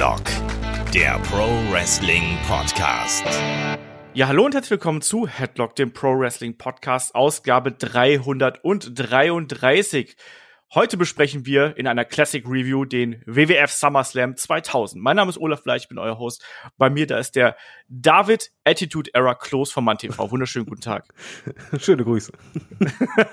Headlock, 0.00 0.24
der 0.94 1.18
Pro 1.18 1.46
Wrestling 1.70 2.38
Podcast. 2.48 3.22
Ja, 4.14 4.28
hallo 4.28 4.46
und 4.46 4.54
herzlich 4.54 4.70
willkommen 4.70 5.02
zu 5.02 5.28
Headlock, 5.28 5.76
dem 5.76 5.92
Pro 5.92 6.18
Wrestling 6.18 6.56
Podcast, 6.56 7.14
Ausgabe 7.14 7.72
333. 7.72 10.16
Heute 10.72 10.96
besprechen 10.96 11.46
wir 11.46 11.76
in 11.78 11.88
einer 11.88 12.04
Classic 12.04 12.46
Review 12.46 12.84
den 12.84 13.24
WWF 13.26 13.72
SummerSlam 13.72 14.36
2000. 14.36 15.02
Mein 15.02 15.16
Name 15.16 15.28
ist 15.28 15.36
Olaf 15.36 15.64
Bleich, 15.64 15.82
ich 15.82 15.88
bin 15.88 15.98
euer 15.98 16.16
Host. 16.16 16.44
Bei 16.78 16.88
mir 16.88 17.08
da 17.08 17.18
ist 17.18 17.34
der 17.34 17.56
David 17.88 18.52
Attitude 18.62 19.10
Era 19.12 19.34
Close 19.34 19.72
von 19.72 19.82
MannTV. 19.82 20.30
Wunderschönen 20.30 20.66
guten 20.66 20.80
Tag. 20.80 21.12
Schöne 21.80 22.04
Grüße. 22.04 22.30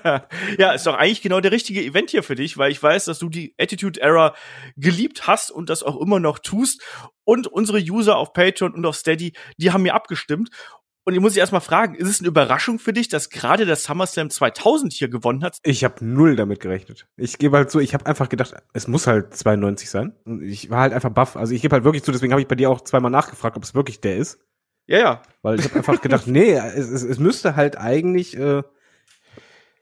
ja, 0.58 0.72
ist 0.72 0.84
doch 0.88 0.96
eigentlich 0.96 1.22
genau 1.22 1.38
der 1.38 1.52
richtige 1.52 1.80
Event 1.80 2.10
hier 2.10 2.24
für 2.24 2.34
dich, 2.34 2.58
weil 2.58 2.72
ich 2.72 2.82
weiß, 2.82 3.04
dass 3.04 3.20
du 3.20 3.28
die 3.28 3.54
Attitude 3.56 4.00
Era 4.00 4.34
geliebt 4.76 5.28
hast 5.28 5.52
und 5.52 5.70
das 5.70 5.84
auch 5.84 6.00
immer 6.00 6.18
noch 6.18 6.40
tust. 6.40 6.82
Und 7.22 7.46
unsere 7.46 7.78
User 7.78 8.16
auf 8.16 8.32
Patreon 8.32 8.74
und 8.74 8.84
auf 8.84 8.96
Steady, 8.96 9.32
die 9.58 9.70
haben 9.70 9.82
mir 9.82 9.94
abgestimmt. 9.94 10.50
Und 11.04 11.14
ich 11.14 11.20
muss 11.20 11.32
dich 11.32 11.40
erstmal 11.40 11.62
fragen, 11.62 11.94
ist 11.94 12.08
es 12.08 12.20
eine 12.20 12.28
Überraschung 12.28 12.78
für 12.78 12.92
dich, 12.92 13.08
dass 13.08 13.30
gerade 13.30 13.64
der 13.64 13.76
SummerSlam 13.76 14.28
2000 14.28 14.92
hier 14.92 15.08
gewonnen 15.08 15.42
hat? 15.42 15.56
Ich 15.62 15.82
habe 15.82 16.04
null 16.04 16.36
damit 16.36 16.60
gerechnet. 16.60 17.06
Ich 17.16 17.38
gebe 17.38 17.56
halt 17.56 17.70
so, 17.70 17.80
ich 17.80 17.94
habe 17.94 18.04
einfach 18.04 18.28
gedacht, 18.28 18.54
es 18.74 18.88
muss 18.88 19.06
halt 19.06 19.34
92 19.34 19.88
sein. 19.88 20.12
Ich 20.42 20.68
war 20.68 20.80
halt 20.80 20.92
einfach 20.92 21.10
baff. 21.10 21.36
Also 21.36 21.54
ich 21.54 21.62
gebe 21.62 21.74
halt 21.74 21.84
wirklich 21.84 22.02
zu, 22.02 22.12
deswegen 22.12 22.32
habe 22.32 22.42
ich 22.42 22.48
bei 22.48 22.56
dir 22.56 22.68
auch 22.68 22.82
zweimal 22.82 23.10
nachgefragt, 23.10 23.56
ob 23.56 23.62
es 23.62 23.74
wirklich 23.74 24.00
der 24.00 24.18
ist. 24.18 24.38
Ja, 24.86 24.98
ja. 24.98 25.22
Weil 25.42 25.58
ich 25.58 25.64
habe 25.64 25.76
einfach 25.76 26.00
gedacht, 26.02 26.26
nee, 26.26 26.52
es, 26.52 26.90
es, 26.90 27.02
es 27.02 27.18
müsste 27.18 27.56
halt 27.56 27.78
eigentlich 27.78 28.36
äh, 28.36 28.62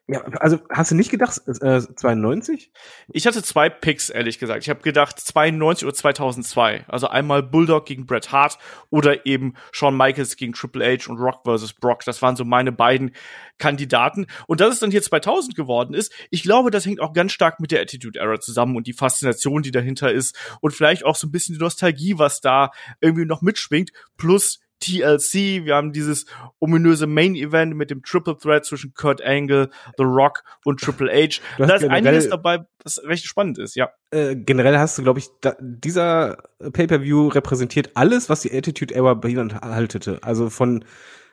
ja, 0.09 0.21
also 0.39 0.61
hast 0.71 0.93
du 0.93 0.95
nicht 0.95 1.11
gedacht, 1.11 1.41
äh, 1.49 1.81
92? 1.81 2.71
Ich 3.09 3.27
hatte 3.27 3.43
zwei 3.43 3.69
Picks, 3.69 4.09
ehrlich 4.09 4.39
gesagt. 4.39 4.63
Ich 4.63 4.71
habe 4.71 4.81
gedacht 4.81 5.19
92 5.19 5.85
oder 5.85 5.95
2002. 5.95 6.85
Also 6.87 7.09
einmal 7.09 7.43
Bulldog 7.43 7.87
gegen 7.87 8.07
Bret 8.07 8.31
Hart 8.31 8.57
oder 8.91 9.27
eben 9.27 9.55
Shawn 9.73 9.97
Michaels 9.97 10.37
gegen 10.37 10.53
Triple 10.53 10.85
H 10.85 11.11
und 11.11 11.19
Rock 11.19 11.43
vs. 11.45 11.73
Brock. 11.73 12.05
Das 12.05 12.23
waren 12.23 12.37
so 12.37 12.45
meine 12.45 12.71
beiden 12.71 13.17
Kandidaten. 13.59 14.29
Und 14.47 14.61
dass 14.61 14.75
es 14.75 14.79
dann 14.79 14.93
hier 14.93 15.03
2000 15.03 15.57
geworden 15.57 15.93
ist, 15.93 16.13
ich 16.31 16.45
glaube, 16.45 16.71
das 16.71 16.87
hängt 16.87 17.01
auch 17.01 17.13
ganz 17.13 17.33
stark 17.33 17.59
mit 17.59 17.73
der 17.73 17.81
Attitude 17.81 18.21
Era 18.21 18.39
zusammen 18.39 18.77
und 18.77 18.87
die 18.87 18.93
Faszination, 18.93 19.63
die 19.63 19.73
dahinter 19.73 20.13
ist 20.13 20.39
und 20.61 20.73
vielleicht 20.73 21.05
auch 21.05 21.17
so 21.17 21.27
ein 21.27 21.33
bisschen 21.33 21.57
die 21.57 21.61
Nostalgie, 21.61 22.17
was 22.17 22.41
da 22.41 22.71
irgendwie 23.01 23.25
noch 23.25 23.43
mitschwingt, 23.43 23.91
plus 24.17 24.61
TLC, 24.81 25.65
wir 25.65 25.75
haben 25.75 25.93
dieses 25.93 26.27
ominöse 26.59 27.07
Main 27.07 27.35
Event 27.35 27.75
mit 27.75 27.91
dem 27.91 28.03
Triple 28.03 28.37
Threat 28.37 28.65
zwischen 28.65 28.95
Kurt 28.95 29.23
Angle, 29.23 29.71
The 29.97 30.05
Rock 30.05 30.43
und 30.65 30.81
Triple 30.81 31.11
H. 31.11 31.41
Da 31.59 31.77
ist 31.77 31.85
einiges 31.85 32.29
dabei, 32.29 32.67
was 32.85 33.03
recht 33.05 33.25
spannend 33.25 33.59
ist, 33.59 33.75
ja. 33.75 33.91
Äh, 34.11 34.37
generell 34.37 34.79
hast 34.79 34.99
du, 34.99 35.03
glaube 35.03 35.19
ich, 35.19 35.29
da, 35.41 35.57
dieser 35.61 36.39
Pay-per-View 36.59 37.29
repräsentiert 37.29 37.91
alles, 37.95 38.29
was 38.29 38.41
die 38.41 38.57
Attitude 38.57 38.95
Era 38.95 39.15
beinhaltete. 39.15 40.19
Also 40.23 40.51
von 40.51 40.85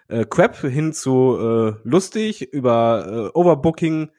äh, 0.08 0.26
Crap 0.26 0.58
hin 0.58 0.94
zu 0.94 1.38
äh, 1.40 1.74
lustig, 1.84 2.54
über 2.54 3.32
äh, 3.34 3.38
Overbooking, 3.38 4.12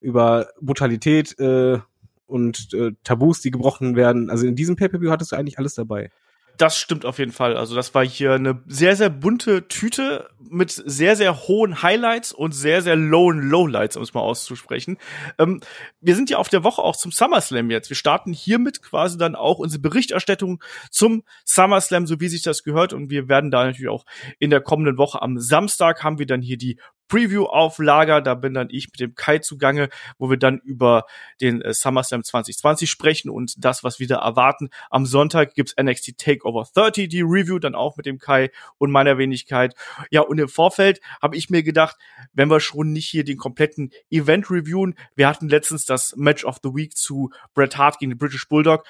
über 0.00 0.48
Brutalität 0.60 1.38
äh, 1.40 1.78
und 2.26 2.68
äh, 2.74 2.92
Tabus, 3.02 3.40
die 3.40 3.50
gebrochen 3.50 3.96
werden. 3.96 4.30
Also 4.30 4.46
in 4.46 4.54
diesem 4.54 4.76
Pay-per-View 4.76 5.10
hattest 5.10 5.32
du 5.32 5.36
eigentlich 5.36 5.58
alles 5.58 5.74
dabei 5.74 6.10
das 6.58 6.76
stimmt 6.76 7.04
auf 7.04 7.18
jeden 7.18 7.32
Fall. 7.32 7.56
Also 7.56 7.74
das 7.76 7.94
war 7.94 8.04
hier 8.04 8.32
eine 8.32 8.62
sehr, 8.66 8.96
sehr 8.96 9.10
bunte 9.10 9.68
Tüte 9.68 10.28
mit 10.40 10.70
sehr, 10.70 11.14
sehr 11.14 11.46
hohen 11.46 11.82
Highlights 11.82 12.32
und 12.32 12.52
sehr, 12.52 12.82
sehr 12.82 12.96
lowen 12.96 13.40
Lowlights, 13.48 13.96
um 13.96 14.02
es 14.02 14.12
mal 14.12 14.20
auszusprechen. 14.20 14.98
Ähm, 15.38 15.60
wir 16.00 16.16
sind 16.16 16.30
ja 16.30 16.38
auf 16.38 16.48
der 16.48 16.64
Woche 16.64 16.82
auch 16.82 16.96
zum 16.96 17.12
SummerSlam 17.12 17.70
jetzt. 17.70 17.90
Wir 17.90 17.96
starten 17.96 18.32
hiermit 18.32 18.82
quasi 18.82 19.16
dann 19.16 19.36
auch 19.36 19.58
unsere 19.58 19.80
Berichterstattung 19.80 20.62
zum 20.90 21.22
SummerSlam, 21.44 22.06
so 22.06 22.20
wie 22.20 22.28
sich 22.28 22.42
das 22.42 22.64
gehört. 22.64 22.92
Und 22.92 23.08
wir 23.08 23.28
werden 23.28 23.50
da 23.52 23.64
natürlich 23.64 23.90
auch 23.90 24.04
in 24.40 24.50
der 24.50 24.60
kommenden 24.60 24.98
Woche 24.98 25.22
am 25.22 25.38
Samstag 25.38 26.02
haben 26.02 26.18
wir 26.18 26.26
dann 26.26 26.42
hier 26.42 26.58
die 26.58 26.78
Preview 27.08 27.44
auf 27.44 27.78
Lager. 27.78 28.20
Da 28.20 28.34
bin 28.34 28.54
dann 28.54 28.68
ich 28.70 28.86
mit 28.88 29.00
dem 29.00 29.14
Kai 29.14 29.38
zugange, 29.38 29.88
wo 30.18 30.30
wir 30.30 30.36
dann 30.36 30.58
über 30.58 31.04
den 31.40 31.62
äh, 31.62 31.74
SummerSlam 31.74 32.22
2020 32.22 32.88
sprechen 32.88 33.30
und 33.30 33.54
das, 33.58 33.82
was 33.82 33.98
wir 33.98 34.06
da 34.06 34.18
erwarten. 34.18 34.70
Am 34.90 35.06
Sonntag 35.06 35.54
gibt's 35.54 35.74
NXT 35.80 36.18
Takeover 36.18 36.66
30, 36.72 37.08
die 37.08 37.22
Review, 37.22 37.58
dann 37.58 37.74
auch 37.74 37.96
mit 37.96 38.06
dem 38.06 38.18
Kai 38.18 38.50
und 38.78 38.90
meiner 38.90 39.18
Wenigkeit. 39.18 39.74
Ja, 40.10 40.20
und 40.20 40.38
im 40.38 40.48
Vorfeld 40.48 41.00
habe 41.20 41.36
ich 41.36 41.50
mir 41.50 41.62
gedacht, 41.62 41.96
wenn 42.32 42.50
wir 42.50 42.60
schon 42.60 42.92
nicht 42.92 43.08
hier 43.08 43.24
den 43.24 43.38
kompletten 43.38 43.90
Event 44.10 44.50
reviewen, 44.50 44.94
wir 45.16 45.28
hatten 45.28 45.48
letztens 45.48 45.84
das 45.84 46.14
Match 46.16 46.44
of 46.44 46.58
the 46.62 46.70
Week 46.74 46.96
zu 46.96 47.30
Bret 47.54 47.76
Hart 47.76 47.98
gegen 47.98 48.10
den 48.10 48.18
British 48.18 48.48
Bulldog 48.48 48.84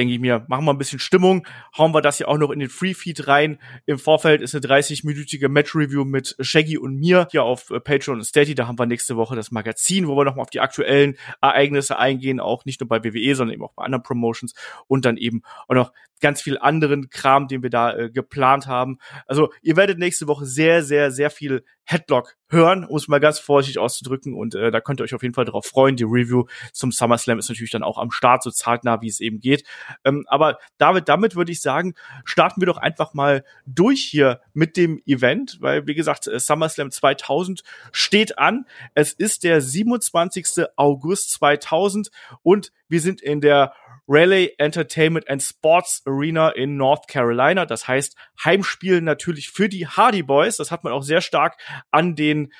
denke 0.00 0.14
ich 0.14 0.20
mir, 0.20 0.46
machen 0.48 0.64
wir 0.64 0.72
ein 0.72 0.78
bisschen 0.78 0.98
Stimmung, 0.98 1.46
hauen 1.76 1.92
wir 1.92 2.00
das 2.00 2.16
hier 2.16 2.28
auch 2.28 2.38
noch 2.38 2.50
in 2.50 2.58
den 2.58 2.70
Free 2.70 2.94
Feed 2.94 3.28
rein. 3.28 3.58
Im 3.84 3.98
Vorfeld 3.98 4.40
ist 4.40 4.54
eine 4.54 4.64
30-minütige 4.66 5.48
Match-Review 5.50 6.06
mit 6.06 6.36
Shaggy 6.40 6.78
und 6.78 6.96
mir 6.96 7.28
hier 7.30 7.44
auf 7.44 7.70
äh, 7.70 7.80
Patreon 7.80 8.16
und 8.16 8.24
Steady. 8.24 8.54
Da 8.54 8.66
haben 8.66 8.78
wir 8.78 8.86
nächste 8.86 9.16
Woche 9.16 9.36
das 9.36 9.50
Magazin, 9.50 10.08
wo 10.08 10.16
wir 10.16 10.24
nochmal 10.24 10.44
auf 10.44 10.50
die 10.50 10.60
aktuellen 10.60 11.18
Ereignisse 11.42 11.98
eingehen, 11.98 12.40
auch 12.40 12.64
nicht 12.64 12.80
nur 12.80 12.88
bei 12.88 13.04
WWE, 13.04 13.34
sondern 13.34 13.52
eben 13.52 13.62
auch 13.62 13.74
bei 13.74 13.84
anderen 13.84 14.02
Promotions 14.02 14.54
und 14.86 15.04
dann 15.04 15.18
eben 15.18 15.42
auch 15.68 15.74
noch 15.74 15.92
ganz 16.22 16.40
viel 16.40 16.56
anderen 16.56 17.10
Kram, 17.10 17.46
den 17.46 17.62
wir 17.62 17.70
da 17.70 17.94
äh, 17.94 18.10
geplant 18.10 18.66
haben. 18.66 19.00
Also 19.26 19.52
ihr 19.60 19.76
werdet 19.76 19.98
nächste 19.98 20.28
Woche 20.28 20.46
sehr, 20.46 20.82
sehr, 20.82 21.10
sehr 21.10 21.28
viel 21.28 21.62
Headlock 21.84 22.36
hören, 22.50 22.84
um 22.84 22.96
es 22.96 23.08
mal 23.08 23.20
ganz 23.20 23.38
vorsichtig 23.38 23.78
auszudrücken. 23.78 24.34
Und 24.34 24.54
äh, 24.54 24.70
da 24.70 24.80
könnt 24.80 25.00
ihr 25.00 25.04
euch 25.04 25.14
auf 25.14 25.22
jeden 25.22 25.34
Fall 25.34 25.44
darauf 25.44 25.66
freuen. 25.66 25.96
Die 25.96 26.04
Review 26.04 26.44
zum 26.72 26.92
SummerSlam 26.92 27.38
ist 27.38 27.48
natürlich 27.48 27.70
dann 27.70 27.82
auch 27.82 27.98
am 27.98 28.10
Start, 28.10 28.42
so 28.42 28.50
zeitnah, 28.50 29.00
wie 29.00 29.08
es 29.08 29.20
eben 29.20 29.40
geht. 29.40 29.64
Ähm, 30.04 30.24
aber 30.28 30.58
David, 30.78 31.08
damit 31.08 31.36
würde 31.36 31.52
ich 31.52 31.62
sagen, 31.62 31.94
starten 32.24 32.60
wir 32.60 32.66
doch 32.66 32.76
einfach 32.76 33.14
mal 33.14 33.44
durch 33.66 34.02
hier 34.02 34.40
mit 34.52 34.76
dem 34.76 35.00
Event, 35.06 35.58
weil, 35.60 35.86
wie 35.86 35.94
gesagt, 35.94 36.26
äh, 36.26 36.38
SummerSlam 36.38 36.90
2000 36.90 37.62
steht 37.92 38.38
an. 38.38 38.66
Es 38.94 39.12
ist 39.12 39.44
der 39.44 39.60
27. 39.60 40.66
August 40.76 41.32
2000 41.32 42.10
und 42.42 42.72
wir 42.88 43.00
sind 43.00 43.22
in 43.22 43.40
der 43.40 43.72
Raleigh 44.12 44.52
Entertainment 44.58 45.30
and 45.30 45.40
Sports 45.40 46.02
Arena 46.04 46.48
in 46.48 46.76
North 46.76 47.06
Carolina. 47.06 47.64
Das 47.64 47.86
heißt, 47.86 48.16
Heimspiel 48.44 49.00
natürlich 49.00 49.50
für 49.50 49.68
die 49.68 49.86
Hardy 49.86 50.24
Boys. 50.24 50.56
Das 50.56 50.72
hat 50.72 50.82
man 50.82 50.92
auch 50.92 51.04
sehr 51.04 51.20
stark 51.20 51.56
an 51.92 52.16
den 52.16 52.52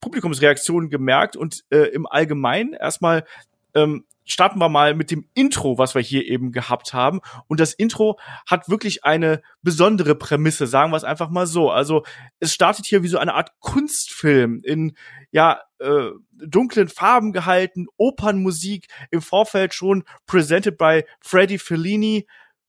Publikumsreaktionen 0.00 0.88
gemerkt 0.88 1.36
und 1.36 1.64
äh, 1.70 1.88
im 1.88 2.06
Allgemeinen 2.06 2.72
erstmal 2.72 3.24
ähm, 3.74 4.04
starten 4.26 4.58
wir 4.58 4.68
mal 4.68 4.94
mit 4.94 5.10
dem 5.10 5.28
Intro, 5.34 5.78
was 5.78 5.94
wir 5.94 6.02
hier 6.02 6.26
eben 6.26 6.52
gehabt 6.52 6.92
haben. 6.92 7.20
Und 7.46 7.60
das 7.60 7.72
Intro 7.72 8.18
hat 8.46 8.68
wirklich 8.68 9.04
eine 9.04 9.40
besondere 9.62 10.14
Prämisse, 10.14 10.66
sagen 10.66 10.90
wir 10.92 10.96
es 10.96 11.04
einfach 11.04 11.30
mal 11.30 11.46
so. 11.46 11.70
Also 11.70 12.04
es 12.40 12.52
startet 12.52 12.84
hier 12.84 13.02
wie 13.02 13.08
so 13.08 13.18
eine 13.18 13.34
Art 13.34 13.52
Kunstfilm 13.60 14.60
in 14.64 14.96
ja 15.30 15.60
äh, 15.78 16.10
dunklen 16.32 16.88
Farben 16.88 17.32
gehalten, 17.32 17.86
Opernmusik 17.96 18.88
im 19.10 19.22
Vorfeld 19.22 19.72
schon 19.72 20.04
presented 20.26 20.76
by 20.76 21.04
Freddie 21.20 21.58
Fellini. 21.58 22.26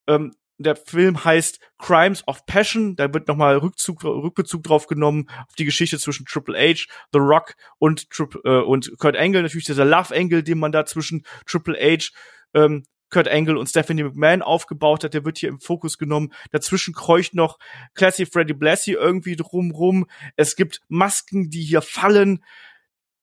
Ähm, 0.07 0.33
der 0.57 0.75
Film 0.75 1.23
heißt 1.23 1.59
Crimes 1.77 2.27
of 2.27 2.45
Passion. 2.45 2.95
Da 2.95 3.13
wird 3.13 3.27
nochmal 3.27 3.57
Rückzug, 3.57 4.03
Rückbezug 4.03 4.63
drauf 4.63 4.87
genommen 4.87 5.29
auf 5.47 5.55
die 5.55 5.65
Geschichte 5.65 5.99
zwischen 5.99 6.25
Triple 6.25 6.57
H, 6.57 6.85
The 7.13 7.19
Rock 7.19 7.55
und, 7.77 8.09
Trip, 8.09 8.35
äh, 8.43 8.59
und 8.59 8.97
Kurt 8.97 9.15
Angle. 9.15 9.43
Natürlich 9.43 9.65
dieser 9.65 9.85
Love 9.85 10.15
Angle, 10.15 10.43
den 10.43 10.59
man 10.59 10.71
da 10.71 10.85
zwischen 10.85 11.23
Triple 11.45 11.75
H, 11.75 12.09
ähm, 12.53 12.83
Kurt 13.09 13.27
Angle 13.27 13.57
und 13.57 13.67
Stephanie 13.67 14.03
McMahon 14.03 14.41
aufgebaut 14.41 15.03
hat, 15.03 15.13
der 15.13 15.23
wird 15.23 15.37
hier 15.37 15.49
im 15.49 15.59
Fokus 15.59 15.97
genommen. 15.97 16.33
Dazwischen 16.51 16.93
kreucht 16.93 17.35
noch 17.35 17.57
Classy 17.93 18.25
Freddy 18.25 18.53
Blassie 18.53 18.93
irgendwie 18.93 19.35
drumrum. 19.35 20.07
Es 20.35 20.55
gibt 20.55 20.81
Masken, 20.89 21.49
die 21.49 21.61
hier 21.61 21.81
fallen. 21.81 22.43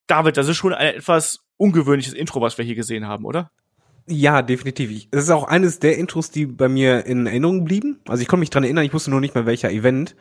David, 0.07 0.37
das 0.37 0.47
ist 0.47 0.57
schon 0.57 0.73
ein 0.73 0.95
etwas 0.95 1.39
ungewöhnliches 1.57 2.13
Intro, 2.13 2.41
was 2.41 2.57
wir 2.57 2.65
hier 2.65 2.75
gesehen 2.75 3.07
haben, 3.07 3.25
oder? 3.25 3.51
Ja, 4.07 4.43
definitiv. 4.43 5.07
Es 5.11 5.23
ist 5.23 5.29
auch 5.31 5.45
eines 5.45 5.79
der 5.79 5.97
Intros, 5.97 6.29
die 6.29 6.45
bei 6.45 6.69
mir 6.69 7.05
in 7.05 7.25
Erinnerung 7.25 7.65
blieben. 7.65 7.99
Also 8.07 8.21
ich 8.21 8.27
konnte 8.27 8.41
mich 8.41 8.51
dran 8.51 8.63
erinnern, 8.63 8.85
ich 8.85 8.93
wusste 8.93 9.09
nur 9.09 9.19
nicht 9.19 9.33
mehr 9.33 9.47
welcher 9.47 9.71
Event. 9.71 10.15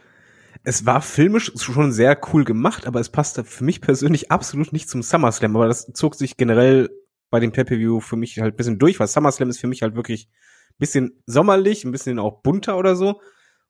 Es 0.62 0.86
war 0.86 1.02
filmisch 1.02 1.52
schon 1.56 1.92
sehr 1.92 2.18
cool 2.32 2.44
gemacht, 2.44 2.86
aber 2.86 3.00
es 3.00 3.10
passte 3.10 3.44
für 3.44 3.64
mich 3.64 3.82
persönlich 3.82 4.30
absolut 4.30 4.72
nicht 4.72 4.88
zum 4.88 5.02
SummerSlam. 5.02 5.54
Aber 5.56 5.68
das 5.68 5.86
zog 5.92 6.14
sich 6.14 6.38
generell 6.38 6.88
bei 7.28 7.40
dem 7.40 7.52
Pay-Per-View 7.52 8.00
für 8.00 8.16
mich 8.16 8.38
halt 8.38 8.56
bisschen 8.56 8.78
durch, 8.78 8.98
weil 9.00 9.06
SummerSlam 9.08 9.50
ist 9.50 9.60
für 9.60 9.66
mich 9.66 9.82
halt 9.82 9.96
wirklich 9.96 10.30
bisschen 10.78 11.22
sommerlich, 11.26 11.84
ein 11.84 11.92
bisschen 11.92 12.18
auch 12.18 12.42
bunter 12.42 12.78
oder 12.78 12.96
so. 12.96 13.20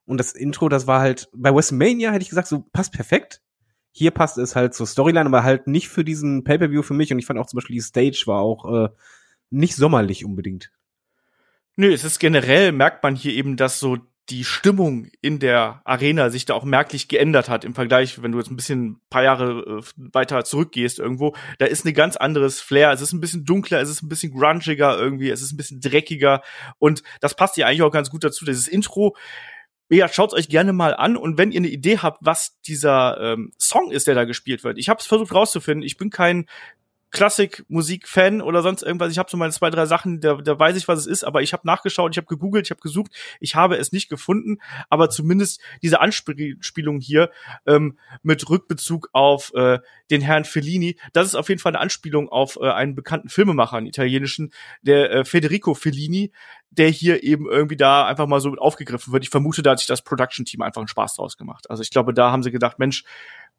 Und 0.05 0.17
das 0.19 0.31
Intro, 0.31 0.69
das 0.69 0.87
war 0.87 1.01
halt, 1.01 1.29
bei 1.33 1.53
WrestleMania 1.53 2.11
hätte 2.11 2.23
ich 2.23 2.29
gesagt, 2.29 2.47
so 2.47 2.61
passt 2.71 2.93
perfekt. 2.93 3.41
Hier 3.91 4.11
passt 4.11 4.37
es 4.37 4.55
halt 4.55 4.73
zur 4.73 4.87
Storyline, 4.87 5.25
aber 5.25 5.43
halt 5.43 5.67
nicht 5.67 5.89
für 5.89 6.05
diesen 6.05 6.43
Pay-Per-View 6.43 6.83
für 6.83 6.93
mich. 6.93 7.11
Und 7.11 7.19
ich 7.19 7.25
fand 7.25 7.39
auch 7.39 7.47
zum 7.47 7.57
Beispiel 7.57 7.75
die 7.75 7.81
Stage 7.81 8.23
war 8.27 8.39
auch 8.39 8.85
äh, 8.85 8.89
nicht 9.49 9.75
sommerlich 9.75 10.25
unbedingt. 10.25 10.71
Nö, 11.75 11.93
es 11.93 12.03
ist 12.03 12.19
generell, 12.19 12.71
merkt 12.71 13.03
man 13.03 13.15
hier 13.15 13.33
eben, 13.33 13.57
dass 13.57 13.79
so 13.79 13.97
die 14.29 14.43
Stimmung 14.43 15.07
in 15.21 15.37
der 15.39 15.81
Arena 15.85 16.29
sich 16.29 16.45
da 16.45 16.55
auch 16.55 16.63
merklich 16.63 17.07
geändert 17.07 17.47
hat 17.47 17.63
im 17.63 17.75
Vergleich, 17.75 18.21
wenn 18.23 18.31
du 18.31 18.39
jetzt 18.39 18.49
ein 18.49 18.55
bisschen 18.55 18.85
ein 18.85 19.01
paar 19.09 19.23
Jahre 19.23 19.81
äh, 19.81 19.83
weiter 20.13 20.43
zurückgehst 20.43 20.97
irgendwo. 20.97 21.35
Da 21.59 21.65
ist 21.65 21.85
ein 21.85 21.93
ganz 21.93 22.15
anderes 22.15 22.59
Flair. 22.59 22.91
Es 22.91 23.01
ist 23.01 23.13
ein 23.13 23.21
bisschen 23.21 23.45
dunkler, 23.45 23.81
es 23.81 23.89
ist 23.89 24.01
ein 24.01 24.09
bisschen 24.09 24.33
grungiger 24.33 24.97
irgendwie, 24.97 25.29
es 25.29 25.41
ist 25.41 25.53
ein 25.53 25.57
bisschen 25.57 25.79
dreckiger 25.79 26.41
und 26.79 27.03
das 27.21 27.35
passt 27.35 27.57
ja 27.57 27.67
eigentlich 27.67 27.83
auch 27.83 27.91
ganz 27.91 28.09
gut 28.09 28.23
dazu. 28.23 28.45
Dieses 28.45 28.67
Intro, 28.67 29.15
ja, 29.89 30.07
schaut 30.07 30.33
euch 30.33 30.49
gerne 30.49 30.73
mal 30.73 30.95
an 30.95 31.17
und 31.17 31.37
wenn 31.37 31.51
ihr 31.51 31.59
eine 31.59 31.67
Idee 31.67 31.99
habt, 31.99 32.17
was 32.21 32.59
dieser 32.61 33.19
ähm, 33.21 33.51
Song 33.59 33.91
ist, 33.91 34.07
der 34.07 34.15
da 34.15 34.23
gespielt 34.23 34.63
wird. 34.63 34.79
Ich 34.79 34.89
habe 34.89 34.99
es 34.99 35.05
versucht 35.05 35.33
rauszufinden. 35.35 35.85
Ich 35.85 35.97
bin 35.97 36.09
kein 36.09 36.47
Klassikmusik-Fan 37.11 38.41
oder 38.41 38.61
sonst 38.61 38.83
irgendwas. 38.83 39.11
Ich 39.11 39.17
habe 39.17 39.29
so 39.29 39.37
meine 39.37 39.51
zwei, 39.51 39.69
drei 39.69 39.85
Sachen, 39.85 40.19
da, 40.19 40.35
da 40.35 40.59
weiß 40.59 40.75
ich, 40.75 40.87
was 40.87 40.99
es 40.99 41.07
ist, 41.07 41.23
aber 41.23 41.41
ich 41.41 41.53
habe 41.53 41.65
nachgeschaut, 41.65 42.11
ich 42.11 42.17
habe 42.17 42.27
gegoogelt, 42.27 42.67
ich 42.67 42.71
habe 42.71 42.81
gesucht, 42.81 43.11
ich 43.39 43.55
habe 43.55 43.77
es 43.77 43.91
nicht 43.91 44.09
gefunden, 44.09 44.57
aber 44.89 45.09
zumindest 45.09 45.61
diese 45.81 46.01
Anspielung 46.01 46.99
hier 46.99 47.31
ähm, 47.65 47.97
mit 48.21 48.49
Rückbezug 48.49 49.09
auf 49.13 49.53
äh, 49.53 49.79
den 50.11 50.21
Herrn 50.21 50.45
Fellini, 50.45 50.99
das 51.13 51.27
ist 51.27 51.35
auf 51.35 51.49
jeden 51.49 51.59
Fall 51.59 51.71
eine 51.71 51.79
Anspielung 51.79 52.29
auf 52.29 52.57
äh, 52.61 52.69
einen 52.69 52.95
bekannten 52.95 53.29
Filmemacher, 53.29 53.77
einen 53.77 53.87
italienischen, 53.87 54.51
der 54.81 55.11
äh, 55.11 55.25
Federico 55.25 55.73
Fellini, 55.73 56.31
der 56.69 56.89
hier 56.89 57.23
eben 57.23 57.49
irgendwie 57.49 57.77
da 57.77 58.05
einfach 58.05 58.27
mal 58.27 58.41
so 58.41 58.49
mit 58.49 58.59
aufgegriffen 58.59 59.13
wird. 59.13 59.23
Ich 59.23 59.29
vermute, 59.29 59.61
da 59.61 59.71
hat 59.71 59.79
sich 59.79 59.87
das 59.87 60.01
Production-Team 60.01 60.61
einfach 60.61 60.81
einen 60.81 60.87
Spaß 60.87 61.15
draus 61.15 61.37
gemacht. 61.37 61.69
Also 61.69 61.81
ich 61.81 61.89
glaube, 61.91 62.13
da 62.13 62.31
haben 62.31 62.43
sie 62.43 62.51
gedacht, 62.51 62.79
Mensch, 62.79 63.03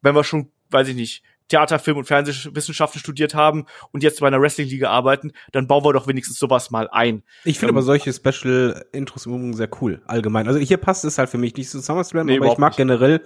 wenn 0.03 0.15
wir 0.15 0.25
schon, 0.25 0.51
weiß 0.71 0.89
ich 0.89 0.95
nicht, 0.95 1.23
Theater, 1.49 1.79
Film 1.79 1.99
und 1.99 2.05
Fernsehwissenschaften 2.05 3.01
studiert 3.01 3.35
haben 3.35 3.67
und 3.93 4.03
jetzt 4.03 4.21
bei 4.21 4.27
einer 4.27 4.41
Wrestling-Liga 4.41 4.91
arbeiten, 4.91 5.33
dann 5.53 5.67
bauen 5.67 5.85
wir 5.85 5.93
doch 5.93 6.07
wenigstens 6.07 6.39
sowas 6.39 6.71
mal 6.71 6.89
ein. 6.91 7.23
Ich 7.45 7.59
finde 7.59 7.71
ähm, 7.71 7.77
aber 7.77 7.83
solche 7.83 8.13
Special-Intros 8.13 9.27
im 9.27 9.55
sehr 9.55 9.69
cool, 9.81 10.03
allgemein. 10.07 10.49
Also 10.49 10.59
hier 10.59 10.77
passt 10.77 11.05
es 11.05 11.19
halt 11.19 11.31
für 11.31 11.39
mich 11.39 11.57
nicht 11.57 11.71
zu 11.71 11.81
SummerSlam, 11.81 12.27
nee, 12.27 12.37
aber 12.37 12.53
ich 12.53 12.59
mag 12.59 12.73
nicht. 12.73 12.79
generell, 12.79 13.23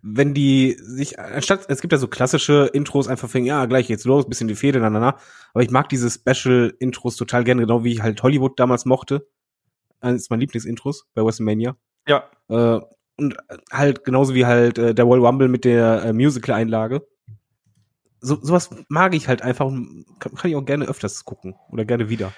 wenn 0.00 0.34
die 0.34 0.76
sich, 0.80 1.18
anstatt, 1.18 1.66
es 1.68 1.80
gibt 1.80 1.92
ja 1.92 1.98
so 1.98 2.08
klassische 2.08 2.70
Intros, 2.72 3.08
einfach 3.08 3.28
fing, 3.28 3.44
ja, 3.44 3.66
gleich 3.66 3.88
geht's 3.88 4.04
los, 4.04 4.26
bisschen 4.26 4.48
die 4.48 4.54
Fehde, 4.54 4.80
na, 4.80 4.90
na, 4.90 5.00
na. 5.00 5.18
Aber 5.52 5.62
ich 5.62 5.70
mag 5.70 5.88
diese 5.88 6.10
Special-Intros 6.10 7.16
total 7.16 7.44
gerne, 7.44 7.62
genau 7.62 7.84
wie 7.84 7.92
ich 7.92 8.02
halt 8.02 8.22
Hollywood 8.22 8.58
damals 8.58 8.86
mochte. 8.86 9.26
Eines 10.00 10.30
meiner 10.30 10.40
Lieblingsintros 10.40 11.06
bei 11.14 11.22
WrestleMania. 11.22 11.76
Ja. 12.08 12.28
Äh, 12.48 12.80
und 13.16 13.36
halt 13.70 14.04
genauso 14.04 14.34
wie 14.34 14.46
halt 14.46 14.78
äh, 14.78 14.94
der 14.94 15.04
Royal 15.04 15.26
Rumble 15.26 15.48
mit 15.48 15.64
der 15.64 16.02
äh, 16.04 16.12
Musical-Einlage 16.12 17.06
so, 18.22 18.38
sowas 18.42 18.70
mag 18.88 19.14
ich 19.14 19.28
halt 19.28 19.42
einfach 19.42 19.66
und 19.66 20.06
kann, 20.20 20.34
kann 20.34 20.50
ich 20.50 20.56
auch 20.56 20.64
gerne 20.64 20.86
öfters 20.86 21.24
gucken 21.24 21.56
oder 21.70 21.84
gerne 21.84 22.08
wieder. 22.08 22.32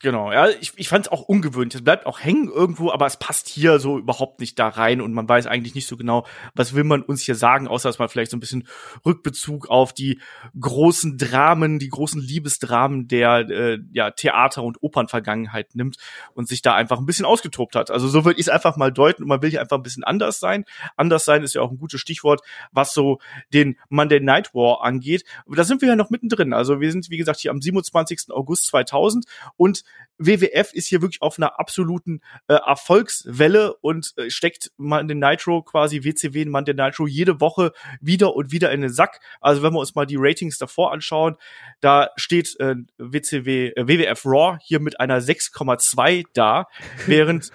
Genau, 0.00 0.30
ja, 0.30 0.50
ich, 0.50 0.74
ich 0.76 0.90
fand 0.90 1.06
es 1.06 1.12
auch 1.12 1.22
ungewöhnlich. 1.22 1.74
Es 1.74 1.82
bleibt 1.82 2.04
auch 2.04 2.20
hängen 2.20 2.50
irgendwo, 2.50 2.90
aber 2.90 3.06
es 3.06 3.16
passt 3.16 3.48
hier 3.48 3.78
so 3.78 3.98
überhaupt 3.98 4.40
nicht 4.40 4.58
da 4.58 4.68
rein 4.68 5.00
und 5.00 5.14
man 5.14 5.26
weiß 5.26 5.46
eigentlich 5.46 5.74
nicht 5.74 5.86
so 5.86 5.96
genau, 5.96 6.26
was 6.54 6.74
will 6.74 6.84
man 6.84 7.00
uns 7.00 7.22
hier 7.22 7.34
sagen, 7.34 7.66
außer 7.66 7.88
dass 7.88 7.98
man 7.98 8.10
vielleicht 8.10 8.30
so 8.30 8.36
ein 8.36 8.40
bisschen 8.40 8.68
Rückbezug 9.06 9.70
auf 9.70 9.94
die 9.94 10.20
großen 10.60 11.16
Dramen, 11.16 11.78
die 11.78 11.88
großen 11.88 12.20
Liebesdramen 12.20 13.08
der 13.08 13.48
äh, 13.48 13.78
ja, 13.90 14.10
Theater- 14.10 14.64
und 14.64 14.82
Opernvergangenheit 14.82 15.74
nimmt 15.74 15.96
und 16.34 16.46
sich 16.46 16.60
da 16.60 16.74
einfach 16.74 16.98
ein 16.98 17.06
bisschen 17.06 17.24
ausgetobt 17.24 17.74
hat. 17.74 17.90
Also 17.90 18.06
so 18.06 18.26
würde 18.26 18.38
ich 18.38 18.48
es 18.48 18.52
einfach 18.52 18.76
mal 18.76 18.92
deuten 18.92 19.22
und 19.22 19.28
man 19.30 19.40
will 19.40 19.48
hier 19.48 19.62
einfach 19.62 19.78
ein 19.78 19.82
bisschen 19.82 20.04
anders 20.04 20.40
sein. 20.40 20.66
Anders 20.98 21.24
sein 21.24 21.42
ist 21.42 21.54
ja 21.54 21.62
auch 21.62 21.70
ein 21.70 21.78
gutes 21.78 22.02
Stichwort, 22.02 22.42
was 22.70 22.92
so 22.92 23.18
den 23.54 23.78
Monday 23.88 24.20
Night 24.20 24.52
War 24.52 24.84
angeht. 24.84 25.24
Da 25.46 25.64
sind 25.64 25.80
wir 25.80 25.88
ja 25.88 25.96
noch 25.96 26.10
mittendrin. 26.10 26.52
Also 26.52 26.82
wir 26.82 26.92
sind, 26.92 27.08
wie 27.08 27.16
gesagt, 27.16 27.40
hier 27.40 27.50
am 27.50 27.62
27. 27.62 28.26
August 28.28 28.66
2000 28.66 29.24
und 29.56 29.85
WWF 30.18 30.72
ist 30.72 30.86
hier 30.86 31.02
wirklich 31.02 31.22
auf 31.22 31.38
einer 31.38 31.58
absoluten 31.58 32.20
äh, 32.48 32.54
Erfolgswelle 32.54 33.74
und 33.74 34.14
äh, 34.16 34.30
steckt 34.30 34.72
man 34.76 35.08
den 35.08 35.18
Nitro 35.18 35.62
quasi 35.62 36.04
WCW 36.04 36.42
in 36.42 36.50
man 36.50 36.64
den 36.64 36.76
Nitro 36.76 37.06
jede 37.06 37.40
Woche 37.40 37.72
wieder 38.00 38.34
und 38.34 38.50
wieder 38.52 38.72
in 38.72 38.80
den 38.80 38.90
Sack. 38.90 39.20
Also 39.40 39.62
wenn 39.62 39.72
wir 39.72 39.80
uns 39.80 39.94
mal 39.94 40.06
die 40.06 40.16
Ratings 40.18 40.58
davor 40.58 40.92
anschauen, 40.92 41.36
da 41.80 42.10
steht 42.16 42.58
äh, 42.60 42.76
WCW 42.98 43.68
äh, 43.68 43.88
WWF 43.88 44.24
Raw 44.24 44.58
hier 44.62 44.80
mit 44.80 45.00
einer 45.00 45.20
6,2 45.20 46.24
da, 46.32 46.66
während 47.06 47.52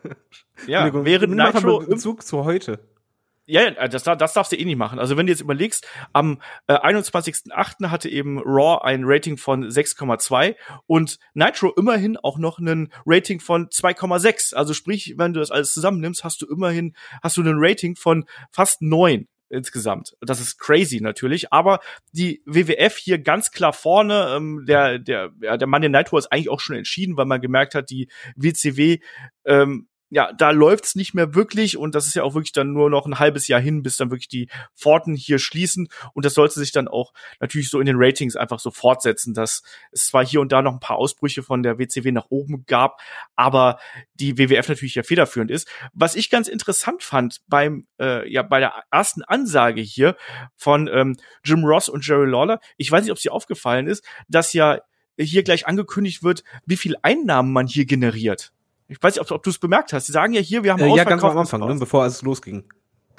ja, 0.66 0.92
während 0.92 1.34
Nitro 1.34 1.80
im 1.80 1.88
Bezug 1.88 2.22
zu 2.22 2.44
heute. 2.44 2.80
Ja, 3.46 3.62
äh, 3.62 3.88
das, 3.88 4.04
das 4.04 4.32
darfst 4.32 4.52
du 4.52 4.56
eh 4.56 4.64
nicht 4.64 4.76
machen. 4.76 4.98
Also 4.98 5.16
wenn 5.16 5.26
du 5.26 5.32
jetzt 5.32 5.42
überlegst, 5.42 5.86
am 6.12 6.40
äh, 6.66 6.74
21.08. 6.74 7.90
hatte 7.90 8.08
eben 8.08 8.38
Raw 8.38 8.82
ein 8.82 9.02
Rating 9.04 9.36
von 9.36 9.64
6,2 9.64 10.56
und 10.86 11.18
Nitro 11.34 11.72
immerhin 11.76 12.16
auch 12.16 12.38
noch 12.38 12.58
einen 12.58 12.92
Rating 13.04 13.40
von 13.40 13.68
2,6. 13.68 14.54
Also 14.54 14.72
sprich, 14.72 15.14
wenn 15.18 15.34
du 15.34 15.40
das 15.40 15.50
alles 15.50 15.72
zusammennimmst, 15.72 16.24
hast 16.24 16.40
du 16.40 16.46
immerhin, 16.46 16.94
hast 17.22 17.36
du 17.36 17.42
einen 17.42 17.56
Rating 17.58 17.96
von 17.96 18.24
fast 18.50 18.80
9 18.80 19.28
insgesamt. 19.50 20.16
Das 20.20 20.40
ist 20.40 20.58
crazy 20.58 21.00
natürlich, 21.00 21.52
aber 21.52 21.80
die 22.12 22.42
WWF 22.46 22.96
hier 22.96 23.18
ganz 23.18 23.50
klar 23.50 23.72
vorne. 23.72 24.34
Ähm, 24.34 24.64
der 24.66 24.98
der 24.98 25.32
ja, 25.40 25.56
der 25.56 25.68
Mann 25.68 25.82
der 25.82 25.90
Nitro 25.90 26.18
ist 26.18 26.32
eigentlich 26.32 26.48
auch 26.48 26.60
schon 26.60 26.76
entschieden, 26.76 27.16
weil 27.16 27.26
man 27.26 27.40
gemerkt 27.40 27.74
hat, 27.74 27.90
die 27.90 28.08
WCW 28.36 28.98
ähm, 29.44 29.88
ja, 30.14 30.32
da 30.32 30.50
läuft's 30.50 30.94
nicht 30.94 31.12
mehr 31.12 31.34
wirklich 31.34 31.76
und 31.76 31.96
das 31.96 32.06
ist 32.06 32.14
ja 32.14 32.22
auch 32.22 32.34
wirklich 32.34 32.52
dann 32.52 32.72
nur 32.72 32.88
noch 32.88 33.04
ein 33.04 33.18
halbes 33.18 33.48
Jahr 33.48 33.60
hin, 33.60 33.82
bis 33.82 33.96
dann 33.96 34.12
wirklich 34.12 34.28
die 34.28 34.48
Pforten 34.76 35.16
hier 35.16 35.40
schließen 35.40 35.88
und 36.12 36.24
das 36.24 36.34
sollte 36.34 36.54
sich 36.54 36.70
dann 36.70 36.86
auch 36.86 37.12
natürlich 37.40 37.68
so 37.68 37.80
in 37.80 37.86
den 37.86 37.96
Ratings 37.98 38.36
einfach 38.36 38.60
so 38.60 38.70
fortsetzen, 38.70 39.34
dass 39.34 39.64
es 39.90 40.06
zwar 40.06 40.24
hier 40.24 40.40
und 40.40 40.52
da 40.52 40.62
noch 40.62 40.72
ein 40.72 40.78
paar 40.78 40.98
Ausbrüche 40.98 41.42
von 41.42 41.64
der 41.64 41.80
WCW 41.80 42.12
nach 42.12 42.26
oben 42.28 42.64
gab, 42.66 43.00
aber 43.34 43.80
die 44.14 44.38
WWF 44.38 44.68
natürlich 44.68 44.94
ja 44.94 45.02
federführend 45.02 45.50
ist. 45.50 45.68
Was 45.92 46.14
ich 46.14 46.30
ganz 46.30 46.46
interessant 46.46 47.02
fand 47.02 47.40
beim 47.48 47.84
äh, 47.98 48.30
ja 48.30 48.42
bei 48.42 48.60
der 48.60 48.84
ersten 48.92 49.24
Ansage 49.24 49.80
hier 49.80 50.16
von 50.54 50.88
ähm, 50.92 51.16
Jim 51.42 51.64
Ross 51.64 51.88
und 51.88 52.06
Jerry 52.06 52.30
Lawler, 52.30 52.60
ich 52.76 52.88
weiß 52.88 53.02
nicht, 53.02 53.12
ob 53.12 53.18
dir 53.18 53.32
aufgefallen 53.32 53.88
ist, 53.88 54.04
dass 54.28 54.52
ja 54.52 54.78
hier 55.18 55.42
gleich 55.42 55.66
angekündigt 55.66 56.22
wird, 56.22 56.44
wie 56.66 56.76
viel 56.76 56.94
Einnahmen 57.02 57.52
man 57.52 57.66
hier 57.66 57.84
generiert. 57.84 58.53
Ich 58.88 59.02
weiß 59.02 59.14
nicht, 59.14 59.22
ob, 59.22 59.30
ob 59.30 59.42
du 59.42 59.50
es 59.50 59.58
bemerkt 59.58 59.92
hast. 59.92 60.06
Sie 60.06 60.12
sagen 60.12 60.32
ja 60.32 60.40
hier, 60.40 60.62
wir 60.62 60.72
haben 60.72 60.82
äh, 60.82 60.94
Ja, 60.96 61.04
ganz 61.04 61.22
am 61.22 61.38
Anfang, 61.38 61.60
ne, 61.60 61.74
bevor 61.76 62.04
es 62.06 62.22
losging. 62.22 62.64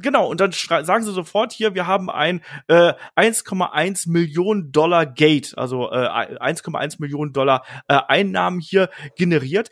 Genau, 0.02 0.28
und 0.28 0.42
dann 0.42 0.52
sagen 0.52 1.04
sie 1.04 1.14
sofort 1.14 1.54
hier, 1.54 1.74
wir 1.74 1.88
haben 1.88 2.10
ein 2.10 2.42
äh, 2.68 2.94
1,1 3.16 4.10
Millionen 4.10 4.72
Dollar 4.72 5.06
Gate, 5.06 5.58
also 5.58 5.90
äh, 5.90 6.08
1,1 6.08 6.98
Millionen 7.00 7.32
Dollar 7.32 7.64
äh, 7.88 8.00
Einnahmen 8.08 8.60
hier 8.60 8.90
generiert. 9.16 9.70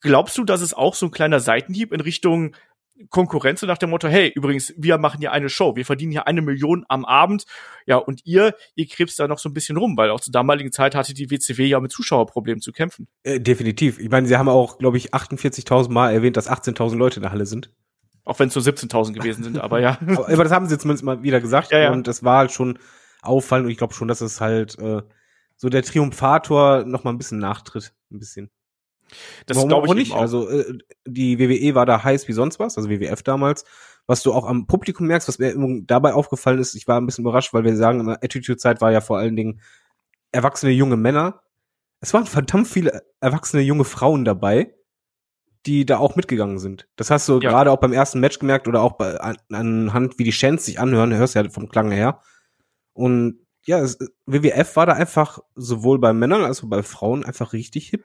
Glaubst 0.00 0.36
du, 0.36 0.44
dass 0.44 0.60
es 0.60 0.74
auch 0.74 0.94
so 0.94 1.06
ein 1.06 1.10
kleiner 1.10 1.40
Seitenhieb 1.40 1.92
in 1.92 2.00
Richtung 2.00 2.54
Konkurrenz 3.10 3.62
nach 3.62 3.78
dem 3.78 3.90
Motto, 3.90 4.08
hey, 4.08 4.32
übrigens, 4.34 4.72
wir 4.76 4.98
machen 4.98 5.20
hier 5.20 5.32
eine 5.32 5.48
Show, 5.48 5.76
wir 5.76 5.84
verdienen 5.84 6.12
hier 6.12 6.26
eine 6.26 6.42
Million 6.42 6.84
am 6.88 7.04
Abend, 7.04 7.44
ja, 7.86 7.96
und 7.96 8.22
ihr, 8.24 8.54
ihr 8.74 8.86
krebst 8.86 9.18
da 9.18 9.28
noch 9.28 9.38
so 9.38 9.48
ein 9.48 9.54
bisschen 9.54 9.76
rum, 9.76 9.96
weil 9.96 10.10
auch 10.10 10.20
zur 10.20 10.32
damaligen 10.32 10.72
Zeit 10.72 10.94
hatte 10.94 11.14
die 11.14 11.30
WCW 11.30 11.66
ja 11.66 11.80
mit 11.80 11.92
Zuschauerproblemen 11.92 12.60
zu 12.60 12.72
kämpfen. 12.72 13.08
Äh, 13.22 13.40
definitiv. 13.40 13.98
Ich 13.98 14.08
meine, 14.08 14.26
sie 14.26 14.36
haben 14.36 14.48
auch, 14.48 14.78
glaube 14.78 14.96
ich, 14.96 15.14
48.000 15.14 15.90
Mal 15.90 16.12
erwähnt, 16.12 16.36
dass 16.36 16.50
18.000 16.50 16.96
Leute 16.96 17.16
in 17.16 17.22
der 17.22 17.32
Halle 17.32 17.46
sind. 17.46 17.70
Auch 18.24 18.38
wenn 18.38 18.48
es 18.48 18.54
nur 18.54 18.64
17.000 18.64 19.12
gewesen 19.12 19.44
sind, 19.44 19.58
aber 19.58 19.80
ja. 19.80 19.98
aber 20.06 20.42
das 20.42 20.52
haben 20.52 20.66
sie 20.66 20.78
zumindest 20.78 21.04
mal 21.04 21.22
wieder 21.22 21.40
gesagt 21.40 21.70
ja, 21.70 21.78
ja. 21.78 21.92
und 21.92 22.08
das 22.08 22.24
war 22.24 22.38
halt 22.38 22.52
schon 22.52 22.78
auffallend 23.22 23.66
und 23.66 23.70
ich 23.70 23.78
glaube 23.78 23.94
schon, 23.94 24.08
dass 24.08 24.20
es 24.20 24.40
halt 24.40 24.78
äh, 24.78 25.02
so 25.56 25.68
der 25.68 25.82
Triumphator 25.82 26.84
noch 26.84 27.04
mal 27.04 27.10
ein 27.10 27.18
bisschen 27.18 27.38
nachtritt, 27.38 27.94
ein 28.10 28.18
bisschen. 28.18 28.50
Das 29.46 29.66
glaube 29.66 29.86
ich 29.88 29.94
nicht. 29.94 30.12
Auch. 30.12 30.20
Also 30.20 30.48
äh, 30.48 30.78
die 31.06 31.38
WWE 31.38 31.74
war 31.74 31.86
da 31.86 32.02
heiß 32.02 32.28
wie 32.28 32.32
sonst 32.32 32.58
was, 32.58 32.76
also 32.76 32.90
WWF 32.90 33.22
damals. 33.22 33.64
Was 34.06 34.22
du 34.22 34.32
auch 34.32 34.46
am 34.46 34.66
Publikum 34.66 35.08
merkst, 35.08 35.26
was 35.28 35.38
mir 35.38 35.54
dabei 35.84 36.14
aufgefallen 36.14 36.60
ist, 36.60 36.74
ich 36.74 36.86
war 36.86 37.00
ein 37.00 37.06
bisschen 37.06 37.24
überrascht, 37.24 37.52
weil 37.52 37.64
wir 37.64 37.76
sagen, 37.76 38.08
Attitude-Zeit 38.08 38.80
war 38.80 38.92
ja 38.92 39.00
vor 39.00 39.18
allen 39.18 39.34
Dingen 39.34 39.60
erwachsene 40.30 40.72
junge 40.72 40.96
Männer. 40.96 41.40
Es 42.00 42.14
waren 42.14 42.26
verdammt 42.26 42.68
viele 42.68 43.02
erwachsene 43.20 43.62
junge 43.62 43.84
Frauen 43.84 44.24
dabei, 44.24 44.74
die 45.66 45.84
da 45.84 45.98
auch 45.98 46.14
mitgegangen 46.14 46.58
sind. 46.58 46.88
Das 46.94 47.10
hast 47.10 47.28
du 47.28 47.40
ja. 47.40 47.50
gerade 47.50 47.72
auch 47.72 47.78
beim 47.78 47.92
ersten 47.92 48.20
Match 48.20 48.38
gemerkt 48.38 48.68
oder 48.68 48.82
auch 48.82 48.92
bei, 48.92 49.18
an, 49.18 49.38
anhand, 49.50 50.18
wie 50.18 50.24
die 50.24 50.30
Chants 50.30 50.66
sich 50.66 50.78
anhören, 50.78 51.12
hörst 51.12 51.34
ja 51.34 51.48
vom 51.50 51.68
Klang 51.68 51.90
her. 51.90 52.20
Und 52.92 53.40
ja, 53.64 53.80
es, 53.80 53.98
WWF 54.26 54.76
war 54.76 54.86
da 54.86 54.92
einfach 54.92 55.40
sowohl 55.56 55.98
bei 55.98 56.12
Männern 56.12 56.44
als 56.44 56.62
auch 56.62 56.68
bei 56.68 56.84
Frauen 56.84 57.24
einfach 57.24 57.52
richtig 57.52 57.88
hip 57.88 58.04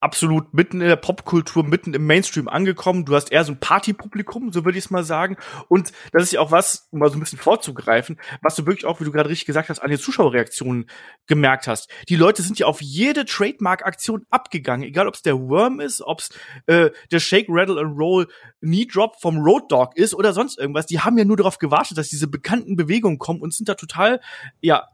absolut 0.00 0.54
mitten 0.54 0.80
in 0.80 0.88
der 0.88 0.96
Popkultur, 0.96 1.64
mitten 1.64 1.94
im 1.94 2.06
Mainstream 2.06 2.48
angekommen. 2.48 3.04
Du 3.04 3.14
hast 3.14 3.32
eher 3.32 3.44
so 3.44 3.52
ein 3.52 3.60
Partypublikum, 3.60 4.52
so 4.52 4.64
würde 4.64 4.78
ich 4.78 4.84
es 4.84 4.90
mal 4.90 5.04
sagen. 5.04 5.36
Und 5.68 5.92
das 6.12 6.24
ist 6.24 6.32
ja 6.32 6.40
auch 6.40 6.50
was, 6.50 6.88
um 6.90 7.00
mal 7.00 7.10
so 7.10 7.16
ein 7.16 7.20
bisschen 7.20 7.38
vorzugreifen, 7.38 8.20
was 8.42 8.54
du 8.54 8.66
wirklich 8.66 8.84
auch, 8.84 9.00
wie 9.00 9.04
du 9.04 9.12
gerade 9.12 9.28
richtig 9.28 9.46
gesagt 9.46 9.68
hast, 9.68 9.80
an 9.80 9.90
den 9.90 9.98
Zuschauerreaktionen 9.98 10.86
gemerkt 11.26 11.66
hast. 11.66 11.90
Die 12.08 12.16
Leute 12.16 12.42
sind 12.42 12.58
ja 12.58 12.66
auf 12.66 12.80
jede 12.80 13.24
Trademark-Aktion 13.24 14.24
abgegangen, 14.30 14.86
egal 14.86 15.08
ob 15.08 15.14
es 15.14 15.22
der 15.22 15.38
Worm 15.38 15.80
ist, 15.80 16.00
ob 16.02 16.20
es 16.20 16.30
äh, 16.66 16.90
der 17.10 17.20
Shake, 17.20 17.46
Rattle 17.48 17.80
and 17.80 17.98
Roll 17.98 18.28
Knee 18.60 18.86
Drop 18.86 19.20
vom 19.20 19.38
Road 19.38 19.70
Dog 19.70 19.96
ist 19.96 20.14
oder 20.14 20.32
sonst 20.32 20.58
irgendwas. 20.58 20.86
Die 20.86 21.00
haben 21.00 21.18
ja 21.18 21.24
nur 21.24 21.36
darauf 21.36 21.58
gewartet, 21.58 21.98
dass 21.98 22.08
diese 22.08 22.28
bekannten 22.28 22.76
Bewegungen 22.76 23.18
kommen 23.18 23.40
und 23.40 23.54
sind 23.54 23.68
da 23.68 23.74
total, 23.74 24.20
ja, 24.60 24.88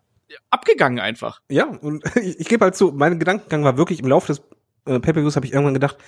abgegangen 0.50 1.00
einfach. 1.00 1.40
Ja, 1.50 1.66
und 1.66 2.04
ich, 2.16 2.40
ich 2.40 2.48
gebe 2.48 2.64
halt 2.64 2.76
zu, 2.76 2.92
mein 2.92 3.18
Gedankengang 3.18 3.64
war 3.64 3.76
wirklich 3.76 4.00
im 4.00 4.08
Laufe 4.08 4.28
des 4.28 4.42
äh, 4.86 5.00
Pay-Per-Views 5.00 5.36
habe 5.36 5.46
ich 5.46 5.52
irgendwann 5.52 5.74
gedacht, 5.74 5.98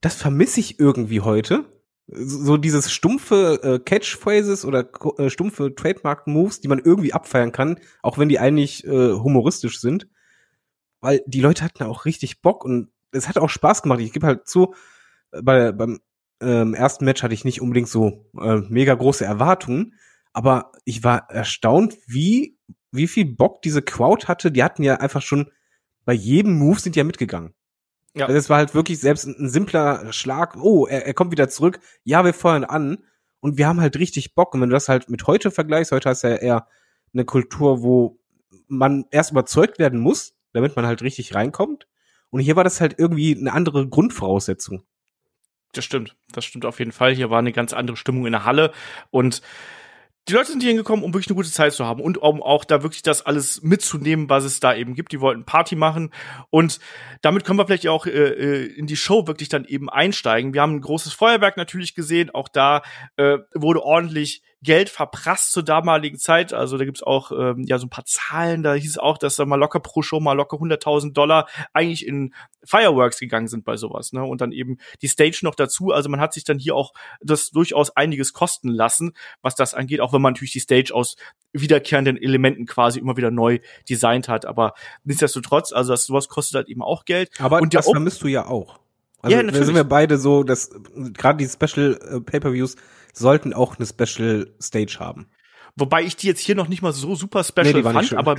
das 0.00 0.14
vermisse 0.14 0.60
ich 0.60 0.78
irgendwie 0.78 1.20
heute. 1.20 1.64
So 2.08 2.56
dieses 2.56 2.92
stumpfe 2.92 3.60
äh, 3.62 3.78
Catchphrases 3.78 4.64
oder 4.64 4.90
äh, 5.18 5.30
stumpfe 5.30 5.74
Trademark-Moves, 5.74 6.60
die 6.60 6.68
man 6.68 6.80
irgendwie 6.80 7.12
abfeiern 7.12 7.52
kann, 7.52 7.78
auch 8.02 8.18
wenn 8.18 8.28
die 8.28 8.38
eigentlich 8.38 8.84
äh, 8.84 9.12
humoristisch 9.12 9.80
sind. 9.80 10.08
Weil 11.00 11.22
die 11.26 11.40
Leute 11.40 11.64
hatten 11.64 11.84
auch 11.84 12.04
richtig 12.04 12.42
Bock 12.42 12.64
und 12.64 12.90
es 13.12 13.28
hat 13.28 13.38
auch 13.38 13.50
Spaß 13.50 13.82
gemacht. 13.82 14.00
Ich 14.00 14.12
gebe 14.12 14.26
halt 14.26 14.48
zu, 14.48 14.74
äh, 15.30 15.42
bei, 15.42 15.72
beim 15.72 16.00
ähm, 16.40 16.74
ersten 16.74 17.04
Match 17.04 17.22
hatte 17.22 17.34
ich 17.34 17.44
nicht 17.44 17.60
unbedingt 17.60 17.88
so 17.88 18.26
äh, 18.40 18.56
mega 18.68 18.94
große 18.94 19.24
Erwartungen, 19.24 19.94
aber 20.32 20.72
ich 20.84 21.04
war 21.04 21.30
erstaunt, 21.30 21.96
wie, 22.06 22.58
wie 22.90 23.06
viel 23.06 23.26
Bock 23.26 23.62
diese 23.62 23.82
Crowd 23.82 24.26
hatte. 24.26 24.50
Die 24.50 24.64
hatten 24.64 24.82
ja 24.82 24.96
einfach 24.96 25.22
schon 25.22 25.50
bei 26.04 26.14
jedem 26.14 26.58
Move 26.58 26.80
sind 26.80 26.96
ja 26.96 27.04
mitgegangen. 27.04 27.54
Ja. 28.14 28.26
Also 28.26 28.38
es 28.38 28.50
war 28.50 28.58
halt 28.58 28.74
wirklich 28.74 29.00
selbst 29.00 29.26
ein, 29.26 29.36
ein 29.38 29.48
simpler 29.48 30.12
Schlag. 30.12 30.56
Oh, 30.56 30.86
er, 30.86 31.06
er 31.06 31.14
kommt 31.14 31.32
wieder 31.32 31.48
zurück. 31.48 31.80
Ja, 32.04 32.24
wir 32.24 32.34
feuern 32.34 32.64
an. 32.64 32.98
Und 33.40 33.58
wir 33.58 33.66
haben 33.66 33.80
halt 33.80 33.96
richtig 33.96 34.34
Bock. 34.34 34.54
Und 34.54 34.60
wenn 34.60 34.68
du 34.68 34.74
das 34.74 34.88
halt 34.88 35.08
mit 35.08 35.26
heute 35.26 35.50
vergleichst, 35.50 35.92
heute 35.92 36.10
hast 36.10 36.22
du 36.22 36.28
ja 36.28 36.36
eher 36.36 36.68
eine 37.12 37.24
Kultur, 37.24 37.82
wo 37.82 38.18
man 38.68 39.06
erst 39.10 39.32
überzeugt 39.32 39.78
werden 39.78 40.00
muss, 40.00 40.34
damit 40.52 40.76
man 40.76 40.86
halt 40.86 41.02
richtig 41.02 41.34
reinkommt. 41.34 41.86
Und 42.30 42.40
hier 42.40 42.56
war 42.56 42.64
das 42.64 42.80
halt 42.80 42.98
irgendwie 42.98 43.36
eine 43.36 43.52
andere 43.52 43.88
Grundvoraussetzung. 43.88 44.84
Das 45.72 45.84
stimmt, 45.84 46.16
das 46.32 46.44
stimmt 46.44 46.64
auf 46.64 46.78
jeden 46.78 46.92
Fall. 46.92 47.14
Hier 47.14 47.30
war 47.30 47.38
eine 47.38 47.52
ganz 47.52 47.72
andere 47.72 47.96
Stimmung 47.96 48.26
in 48.26 48.32
der 48.32 48.44
Halle 48.44 48.72
und 49.10 49.42
die 50.28 50.34
Leute 50.34 50.52
sind 50.52 50.60
hier 50.62 50.70
hingekommen, 50.70 51.04
um 51.04 51.12
wirklich 51.12 51.28
eine 51.28 51.36
gute 51.36 51.50
Zeit 51.50 51.72
zu 51.72 51.84
haben 51.84 52.00
und 52.00 52.18
um 52.18 52.42
auch 52.42 52.64
da 52.64 52.82
wirklich 52.82 53.02
das 53.02 53.22
alles 53.22 53.62
mitzunehmen, 53.62 54.28
was 54.28 54.44
es 54.44 54.60
da 54.60 54.74
eben 54.74 54.94
gibt. 54.94 55.12
Die 55.12 55.20
wollten 55.20 55.44
Party 55.44 55.74
machen 55.74 56.10
und 56.50 56.78
damit 57.22 57.44
können 57.44 57.58
wir 57.58 57.66
vielleicht 57.66 57.88
auch 57.88 58.06
äh, 58.06 58.10
äh, 58.10 58.66
in 58.66 58.86
die 58.86 58.96
Show 58.96 59.26
wirklich 59.26 59.48
dann 59.48 59.64
eben 59.64 59.90
einsteigen. 59.90 60.54
Wir 60.54 60.62
haben 60.62 60.76
ein 60.76 60.80
großes 60.80 61.12
Feuerwerk 61.12 61.56
natürlich 61.56 61.94
gesehen. 61.94 62.30
Auch 62.30 62.48
da 62.48 62.82
äh, 63.16 63.38
wurde 63.54 63.82
ordentlich 63.82 64.42
Geld 64.62 64.88
verprasst 64.90 65.52
zur 65.52 65.64
damaligen 65.64 66.18
Zeit. 66.18 66.52
Also 66.52 66.78
da 66.78 66.84
gibt's 66.84 67.02
auch 67.02 67.32
ähm, 67.32 67.64
ja 67.66 67.78
so 67.78 67.86
ein 67.86 67.90
paar 67.90 68.04
Zahlen. 68.04 68.62
Da 68.62 68.74
hieß 68.74 68.90
es 68.90 68.98
auch, 68.98 69.18
dass 69.18 69.36
da 69.36 69.44
mal 69.44 69.56
locker 69.56 69.80
pro 69.80 70.02
Show 70.02 70.20
mal 70.20 70.34
locker 70.34 70.56
100.000 70.56 71.12
Dollar 71.12 71.48
eigentlich 71.72 72.06
in 72.06 72.32
Fireworks 72.64 73.18
gegangen 73.18 73.48
sind 73.48 73.64
bei 73.64 73.76
sowas. 73.76 74.12
Ne? 74.12 74.22
Und 74.22 74.40
dann 74.40 74.52
eben 74.52 74.78
die 75.02 75.08
Stage 75.08 75.40
noch 75.42 75.56
dazu. 75.56 75.90
Also 75.90 76.08
man 76.08 76.20
hat 76.20 76.32
sich 76.32 76.44
dann 76.44 76.58
hier 76.58 76.76
auch 76.76 76.92
das 77.20 77.50
durchaus 77.50 77.90
einiges 77.96 78.32
kosten 78.32 78.68
lassen, 78.68 79.14
was 79.40 79.56
das 79.56 79.74
angeht. 79.74 80.00
Auch 80.00 80.12
wenn 80.12 80.22
man 80.22 80.34
natürlich 80.34 80.52
die 80.52 80.60
Stage 80.60 80.92
aus 80.94 81.16
wiederkehrenden 81.52 82.16
Elementen 82.16 82.66
quasi 82.66 83.00
immer 83.00 83.16
wieder 83.16 83.32
neu 83.32 83.58
designt 83.88 84.28
hat. 84.28 84.46
Aber 84.46 84.74
nichtsdestotrotz, 85.02 85.72
also 85.72 85.92
das 85.92 86.06
sowas 86.06 86.28
kostet 86.28 86.54
halt 86.54 86.68
eben 86.68 86.82
auch 86.82 87.04
Geld. 87.04 87.30
Aber 87.40 87.60
und 87.60 87.74
das 87.74 87.90
vermisst 87.90 88.22
du 88.22 88.28
ja 88.28 88.46
auch. 88.46 88.78
Also 89.22 89.36
ja, 89.36 89.42
natürlich. 89.42 89.60
Da 89.60 89.66
sind 89.66 89.74
wir 89.76 89.84
beide 89.84 90.18
so, 90.18 90.42
dass 90.42 90.70
gerade 91.14 91.38
die 91.38 91.48
Special 91.48 91.98
äh, 92.00 92.20
Pay-per-Views 92.20 92.76
sollten 93.12 93.52
auch 93.52 93.76
eine 93.78 93.86
Special 93.86 94.54
Stage 94.60 94.96
haben. 94.98 95.30
Wobei 95.76 96.02
ich 96.02 96.16
die 96.16 96.26
jetzt 96.26 96.40
hier 96.40 96.54
noch 96.54 96.68
nicht 96.68 96.82
mal 96.82 96.92
so 96.92 97.14
super 97.14 97.44
special 97.44 97.72
nee, 97.72 97.82
fand, 97.82 98.14
aber 98.14 98.36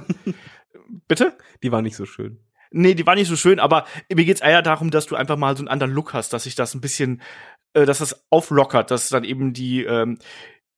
bitte? 1.07 1.37
Die 1.63 1.71
war 1.71 1.81
nicht 1.81 1.95
so 1.95 2.05
schön. 2.05 2.39
Nee, 2.71 2.95
die 2.95 3.05
war 3.05 3.15
nicht 3.15 3.27
so 3.27 3.35
schön, 3.35 3.59
aber 3.59 3.85
mir 4.13 4.25
geht's 4.25 4.41
eher 4.41 4.61
darum, 4.61 4.89
dass 4.89 5.05
du 5.05 5.15
einfach 5.15 5.37
mal 5.37 5.55
so 5.55 5.61
einen 5.61 5.67
anderen 5.67 5.93
Look 5.93 6.13
hast, 6.13 6.33
dass 6.33 6.43
sich 6.43 6.55
das 6.55 6.73
ein 6.73 6.81
bisschen, 6.81 7.21
äh, 7.73 7.85
dass 7.85 7.99
das 7.99 8.25
auflockert, 8.29 8.89
dass 8.89 9.09
dann 9.09 9.23
eben 9.23 9.53
die, 9.53 9.83
ähm, 9.83 10.17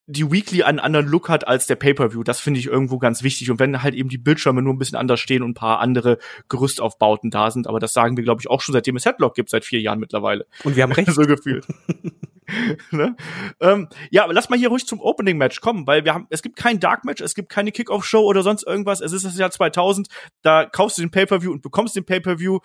die 0.06 0.30
Weekly 0.30 0.62
einen 0.62 0.78
anderen 0.78 1.06
Look 1.06 1.28
hat 1.28 1.48
als 1.48 1.66
der 1.66 1.74
Pay-per-View. 1.76 2.22
Das 2.22 2.38
finde 2.38 2.60
ich 2.60 2.66
irgendwo 2.66 2.98
ganz 2.98 3.22
wichtig. 3.22 3.50
Und 3.50 3.58
wenn 3.58 3.82
halt 3.82 3.94
eben 3.94 4.08
die 4.08 4.18
Bildschirme 4.18 4.62
nur 4.62 4.72
ein 4.72 4.78
bisschen 4.78 4.98
anders 4.98 5.20
stehen 5.20 5.42
und 5.42 5.50
ein 5.50 5.54
paar 5.54 5.80
andere 5.80 6.18
Gerüstaufbauten 6.48 7.30
da 7.30 7.50
sind, 7.50 7.66
aber 7.66 7.80
das 7.80 7.92
sagen 7.92 8.16
wir, 8.16 8.24
glaube 8.24 8.40
ich, 8.40 8.48
auch 8.48 8.60
schon 8.60 8.72
seitdem 8.72 8.96
es 8.96 9.04
Headlock 9.04 9.34
gibt, 9.34 9.50
seit 9.50 9.64
vier 9.64 9.80
Jahren 9.80 9.98
mittlerweile. 9.98 10.46
Und 10.64 10.76
wir 10.76 10.84
haben 10.84 10.92
recht. 10.92 11.10
so 11.10 11.22
gefühlt. 11.22 11.66
ne? 12.90 13.16
ähm, 13.60 13.88
ja, 14.10 14.24
aber 14.24 14.32
lass 14.32 14.48
mal 14.48 14.58
hier 14.58 14.68
ruhig 14.68 14.86
zum 14.86 15.00
Opening-Match 15.00 15.60
kommen, 15.60 15.86
weil 15.86 16.04
wir 16.04 16.14
haben, 16.14 16.26
es 16.30 16.42
gibt 16.42 16.56
kein 16.56 16.80
Dark-Match, 16.80 17.20
es 17.20 17.34
gibt 17.34 17.48
keine 17.48 17.72
Kick-Off-Show 17.72 18.20
oder 18.20 18.42
sonst 18.42 18.66
irgendwas. 18.66 19.00
Es 19.00 19.12
ist 19.12 19.24
das 19.24 19.38
Jahr 19.38 19.50
2000, 19.50 20.08
da 20.42 20.64
kaufst 20.64 20.98
du 20.98 21.02
den 21.02 21.10
Pay-Per-View 21.10 21.52
und 21.52 21.62
bekommst 21.62 21.96
den 21.96 22.04
Pay-Per-View 22.04 22.60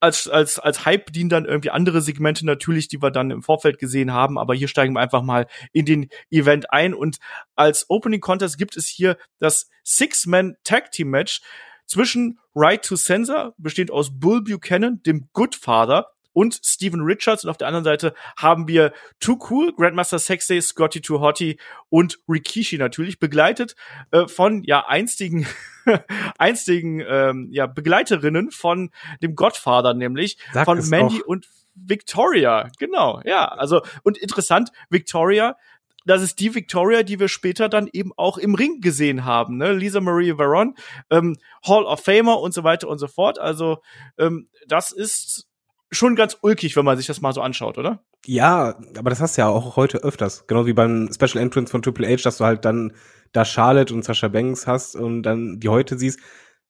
als, 0.00 0.28
als, 0.28 0.58
als 0.58 0.84
Hype 0.84 1.12
dienen 1.12 1.30
dann 1.30 1.46
irgendwie 1.46 1.70
andere 1.70 2.00
Segmente 2.00 2.44
natürlich, 2.44 2.88
die 2.88 3.02
wir 3.02 3.10
dann 3.10 3.30
im 3.30 3.42
Vorfeld 3.42 3.78
gesehen 3.78 4.12
haben. 4.12 4.38
Aber 4.38 4.54
hier 4.54 4.68
steigen 4.68 4.94
wir 4.94 5.00
einfach 5.00 5.22
mal 5.22 5.46
in 5.72 5.86
den 5.86 6.08
Event 6.30 6.70
ein. 6.70 6.94
Und 6.94 7.16
als 7.54 7.88
Opening 7.88 8.20
Contest 8.20 8.58
gibt 8.58 8.76
es 8.76 8.86
hier 8.86 9.16
das 9.38 9.68
Six-Man 9.84 10.56
Tag 10.64 10.92
Team 10.92 11.10
Match 11.10 11.40
zwischen 11.86 12.38
Right 12.54 12.84
to 12.84 12.96
Sensor, 12.96 13.54
bestehend 13.58 13.90
aus 13.90 14.18
Bull 14.18 14.42
Buchanan, 14.42 15.02
dem 15.04 15.28
Goodfather, 15.32 16.12
und 16.36 16.60
Steven 16.62 17.00
Richards. 17.00 17.44
Und 17.44 17.50
auf 17.50 17.56
der 17.56 17.66
anderen 17.66 17.84
Seite 17.84 18.12
haben 18.36 18.68
wir 18.68 18.92
Too 19.20 19.38
Cool, 19.48 19.72
Grandmaster 19.72 20.18
Sexay, 20.18 20.60
Scotty 20.60 21.00
Too 21.00 21.20
Hottie 21.20 21.58
und 21.88 22.18
Rikishi 22.28 22.76
natürlich, 22.76 23.18
begleitet 23.18 23.74
äh, 24.10 24.28
von 24.28 24.62
ja 24.62 24.86
einstigen 24.86 25.46
einstigen 26.38 27.02
ähm, 27.08 27.48
ja 27.52 27.66
Begleiterinnen 27.66 28.50
von 28.50 28.90
dem 29.22 29.34
Godfather, 29.34 29.94
nämlich 29.94 30.36
Sag 30.52 30.66
von 30.66 30.86
Mandy 30.90 31.22
auch. 31.22 31.26
und 31.26 31.48
Victoria. 31.74 32.68
Genau, 32.78 33.22
ja. 33.24 33.46
Also 33.46 33.80
und 34.02 34.18
interessant, 34.18 34.72
Victoria 34.90 35.56
das 36.04 36.22
ist 36.22 36.38
die 36.38 36.54
Victoria, 36.54 37.02
die 37.02 37.18
wir 37.18 37.26
später 37.26 37.68
dann 37.68 37.88
eben 37.92 38.12
auch 38.16 38.38
im 38.38 38.54
Ring 38.54 38.80
gesehen 38.80 39.24
haben. 39.24 39.56
Ne? 39.56 39.72
Lisa 39.72 40.00
Marie 40.00 40.38
Varon, 40.38 40.76
ähm, 41.10 41.36
Hall 41.66 41.82
of 41.84 41.98
Famer 41.98 42.38
und 42.40 42.54
so 42.54 42.62
weiter 42.62 42.86
und 42.86 42.98
so 42.98 43.08
fort. 43.08 43.40
Also 43.40 43.82
ähm, 44.16 44.48
das 44.68 44.92
ist 44.92 45.45
schon 45.90 46.16
ganz 46.16 46.36
ulkig, 46.42 46.76
wenn 46.76 46.84
man 46.84 46.96
sich 46.96 47.06
das 47.06 47.20
mal 47.20 47.32
so 47.32 47.40
anschaut, 47.40 47.78
oder? 47.78 48.04
Ja, 48.24 48.78
aber 48.98 49.10
das 49.10 49.20
hast 49.20 49.36
du 49.36 49.42
ja 49.42 49.48
auch 49.48 49.76
heute 49.76 49.98
öfters. 49.98 50.46
Genau 50.46 50.66
wie 50.66 50.72
beim 50.72 51.10
Special 51.12 51.42
Entrance 51.42 51.70
von 51.70 51.82
Triple 51.82 52.08
H, 52.08 52.22
dass 52.22 52.38
du 52.38 52.44
halt 52.44 52.64
dann 52.64 52.92
da 53.32 53.44
Charlotte 53.44 53.94
und 53.94 54.04
Sasha 54.04 54.28
Banks 54.28 54.66
hast 54.66 54.96
und 54.96 55.22
dann 55.22 55.60
die 55.60 55.68
heute 55.68 55.98
siehst. 55.98 56.20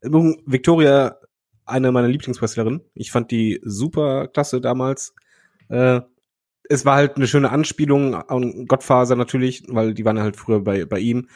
Victoria, 0.02 1.18
eine 1.64 1.92
meiner 1.92 2.08
Lieblingswrestlerinnen. 2.08 2.82
Ich 2.94 3.11
fand 3.11 3.30
die 3.30 3.61
super 3.64 4.28
klasse 4.28 4.61
damals. 4.61 5.14
Äh, 5.68 6.00
es 6.68 6.85
war 6.85 6.96
halt 6.96 7.16
eine 7.16 7.26
schöne 7.26 7.50
Anspielung 7.50 8.14
an 8.14 8.66
Gottfaser 8.66 9.16
natürlich, 9.16 9.62
weil 9.68 9.94
die 9.94 10.04
waren 10.04 10.20
halt 10.20 10.37
früher 10.37 10.61
bei, 10.61 10.85
bei 10.85 10.99
ihm. 10.99 11.28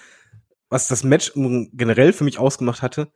Was 0.68 0.88
das 0.88 1.02
Match 1.02 1.32
generell 1.34 2.12
für 2.12 2.24
mich 2.24 2.38
ausgemacht 2.38 2.82
hatte, 2.82 3.10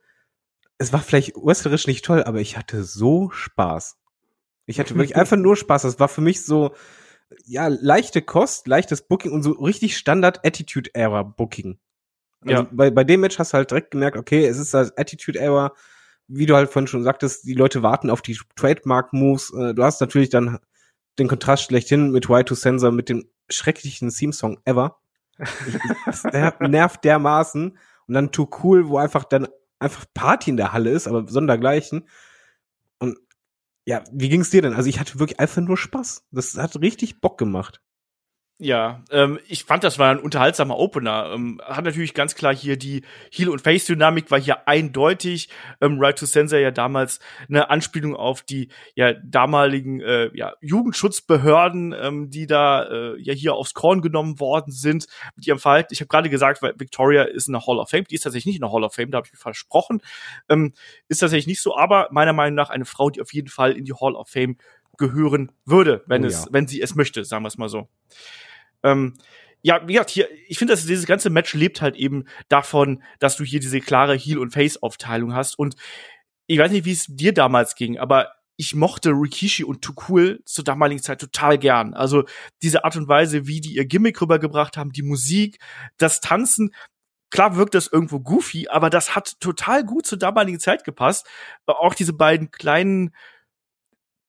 es 0.77 0.91
war 0.91 1.01
vielleicht 1.01 1.35
wrestlerisch 1.35 1.87
nicht 1.87 2.03
toll, 2.03 2.23
aber 2.23 2.41
ich 2.41 2.57
hatte 2.57 2.83
so 2.83 3.29
Spaß. 3.31 3.97
Ich 4.65 4.79
hatte 4.79 4.95
wirklich 4.95 5.15
einfach 5.15 5.37
nur 5.37 5.55
Spaß. 5.55 5.83
Das 5.83 5.99
war 5.99 6.07
für 6.07 6.21
mich 6.21 6.43
so, 6.43 6.73
ja, 7.45 7.67
leichte 7.67 8.21
Kost, 8.21 8.67
leichtes 8.67 9.01
Booking 9.07 9.31
und 9.31 9.43
so 9.43 9.51
richtig 9.51 9.97
Standard 9.97 10.45
Attitude 10.45 10.89
Era 10.93 11.23
Booking. 11.23 11.79
Also 12.41 12.63
ja. 12.63 12.69
bei, 12.71 12.91
bei 12.91 13.03
dem 13.03 13.21
Match 13.21 13.39
hast 13.39 13.53
du 13.53 13.57
halt 13.57 13.71
direkt 13.71 13.91
gemerkt, 13.91 14.17
okay, 14.17 14.45
es 14.45 14.57
ist 14.57 14.73
das 14.73 14.95
Attitude 14.97 15.39
Era, 15.39 15.73
wie 16.27 16.45
du 16.45 16.55
halt 16.55 16.69
vorhin 16.69 16.87
schon 16.87 17.03
sagtest, 17.03 17.45
die 17.45 17.53
Leute 17.53 17.83
warten 17.83 18.09
auf 18.09 18.21
die 18.21 18.37
Trademark 18.55 19.13
Moves. 19.13 19.51
Äh, 19.53 19.73
du 19.73 19.83
hast 19.83 20.01
natürlich 20.01 20.29
dann 20.29 20.59
den 21.17 21.27
Kontrast 21.27 21.63
schlechthin 21.63 22.11
mit 22.11 22.25
Y2 22.25 22.55
Sensor 22.55 22.91
mit 22.91 23.09
dem 23.09 23.27
schrecklichsten 23.49 24.09
Theme 24.09 24.33
Song 24.33 24.59
ever. 24.65 24.97
der 26.31 26.55
nervt 26.67 27.03
dermaßen 27.03 27.77
und 28.07 28.13
dann 28.13 28.31
Too 28.31 28.49
Cool, 28.63 28.87
wo 28.87 28.97
einfach 28.97 29.23
dann 29.23 29.47
einfach 29.79 30.05
Party 30.13 30.51
in 30.51 30.57
der 30.57 30.73
Halle 30.73 30.91
ist, 30.91 31.07
aber 31.07 31.27
sondergleichen. 31.27 32.07
Ja, 33.87 34.03
wie 34.11 34.29
ging's 34.29 34.49
dir 34.49 34.61
denn? 34.63 34.73
Also 34.73 34.89
ich 34.89 34.99
hatte 34.99 35.19
wirklich 35.19 35.39
einfach 35.39 35.61
nur 35.61 35.77
Spaß. 35.77 36.25
Das 36.31 36.55
hat 36.57 36.75
richtig 36.81 37.21
Bock 37.21 37.37
gemacht. 37.37 37.81
Ja, 38.57 39.03
ähm, 39.11 39.37
ich 39.49 39.65
fand, 39.65 39.83
das 39.83 39.99
war 39.99 40.11
ein 40.11 40.19
unterhaltsamer 40.19 40.77
Opener. 40.77 41.29
Ähm, 41.33 41.59
hat 41.61 41.83
natürlich 41.83 42.13
ganz 42.13 42.35
klar 42.35 42.55
hier 42.55 42.77
die 42.77 43.03
Heel- 43.29 43.49
und 43.49 43.59
Face-Dynamik 43.59 44.31
war 44.31 44.39
hier 44.39 44.65
eindeutig. 44.65 45.49
Ähm, 45.81 45.99
right 45.99 46.17
to 46.17 46.25
Sensor 46.25 46.59
ja 46.59 46.71
damals 46.71 47.19
eine 47.49 47.69
Anspielung 47.69 48.15
auf 48.15 48.43
die 48.43 48.69
ja 48.95 49.11
damaligen 49.11 49.99
äh, 49.99 50.29
ja, 50.33 50.53
Jugendschutzbehörden, 50.61 51.93
ähm, 51.99 52.29
die 52.29 52.47
da 52.47 52.83
äh, 52.85 53.21
ja 53.21 53.33
hier 53.33 53.55
aufs 53.55 53.73
Korn 53.73 54.01
genommen 54.01 54.39
worden 54.39 54.71
sind 54.71 55.07
mit 55.35 55.45
ihrem 55.45 55.59
Verhalten. 55.59 55.93
Ich 55.93 55.99
habe 55.99 56.07
gerade 56.07 56.29
gesagt, 56.29 56.61
weil 56.61 56.75
Victoria 56.77 57.23
ist 57.23 57.47
in 57.47 57.53
der 57.53 57.67
Hall 57.67 57.79
of 57.79 57.89
Fame. 57.89 58.05
Die 58.05 58.15
ist 58.15 58.21
tatsächlich 58.21 58.45
nicht 58.45 58.55
in 58.55 58.61
der 58.61 58.71
Hall 58.71 58.85
of 58.85 58.93
Fame, 58.93 59.11
da 59.11 59.17
habe 59.17 59.27
ich 59.27 59.33
mir 59.33 59.39
versprochen. 59.39 60.01
Ähm, 60.47 60.71
ist 61.09 61.19
tatsächlich 61.19 61.47
nicht 61.47 61.61
so, 61.61 61.75
aber 61.75 62.07
meiner 62.11 62.31
Meinung 62.31 62.55
nach 62.55 62.69
eine 62.69 62.85
Frau, 62.85 63.09
die 63.09 63.19
auf 63.19 63.33
jeden 63.33 63.49
Fall 63.49 63.73
in 63.73 63.83
die 63.83 63.93
Hall 63.93 64.15
of 64.15 64.29
Fame 64.29 64.55
gehören 64.97 65.51
würde, 65.65 66.03
wenn 66.07 66.23
oh, 66.23 66.27
es, 66.27 66.45
ja. 66.45 66.47
wenn 66.51 66.67
sie 66.67 66.81
es 66.81 66.95
möchte, 66.95 67.23
sagen 67.25 67.43
wir 67.43 67.49
es 67.49 67.57
mal 67.57 67.69
so. 67.69 67.87
Ähm, 68.83 69.15
ja, 69.61 69.81
wie 69.87 69.93
gesagt, 69.93 70.11
hier, 70.11 70.27
ich 70.47 70.59
finde, 70.59 70.73
dass 70.73 70.85
dieses 70.85 71.07
ganze 71.07 71.31
Match 71.31 71.55
lebt 71.55 71.81
halt 71.81 71.95
eben 71.95 72.25
davon, 72.49 73.01
dass 73.19 73.35
du 73.35 73.43
hier 73.43 73.59
diese 73.59 73.79
klare 73.79 74.15
Heel- 74.15 74.37
und 74.37 74.51
Face-Aufteilung 74.51 75.33
hast. 75.33 75.57
Und 75.57 75.75
ich 76.45 76.59
weiß 76.59 76.71
nicht, 76.71 76.85
wie 76.85 76.91
es 76.91 77.07
dir 77.07 77.33
damals 77.33 77.73
ging, 77.73 77.97
aber 77.97 78.35
ich 78.57 78.75
mochte 78.75 79.09
Rikishi 79.09 79.63
und 79.63 79.81
Too 79.81 79.93
Cool 80.07 80.41
zur 80.45 80.63
damaligen 80.63 81.01
Zeit 81.01 81.19
total 81.19 81.57
gern. 81.57 81.93
Also 81.93 82.25
diese 82.61 82.85
Art 82.85 82.95
und 82.95 83.07
Weise, 83.07 83.47
wie 83.47 83.59
die 83.59 83.73
ihr 83.75 83.85
Gimmick 83.85 84.21
rübergebracht 84.21 84.77
haben, 84.77 84.91
die 84.91 85.03
Musik, 85.03 85.59
das 85.97 86.21
Tanzen. 86.21 86.73
Klar 87.31 87.57
wirkt 87.57 87.73
das 87.73 87.87
irgendwo 87.87 88.19
goofy, 88.19 88.67
aber 88.69 88.89
das 88.89 89.15
hat 89.15 89.39
total 89.39 89.83
gut 89.83 90.05
zur 90.05 90.19
damaligen 90.19 90.59
Zeit 90.59 90.83
gepasst. 90.83 91.27
Auch 91.65 91.95
diese 91.95 92.13
beiden 92.13 92.51
kleinen 92.51 93.13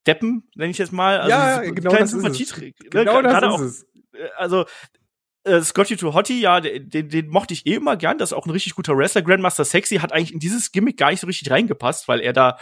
Deppen, 0.07 0.49
nenne 0.55 0.71
ich 0.71 0.77
jetzt 0.77 0.93
mal. 0.93 1.19
Also 1.19 1.29
ja, 1.29 1.61
genau 1.61 1.91
das 1.91 2.13
ist 2.13 2.23
es. 2.23 2.57
Ne, 2.57 2.73
genau 2.89 3.21
das 3.21 3.33
ist 3.33 3.43
auch, 3.43 3.59
es. 3.59 3.83
Äh, 4.13 4.27
also 4.37 4.65
äh, 5.43 5.61
Scotty 5.61 5.97
to 5.97 6.13
Hottie, 6.13 6.41
ja, 6.41 6.59
den, 6.59 7.09
den 7.09 7.27
mochte 7.29 7.53
ich 7.53 7.65
eh 7.65 7.75
immer 7.75 7.97
gern. 7.97 8.17
Das 8.17 8.31
ist 8.31 8.37
auch 8.37 8.45
ein 8.45 8.51
richtig 8.51 8.75
guter 8.75 8.97
Wrestler. 8.97 9.21
Grandmaster 9.21 9.65
Sexy 9.65 9.97
hat 9.97 10.11
eigentlich 10.11 10.33
in 10.33 10.39
dieses 10.39 10.71
Gimmick 10.71 10.97
gar 10.97 11.11
nicht 11.11 11.19
so 11.19 11.27
richtig 11.27 11.49
reingepasst, 11.51 12.07
weil 12.07 12.21
er 12.21 12.33
da, 12.33 12.57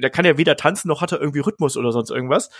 da 0.00 0.08
kann 0.08 0.24
er 0.24 0.38
weder 0.38 0.56
tanzen 0.56 0.88
noch 0.88 1.00
hat 1.00 1.12
er 1.12 1.20
irgendwie 1.20 1.40
Rhythmus 1.40 1.76
oder 1.76 1.92
sonst 1.92 2.10
irgendwas. 2.10 2.50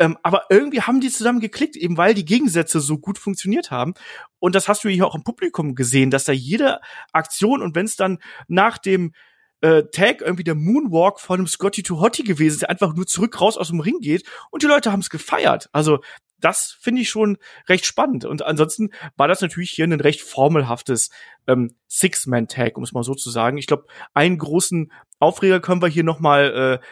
Ähm, 0.00 0.16
aber 0.22 0.44
irgendwie 0.48 0.82
haben 0.82 1.00
die 1.00 1.10
zusammen 1.10 1.40
geklickt, 1.40 1.76
eben 1.76 1.96
weil 1.96 2.14
die 2.14 2.24
Gegensätze 2.24 2.80
so 2.80 2.98
gut 2.98 3.18
funktioniert 3.18 3.70
haben. 3.70 3.94
Und 4.38 4.54
das 4.54 4.68
hast 4.68 4.84
du 4.84 4.88
hier 4.88 5.06
auch 5.06 5.16
im 5.16 5.24
Publikum 5.24 5.74
gesehen, 5.74 6.10
dass 6.10 6.24
da 6.24 6.32
jede 6.32 6.80
Aktion 7.12 7.62
und 7.62 7.74
wenn 7.74 7.86
es 7.86 7.96
dann 7.96 8.18
nach 8.46 8.78
dem 8.78 9.12
äh, 9.60 9.84
Tag 9.92 10.20
irgendwie 10.20 10.44
der 10.44 10.54
Moonwalk 10.54 11.20
von 11.20 11.40
einem 11.40 11.46
Scotty 11.46 11.82
to 11.82 12.00
Hottie 12.00 12.24
gewesen 12.24 12.60
der 12.60 12.70
einfach 12.70 12.94
nur 12.94 13.06
zurück 13.06 13.40
raus 13.40 13.56
aus 13.56 13.68
dem 13.68 13.80
Ring 13.80 14.00
geht 14.00 14.24
und 14.50 14.62
die 14.62 14.66
Leute 14.66 14.92
haben 14.92 15.00
es 15.00 15.10
gefeiert. 15.10 15.68
Also 15.72 16.00
das 16.40 16.76
finde 16.80 17.02
ich 17.02 17.10
schon 17.10 17.36
recht 17.68 17.84
spannend. 17.84 18.24
Und 18.24 18.42
ansonsten 18.42 18.90
war 19.16 19.28
das 19.28 19.40
natürlich 19.40 19.70
hier 19.70 19.84
ein 19.84 20.00
recht 20.00 20.20
formelhaftes 20.20 21.10
ähm, 21.46 21.74
Six-Man-Tag, 21.88 22.76
um 22.76 22.84
es 22.84 22.92
mal 22.92 23.02
so 23.02 23.14
zu 23.14 23.30
sagen. 23.30 23.58
Ich 23.58 23.66
glaube, 23.66 23.86
einen 24.14 24.38
großen 24.38 24.92
Aufreger 25.18 25.60
können 25.60 25.82
wir 25.82 25.88
hier 25.88 26.04
noch 26.04 26.20
mal 26.20 26.80
äh, 26.80 26.86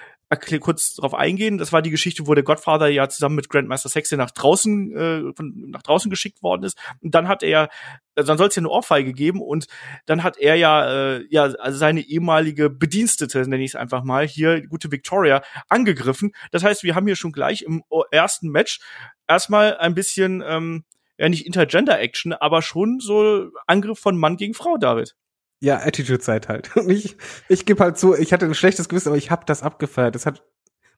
kurz 0.60 0.94
drauf 0.94 1.14
eingehen. 1.14 1.58
Das 1.58 1.72
war 1.72 1.82
die 1.82 1.90
Geschichte, 1.90 2.26
wo 2.26 2.34
der 2.34 2.42
Godfather 2.42 2.88
ja 2.88 3.08
zusammen 3.08 3.36
mit 3.36 3.48
Grandmaster 3.48 3.88
Sexy 3.88 4.16
nach 4.16 4.30
draußen 4.30 4.96
äh, 4.96 5.32
von, 5.34 5.70
nach 5.70 5.82
draußen 5.82 6.10
geschickt 6.10 6.42
worden 6.42 6.64
ist. 6.64 6.76
Und 7.00 7.14
dann 7.14 7.28
hat 7.28 7.42
er, 7.42 7.68
also 8.16 8.28
dann 8.28 8.38
soll 8.38 8.48
es 8.48 8.56
ja 8.56 8.60
eine 8.60 8.70
Ohrfeige 8.70 9.12
geben 9.12 9.40
und 9.40 9.66
dann 10.06 10.22
hat 10.22 10.36
er 10.38 10.56
ja 10.56 11.16
äh, 11.16 11.26
ja 11.30 11.44
also 11.44 11.78
seine 11.78 12.00
ehemalige 12.00 12.70
Bedienstete, 12.70 13.40
nenne 13.48 13.62
ich 13.62 13.72
es 13.72 13.76
einfach 13.76 14.02
mal, 14.02 14.26
hier 14.26 14.66
gute 14.66 14.90
Victoria 14.90 15.42
angegriffen. 15.68 16.32
Das 16.50 16.64
heißt, 16.64 16.82
wir 16.82 16.94
haben 16.94 17.06
hier 17.06 17.16
schon 17.16 17.32
gleich 17.32 17.62
im 17.62 17.84
ersten 18.10 18.48
Match 18.48 18.80
erstmal 19.28 19.76
ein 19.76 19.94
bisschen 19.94 20.42
ähm, 20.46 20.84
ja 21.18 21.28
nicht 21.28 21.46
Intergender 21.46 22.00
Action, 22.00 22.32
aber 22.32 22.62
schon 22.62 23.00
so 23.00 23.50
Angriff 23.66 23.98
von 23.98 24.16
Mann 24.18 24.36
gegen 24.36 24.54
Frau, 24.54 24.76
David. 24.76 25.14
Ja, 25.60 25.78
Attitude-Zeit 25.78 26.48
halt. 26.48 26.76
Und 26.76 26.90
ich, 26.90 27.16
ich 27.48 27.66
gebe 27.66 27.82
halt 27.82 27.98
zu, 27.98 28.14
ich 28.14 28.32
hatte 28.32 28.46
ein 28.46 28.54
schlechtes 28.54 28.88
Gewissen, 28.88 29.08
aber 29.08 29.18
ich 29.18 29.30
habe 29.30 29.46
das 29.46 29.62
abgefeiert. 29.62 30.14
Das 30.14 30.26
hat, 30.26 30.44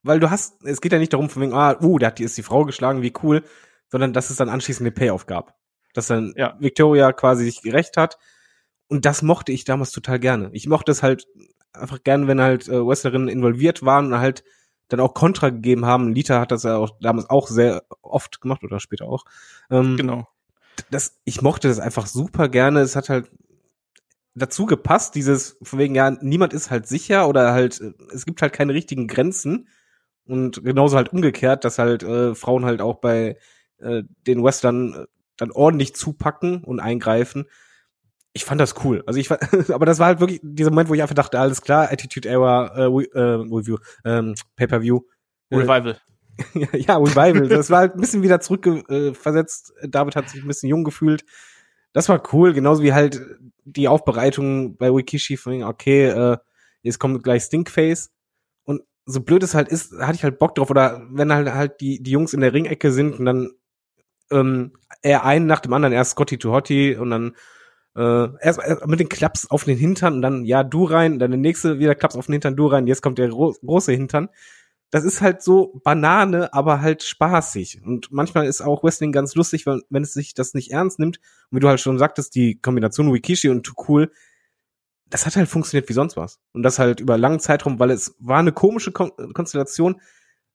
weil 0.03 0.19
du 0.19 0.29
hast, 0.29 0.63
es 0.63 0.81
geht 0.81 0.91
ja 0.91 0.99
nicht 0.99 1.13
darum, 1.13 1.29
von 1.29 1.41
wegen, 1.41 1.53
ah, 1.53 1.77
uh, 1.81 1.97
der 1.99 2.07
hat 2.07 2.19
die, 2.19 2.23
ist 2.23 2.37
die 2.37 2.43
Frau 2.43 2.65
geschlagen, 2.65 3.01
wie 3.01 3.13
cool, 3.23 3.43
sondern 3.87 4.13
dass 4.13 4.29
es 4.29 4.37
dann 4.37 4.49
anschließend 4.49 4.85
eine 4.85 4.91
Payoff 4.91 5.25
gab. 5.25 5.55
Dass 5.93 6.07
dann 6.07 6.33
ja. 6.35 6.55
Victoria 6.59 7.13
quasi 7.13 7.45
sich 7.45 7.61
gerecht 7.61 7.97
hat. 7.97 8.17
Und 8.87 9.05
das 9.05 9.21
mochte 9.21 9.51
ich 9.51 9.65
damals 9.65 9.91
total 9.91 10.19
gerne. 10.19 10.49
Ich 10.53 10.67
mochte 10.67 10.91
es 10.91 11.03
halt 11.03 11.27
einfach 11.73 12.03
gerne, 12.03 12.27
wenn 12.27 12.41
halt 12.41 12.67
äh, 12.67 12.85
Wrestlerinnen 12.85 13.27
involviert 13.27 13.83
waren 13.83 14.13
und 14.13 14.19
halt 14.19 14.43
dann 14.89 14.99
auch 14.99 15.13
Kontra 15.13 15.49
gegeben 15.49 15.85
haben. 15.85 16.13
Lita 16.13 16.39
hat 16.39 16.51
das 16.51 16.63
ja 16.63 16.77
auch 16.77 16.97
damals 16.99 17.29
auch 17.29 17.47
sehr 17.47 17.83
oft 18.01 18.41
gemacht 18.41 18.63
oder 18.63 18.79
später 18.79 19.05
auch. 19.05 19.23
Ähm, 19.69 19.97
genau. 19.97 20.27
Das, 20.89 21.19
ich 21.25 21.41
mochte 21.41 21.67
das 21.67 21.79
einfach 21.79 22.07
super 22.07 22.49
gerne. 22.49 22.81
Es 22.81 22.95
hat 22.95 23.09
halt 23.09 23.29
dazu 24.39 24.65
gepasst, 24.65 25.15
dieses 25.15 25.57
von 25.61 25.79
wegen, 25.79 25.95
ja, 25.95 26.11
niemand 26.11 26.53
ist 26.53 26.71
halt 26.71 26.87
sicher 26.87 27.27
oder 27.27 27.53
halt, 27.53 27.81
es 28.13 28.25
gibt 28.25 28.41
halt 28.41 28.53
keine 28.53 28.73
richtigen 28.73 29.07
Grenzen. 29.07 29.67
Und 30.25 30.63
genauso 30.63 30.95
halt 30.95 31.11
umgekehrt, 31.11 31.65
dass 31.65 31.79
halt 31.79 32.03
äh, 32.03 32.35
Frauen 32.35 32.63
halt 32.63 32.81
auch 32.81 32.95
bei 32.99 33.37
äh, 33.79 34.03
den 34.27 34.43
Western 34.43 34.93
äh, 34.93 35.05
dann 35.37 35.51
ordentlich 35.51 35.95
zupacken 35.95 36.63
und 36.63 36.79
eingreifen. 36.79 37.45
Ich 38.33 38.45
fand 38.45 38.61
das 38.61 38.75
cool. 38.83 39.03
Also 39.07 39.19
ich 39.19 39.31
aber 39.73 39.85
das 39.85 39.99
war 39.99 40.07
halt 40.07 40.19
wirklich 40.19 40.39
dieser 40.43 40.69
Moment, 40.69 40.89
wo 40.89 40.93
ich 40.93 41.01
einfach 41.01 41.15
dachte, 41.15 41.39
alles 41.39 41.61
klar, 41.61 41.91
Attitude 41.91 42.29
Era 42.29 42.75
äh, 42.75 42.83
äh, 42.83 43.19
Review, 43.19 43.77
ähm, 44.05 44.35
Pay-per-View. 44.55 45.01
Äh, 45.49 45.55
Revival. 45.55 45.97
ja, 46.73 46.97
Revival. 46.97 47.47
Das 47.47 47.69
war 47.69 47.79
halt 47.79 47.95
ein 47.95 48.01
bisschen 48.01 48.21
wieder 48.21 48.39
zurückversetzt. 48.39 49.73
Äh, 49.81 49.89
David 49.89 50.15
hat 50.15 50.29
sich 50.29 50.43
ein 50.43 50.47
bisschen 50.47 50.69
jung 50.69 50.83
gefühlt. 50.83 51.25
Das 51.93 52.09
war 52.09 52.21
cool, 52.33 52.53
genauso 52.53 52.83
wie 52.83 52.93
halt 52.93 53.21
die 53.65 53.87
Aufbereitung 53.87 54.77
bei 54.77 54.93
Wikishi 54.93 55.37
von, 55.37 55.63
okay, 55.63 56.07
äh, 56.07 56.37
jetzt 56.81 56.99
kommt 56.99 57.23
gleich 57.23 57.43
Stinkface. 57.43 58.11
Und 58.63 58.81
so 59.05 59.21
blöd 59.21 59.43
es 59.43 59.55
halt 59.55 59.69
ist, 59.69 59.93
hatte 59.99 60.15
ich 60.15 60.23
halt 60.23 60.39
Bock 60.39 60.55
drauf. 60.55 60.69
Oder 60.69 61.07
wenn 61.11 61.33
halt 61.33 61.53
halt 61.53 61.81
die, 61.81 62.01
die 62.01 62.11
Jungs 62.11 62.33
in 62.33 62.41
der 62.41 62.53
Ringecke 62.53 62.91
sind 62.91 63.19
und 63.19 63.25
dann 63.25 63.51
ähm, 64.31 64.73
er 65.01 65.25
einen 65.25 65.47
nach 65.47 65.59
dem 65.59 65.73
anderen, 65.73 65.93
erst 65.93 66.11
Scotty 66.11 66.37
to 66.37 66.51
Hottie 66.51 66.95
und 66.95 67.09
dann 67.09 67.35
äh, 67.95 68.27
erst, 68.41 68.59
erst 68.59 68.87
mit 68.87 68.99
den 68.99 69.09
Klaps 69.09 69.49
auf 69.49 69.63
den 69.63 69.77
Hintern 69.77 70.15
und 70.15 70.21
dann 70.21 70.45
ja 70.45 70.63
du 70.63 70.85
rein, 70.85 71.19
dann 71.19 71.31
der 71.31 71.39
nächste 71.39 71.79
wieder 71.79 71.95
Klaps 71.95 72.15
auf 72.15 72.27
den 72.27 72.33
Hintern, 72.33 72.55
du 72.55 72.67
rein, 72.67 72.87
jetzt 72.87 73.01
kommt 73.01 73.17
der 73.17 73.29
gro 73.29 73.55
große 73.63 73.91
Hintern 73.91 74.29
das 74.91 75.03
ist 75.03 75.21
halt 75.21 75.43
so 75.43 75.79
Banane, 75.83 76.53
aber 76.53 76.81
halt 76.81 77.03
spaßig. 77.03 77.81
Und 77.83 78.11
manchmal 78.11 78.47
ist 78.47 78.61
auch 78.61 78.83
Wrestling 78.83 79.11
ganz 79.11 79.35
lustig, 79.35 79.65
wenn, 79.65 79.81
wenn 79.89 80.03
es 80.03 80.13
sich 80.13 80.33
das 80.33 80.53
nicht 80.53 80.71
ernst 80.71 80.99
nimmt. 80.99 81.19
Und 81.51 81.57
wie 81.57 81.59
du 81.59 81.67
halt 81.67 81.79
schon 81.79 81.99
sagtest, 81.99 82.33
die 82.35 82.59
Kombination 82.59 83.13
Wikishi 83.13 83.49
und 83.49 83.63
Too 83.63 83.73
Cool, 83.87 84.11
das 85.07 85.25
hat 85.25 85.35
halt 85.35 85.47
funktioniert 85.47 85.89
wie 85.89 85.93
sonst 85.93 86.17
was. 86.17 86.39
Und 86.53 86.63
das 86.63 86.79
halt 86.79 86.99
über 86.99 87.17
langen 87.17 87.39
Zeitraum, 87.39 87.79
weil 87.79 87.91
es 87.91 88.15
war 88.19 88.39
eine 88.39 88.51
komische 88.51 88.91
Kon 88.91 89.11
Konstellation, 89.33 90.01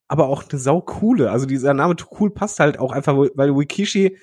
aber 0.08 0.26
auch 0.26 0.44
eine 0.48 0.58
sau 0.58 0.80
coole. 0.80 1.30
Also 1.30 1.46
dieser 1.46 1.74
Name 1.74 1.94
Too 1.94 2.08
Cool 2.18 2.30
passt 2.30 2.58
halt 2.58 2.78
auch 2.78 2.90
einfach, 2.92 3.16
weil 3.16 3.56
Wikishi, 3.56 4.18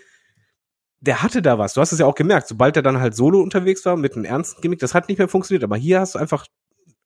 der 1.00 1.24
hatte 1.24 1.41
da 1.41 1.58
was. 1.58 1.74
Du 1.74 1.82
hast 1.82 1.93
es 1.93 2.00
ja 2.00 2.06
auch 2.06 2.15
gemerkt, 2.15 2.47
sobald 2.47 2.76
er 2.76 2.84
dann 2.84 3.00
halt 3.00 3.15
solo 3.15 3.41
unterwegs 3.41 3.86
war 3.86 3.95
mit 3.95 4.15
einem 4.15 4.26
ernsten 4.26 4.62
Gimmick, 4.62 4.80
das 4.80 4.93
hat 4.93 5.08
nicht 5.08 5.17
mehr 5.19 5.30
funktioniert. 5.30 5.63
Aber 5.63 5.78
hier 5.78 6.02
hast 6.02 6.15
du 6.15 6.19
einfach 6.19 6.45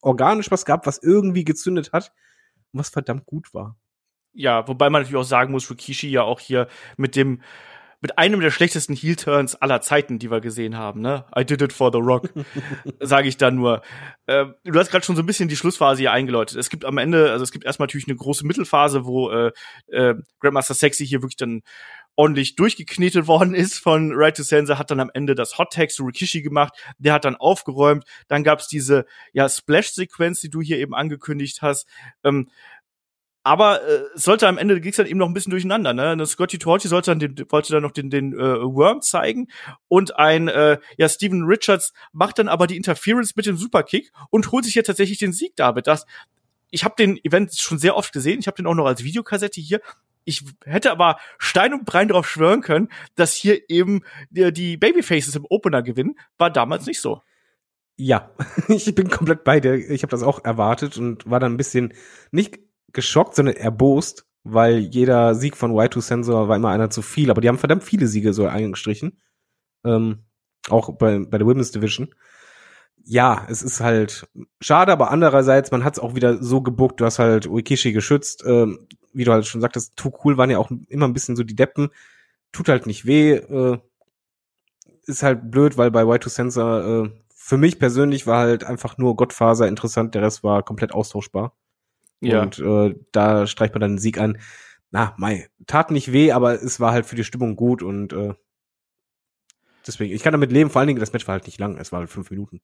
organisch 0.01 0.49
was 0.49 0.65
gehabt, 0.65 0.87
was 0.87 1.01
irgendwie 1.01 1.43
gezündet 1.43 1.91
hat 1.93 2.11
was 2.73 2.89
verdammt 2.89 3.25
gut 3.25 3.53
war. 3.53 3.77
Ja, 4.33 4.67
wobei 4.67 4.89
man 4.89 5.01
natürlich 5.01 5.21
auch 5.21 5.27
sagen 5.27 5.51
muss, 5.51 5.69
Rikishi 5.69 6.09
ja 6.09 6.23
auch 6.23 6.39
hier 6.39 6.67
mit 6.97 7.15
dem 7.15 7.41
mit 8.01 8.19
einem 8.19 8.39
der 8.39 8.51
schlechtesten 8.51 8.93
Heel-Turns 8.93 9.55
aller 9.55 9.81
Zeiten, 9.81 10.19
die 10.19 10.29
wir 10.29 10.39
gesehen 10.39 10.77
haben, 10.77 11.01
ne? 11.01 11.25
I 11.35 11.43
did 11.43 11.63
it 11.63 11.73
for 11.73 11.91
the 11.91 11.97
Rock, 11.97 12.29
sage 12.99 13.27
ich 13.27 13.37
dann 13.37 13.55
nur. 13.55 13.81
Äh, 14.27 14.45
du 14.63 14.77
hast 14.77 14.91
gerade 14.91 15.03
schon 15.03 15.15
so 15.15 15.23
ein 15.23 15.25
bisschen 15.25 15.49
die 15.49 15.55
Schlussphase 15.55 16.01
hier 16.01 16.11
eingeläutet. 16.11 16.55
Es 16.55 16.69
gibt 16.69 16.85
am 16.85 16.99
Ende, 16.99 17.31
also 17.31 17.41
es 17.41 17.51
gibt 17.51 17.65
erstmal 17.65 17.87
natürlich 17.87 18.07
eine 18.07 18.17
große 18.17 18.45
Mittelphase, 18.45 19.05
wo 19.05 19.31
äh, 19.31 19.51
äh, 19.87 20.13
Grandmaster 20.39 20.75
Sexy 20.75 21.07
hier 21.07 21.23
wirklich 21.23 21.37
dann 21.37 21.63
ordentlich 22.15 22.55
durchgeknetet 22.55 23.27
worden 23.27 23.53
ist 23.55 23.77
von 23.77 24.11
Right 24.13 24.35
to 24.35 24.43
Sensor, 24.43 24.79
hat 24.79 24.91
dann 24.91 24.99
am 24.99 25.11
Ende 25.13 25.35
das 25.35 25.57
Hot 25.57 25.73
Tag 25.73 25.91
zu 25.91 26.03
Rikishi 26.03 26.41
gemacht, 26.41 26.73
der 26.97 27.13
hat 27.13 27.25
dann 27.25 27.35
aufgeräumt, 27.35 28.05
dann 28.27 28.43
gab's 28.43 28.67
diese 28.67 29.05
ja 29.33 29.47
Splash-Sequenz, 29.49 30.41
die 30.41 30.49
du 30.49 30.61
hier 30.61 30.77
eben 30.77 30.95
angekündigt 30.95 31.61
hast. 31.61 31.87
Ähm, 32.23 32.49
aber 33.43 33.87
äh, 33.87 34.01
sollte 34.15 34.47
am 34.47 34.57
Ende 34.57 34.81
ging's 34.81 34.97
dann 34.97 35.05
eben 35.05 35.19
noch 35.19 35.27
ein 35.27 35.33
bisschen 35.35 35.51
durcheinander. 35.51 35.93
Ne? 35.93 36.17
Das 36.17 36.31
Scotty 36.31 36.57
Torchi 36.57 36.87
sollte 36.87 37.11
dann 37.11 37.19
den, 37.19 37.45
wollte 37.49 37.73
dann 37.73 37.83
noch 37.83 37.91
den, 37.91 38.09
den 38.09 38.33
äh, 38.33 38.37
Worm 38.37 39.03
zeigen 39.03 39.49
und 39.87 40.17
ein 40.17 40.47
äh, 40.47 40.79
ja 40.97 41.07
Steven 41.07 41.43
Richards 41.43 41.93
macht 42.11 42.39
dann 42.39 42.47
aber 42.47 42.65
die 42.65 42.75
Interference 42.75 43.35
mit 43.35 43.45
dem 43.45 43.55
Superkick 43.55 44.11
und 44.31 44.51
holt 44.51 44.65
sich 44.65 44.73
jetzt 44.73 44.87
tatsächlich 44.87 45.19
den 45.19 45.31
Sieg 45.31 45.55
damit. 45.55 45.85
Das 45.85 46.07
ich 46.71 46.83
habe 46.83 46.95
den 46.97 47.23
Event 47.23 47.55
schon 47.55 47.77
sehr 47.77 47.95
oft 47.95 48.11
gesehen. 48.11 48.39
Ich 48.39 48.47
habe 48.47 48.57
den 48.57 48.65
auch 48.65 48.73
noch 48.73 48.87
als 48.87 49.03
Videokassette 49.03 49.61
hier. 49.61 49.79
Ich 50.25 50.43
hätte 50.65 50.91
aber 50.91 51.17
Stein 51.37 51.73
und 51.73 51.85
Brein 51.85 52.07
darauf 52.07 52.27
schwören 52.27 52.61
können, 52.61 52.89
dass 53.15 53.33
hier 53.33 53.69
eben 53.69 54.01
die, 54.29 54.51
die 54.51 54.75
Babyfaces 54.75 55.35
im 55.35 55.45
Opener 55.47 55.83
gewinnen. 55.83 56.15
War 56.37 56.49
damals 56.49 56.87
nicht 56.87 56.99
so. 56.99 57.21
Ja, 57.97 58.31
ich 58.67 58.93
bin 58.95 59.09
komplett 59.09 59.43
bei 59.43 59.59
dir. 59.59 59.75
Ich 59.75 60.03
habe 60.03 60.11
das 60.11 60.23
auch 60.23 60.43
erwartet 60.43 60.97
und 60.97 61.29
war 61.29 61.39
dann 61.39 61.53
ein 61.53 61.57
bisschen 61.57 61.93
nicht 62.31 62.59
geschockt, 62.91 63.35
sondern 63.35 63.55
erbost, 63.55 64.25
weil 64.43 64.79
jeder 64.79 65.35
Sieg 65.35 65.55
von 65.55 65.71
Y2 65.71 66.01
Sensor 66.01 66.49
war 66.49 66.55
immer 66.55 66.69
einer 66.69 66.89
zu 66.89 67.01
viel. 67.01 67.29
Aber 67.29 67.41
die 67.41 67.47
haben 67.47 67.57
verdammt 67.57 67.83
viele 67.83 68.07
Siege 68.07 68.33
so 68.33 68.47
eingestrichen. 68.47 69.21
Ähm, 69.83 70.25
auch 70.69 70.97
bei, 70.97 71.19
bei 71.19 71.37
der 71.37 71.45
Women's 71.45 71.71
Division. 71.71 72.13
Ja, 73.03 73.45
es 73.49 73.61
ist 73.61 73.81
halt 73.81 74.27
schade, 74.59 74.91
aber 74.91 75.11
andererseits, 75.11 75.69
man 75.69 75.83
hat 75.83 75.93
es 75.93 75.99
auch 75.99 76.15
wieder 76.15 76.41
so 76.41 76.61
gebuckt, 76.61 76.99
du 76.99 77.05
hast 77.05 77.19
halt 77.19 77.45
Uekishi 77.45 77.91
geschützt, 77.91 78.43
ähm, 78.47 78.87
wie 79.15 79.23
du 79.23 79.31
halt 79.31 79.45
schon 79.45 79.61
sagtest, 79.61 79.95
Too 79.95 80.11
Cool 80.23 80.37
waren 80.37 80.49
ja 80.49 80.57
auch 80.57 80.71
immer 80.87 81.07
ein 81.07 81.13
bisschen 81.13 81.35
so 81.35 81.43
die 81.43 81.55
Deppen. 81.55 81.89
Tut 82.51 82.69
halt 82.69 82.85
nicht 82.85 83.05
weh, 83.05 83.33
äh, 83.33 83.79
ist 85.05 85.23
halt 85.23 85.51
blöd, 85.51 85.77
weil 85.77 85.91
bei 85.91 86.03
Y2 86.03 86.29
Sensor 86.29 87.05
äh, 87.05 87.09
für 87.33 87.57
mich 87.57 87.79
persönlich 87.79 88.25
war 88.27 88.39
halt 88.39 88.63
einfach 88.63 88.97
nur 88.97 89.15
Gottfaser 89.15 89.67
interessant, 89.67 90.15
der 90.15 90.23
Rest 90.23 90.43
war 90.43 90.63
komplett 90.63 90.93
austauschbar. 90.93 91.55
Ja. 92.21 92.41
Und 92.41 92.59
äh, 92.59 92.95
da 93.11 93.45
streicht 93.45 93.73
man 93.73 93.81
dann 93.81 93.91
den 93.93 93.99
Sieg 93.99 94.19
an. 94.19 94.39
Na, 94.91 95.13
mei, 95.17 95.49
tat 95.67 95.91
nicht 95.91 96.11
weh, 96.11 96.31
aber 96.31 96.53
es 96.53 96.79
war 96.79 96.91
halt 96.91 97.05
für 97.05 97.15
die 97.15 97.23
Stimmung 97.23 97.55
gut 97.55 97.83
und 97.83 98.13
äh, 98.13 98.33
deswegen, 99.87 100.13
ich 100.13 100.23
kann 100.23 100.31
damit 100.31 100.51
leben, 100.51 100.69
vor 100.69 100.79
allen 100.79 100.87
Dingen, 100.87 100.99
das 100.99 101.13
Match 101.13 101.27
war 101.27 101.33
halt 101.33 101.45
nicht 101.45 101.59
lang, 101.59 101.77
es 101.77 101.91
war 101.91 101.99
halt 101.99 102.09
fünf 102.09 102.29
Minuten. 102.29 102.61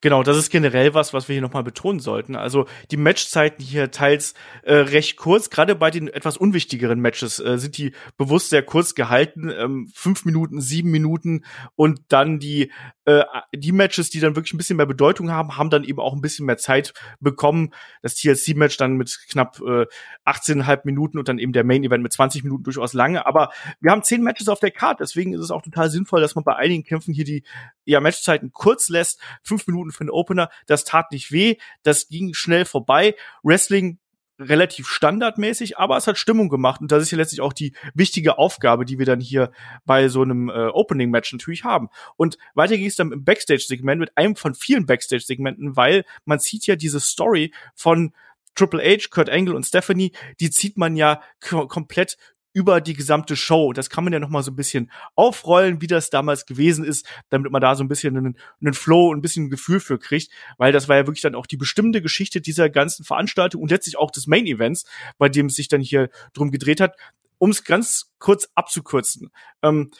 Genau, 0.00 0.22
das 0.22 0.36
ist 0.36 0.50
generell 0.50 0.94
was, 0.94 1.12
was 1.12 1.28
wir 1.28 1.34
hier 1.34 1.42
nochmal 1.42 1.62
betonen 1.62 2.00
sollten. 2.00 2.36
Also 2.36 2.66
die 2.90 2.96
Matchzeiten 2.96 3.64
hier 3.64 3.90
teils 3.90 4.34
äh, 4.62 4.74
recht 4.74 5.16
kurz, 5.16 5.50
gerade 5.50 5.74
bei 5.74 5.90
den 5.90 6.08
etwas 6.08 6.36
unwichtigeren 6.36 7.00
Matches 7.00 7.38
äh, 7.38 7.58
sind 7.58 7.78
die 7.78 7.92
bewusst 8.16 8.50
sehr 8.50 8.62
kurz 8.62 8.94
gehalten, 8.94 9.50
ähm, 9.50 9.90
fünf 9.94 10.24
Minuten, 10.24 10.60
sieben 10.60 10.90
Minuten 10.90 11.44
und 11.76 12.00
dann 12.08 12.38
die 12.38 12.70
äh, 13.04 13.24
die 13.54 13.72
Matches, 13.72 14.10
die 14.10 14.20
dann 14.20 14.36
wirklich 14.36 14.54
ein 14.54 14.58
bisschen 14.58 14.76
mehr 14.76 14.86
Bedeutung 14.86 15.30
haben, 15.30 15.56
haben 15.56 15.70
dann 15.70 15.84
eben 15.84 15.98
auch 15.98 16.14
ein 16.14 16.20
bisschen 16.20 16.46
mehr 16.46 16.56
Zeit 16.56 16.94
bekommen. 17.20 17.72
Das 18.00 18.14
TLC-Match 18.14 18.76
dann 18.76 18.96
mit 18.96 19.18
knapp 19.28 19.60
äh, 19.60 19.86
18,5 20.24 20.80
Minuten 20.84 21.18
und 21.18 21.28
dann 21.28 21.38
eben 21.38 21.52
der 21.52 21.64
Main-Event 21.64 22.02
mit 22.02 22.12
20 22.12 22.44
Minuten 22.44 22.62
durchaus 22.62 22.92
lange. 22.92 23.26
Aber 23.26 23.50
wir 23.80 23.90
haben 23.90 24.04
zehn 24.04 24.22
Matches 24.22 24.48
auf 24.48 24.60
der 24.60 24.70
Karte, 24.70 25.02
deswegen 25.02 25.34
ist 25.34 25.40
es 25.40 25.50
auch 25.50 25.62
total 25.62 25.90
sinnvoll, 25.90 26.20
dass 26.20 26.34
man 26.34 26.44
bei 26.44 26.51
einigen 26.56 26.84
Kämpfen 26.84 27.14
hier 27.14 27.24
die 27.24 27.44
ja, 27.84 28.00
Matchzeiten 28.00 28.52
kurz 28.52 28.88
lässt. 28.88 29.20
Fünf 29.42 29.66
Minuten 29.66 29.92
für 29.92 30.04
den 30.04 30.10
Opener, 30.10 30.50
das 30.66 30.84
tat 30.84 31.12
nicht 31.12 31.32
weh, 31.32 31.56
das 31.82 32.08
ging 32.08 32.34
schnell 32.34 32.64
vorbei. 32.64 33.14
Wrestling 33.42 33.98
relativ 34.38 34.88
standardmäßig, 34.88 35.78
aber 35.78 35.96
es 35.96 36.06
hat 36.06 36.18
Stimmung 36.18 36.48
gemacht 36.48 36.80
und 36.80 36.90
das 36.90 37.02
ist 37.02 37.10
ja 37.10 37.18
letztlich 37.18 37.40
auch 37.40 37.52
die 37.52 37.74
wichtige 37.94 38.38
Aufgabe, 38.38 38.84
die 38.84 38.98
wir 38.98 39.06
dann 39.06 39.20
hier 39.20 39.52
bei 39.84 40.08
so 40.08 40.22
einem 40.22 40.48
äh, 40.48 40.68
Opening-Match 40.68 41.32
natürlich 41.32 41.64
haben. 41.64 41.88
Und 42.16 42.38
weiter 42.54 42.76
ging 42.76 42.86
es 42.86 42.96
dann 42.96 43.12
im 43.12 43.24
Backstage-Segment 43.24 44.00
mit 44.00 44.16
einem 44.16 44.36
von 44.36 44.54
vielen 44.54 44.86
Backstage-Segmenten, 44.86 45.76
weil 45.76 46.04
man 46.24 46.38
sieht 46.38 46.66
ja 46.66 46.76
diese 46.76 47.00
Story 47.00 47.52
von 47.74 48.12
Triple 48.54 48.82
H, 48.82 49.08
Kurt 49.10 49.30
Angle 49.30 49.54
und 49.54 49.64
Stephanie, 49.64 50.12
die 50.40 50.50
zieht 50.50 50.76
man 50.76 50.96
ja 50.96 51.22
komplett 51.40 52.18
über 52.52 52.80
die 52.80 52.94
gesamte 52.94 53.36
Show. 53.36 53.68
Und 53.68 53.78
das 53.78 53.90
kann 53.90 54.04
man 54.04 54.12
ja 54.12 54.18
noch 54.18 54.28
mal 54.28 54.42
so 54.42 54.50
ein 54.50 54.56
bisschen 54.56 54.90
aufrollen, 55.14 55.80
wie 55.80 55.86
das 55.86 56.10
damals 56.10 56.46
gewesen 56.46 56.84
ist, 56.84 57.06
damit 57.30 57.50
man 57.50 57.60
da 57.60 57.74
so 57.74 57.84
ein 57.84 57.88
bisschen 57.88 58.16
einen, 58.16 58.38
einen 58.60 58.74
Flow, 58.74 59.12
ein 59.12 59.22
bisschen 59.22 59.46
ein 59.46 59.50
Gefühl 59.50 59.80
für 59.80 59.98
kriegt, 59.98 60.30
weil 60.58 60.72
das 60.72 60.88
war 60.88 60.96
ja 60.96 61.06
wirklich 61.06 61.22
dann 61.22 61.34
auch 61.34 61.46
die 61.46 61.56
bestimmte 61.56 62.02
Geschichte 62.02 62.40
dieser 62.40 62.70
ganzen 62.70 63.04
Veranstaltung 63.04 63.62
und 63.62 63.70
letztlich 63.70 63.96
auch 63.96 64.10
des 64.10 64.26
Main 64.26 64.46
Events, 64.46 64.84
bei 65.18 65.28
dem 65.28 65.46
es 65.46 65.54
sich 65.54 65.68
dann 65.68 65.80
hier 65.80 66.10
drum 66.34 66.50
gedreht 66.50 66.80
hat. 66.80 66.96
Um 67.38 67.50
es 67.50 67.64
ganz 67.64 68.12
kurz 68.18 68.48
abzukürzen. 68.54 69.30
Ähm, 69.62 69.90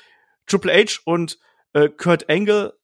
Triple 0.47 0.73
H 0.73 1.01
und 1.05 1.39
äh, 1.73 1.89
Kurt 1.89 2.29
Angle 2.29 2.75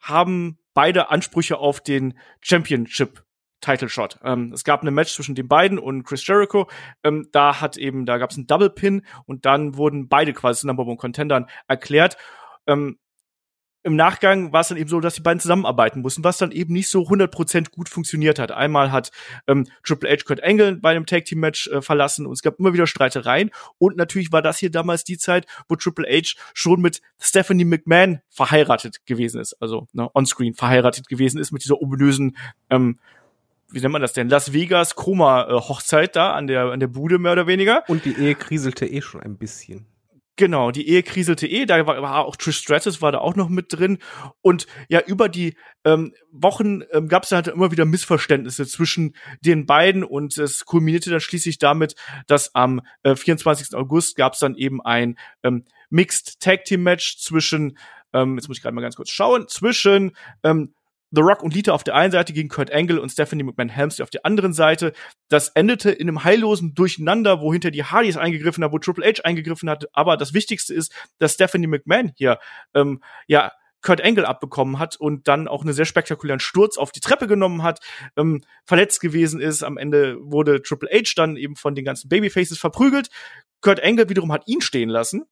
haben 0.00 0.58
beide 0.74 1.10
Ansprüche 1.10 1.58
auf 1.58 1.80
den 1.80 2.18
Championship 2.40 3.24
Title 3.60 3.88
Shot. 3.88 4.18
Ähm, 4.22 4.52
es 4.52 4.64
gab 4.64 4.82
eine 4.82 4.90
Match 4.90 5.14
zwischen 5.14 5.34
den 5.34 5.48
beiden 5.48 5.78
und 5.78 6.04
Chris 6.04 6.26
Jericho. 6.26 6.68
Ähm, 7.02 7.28
da 7.32 7.60
hat 7.60 7.76
eben, 7.76 8.06
da 8.06 8.18
gab 8.18 8.30
es 8.30 8.36
einen 8.36 8.46
Double 8.46 8.70
Pin 8.70 9.02
und 9.26 9.46
dann 9.46 9.76
wurden 9.76 10.08
beide 10.08 10.32
quasi 10.32 10.60
zu 10.60 10.66
Number 10.66 10.86
One 10.86 10.96
Contendern 10.96 11.46
erklärt. 11.66 12.16
Ähm, 12.66 12.98
im 13.84 13.96
Nachgang 13.96 14.52
war 14.52 14.60
es 14.60 14.68
dann 14.68 14.76
eben 14.76 14.88
so, 14.88 15.00
dass 15.00 15.14
die 15.14 15.22
beiden 15.22 15.40
zusammenarbeiten 15.40 16.02
mussten, 16.02 16.24
was 16.24 16.36
dann 16.36 16.50
eben 16.50 16.72
nicht 16.72 16.90
so 16.90 17.02
100% 17.02 17.70
gut 17.70 17.88
funktioniert 17.88 18.38
hat. 18.38 18.50
Einmal 18.50 18.90
hat 18.90 19.12
ähm, 19.46 19.66
Triple 19.84 20.10
H 20.10 20.24
Kurt 20.24 20.42
Angle 20.42 20.76
bei 20.76 20.90
einem 20.90 21.06
Tag 21.06 21.24
Team 21.24 21.40
Match 21.40 21.68
äh, 21.68 21.80
verlassen 21.80 22.26
und 22.26 22.32
es 22.32 22.42
gab 22.42 22.58
immer 22.58 22.72
wieder 22.72 22.86
Streitereien 22.86 23.50
und 23.78 23.96
natürlich 23.96 24.32
war 24.32 24.42
das 24.42 24.58
hier 24.58 24.70
damals 24.70 25.04
die 25.04 25.16
Zeit, 25.16 25.46
wo 25.68 25.76
Triple 25.76 26.06
H 26.06 26.34
schon 26.54 26.80
mit 26.80 27.00
Stephanie 27.20 27.64
McMahon 27.64 28.20
verheiratet 28.28 29.06
gewesen 29.06 29.40
ist, 29.40 29.54
also 29.60 29.86
ne, 29.92 30.10
onscreen 30.12 30.54
verheiratet 30.54 31.08
gewesen 31.08 31.38
ist 31.40 31.52
mit 31.52 31.64
dieser 31.64 31.80
ominösen 31.80 32.36
ähm, 32.70 32.98
wie 33.70 33.80
nennt 33.80 33.92
man 33.92 34.02
das 34.02 34.12
denn? 34.12 34.28
Las 34.28 34.52
Vegas 34.52 34.94
Koma 34.94 35.48
äh, 35.48 35.52
Hochzeit 35.52 36.16
da 36.16 36.32
an 36.32 36.46
der 36.46 36.66
an 36.66 36.80
der 36.80 36.88
Bude 36.88 37.18
mehr 37.18 37.32
oder 37.32 37.46
weniger. 37.46 37.84
Und 37.88 38.04
die 38.04 38.18
Ehe 38.18 38.34
kriselte 38.34 38.86
eh 38.86 39.02
schon 39.02 39.22
ein 39.22 39.36
bisschen. 39.36 39.86
Genau, 40.38 40.70
die 40.70 40.88
Ehe 40.88 41.02
kriselte 41.02 41.48
eh, 41.48 41.66
da 41.66 41.84
war, 41.84 42.00
war 42.00 42.24
auch 42.24 42.36
Trish 42.36 42.58
Stratus 42.58 43.02
war 43.02 43.10
da 43.10 43.18
auch 43.18 43.34
noch 43.34 43.48
mit 43.48 43.72
drin 43.72 43.98
und 44.40 44.68
ja 44.88 45.00
über 45.00 45.28
die 45.28 45.56
ähm, 45.84 46.14
Wochen 46.30 46.82
ähm, 46.92 47.08
gab 47.08 47.24
es 47.24 47.32
halt 47.32 47.48
immer 47.48 47.72
wieder 47.72 47.84
Missverständnisse 47.84 48.64
zwischen 48.68 49.16
den 49.40 49.66
beiden 49.66 50.04
und 50.04 50.38
es 50.38 50.64
kulminierte 50.64 51.10
dann 51.10 51.18
schließlich 51.18 51.58
damit, 51.58 51.96
dass 52.28 52.54
am 52.54 52.82
äh, 53.02 53.16
24. 53.16 53.74
August 53.74 54.14
gab 54.14 54.34
es 54.34 54.38
dann 54.38 54.54
eben 54.54 54.80
ein 54.80 55.18
ähm, 55.42 55.64
Mixed 55.90 56.38
Tag 56.38 56.64
Team 56.66 56.84
Match 56.84 57.18
zwischen 57.18 57.76
ähm, 58.12 58.36
jetzt 58.36 58.46
muss 58.46 58.58
ich 58.58 58.62
gerade 58.62 58.76
mal 58.76 58.80
ganz 58.82 58.94
kurz 58.94 59.10
schauen 59.10 59.48
zwischen 59.48 60.12
ähm, 60.44 60.72
The 61.10 61.22
Rock 61.22 61.42
und 61.42 61.54
Lita 61.54 61.72
auf 61.72 61.84
der 61.84 61.94
einen 61.94 62.12
Seite 62.12 62.32
gegen 62.32 62.48
Kurt 62.48 62.72
Angle 62.72 63.00
und 63.00 63.10
Stephanie 63.10 63.42
McMahon 63.42 63.68
Helmsley 63.68 64.02
auf 64.02 64.10
der 64.10 64.26
anderen 64.26 64.52
Seite. 64.52 64.92
Das 65.28 65.48
endete 65.50 65.90
in 65.90 66.08
einem 66.08 66.24
heillosen 66.24 66.74
Durcheinander, 66.74 67.40
wo 67.40 67.52
hinter 67.52 67.70
die 67.70 67.84
Hardys 67.84 68.16
eingegriffen 68.16 68.62
hat, 68.62 68.72
wo 68.72 68.78
Triple 68.78 69.06
H 69.06 69.22
eingegriffen 69.24 69.70
hat. 69.70 69.86
Aber 69.94 70.16
das 70.16 70.34
Wichtigste 70.34 70.74
ist, 70.74 70.92
dass 71.18 71.34
Stephanie 71.34 71.66
McMahon 71.66 72.12
hier 72.16 72.38
ähm, 72.74 73.02
ja 73.26 73.52
Kurt 73.80 74.04
Angle 74.04 74.26
abbekommen 74.26 74.78
hat 74.78 74.96
und 74.96 75.28
dann 75.28 75.48
auch 75.48 75.62
einen 75.62 75.72
sehr 75.72 75.84
spektakulären 75.84 76.40
Sturz 76.40 76.76
auf 76.76 76.90
die 76.90 77.00
Treppe 77.00 77.26
genommen 77.26 77.62
hat, 77.62 77.80
ähm, 78.16 78.42
verletzt 78.64 79.00
gewesen 79.00 79.40
ist. 79.40 79.62
Am 79.62 79.78
Ende 79.78 80.18
wurde 80.20 80.62
Triple 80.62 80.90
H 80.92 81.12
dann 81.16 81.36
eben 81.36 81.56
von 81.56 81.74
den 81.74 81.84
ganzen 81.84 82.08
Babyfaces 82.08 82.58
verprügelt. 82.58 83.08
Kurt 83.60 83.82
Angle 83.82 84.08
wiederum 84.08 84.32
hat 84.32 84.46
ihn 84.46 84.60
stehen 84.60 84.88
lassen 84.88 85.24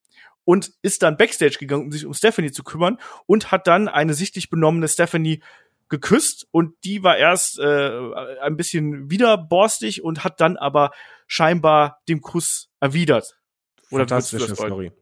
und 0.44 0.72
ist 0.82 1.02
dann 1.02 1.16
backstage 1.16 1.56
gegangen, 1.58 1.84
um 1.84 1.92
sich 1.92 2.06
um 2.06 2.14
Stephanie 2.14 2.52
zu 2.52 2.62
kümmern 2.62 2.98
und 3.26 3.50
hat 3.50 3.66
dann 3.66 3.88
eine 3.88 4.14
sichtlich 4.14 4.48
benommene 4.48 4.88
Stephanie 4.88 5.42
geküsst 5.88 6.46
und 6.51 6.75
die 6.85 7.03
war 7.03 7.16
erst 7.16 7.59
äh, 7.59 7.90
ein 8.40 8.57
bisschen 8.57 9.11
widerborstig 9.11 10.03
und 10.03 10.25
hat 10.25 10.40
dann 10.40 10.57
aber 10.57 10.90
scheinbar 11.27 12.01
dem 12.09 12.20
Kuss 12.20 12.68
erwidert. 12.81 13.38
Oder 13.90 14.03
Fantastische 14.03 14.55
Story. 14.55 14.92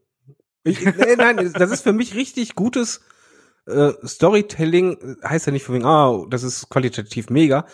Ich, 0.63 0.83
nee, 0.83 1.15
nein, 1.15 1.53
das 1.53 1.71
ist 1.71 1.83
für 1.83 1.93
mich 1.93 2.15
richtig 2.15 2.55
gutes 2.55 3.01
äh, 3.67 3.93
Storytelling. 4.03 5.17
Heißt 5.23 5.45
ja 5.45 5.51
nicht 5.51 5.63
von 5.63 5.75
wegen, 5.75 5.85
ah, 5.85 6.25
das 6.29 6.43
ist 6.43 6.69
qualitativ 6.69 7.29
mega, 7.29 7.65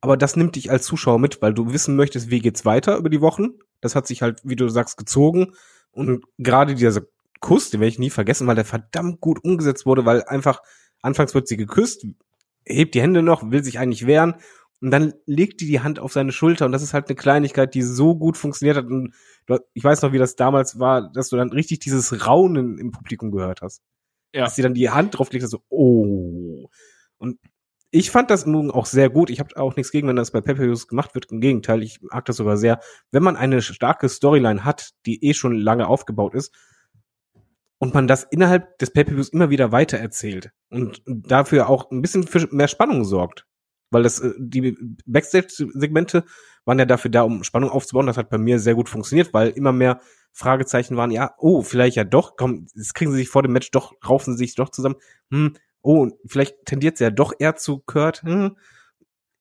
aber 0.00 0.16
das 0.16 0.36
nimmt 0.36 0.56
dich 0.56 0.70
als 0.70 0.84
Zuschauer 0.84 1.18
mit, 1.18 1.42
weil 1.42 1.54
du 1.54 1.72
wissen 1.72 1.96
möchtest, 1.96 2.30
wie 2.30 2.40
geht's 2.40 2.64
weiter 2.64 2.96
über 2.96 3.10
die 3.10 3.20
Wochen. 3.20 3.58
Das 3.80 3.94
hat 3.94 4.06
sich 4.06 4.22
halt, 4.22 4.40
wie 4.44 4.56
du 4.56 4.68
sagst, 4.68 4.96
gezogen 4.96 5.54
und 5.90 6.24
gerade 6.38 6.74
dieser 6.74 7.02
Kuss, 7.40 7.70
den 7.70 7.80
werde 7.80 7.90
ich 7.90 7.98
nie 7.98 8.10
vergessen, 8.10 8.46
weil 8.46 8.56
der 8.56 8.64
verdammt 8.64 9.20
gut 9.20 9.42
umgesetzt 9.44 9.86
wurde, 9.86 10.04
weil 10.04 10.24
einfach 10.24 10.60
anfangs 11.02 11.34
wird 11.34 11.48
sie 11.48 11.56
geküsst, 11.56 12.04
hebt 12.68 12.94
die 12.94 13.02
Hände 13.02 13.22
noch, 13.22 13.50
will 13.50 13.64
sich 13.64 13.78
eigentlich 13.78 14.06
wehren 14.06 14.34
und 14.80 14.90
dann 14.90 15.14
legt 15.26 15.60
die 15.60 15.66
die 15.66 15.80
Hand 15.80 15.98
auf 15.98 16.12
seine 16.12 16.32
Schulter 16.32 16.66
und 16.66 16.72
das 16.72 16.82
ist 16.82 16.94
halt 16.94 17.08
eine 17.08 17.16
Kleinigkeit, 17.16 17.74
die 17.74 17.82
so 17.82 18.16
gut 18.16 18.36
funktioniert 18.36 18.76
hat 18.76 18.86
und 18.86 19.14
ich 19.74 19.82
weiß 19.82 20.02
noch, 20.02 20.12
wie 20.12 20.18
das 20.18 20.36
damals 20.36 20.78
war, 20.78 21.10
dass 21.10 21.30
du 21.30 21.36
dann 21.36 21.50
richtig 21.50 21.80
dieses 21.80 22.26
Raunen 22.26 22.78
im 22.78 22.90
Publikum 22.90 23.30
gehört 23.30 23.62
hast. 23.62 23.82
Ja. 24.34 24.44
Dass 24.44 24.56
sie 24.56 24.62
dann 24.62 24.74
die 24.74 24.90
Hand 24.90 25.18
drauflegt, 25.18 25.48
so, 25.48 25.62
oh. 25.70 26.68
Und 27.16 27.38
ich 27.90 28.10
fand 28.10 28.30
das 28.30 28.44
nun 28.44 28.70
auch 28.70 28.84
sehr 28.84 29.08
gut. 29.08 29.30
Ich 29.30 29.40
habe 29.40 29.56
auch 29.56 29.74
nichts 29.76 29.90
gegen, 29.90 30.06
wenn 30.08 30.16
das 30.16 30.30
bei 30.30 30.42
Pepeus 30.42 30.86
gemacht 30.86 31.14
wird. 31.14 31.32
Im 31.32 31.40
Gegenteil, 31.40 31.82
ich 31.82 32.00
mag 32.02 32.26
das 32.26 32.36
sogar 32.36 32.58
sehr. 32.58 32.80
Wenn 33.10 33.22
man 33.22 33.36
eine 33.36 33.62
starke 33.62 34.08
Storyline 34.08 34.64
hat, 34.64 34.90
die 35.06 35.24
eh 35.24 35.32
schon 35.32 35.54
lange 35.54 35.86
aufgebaut 35.86 36.34
ist, 36.34 36.54
und 37.78 37.94
man 37.94 38.06
das 38.06 38.24
innerhalb 38.24 38.78
des 38.78 38.92
Pay-Per-Views 38.92 39.30
immer 39.30 39.50
wieder 39.50 39.72
weitererzählt 39.72 40.50
und 40.70 41.02
dafür 41.06 41.68
auch 41.68 41.90
ein 41.90 42.02
bisschen 42.02 42.26
für 42.26 42.48
mehr 42.50 42.68
Spannung 42.68 43.04
sorgt. 43.04 43.46
Weil 43.90 44.02
das, 44.02 44.20
äh, 44.20 44.32
die 44.38 44.76
Backstage-Segmente 45.06 46.24
waren 46.64 46.78
ja 46.78 46.84
dafür 46.84 47.10
da, 47.10 47.22
um 47.22 47.44
Spannung 47.44 47.70
aufzubauen. 47.70 48.06
Das 48.06 48.18
hat 48.18 48.28
bei 48.28 48.36
mir 48.36 48.58
sehr 48.58 48.74
gut 48.74 48.88
funktioniert, 48.88 49.32
weil 49.32 49.48
immer 49.50 49.72
mehr 49.72 50.00
Fragezeichen 50.32 50.96
waren, 50.96 51.10
ja, 51.10 51.34
oh, 51.38 51.62
vielleicht 51.62 51.96
ja 51.96 52.04
doch, 52.04 52.36
komm, 52.36 52.66
jetzt 52.74 52.94
kriegen 52.94 53.10
sie 53.10 53.18
sich 53.18 53.28
vor 53.28 53.42
dem 53.42 53.52
Match 53.52 53.70
doch, 53.70 53.94
raufen 54.06 54.36
sie 54.36 54.44
sich 54.44 54.54
doch 54.54 54.68
zusammen, 54.68 54.96
hm, 55.30 55.54
oh, 55.82 56.08
vielleicht 56.26 56.64
tendiert 56.64 56.98
sie 56.98 57.04
ja 57.04 57.10
doch 57.10 57.32
eher 57.38 57.56
zu 57.56 57.78
Kurt, 57.78 58.22
hm. 58.22 58.56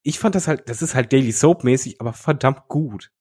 Ich 0.04 0.20
fand 0.20 0.36
das 0.36 0.48
halt, 0.48 0.70
das 0.70 0.82
ist 0.82 0.96
halt 0.96 1.12
Daily 1.12 1.34
Soap-mäßig, 1.34 2.00
aber 2.00 2.14
verdammt 2.14 2.70
gut. 2.70 3.12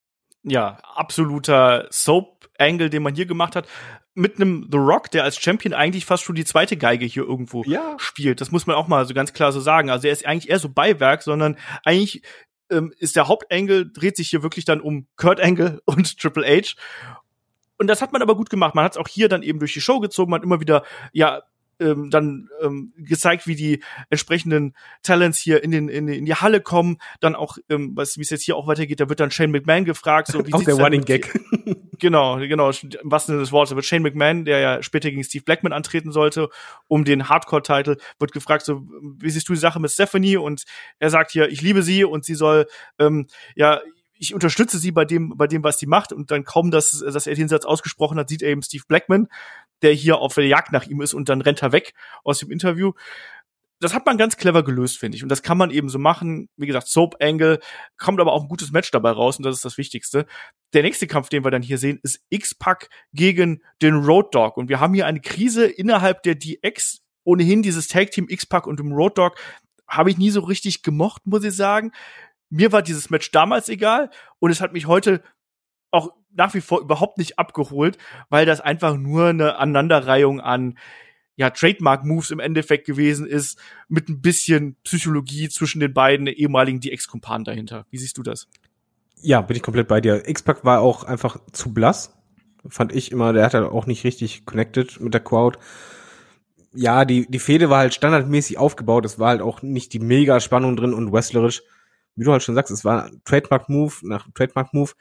Ja, 0.48 0.78
absoluter 0.94 1.88
Soap-Angle, 1.90 2.88
den 2.88 3.02
man 3.02 3.14
hier 3.14 3.26
gemacht 3.26 3.56
hat 3.56 3.66
mit 4.14 4.36
einem 4.36 4.68
The 4.70 4.78
Rock, 4.78 5.10
der 5.10 5.24
als 5.24 5.38
Champion 5.38 5.74
eigentlich 5.74 6.06
fast 6.06 6.24
schon 6.24 6.36
die 6.36 6.44
zweite 6.44 6.78
Geige 6.78 7.04
hier 7.04 7.24
irgendwo 7.24 7.62
ja. 7.64 7.96
spielt. 7.98 8.40
Das 8.40 8.50
muss 8.50 8.66
man 8.66 8.74
auch 8.74 8.88
mal 8.88 9.06
so 9.06 9.12
ganz 9.12 9.34
klar 9.34 9.52
so 9.52 9.60
sagen. 9.60 9.90
Also 9.90 10.06
er 10.06 10.12
ist 10.14 10.24
eigentlich 10.24 10.48
eher 10.48 10.58
so 10.58 10.70
Beiwerk, 10.70 11.22
sondern 11.22 11.58
eigentlich 11.84 12.22
ähm, 12.70 12.94
ist 12.98 13.14
der 13.14 13.28
Hauptangle, 13.28 13.86
dreht 13.86 14.16
sich 14.16 14.30
hier 14.30 14.42
wirklich 14.42 14.64
dann 14.64 14.80
um 14.80 15.06
Kurt 15.16 15.38
Angle 15.38 15.82
und 15.84 16.18
Triple 16.18 16.46
H. 16.46 16.76
Und 17.76 17.88
das 17.88 18.00
hat 18.00 18.12
man 18.12 18.22
aber 18.22 18.36
gut 18.36 18.48
gemacht. 18.48 18.74
Man 18.74 18.84
hat 18.86 18.92
es 18.92 18.98
auch 18.98 19.08
hier 19.08 19.28
dann 19.28 19.42
eben 19.42 19.58
durch 19.58 19.74
die 19.74 19.82
Show 19.82 20.00
gezogen, 20.00 20.30
man 20.30 20.40
hat 20.40 20.44
immer 20.44 20.60
wieder, 20.60 20.82
ja, 21.12 21.42
ähm, 21.80 22.10
dann 22.10 22.48
ähm, 22.62 22.92
gezeigt, 22.96 23.46
wie 23.46 23.54
die 23.54 23.82
entsprechenden 24.10 24.74
Talents 25.02 25.38
hier 25.38 25.62
in, 25.62 25.70
den, 25.70 25.88
in, 25.88 26.08
in 26.08 26.24
die 26.24 26.34
Halle 26.34 26.60
kommen. 26.60 26.98
Dann 27.20 27.34
auch, 27.34 27.58
ähm, 27.68 27.92
was 27.94 28.16
wie 28.18 28.22
es 28.22 28.30
jetzt 28.30 28.42
hier 28.42 28.56
auch 28.56 28.66
weitergeht, 28.66 29.00
da 29.00 29.08
wird 29.08 29.20
dann 29.20 29.30
Shane 29.30 29.50
McMahon 29.50 29.84
gefragt. 29.84 30.28
So, 30.28 30.46
wie 30.46 30.54
auch 30.54 30.62
der 30.62 30.74
Running 30.74 31.04
Gag. 31.04 31.38
genau, 31.98 32.36
genau, 32.38 32.70
was 33.02 33.26
denn 33.26 33.38
das 33.38 33.52
Wort? 33.52 33.70
Da 33.70 33.76
wird 33.76 33.86
Shane 33.86 34.02
McMahon, 34.02 34.44
der 34.44 34.60
ja 34.60 34.82
später 34.82 35.10
gegen 35.10 35.24
Steve 35.24 35.44
Blackman 35.44 35.72
antreten 35.72 36.12
sollte, 36.12 36.48
um 36.88 37.04
den 37.04 37.28
Hardcore-Title, 37.28 37.96
wird 38.18 38.32
gefragt, 38.32 38.64
so, 38.64 38.82
wie 39.18 39.30
siehst 39.30 39.48
du 39.48 39.52
die 39.52 39.58
Sache 39.58 39.80
mit 39.80 39.90
Stephanie? 39.90 40.36
Und 40.36 40.64
er 40.98 41.10
sagt 41.10 41.32
hier, 41.32 41.48
ich 41.48 41.62
liebe 41.62 41.82
sie 41.82 42.04
und 42.04 42.24
sie 42.24 42.34
soll 42.34 42.66
ähm, 42.98 43.26
ja 43.54 43.80
ich 44.18 44.34
unterstütze 44.34 44.78
sie 44.78 44.92
bei 44.92 45.04
dem, 45.04 45.36
bei 45.36 45.46
dem, 45.46 45.62
was 45.64 45.78
sie 45.78 45.86
macht. 45.86 46.12
Und 46.12 46.30
dann 46.30 46.44
kaum, 46.44 46.70
dass, 46.70 46.90
dass 46.90 47.26
er 47.26 47.34
den 47.34 47.48
Satz 47.48 47.64
ausgesprochen 47.64 48.18
hat, 48.18 48.28
sieht 48.28 48.42
er 48.42 48.50
eben 48.50 48.62
Steve 48.62 48.84
Blackman, 48.86 49.28
der 49.82 49.92
hier 49.92 50.18
auf 50.18 50.34
der 50.34 50.46
Jagd 50.46 50.72
nach 50.72 50.86
ihm 50.86 51.00
ist 51.00 51.14
und 51.14 51.28
dann 51.28 51.40
rennt 51.40 51.62
er 51.62 51.72
weg 51.72 51.94
aus 52.24 52.38
dem 52.38 52.50
Interview. 52.50 52.92
Das 53.78 53.92
hat 53.92 54.06
man 54.06 54.16
ganz 54.16 54.38
clever 54.38 54.64
gelöst, 54.64 54.98
finde 54.98 55.16
ich. 55.16 55.22
Und 55.22 55.28
das 55.28 55.42
kann 55.42 55.58
man 55.58 55.70
eben 55.70 55.90
so 55.90 55.98
machen. 55.98 56.48
Wie 56.56 56.66
gesagt, 56.66 56.88
Soap 56.88 57.16
Angle, 57.20 57.60
kommt 57.98 58.20
aber 58.20 58.32
auch 58.32 58.42
ein 58.42 58.48
gutes 58.48 58.72
Match 58.72 58.90
dabei 58.90 59.10
raus 59.10 59.36
und 59.36 59.44
das 59.44 59.56
ist 59.56 59.66
das 59.66 59.76
Wichtigste. 59.76 60.26
Der 60.72 60.82
nächste 60.82 61.06
Kampf, 61.06 61.28
den 61.28 61.44
wir 61.44 61.50
dann 61.50 61.62
hier 61.62 61.76
sehen, 61.76 62.00
ist 62.02 62.20
X-Pac 62.30 62.88
gegen 63.12 63.62
den 63.82 63.96
Road 63.96 64.34
Dog. 64.34 64.56
Und 64.56 64.70
wir 64.70 64.80
haben 64.80 64.94
hier 64.94 65.06
eine 65.06 65.20
Krise 65.20 65.66
innerhalb 65.66 66.22
der 66.22 66.36
DX. 66.36 67.02
Ohnehin 67.24 67.62
dieses 67.62 67.88
Tag 67.88 68.12
Team 68.12 68.28
X-Pac 68.28 68.66
und 68.66 68.78
dem 68.78 68.92
Road 68.92 69.18
Dog 69.18 69.36
habe 69.88 70.10
ich 70.10 70.18
nie 70.18 70.30
so 70.30 70.40
richtig 70.40 70.82
gemocht, 70.82 71.26
muss 71.26 71.44
ich 71.44 71.54
sagen. 71.54 71.92
Mir 72.50 72.72
war 72.72 72.82
dieses 72.82 73.10
Match 73.10 73.30
damals 73.32 73.68
egal 73.68 74.10
und 74.38 74.50
es 74.50 74.60
hat 74.60 74.72
mich 74.72 74.86
heute 74.86 75.22
auch 75.90 76.12
nach 76.32 76.54
wie 76.54 76.60
vor 76.60 76.80
überhaupt 76.80 77.18
nicht 77.18 77.38
abgeholt, 77.38 77.98
weil 78.28 78.46
das 78.46 78.60
einfach 78.60 78.96
nur 78.96 79.28
eine 79.28 79.56
Aneinanderreihung 79.56 80.40
an 80.40 80.78
ja, 81.36 81.50
Trademark-Moves 81.50 82.30
im 82.30 82.40
Endeffekt 82.40 82.86
gewesen 82.86 83.26
ist, 83.26 83.58
mit 83.88 84.08
ein 84.08 84.22
bisschen 84.22 84.76
Psychologie 84.84 85.48
zwischen 85.48 85.80
den 85.80 85.92
beiden 85.92 86.26
ehemaligen 86.26 86.80
DX-Kumpanen 86.80 87.44
dahinter. 87.44 87.86
Wie 87.90 87.98
siehst 87.98 88.16
du 88.16 88.22
das? 88.22 88.48
Ja, 89.20 89.42
bin 89.42 89.56
ich 89.56 89.62
komplett 89.62 89.88
bei 89.88 90.00
dir. 90.00 90.28
X-Pac 90.28 90.64
war 90.64 90.80
auch 90.80 91.04
einfach 91.04 91.38
zu 91.52 91.74
blass. 91.74 92.16
Fand 92.68 92.94
ich 92.94 93.12
immer, 93.12 93.32
der 93.32 93.44
hat 93.44 93.54
halt 93.54 93.70
auch 93.70 93.86
nicht 93.86 94.04
richtig 94.04 94.46
connected 94.46 95.00
mit 95.00 95.12
der 95.14 95.22
Crowd. 95.22 95.58
Ja, 96.74 97.04
die, 97.04 97.26
die 97.30 97.38
Fehde 97.38 97.70
war 97.70 97.78
halt 97.78 97.94
standardmäßig 97.94 98.58
aufgebaut. 98.58 99.04
Es 99.04 99.18
war 99.18 99.28
halt 99.28 99.42
auch 99.42 99.62
nicht 99.62 99.92
die 99.92 99.98
mega 99.98 100.40
Spannung 100.40 100.76
drin 100.76 100.94
und 100.94 101.12
wrestlerisch 101.12 101.62
wie 102.16 102.24
du 102.24 102.32
halt 102.32 102.42
schon 102.42 102.54
sagst, 102.54 102.72
es 102.72 102.84
war 102.84 103.10
Trademark-Move 103.24 103.94
nach 104.02 104.26
Trademark-Move. 104.34 104.92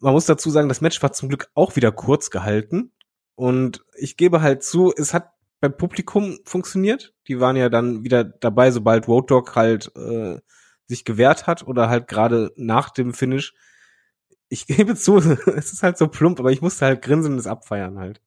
Man 0.00 0.12
muss 0.12 0.26
dazu 0.26 0.50
sagen, 0.50 0.68
das 0.68 0.80
Match 0.80 1.02
war 1.02 1.12
zum 1.12 1.28
Glück 1.28 1.48
auch 1.54 1.76
wieder 1.76 1.92
kurz 1.92 2.30
gehalten. 2.30 2.92
Und 3.34 3.84
ich 3.96 4.16
gebe 4.16 4.40
halt 4.40 4.62
zu, 4.62 4.92
es 4.96 5.12
hat 5.12 5.32
beim 5.60 5.76
Publikum 5.76 6.38
funktioniert. 6.44 7.14
Die 7.28 7.40
waren 7.40 7.56
ja 7.56 7.68
dann 7.68 8.04
wieder 8.04 8.24
dabei, 8.24 8.70
sobald 8.70 9.08
Road 9.08 9.30
Dogg 9.30 9.52
halt 9.54 9.90
äh, 9.96 10.38
sich 10.86 11.04
gewehrt 11.04 11.46
hat 11.46 11.66
oder 11.66 11.88
halt 11.88 12.08
gerade 12.08 12.52
nach 12.56 12.90
dem 12.90 13.12
Finish. 13.12 13.54
Ich 14.48 14.66
gebe 14.66 14.94
zu, 14.94 15.18
es 15.18 15.72
ist 15.72 15.82
halt 15.82 15.98
so 15.98 16.08
plump, 16.08 16.38
aber 16.40 16.52
ich 16.52 16.62
musste 16.62 16.86
halt 16.86 17.02
grinsen 17.02 17.32
und 17.32 17.38
es 17.38 17.46
abfeiern 17.46 17.98
halt. 17.98 18.20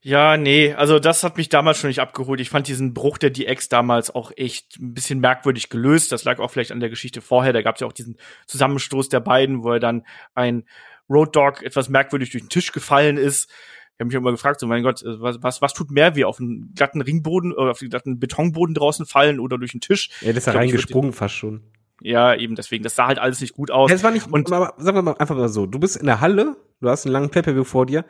Ja, 0.00 0.36
nee, 0.36 0.74
also 0.74 1.00
das 1.00 1.24
hat 1.24 1.36
mich 1.36 1.48
damals 1.48 1.78
schon 1.78 1.88
nicht 1.88 2.00
abgeholt. 2.00 2.40
Ich 2.40 2.50
fand 2.50 2.68
diesen 2.68 2.94
Bruch 2.94 3.18
der 3.18 3.30
DX 3.30 3.68
damals 3.68 4.14
auch 4.14 4.30
echt 4.36 4.78
ein 4.78 4.94
bisschen 4.94 5.18
merkwürdig 5.18 5.70
gelöst. 5.70 6.12
Das 6.12 6.24
lag 6.24 6.38
auch 6.38 6.50
vielleicht 6.50 6.70
an 6.70 6.80
der 6.80 6.88
Geschichte 6.88 7.20
vorher. 7.20 7.52
Da 7.52 7.62
gab 7.62 7.74
es 7.74 7.80
ja 7.80 7.86
auch 7.86 7.92
diesen 7.92 8.16
Zusammenstoß 8.46 9.08
der 9.08 9.20
beiden, 9.20 9.64
wo 9.64 9.72
er 9.72 9.80
dann 9.80 10.06
ein 10.34 10.64
Road 11.10 11.34
Dog 11.34 11.62
etwas 11.62 11.88
merkwürdig 11.88 12.30
durch 12.30 12.44
den 12.44 12.50
Tisch 12.50 12.70
gefallen 12.70 13.16
ist. 13.16 13.50
Ich 13.98 14.00
habe 14.00 14.06
mich 14.06 14.14
immer 14.14 14.30
gefragt, 14.30 14.60
so 14.60 14.68
mein 14.68 14.84
Gott, 14.84 15.02
äh, 15.02 15.20
was, 15.20 15.42
was, 15.42 15.60
was 15.60 15.74
tut 15.74 15.90
mehr 15.90 16.14
wie 16.14 16.24
auf 16.24 16.38
einen 16.38 16.72
glatten 16.76 17.00
Ringboden 17.00 17.52
oder 17.52 17.72
auf 17.72 17.80
den 17.80 17.90
glatten 17.90 18.20
Betonboden 18.20 18.74
draußen 18.74 19.06
fallen 19.06 19.40
oder 19.40 19.58
durch 19.58 19.72
den 19.72 19.80
Tisch? 19.80 20.10
Ja, 20.20 20.28
das 20.28 20.38
ist 20.38 20.46
ja 20.46 20.52
reingesprungen 20.52 21.12
fast 21.12 21.34
schon. 21.34 21.64
Ja, 22.00 22.32
eben 22.36 22.54
deswegen. 22.54 22.84
Das 22.84 22.94
sah 22.94 23.08
halt 23.08 23.18
alles 23.18 23.40
nicht 23.40 23.54
gut 23.54 23.72
aus. 23.72 23.90
Ja, 23.90 23.96
es 23.96 24.04
war 24.04 24.12
nicht, 24.12 24.30
und 24.30 24.52
aber, 24.52 24.74
sagen 24.78 24.96
wir 24.96 25.02
mal 25.02 25.16
einfach 25.18 25.36
mal 25.36 25.48
so, 25.48 25.66
du 25.66 25.80
bist 25.80 25.96
in 25.96 26.06
der 26.06 26.20
Halle, 26.20 26.56
du 26.80 26.88
hast 26.88 27.06
einen 27.06 27.12
langen 27.12 27.30
pay 27.30 27.64
vor 27.64 27.86
dir, 27.86 28.04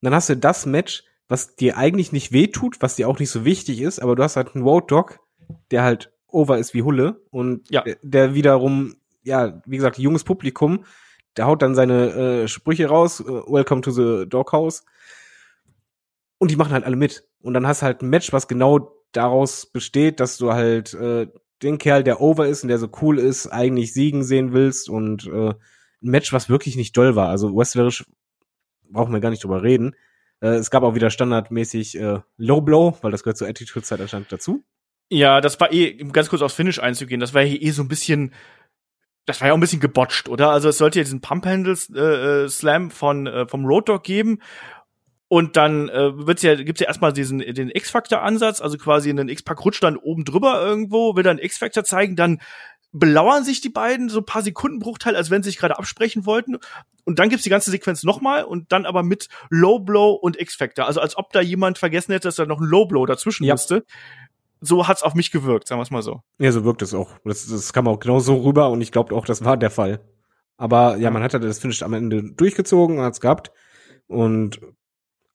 dann 0.00 0.14
hast 0.14 0.28
du 0.28 0.36
das 0.36 0.64
Match, 0.64 1.02
was 1.28 1.56
dir 1.56 1.76
eigentlich 1.76 2.12
nicht 2.12 2.32
wehtut, 2.32 2.76
was 2.80 2.96
dir 2.96 3.08
auch 3.08 3.18
nicht 3.18 3.30
so 3.30 3.44
wichtig 3.44 3.80
ist, 3.80 4.00
aber 4.00 4.16
du 4.16 4.22
hast 4.22 4.36
halt 4.36 4.54
einen 4.54 4.64
Road 4.64 4.90
Dog, 4.90 5.20
der 5.70 5.82
halt 5.82 6.12
over 6.26 6.58
ist 6.58 6.74
wie 6.74 6.82
Hulle 6.82 7.22
und 7.30 7.70
ja. 7.70 7.82
der, 7.82 7.96
der 8.02 8.34
wiederum, 8.34 8.96
ja, 9.22 9.62
wie 9.66 9.76
gesagt, 9.76 9.98
junges 9.98 10.24
Publikum, 10.24 10.84
der 11.36 11.46
haut 11.46 11.62
dann 11.62 11.74
seine 11.74 12.10
äh, 12.10 12.48
Sprüche 12.48 12.86
raus, 12.86 13.20
äh, 13.20 13.24
Welcome 13.24 13.80
to 13.82 13.90
the 13.90 14.28
Doghouse. 14.28 14.84
Und 16.38 16.50
die 16.50 16.56
machen 16.56 16.72
halt 16.72 16.84
alle 16.84 16.96
mit. 16.96 17.24
Und 17.40 17.54
dann 17.54 17.66
hast 17.66 17.82
du 17.82 17.86
halt 17.86 18.02
ein 18.02 18.10
Match, 18.10 18.32
was 18.32 18.48
genau 18.48 18.96
daraus 19.12 19.66
besteht, 19.66 20.20
dass 20.20 20.38
du 20.38 20.52
halt 20.52 20.94
äh, 20.94 21.28
den 21.62 21.78
Kerl, 21.78 22.02
der 22.02 22.20
over 22.20 22.48
ist 22.48 22.62
und 22.62 22.68
der 22.68 22.78
so 22.78 22.88
cool 23.00 23.18
ist, 23.18 23.46
eigentlich 23.46 23.92
siegen 23.92 24.24
sehen 24.24 24.52
willst 24.52 24.88
und 24.88 25.26
äh, 25.26 25.50
ein 25.50 25.56
Match, 26.00 26.32
was 26.32 26.48
wirklich 26.48 26.76
nicht 26.76 26.96
doll 26.96 27.14
war. 27.14 27.28
Also 27.28 27.54
wrestlerisch 27.56 28.04
brauchen 28.90 29.12
wir 29.12 29.20
gar 29.20 29.30
nicht 29.30 29.44
drüber 29.44 29.62
reden. 29.62 29.94
Äh, 30.42 30.56
es 30.56 30.70
gab 30.70 30.82
auch 30.82 30.94
wieder 30.94 31.10
standardmäßig 31.10 31.98
äh, 31.98 32.20
Low 32.36 32.60
Blow, 32.60 32.98
weil 33.00 33.12
das 33.12 33.22
gehört 33.22 33.38
zur 33.38 33.48
Attitude-Zeit 33.48 34.00
anscheinend 34.00 34.30
dazu. 34.30 34.64
Ja, 35.08 35.40
das 35.40 35.58
war 35.60 35.72
eh, 35.72 35.94
ganz 35.94 36.28
kurz 36.28 36.42
aufs 36.42 36.54
Finish 36.54 36.78
einzugehen, 36.78 37.20
das 37.20 37.32
war 37.34 37.42
hier 37.42 37.62
eh 37.62 37.70
so 37.70 37.82
ein 37.82 37.88
bisschen, 37.88 38.34
das 39.26 39.40
war 39.40 39.48
ja 39.48 39.52
auch 39.52 39.56
ein 39.56 39.60
bisschen 39.60 39.80
gebotcht, 39.80 40.28
oder? 40.28 40.50
Also 40.50 40.68
es 40.68 40.78
sollte 40.78 40.98
ja 40.98 41.04
diesen 41.04 41.20
Pump-Handle-Slam 41.20 42.86
äh, 42.86 42.90
von, 42.90 43.26
äh, 43.26 43.46
vom 43.46 43.64
Road 43.64 43.88
Dog 43.88 44.02
geben. 44.04 44.40
Und 45.28 45.56
dann 45.56 45.88
äh, 45.88 46.26
wird's 46.26 46.42
ja, 46.42 46.54
gibt's 46.56 46.80
ja 46.80 46.88
erstmal 46.88 47.14
diesen 47.14 47.38
den 47.38 47.70
X-Factor-Ansatz, 47.70 48.60
also 48.60 48.76
quasi 48.76 49.08
einen 49.08 49.30
X-Pack 49.30 49.64
rutscht 49.64 49.82
dann 49.82 49.96
oben 49.96 50.26
drüber 50.26 50.62
irgendwo, 50.62 51.16
will 51.16 51.22
dann 51.22 51.38
X-Factor 51.38 51.84
zeigen, 51.84 52.16
dann 52.16 52.38
belauern 52.92 53.42
sich 53.44 53.60
die 53.60 53.70
beiden 53.70 54.08
so 54.10 54.18
ein 54.18 54.26
paar 54.26 54.42
Sekundenbruchteil, 54.42 55.16
als 55.16 55.30
wenn 55.30 55.42
sie 55.42 55.50
sich 55.50 55.58
gerade 55.58 55.78
absprechen 55.78 56.26
wollten. 56.26 56.58
Und 57.04 57.18
dann 57.18 57.30
gibt's 57.30 57.44
die 57.44 57.50
ganze 57.50 57.70
Sequenz 57.70 58.04
nochmal 58.04 58.44
und 58.44 58.70
dann 58.70 58.86
aber 58.86 59.02
mit 59.02 59.28
Low 59.48 59.78
Blow 59.78 60.12
und 60.12 60.38
X-Factor. 60.38 60.86
Also 60.86 61.00
als 61.00 61.16
ob 61.16 61.32
da 61.32 61.40
jemand 61.40 61.78
vergessen 61.78 62.12
hätte, 62.12 62.28
dass 62.28 62.36
da 62.36 62.46
noch 62.46 62.60
ein 62.60 62.66
Low 62.66 62.86
Blow 62.86 63.06
dazwischen 63.06 63.44
ja. 63.44 63.54
musste. 63.54 63.84
So 64.60 64.86
hat's 64.86 65.02
auf 65.02 65.14
mich 65.14 65.32
gewirkt, 65.32 65.66
sagen 65.66 65.80
wir's 65.80 65.90
mal 65.90 66.02
so. 66.02 66.22
Ja, 66.38 66.52
so 66.52 66.64
wirkt 66.64 66.82
es 66.82 66.94
auch. 66.94 67.10
Das, 67.24 67.46
das 67.46 67.72
kam 67.72 67.88
auch 67.88 67.98
genau 67.98 68.20
so 68.20 68.36
rüber 68.36 68.70
und 68.70 68.80
ich 68.80 68.92
glaube 68.92 69.14
auch, 69.16 69.24
das 69.24 69.44
war 69.44 69.56
der 69.56 69.70
Fall. 69.70 70.00
Aber 70.56 70.96
ja, 70.98 71.10
man 71.10 71.22
hat 71.22 71.34
halt 71.34 71.42
das 71.42 71.58
Finish 71.58 71.82
am 71.82 71.94
Ende 71.94 72.22
durchgezogen, 72.34 73.00
hat's 73.00 73.20
gehabt. 73.20 73.50
Und 74.06 74.60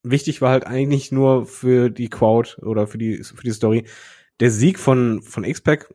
wichtig 0.04 0.42
war 0.42 0.52
halt 0.52 0.66
eigentlich 0.66 1.12
nur 1.12 1.46
für 1.46 1.90
die 1.90 2.10
Crowd 2.10 2.62
oder 2.62 2.88
für 2.88 2.98
die, 2.98 3.24
für 3.24 3.44
die 3.44 3.52
Story 3.52 3.88
der 4.40 4.52
Sieg 4.52 4.80
von, 4.80 5.22
von 5.24 5.44
X-Pac 5.44 5.94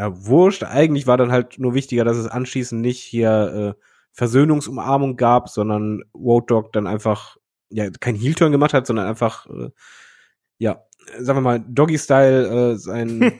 ja, 0.00 0.26
wurscht. 0.26 0.64
Eigentlich 0.64 1.06
war 1.06 1.18
dann 1.18 1.30
halt 1.30 1.58
nur 1.58 1.74
wichtiger, 1.74 2.04
dass 2.04 2.16
es 2.16 2.26
anschließend 2.26 2.80
nicht 2.80 3.00
hier 3.00 3.76
äh, 3.76 3.82
Versöhnungsumarmung 4.12 5.16
gab, 5.16 5.50
sondern 5.50 6.04
Road 6.14 6.50
Dog 6.50 6.72
dann 6.72 6.86
einfach 6.86 7.36
ja 7.68 7.90
kein 7.90 8.14
Heel-Turn 8.14 8.50
gemacht 8.50 8.72
hat, 8.72 8.86
sondern 8.86 9.06
einfach 9.06 9.46
äh, 9.50 9.68
ja, 10.56 10.84
sagen 11.18 11.36
wir 11.36 11.42
mal 11.42 11.62
Doggy-Style 11.68 12.72
äh, 12.72 12.76
sein 12.78 13.30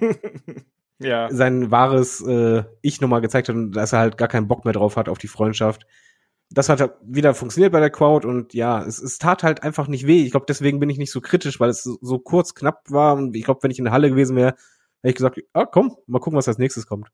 ja. 0.99 1.29
sein 1.33 1.71
wahres 1.71 2.21
äh, 2.21 2.65
Ich 2.83 3.01
nochmal 3.01 3.23
gezeigt 3.23 3.49
hat 3.49 3.57
und 3.57 3.73
dass 3.73 3.95
er 3.95 4.01
halt 4.01 4.19
gar 4.19 4.29
keinen 4.29 4.47
Bock 4.47 4.67
mehr 4.67 4.75
drauf 4.75 4.97
hat 4.97 5.09
auf 5.09 5.17
die 5.17 5.29
Freundschaft. 5.29 5.87
Das 6.51 6.69
hat 6.69 6.83
halt 6.83 6.93
wieder 7.03 7.33
funktioniert 7.33 7.73
bei 7.73 7.81
der 7.81 7.91
Crowd 7.91 8.29
und 8.29 8.53
ja, 8.53 8.85
es, 8.85 9.01
es 9.01 9.17
tat 9.17 9.45
halt 9.45 9.63
einfach 9.63 9.89
nicht 9.89 10.07
weh. 10.07 10.25
Ich 10.25 10.33
glaube, 10.33 10.47
deswegen 10.47 10.79
bin 10.79 10.91
ich 10.91 10.99
nicht 10.99 11.11
so 11.11 11.23
kritisch, 11.23 11.59
weil 11.59 11.71
es 11.71 11.85
so, 11.85 11.97
so 12.03 12.19
kurz 12.19 12.55
knapp 12.55 12.83
war 12.91 13.15
und 13.17 13.35
ich 13.35 13.45
glaube, 13.45 13.63
wenn 13.63 13.71
ich 13.71 13.79
in 13.79 13.87
der 13.87 13.95
Halle 13.95 14.11
gewesen 14.11 14.37
wäre, 14.37 14.57
hätte 15.03 15.11
ich 15.11 15.15
gesagt, 15.17 15.41
ah 15.53 15.67
komm, 15.67 15.97
mal 16.07 16.19
gucken, 16.21 16.37
was 16.37 16.49
als 16.49 16.59
nächstes 16.59 16.87
kommt. 16.87 17.11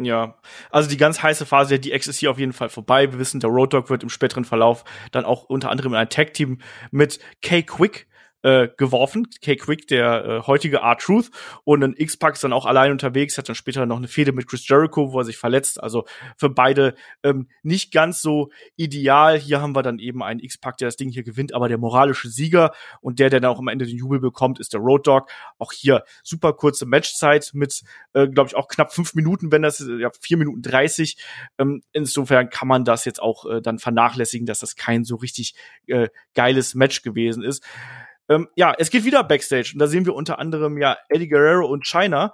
Ja, 0.00 0.38
also 0.70 0.88
die 0.88 0.96
ganz 0.96 1.22
heiße 1.22 1.44
Phase 1.44 1.76
der 1.76 1.78
DX 1.78 2.06
ist 2.06 2.18
hier 2.18 2.30
auf 2.30 2.38
jeden 2.38 2.52
Fall 2.52 2.68
vorbei. 2.68 3.10
Wir 3.10 3.18
wissen, 3.18 3.40
der 3.40 3.50
Road 3.50 3.74
Dog 3.74 3.90
wird 3.90 4.04
im 4.04 4.08
späteren 4.08 4.44
Verlauf 4.44 4.84
dann 5.10 5.24
auch 5.24 5.44
unter 5.44 5.70
anderem 5.70 5.92
in 5.92 5.98
ein 5.98 6.08
Tag-Team 6.08 6.58
mit 6.92 7.18
K-Quick 7.42 8.07
äh, 8.48 8.68
geworfen. 8.76 9.28
Kay 9.42 9.56
Quick, 9.56 9.86
der 9.88 10.24
äh, 10.24 10.46
heutige 10.46 10.78
R-Truth. 10.78 11.30
Und 11.64 11.84
ein 11.84 11.94
X-Pac 11.96 12.34
ist 12.34 12.44
dann 12.44 12.52
auch 12.52 12.64
allein 12.64 12.92
unterwegs, 12.92 13.36
hat 13.36 13.48
dann 13.48 13.54
später 13.54 13.84
noch 13.84 13.98
eine 13.98 14.08
Fehde 14.08 14.32
mit 14.32 14.46
Chris 14.48 14.66
Jericho, 14.66 15.12
wo 15.12 15.20
er 15.20 15.24
sich 15.24 15.36
verletzt. 15.36 15.82
Also 15.82 16.06
für 16.36 16.48
beide 16.48 16.94
ähm, 17.22 17.48
nicht 17.62 17.92
ganz 17.92 18.22
so 18.22 18.50
ideal. 18.76 19.38
Hier 19.38 19.60
haben 19.60 19.74
wir 19.76 19.82
dann 19.82 19.98
eben 19.98 20.22
einen 20.22 20.40
X-Pac, 20.40 20.78
der 20.78 20.88
das 20.88 20.96
Ding 20.96 21.10
hier 21.10 21.24
gewinnt, 21.24 21.52
aber 21.52 21.68
der 21.68 21.78
moralische 21.78 22.28
Sieger 22.28 22.72
und 23.00 23.18
der, 23.18 23.28
der 23.28 23.40
dann 23.40 23.50
auch 23.50 23.58
am 23.58 23.68
Ende 23.68 23.84
den 23.86 23.96
Jubel 23.96 24.20
bekommt, 24.20 24.60
ist 24.60 24.72
der 24.72 24.80
Road 24.80 25.06
Dog. 25.06 25.28
Auch 25.58 25.72
hier 25.72 26.04
super 26.22 26.54
kurze 26.54 26.86
Matchzeit 26.86 27.50
mit, 27.52 27.82
äh, 28.14 28.28
glaube 28.28 28.48
ich, 28.48 28.56
auch 28.56 28.68
knapp 28.68 28.94
fünf 28.94 29.14
Minuten, 29.14 29.52
wenn 29.52 29.62
das, 29.62 29.84
ja, 30.00 30.10
vier 30.20 30.38
Minuten 30.38 30.62
dreißig. 30.62 31.18
Ähm, 31.58 31.82
insofern 31.92 32.48
kann 32.48 32.68
man 32.68 32.84
das 32.84 33.04
jetzt 33.04 33.20
auch 33.20 33.44
äh, 33.44 33.60
dann 33.60 33.78
vernachlässigen, 33.78 34.46
dass 34.46 34.60
das 34.60 34.76
kein 34.76 35.04
so 35.04 35.16
richtig 35.16 35.54
äh, 35.86 36.08
geiles 36.34 36.74
Match 36.74 37.02
gewesen 37.02 37.42
ist. 37.42 37.62
Ähm, 38.28 38.48
ja, 38.56 38.74
es 38.78 38.90
geht 38.90 39.04
wieder 39.04 39.24
Backstage 39.24 39.70
und 39.72 39.78
da 39.78 39.86
sehen 39.86 40.06
wir 40.06 40.14
unter 40.14 40.38
anderem 40.38 40.78
ja 40.78 40.96
Eddie 41.08 41.28
Guerrero 41.28 41.66
und 41.66 41.86
China. 41.86 42.32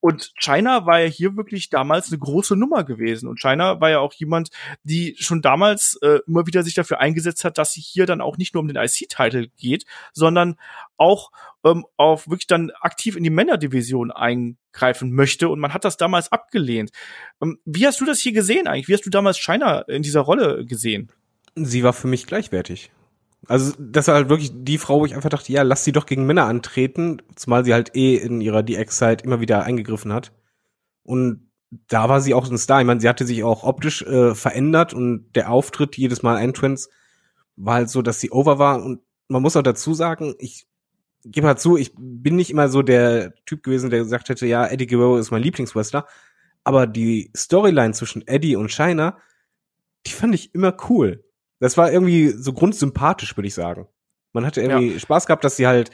Und 0.00 0.34
China 0.38 0.86
war 0.86 1.00
ja 1.00 1.08
hier 1.08 1.36
wirklich 1.36 1.70
damals 1.70 2.12
eine 2.12 2.18
große 2.18 2.54
Nummer 2.54 2.84
gewesen. 2.84 3.28
Und 3.28 3.40
China 3.40 3.80
war 3.80 3.90
ja 3.90 3.98
auch 3.98 4.12
jemand, 4.12 4.50
die 4.84 5.16
schon 5.18 5.42
damals 5.42 5.98
äh, 6.02 6.20
immer 6.28 6.46
wieder 6.46 6.62
sich 6.62 6.74
dafür 6.74 7.00
eingesetzt 7.00 7.44
hat, 7.44 7.58
dass 7.58 7.72
sie 7.72 7.80
hier 7.80 8.06
dann 8.06 8.20
auch 8.20 8.36
nicht 8.36 8.54
nur 8.54 8.60
um 8.60 8.68
den 8.68 8.76
IC-Titel 8.76 9.48
geht, 9.56 9.84
sondern 10.12 10.60
auch 10.96 11.32
ähm, 11.64 11.86
auf 11.96 12.28
wirklich 12.28 12.46
dann 12.46 12.70
aktiv 12.80 13.16
in 13.16 13.24
die 13.24 13.30
Männerdivision 13.30 14.12
eingreifen 14.12 15.12
möchte. 15.12 15.48
Und 15.48 15.58
man 15.58 15.74
hat 15.74 15.84
das 15.84 15.96
damals 15.96 16.30
abgelehnt. 16.30 16.90
Ähm, 17.42 17.58
wie 17.64 17.86
hast 17.86 18.00
du 18.00 18.04
das 18.04 18.20
hier 18.20 18.32
gesehen 18.32 18.68
eigentlich? 18.68 18.88
Wie 18.88 18.94
hast 18.94 19.06
du 19.06 19.10
damals 19.10 19.38
China 19.38 19.80
in 19.88 20.02
dieser 20.02 20.20
Rolle 20.20 20.64
gesehen? 20.66 21.10
Sie 21.56 21.82
war 21.82 21.94
für 21.94 22.06
mich 22.06 22.26
gleichwertig. 22.26 22.92
Also 23.48 23.74
das 23.78 24.08
war 24.08 24.16
halt 24.16 24.28
wirklich 24.28 24.50
die 24.54 24.78
Frau, 24.78 25.00
wo 25.00 25.06
ich 25.06 25.14
einfach 25.14 25.30
dachte, 25.30 25.52
ja, 25.52 25.62
lass 25.62 25.84
sie 25.84 25.92
doch 25.92 26.06
gegen 26.06 26.26
Männer 26.26 26.46
antreten, 26.46 27.22
zumal 27.36 27.64
sie 27.64 27.74
halt 27.74 27.94
eh 27.94 28.16
in 28.16 28.40
ihrer 28.40 28.62
DX-Zeit 28.62 29.22
immer 29.22 29.40
wieder 29.40 29.64
eingegriffen 29.64 30.12
hat. 30.12 30.32
Und 31.04 31.50
da 31.88 32.08
war 32.08 32.20
sie 32.20 32.34
auch 32.34 32.50
ein 32.50 32.58
Star. 32.58 32.80
Ich 32.80 32.86
meine, 32.86 33.00
sie 33.00 33.08
hatte 33.08 33.26
sich 33.26 33.44
auch 33.44 33.64
optisch 33.64 34.02
äh, 34.02 34.34
verändert 34.34 34.94
und 34.94 35.30
der 35.34 35.50
Auftritt 35.50 35.96
jedes 35.96 36.22
Mal 36.22 36.38
Entrance 36.38 36.88
war 37.56 37.74
halt 37.74 37.90
so, 37.90 38.02
dass 38.02 38.20
sie 38.20 38.30
over 38.30 38.58
war 38.58 38.82
und 38.82 39.00
man 39.28 39.42
muss 39.42 39.56
auch 39.56 39.62
dazu 39.62 39.94
sagen, 39.94 40.34
ich 40.38 40.66
gebe 41.24 41.46
halt 41.46 41.58
zu, 41.58 41.76
ich 41.76 41.92
bin 41.96 42.36
nicht 42.36 42.50
immer 42.50 42.68
so 42.68 42.82
der 42.82 43.34
Typ 43.46 43.62
gewesen, 43.62 43.90
der 43.90 44.00
gesagt 44.00 44.28
hätte, 44.28 44.46
ja, 44.46 44.66
Eddie 44.66 44.86
Guerrero 44.86 45.18
ist 45.18 45.30
mein 45.30 45.42
Lieblingswrestler, 45.42 46.06
aber 46.64 46.86
die 46.86 47.30
Storyline 47.36 47.94
zwischen 47.94 48.26
Eddie 48.26 48.56
und 48.56 48.70
Shiner, 48.70 49.18
die 50.06 50.12
fand 50.12 50.34
ich 50.34 50.54
immer 50.54 50.76
cool. 50.88 51.24
Das 51.58 51.76
war 51.76 51.92
irgendwie 51.92 52.28
so 52.28 52.52
grundsympathisch, 52.52 53.36
würde 53.36 53.48
ich 53.48 53.54
sagen. 53.54 53.88
Man 54.32 54.44
hatte 54.44 54.60
irgendwie 54.60 54.92
ja. 54.92 54.98
Spaß 54.98 55.26
gehabt, 55.26 55.44
dass 55.44 55.56
sie 55.56 55.66
halt 55.66 55.90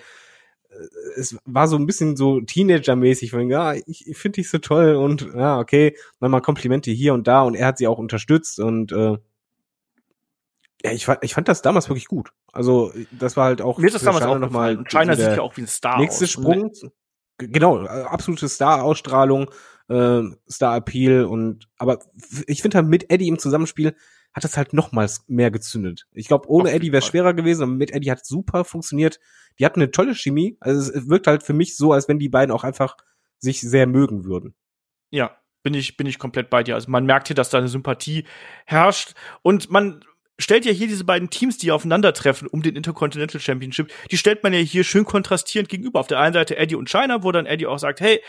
äh, 0.70 0.74
es 1.16 1.36
war 1.44 1.68
so 1.68 1.76
ein 1.76 1.86
bisschen 1.86 2.16
so 2.16 2.40
Teenager-mäßig, 2.40 3.30
von 3.30 3.48
ja, 3.48 3.74
ich, 3.74 4.06
ich 4.06 4.16
finde 4.16 4.36
dich 4.36 4.50
so 4.50 4.58
toll 4.58 4.96
und 4.96 5.28
ja, 5.34 5.58
okay, 5.58 5.96
mal 6.20 6.40
Komplimente 6.40 6.90
hier 6.90 7.14
und 7.14 7.26
da 7.26 7.42
und 7.42 7.54
er 7.54 7.66
hat 7.66 7.78
sie 7.78 7.86
auch 7.86 7.98
unterstützt 7.98 8.58
und 8.58 8.92
äh, 8.92 9.18
ja, 10.84 10.90
ich 10.90 11.06
fand, 11.06 11.22
ich 11.22 11.34
fand 11.34 11.48
das 11.48 11.62
damals 11.62 11.88
wirklich 11.88 12.08
gut. 12.08 12.32
Also, 12.52 12.92
das 13.12 13.36
war 13.36 13.44
halt 13.44 13.62
auch. 13.62 13.78
Mir 13.78 13.86
ist 13.86 13.94
das 13.94 14.02
damals 14.02 14.24
China 14.24 14.34
auch 14.34 14.38
noch 14.40 14.50
mal 14.50 14.82
China 14.84 15.14
sieht 15.14 15.36
ja 15.36 15.40
auch 15.40 15.56
wie 15.56 15.62
ein 15.62 15.68
Star 15.68 15.98
nächste 15.98 16.24
aus. 16.24 16.30
Sprung. 16.30 16.72
Genau, 17.38 17.84
absolute 17.86 18.48
Star-Ausstrahlung, 18.48 19.50
äh, 19.88 20.22
Star-Appeal 20.50 21.24
und, 21.24 21.68
aber 21.78 21.98
ich 22.46 22.62
finde 22.62 22.78
halt 22.78 22.88
mit 22.88 23.10
Eddie 23.10 23.28
im 23.28 23.38
Zusammenspiel 23.38 23.96
hat 24.34 24.44
das 24.44 24.56
halt 24.56 24.72
nochmals 24.72 25.24
mehr 25.28 25.50
gezündet. 25.50 26.06
Ich 26.12 26.28
glaube, 26.28 26.48
ohne 26.48 26.70
Auf 26.70 26.74
Eddie 26.74 26.92
wäre 26.92 27.02
es 27.02 27.06
schwerer 27.06 27.34
gewesen, 27.34 27.62
aber 27.62 27.72
mit 27.72 27.92
Eddie 27.92 28.10
hat 28.10 28.24
super 28.24 28.64
funktioniert. 28.64 29.20
Die 29.58 29.66
hatten 29.66 29.80
eine 29.80 29.90
tolle 29.90 30.14
Chemie. 30.14 30.56
Also 30.60 30.92
es 30.92 31.08
wirkt 31.08 31.26
halt 31.26 31.42
für 31.42 31.52
mich 31.52 31.76
so, 31.76 31.92
als 31.92 32.08
wenn 32.08 32.18
die 32.18 32.28
beiden 32.28 32.52
auch 32.52 32.64
einfach 32.64 32.96
sich 33.38 33.60
sehr 33.60 33.86
mögen 33.86 34.24
würden. 34.24 34.54
Ja, 35.10 35.36
bin 35.62 35.74
ich, 35.74 35.96
bin 35.96 36.06
ich 36.06 36.18
komplett 36.18 36.48
bei 36.48 36.62
dir. 36.62 36.74
Also 36.74 36.90
man 36.90 37.04
merkt 37.04 37.28
hier, 37.28 37.36
dass 37.36 37.50
da 37.50 37.58
eine 37.58 37.68
Sympathie 37.68 38.24
herrscht 38.64 39.14
und 39.42 39.70
man 39.70 40.04
stellt 40.38 40.64
ja 40.64 40.72
hier 40.72 40.88
diese 40.88 41.04
beiden 41.04 41.30
Teams, 41.30 41.58
die 41.58 41.70
aufeinandertreffen 41.70 42.48
um 42.48 42.62
den 42.62 42.74
Intercontinental 42.74 43.40
Championship, 43.40 43.92
die 44.10 44.16
stellt 44.16 44.42
man 44.42 44.52
ja 44.52 44.60
hier 44.60 44.82
schön 44.82 45.04
kontrastierend 45.04 45.68
gegenüber. 45.68 46.00
Auf 46.00 46.06
der 46.06 46.18
einen 46.18 46.32
Seite 46.32 46.56
Eddie 46.56 46.74
und 46.74 46.88
China, 46.88 47.22
wo 47.22 47.32
dann 47.32 47.46
Eddie 47.46 47.66
auch 47.66 47.78
sagt, 47.78 48.00
hey, 48.00 48.20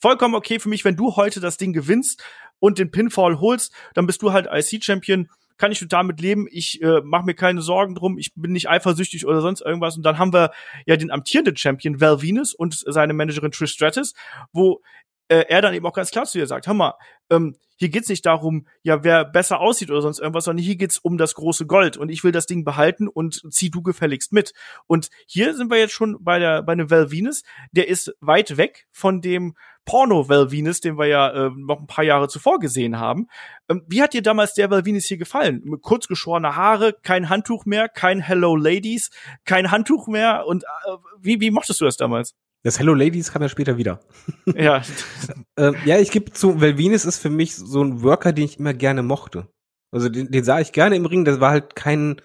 vollkommen 0.00 0.34
okay 0.34 0.60
für 0.60 0.68
mich, 0.68 0.84
wenn 0.84 0.96
du 0.96 1.16
heute 1.16 1.40
das 1.40 1.56
Ding 1.56 1.72
gewinnst 1.72 2.22
und 2.60 2.78
den 2.78 2.90
Pinfall 2.90 3.40
holst, 3.40 3.72
dann 3.94 4.06
bist 4.06 4.22
du 4.22 4.32
halt 4.32 4.48
IC-Champion, 4.50 5.28
kann 5.58 5.72
ich 5.72 5.84
damit 5.88 6.20
leben, 6.20 6.46
ich 6.50 6.80
äh, 6.82 7.00
mache 7.02 7.26
mir 7.26 7.34
keine 7.34 7.62
Sorgen 7.62 7.94
drum, 7.96 8.16
ich 8.16 8.32
bin 8.34 8.52
nicht 8.52 8.70
eifersüchtig 8.70 9.26
oder 9.26 9.40
sonst 9.40 9.60
irgendwas. 9.60 9.96
Und 9.96 10.04
dann 10.04 10.18
haben 10.18 10.32
wir 10.32 10.52
ja 10.86 10.96
den 10.96 11.10
amtierenden 11.10 11.56
Champion 11.56 12.00
Val 12.00 12.22
Venus 12.22 12.54
und 12.54 12.74
seine 12.86 13.12
Managerin 13.12 13.50
Trish 13.50 13.72
Stratus, 13.72 14.14
wo 14.52 14.80
äh, 15.28 15.44
er 15.48 15.62
dann 15.62 15.74
eben 15.74 15.86
auch 15.86 15.92
ganz 15.94 16.10
klar 16.10 16.26
zu 16.26 16.38
ihr 16.38 16.46
sagt, 16.46 16.66
hör 16.66 16.74
mal, 16.74 16.94
ähm, 17.30 17.56
hier 17.78 17.90
geht's 17.90 18.08
nicht 18.08 18.26
darum, 18.26 18.66
ja, 18.82 19.04
wer 19.04 19.24
besser 19.24 19.60
aussieht 19.60 19.90
oder 19.90 20.02
sonst 20.02 20.18
irgendwas, 20.18 20.44
sondern 20.44 20.64
hier 20.64 20.76
geht's 20.76 20.98
um 20.98 21.16
das 21.16 21.34
große 21.34 21.66
Gold 21.66 21.96
und 21.96 22.08
ich 22.08 22.24
will 22.24 22.32
das 22.32 22.46
Ding 22.46 22.64
behalten 22.64 23.06
und 23.06 23.40
zieh 23.50 23.70
du 23.70 23.82
gefälligst 23.82 24.32
mit. 24.32 24.52
Und 24.86 25.10
hier 25.26 25.54
sind 25.54 25.70
wir 25.70 25.78
jetzt 25.78 25.92
schon 25.92 26.16
bei 26.20 26.40
der 26.40 26.62
bei 26.62 26.72
einem 26.72 26.90
Val 26.90 27.12
Venus, 27.12 27.44
der 27.70 27.88
ist 27.88 28.12
weit 28.20 28.56
weg 28.56 28.88
von 28.90 29.20
dem 29.20 29.54
Porno 29.84 30.28
Val 30.28 30.50
Venus, 30.50 30.80
den 30.80 30.98
wir 30.98 31.06
ja 31.06 31.30
äh, 31.30 31.50
noch 31.54 31.78
ein 31.78 31.86
paar 31.86 32.04
Jahre 32.04 32.28
zuvor 32.28 32.58
gesehen 32.58 32.98
haben. 32.98 33.28
Ähm, 33.68 33.84
wie 33.86 34.02
hat 34.02 34.12
dir 34.12 34.22
damals 34.22 34.54
der 34.54 34.70
Val 34.70 34.84
Venus 34.84 35.04
hier 35.04 35.16
gefallen? 35.16 35.62
Mit 35.64 35.82
kurz 35.82 36.08
geschorene 36.08 36.56
Haare, 36.56 36.94
kein 37.02 37.28
Handtuch 37.28 37.64
mehr, 37.64 37.88
kein 37.88 38.20
Hello 38.20 38.56
Ladies, 38.56 39.10
kein 39.44 39.70
Handtuch 39.70 40.08
mehr 40.08 40.46
und 40.46 40.64
äh, 40.64 40.96
wie 41.20 41.40
wie 41.40 41.52
mochtest 41.52 41.80
du 41.80 41.84
das 41.84 41.96
damals? 41.96 42.34
Das 42.62 42.78
Hello 42.78 42.92
Ladies 42.92 43.32
kam 43.32 43.42
ja 43.42 43.48
später 43.48 43.76
wieder. 43.76 44.00
Ja. 44.54 44.82
äh, 45.56 45.72
ja, 45.84 45.98
ich 45.98 46.10
gebe 46.10 46.32
zu, 46.32 46.60
weil 46.60 46.78
Venus 46.78 47.04
ist 47.04 47.18
für 47.18 47.30
mich 47.30 47.54
so 47.54 47.82
ein 47.82 48.02
Worker, 48.02 48.32
den 48.32 48.44
ich 48.44 48.58
immer 48.58 48.74
gerne 48.74 49.02
mochte. 49.02 49.48
Also 49.90 50.08
den, 50.08 50.30
den 50.30 50.44
sah 50.44 50.60
ich 50.60 50.72
gerne 50.72 50.96
im 50.96 51.06
Ring, 51.06 51.24
das 51.24 51.40
war 51.40 51.50
halt 51.50 51.76
kein 51.76 52.20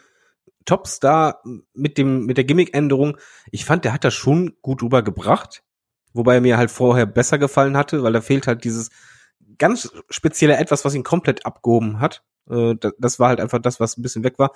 Topstar 0.66 1.42
mit 1.74 1.98
dem, 1.98 2.26
mit 2.26 2.38
der 2.38 2.46
Gimmick-Änderung. 2.46 3.18
Ich 3.52 3.66
fand, 3.66 3.86
der 3.86 3.94
hat 3.94 4.04
das 4.04 4.14
schon 4.14 4.58
gut 4.62 4.82
rübergebracht. 4.82 5.64
Wobei 6.14 6.36
er 6.36 6.42
mir 6.42 6.58
halt 6.58 6.72
vorher 6.72 7.06
besser 7.06 7.38
gefallen 7.38 7.76
hatte, 7.76 8.04
weil 8.04 8.14
da 8.14 8.22
fehlt 8.22 8.48
halt 8.48 8.64
dieses 8.64 8.90
ganz 9.58 9.92
spezielle 10.10 10.58
Etwas, 10.58 10.86
was 10.86 10.96
ihn 10.96 11.04
komplett 11.04 11.46
abgehoben 11.46 12.00
hat. 12.00 12.24
Äh, 12.50 12.76
das 12.98 13.20
war 13.20 13.30
halt 13.30 13.40
einfach 13.40 13.60
das, 13.60 13.80
was 13.80 13.98
ein 13.98 14.02
bisschen 14.02 14.24
weg 14.24 14.40
war. 14.40 14.52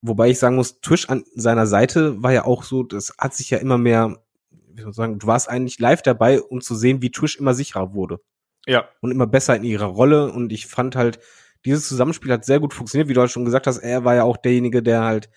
Wobei 0.00 0.30
ich 0.30 0.38
sagen 0.38 0.56
muss, 0.56 0.80
Twitch 0.80 1.08
an 1.08 1.24
seiner 1.34 1.66
Seite 1.66 2.22
war 2.22 2.32
ja 2.32 2.44
auch 2.44 2.62
so, 2.62 2.82
das 2.82 3.14
hat 3.18 3.34
sich 3.34 3.50
ja 3.50 3.58
immer 3.58 3.78
mehr 3.78 4.22
wie 4.78 4.82
soll 4.82 4.90
ich 4.90 4.96
sagen, 4.96 5.18
du 5.18 5.26
warst 5.26 5.48
eigentlich 5.48 5.78
live 5.78 6.02
dabei, 6.02 6.40
um 6.40 6.60
zu 6.60 6.74
sehen, 6.74 7.02
wie 7.02 7.10
Twitch 7.10 7.36
immer 7.36 7.54
sicherer 7.54 7.94
wurde. 7.94 8.20
Ja. 8.66 8.88
Und 9.00 9.10
immer 9.10 9.26
besser 9.26 9.56
in 9.56 9.64
ihrer 9.64 9.86
Rolle. 9.86 10.32
Und 10.32 10.52
ich 10.52 10.66
fand 10.66 10.96
halt, 10.96 11.18
dieses 11.64 11.88
Zusammenspiel 11.88 12.32
hat 12.32 12.44
sehr 12.44 12.60
gut 12.60 12.74
funktioniert, 12.74 13.08
wie 13.08 13.14
du 13.14 13.20
halt 13.20 13.30
schon 13.30 13.44
gesagt 13.44 13.66
hast. 13.66 13.78
Er 13.78 14.04
war 14.04 14.14
ja 14.14 14.24
auch 14.24 14.36
derjenige, 14.36 14.82
der 14.82 15.02
halt, 15.02 15.30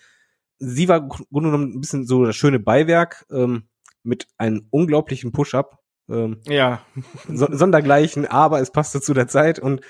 sie 0.58 0.88
war 0.88 0.98
im 0.98 1.08
Grunde 1.08 1.50
genommen 1.50 1.74
ein 1.74 1.80
bisschen 1.80 2.06
so 2.06 2.24
das 2.24 2.36
schöne 2.36 2.60
Beiwerk 2.60 3.26
ähm, 3.30 3.68
mit 4.02 4.28
einem 4.38 4.66
unglaublichen 4.70 5.32
Push-up. 5.32 5.78
Ähm, 6.08 6.40
ja. 6.44 6.84
so, 7.28 7.48
sondergleichen, 7.50 8.26
aber 8.26 8.60
es 8.60 8.70
passte 8.70 9.00
zu 9.00 9.14
der 9.14 9.28
Zeit 9.28 9.58
und 9.58 9.80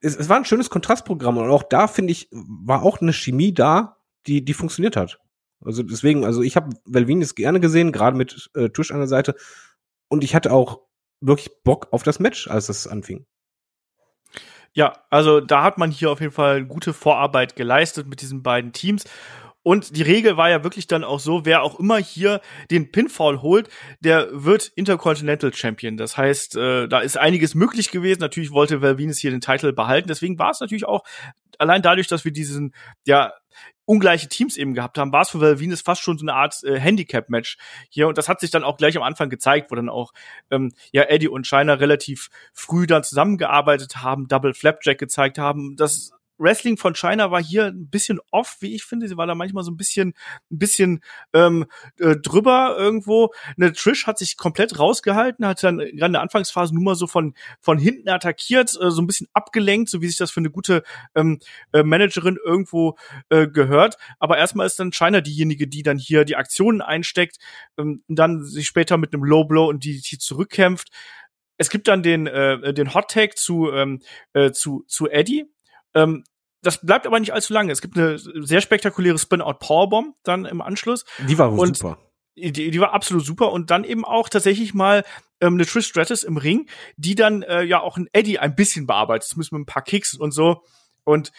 es, 0.00 0.16
es 0.16 0.28
war 0.28 0.36
ein 0.36 0.44
schönes 0.44 0.70
Kontrastprogramm 0.70 1.38
und 1.38 1.50
auch 1.50 1.62
da 1.62 1.86
finde 1.88 2.12
ich 2.12 2.28
war 2.32 2.82
auch 2.82 3.00
eine 3.00 3.12
Chemie 3.12 3.54
da, 3.54 3.96
die 4.26 4.44
die 4.44 4.54
funktioniert 4.54 4.96
hat. 4.96 5.21
Also 5.64 5.82
deswegen, 5.82 6.24
also 6.24 6.42
ich 6.42 6.56
habe 6.56 6.76
Velvinis 6.84 7.34
gerne 7.34 7.60
gesehen, 7.60 7.92
gerade 7.92 8.16
mit 8.16 8.50
äh, 8.54 8.68
Tusch 8.70 8.90
an 8.90 8.98
der 8.98 9.08
Seite. 9.08 9.34
Und 10.08 10.24
ich 10.24 10.34
hatte 10.34 10.52
auch 10.52 10.80
wirklich 11.20 11.50
Bock 11.64 11.88
auf 11.92 12.02
das 12.02 12.18
Match, 12.18 12.48
als 12.48 12.68
es 12.68 12.86
anfing. 12.86 13.26
Ja, 14.74 15.04
also 15.10 15.40
da 15.40 15.62
hat 15.62 15.78
man 15.78 15.90
hier 15.90 16.10
auf 16.10 16.20
jeden 16.20 16.32
Fall 16.32 16.64
gute 16.64 16.94
Vorarbeit 16.94 17.56
geleistet 17.56 18.06
mit 18.06 18.22
diesen 18.22 18.42
beiden 18.42 18.72
Teams. 18.72 19.04
Und 19.64 19.96
die 19.96 20.02
Regel 20.02 20.36
war 20.36 20.50
ja 20.50 20.64
wirklich 20.64 20.88
dann 20.88 21.04
auch 21.04 21.20
so, 21.20 21.44
wer 21.44 21.62
auch 21.62 21.78
immer 21.78 21.98
hier 21.98 22.40
den 22.70 22.90
Pinfall 22.90 23.42
holt, 23.42 23.68
der 24.00 24.28
wird 24.32 24.72
Intercontinental 24.74 25.54
Champion. 25.54 25.96
Das 25.96 26.16
heißt, 26.16 26.56
äh, 26.56 26.88
da 26.88 26.98
ist 26.98 27.16
einiges 27.16 27.54
möglich 27.54 27.90
gewesen. 27.92 28.20
Natürlich 28.20 28.50
wollte 28.50 28.82
Val 28.82 28.98
Venus 28.98 29.18
hier 29.18 29.30
den 29.30 29.40
Titel 29.40 29.72
behalten. 29.72 30.08
Deswegen 30.08 30.38
war 30.38 30.50
es 30.50 30.60
natürlich 30.60 30.86
auch 30.86 31.04
allein 31.58 31.82
dadurch, 31.82 32.08
dass 32.08 32.24
wir 32.24 32.32
diesen 32.32 32.74
ja 33.06 33.32
ungleiche 33.92 34.26
Teams 34.26 34.56
eben 34.56 34.72
gehabt 34.72 34.96
haben, 34.96 35.12
war 35.12 35.20
es 35.20 35.28
für 35.28 35.40
Valvinus 35.42 35.82
fast 35.82 36.00
schon 36.00 36.16
so 36.16 36.24
eine 36.24 36.32
Art 36.32 36.64
äh, 36.64 36.80
Handicap-Match 36.80 37.58
hier. 37.90 38.08
Und 38.08 38.16
das 38.16 38.26
hat 38.26 38.40
sich 38.40 38.50
dann 38.50 38.64
auch 38.64 38.78
gleich 38.78 38.96
am 38.96 39.02
Anfang 39.02 39.28
gezeigt, 39.28 39.70
wo 39.70 39.74
dann 39.74 39.90
auch 39.90 40.14
ähm, 40.50 40.72
ja 40.92 41.02
Eddie 41.02 41.28
und 41.28 41.46
Shiner 41.46 41.78
relativ 41.78 42.30
früh 42.54 42.86
dann 42.86 43.04
zusammengearbeitet 43.04 43.96
haben, 43.96 44.28
Double 44.28 44.54
Flapjack 44.54 44.96
gezeigt 44.96 45.36
haben. 45.36 45.76
Das 45.76 46.12
Wrestling 46.42 46.76
von 46.76 46.94
China 46.94 47.30
war 47.30 47.42
hier 47.42 47.66
ein 47.66 47.88
bisschen 47.88 48.18
off, 48.30 48.56
wie 48.60 48.74
ich 48.74 48.84
finde. 48.84 49.08
Sie 49.08 49.16
war 49.16 49.26
da 49.26 49.34
manchmal 49.34 49.64
so 49.64 49.70
ein 49.70 49.76
bisschen, 49.76 50.14
ein 50.50 50.58
bisschen 50.58 51.00
ähm, 51.32 51.66
äh, 51.98 52.16
drüber 52.16 52.76
irgendwo. 52.78 53.30
Eine 53.56 53.72
Trish 53.72 54.06
hat 54.06 54.18
sich 54.18 54.36
komplett 54.36 54.78
rausgehalten, 54.78 55.46
hat 55.46 55.62
dann 55.62 55.78
gerade 55.78 56.06
in 56.06 56.12
der 56.12 56.22
Anfangsphase 56.22 56.74
nur 56.74 56.82
mal 56.82 56.94
so 56.94 57.06
von 57.06 57.34
von 57.60 57.78
hinten 57.78 58.08
attackiert, 58.08 58.76
äh, 58.80 58.90
so 58.90 59.00
ein 59.00 59.06
bisschen 59.06 59.28
abgelenkt, 59.32 59.88
so 59.88 60.02
wie 60.02 60.08
sich 60.08 60.16
das 60.16 60.30
für 60.30 60.40
eine 60.40 60.50
gute 60.50 60.82
ähm, 61.14 61.38
äh, 61.72 61.82
Managerin 61.82 62.38
irgendwo 62.44 62.96
äh, 63.28 63.46
gehört. 63.46 63.96
Aber 64.18 64.38
erstmal 64.38 64.66
ist 64.66 64.78
dann 64.78 64.90
China 64.92 65.20
diejenige, 65.20 65.68
die 65.68 65.82
dann 65.82 65.98
hier 65.98 66.24
die 66.24 66.36
Aktionen 66.36 66.80
einsteckt, 66.80 67.38
ähm, 67.78 68.02
dann 68.08 68.44
sich 68.44 68.66
später 68.66 68.96
mit 68.98 69.14
einem 69.14 69.24
Low 69.24 69.44
Blow 69.44 69.68
und 69.68 69.84
die, 69.84 70.00
die 70.00 70.18
zurückkämpft. 70.18 70.88
Es 71.58 71.70
gibt 71.70 71.86
dann 71.88 72.02
den 72.02 72.26
äh, 72.26 72.74
den 72.74 72.94
Hot 72.94 73.10
Tag 73.10 73.36
zu 73.38 73.70
ähm, 73.70 74.00
äh, 74.32 74.50
zu 74.52 74.84
zu 74.88 75.08
Eddie, 75.08 75.44
ähm, 75.94 76.24
das 76.62 76.84
bleibt 76.84 77.06
aber 77.06 77.18
nicht 77.18 77.32
allzu 77.32 77.52
lange. 77.52 77.72
Es 77.72 77.80
gibt 77.80 77.98
eine 77.98 78.18
sehr 78.18 78.60
spektakuläre 78.60 79.18
Spin-out 79.18 79.58
Powerbomb 79.58 80.16
dann 80.22 80.44
im 80.44 80.60
Anschluss. 80.60 81.04
Die 81.26 81.36
war 81.38 81.52
und 81.52 81.76
super. 81.76 81.98
Die, 82.34 82.52
die 82.52 82.80
war 82.80 82.94
absolut 82.94 83.26
super 83.26 83.52
und 83.52 83.70
dann 83.70 83.84
eben 83.84 84.06
auch 84.06 84.30
tatsächlich 84.30 84.72
mal 84.72 85.04
ähm, 85.40 85.54
eine 85.54 85.66
Trish 85.66 85.86
Stratus 85.88 86.22
im 86.22 86.38
Ring, 86.38 86.66
die 86.96 87.14
dann 87.14 87.42
äh, 87.42 87.62
ja 87.62 87.80
auch 87.80 87.98
ein 87.98 88.08
Eddie 88.12 88.38
ein 88.38 88.54
bisschen 88.54 88.86
bearbeitet, 88.86 89.28
zumindest 89.28 89.52
mit 89.52 89.60
ein 89.62 89.66
paar 89.66 89.82
Kicks 89.82 90.14
und 90.14 90.30
so. 90.30 90.62
Und 91.04 91.30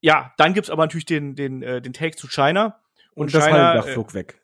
ja, 0.00 0.32
dann 0.38 0.54
gibt's 0.54 0.70
aber 0.70 0.84
natürlich 0.84 1.04
den 1.04 1.34
den 1.34 1.62
äh, 1.62 1.82
den 1.82 1.92
Take 1.92 2.16
zu 2.16 2.28
China 2.28 2.80
und, 3.14 3.26
und 3.26 3.34
das 3.34 3.44
China, 3.44 3.74
Dach 3.74 3.88
flog 3.88 4.12
äh, 4.12 4.14
weg. 4.14 4.40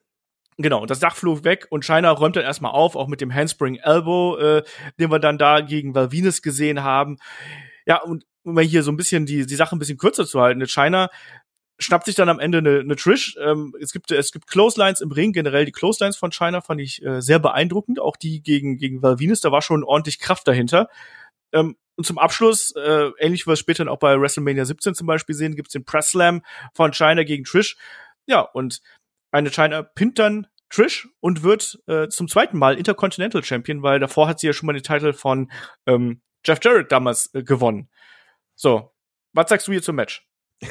Genau, 0.59 0.85
das 0.85 0.99
Dach 0.99 1.17
flog 1.17 1.45
weg 1.45 1.69
und 1.71 1.85
China 1.85 2.11
räumt 2.11 2.37
dann 2.37 2.43
erstmal 2.43 2.73
auf, 2.73 2.97
auch 2.97 3.07
mit 3.07 3.21
dem 3.21 3.33
Handspring 3.33 3.77
Elbow, 3.77 4.37
äh, 4.37 4.63
den 4.99 5.11
wir 5.11 5.21
dann 5.21 5.39
da 5.39 5.61
gegen 5.61 5.95
Valvinus 5.95 6.43
gesehen 6.43 6.83
haben. 6.83 7.17
Ja, 7.87 8.03
und 8.03 8.27
um 8.49 8.55
mal 8.55 8.65
hier 8.65 8.83
so 8.83 8.91
ein 8.91 8.97
bisschen 8.97 9.27
die, 9.27 9.47
die 9.47 9.55
Sache 9.55 9.77
ein 9.77 9.79
bisschen 9.79 9.99
kürzer 9.99 10.27
zu 10.27 10.41
halten, 10.41 10.61
eine 10.61 10.69
China 10.69 11.11
schnappt 11.79 12.07
sich 12.07 12.17
dann 12.17 12.29
am 12.29 12.41
Ende 12.41 12.59
eine, 12.59 12.81
eine 12.81 12.97
Trish. 12.97 13.37
Ähm, 13.41 13.75
es 13.81 13.93
gibt 13.93 14.11
es 14.11 14.33
gibt 14.33 14.49
Clotheslines 14.49 15.01
im 15.01 15.13
Ring, 15.13 15.33
generell 15.33 15.65
die 15.65 15.73
Clotheslines 15.73 16.17
von 16.17 16.33
China 16.33 16.61
fand 16.61 16.81
ich 16.81 17.05
äh, 17.05 17.21
sehr 17.23 17.39
beeindruckend, 17.39 18.01
auch 18.01 18.17
die 18.17 18.43
gegen 18.43 18.79
gegen 18.79 19.03
Valvinus, 19.03 19.41
da 19.41 19.53
war 19.53 19.63
schon 19.63 19.85
ordentlich 19.85 20.19
Kraft 20.19 20.49
dahinter. 20.49 20.89
Ähm, 21.53 21.77
und 21.97 22.05
zum 22.05 22.19
Abschluss, 22.19 22.75
äh, 22.77 23.11
ähnlich 23.19 23.45
wie 23.45 23.51
wir 23.51 23.55
es 23.55 23.59
später 23.59 23.91
auch 23.91 23.99
bei 23.99 24.21
WrestleMania 24.21 24.65
17 24.65 24.95
zum 24.95 25.07
Beispiel 25.07 25.35
sehen, 25.35 25.57
gibt's 25.57 25.73
den 25.73 25.85
Press 25.85 26.11
Slam 26.11 26.43
von 26.73 26.93
China 26.93 27.25
gegen 27.25 27.45
Trish. 27.45 27.77
Ja, 28.27 28.41
und 28.41 28.81
eine 29.33 29.51
China 29.51 29.83
pinnt 29.83 30.19
dann 30.19 30.47
Trish 30.71 31.09
und 31.21 31.43
wird 31.43 31.81
äh, 31.87 32.09
zum 32.09 32.29
zweiten 32.29 32.59
Mal 32.59 32.77
Intercontinental 32.77 33.43
Champion, 33.43 33.83
weil 33.83 33.99
davor 33.99 34.29
hat 34.29 34.39
sie 34.39 34.47
ja 34.47 34.53
schon 34.53 34.67
mal 34.67 34.75
den 34.75 34.83
Titel 34.83 35.13
von 35.13 35.51
ähm, 35.87 36.21
Jeff 36.45 36.61
Jarrett 36.63 36.93
damals 36.93 37.35
äh, 37.35 37.43
gewonnen. 37.43 37.89
So, 38.59 38.91
was 39.33 39.49
sagst 39.49 39.67
du 39.69 39.73
hier 39.73 39.83
zum 39.83 39.95
Match? 39.95 40.29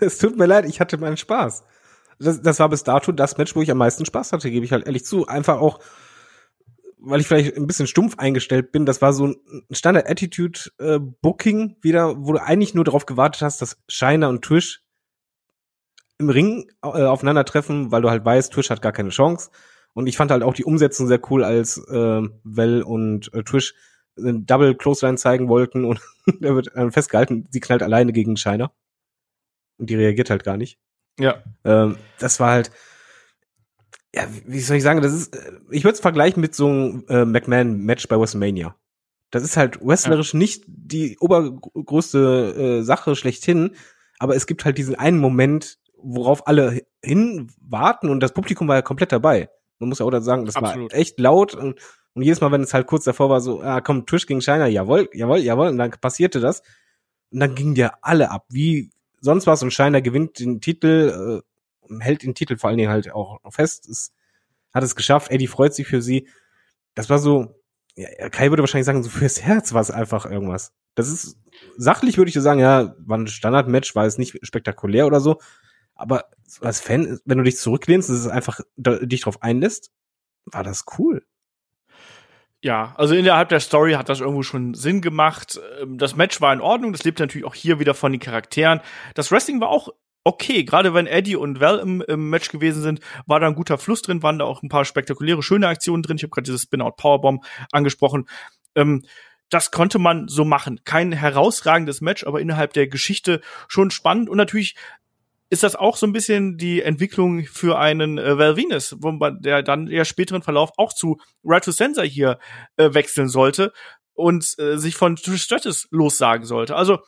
es 0.00 0.18
tut 0.18 0.36
mir 0.36 0.44
leid, 0.44 0.66
ich 0.66 0.78
hatte 0.78 0.98
meinen 0.98 1.16
Spaß. 1.16 1.64
Das, 2.18 2.42
das 2.42 2.60
war 2.60 2.68
bis 2.68 2.84
dato 2.84 3.12
das 3.12 3.38
Match, 3.38 3.56
wo 3.56 3.62
ich 3.62 3.70
am 3.70 3.78
meisten 3.78 4.04
Spaß 4.04 4.32
hatte, 4.32 4.50
gebe 4.50 4.66
ich 4.66 4.72
halt 4.72 4.84
ehrlich 4.84 5.06
zu. 5.06 5.26
Einfach 5.26 5.58
auch, 5.58 5.80
weil 6.98 7.20
ich 7.20 7.26
vielleicht 7.26 7.56
ein 7.56 7.66
bisschen 7.66 7.86
stumpf 7.86 8.18
eingestellt 8.18 8.72
bin, 8.72 8.84
das 8.84 9.00
war 9.00 9.14
so 9.14 9.28
ein 9.28 9.36
Standard-Attitude-Booking 9.70 11.70
äh, 11.70 11.82
wieder, 11.82 12.14
wo 12.18 12.34
du 12.34 12.42
eigentlich 12.42 12.74
nur 12.74 12.84
darauf 12.84 13.06
gewartet 13.06 13.40
hast, 13.40 13.62
dass 13.62 13.78
Shiner 13.88 14.28
und 14.28 14.44
Twitch 14.44 14.82
im 16.18 16.28
Ring 16.28 16.70
äh, 16.82 17.04
aufeinandertreffen, 17.04 17.90
weil 17.90 18.02
du 18.02 18.10
halt 18.10 18.22
weißt, 18.22 18.52
Twitch 18.52 18.68
hat 18.68 18.82
gar 18.82 18.92
keine 18.92 19.08
Chance. 19.08 19.50
Und 19.94 20.08
ich 20.08 20.18
fand 20.18 20.30
halt 20.30 20.42
auch 20.42 20.52
die 20.52 20.64
Umsetzung 20.64 21.06
sehr 21.06 21.22
cool, 21.30 21.42
als 21.42 21.78
äh, 21.78 22.20
Well 22.44 22.82
und 22.82 23.32
äh, 23.32 23.44
Twitch 23.44 23.72
eine 24.16 24.40
Double 24.40 24.74
Clothesline 24.74 25.16
zeigen 25.16 25.48
wollten 25.48 25.84
und 25.84 26.00
er 26.40 26.54
wird 26.54 26.74
äh, 26.74 26.90
festgehalten, 26.90 27.46
sie 27.50 27.60
knallt 27.60 27.82
alleine 27.82 28.12
gegen 28.12 28.36
Shiner. 28.36 28.72
Und 29.76 29.90
die 29.90 29.96
reagiert 29.96 30.30
halt 30.30 30.44
gar 30.44 30.56
nicht. 30.56 30.78
Ja. 31.18 31.42
Ähm, 31.64 31.96
das 32.18 32.38
war 32.40 32.50
halt, 32.50 32.70
ja, 34.14 34.26
wie 34.46 34.60
soll 34.60 34.76
ich 34.76 34.82
sagen, 34.82 35.02
das 35.02 35.12
ist, 35.12 35.34
äh, 35.34 35.52
ich 35.70 35.84
würde 35.84 35.94
es 35.94 36.00
vergleichen 36.00 36.40
mit 36.40 36.54
so 36.54 36.68
einem 36.68 37.04
äh, 37.08 37.24
McMahon-Match 37.24 38.08
bei 38.08 38.18
WrestleMania. 38.18 38.76
Das 39.30 39.42
ist 39.42 39.56
halt 39.56 39.84
wrestlerisch 39.84 40.32
ja. 40.32 40.38
nicht 40.38 40.64
die 40.66 41.18
obergrößte 41.18 42.78
äh, 42.80 42.82
Sache 42.82 43.16
schlechthin, 43.16 43.74
aber 44.18 44.36
es 44.36 44.46
gibt 44.46 44.64
halt 44.64 44.78
diesen 44.78 44.94
einen 44.94 45.18
Moment, 45.18 45.78
worauf 45.96 46.46
alle 46.46 46.82
hinwarten 47.02 48.10
und 48.10 48.20
das 48.20 48.32
Publikum 48.32 48.68
war 48.68 48.76
ja 48.76 48.82
komplett 48.82 49.10
dabei. 49.10 49.50
Man 49.80 49.88
muss 49.88 49.98
ja 49.98 50.06
auch 50.06 50.20
sagen, 50.20 50.46
das 50.46 50.54
Absolut. 50.54 50.92
war 50.92 50.98
echt 50.98 51.18
laut 51.18 51.54
und, 51.54 51.80
und 52.14 52.22
jedes 52.22 52.40
Mal, 52.40 52.52
wenn 52.52 52.62
es 52.62 52.72
halt 52.72 52.86
kurz 52.86 53.04
davor 53.04 53.28
war, 53.28 53.40
so, 53.40 53.60
ah, 53.60 53.80
komm, 53.80 54.06
Twitch 54.06 54.26
gegen 54.26 54.40
Shiner, 54.40 54.66
jawohl, 54.66 55.08
jawohl, 55.12 55.38
jawohl, 55.38 55.68
und 55.68 55.78
dann 55.78 55.90
passierte 55.90 56.40
das. 56.40 56.62
Und 57.30 57.40
dann 57.40 57.54
gingen 57.54 57.74
die 57.74 57.86
alle 58.02 58.30
ab, 58.30 58.46
wie 58.48 58.90
sonst 59.20 59.46
was 59.46 59.62
und 59.62 59.72
Shiner 59.72 60.00
gewinnt 60.00 60.38
den 60.38 60.60
Titel, 60.60 61.42
äh, 61.90 62.00
hält 62.02 62.22
den 62.22 62.34
Titel 62.34 62.56
vor 62.56 62.68
allen 62.68 62.78
Dingen 62.78 62.90
halt 62.90 63.12
auch 63.12 63.40
fest, 63.50 63.88
ist, 63.88 64.12
hat 64.72 64.84
es 64.84 64.94
geschafft, 64.94 65.30
Eddie 65.30 65.48
freut 65.48 65.74
sich 65.74 65.86
für 65.86 66.02
sie. 66.02 66.28
Das 66.94 67.10
war 67.10 67.18
so, 67.18 67.60
ja, 67.96 68.28
Kai 68.28 68.50
würde 68.50 68.62
wahrscheinlich 68.62 68.86
sagen, 68.86 69.02
so 69.02 69.10
fürs 69.10 69.42
Herz 69.42 69.72
war 69.72 69.80
es 69.80 69.90
einfach 69.90 70.26
irgendwas. 70.26 70.72
Das 70.94 71.08
ist, 71.08 71.36
sachlich 71.76 72.16
würde 72.16 72.28
ich 72.28 72.34
sagen, 72.34 72.60
ja, 72.60 72.94
war 72.98 73.18
ein 73.18 73.26
Standardmatch, 73.26 73.96
war 73.96 74.06
es 74.06 74.18
nicht 74.18 74.38
spektakulär 74.46 75.06
oder 75.06 75.20
so, 75.20 75.40
aber 75.96 76.26
als 76.60 76.80
Fan, 76.80 77.18
wenn 77.24 77.38
du 77.38 77.44
dich 77.44 77.56
zurücklehnst, 77.56 78.08
das 78.08 78.20
ist 78.20 78.26
einfach 78.28 78.60
dich 78.76 79.22
drauf 79.22 79.42
einlässt, 79.42 79.90
war 80.44 80.62
das 80.62 80.84
cool. 80.98 81.24
Ja, 82.64 82.94
also 82.96 83.14
innerhalb 83.14 83.50
der 83.50 83.60
Story 83.60 83.92
hat 83.92 84.08
das 84.08 84.20
irgendwo 84.20 84.42
schon 84.42 84.72
Sinn 84.72 85.02
gemacht. 85.02 85.60
Ähm, 85.82 85.98
das 85.98 86.16
Match 86.16 86.40
war 86.40 86.50
in 86.50 86.62
Ordnung, 86.62 86.92
das 86.92 87.04
lebt 87.04 87.18
natürlich 87.18 87.46
auch 87.46 87.54
hier 87.54 87.78
wieder 87.78 87.92
von 87.92 88.10
den 88.10 88.22
Charakteren. 88.22 88.80
Das 89.14 89.30
Wrestling 89.30 89.60
war 89.60 89.68
auch 89.68 89.90
okay, 90.24 90.64
gerade 90.64 90.94
wenn 90.94 91.06
Eddie 91.06 91.36
und 91.36 91.60
Val 91.60 91.78
im, 91.80 92.00
im, 92.00 92.30
Match 92.30 92.48
gewesen 92.48 92.80
sind, 92.80 93.00
war 93.26 93.38
da 93.38 93.48
ein 93.48 93.54
guter 93.54 93.76
Fluss 93.76 94.00
drin, 94.00 94.22
waren 94.22 94.38
da 94.38 94.46
auch 94.46 94.62
ein 94.62 94.70
paar 94.70 94.86
spektakuläre, 94.86 95.42
schöne 95.42 95.68
Aktionen 95.68 96.02
drin. 96.02 96.16
Ich 96.16 96.22
habe 96.22 96.30
gerade 96.30 96.46
dieses 96.46 96.62
Spin-Out 96.62 96.96
Powerbomb 96.96 97.44
angesprochen. 97.70 98.24
Ähm, 98.74 99.02
das 99.50 99.70
konnte 99.70 99.98
man 99.98 100.26
so 100.28 100.46
machen. 100.46 100.80
Kein 100.84 101.12
herausragendes 101.12 102.00
Match, 102.00 102.24
aber 102.24 102.40
innerhalb 102.40 102.72
der 102.72 102.86
Geschichte 102.86 103.42
schon 103.68 103.90
spannend 103.90 104.30
und 104.30 104.38
natürlich 104.38 104.74
ist 105.54 105.62
das 105.62 105.76
auch 105.76 105.96
so 105.96 106.04
ein 106.04 106.12
bisschen 106.12 106.58
die 106.58 106.82
Entwicklung 106.82 107.44
für 107.44 107.78
einen 107.78 108.18
äh, 108.18 108.36
Val 108.36 108.56
Venus, 108.56 108.96
wo 108.98 109.12
man 109.12 109.40
der 109.40 109.62
dann 109.62 109.86
ja 109.86 110.04
späteren 110.04 110.42
Verlauf 110.42 110.72
auch 110.76 110.92
zu 110.92 111.20
Right 111.44 111.64
to 111.64 111.70
Sensor 111.70 112.04
hier 112.04 112.40
äh, 112.76 112.92
wechseln 112.92 113.28
sollte 113.28 113.72
und 114.14 114.58
äh, 114.58 114.76
sich 114.78 114.96
von 114.96 115.16
Stratus 115.16 115.86
lossagen 115.92 116.44
sollte. 116.44 116.74
Also 116.74 116.98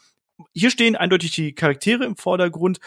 hier 0.52 0.70
stehen 0.70 0.94
eindeutig 0.94 1.32
die 1.32 1.54
Charaktere 1.54 2.04
im 2.04 2.16
Vordergrund 2.16 2.78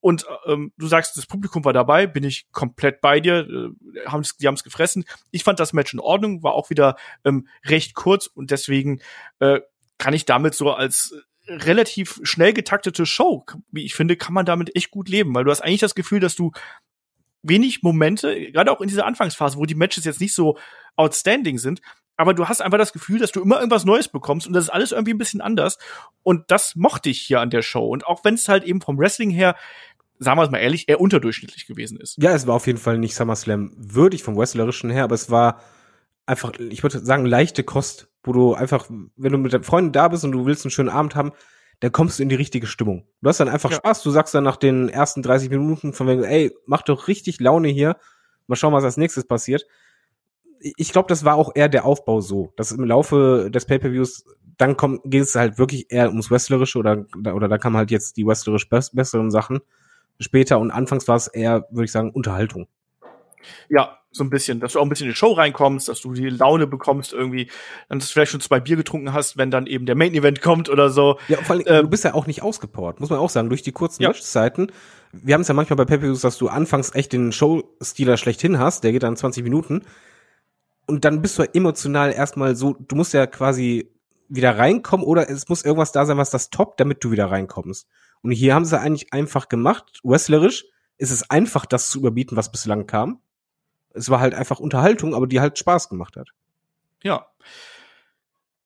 und 0.00 0.26
ähm, 0.44 0.74
du 0.76 0.86
sagst, 0.86 1.16
das 1.16 1.24
Publikum 1.24 1.64
war 1.64 1.72
dabei, 1.72 2.06
bin 2.06 2.22
ich 2.22 2.52
komplett 2.52 3.00
bei 3.00 3.18
dir, 3.18 3.48
äh, 3.48 4.06
haben's, 4.06 4.36
die 4.36 4.46
haben 4.46 4.54
es 4.54 4.64
gefressen. 4.64 5.06
Ich 5.30 5.44
fand 5.44 5.58
das 5.60 5.72
Match 5.72 5.94
in 5.94 6.00
Ordnung, 6.00 6.42
war 6.42 6.52
auch 6.52 6.68
wieder 6.68 6.96
ähm, 7.24 7.48
recht 7.64 7.94
kurz 7.94 8.26
und 8.26 8.50
deswegen 8.50 9.00
äh, 9.38 9.60
kann 9.96 10.12
ich 10.12 10.26
damit 10.26 10.54
so 10.54 10.72
als 10.72 11.14
relativ 11.48 12.20
schnell 12.22 12.52
getaktete 12.52 13.06
Show, 13.06 13.44
wie 13.70 13.84
ich 13.84 13.94
finde, 13.94 14.16
kann 14.16 14.34
man 14.34 14.46
damit 14.46 14.74
echt 14.74 14.90
gut 14.90 15.08
leben, 15.08 15.34
weil 15.34 15.44
du 15.44 15.50
hast 15.50 15.60
eigentlich 15.60 15.80
das 15.80 15.94
Gefühl, 15.94 16.20
dass 16.20 16.36
du 16.36 16.52
wenig 17.42 17.82
Momente, 17.82 18.50
gerade 18.52 18.72
auch 18.72 18.80
in 18.80 18.88
dieser 18.88 19.06
Anfangsphase, 19.06 19.56
wo 19.56 19.66
die 19.66 19.74
Matches 19.74 20.04
jetzt 20.04 20.20
nicht 20.20 20.34
so 20.34 20.58
outstanding 20.96 21.58
sind, 21.58 21.80
aber 22.16 22.34
du 22.34 22.48
hast 22.48 22.62
einfach 22.62 22.78
das 22.78 22.92
Gefühl, 22.92 23.18
dass 23.18 23.30
du 23.30 23.42
immer 23.42 23.56
irgendwas 23.56 23.84
Neues 23.84 24.08
bekommst 24.08 24.46
und 24.46 24.54
das 24.54 24.64
ist 24.64 24.70
alles 24.70 24.92
irgendwie 24.92 25.12
ein 25.12 25.18
bisschen 25.18 25.42
anders. 25.42 25.78
Und 26.22 26.50
das 26.50 26.74
mochte 26.74 27.10
ich 27.10 27.20
hier 27.20 27.40
an 27.40 27.50
der 27.50 27.60
Show. 27.60 27.86
Und 27.86 28.06
auch 28.06 28.24
wenn 28.24 28.34
es 28.34 28.48
halt 28.48 28.64
eben 28.64 28.80
vom 28.80 28.98
Wrestling 28.98 29.30
her 29.30 29.54
sagen 30.18 30.38
wir 30.38 30.44
es 30.44 30.50
mal 30.50 30.58
ehrlich, 30.58 30.88
eher 30.88 31.00
unterdurchschnittlich 31.00 31.66
gewesen 31.66 32.00
ist. 32.00 32.16
Ja, 32.18 32.34
es 32.34 32.46
war 32.46 32.54
auf 32.54 32.66
jeden 32.66 32.78
Fall 32.78 32.98
nicht 32.98 33.14
SummerSlam 33.14 33.72
würdig 33.76 34.22
vom 34.22 34.36
Wrestlerischen 34.36 34.90
her, 34.90 35.04
aber 35.04 35.14
es 35.14 35.30
war 35.30 35.60
einfach, 36.26 36.52
ich 36.58 36.82
würde 36.82 37.00
sagen, 37.00 37.26
leichte 37.26 37.64
Kost 37.64 38.08
wo 38.26 38.32
du 38.32 38.54
einfach, 38.54 38.86
wenn 38.88 39.32
du 39.32 39.38
mit 39.38 39.52
deinen 39.52 39.64
Freunden 39.64 39.92
da 39.92 40.08
bist 40.08 40.24
und 40.24 40.32
du 40.32 40.46
willst 40.46 40.64
einen 40.64 40.70
schönen 40.70 40.88
Abend 40.88 41.14
haben, 41.14 41.32
dann 41.80 41.92
kommst 41.92 42.18
du 42.18 42.22
in 42.22 42.28
die 42.28 42.36
richtige 42.36 42.66
Stimmung. 42.66 43.06
Du 43.20 43.28
hast 43.28 43.40
dann 43.40 43.48
einfach 43.48 43.70
ja. 43.70 43.76
Spaß. 43.76 44.02
Du 44.02 44.10
sagst 44.10 44.34
dann 44.34 44.44
nach 44.44 44.56
den 44.56 44.88
ersten 44.88 45.22
30 45.22 45.50
Minuten 45.50 45.92
von 45.92 46.06
wegen, 46.06 46.24
ey, 46.24 46.54
mach 46.66 46.82
doch 46.82 47.08
richtig 47.08 47.40
Laune 47.40 47.68
hier. 47.68 47.96
Mal 48.46 48.56
schauen, 48.56 48.72
was 48.72 48.84
als 48.84 48.96
nächstes 48.96 49.26
passiert. 49.26 49.66
Ich 50.60 50.90
glaube, 50.90 51.08
das 51.08 51.24
war 51.24 51.34
auch 51.34 51.52
eher 51.54 51.68
der 51.68 51.84
Aufbau 51.84 52.20
so, 52.20 52.52
dass 52.56 52.72
im 52.72 52.84
Laufe 52.84 53.50
des 53.50 53.66
Pay-per-Views 53.66 54.24
dann 54.56 54.76
kommt, 54.76 55.02
geht 55.04 55.22
es 55.22 55.34
halt 55.34 55.58
wirklich 55.58 55.90
eher 55.90 56.08
ums 56.08 56.30
Wrestlerische 56.30 56.78
oder, 56.78 57.04
oder 57.14 57.48
da 57.48 57.58
kamen 57.58 57.76
halt 57.76 57.90
jetzt 57.90 58.16
die 58.16 58.26
wrestlerisch 58.26 58.68
besseren 58.68 59.30
Sachen 59.30 59.60
später 60.18 60.58
und 60.58 60.70
anfangs 60.70 61.06
war 61.08 61.16
es 61.16 61.28
eher, 61.28 61.66
würde 61.70 61.84
ich 61.84 61.92
sagen, 61.92 62.10
Unterhaltung. 62.10 62.66
Ja, 63.68 63.98
so 64.16 64.24
ein 64.24 64.30
bisschen, 64.30 64.60
dass 64.60 64.72
du 64.72 64.80
auch 64.80 64.82
ein 64.82 64.88
bisschen 64.88 65.06
in 65.06 65.12
die 65.12 65.16
Show 65.16 65.32
reinkommst, 65.32 65.88
dass 65.88 66.00
du 66.00 66.12
die 66.12 66.28
Laune 66.28 66.66
bekommst 66.66 67.12
irgendwie, 67.12 67.50
dann 67.88 67.98
dass 67.98 68.08
du 68.08 68.12
vielleicht 68.14 68.32
schon 68.32 68.40
zwei 68.40 68.60
Bier 68.60 68.76
getrunken 68.76 69.12
hast, 69.12 69.36
wenn 69.36 69.50
dann 69.50 69.66
eben 69.66 69.86
der 69.86 69.94
Main 69.94 70.14
Event 70.14 70.40
kommt 70.40 70.68
oder 70.68 70.90
so. 70.90 71.18
Ja, 71.28 71.38
vor 71.38 71.56
allem, 71.56 71.64
ähm, 71.66 71.82
du 71.82 71.88
bist 71.88 72.04
ja 72.04 72.14
auch 72.14 72.26
nicht 72.26 72.42
ausgepowert, 72.42 73.00
muss 73.00 73.10
man 73.10 73.18
auch 73.18 73.30
sagen, 73.30 73.48
durch 73.48 73.62
die 73.62 73.72
kurzen 73.72 74.02
ja. 74.02 74.08
Matchzeiten. 74.08 74.72
Wir 75.12 75.34
haben 75.34 75.42
es 75.42 75.48
ja 75.48 75.54
manchmal 75.54 75.76
bei 75.76 75.84
pay 75.84 75.98
dass 75.98 76.38
du 76.38 76.48
anfangs 76.48 76.94
echt 76.94 77.12
den 77.12 77.32
Show-Stealer 77.32 78.16
schlechthin 78.16 78.58
hast, 78.58 78.84
der 78.84 78.92
geht 78.92 79.02
dann 79.02 79.16
20 79.16 79.42
Minuten. 79.42 79.82
Und 80.86 81.04
dann 81.04 81.22
bist 81.22 81.38
du 81.38 81.42
emotional 81.42 82.12
erstmal 82.12 82.54
so, 82.54 82.76
du 82.78 82.96
musst 82.96 83.12
ja 83.12 83.26
quasi 83.26 83.90
wieder 84.28 84.58
reinkommen 84.58 85.06
oder 85.06 85.28
es 85.28 85.48
muss 85.48 85.64
irgendwas 85.64 85.92
da 85.92 86.06
sein, 86.06 86.18
was 86.18 86.30
das 86.30 86.50
top, 86.50 86.76
damit 86.76 87.02
du 87.02 87.10
wieder 87.10 87.30
reinkommst. 87.30 87.88
Und 88.22 88.30
hier 88.32 88.54
haben 88.54 88.64
sie 88.64 88.78
eigentlich 88.78 89.12
einfach 89.12 89.48
gemacht, 89.48 90.00
wrestlerisch 90.02 90.64
ist 90.98 91.10
es 91.10 91.30
einfach, 91.30 91.66
das 91.66 91.90
zu 91.90 91.98
überbieten, 91.98 92.36
was 92.36 92.50
bislang 92.50 92.86
kam 92.86 93.20
es 93.96 94.10
war 94.10 94.20
halt 94.20 94.34
einfach 94.34 94.60
Unterhaltung, 94.60 95.14
aber 95.14 95.26
die 95.26 95.40
halt 95.40 95.58
Spaß 95.58 95.88
gemacht 95.88 96.16
hat. 96.16 96.28
Ja. 97.02 97.26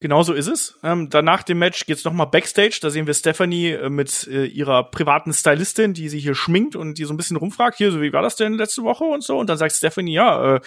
Genauso 0.03 0.33
ist 0.33 0.47
es. 0.47 0.79
Ähm, 0.83 1.11
danach 1.11 1.43
dem 1.43 1.59
Match 1.59 1.85
geht's 1.85 2.05
noch 2.05 2.15
mal 2.15 2.25
backstage. 2.25 2.79
Da 2.81 2.89
sehen 2.89 3.07
wir 3.07 3.13
Stephanie 3.13 3.73
äh, 3.73 3.91
mit 3.91 4.27
äh, 4.29 4.47
ihrer 4.47 4.91
privaten 4.91 5.35
Stylistin, 5.35 5.93
die 5.93 6.09
sie 6.09 6.19
hier 6.19 6.35
schminkt 6.35 6.75
und 6.75 6.97
die 6.97 7.05
so 7.05 7.13
ein 7.13 7.19
bisschen 7.19 7.37
rumfragt, 7.37 7.77
hier, 7.77 7.93
so 7.93 8.01
wie 8.01 8.11
war 8.11 8.23
das 8.23 8.35
denn 8.37 8.55
letzte 8.55 8.83
Woche 8.83 9.05
und 9.05 9.23
so. 9.23 9.37
Und 9.37 9.51
dann 9.51 9.59
sagt 9.59 9.73
Stephanie, 9.73 10.15
ja, 10.15 10.57
äh, 10.57 10.61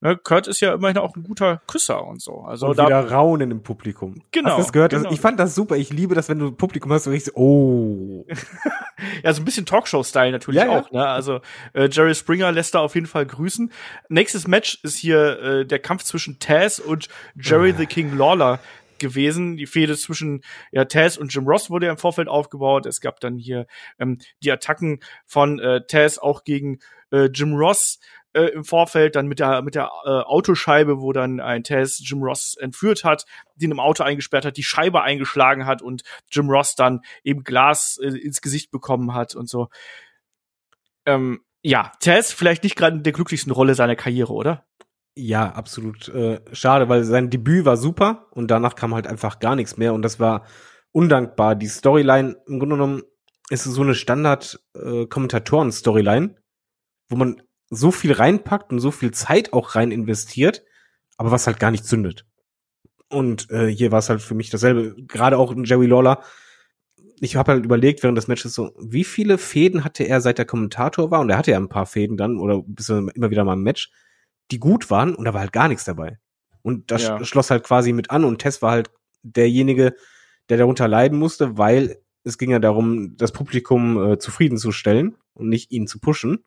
ne, 0.00 0.16
Kurt 0.16 0.46
ist 0.46 0.60
ja 0.60 0.74
immerhin 0.74 0.98
auch 0.98 1.16
ein 1.16 1.24
guter 1.24 1.62
Küsser 1.66 2.06
und 2.06 2.22
so. 2.22 2.42
Also 2.42 2.68
und 2.68 2.78
da 2.78 2.86
wieder 2.86 3.10
Raunen 3.10 3.50
im 3.50 3.64
Publikum. 3.64 4.22
Genau. 4.30 4.50
Hast 4.50 4.58
das 4.66 4.72
gehört? 4.72 4.92
Genau. 4.92 5.10
ich 5.10 5.20
fand 5.20 5.40
das 5.40 5.56
super. 5.56 5.76
Ich 5.76 5.90
liebe 5.92 6.14
das, 6.14 6.28
wenn 6.28 6.38
du 6.38 6.52
Publikum 6.52 6.92
hast 6.92 7.08
und 7.08 7.14
ich 7.14 7.24
so, 7.24 7.32
oh. 7.34 8.24
ja, 9.24 9.32
so 9.32 9.42
ein 9.42 9.44
bisschen 9.44 9.66
Talkshow-Style 9.66 10.30
natürlich 10.30 10.60
ja, 10.60 10.70
auch. 10.70 10.92
Ja. 10.92 11.00
Ne? 11.00 11.08
Also 11.08 11.40
äh, 11.72 11.88
Jerry 11.90 12.14
Springer 12.14 12.52
lässt 12.52 12.76
da 12.76 12.78
auf 12.78 12.94
jeden 12.94 13.08
Fall 13.08 13.26
grüßen. 13.26 13.72
Nächstes 14.08 14.46
Match 14.46 14.78
ist 14.84 14.96
hier 14.96 15.40
äh, 15.40 15.66
der 15.66 15.80
Kampf 15.80 16.04
zwischen 16.04 16.38
Taz 16.38 16.78
und 16.78 17.08
Jerry 17.34 17.74
the 17.76 17.86
King 17.86 18.16
Lawler 18.16 18.60
gewesen. 18.98 19.56
Die 19.56 19.66
Fehde 19.66 19.96
zwischen 19.96 20.42
ja, 20.72 20.84
Taz 20.84 21.16
und 21.16 21.32
Jim 21.32 21.46
Ross 21.46 21.70
wurde 21.70 21.86
ja 21.86 21.92
im 21.92 21.98
Vorfeld 21.98 22.28
aufgebaut. 22.28 22.86
Es 22.86 23.00
gab 23.00 23.20
dann 23.20 23.36
hier 23.38 23.66
ähm, 23.98 24.18
die 24.42 24.50
Attacken 24.50 25.00
von 25.26 25.58
äh, 25.58 25.86
Taz 25.86 26.18
auch 26.18 26.44
gegen 26.44 26.78
äh, 27.10 27.26
Jim 27.26 27.54
Ross 27.54 27.98
äh, 28.32 28.50
im 28.52 28.64
Vorfeld, 28.64 29.16
dann 29.16 29.26
mit 29.26 29.38
der 29.38 29.62
mit 29.62 29.74
der 29.74 29.90
äh, 30.04 30.08
Autoscheibe, 30.08 31.00
wo 31.00 31.12
dann 31.12 31.40
ein 31.40 31.64
Taz 31.64 32.00
Jim 32.04 32.22
Ross 32.22 32.56
entführt 32.58 33.02
hat, 33.02 33.24
den 33.54 33.70
im 33.70 33.80
Auto 33.80 34.02
eingesperrt 34.02 34.44
hat, 34.44 34.56
die 34.56 34.62
Scheibe 34.62 35.02
eingeschlagen 35.02 35.66
hat 35.66 35.82
und 35.82 36.02
Jim 36.30 36.50
Ross 36.50 36.74
dann 36.74 37.00
eben 37.24 37.44
Glas 37.44 37.98
äh, 38.02 38.08
ins 38.08 38.42
Gesicht 38.42 38.70
bekommen 38.70 39.14
hat 39.14 39.34
und 39.34 39.48
so. 39.48 39.68
Ähm, 41.06 41.40
ja, 41.62 41.92
Taz 42.00 42.32
vielleicht 42.32 42.62
nicht 42.62 42.76
gerade 42.76 42.96
in 42.98 43.02
der 43.02 43.12
glücklichsten 43.12 43.52
Rolle 43.52 43.74
seiner 43.74 43.96
Karriere, 43.96 44.32
oder? 44.32 44.66
Ja, 45.18 45.50
absolut 45.52 46.10
äh, 46.10 46.42
schade, 46.52 46.90
weil 46.90 47.02
sein 47.04 47.30
Debüt 47.30 47.64
war 47.64 47.78
super 47.78 48.26
und 48.32 48.50
danach 48.50 48.74
kam 48.74 48.94
halt 48.94 49.06
einfach 49.06 49.38
gar 49.38 49.56
nichts 49.56 49.78
mehr 49.78 49.94
und 49.94 50.02
das 50.02 50.20
war 50.20 50.44
undankbar. 50.92 51.54
Die 51.54 51.68
Storyline, 51.68 52.36
im 52.46 52.58
Grunde 52.58 52.76
genommen, 52.76 53.02
ist 53.48 53.64
so 53.64 53.80
eine 53.80 53.94
Standard-Kommentatoren-Storyline, 53.94 56.26
äh, 56.26 56.34
wo 57.08 57.16
man 57.16 57.40
so 57.70 57.92
viel 57.92 58.12
reinpackt 58.12 58.72
und 58.72 58.80
so 58.80 58.90
viel 58.90 59.12
Zeit 59.12 59.54
auch 59.54 59.74
rein 59.74 59.90
investiert, 59.90 60.64
aber 61.16 61.30
was 61.30 61.46
halt 61.46 61.60
gar 61.60 61.70
nicht 61.70 61.86
zündet. 61.86 62.26
Und 63.08 63.50
äh, 63.50 63.68
hier 63.68 63.92
war 63.92 64.00
es 64.00 64.10
halt 64.10 64.20
für 64.20 64.34
mich 64.34 64.50
dasselbe. 64.50 64.96
Gerade 65.06 65.38
auch 65.38 65.54
Jerry 65.56 65.86
Lawler. 65.86 66.20
Ich 67.20 67.36
habe 67.36 67.52
halt 67.52 67.64
überlegt 67.64 68.02
während 68.02 68.18
des 68.18 68.28
Matches 68.28 68.52
so, 68.52 68.72
wie 68.78 69.04
viele 69.04 69.38
Fäden 69.38 69.82
hatte 69.82 70.04
er 70.04 70.20
seit 70.20 70.36
der 70.36 70.44
Kommentator 70.44 71.10
war? 71.10 71.20
Und 71.20 71.30
er 71.30 71.38
hatte 71.38 71.52
ja 71.52 71.56
ein 71.56 71.70
paar 71.70 71.86
Fäden 71.86 72.18
dann 72.18 72.38
oder 72.38 72.62
bis 72.66 72.90
immer 72.90 73.30
wieder 73.30 73.44
mal 73.44 73.54
ein 73.54 73.62
Match, 73.62 73.90
die 74.50 74.58
gut 74.58 74.90
waren 74.90 75.14
und 75.14 75.24
da 75.24 75.34
war 75.34 75.40
halt 75.40 75.52
gar 75.52 75.68
nichts 75.68 75.84
dabei. 75.84 76.18
Und 76.62 76.90
das 76.90 77.04
ja. 77.04 77.24
schloss 77.24 77.50
halt 77.50 77.64
quasi 77.64 77.92
mit 77.92 78.10
an 78.10 78.24
und 78.24 78.38
Tess 78.38 78.62
war 78.62 78.72
halt 78.72 78.90
derjenige, 79.22 79.94
der 80.48 80.58
darunter 80.58 80.88
leiden 80.88 81.18
musste, 81.18 81.58
weil 81.58 81.98
es 82.24 82.38
ging 82.38 82.50
ja 82.50 82.58
darum, 82.58 83.16
das 83.16 83.32
Publikum 83.32 84.12
äh, 84.12 84.18
zufriedenzustellen 84.18 85.16
und 85.34 85.48
nicht 85.48 85.70
ihn 85.70 85.86
zu 85.86 86.00
pushen. 86.00 86.44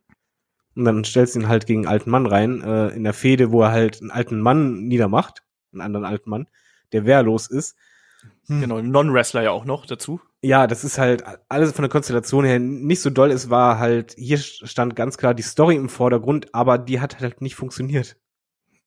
Und 0.76 0.86
dann 0.86 1.04
stellst 1.04 1.36
du 1.36 1.39
ihn 1.39 1.47
halt 1.47 1.66
gegen 1.66 1.82
einen 1.82 1.88
alten 1.93 2.10
Mann 2.10 2.26
rein, 2.26 2.62
äh, 2.62 2.89
in 2.89 3.04
der 3.04 3.14
Fehde, 3.14 3.52
wo 3.52 3.62
er 3.64 3.72
halt 3.72 4.02
einen 4.02 4.12
alten 4.12 4.41
Mann 4.41 4.88
niedermacht, 4.88 5.43
einen 5.72 5.82
anderen 5.82 6.06
alten 6.06 6.30
Mann, 6.30 6.47
der 6.91 7.06
wehrlos 7.06 7.47
ist. 7.47 7.76
Hm. 8.47 8.61
Genau, 8.61 8.82
Non-Wrestler 8.82 9.43
ja 9.43 9.51
auch 9.51 9.65
noch 9.65 9.86
dazu. 9.86 10.20
Ja, 10.41 10.67
das 10.67 10.84
ist 10.84 10.97
halt 10.97 11.24
alles 11.49 11.74
von 11.74 11.84
der 11.84 11.89
Konstellation 11.89 12.45
her 12.45 12.59
nicht 12.59 13.01
so 13.01 13.09
doll. 13.09 13.32
Es 13.32 13.49
war 13.49 13.78
halt, 13.78 14.15
hier 14.17 14.38
stand 14.38 14.95
ganz 14.95 15.17
klar 15.17 15.34
die 15.34 15.43
Story 15.43 15.76
im 15.76 15.89
Vordergrund, 15.89 16.53
aber 16.53 16.78
die 16.78 16.99
hat 16.99 17.20
halt 17.20 17.41
nicht 17.41 17.55
funktioniert. 17.55 18.15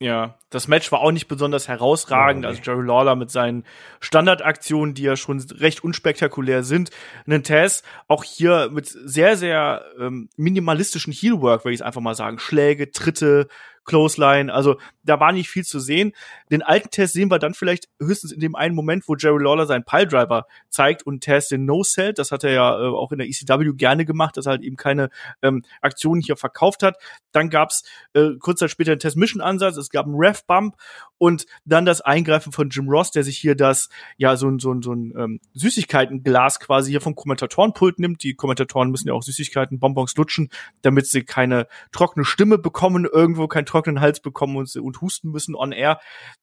Ja, 0.03 0.37
das 0.51 0.67
Match 0.67 0.91
war 0.91 0.99
auch 0.99 1.13
nicht 1.13 1.29
besonders 1.29 1.69
herausragend. 1.69 2.45
Oh, 2.45 2.49
okay. 2.49 2.59
Also 2.59 2.73
Jerry 2.73 2.85
Lawler 2.85 3.15
mit 3.15 3.31
seinen 3.31 3.65
Standardaktionen, 4.01 4.95
die 4.95 5.05
ja 5.05 5.15
schon 5.15 5.39
recht 5.39 5.85
unspektakulär 5.85 6.65
sind. 6.65 6.91
Einen 7.25 7.45
Taz 7.45 7.85
auch 8.09 8.25
hier 8.25 8.69
mit 8.73 8.89
sehr, 8.89 9.37
sehr 9.37 9.85
ähm, 10.01 10.29
minimalistischen 10.37 11.13
Heelwork, 11.13 11.65
würde 11.65 11.75
ich 11.75 11.85
einfach 11.85 12.01
mal 12.01 12.17
sagen. 12.17 12.41
Schläge, 12.41 12.91
Tritte, 12.91 13.47
Clothesline. 13.85 14.53
Also 14.53 14.77
da 15.03 15.21
war 15.21 15.33
nicht 15.33 15.49
viel 15.49 15.65
zu 15.65 15.81
sehen. 15.81 16.13
Den 16.51 16.63
alten 16.63 16.91
Test 16.91 17.15
sehen 17.15 17.31
wir 17.31 17.39
dann 17.39 17.55
vielleicht 17.55 17.89
höchstens 18.01 18.33
in 18.33 18.41
dem 18.41 18.55
einen 18.55 18.75
Moment, 18.75 19.09
wo 19.09 19.17
Jerry 19.17 19.43
Lawler 19.43 19.67
seinen 19.67 19.85
Piledriver 19.85 20.47
zeigt 20.69 21.05
und 21.05 21.21
Test 21.21 21.51
den 21.51 21.65
No-Cell. 21.65 22.13
Das 22.13 22.31
hat 22.31 22.45
er 22.45 22.53
ja 22.53 22.79
äh, 22.79 22.89
auch 22.89 23.13
in 23.13 23.19
der 23.19 23.29
ECW 23.29 23.73
gerne 23.75 24.05
gemacht, 24.05 24.37
dass 24.37 24.47
er 24.47 24.53
halt 24.53 24.63
eben 24.63 24.77
keine 24.77 25.11
ähm, 25.43 25.65
Aktionen 25.81 26.21
hier 26.21 26.37
verkauft 26.37 26.83
hat. 26.83 26.97
Dann 27.33 27.51
gab's 27.51 27.83
äh, 28.15 28.31
kurz 28.39 28.61
Zeit 28.61 28.71
später 28.71 28.93
einen 28.93 29.01
Test-Mission-Ansatz. 29.01 29.77
Es 29.77 29.91
gab 29.91 30.07
einen 30.07 30.17
Ref-Bump 30.17 30.77
und 31.19 31.47
dann 31.65 31.85
das 31.85 32.01
Eingreifen 32.01 32.53
von 32.53 32.69
Jim 32.69 32.89
Ross, 32.89 33.11
der 33.11 33.25
sich 33.25 33.39
hier 33.39 33.55
das, 33.55 33.89
ja, 34.17 34.37
so 34.37 34.49
ein, 34.49 34.59
so 34.59 34.73
ein, 34.73 34.83
so 34.83 34.93
ein 34.93 35.13
ähm, 35.17 35.41
Süßigkeitenglas 35.55 36.61
quasi 36.61 36.91
hier 36.91 37.01
vom 37.01 37.15
Kommentatorenpult 37.15 37.99
nimmt. 37.99 38.23
Die 38.23 38.35
Kommentatoren 38.35 38.91
müssen 38.91 39.09
ja 39.09 39.15
auch 39.15 39.23
Süßigkeiten, 39.23 39.79
Bonbons 39.79 40.17
lutschen, 40.17 40.51
damit 40.83 41.07
sie 41.07 41.23
keine 41.25 41.67
trockene 41.93 42.25
Stimme 42.25 42.59
bekommen, 42.59 43.05
irgendwo 43.05 43.49
kein 43.49 43.67
trockenen 43.73 44.01
Hals 44.01 44.21
bekommen 44.21 44.57
und, 44.57 44.75
und 44.77 45.01
husten 45.01 45.31
müssen 45.31 45.55
on 45.55 45.73
air. 45.73 46.01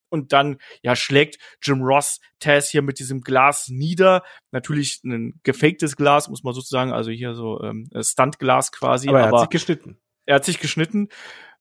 Und 0.09 0.33
dann, 0.33 0.57
ja, 0.81 0.95
schlägt 0.95 1.37
Jim 1.61 1.81
Ross 1.81 2.19
Taz 2.39 2.69
hier 2.69 2.81
mit 2.81 2.99
diesem 2.99 3.21
Glas 3.21 3.69
nieder. 3.69 4.23
Natürlich 4.51 5.01
ein 5.03 5.39
gefaktes 5.43 5.95
Glas, 5.95 6.29
muss 6.29 6.43
man 6.43 6.53
sozusagen, 6.53 6.91
also 6.91 7.11
hier 7.11 7.35
so 7.35 7.61
ähm, 7.61 7.89
Stuntglas 8.01 8.71
quasi. 8.71 9.09
Aber 9.09 9.19
er 9.19 9.27
aber 9.27 9.41
hat 9.41 9.51
sich 9.51 9.61
geschnitten. 9.61 9.99
Er 10.25 10.35
hat 10.35 10.45
sich 10.45 10.59
geschnitten. 10.59 11.09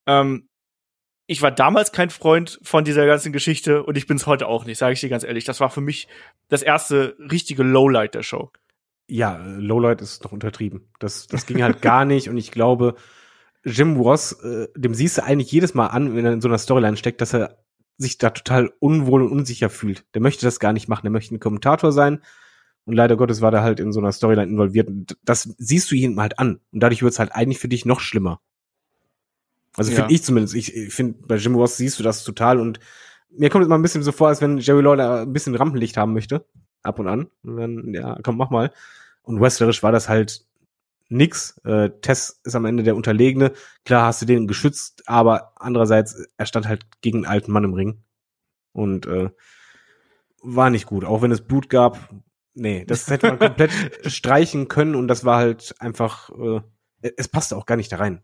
Ähm, 0.07 0.49
ich 1.27 1.43
war 1.43 1.51
damals 1.51 1.93
kein 1.93 2.09
Freund 2.09 2.59
von 2.62 2.85
dieser 2.85 3.07
ganzen 3.07 3.33
Geschichte 3.35 3.83
und 3.83 3.99
ich 3.99 4.07
bin 4.07 4.16
es 4.16 4.27
heute 4.27 4.47
auch 4.47 4.64
nicht, 4.64 4.79
sage 4.79 4.95
ich 4.95 5.01
dir 5.01 5.11
ganz 5.11 5.25
ehrlich. 5.25 5.45
Das 5.45 5.61
war 5.61 5.69
für 5.69 5.83
mich 5.83 6.09
das 6.49 6.62
erste 6.62 7.16
richtige 7.19 7.62
Lowlight 7.62 8.14
der 8.14 8.23
Show. 8.23 8.51
Ja, 9.09 9.37
Lowlight 9.37 10.01
ist 10.01 10.25
noch 10.25 10.33
untertrieben. 10.33 10.91
Das, 10.99 11.27
das 11.27 11.45
ging 11.45 11.62
halt 11.62 11.83
gar 11.83 12.07
nicht 12.07 12.31
und 12.31 12.39
ich 12.39 12.51
glaube, 12.51 12.95
Jim 13.69 13.97
Ross, 13.97 14.33
äh, 14.33 14.69
dem 14.77 14.95
siehst 14.95 15.19
du 15.19 15.25
eigentlich 15.25 15.53
jedes 15.53 15.75
Mal 15.75 15.87
an, 15.87 16.14
wenn 16.14 16.25
er 16.25 16.33
in 16.33 16.41
so 16.41 16.49
einer 16.49 16.59
Storyline 16.59 16.97
steckt, 16.97 17.21
dass 17.21 17.35
er 17.35 17.59
sich 17.99 18.19
da 18.19 18.31
total 18.31 18.73
unwohl 18.79 19.23
und 19.23 19.33
unsicher 19.33 19.71
fühlt. 19.71 20.05
Der 20.14 20.23
möchte 20.23 20.47
das 20.47 20.61
gar 20.61 20.73
nicht 20.73 20.89
machen. 20.89 21.03
Der 21.03 21.11
möchte 21.11 21.35
ein 21.35 21.41
Kommentator 21.41 21.93
sein. 21.93 22.21
Und 22.85 22.95
leider 22.95 23.16
Gottes 23.16 23.41
war 23.41 23.51
der 23.51 23.62
halt 23.62 23.81
in 23.81 23.93
so 23.93 24.01
einer 24.01 24.12
Storyline 24.12 24.51
involviert. 24.51 24.89
Das 25.25 25.55
siehst 25.59 25.91
du 25.91 25.95
ihm 25.95 26.19
halt 26.21 26.39
an. 26.39 26.61
Und 26.73 26.81
dadurch 26.81 27.03
wird 27.03 27.12
es 27.12 27.19
halt 27.19 27.33
eigentlich 27.33 27.59
für 27.59 27.69
dich 27.69 27.85
noch 27.85 28.01
schlimmer. 28.01 28.41
Also 29.77 29.91
ja. 29.91 29.99
finde 29.99 30.14
ich 30.14 30.23
zumindest. 30.23 30.55
Ich, 30.55 30.75
ich 30.75 30.95
finde, 30.95 31.19
bei 31.27 31.37
Jim 31.37 31.55
Ross 31.55 31.77
siehst 31.77 31.99
du 31.99 32.03
das 32.03 32.25
total. 32.25 32.61
Und 32.61 32.81
mir 33.31 33.51
kommt 33.51 33.64
es 33.64 33.69
mal 33.69 33.77
ein 33.77 33.83
bisschen 33.83 34.03
so 34.03 34.12
vor, 34.12 34.29
als 34.29 34.41
wenn 34.41 34.59
Jerry 34.59 34.83
Lawler 34.83 35.23
ein 35.23 35.33
bisschen 35.33 35.55
Rampenlicht 35.55 35.97
haben 35.97 36.14
möchte. 36.14 36.47
Ab 36.83 36.99
und 36.99 37.09
an. 37.09 37.27
Und 37.43 37.57
dann, 37.57 37.95
ja, 37.95 38.19
komm, 38.23 38.37
mach 38.37 38.51
mal. 38.51 38.73
Und 39.23 39.41
wrestlerisch 39.41 39.83
war 39.83 39.93
das 39.93 40.09
halt 40.09 40.47
nix. 41.09 41.59
Äh, 41.65 41.91
Tess 42.01 42.41
ist 42.45 42.55
am 42.55 42.65
Ende 42.65 42.83
der 42.83 42.97
Unterlegene. 42.97 43.53
Klar 43.85 44.07
hast 44.07 44.23
du 44.23 44.27
den 44.27 44.47
geschützt, 44.47 45.03
aber 45.07 45.53
andererseits, 45.57 46.27
er 46.37 46.47
stand 46.47 46.69
halt 46.69 46.87
gegen 47.01 47.19
einen 47.19 47.33
alten 47.33 47.53
Mann 47.53 47.65
im 47.65 47.75
Ring. 47.75 48.05
Und 48.73 49.07
äh, 49.07 49.31
war 50.43 50.71
nicht 50.71 50.87
gut. 50.87 51.05
Auch 51.05 51.23
wenn 51.23 51.33
es 51.33 51.41
Blut 51.41 51.69
gab, 51.69 51.99
nee, 52.55 52.85
das 52.85 53.09
hätte 53.09 53.29
man 53.29 53.39
komplett 53.39 53.73
streichen 54.07 54.69
können 54.69 54.95
und 54.95 55.09
das 55.09 55.25
war 55.25 55.39
halt 55.39 55.75
einfach, 55.79 56.31
äh, 56.31 56.61
es 57.17 57.29
passte 57.29 57.57
auch 57.57 57.67
gar 57.67 57.77
nicht 57.77 57.93
da 57.93 57.97
rein. 57.97 58.23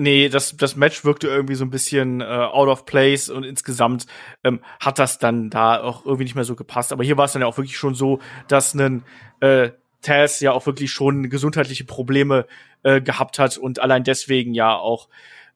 Nee, 0.00 0.28
das, 0.28 0.56
das 0.56 0.76
Match 0.76 1.04
wirkte 1.04 1.26
irgendwie 1.26 1.56
so 1.56 1.64
ein 1.64 1.70
bisschen 1.70 2.20
äh, 2.20 2.24
out 2.24 2.68
of 2.68 2.84
place 2.84 3.30
und 3.30 3.42
insgesamt 3.42 4.06
ähm, 4.44 4.60
hat 4.78 5.00
das 5.00 5.18
dann 5.18 5.50
da 5.50 5.82
auch 5.82 6.04
irgendwie 6.04 6.22
nicht 6.22 6.36
mehr 6.36 6.44
so 6.44 6.54
gepasst. 6.54 6.92
Aber 6.92 7.02
hier 7.02 7.16
war 7.16 7.24
es 7.24 7.32
dann 7.32 7.42
ja 7.42 7.48
auch 7.48 7.56
wirklich 7.56 7.76
schon 7.76 7.96
so, 7.96 8.20
dass 8.46 8.74
ein 8.74 9.02
äh, 9.40 9.70
Taz 10.02 10.40
ja 10.40 10.52
auch 10.52 10.66
wirklich 10.66 10.92
schon 10.92 11.28
gesundheitliche 11.30 11.84
Probleme 11.84 12.46
äh, 12.82 13.00
gehabt 13.00 13.38
hat 13.38 13.58
und 13.58 13.80
allein 13.80 14.04
deswegen 14.04 14.54
ja 14.54 14.76
auch 14.76 15.08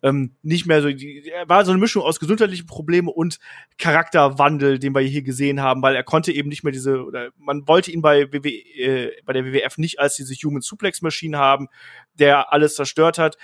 ähm, 0.02 0.32
nicht 0.42 0.66
mehr 0.66 0.82
so, 0.82 0.88
er 0.88 1.48
war 1.48 1.64
so 1.64 1.70
eine 1.70 1.80
Mischung 1.80 2.02
aus 2.02 2.18
gesundheitlichen 2.18 2.66
Problemen 2.66 3.08
und 3.08 3.38
Charakterwandel, 3.78 4.78
den 4.78 4.94
wir 4.94 5.00
hier 5.00 5.22
gesehen 5.22 5.60
haben, 5.60 5.80
weil 5.82 5.94
er 5.94 6.02
konnte 6.02 6.32
eben 6.32 6.48
nicht 6.48 6.64
mehr 6.64 6.72
diese, 6.72 7.04
oder 7.04 7.30
man 7.38 7.68
wollte 7.68 7.92
ihn 7.92 8.02
bei, 8.02 8.32
WW, 8.32 8.48
äh, 8.48 9.12
bei 9.24 9.32
der 9.32 9.44
WWF 9.44 9.78
nicht 9.78 10.00
als 10.00 10.16
diese 10.16 10.34
Human 10.34 10.60
Suplex 10.60 11.02
Maschine 11.02 11.38
haben, 11.38 11.68
der 12.14 12.52
alles 12.52 12.74
zerstört 12.74 13.18
hat, 13.18 13.36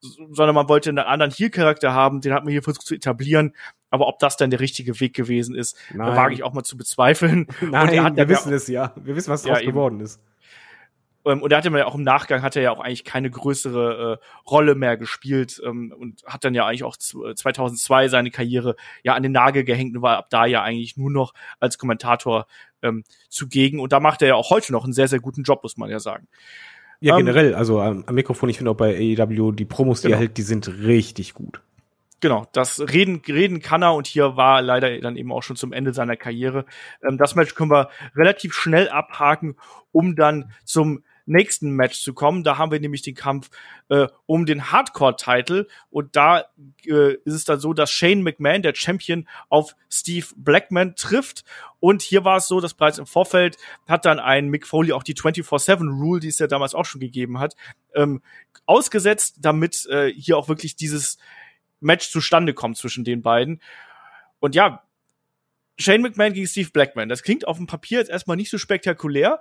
sondern 0.00 0.54
man 0.54 0.68
wollte 0.68 0.90
einen 0.90 0.98
anderen 0.98 1.32
Heel-Charakter 1.32 1.92
haben, 1.92 2.20
den 2.20 2.32
hat 2.32 2.44
man 2.44 2.52
hier 2.52 2.62
versucht 2.62 2.86
zu 2.86 2.94
etablieren. 2.94 3.54
Aber 3.90 4.06
ob 4.06 4.18
das 4.18 4.36
dann 4.36 4.50
der 4.50 4.60
richtige 4.60 5.00
Weg 5.00 5.14
gewesen 5.14 5.54
ist, 5.54 5.76
wage 5.94 6.34
ich 6.34 6.42
auch 6.42 6.52
mal 6.52 6.64
zu 6.64 6.76
bezweifeln. 6.76 7.46
Nein, 7.60 8.16
wir 8.16 8.28
wissen 8.28 8.52
es 8.52 8.68
ja. 8.68 8.92
Wir 8.96 9.16
wissen, 9.16 9.30
was 9.30 9.42
daraus 9.42 9.60
ja, 9.60 9.66
geworden 9.66 10.00
ist. 10.00 10.20
Ähm, 11.26 11.42
und 11.42 11.52
er 11.52 11.58
hatte 11.58 11.70
man 11.70 11.80
ja 11.80 11.86
auch 11.86 11.94
im 11.94 12.02
Nachgang 12.02 12.42
hat 12.42 12.56
er 12.56 12.62
ja 12.62 12.70
auch 12.70 12.80
eigentlich 12.80 13.04
keine 13.04 13.30
größere 13.30 14.20
äh, 14.20 14.48
Rolle 14.48 14.74
mehr 14.74 14.96
gespielt 14.96 15.60
ähm, 15.64 15.92
und 15.98 16.22
hat 16.24 16.44
dann 16.44 16.54
ja 16.54 16.66
eigentlich 16.66 16.84
auch 16.84 16.96
2002 16.96 18.04
äh, 18.04 18.08
seine 18.08 18.30
Karriere 18.30 18.76
ja 19.02 19.14
an 19.14 19.22
den 19.22 19.32
Nagel 19.32 19.64
gehängt 19.64 19.96
und 19.96 20.02
war 20.02 20.18
ab 20.18 20.30
da 20.30 20.46
ja 20.46 20.62
eigentlich 20.62 20.96
nur 20.96 21.10
noch 21.10 21.34
als 21.60 21.78
Kommentator 21.78 22.46
ähm, 22.82 23.04
zugegen. 23.28 23.80
Und 23.80 23.92
da 23.92 24.00
macht 24.00 24.22
er 24.22 24.28
ja 24.28 24.34
auch 24.36 24.50
heute 24.50 24.72
noch 24.72 24.84
einen 24.84 24.92
sehr, 24.92 25.08
sehr 25.08 25.20
guten 25.20 25.42
Job, 25.42 25.62
muss 25.62 25.76
man 25.76 25.90
ja 25.90 25.98
sagen. 25.98 26.28
Ja, 27.00 27.18
ähm, 27.18 27.26
generell, 27.26 27.54
also 27.54 27.80
am, 27.80 28.04
am 28.06 28.14
Mikrofon, 28.14 28.48
ich 28.48 28.56
finde 28.56 28.70
auch 28.70 28.76
bei 28.76 28.96
AEW, 28.96 29.52
die 29.52 29.64
Promos, 29.64 30.00
die 30.00 30.08
genau. 30.08 30.16
er 30.16 30.20
hält, 30.20 30.38
die 30.38 30.42
sind 30.42 30.68
richtig 30.68 31.34
gut 31.34 31.60
genau, 32.20 32.46
das 32.52 32.80
Reden, 32.80 33.22
Reden 33.26 33.60
kann 33.60 33.82
er 33.82 33.94
und 33.94 34.06
hier 34.06 34.36
war 34.36 34.62
leider 34.62 34.98
dann 35.00 35.16
eben 35.16 35.32
auch 35.32 35.42
schon 35.42 35.56
zum 35.56 35.72
Ende 35.72 35.92
seiner 35.92 36.16
Karriere. 36.16 36.64
Ähm, 37.06 37.18
das 37.18 37.34
Match 37.34 37.54
können 37.54 37.70
wir 37.70 37.88
relativ 38.14 38.54
schnell 38.54 38.88
abhaken, 38.88 39.56
um 39.92 40.16
dann 40.16 40.52
zum 40.64 41.04
nächsten 41.26 41.70
Match 41.70 42.00
zu 42.00 42.14
kommen. 42.14 42.44
Da 42.44 42.58
haben 42.58 42.70
wir 42.70 42.80
nämlich 42.80 43.02
den 43.02 43.14
Kampf 43.14 43.50
äh, 43.88 44.06
um 44.26 44.46
den 44.46 44.70
Hardcore-Title 44.72 45.66
und 45.90 46.16
da 46.16 46.44
äh, 46.84 47.14
ist 47.24 47.34
es 47.34 47.44
dann 47.44 47.60
so, 47.60 47.72
dass 47.72 47.90
Shane 47.90 48.22
McMahon, 48.22 48.62
der 48.62 48.74
Champion, 48.74 49.28
auf 49.48 49.76
Steve 49.90 50.26
Blackman 50.36 50.96
trifft 50.96 51.44
und 51.80 52.02
hier 52.02 52.24
war 52.24 52.38
es 52.38 52.48
so, 52.48 52.60
dass 52.60 52.74
bereits 52.74 52.98
im 52.98 53.06
Vorfeld 53.06 53.58
hat 53.86 54.04
dann 54.04 54.18
ein 54.18 54.48
Mick 54.48 54.66
Foley 54.66 54.92
auch 54.92 55.02
die 55.02 55.14
24-7-Rule, 55.14 56.20
die 56.20 56.28
es 56.28 56.38
ja 56.38 56.46
damals 56.46 56.74
auch 56.74 56.84
schon 56.84 57.00
gegeben 57.00 57.38
hat, 57.38 57.56
ähm, 57.94 58.22
ausgesetzt, 58.64 59.36
damit 59.40 59.86
äh, 59.86 60.12
hier 60.12 60.38
auch 60.38 60.48
wirklich 60.48 60.76
dieses 60.76 61.18
Match 61.80 62.10
zustande 62.10 62.54
kommt 62.54 62.76
zwischen 62.76 63.04
den 63.04 63.22
beiden. 63.22 63.60
Und 64.40 64.54
ja, 64.54 64.82
Shane 65.78 66.00
McMahon 66.02 66.32
gegen 66.32 66.46
Steve 66.46 66.70
Blackman. 66.70 67.08
Das 67.08 67.22
klingt 67.22 67.46
auf 67.46 67.58
dem 67.58 67.66
Papier 67.66 67.98
jetzt 67.98 68.10
erstmal 68.10 68.36
nicht 68.36 68.50
so 68.50 68.58
spektakulär, 68.58 69.40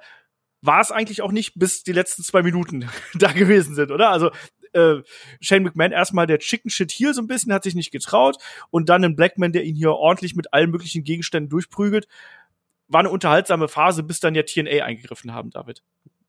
war 0.66 0.82
es 0.82 0.92
eigentlich 0.92 1.22
auch 1.22 1.32
nicht, 1.32 1.54
bis 1.56 1.84
die 1.84 1.92
letzten 1.92 2.24
zwei 2.24 2.44
Minuten 2.44 2.90
da 3.14 3.32
gewesen 3.32 3.76
sind, 3.76 3.92
oder? 3.92 4.10
Also 4.10 4.32
äh, 4.74 5.02
Shane 5.40 5.64
McMahon 5.64 5.92
erstmal 5.92 6.28
der 6.28 6.40
Chicken 6.40 6.70
Shit 6.70 6.92
hier 6.92 7.14
so 7.14 7.22
ein 7.22 7.28
bisschen, 7.28 7.54
hat 7.54 7.64
sich 7.64 7.76
nicht 7.76 7.92
getraut 7.92 8.38
und 8.70 8.90
dann 8.90 9.04
ein 9.04 9.16
Blackman, 9.16 9.52
der 9.52 9.64
ihn 9.64 9.76
hier 9.76 9.92
ordentlich 9.92 10.36
mit 10.36 10.54
allen 10.54 10.72
möglichen 10.72 11.04
Gegenständen 11.04 11.50
durchprügelt. 11.50 12.08
War 12.88 13.00
eine 13.00 13.10
unterhaltsame 13.10 13.68
Phase, 13.68 14.04
bis 14.04 14.20
dann 14.20 14.36
ja 14.36 14.44
TNA 14.44 14.84
eingegriffen 14.84 15.34
haben, 15.34 15.50
David. 15.50 15.82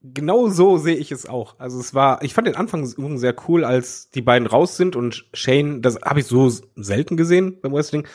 Genau 0.03 0.49
so 0.49 0.79
sehe 0.79 0.95
ich 0.95 1.11
es 1.11 1.27
auch. 1.27 1.59
Also 1.59 1.81
es 1.81 1.93
war, 1.93 2.23
ich 2.23 2.33
fand 2.33 2.47
den 2.47 2.55
Anfang 2.55 2.87
sehr 2.87 3.35
cool, 3.49 3.65
als 3.65 4.11
die 4.11 4.23
beiden 4.23 4.47
raus 4.47 4.77
sind 4.77 4.95
und 4.95 5.27
Shane, 5.35 5.83
das 5.83 6.01
habe 6.03 6.21
ich 6.21 6.27
so 6.27 6.49
selten 6.77 7.17
gesehen 7.17 7.61
beim 7.61 7.73
Wrestling, 7.73 8.07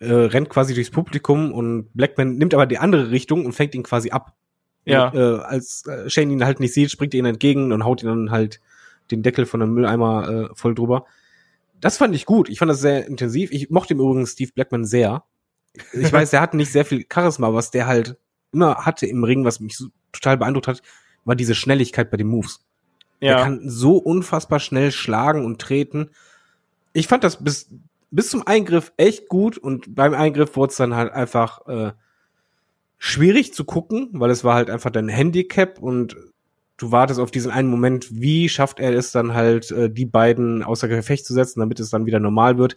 äh, 0.00 0.12
rennt 0.12 0.50
quasi 0.50 0.74
durchs 0.74 0.90
Publikum 0.90 1.52
und 1.52 1.90
Blackman 1.94 2.36
nimmt 2.36 2.54
aber 2.54 2.66
die 2.66 2.78
andere 2.78 3.10
Richtung 3.10 3.46
und 3.46 3.52
fängt 3.52 3.74
ihn 3.74 3.82
quasi 3.82 4.10
ab. 4.10 4.37
Ja. 4.92 5.12
Äh, 5.14 5.40
als 5.40 5.86
äh, 5.86 6.08
Shane 6.08 6.30
ihn 6.30 6.44
halt 6.44 6.60
nicht 6.60 6.74
sieht, 6.74 6.90
springt 6.90 7.14
er 7.14 7.18
ihn 7.18 7.26
entgegen 7.26 7.72
und 7.72 7.84
haut 7.84 8.02
ihn 8.02 8.08
dann 8.08 8.30
halt 8.30 8.60
den 9.10 9.22
Deckel 9.22 9.46
von 9.46 9.62
einem 9.62 9.74
Mülleimer 9.74 10.28
äh, 10.28 10.48
voll 10.54 10.74
drüber. 10.74 11.06
Das 11.80 11.98
fand 11.98 12.14
ich 12.14 12.26
gut. 12.26 12.48
Ich 12.48 12.58
fand 12.58 12.70
das 12.70 12.80
sehr 12.80 13.06
intensiv. 13.06 13.50
Ich 13.52 13.70
mochte 13.70 13.94
im 13.94 14.00
Übrigen 14.00 14.26
Steve 14.26 14.50
Blackman 14.52 14.84
sehr. 14.84 15.24
ich 15.92 16.12
weiß, 16.12 16.30
der 16.30 16.40
hat 16.40 16.54
nicht 16.54 16.72
sehr 16.72 16.84
viel 16.84 17.06
Charisma, 17.12 17.52
was 17.52 17.70
der 17.70 17.86
halt 17.86 18.16
immer 18.52 18.76
hatte 18.86 19.06
im 19.06 19.24
Ring, 19.24 19.44
was 19.44 19.60
mich 19.60 19.76
so 19.76 19.88
total 20.12 20.38
beeindruckt 20.38 20.68
hat, 20.68 20.82
war 21.24 21.36
diese 21.36 21.54
Schnelligkeit 21.54 22.10
bei 22.10 22.16
den 22.16 22.28
Moves. 22.28 22.64
Ja. 23.20 23.38
Er 23.38 23.44
kann 23.44 23.68
so 23.68 23.96
unfassbar 23.96 24.60
schnell 24.60 24.92
schlagen 24.92 25.44
und 25.44 25.60
treten. 25.60 26.10
Ich 26.92 27.08
fand 27.08 27.24
das 27.24 27.42
bis, 27.44 27.70
bis 28.10 28.30
zum 28.30 28.46
Eingriff 28.46 28.92
echt 28.96 29.28
gut 29.28 29.58
und 29.58 29.94
beim 29.94 30.14
Eingriff 30.14 30.56
wurde 30.56 30.70
es 30.70 30.76
dann 30.76 30.94
halt 30.94 31.12
einfach 31.12 31.66
äh, 31.68 31.92
schwierig 32.98 33.54
zu 33.54 33.64
gucken, 33.64 34.10
weil 34.12 34.30
es 34.30 34.44
war 34.44 34.54
halt 34.54 34.70
einfach 34.70 34.90
dein 34.90 35.08
Handicap 35.08 35.78
und 35.78 36.16
du 36.76 36.92
wartest 36.92 37.20
auf 37.20 37.30
diesen 37.30 37.50
einen 37.50 37.68
Moment, 37.68 38.20
wie 38.20 38.48
schafft 38.48 38.80
er 38.80 38.92
es 38.92 39.12
dann 39.12 39.34
halt, 39.34 39.70
äh, 39.70 39.90
die 39.90 40.06
beiden 40.06 40.62
außer 40.62 40.88
Gefecht 40.88 41.26
zu 41.26 41.34
setzen, 41.34 41.60
damit 41.60 41.80
es 41.80 41.90
dann 41.90 42.06
wieder 42.06 42.20
normal 42.20 42.58
wird. 42.58 42.76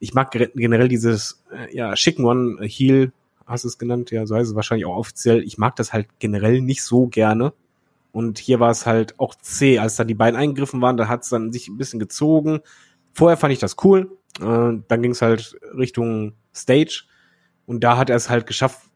Ich 0.00 0.14
mag 0.14 0.30
generell 0.30 0.88
dieses, 0.88 1.42
äh, 1.50 1.74
ja, 1.74 1.94
Chicken 1.94 2.24
One 2.24 2.58
Heal, 2.62 3.12
hast 3.46 3.64
du 3.64 3.68
es 3.68 3.78
genannt, 3.78 4.10
ja, 4.10 4.26
so 4.26 4.36
heißt 4.36 4.50
es 4.50 4.54
wahrscheinlich 4.54 4.86
auch 4.86 4.96
offiziell. 4.96 5.42
Ich 5.42 5.58
mag 5.58 5.76
das 5.76 5.92
halt 5.92 6.06
generell 6.18 6.60
nicht 6.60 6.82
so 6.82 7.06
gerne. 7.06 7.52
Und 8.12 8.38
hier 8.38 8.60
war 8.60 8.70
es 8.70 8.86
halt 8.86 9.18
auch 9.18 9.34
zäh, 9.34 9.78
als 9.78 9.96
dann 9.96 10.08
die 10.08 10.14
beiden 10.14 10.38
eingegriffen 10.38 10.80
waren, 10.80 10.96
da 10.96 11.08
hat 11.08 11.22
es 11.22 11.30
dann 11.30 11.52
sich 11.52 11.68
ein 11.68 11.78
bisschen 11.78 11.98
gezogen. 11.98 12.60
Vorher 13.12 13.36
fand 13.36 13.52
ich 13.52 13.58
das 13.58 13.76
cool. 13.84 14.16
Äh, 14.40 14.78
dann 14.88 15.02
ging 15.02 15.12
es 15.12 15.22
halt 15.22 15.58
Richtung 15.76 16.34
Stage. 16.54 17.04
Und 17.66 17.84
da 17.84 17.96
hat 17.96 18.10
er 18.10 18.16
es 18.16 18.30
halt 18.30 18.46
geschafft, 18.46 18.87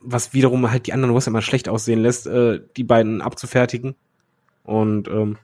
was 0.00 0.32
wiederum 0.32 0.70
halt 0.70 0.86
die 0.86 0.92
anderen 0.92 1.14
Wrestler 1.14 1.32
immer 1.32 1.42
schlecht 1.42 1.68
aussehen 1.68 2.00
lässt, 2.00 2.26
äh, 2.26 2.60
die 2.76 2.84
beiden 2.84 3.20
abzufertigen 3.20 3.94
und 4.64 5.08
ähm, 5.08 5.38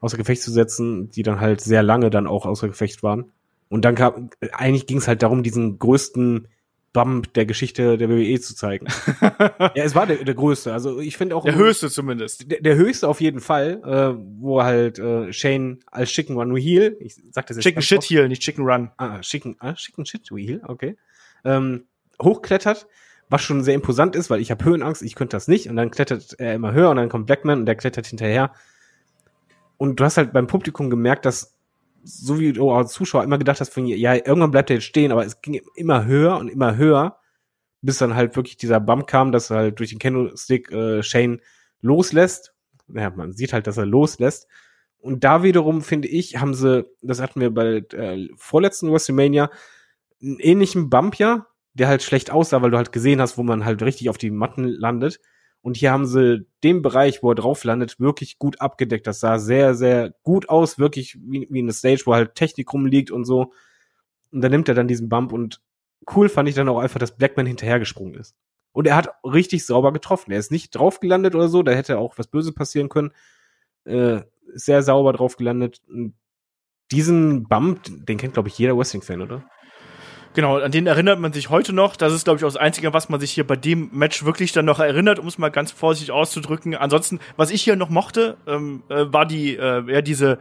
außer 0.00 0.16
Gefecht 0.16 0.42
zu 0.42 0.50
setzen, 0.50 1.10
die 1.10 1.22
dann 1.22 1.40
halt 1.40 1.60
sehr 1.60 1.82
lange 1.82 2.10
dann 2.10 2.26
auch 2.26 2.46
außer 2.46 2.68
Gefecht 2.68 3.02
waren. 3.02 3.32
Und 3.68 3.84
dann 3.84 3.94
kam, 3.94 4.30
eigentlich 4.52 4.86
ging 4.86 4.98
es 4.98 5.08
halt 5.08 5.22
darum, 5.22 5.42
diesen 5.42 5.78
größten 5.78 6.48
Bump 6.92 7.34
der 7.34 7.44
Geschichte 7.44 7.98
der 7.98 8.08
WWE 8.08 8.40
zu 8.40 8.54
zeigen. 8.54 8.86
ja, 9.20 9.70
es 9.74 9.94
war 9.94 10.06
der, 10.06 10.24
der 10.24 10.34
größte. 10.34 10.72
Also 10.72 10.98
ich 10.98 11.18
finde 11.18 11.36
auch 11.36 11.44
der 11.44 11.54
höchste 11.54 11.90
zumindest. 11.90 12.50
Der, 12.50 12.62
der, 12.62 12.76
höchste 12.76 13.06
auf 13.06 13.20
jeden 13.20 13.40
Fall, 13.40 13.82
äh, 13.84 14.18
wo 14.40 14.62
halt 14.62 14.98
äh, 14.98 15.30
Shane 15.30 15.80
als 15.90 16.10
Chicken 16.10 16.38
Run 16.38 16.56
Heel, 16.56 16.96
ich 17.00 17.16
sag 17.32 17.46
das 17.48 17.58
jetzt 17.58 17.64
Chicken 17.64 17.82
Shit 17.82 18.02
Heel, 18.04 18.28
nicht 18.28 18.40
Chicken 18.40 18.64
Run. 18.64 18.90
Ah, 18.96 19.20
Chicken, 19.20 19.56
ah, 19.58 19.74
Chicken 19.74 20.06
Shit 20.06 20.30
Heel, 20.30 20.62
okay. 20.66 20.96
Ähm, 21.44 21.84
hochklettert 22.22 22.86
was 23.28 23.42
schon 23.42 23.62
sehr 23.64 23.74
imposant 23.74 24.14
ist, 24.14 24.30
weil 24.30 24.40
ich 24.40 24.50
habe 24.50 24.64
Höhenangst, 24.64 25.02
ich 25.02 25.14
könnte 25.14 25.36
das 25.36 25.48
nicht 25.48 25.68
und 25.68 25.76
dann 25.76 25.90
klettert 25.90 26.36
er 26.38 26.54
immer 26.54 26.72
höher 26.72 26.90
und 26.90 26.96
dann 26.96 27.08
kommt 27.08 27.26
Blackman 27.26 27.60
und 27.60 27.66
der 27.66 27.74
klettert 27.74 28.06
hinterher. 28.06 28.52
Und 29.76 30.00
du 30.00 30.04
hast 30.04 30.16
halt 30.16 30.32
beim 30.32 30.46
Publikum 30.46 30.90
gemerkt, 30.90 31.26
dass 31.26 31.56
so 32.04 32.38
wie 32.38 32.52
du 32.52 32.70
als 32.70 32.92
Zuschauer 32.92 33.24
immer 33.24 33.38
gedacht 33.38 33.60
hast, 33.60 33.72
von, 33.72 33.86
ja, 33.86 34.14
irgendwann 34.14 34.52
bleibt 34.52 34.70
er 34.70 34.76
jetzt 34.76 34.84
stehen, 34.84 35.10
aber 35.10 35.26
es 35.26 35.42
ging 35.42 35.60
immer 35.74 36.04
höher 36.04 36.36
und 36.38 36.48
immer 36.48 36.76
höher, 36.76 37.18
bis 37.82 37.98
dann 37.98 38.14
halt 38.14 38.36
wirklich 38.36 38.56
dieser 38.56 38.78
Bump 38.78 39.08
kam, 39.08 39.32
dass 39.32 39.50
er 39.50 39.56
halt 39.56 39.78
durch 39.80 39.90
den 39.90 39.98
Candlestick 39.98 40.70
äh, 40.70 41.02
Shane 41.02 41.40
loslässt. 41.80 42.54
Ja, 42.88 43.10
man 43.10 43.32
sieht 43.32 43.52
halt, 43.52 43.66
dass 43.66 43.76
er 43.76 43.86
loslässt. 43.86 44.46
Und 44.98 45.24
da 45.24 45.42
wiederum, 45.42 45.82
finde 45.82 46.08
ich, 46.08 46.36
haben 46.36 46.54
sie, 46.54 46.84
das 47.02 47.20
hatten 47.20 47.40
wir 47.40 47.52
bei 47.52 47.84
äh, 47.92 48.28
vorletzten 48.36 48.92
WrestleMania, 48.92 49.50
einen 50.22 50.38
ähnlichen 50.38 50.88
Bump 50.88 51.16
ja, 51.16 51.46
der 51.76 51.88
halt 51.88 52.02
schlecht 52.02 52.30
aussah, 52.30 52.62
weil 52.62 52.70
du 52.70 52.78
halt 52.78 52.92
gesehen 52.92 53.20
hast, 53.20 53.36
wo 53.36 53.42
man 53.42 53.64
halt 53.64 53.82
richtig 53.82 54.08
auf 54.08 54.18
die 54.18 54.30
Matten 54.30 54.64
landet. 54.64 55.20
Und 55.60 55.76
hier 55.76 55.90
haben 55.92 56.06
sie 56.06 56.46
den 56.62 56.80
Bereich, 56.80 57.22
wo 57.22 57.32
er 57.32 57.34
drauf 57.34 57.64
landet, 57.64 58.00
wirklich 58.00 58.38
gut 58.38 58.60
abgedeckt. 58.60 59.06
Das 59.06 59.20
sah 59.20 59.38
sehr, 59.38 59.74
sehr 59.74 60.14
gut 60.22 60.48
aus, 60.48 60.78
wirklich 60.78 61.18
wie, 61.20 61.46
wie 61.50 61.58
eine 61.58 61.72
Stage, 61.72 62.02
wo 62.06 62.14
halt 62.14 62.34
Technik 62.34 62.72
rumliegt 62.72 63.10
und 63.10 63.24
so. 63.24 63.52
Und 64.30 64.40
dann 64.40 64.52
nimmt 64.52 64.68
er 64.68 64.74
dann 64.74 64.88
diesen 64.88 65.08
Bump 65.08 65.32
und 65.32 65.60
cool 66.14 66.28
fand 66.28 66.48
ich 66.48 66.54
dann 66.54 66.68
auch 66.68 66.78
einfach, 66.78 67.00
dass 67.00 67.16
Blackman 67.16 67.46
hinterhergesprungen 67.46 68.14
ist. 68.14 68.34
Und 68.72 68.86
er 68.86 68.96
hat 68.96 69.10
richtig 69.24 69.66
sauber 69.66 69.92
getroffen. 69.92 70.32
Er 70.32 70.38
ist 70.38 70.52
nicht 70.52 70.70
drauf 70.70 71.00
gelandet 71.00 71.34
oder 71.34 71.48
so, 71.48 71.62
da 71.62 71.72
hätte 71.72 71.98
auch 71.98 72.16
was 72.16 72.28
Böses 72.28 72.54
passieren 72.54 72.88
können. 72.88 73.12
Äh, 73.84 74.22
sehr 74.54 74.82
sauber 74.82 75.12
drauf 75.12 75.36
gelandet. 75.36 75.82
Diesen 76.90 77.48
Bump, 77.48 77.82
den 77.84 78.18
kennt, 78.18 78.34
glaube 78.34 78.48
ich, 78.48 78.58
jeder 78.58 78.78
Wrestling-Fan, 78.78 79.20
oder? 79.20 79.44
Genau, 80.36 80.58
an 80.58 80.70
den 80.70 80.86
erinnert 80.86 81.18
man 81.18 81.32
sich 81.32 81.48
heute 81.48 81.72
noch. 81.72 81.96
Das 81.96 82.12
ist, 82.12 82.24
glaube 82.24 82.36
ich, 82.36 82.44
auch 82.44 82.48
das 82.48 82.58
Einzige, 82.58 82.92
was 82.92 83.08
man 83.08 83.18
sich 83.18 83.32
hier 83.32 83.46
bei 83.46 83.56
dem 83.56 83.88
Match 83.94 84.26
wirklich 84.26 84.52
dann 84.52 84.66
noch 84.66 84.80
erinnert, 84.80 85.18
um 85.18 85.26
es 85.26 85.38
mal 85.38 85.48
ganz 85.48 85.72
vorsichtig 85.72 86.12
auszudrücken. 86.12 86.74
Ansonsten, 86.74 87.20
was 87.38 87.50
ich 87.50 87.62
hier 87.62 87.74
noch 87.74 87.88
mochte, 87.88 88.36
ähm, 88.46 88.82
äh, 88.90 89.06
war 89.08 89.24
die, 89.24 89.56
äh, 89.56 89.90
ja, 89.90 90.02
diese 90.02 90.38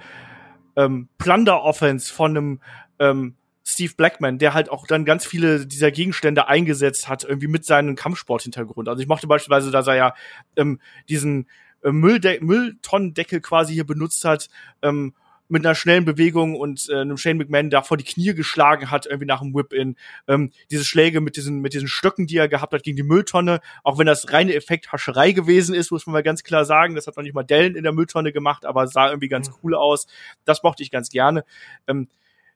ähm, 0.76 1.08
Plunder-Offense 1.18 2.14
von 2.14 2.32
einem 2.32 2.60
ähm, 3.00 3.36
Steve 3.64 3.94
Blackman, 3.96 4.38
der 4.38 4.54
halt 4.54 4.70
auch 4.70 4.86
dann 4.86 5.06
ganz 5.06 5.26
viele 5.26 5.66
dieser 5.66 5.92
Gegenstände 5.92 6.50
eingesetzt 6.50 7.08
hat, 7.08 7.24
irgendwie 7.24 7.48
mit 7.48 7.64
seinem 7.64 7.96
Kampfsport-Hintergrund. 7.96 8.90
Also 8.90 9.02
ich 9.02 9.08
mochte 9.08 9.28
beispielsweise, 9.28 9.72
dass 9.72 9.88
er 9.88 9.96
ja 9.96 10.14
ähm, 10.58 10.82
diesen 11.08 11.48
äh, 11.84 11.92
Mülltonnendeckel 11.94 13.40
quasi 13.40 13.74
hier 13.74 13.86
benutzt 13.86 14.26
hat, 14.26 14.50
ähm, 14.82 15.14
mit 15.48 15.66
einer 15.66 15.76
schnellen 15.76 16.06
Bewegung 16.06 16.56
und 16.56 16.90
äh, 16.90 17.02
einem 17.02 17.18
Shane 17.18 17.38
McMahon 17.38 17.70
da 17.70 17.82
vor 17.82 17.98
die 17.98 18.04
Knie 18.04 18.34
geschlagen 18.34 18.90
hat, 18.90 19.06
irgendwie 19.06 19.26
nach 19.26 19.42
dem 19.42 19.54
Whip-In. 19.54 19.96
Ähm, 20.28 20.52
diese 20.72 20.84
Schläge 20.84 21.22
mit 21.22 21.38
diesen, 21.38 21.62
mit 21.62 21.74
diesen 21.74 21.88
Stöcken, 21.88 22.28
die 22.28 22.38
er 22.38 22.48
gehabt 22.48 22.74
hat 22.74 22.84
gegen 22.84 22.98
die 22.98 23.04
Mülltonne, 23.04 23.62
auch 23.84 23.98
wenn 23.98 24.08
das 24.08 24.32
reine 24.32 24.56
Effekthascherei 24.56 25.32
gewesen 25.32 25.76
ist, 25.76 25.92
muss 25.92 26.08
man 26.08 26.14
mal 26.14 26.24
ganz 26.24 26.44
klar 26.44 26.66
sagen. 26.66 26.96
Das 26.96 27.08
hat 27.08 27.16
noch 27.16 27.24
nicht 27.24 27.36
mal 27.36 27.44
Dellen 27.44 27.76
in 27.76 27.84
der 27.84 27.94
Mülltonne 27.94 28.32
gemacht, 28.32 28.66
aber 28.66 28.88
sah 28.88 29.10
irgendwie 29.10 29.30
ganz 29.30 29.50
mhm. 29.50 29.56
cool 29.64 29.76
aus. 29.76 30.08
Das 30.46 30.64
mochte 30.64 30.84
ich 30.84 30.92
ganz 30.92 31.10
gerne. 31.10 31.46
Ähm, 31.88 32.08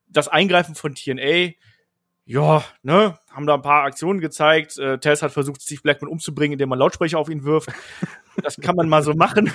das 0.08 0.28
Eingreifen 0.28 0.74
von 0.74 0.96
TNA, 0.96 1.52
ja, 2.30 2.64
ne, 2.84 3.18
haben 3.32 3.48
da 3.48 3.56
ein 3.56 3.64
paar 3.64 3.86
Aktionen 3.86 4.20
gezeigt. 4.20 4.78
Äh, 4.78 5.00
Tess 5.00 5.24
hat 5.24 5.32
versucht, 5.32 5.64
Steve 5.64 5.82
Blackman 5.82 6.12
umzubringen, 6.12 6.54
indem 6.54 6.70
man 6.70 6.78
Lautsprecher 6.78 7.18
auf 7.18 7.28
ihn 7.28 7.44
wirft. 7.44 7.72
Das 8.44 8.56
kann 8.58 8.76
man 8.76 8.88
mal 8.88 9.02
so 9.02 9.16
machen. 9.16 9.52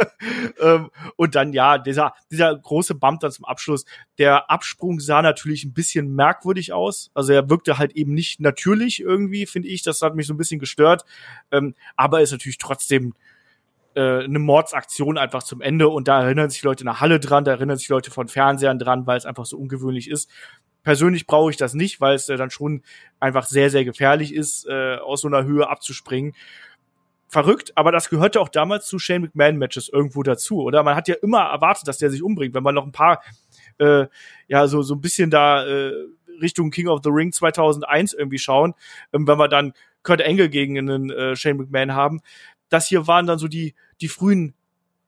ähm, 0.60 0.90
und 1.14 1.36
dann, 1.36 1.52
ja, 1.52 1.78
dieser, 1.78 2.14
dieser 2.28 2.58
große 2.58 2.96
Bump 2.96 3.20
dann 3.20 3.30
zum 3.30 3.44
Abschluss. 3.44 3.84
Der 4.18 4.50
Absprung 4.50 4.98
sah 4.98 5.22
natürlich 5.22 5.64
ein 5.64 5.72
bisschen 5.72 6.12
merkwürdig 6.12 6.72
aus. 6.72 7.12
Also 7.14 7.32
er 7.32 7.48
wirkte 7.48 7.78
halt 7.78 7.92
eben 7.92 8.14
nicht 8.14 8.40
natürlich 8.40 8.98
irgendwie, 9.00 9.46
finde 9.46 9.68
ich. 9.68 9.82
Das 9.82 10.02
hat 10.02 10.16
mich 10.16 10.26
so 10.26 10.34
ein 10.34 10.38
bisschen 10.38 10.58
gestört. 10.58 11.04
Ähm, 11.52 11.76
aber 11.94 12.20
ist 12.20 12.32
natürlich 12.32 12.58
trotzdem 12.58 13.14
äh, 13.94 14.24
eine 14.24 14.40
Mordsaktion 14.40 15.18
einfach 15.18 15.42
zum 15.42 15.60
Ende 15.60 15.88
und 15.88 16.08
da 16.08 16.22
erinnern 16.22 16.50
sich 16.50 16.62
Leute 16.62 16.82
in 16.82 16.86
der 16.86 17.00
Halle 17.00 17.20
dran, 17.20 17.44
da 17.44 17.52
erinnern 17.52 17.78
sich 17.78 17.88
Leute 17.88 18.10
von 18.10 18.28
Fernsehern 18.28 18.78
dran, 18.78 19.06
weil 19.06 19.18
es 19.18 19.24
einfach 19.24 19.46
so 19.46 19.56
ungewöhnlich 19.56 20.10
ist. 20.10 20.30
Persönlich 20.82 21.26
brauche 21.26 21.50
ich 21.50 21.56
das 21.56 21.74
nicht, 21.74 22.00
weil 22.00 22.14
es 22.14 22.28
äh, 22.28 22.36
dann 22.36 22.50
schon 22.50 22.82
einfach 23.20 23.46
sehr, 23.46 23.70
sehr 23.70 23.84
gefährlich 23.84 24.34
ist, 24.34 24.66
äh, 24.66 24.96
aus 24.96 25.22
so 25.22 25.28
einer 25.28 25.44
Höhe 25.44 25.68
abzuspringen. 25.68 26.34
Verrückt, 27.30 27.72
aber 27.76 27.92
das 27.92 28.08
gehörte 28.08 28.40
auch 28.40 28.48
damals 28.48 28.86
zu 28.86 28.98
Shane 28.98 29.22
McMahon-Matches 29.22 29.90
irgendwo 29.90 30.22
dazu, 30.22 30.62
oder? 30.62 30.82
Man 30.82 30.94
hat 30.96 31.08
ja 31.08 31.14
immer 31.20 31.40
erwartet, 31.40 31.86
dass 31.86 31.98
der 31.98 32.10
sich 32.10 32.22
umbringt, 32.22 32.54
wenn 32.54 32.62
man 32.62 32.74
noch 32.74 32.86
ein 32.86 32.92
paar, 32.92 33.22
äh, 33.78 34.06
ja, 34.46 34.66
so, 34.66 34.80
so 34.80 34.94
ein 34.94 35.02
bisschen 35.02 35.30
da 35.30 35.66
äh, 35.66 35.92
Richtung 36.40 36.70
King 36.70 36.88
of 36.88 37.00
the 37.04 37.10
Ring 37.10 37.32
2001 37.32 38.14
irgendwie 38.14 38.38
schauen, 38.38 38.74
ähm, 39.12 39.26
wenn 39.26 39.38
wir 39.38 39.48
dann 39.48 39.74
Kurt 40.02 40.20
Engel 40.20 40.48
gegen 40.48 40.78
einen 40.78 41.10
äh, 41.10 41.36
Shane 41.36 41.58
McMahon 41.58 41.94
haben. 41.94 42.20
Das 42.70 42.86
hier 42.86 43.06
waren 43.06 43.26
dann 43.26 43.38
so 43.38 43.48
die, 43.48 43.74
die 44.00 44.08
frühen, 44.08 44.54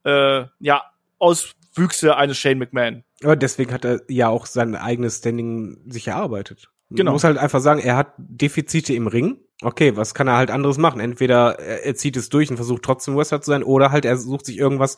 äh, 0.05 0.45
ja, 0.59 0.85
Auswüchse 1.19 2.17
eines 2.17 2.39
Shane 2.39 2.59
McMahon. 2.59 3.05
Aber 3.23 3.37
deswegen 3.37 3.73
hat 3.73 3.85
er 3.85 4.01
ja 4.09 4.29
auch 4.29 4.47
sein 4.47 4.75
eigenes 4.75 5.19
Standing 5.19 5.83
sich 5.87 6.09
erarbeitet. 6.09 6.71
Genau. 6.91 7.11
Man 7.11 7.15
muss 7.15 7.25
halt 7.25 7.39
einfach 7.39 7.61
sagen, 7.61 7.81
er 7.81 7.97
hat 7.97 8.15
Defizite 8.19 8.95
im 8.95 9.07
Ring. 9.07 9.39
Okay, 9.63 9.97
was 9.97 10.15
kann 10.15 10.27
er 10.27 10.37
halt 10.37 10.51
anderes 10.51 10.79
machen? 10.79 11.01
Entweder 11.01 11.59
er 11.59 11.95
zieht 11.95 12.17
es 12.17 12.31
durch 12.31 12.51
und 12.51 12.57
versucht 12.57 12.83
trotzdem 12.83 13.17
Wrestler 13.17 13.43
zu 13.43 13.51
sein, 13.51 13.63
oder 13.63 13.93
halt 13.93 14.05
er 14.05 14.17
sucht 14.17 14.47
sich 14.47 14.57
irgendwas, 14.57 14.97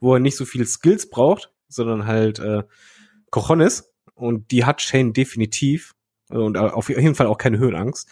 wo 0.00 0.14
er 0.14 0.20
nicht 0.20 0.36
so 0.36 0.44
viel 0.44 0.64
Skills 0.66 1.10
braucht, 1.10 1.52
sondern 1.68 2.06
halt 2.06 2.38
äh, 2.38 2.62
Cojones. 3.30 3.92
Und 4.14 4.52
die 4.52 4.64
hat 4.64 4.80
Shane 4.80 5.12
definitiv. 5.12 5.94
Und 6.30 6.56
auf 6.56 6.88
jeden 6.88 7.14
Fall 7.14 7.26
auch 7.26 7.38
keine 7.38 7.58
Höhenangst. 7.58 8.08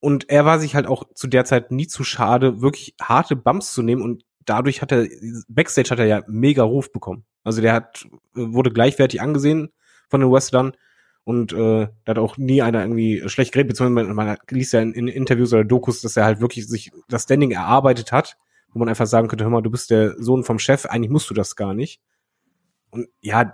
Und 0.00 0.28
er 0.28 0.44
war 0.44 0.60
sich 0.60 0.74
halt 0.74 0.86
auch 0.86 1.04
zu 1.14 1.26
der 1.26 1.44
Zeit 1.44 1.70
nie 1.70 1.86
zu 1.86 2.04
schade, 2.04 2.60
wirklich 2.60 2.94
harte 3.00 3.36
Bumps 3.36 3.72
zu 3.72 3.82
nehmen 3.82 4.02
und 4.02 4.24
dadurch 4.48 4.82
hat 4.82 4.92
er, 4.92 5.06
Backstage 5.48 5.90
hat 5.90 5.98
er 5.98 6.06
ja 6.06 6.22
mega 6.26 6.62
Ruf 6.62 6.92
bekommen. 6.92 7.24
Also 7.44 7.60
der 7.60 7.72
hat, 7.72 8.06
wurde 8.34 8.70
gleichwertig 8.70 9.20
angesehen 9.20 9.70
von 10.08 10.20
den 10.20 10.30
Wrestlern 10.30 10.72
und 11.24 11.52
äh, 11.52 11.88
da 12.04 12.10
hat 12.10 12.18
auch 12.18 12.38
nie 12.38 12.62
einer 12.62 12.80
irgendwie 12.80 13.22
schlecht 13.28 13.52
geredet, 13.52 13.68
beziehungsweise 13.68 14.14
man, 14.14 14.38
liest 14.48 14.72
ja 14.72 14.80
in, 14.80 14.94
in, 14.94 15.08
Interviews 15.08 15.52
oder 15.52 15.64
Dokus, 15.64 16.00
dass 16.00 16.16
er 16.16 16.24
halt 16.24 16.40
wirklich 16.40 16.66
sich 16.66 16.90
das 17.08 17.24
Standing 17.24 17.50
erarbeitet 17.50 18.12
hat, 18.12 18.38
wo 18.72 18.78
man 18.78 18.88
einfach 18.88 19.06
sagen 19.06 19.28
könnte, 19.28 19.44
hör 19.44 19.50
mal, 19.50 19.60
du 19.60 19.70
bist 19.70 19.90
der 19.90 20.14
Sohn 20.18 20.42
vom 20.42 20.58
Chef, 20.58 20.86
eigentlich 20.86 21.10
musst 21.10 21.28
du 21.28 21.34
das 21.34 21.54
gar 21.54 21.74
nicht. 21.74 22.00
Und 22.90 23.08
ja, 23.20 23.52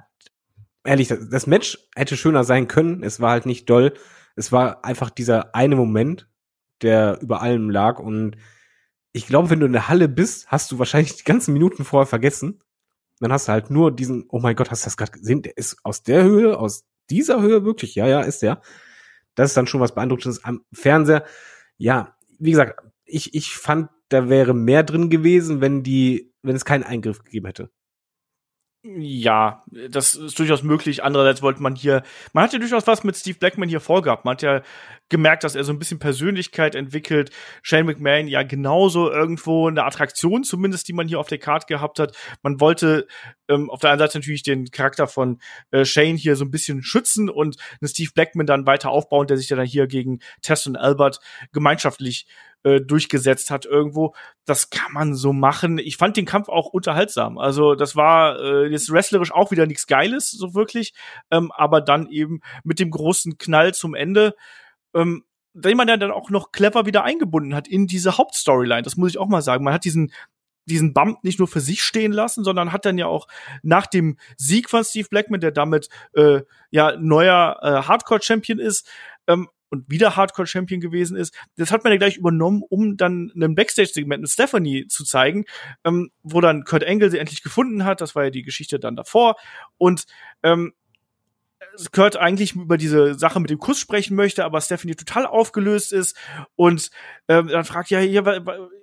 ehrlich, 0.84 1.09
das, 1.09 1.28
das 1.28 1.47
Match 1.49 1.78
hätte 1.97 2.16
schöner 2.16 2.45
sein 2.45 2.68
können, 2.68 3.03
es 3.03 3.20
war 3.20 3.32
halt 3.32 3.47
nicht 3.47 3.68
doll. 3.68 3.95
Es 4.36 4.53
war 4.53 4.84
einfach 4.84 5.11
dieser 5.11 5.55
eine 5.55 5.74
Moment, 5.74 6.28
der 6.82 7.18
über 7.20 7.42
allem 7.42 7.70
lag 7.70 7.99
und 7.99 8.36
ich 9.14 9.28
glaube, 9.28 9.48
wenn 9.48 9.60
du 9.60 9.66
in 9.66 9.72
der 9.72 9.88
Halle 9.88 10.08
bist, 10.08 10.48
hast 10.48 10.72
du 10.72 10.78
wahrscheinlich 10.80 11.14
die 11.14 11.22
ganzen 11.22 11.52
Minuten 11.52 11.84
vorher 11.84 12.06
vergessen. 12.06 12.60
Dann 13.20 13.32
hast 13.32 13.46
du 13.46 13.52
halt 13.52 13.70
nur 13.70 13.94
diesen, 13.94 14.26
oh 14.28 14.40
mein 14.40 14.56
Gott, 14.56 14.72
hast 14.72 14.82
du 14.82 14.86
das 14.86 14.96
gerade 14.96 15.12
gesehen? 15.12 15.40
Der 15.40 15.56
ist 15.56 15.76
aus 15.84 16.02
der 16.02 16.24
Höhe, 16.24 16.58
aus 16.58 16.84
dieser 17.08 17.40
Höhe 17.40 17.64
wirklich, 17.64 17.94
ja, 17.94 18.08
ja, 18.08 18.22
ist 18.22 18.42
der. 18.42 18.60
Das 19.36 19.50
ist 19.50 19.56
dann 19.56 19.68
schon 19.68 19.80
was 19.80 19.94
Beeindruckendes 19.94 20.42
am 20.42 20.64
Fernseher. 20.72 21.24
Ja, 21.76 22.16
wie 22.40 22.50
gesagt, 22.50 22.80
ich, 23.04 23.34
ich 23.34 23.54
fand, 23.54 23.88
da 24.08 24.28
wäre 24.28 24.52
mehr 24.52 24.82
drin 24.82 25.10
gewesen, 25.10 25.60
wenn 25.60 25.84
die, 25.84 26.32
wenn 26.42 26.56
es 26.56 26.64
keinen 26.64 26.82
Eingriff 26.82 27.22
gegeben 27.22 27.46
hätte. 27.46 27.70
Ja, 28.87 29.64
das 29.70 30.14
ist 30.14 30.39
durchaus 30.39 30.62
möglich. 30.62 31.03
Andererseits 31.03 31.41
wollte 31.41 31.62
man 31.62 31.74
hier, 31.74 32.03
man 32.35 32.45
hat 32.45 32.53
ja 32.53 32.59
durchaus 32.59 32.87
was 32.87 33.03
mit 33.03 33.16
Steve 33.16 33.39
Blackman 33.39 33.70
hier 33.70 33.80
vorgehabt. 33.80 34.26
Man 34.26 34.32
hat 34.32 34.43
ja 34.43 34.61
gemerkt, 35.09 35.43
dass 35.43 35.55
er 35.55 35.64
so 35.64 35.72
ein 35.72 35.78
bisschen 35.78 35.99
Persönlichkeit 35.99 36.74
entwickelt. 36.74 37.30
Shane 37.62 37.87
McMahon 37.87 38.28
ja 38.28 38.43
genauso 38.43 39.11
irgendwo 39.11 39.68
eine 39.68 39.85
Attraktion 39.85 40.45
zumindest, 40.45 40.87
die 40.87 40.93
man 40.93 41.09
hier 41.09 41.18
auf 41.18 41.28
der 41.28 41.39
Karte 41.39 41.64
gehabt 41.66 41.99
hat. 41.99 42.14
Man 42.43 42.61
wollte 42.61 43.07
ähm, 43.49 43.70
auf 43.70 43.80
der 43.80 43.89
einen 43.89 44.01
Seite 44.01 44.18
natürlich 44.18 44.43
den 44.43 44.66
Charakter 44.70 45.07
von 45.07 45.39
äh, 45.70 45.87
Shane 45.87 46.18
hier 46.18 46.37
so 46.37 46.45
ein 46.45 46.51
bisschen 46.51 46.82
schützen 46.82 47.30
und 47.30 47.57
einen 47.80 47.89
Steve 47.89 48.11
Blackman 48.14 48.47
dann 48.47 48.66
weiter 48.66 48.91
aufbauen, 48.91 49.26
der 49.26 49.39
sich 49.39 49.49
ja 49.49 49.57
dann 49.57 49.64
hier 49.64 49.87
gegen 49.87 50.18
Tess 50.43 50.66
und 50.66 50.76
Albert 50.76 51.20
gemeinschaftlich 51.53 52.26
äh, 52.64 52.80
durchgesetzt 52.80 53.50
hat 53.50 53.66
irgendwo. 53.66 54.14
Das 54.44 54.70
kann 54.70 54.92
man 54.92 55.14
so 55.14 55.32
machen. 55.32 55.78
Ich 55.78 55.96
fand 55.96 56.16
den 56.16 56.24
Kampf 56.24 56.48
auch 56.48 56.66
unterhaltsam. 56.66 57.38
Also 57.38 57.74
das 57.74 57.94
war 57.94 58.40
äh, 58.40 58.66
jetzt 58.66 58.90
wrestlerisch 58.90 59.32
auch 59.32 59.50
wieder 59.50 59.66
nichts 59.66 59.86
Geiles, 59.86 60.30
so 60.30 60.54
wirklich. 60.54 60.94
Ähm, 61.30 61.52
aber 61.52 61.80
dann 61.80 62.08
eben 62.08 62.40
mit 62.64 62.80
dem 62.80 62.90
großen 62.90 63.38
Knall 63.38 63.74
zum 63.74 63.94
Ende. 63.94 64.34
Ähm, 64.94 65.24
den 65.56 65.76
man 65.76 65.86
ja 65.86 65.96
dann 65.96 66.10
auch 66.10 66.30
noch 66.30 66.50
clever 66.50 66.84
wieder 66.84 67.04
eingebunden 67.04 67.54
hat 67.54 67.68
in 67.68 67.86
diese 67.86 68.18
Hauptstoryline. 68.18 68.82
Das 68.82 68.96
muss 68.96 69.10
ich 69.10 69.18
auch 69.18 69.28
mal 69.28 69.42
sagen. 69.42 69.62
Man 69.62 69.72
hat 69.72 69.84
diesen 69.84 70.10
diesen 70.66 70.94
Bump 70.94 71.22
nicht 71.22 71.38
nur 71.38 71.48
für 71.48 71.60
sich 71.60 71.82
stehen 71.82 72.12
lassen, 72.12 72.42
sondern 72.42 72.72
hat 72.72 72.86
dann 72.86 72.98
ja 72.98 73.06
auch 73.06 73.28
nach 73.62 73.86
dem 73.86 74.16
Sieg 74.36 74.70
von 74.70 74.82
Steve 74.82 75.08
Blackman, 75.08 75.40
der 75.40 75.50
damit 75.50 75.88
äh, 76.14 76.40
ja 76.70 76.96
neuer 76.96 77.58
äh, 77.62 77.86
Hardcore-Champion 77.86 78.58
ist, 78.58 78.88
ähm, 79.26 79.48
und 79.74 79.90
wieder 79.90 80.16
Hardcore-Champion 80.16 80.80
gewesen 80.80 81.16
ist. 81.16 81.34
Das 81.56 81.70
hat 81.70 81.84
man 81.84 81.92
ja 81.92 81.98
gleich 81.98 82.16
übernommen, 82.16 82.62
um 82.68 82.96
dann 82.96 83.32
einen 83.34 83.54
Backstage-Segment 83.54 84.22
mit 84.22 84.30
Stephanie 84.30 84.86
zu 84.88 85.04
zeigen, 85.04 85.44
ähm, 85.84 86.10
wo 86.22 86.40
dann 86.40 86.64
Kurt 86.64 86.86
Angle 86.86 87.10
sie 87.10 87.18
endlich 87.18 87.42
gefunden 87.42 87.84
hat. 87.84 88.00
Das 88.00 88.14
war 88.14 88.24
ja 88.24 88.30
die 88.30 88.42
Geschichte 88.42 88.78
dann 88.78 88.96
davor. 88.96 89.36
Und 89.76 90.04
ähm, 90.42 90.72
Kurt 91.92 92.16
eigentlich 92.16 92.54
über 92.54 92.76
diese 92.76 93.14
Sache 93.14 93.40
mit 93.40 93.50
dem 93.50 93.58
Kuss 93.58 93.78
sprechen 93.78 94.14
möchte, 94.16 94.44
aber 94.44 94.60
Stephanie 94.60 94.94
total 94.94 95.26
aufgelöst 95.26 95.92
ist 95.92 96.16
und 96.56 96.90
ähm, 97.28 97.48
dann 97.48 97.64
fragt 97.64 97.90
ja 97.90 97.98
hier, 97.98 98.22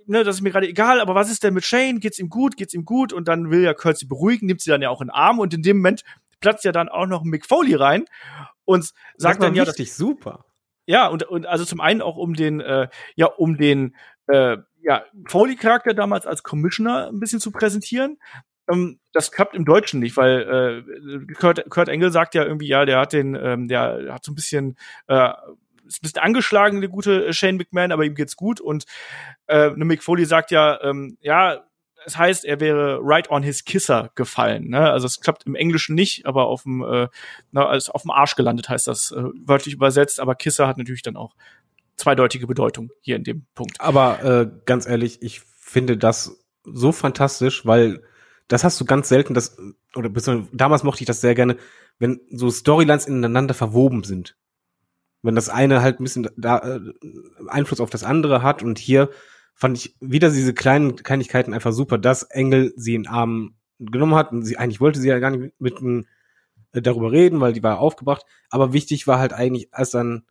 ne, 0.06 0.24
das 0.24 0.38
ist 0.38 0.42
mir 0.42 0.52
gerade 0.52 0.68
egal, 0.68 1.00
aber 1.00 1.16
was 1.16 1.32
ist 1.32 1.44
denn 1.44 1.54
mit 1.54 1.64
Shane? 1.64 2.00
Geht's 2.00 2.20
ihm 2.20 2.30
gut? 2.30 2.58
Geht's 2.58 2.74
ihm 2.74 2.84
gut? 2.86 3.14
Und 3.14 3.28
dann 3.28 3.50
will 3.50 3.62
ja 3.62 3.74
Kurt 3.74 3.98
sie 3.98 4.08
beruhigen, 4.08 4.48
nimmt 4.48 4.62
sie 4.62 4.72
dann 4.72 4.82
ja 4.82 4.90
auch 4.90 5.02
in 5.02 5.08
den 5.08 5.14
Arm 5.14 5.40
und 5.40 5.54
in 5.54 5.62
dem 5.62 5.78
Moment 5.78 6.04
platzt 6.42 6.66
ja 6.66 6.72
dann 6.72 6.90
auch 6.90 7.06
noch 7.06 7.24
Mick 7.24 7.46
Foley 7.46 7.76
rein 7.76 8.06
und 8.66 8.92
sagt 9.16 9.42
dann 9.42 9.56
ja, 9.56 9.64
das 9.64 9.80
ist 9.80 9.96
super. 9.96 10.46
Ja, 10.86 11.08
und, 11.08 11.24
und 11.24 11.46
also 11.46 11.66
zum 11.66 11.80
einen 11.82 12.02
auch 12.02 12.18
um 12.18 12.34
den, 12.34 12.60
äh, 12.60 12.88
ja, 13.16 13.28
um 13.28 13.58
den 13.58 13.96
äh, 14.28 14.58
ja, 14.82 15.06
Foley-Charakter 15.28 15.94
damals 15.94 16.26
als 16.26 16.44
Commissioner 16.44 17.08
ein 17.08 17.20
bisschen 17.20 17.40
zu 17.40 17.52
präsentieren. 17.52 18.18
Ähm, 18.72 19.00
das 19.14 19.32
klappt 19.32 19.56
im 19.56 19.66
Deutschen 19.66 20.00
nicht, 20.00 20.18
weil 20.18 20.86
äh, 21.30 21.34
Kurt, 21.34 21.70
Kurt 21.70 21.90
Engel 21.90 22.12
sagt 22.12 22.36
ja 22.36 22.44
irgendwie, 22.44 22.68
ja, 22.68 22.86
der 22.86 23.00
hat 23.00 23.14
den, 23.14 23.36
ähm, 23.36 23.68
der 23.68 24.14
hat 24.14 24.26
so 24.26 24.32
ein 24.32 24.36
bisschen 24.36 24.78
äh, 25.08 25.30
ist 25.92 26.00
ein 26.00 26.04
bisschen 26.04 26.22
angeschlagen, 26.22 26.82
der 26.82 26.90
gute 26.90 27.34
Shane 27.34 27.58
McMahon, 27.58 27.92
aber 27.92 28.06
ihm 28.06 28.16
geht's 28.16 28.36
gut. 28.36 28.62
Und 28.62 28.86
äh, 29.48 29.72
Mick 29.72 30.04
Foley 30.04 30.26
sagt 30.26 30.52
ja, 30.52 30.82
ähm, 30.82 31.18
ja, 31.22 31.64
es 32.06 32.18
heißt, 32.18 32.46
er 32.46 32.60
wäre 32.60 33.00
right 33.02 33.30
on 33.30 33.44
his 33.44 33.64
kisser 33.64 34.12
gefallen. 34.16 34.70
Ne? 34.70 34.92
Also 34.92 35.08
es 35.08 35.20
klappt 35.20 35.46
im 35.46 35.56
Englischen 35.56 35.96
nicht, 35.96 36.26
aber 36.26 36.48
auf 36.48 36.64
dem, 36.64 36.82
äh, 36.84 37.08
na, 37.52 37.68
also 37.68 37.92
auf 37.94 38.04
dem 38.04 38.12
Arsch 38.12 38.36
gelandet 38.36 38.70
heißt 38.70 38.88
das 38.88 39.12
äh, 39.12 39.24
wörtlich 39.46 39.74
übersetzt. 39.74 40.20
Aber 40.20 40.36
Kisser 40.36 40.68
hat 40.68 40.78
natürlich 40.78 41.04
dann 41.04 41.16
auch 41.16 41.36
zweideutige 41.96 42.48
Bedeutung 42.48 42.92
hier 43.02 43.16
in 43.16 43.24
dem 43.24 43.46
Punkt. 43.54 43.80
Aber 43.80 44.24
äh, 44.24 44.50
ganz 44.66 44.88
ehrlich, 44.88 45.22
ich 45.22 45.42
finde 45.42 45.98
das 45.98 46.44
so 46.64 46.92
fantastisch, 46.92 47.66
weil 47.66 48.02
das 48.48 48.64
hast 48.64 48.80
du 48.82 48.86
ganz 48.86 49.08
selten, 49.08 49.34
das 49.34 49.58
oder 49.96 50.10
damals 50.52 50.84
mochte 50.84 51.02
ich 51.02 51.08
das 51.08 51.22
sehr 51.22 51.36
gerne, 51.36 51.58
wenn 52.00 52.20
so 52.32 52.50
Storylines 52.50 53.06
ineinander 53.06 53.54
verwoben 53.54 54.04
sind. 54.04 54.36
Wenn 55.22 55.36
das 55.36 55.50
eine 55.50 55.82
halt 55.82 56.00
ein 56.00 56.04
bisschen 56.04 56.30
da, 56.36 56.58
äh, 56.58 56.80
Einfluss 57.48 57.80
auf 57.80 57.92
das 57.92 58.04
andere 58.04 58.42
hat 58.42 58.64
und 58.64 58.80
hier 58.80 59.10
fand 59.54 59.78
ich 59.78 59.96
wieder 60.00 60.30
diese 60.30 60.54
kleinen 60.54 60.96
Kleinigkeiten 60.96 61.54
einfach 61.54 61.72
super, 61.72 61.98
dass 61.98 62.24
Engel 62.24 62.74
sie 62.76 62.96
in 62.96 63.08
Arm 63.08 63.56
genommen 63.80 64.16
hat 64.16 64.32
und 64.32 64.44
sie 64.44 64.58
eigentlich 64.58 64.80
wollte 64.82 65.00
sie 65.00 65.10
ja 65.10 65.20
gar 65.20 65.32
nicht 65.32 65.54
mit, 65.60 65.82
mit 65.82 66.06
äh, 66.74 66.82
darüber 66.82 67.12
reden, 67.12 67.42
weil 67.42 67.54
die 67.54 67.64
war 67.64 67.80
aufgebracht. 67.80 68.26
Aber 68.50 68.74
wichtig 68.74 69.08
war 69.08 69.20
halt 69.20 69.34
eigentlich, 69.34 69.74
als 69.74 69.92
dann 69.92 70.24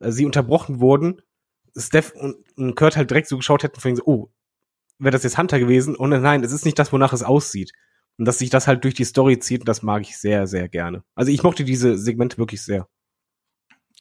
äh, 0.00 0.10
sie 0.10 0.26
unterbrochen 0.26 0.80
wurden, 0.80 1.22
Steph 1.76 2.12
und, 2.14 2.36
und 2.56 2.76
Kurt 2.76 2.96
halt 2.96 3.10
direkt 3.10 3.28
so 3.28 3.36
geschaut 3.36 3.62
hätten, 3.62 3.80
von 3.80 3.96
so, 3.96 4.02
oh, 4.04 4.30
wäre 4.98 5.12
das 5.12 5.24
jetzt 5.24 5.38
Hunter 5.38 5.58
gewesen? 5.58 5.96
Und 5.96 6.10
nein, 6.10 6.44
es 6.44 6.52
ist 6.52 6.64
nicht 6.64 6.78
das, 6.78 6.92
wonach 6.92 7.12
es 7.12 7.22
aussieht. 7.22 7.72
Und 8.16 8.26
dass 8.26 8.38
sich 8.38 8.50
das 8.50 8.68
halt 8.68 8.84
durch 8.84 8.94
die 8.94 9.04
Story 9.04 9.38
zieht, 9.40 9.66
das 9.66 9.82
mag 9.82 10.02
ich 10.02 10.16
sehr, 10.16 10.46
sehr 10.46 10.68
gerne. 10.68 11.02
Also 11.16 11.32
ich 11.32 11.42
mochte 11.42 11.64
diese 11.64 11.98
Segmente 11.98 12.38
wirklich 12.38 12.62
sehr. 12.62 12.88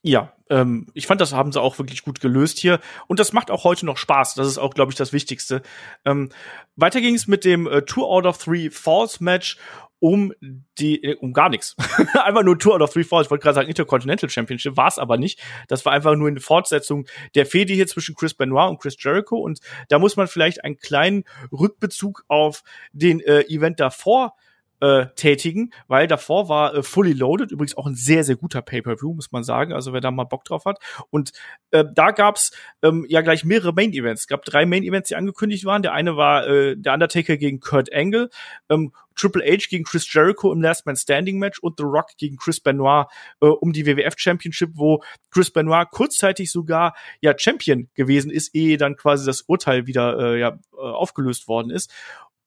Ja, 0.05 0.33
ähm, 0.49 0.87
ich 0.93 1.07
fand, 1.07 1.21
das 1.21 1.31
haben 1.31 1.53
sie 1.53 1.61
auch 1.61 1.79
wirklich 1.79 2.03
gut 2.03 2.19
gelöst 2.19 2.59
hier. 2.59 2.81
Und 3.07 3.19
das 3.19 3.31
macht 3.31 3.49
auch 3.49 3.63
heute 3.63 3.85
noch 3.85 3.95
Spaß. 3.95 4.35
Das 4.35 4.47
ist 4.47 4.57
auch, 4.57 4.73
glaube 4.73 4.91
ich, 4.91 4.97
das 4.97 5.13
Wichtigste. 5.13 5.61
Ähm, 6.03 6.29
weiter 6.75 6.99
ging 6.99 7.15
es 7.15 7.25
mit 7.27 7.45
dem 7.45 7.67
äh, 7.67 7.83
Two 7.83 8.05
out 8.05 8.25
of 8.25 8.37
Three 8.37 8.69
Falls 8.69 9.21
Match 9.21 9.57
um 9.99 10.33
die, 10.77 11.01
äh, 11.01 11.15
um 11.15 11.31
gar 11.31 11.47
nichts. 11.47 11.77
einfach 12.25 12.43
nur 12.43 12.59
Two 12.59 12.73
out 12.73 12.81
of 12.81 12.91
Three 12.91 13.05
Falls. 13.05 13.27
Ich 13.27 13.31
wollte 13.31 13.43
gerade 13.43 13.55
sagen 13.55 13.69
Intercontinental 13.69 14.29
Championship, 14.29 14.75
war 14.75 14.89
es 14.89 14.99
aber 14.99 15.15
nicht. 15.15 15.41
Das 15.69 15.85
war 15.85 15.93
einfach 15.93 16.15
nur 16.15 16.27
eine 16.27 16.41
Fortsetzung 16.41 17.07
der 17.35 17.45
Fehde 17.45 17.73
hier 17.73 17.87
zwischen 17.87 18.13
Chris 18.13 18.33
Benoit 18.33 18.69
und 18.69 18.81
Chris 18.81 18.97
Jericho. 18.99 19.37
Und 19.37 19.61
da 19.87 19.99
muss 19.99 20.17
man 20.17 20.27
vielleicht 20.27 20.65
einen 20.65 20.75
kleinen 20.75 21.23
Rückbezug 21.53 22.25
auf 22.27 22.63
den 22.91 23.21
äh, 23.21 23.43
Event 23.43 23.79
davor 23.79 24.35
äh, 24.83 25.07
tätigen, 25.15 25.71
weil 25.87 26.07
davor 26.07 26.49
war 26.49 26.75
äh, 26.75 26.83
Fully 26.83 27.13
Loaded, 27.13 27.51
übrigens 27.51 27.77
auch 27.77 27.87
ein 27.87 27.95
sehr, 27.95 28.25
sehr 28.25 28.35
guter 28.35 28.61
Pay-Per-View, 28.61 29.13
muss 29.13 29.31
man 29.31 29.45
sagen, 29.45 29.71
also 29.71 29.93
wer 29.93 30.01
da 30.01 30.11
mal 30.11 30.25
Bock 30.25 30.43
drauf 30.43 30.65
hat. 30.65 30.79
Und 31.09 31.31
äh, 31.71 31.85
da 31.95 32.11
gab's 32.11 32.51
ähm, 32.81 33.05
ja 33.07 33.21
gleich 33.21 33.45
mehrere 33.45 33.71
Main-Events. 33.71 34.23
Es 34.23 34.27
gab 34.27 34.43
drei 34.43 34.65
Main-Events, 34.65 35.07
die 35.07 35.15
angekündigt 35.15 35.63
waren. 35.63 35.83
Der 35.83 35.93
eine 35.93 36.17
war 36.17 36.45
äh, 36.47 36.75
der 36.75 36.93
Undertaker 36.95 37.37
gegen 37.37 37.61
Kurt 37.61 37.93
Angle, 37.93 38.29
ähm, 38.69 38.91
Triple 39.15 39.43
H 39.45 39.67
gegen 39.69 39.85
Chris 39.85 40.11
Jericho 40.11 40.51
im 40.51 40.61
Last 40.61 40.85
Man 40.85 40.97
Standing 40.97 41.39
Match 41.39 41.59
und 41.59 41.75
The 41.77 41.83
Rock 41.83 42.17
gegen 42.17 42.35
Chris 42.35 42.59
Benoit 42.59 43.05
äh, 43.41 43.45
um 43.45 43.71
die 43.71 43.85
WWF 43.85 44.15
Championship, 44.17 44.71
wo 44.73 45.01
Chris 45.31 45.51
Benoit 45.51 45.87
kurzzeitig 45.91 46.51
sogar 46.51 46.93
ja 47.21 47.33
Champion 47.37 47.89
gewesen 47.93 48.31
ist, 48.31 48.53
ehe 48.53 48.77
dann 48.77 48.97
quasi 48.97 49.25
das 49.25 49.43
Urteil 49.43 49.87
wieder 49.87 50.17
äh, 50.19 50.39
ja, 50.39 50.59
äh, 50.73 50.77
aufgelöst 50.77 51.47
worden 51.47 51.69
ist 51.69 51.93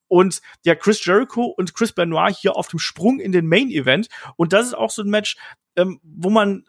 und 0.09 0.40
ja, 0.64 0.74
Chris 0.74 1.04
Jericho 1.04 1.44
und 1.44 1.74
Chris 1.74 1.92
Benoit 1.92 2.34
hier 2.34 2.57
auf 2.57 2.68
dem 2.68 2.78
Sprung 2.78 3.20
in 3.20 3.32
den 3.32 3.46
Main 3.46 3.70
Event. 3.70 4.09
Und 4.36 4.52
das 4.52 4.66
ist 4.66 4.74
auch 4.74 4.90
so 4.90 5.02
ein 5.02 5.11
Match, 5.11 5.36
ähm, 5.76 6.00
wo 6.02 6.30
man 6.30 6.64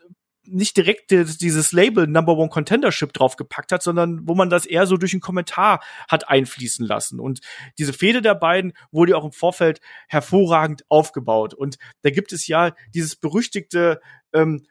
nicht 0.49 0.77
direkt 0.77 1.11
dieses 1.11 1.71
Label 1.73 2.07
Number 2.07 2.37
One 2.37 2.49
Contendership 2.49 3.13
draufgepackt 3.13 3.71
hat, 3.71 3.83
sondern 3.83 4.27
wo 4.27 4.33
man 4.33 4.49
das 4.49 4.65
eher 4.65 4.87
so 4.87 4.97
durch 4.97 5.13
einen 5.13 5.21
Kommentar 5.21 5.83
hat 6.09 6.29
einfließen 6.29 6.85
lassen. 6.85 7.19
Und 7.19 7.41
diese 7.77 7.93
Fehde 7.93 8.21
der 8.21 8.35
beiden 8.35 8.73
wurde 8.91 9.17
auch 9.17 9.25
im 9.25 9.31
Vorfeld 9.31 9.81
hervorragend 10.07 10.83
aufgebaut. 10.89 11.53
Und 11.53 11.77
da 12.01 12.09
gibt 12.09 12.31
es 12.31 12.47
ja 12.47 12.73
dieses 12.93 13.15
berüchtigte 13.15 13.99
ähm, 14.33 14.65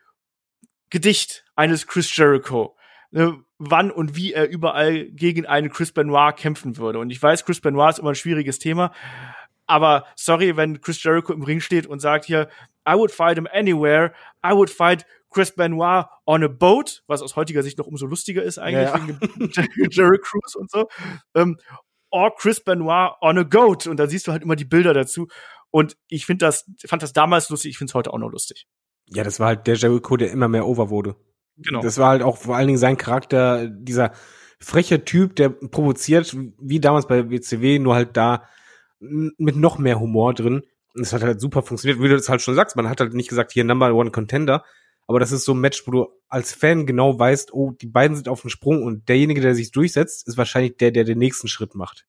Gedicht 0.90 1.44
eines 1.56 1.86
Chris 1.86 2.14
Jericho, 2.16 2.76
ne, 3.10 3.42
wann 3.58 3.90
und 3.90 4.16
wie 4.16 4.32
er 4.32 4.48
überall 4.48 5.06
gegen 5.06 5.46
einen 5.46 5.70
Chris 5.70 5.92
Benoit 5.92 6.36
kämpfen 6.36 6.76
würde. 6.76 6.98
Und 6.98 7.10
ich 7.10 7.22
weiß, 7.22 7.44
Chris 7.44 7.60
Benoit 7.60 7.94
ist 7.94 7.98
immer 7.98 8.10
ein 8.10 8.14
schwieriges 8.14 8.58
Thema. 8.58 8.92
Aber 9.66 10.04
sorry, 10.14 10.56
wenn 10.56 10.80
Chris 10.80 11.02
Jericho 11.02 11.32
im 11.32 11.42
Ring 11.42 11.60
steht 11.60 11.86
und 11.86 12.00
sagt 12.00 12.24
hier, 12.24 12.48
I 12.88 12.94
would 12.94 13.10
fight 13.10 13.36
him 13.36 13.48
anywhere. 13.52 14.12
I 14.44 14.52
would 14.52 14.70
fight 14.70 15.04
Chris 15.30 15.52
Benoit 15.52 16.06
on 16.24 16.44
a 16.44 16.48
boat, 16.48 17.02
was 17.08 17.20
aus 17.20 17.36
heutiger 17.36 17.62
Sicht 17.62 17.78
noch 17.78 17.86
umso 17.86 18.06
lustiger 18.06 18.42
ist 18.42 18.58
eigentlich, 18.58 18.88
ja, 18.88 18.96
ja. 18.96 19.68
wegen 19.74 19.90
Jerry 19.90 20.18
Cruz 20.22 20.54
und 20.54 20.70
so. 20.70 20.88
Ähm, 21.34 21.58
or 22.10 22.34
Chris 22.36 22.62
Benoit 22.62 23.12
on 23.20 23.38
a 23.38 23.42
goat. 23.42 23.86
Und 23.86 23.98
da 23.98 24.06
siehst 24.06 24.26
du 24.26 24.32
halt 24.32 24.42
immer 24.42 24.56
die 24.56 24.64
Bilder 24.64 24.94
dazu. 24.94 25.26
Und 25.70 25.96
ich 26.08 26.26
finde 26.26 26.46
das, 26.46 26.70
fand 26.86 27.02
das 27.02 27.12
damals 27.12 27.50
lustig, 27.50 27.70
ich 27.72 27.78
finde 27.78 27.90
es 27.90 27.94
heute 27.94 28.12
auch 28.12 28.18
noch 28.18 28.30
lustig. 28.30 28.66
Ja, 29.08 29.24
das 29.24 29.40
war 29.40 29.48
halt 29.48 29.66
der 29.66 29.76
Jericho, 29.76 30.16
der 30.16 30.30
immer 30.30 30.48
mehr 30.48 30.66
over 30.66 30.90
wurde. 30.90 31.16
Genau. 31.58 31.80
Das 31.80 31.98
war 31.98 32.10
halt 32.10 32.22
auch 32.22 32.36
vor 32.36 32.56
allen 32.56 32.66
Dingen 32.66 32.78
sein 32.78 32.96
Charakter, 32.96 33.66
dieser 33.68 34.12
freche 34.58 35.04
Typ, 35.04 35.36
der 35.36 35.50
provoziert, 35.50 36.36
wie 36.58 36.80
damals 36.80 37.06
bei 37.06 37.30
WCW, 37.30 37.78
nur 37.78 37.94
halt 37.94 38.16
da 38.16 38.44
mit 39.00 39.56
noch 39.56 39.78
mehr 39.78 40.00
Humor 40.00 40.34
drin. 40.34 40.62
Und 40.94 41.02
es 41.02 41.12
hat 41.12 41.22
halt 41.22 41.40
super 41.40 41.62
funktioniert, 41.62 42.00
wie 42.00 42.08
du 42.08 42.16
das 42.16 42.28
halt 42.28 42.40
schon 42.40 42.54
sagst. 42.54 42.76
Man 42.76 42.88
hat 42.88 43.00
halt 43.00 43.14
nicht 43.14 43.28
gesagt, 43.28 43.52
hier 43.52 43.64
Number 43.64 43.92
One 43.94 44.10
Contender, 44.10 44.64
aber 45.06 45.20
das 45.20 45.32
ist 45.32 45.44
so 45.44 45.52
ein 45.54 45.60
Match, 45.60 45.86
wo 45.86 45.90
du 45.90 46.06
als 46.28 46.52
Fan 46.52 46.86
genau 46.86 47.18
weißt, 47.18 47.52
oh, 47.52 47.72
die 47.72 47.86
beiden 47.86 48.16
sind 48.16 48.28
auf 48.28 48.40
dem 48.40 48.50
Sprung 48.50 48.82
und 48.82 49.08
derjenige, 49.08 49.40
der 49.40 49.54
sich 49.54 49.70
durchsetzt, 49.70 50.26
ist 50.26 50.36
wahrscheinlich 50.36 50.76
der, 50.78 50.90
der 50.90 51.04
den 51.04 51.18
nächsten 51.18 51.48
Schritt 51.48 51.74
macht. 51.74 52.06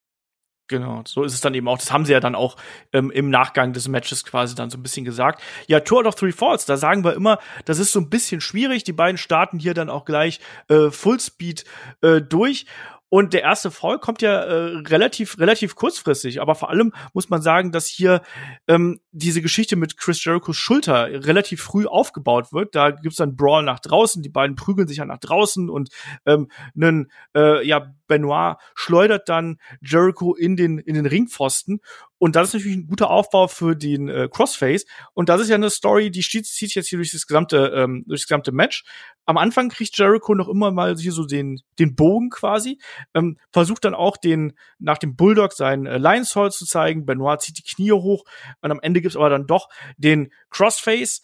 Genau, 0.68 1.01
so 1.05 1.24
ist 1.24 1.34
es 1.34 1.39
dann 1.39 1.53
eben 1.53 1.68
auch. 1.70 1.78
Das 1.78 1.91
haben 1.91 2.03
sie 2.03 2.11
ja 2.11 2.20
dann 2.20 2.36
auch 2.36 2.57
ähm, 2.91 3.09
im 3.11 3.30
Nachgang 3.30 3.72
des 3.72 3.88
Matches 3.88 4.26
quasi 4.26 4.53
dann 4.53 4.70
so 4.70 4.78
ein 4.78 4.84
bisschen 4.84 5.05
gesagt. 5.05 5.41
Ja, 5.68 5.80
Tour 5.80 6.05
of 6.05 6.15
Three 6.15 6.34
Falls, 6.34 6.65
da 6.65 6.76
sagen 6.76 7.05
wir 7.05 7.13
immer, 7.13 7.39
das 7.63 7.80
ist 7.80 7.93
so 7.93 7.99
ein 8.01 8.09
bisschen 8.09 8.41
schwierig. 8.41 8.84
Die 8.84 8.93
beiden 8.93 9.18
starten 9.18 9.59
hier 9.59 9.74
dann 9.74 9.89
auch 9.89 10.03
gleich 10.03 10.41
äh, 10.68 10.91
Fullspeed 10.91 11.63
äh, 12.01 12.22
durch. 12.22 12.65
Und 13.09 13.33
der 13.33 13.43
erste 13.43 13.71
Fall 13.71 13.99
kommt 13.99 14.21
ja 14.21 14.43
äh, 14.43 14.77
relativ, 14.87 15.39
relativ 15.39 15.75
kurzfristig. 15.75 16.41
Aber 16.41 16.55
vor 16.55 16.69
allem 16.69 16.93
muss 17.13 17.29
man 17.29 17.41
sagen, 17.41 17.71
dass 17.71 17.87
hier 17.87 18.21
ähm, 18.67 18.99
diese 19.11 19.41
Geschichte 19.41 19.77
mit 19.77 19.97
Chris 19.97 20.23
Jerichos 20.23 20.57
Schulter 20.57 21.07
relativ 21.25 21.61
früh 21.61 21.85
aufgebaut 21.85 22.51
wird. 22.51 22.75
Da 22.75 22.91
gibt's 22.91 23.17
dann 23.17 23.35
Brawl 23.35 23.63
nach 23.63 23.79
draußen, 23.79 24.23
die 24.23 24.29
beiden 24.29 24.55
prügeln 24.55 24.87
sich 24.87 24.97
ja 24.97 25.05
nach 25.05 25.19
draußen 25.19 25.69
und 25.69 25.89
ähm, 26.25 26.49
einen, 26.75 27.11
äh, 27.35 27.65
ja, 27.65 27.93
Benoit 28.07 28.55
schleudert 28.73 29.29
dann 29.29 29.57
Jericho 29.81 30.33
in 30.33 30.55
den, 30.55 30.77
in 30.77 30.95
den 30.95 31.05
Ringpfosten. 31.05 31.81
Und 32.20 32.36
das 32.36 32.49
ist 32.49 32.53
natürlich 32.55 32.78
ein 32.78 32.88
guter 32.88 33.09
Aufbau 33.09 33.47
für 33.47 33.76
den 33.76 34.09
äh, 34.09 34.28
Crossface. 34.32 34.86
Und 35.13 35.30
das 35.30 35.41
ist 35.41 35.49
ja 35.49 35.55
eine 35.55 35.70
Story, 35.70 36.09
die 36.11 36.22
zieht, 36.22 36.45
zieht 36.45 36.74
jetzt 36.76 36.88
hier 36.88 36.97
durch 36.97 37.11
das 37.11 37.28
gesamte, 37.28 37.72
ähm, 37.76 38.03
durch 38.07 38.22
das 38.22 38.28
gesamte 38.28 38.51
Match. 38.51 38.84
Am 39.26 39.38
Anfang 39.38 39.70
kriegt 39.70 39.97
Jericho 39.97 40.34
noch 40.34 40.47
immer 40.47 40.72
mal 40.72 40.95
hier 40.95 41.11
so 41.11 41.26
den, 41.26 41.61
den 41.80 41.95
Bogen 41.95 42.30
quasi, 42.30 42.80
ähm, 43.13 43.38
versucht 43.51 43.86
dann 43.86 43.93
auch 43.93 44.18
den, 44.18 44.53
nach 44.80 44.97
dem 44.97 45.15
Bulldog 45.15 45.53
seinen 45.53 45.86
äh, 45.86 45.97
Lions 45.97 46.36
Hall 46.36 46.51
zu 46.51 46.65
zeigen. 46.65 47.05
Benoit 47.05 47.41
zieht 47.41 47.57
die 47.59 47.63
Knie 47.63 47.91
hoch 47.91 48.24
und 48.61 48.72
am 48.72 48.80
Ende 48.80 49.01
gibt's 49.01 49.18
aber 49.18 49.30
dann 49.30 49.45
doch 49.45 49.70
den 49.97 50.32
Crossface. 50.49 51.22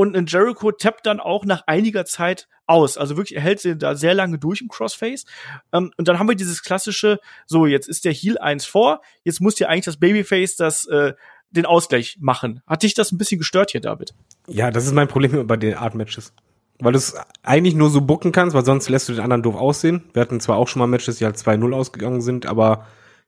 Und 0.00 0.16
ein 0.16 0.24
Jericho 0.24 0.72
tappt 0.72 1.04
dann 1.04 1.20
auch 1.20 1.44
nach 1.44 1.64
einiger 1.66 2.06
Zeit 2.06 2.48
aus. 2.66 2.96
Also 2.96 3.18
wirklich, 3.18 3.36
er 3.36 3.42
hält 3.42 3.60
sie 3.60 3.76
da 3.76 3.94
sehr 3.94 4.14
lange 4.14 4.38
durch 4.38 4.62
im 4.62 4.68
Crossface. 4.68 5.26
Ähm, 5.74 5.92
und 5.98 6.08
dann 6.08 6.18
haben 6.18 6.26
wir 6.26 6.36
dieses 6.36 6.62
klassische, 6.62 7.18
so, 7.44 7.66
jetzt 7.66 7.86
ist 7.86 8.06
der 8.06 8.14
Heal 8.14 8.38
1 8.38 8.64
vor, 8.64 9.02
jetzt 9.24 9.42
muss 9.42 9.58
ja 9.58 9.68
eigentlich 9.68 9.84
das 9.84 9.98
Babyface 9.98 10.56
das, 10.56 10.86
äh, 10.86 11.12
den 11.50 11.66
Ausgleich 11.66 12.16
machen. 12.18 12.62
Hat 12.66 12.82
dich 12.82 12.94
das 12.94 13.12
ein 13.12 13.18
bisschen 13.18 13.36
gestört 13.36 13.72
hier, 13.72 13.82
David? 13.82 14.14
Ja, 14.46 14.70
das 14.70 14.86
ist 14.86 14.94
mein 14.94 15.06
Problem 15.06 15.46
bei 15.46 15.58
den 15.58 15.74
Art 15.74 15.94
Matches. 15.94 16.32
Weil 16.78 16.92
du 16.92 16.98
es 16.98 17.14
eigentlich 17.42 17.74
nur 17.74 17.90
so 17.90 18.00
bucken 18.00 18.32
kannst, 18.32 18.56
weil 18.56 18.64
sonst 18.64 18.88
lässt 18.88 19.06
du 19.10 19.12
den 19.12 19.20
anderen 19.20 19.42
doof 19.42 19.56
aussehen. 19.56 20.04
Wir 20.14 20.22
hatten 20.22 20.40
zwar 20.40 20.56
auch 20.56 20.68
schon 20.68 20.80
mal 20.80 20.86
Matches, 20.86 21.18
die 21.18 21.26
halt 21.26 21.36
2-0 21.36 21.74
ausgegangen 21.74 22.22
sind, 22.22 22.46
aber 22.46 22.86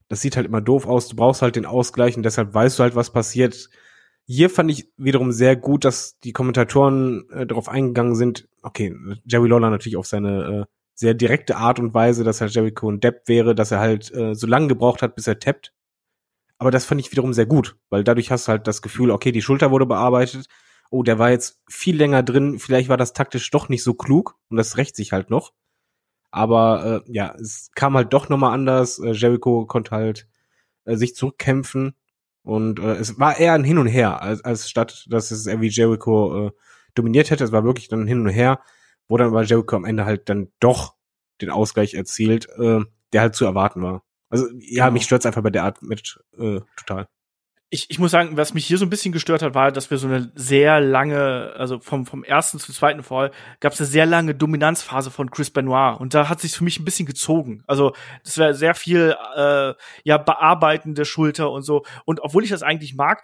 das 0.09 0.21
sieht 0.21 0.37
halt 0.37 0.47
immer 0.47 0.59
doof 0.59 0.87
aus. 0.87 1.07
Du 1.07 1.15
brauchst 1.15 1.43
halt 1.43 1.55
den 1.55 1.67
Ausgleich 1.67 2.17
und 2.17 2.23
deshalb 2.23 2.51
weißt 2.51 2.79
du 2.79 2.83
halt, 2.83 2.95
was 2.95 3.11
passiert. 3.11 3.69
Hier 4.25 4.49
fand 4.49 4.71
ich 4.71 4.89
wiederum 4.97 5.31
sehr 5.31 5.55
gut, 5.55 5.83
dass 5.83 6.19
die 6.19 6.31
Kommentatoren 6.31 7.29
äh, 7.29 7.45
darauf 7.45 7.67
eingegangen 7.67 8.15
sind. 8.15 8.47
Okay, 8.61 8.95
Jerry 9.25 9.49
Lawler 9.49 9.69
natürlich 9.69 9.97
auf 9.97 10.07
seine 10.07 10.61
äh, 10.61 10.65
sehr 10.95 11.13
direkte 11.13 11.57
Art 11.57 11.79
und 11.79 11.93
Weise, 11.93 12.23
dass 12.23 12.39
er 12.39 12.47
Jericho 12.47 12.89
ein 12.89 13.01
Depp 13.01 13.27
wäre, 13.27 13.55
dass 13.55 13.71
er 13.71 13.79
halt 13.79 14.13
äh, 14.13 14.33
so 14.33 14.47
lange 14.47 14.67
gebraucht 14.67 15.01
hat, 15.01 15.15
bis 15.15 15.27
er 15.27 15.39
tappt. 15.39 15.73
Aber 16.57 16.71
das 16.71 16.85
fand 16.85 17.01
ich 17.01 17.11
wiederum 17.11 17.33
sehr 17.33 17.45
gut, 17.45 17.75
weil 17.89 18.05
dadurch 18.05 18.31
hast 18.31 18.47
du 18.47 18.51
halt 18.51 18.67
das 18.67 18.81
Gefühl, 18.81 19.11
okay, 19.11 19.33
die 19.33 19.41
Schulter 19.41 19.71
wurde 19.71 19.85
bearbeitet. 19.85 20.47
Oh, 20.89 21.03
der 21.03 21.19
war 21.19 21.31
jetzt 21.31 21.61
viel 21.69 21.97
länger 21.97 22.23
drin. 22.23 22.59
Vielleicht 22.59 22.87
war 22.87 22.97
das 22.97 23.13
taktisch 23.13 23.49
doch 23.51 23.67
nicht 23.67 23.83
so 23.83 23.93
klug 23.95 24.37
und 24.49 24.57
das 24.57 24.77
rächt 24.77 24.95
sich 24.95 25.11
halt 25.11 25.29
noch. 25.29 25.53
Aber 26.31 27.03
äh, 27.05 27.11
ja, 27.11 27.35
es 27.35 27.71
kam 27.75 27.95
halt 27.95 28.13
doch 28.13 28.29
nochmal 28.29 28.53
anders. 28.53 28.99
Äh, 28.99 29.11
Jericho 29.11 29.65
konnte 29.65 29.91
halt 29.91 30.27
äh, 30.85 30.95
sich 30.95 31.15
zurückkämpfen 31.15 31.95
und 32.43 32.79
äh, 32.79 32.93
es 32.95 33.19
war 33.19 33.39
eher 33.39 33.53
ein 33.53 33.63
Hin 33.63 33.77
und 33.77 33.87
Her, 33.87 34.21
als, 34.21 34.43
als 34.43 34.69
statt, 34.69 35.05
dass 35.09 35.31
es 35.31 35.47
irgendwie 35.47 35.69
Jericho 35.69 36.47
äh, 36.47 36.51
dominiert 36.93 37.31
hätte. 37.31 37.43
Es 37.43 37.51
war 37.51 37.63
wirklich 37.63 37.87
dann 37.87 38.07
Hin 38.07 38.21
und 38.21 38.29
Her, 38.29 38.59
wo 39.07 39.17
dann 39.17 39.29
aber 39.29 39.43
Jericho 39.43 39.75
am 39.75 39.85
Ende 39.85 40.05
halt 40.05 40.29
dann 40.29 40.51
doch 40.59 40.95
den 41.41 41.49
Ausgleich 41.49 41.93
erzielt, 41.93 42.47
äh, 42.57 42.81
der 43.13 43.21
halt 43.21 43.35
zu 43.35 43.45
erwarten 43.45 43.81
war. 43.81 44.03
Also 44.29 44.47
ja, 44.59 44.85
genau. 44.85 44.93
mich 44.93 45.03
stört's 45.03 45.25
einfach 45.25 45.43
bei 45.43 45.49
der 45.49 45.63
Art 45.63 45.81
mit 45.81 46.19
äh, 46.37 46.59
total 46.75 47.07
ich, 47.73 47.89
ich 47.89 47.97
muss 47.97 48.11
sagen, 48.11 48.37
was 48.37 48.53
mich 48.53 48.67
hier 48.67 48.77
so 48.77 48.85
ein 48.85 48.91
bisschen 48.91 49.11
gestört 49.11 49.41
hat, 49.41 49.55
war, 49.55 49.71
dass 49.71 49.89
wir 49.89 49.97
so 49.97 50.05
eine 50.05 50.31
sehr 50.35 50.79
lange, 50.79 51.53
also 51.57 51.79
vom, 51.79 52.05
vom 52.05 52.23
ersten 52.23 52.59
zum 52.59 52.75
zweiten 52.75 53.01
Fall, 53.01 53.31
gab 53.61 53.73
es 53.73 53.79
eine 53.81 53.87
sehr 53.87 54.05
lange 54.05 54.35
Dominanzphase 54.35 55.09
von 55.09 55.31
Chris 55.31 55.49
Benoit. 55.49 55.99
Und 55.99 56.13
da 56.13 56.29
hat 56.29 56.39
sich 56.39 56.51
für 56.51 56.63
mich 56.63 56.79
ein 56.79 56.85
bisschen 56.85 57.07
gezogen. 57.07 57.63
Also 57.65 57.93
das 58.23 58.37
wäre 58.37 58.53
sehr 58.53 58.75
viel 58.75 59.15
äh, 59.35 59.73
ja 60.03 60.17
bearbeiten 60.19 60.93
der 60.93 61.05
Schulter 61.05 61.49
und 61.49 61.63
so. 61.63 61.83
Und 62.05 62.19
obwohl 62.19 62.43
ich 62.43 62.51
das 62.51 62.61
eigentlich 62.61 62.93
mag, 62.93 63.23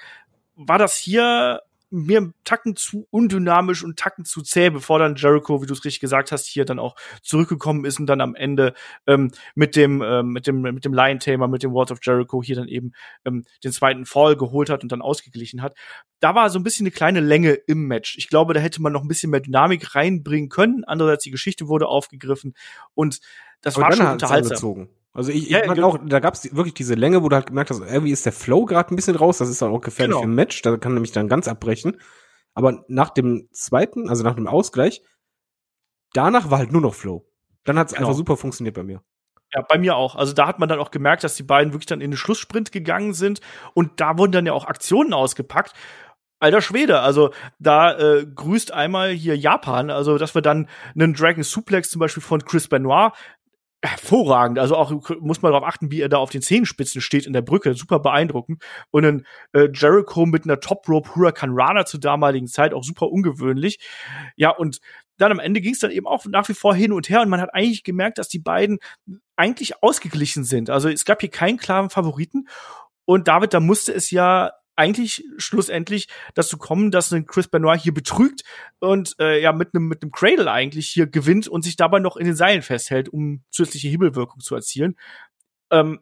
war 0.56 0.80
das 0.80 0.97
hier 0.97 1.62
mir 1.92 2.18
einen 2.18 2.34
Tacken 2.44 2.76
zu 2.76 3.08
undynamisch 3.10 3.84
und 3.84 3.98
Tacken 3.98 4.26
zu 4.26 4.42
zäh, 4.42 4.70
bevor 4.70 5.00
dann 5.00 5.16
Jericho, 5.16 5.62
wie 5.62 5.66
du 5.66 5.74
es 5.74 5.84
richtig 5.86 6.00
gesagt 6.00 6.32
hast, 6.32 6.46
hier 6.46 6.66
dann 6.66 6.80
auch 6.80 6.96
zurückgekommen 7.22 7.86
ist 7.86 8.00
und 8.00 8.06
dann 8.06 8.22
am 8.22 8.36
Ende 8.36 8.74
ähm, 9.08 9.32
mit 9.56 9.76
dem 9.76 10.02
ähm, 10.02 10.30
mit 10.30 10.48
dem 10.48 10.62
mit 10.62 10.86
dem 10.86 10.94
Lion 10.94 11.20
Tamer, 11.20 11.48
mit 11.48 11.64
dem 11.64 11.74
Walls 11.74 11.92
of 11.92 12.00
Jericho 12.02 12.44
hier 12.44 12.56
dann 12.56 12.68
eben 12.68 12.94
ähm, 13.26 13.46
den 13.64 13.72
zweiten 13.72 14.06
Fall 14.06 14.36
geholt 14.36 14.70
hat 14.70 14.84
und 14.84 14.92
dann 14.92 15.02
ausgeglichen 15.02 15.62
hat. 15.62 15.76
Da 16.20 16.36
war 16.36 16.50
so 16.50 16.60
ein 16.60 16.64
bisschen 16.64 16.86
eine 16.86 16.92
kleine 16.92 17.22
Länge 17.22 17.54
im 17.54 17.88
Match. 17.88 18.18
Ich 18.18 18.28
glaube, 18.28 18.54
da 18.54 18.60
hätte 18.60 18.82
man 18.82 18.94
noch 18.94 19.02
ein 19.02 19.08
bisschen 19.08 19.32
mehr 19.32 19.40
Dynamik 19.40 19.96
reinbringen 19.96 20.50
können. 20.50 20.84
Andererseits 20.86 21.24
die 21.24 21.32
Geschichte 21.32 21.68
wurde 21.68 21.88
aufgegriffen 21.88 22.54
und 22.94 23.20
das 23.62 23.76
Aber 23.76 23.86
war 23.86 23.94
schon 23.94 24.08
unterhaltsam. 24.08 24.90
Also 25.14 25.32
ich, 25.32 25.49
ja, 25.49 25.62
ich 25.62 25.68
meine 25.68 25.86
auch, 25.86 25.97
da 26.05 26.20
gab 26.20 26.36
es 26.36 26.55
wirklich 26.55 26.76
diese 26.76 26.93
Länge, 26.93 27.24
wo 27.24 27.30
du 27.30 27.36
halt 27.36 27.47
gemerkt 27.47 27.72
hast, 27.72 27.82
irgendwie 27.82 28.12
ist 28.12 28.26
der 28.26 28.34
Flow 28.34 28.66
gerade 28.66 28.93
ein 28.93 28.95
bisschen 28.95 29.16
raus, 29.16 29.39
das 29.39 29.49
ist 29.49 29.62
dann 29.62 29.72
auch 29.72 29.82
gefährlich 29.82 30.16
genau. 30.16 30.26
im 30.26 30.36
Match, 30.36 30.62
da 30.62 30.78
kann 30.78 30.93
nämlich 30.93 31.12
dann 31.12 31.28
ganz 31.28 31.47
abbrechen. 31.47 31.97
Aber 32.53 32.84
nach 32.88 33.10
dem 33.10 33.47
zweiten, 33.51 34.10
also 34.10 34.24
nach 34.24 34.36
dem 34.36 34.47
Ausgleich, 34.47 35.01
danach 36.14 36.51
war 36.51 36.60
halt 36.60 36.72
nur 36.72 36.82
noch 36.82 36.93
Flow. 36.93 37.26
Dann 37.64 37.78
hat 37.80 37.88
es 37.88 37.93
genau. 37.93 38.07
einfach 38.07 38.18
super 38.18 38.38
funktioniert 38.38 38.76
bei 38.76 38.84
mir. 38.84 39.01
Ja, 39.53 39.64
bei 39.68 39.80
mir 39.80 39.95
auch. 39.95 40.16
Also 40.16 40.34
da 40.34 40.47
hat 40.47 40.60
man 40.60 40.70
dann 40.70 40.80
auch 40.80 40.91
gemerkt, 40.91 41.24
dass 41.24 41.36
die 41.36 41.43
beiden 41.43 41.74
wirklich 41.74 41.88
dann 41.88 42.01
in 42.01 42.12
den 42.12 42.18
Schlusssprint 42.18 42.72
gegangen 42.72 43.14
sind 43.14 43.41
und 43.74 43.99
da 43.99 44.18
wurden 44.18 44.32
dann 44.32 44.45
ja 44.45 44.53
auch 44.53 44.66
Aktionen 44.66 45.14
ausgepackt. 45.14 45.74
Alter 46.41 46.62
Schwede, 46.62 47.01
also 47.01 47.32
da 47.57 47.97
äh, 47.97 48.26
grüßt 48.26 48.72
einmal 48.72 49.10
hier 49.10 49.36
Japan, 49.36 49.89
also 49.89 50.18
dass 50.18 50.36
wir 50.36 50.41
dann 50.41 50.70
einen 50.95 51.14
Dragon 51.14 51.43
Suplex 51.43 51.89
zum 51.89 51.99
Beispiel 51.99 52.24
von 52.24 52.45
Chris 52.45 52.70
Benoit 52.70 53.12
hervorragend. 53.84 54.59
Also 54.59 54.75
auch 54.75 54.91
muss 55.19 55.41
man 55.41 55.51
darauf 55.51 55.67
achten, 55.67 55.91
wie 55.91 56.01
er 56.01 56.09
da 56.09 56.17
auf 56.17 56.30
den 56.30 56.41
Zehenspitzen 56.41 57.01
steht 57.01 57.25
in 57.25 57.34
der 57.34 57.41
Brücke. 57.41 57.73
Super 57.73 57.99
beeindruckend. 57.99 58.61
Und 58.91 59.05
ein 59.05 59.25
äh, 59.53 59.69
Jericho 59.73 60.25
mit 60.25 60.43
einer 60.43 60.59
Top 60.59 60.88
Rope 60.89 61.15
Huracan 61.15 61.51
Rana 61.53 61.86
zur 61.86 61.99
damaligen 61.99 62.47
Zeit 62.47 62.73
auch 62.73 62.84
super 62.84 63.09
ungewöhnlich. 63.09 63.80
Ja, 64.36 64.49
und 64.49 64.80
dann 65.17 65.32
am 65.32 65.39
Ende 65.39 65.61
ging 65.61 65.73
es 65.73 65.80
dann 65.80 65.91
eben 65.91 66.07
auch 66.07 66.25
nach 66.25 66.47
wie 66.49 66.53
vor 66.53 66.75
hin 66.75 66.91
und 66.91 67.09
her 67.09 67.21
und 67.21 67.30
man 67.30 67.41
hat 67.41 67.53
eigentlich 67.53 67.84
gemerkt, 67.84 68.17
dass 68.17 68.30
die 68.30 68.39
beiden 68.39 68.80
eigentlich 69.36 69.84
ausgeglichen 69.84 70.43
sind. 70.43 70.69
Also 70.69 70.89
es 70.89 71.05
gab 71.05 71.21
hier 71.21 71.30
keinen 71.30 71.57
klaren 71.57 71.89
Favoriten. 71.89 72.47
Und 73.05 73.27
David, 73.27 73.53
da 73.53 73.59
musste 73.59 73.93
es 73.93 74.11
ja 74.11 74.51
eigentlich 74.80 75.25
schlussendlich 75.38 76.07
dazu 76.34 76.57
kommen, 76.57 76.89
dass 76.89 77.11
ein 77.11 77.25
Chris 77.25 77.49
Benoit 77.49 77.80
hier 77.82 77.93
betrügt 77.93 78.43
und 78.80 79.13
äh, 79.19 79.41
ja 79.41 79.51
mit 79.51 79.75
einem 79.75 79.88
mit 79.88 80.01
einem 80.01 80.11
Cradle 80.11 80.49
eigentlich 80.49 80.88
hier 80.88 81.05
gewinnt 81.05 81.49
und 81.49 81.63
sich 81.63 81.75
dabei 81.75 81.99
noch 81.99 82.15
in 82.15 82.25
den 82.25 82.36
Seilen 82.36 82.61
festhält, 82.61 83.09
um 83.09 83.43
zusätzliche 83.51 83.89
Hebelwirkung 83.89 84.39
zu 84.39 84.55
erzielen. 84.55 84.95
Ähm, 85.69 85.99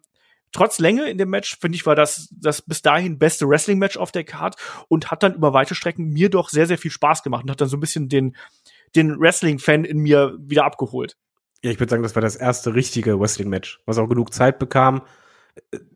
trotz 0.52 0.78
Länge 0.78 1.10
in 1.10 1.18
dem 1.18 1.30
Match, 1.30 1.58
finde 1.60 1.76
ich, 1.76 1.88
war 1.88 1.96
das 1.96 2.30
das 2.32 2.62
bis 2.62 2.84
dahin 2.84 3.18
beste 3.18 3.50
Wrestling-Match 3.50 3.98
auf 3.98 4.12
der 4.12 4.24
Card 4.24 4.56
und 4.88 5.10
hat 5.10 5.24
dann 5.24 5.34
über 5.34 5.54
weite 5.54 5.74
Strecken 5.74 6.10
mir 6.10 6.30
doch 6.30 6.50
sehr, 6.50 6.68
sehr 6.68 6.78
viel 6.78 6.92
Spaß 6.92 7.24
gemacht 7.24 7.44
und 7.44 7.52
hat 7.52 7.60
dann 7.60 7.70
so 7.70 7.78
ein 7.78 7.82
bisschen 7.82 8.10
den, 8.10 8.36
den 8.96 9.20
Wrestling-Fan 9.20 9.86
in 9.86 9.98
mir 9.98 10.38
wieder 10.40 10.66
abgeholt. 10.66 11.18
Ja, 11.64 11.72
ich 11.72 11.80
würde 11.80 11.90
sagen, 11.90 12.04
das 12.04 12.16
war 12.16 12.22
das 12.22 12.36
erste 12.36 12.76
richtige 12.76 13.20
Wrestling-Match, 13.20 13.80
was 13.88 13.98
auch 13.98 14.08
genug 14.08 14.34
Zeit 14.36 14.60
bekam, 14.60 15.02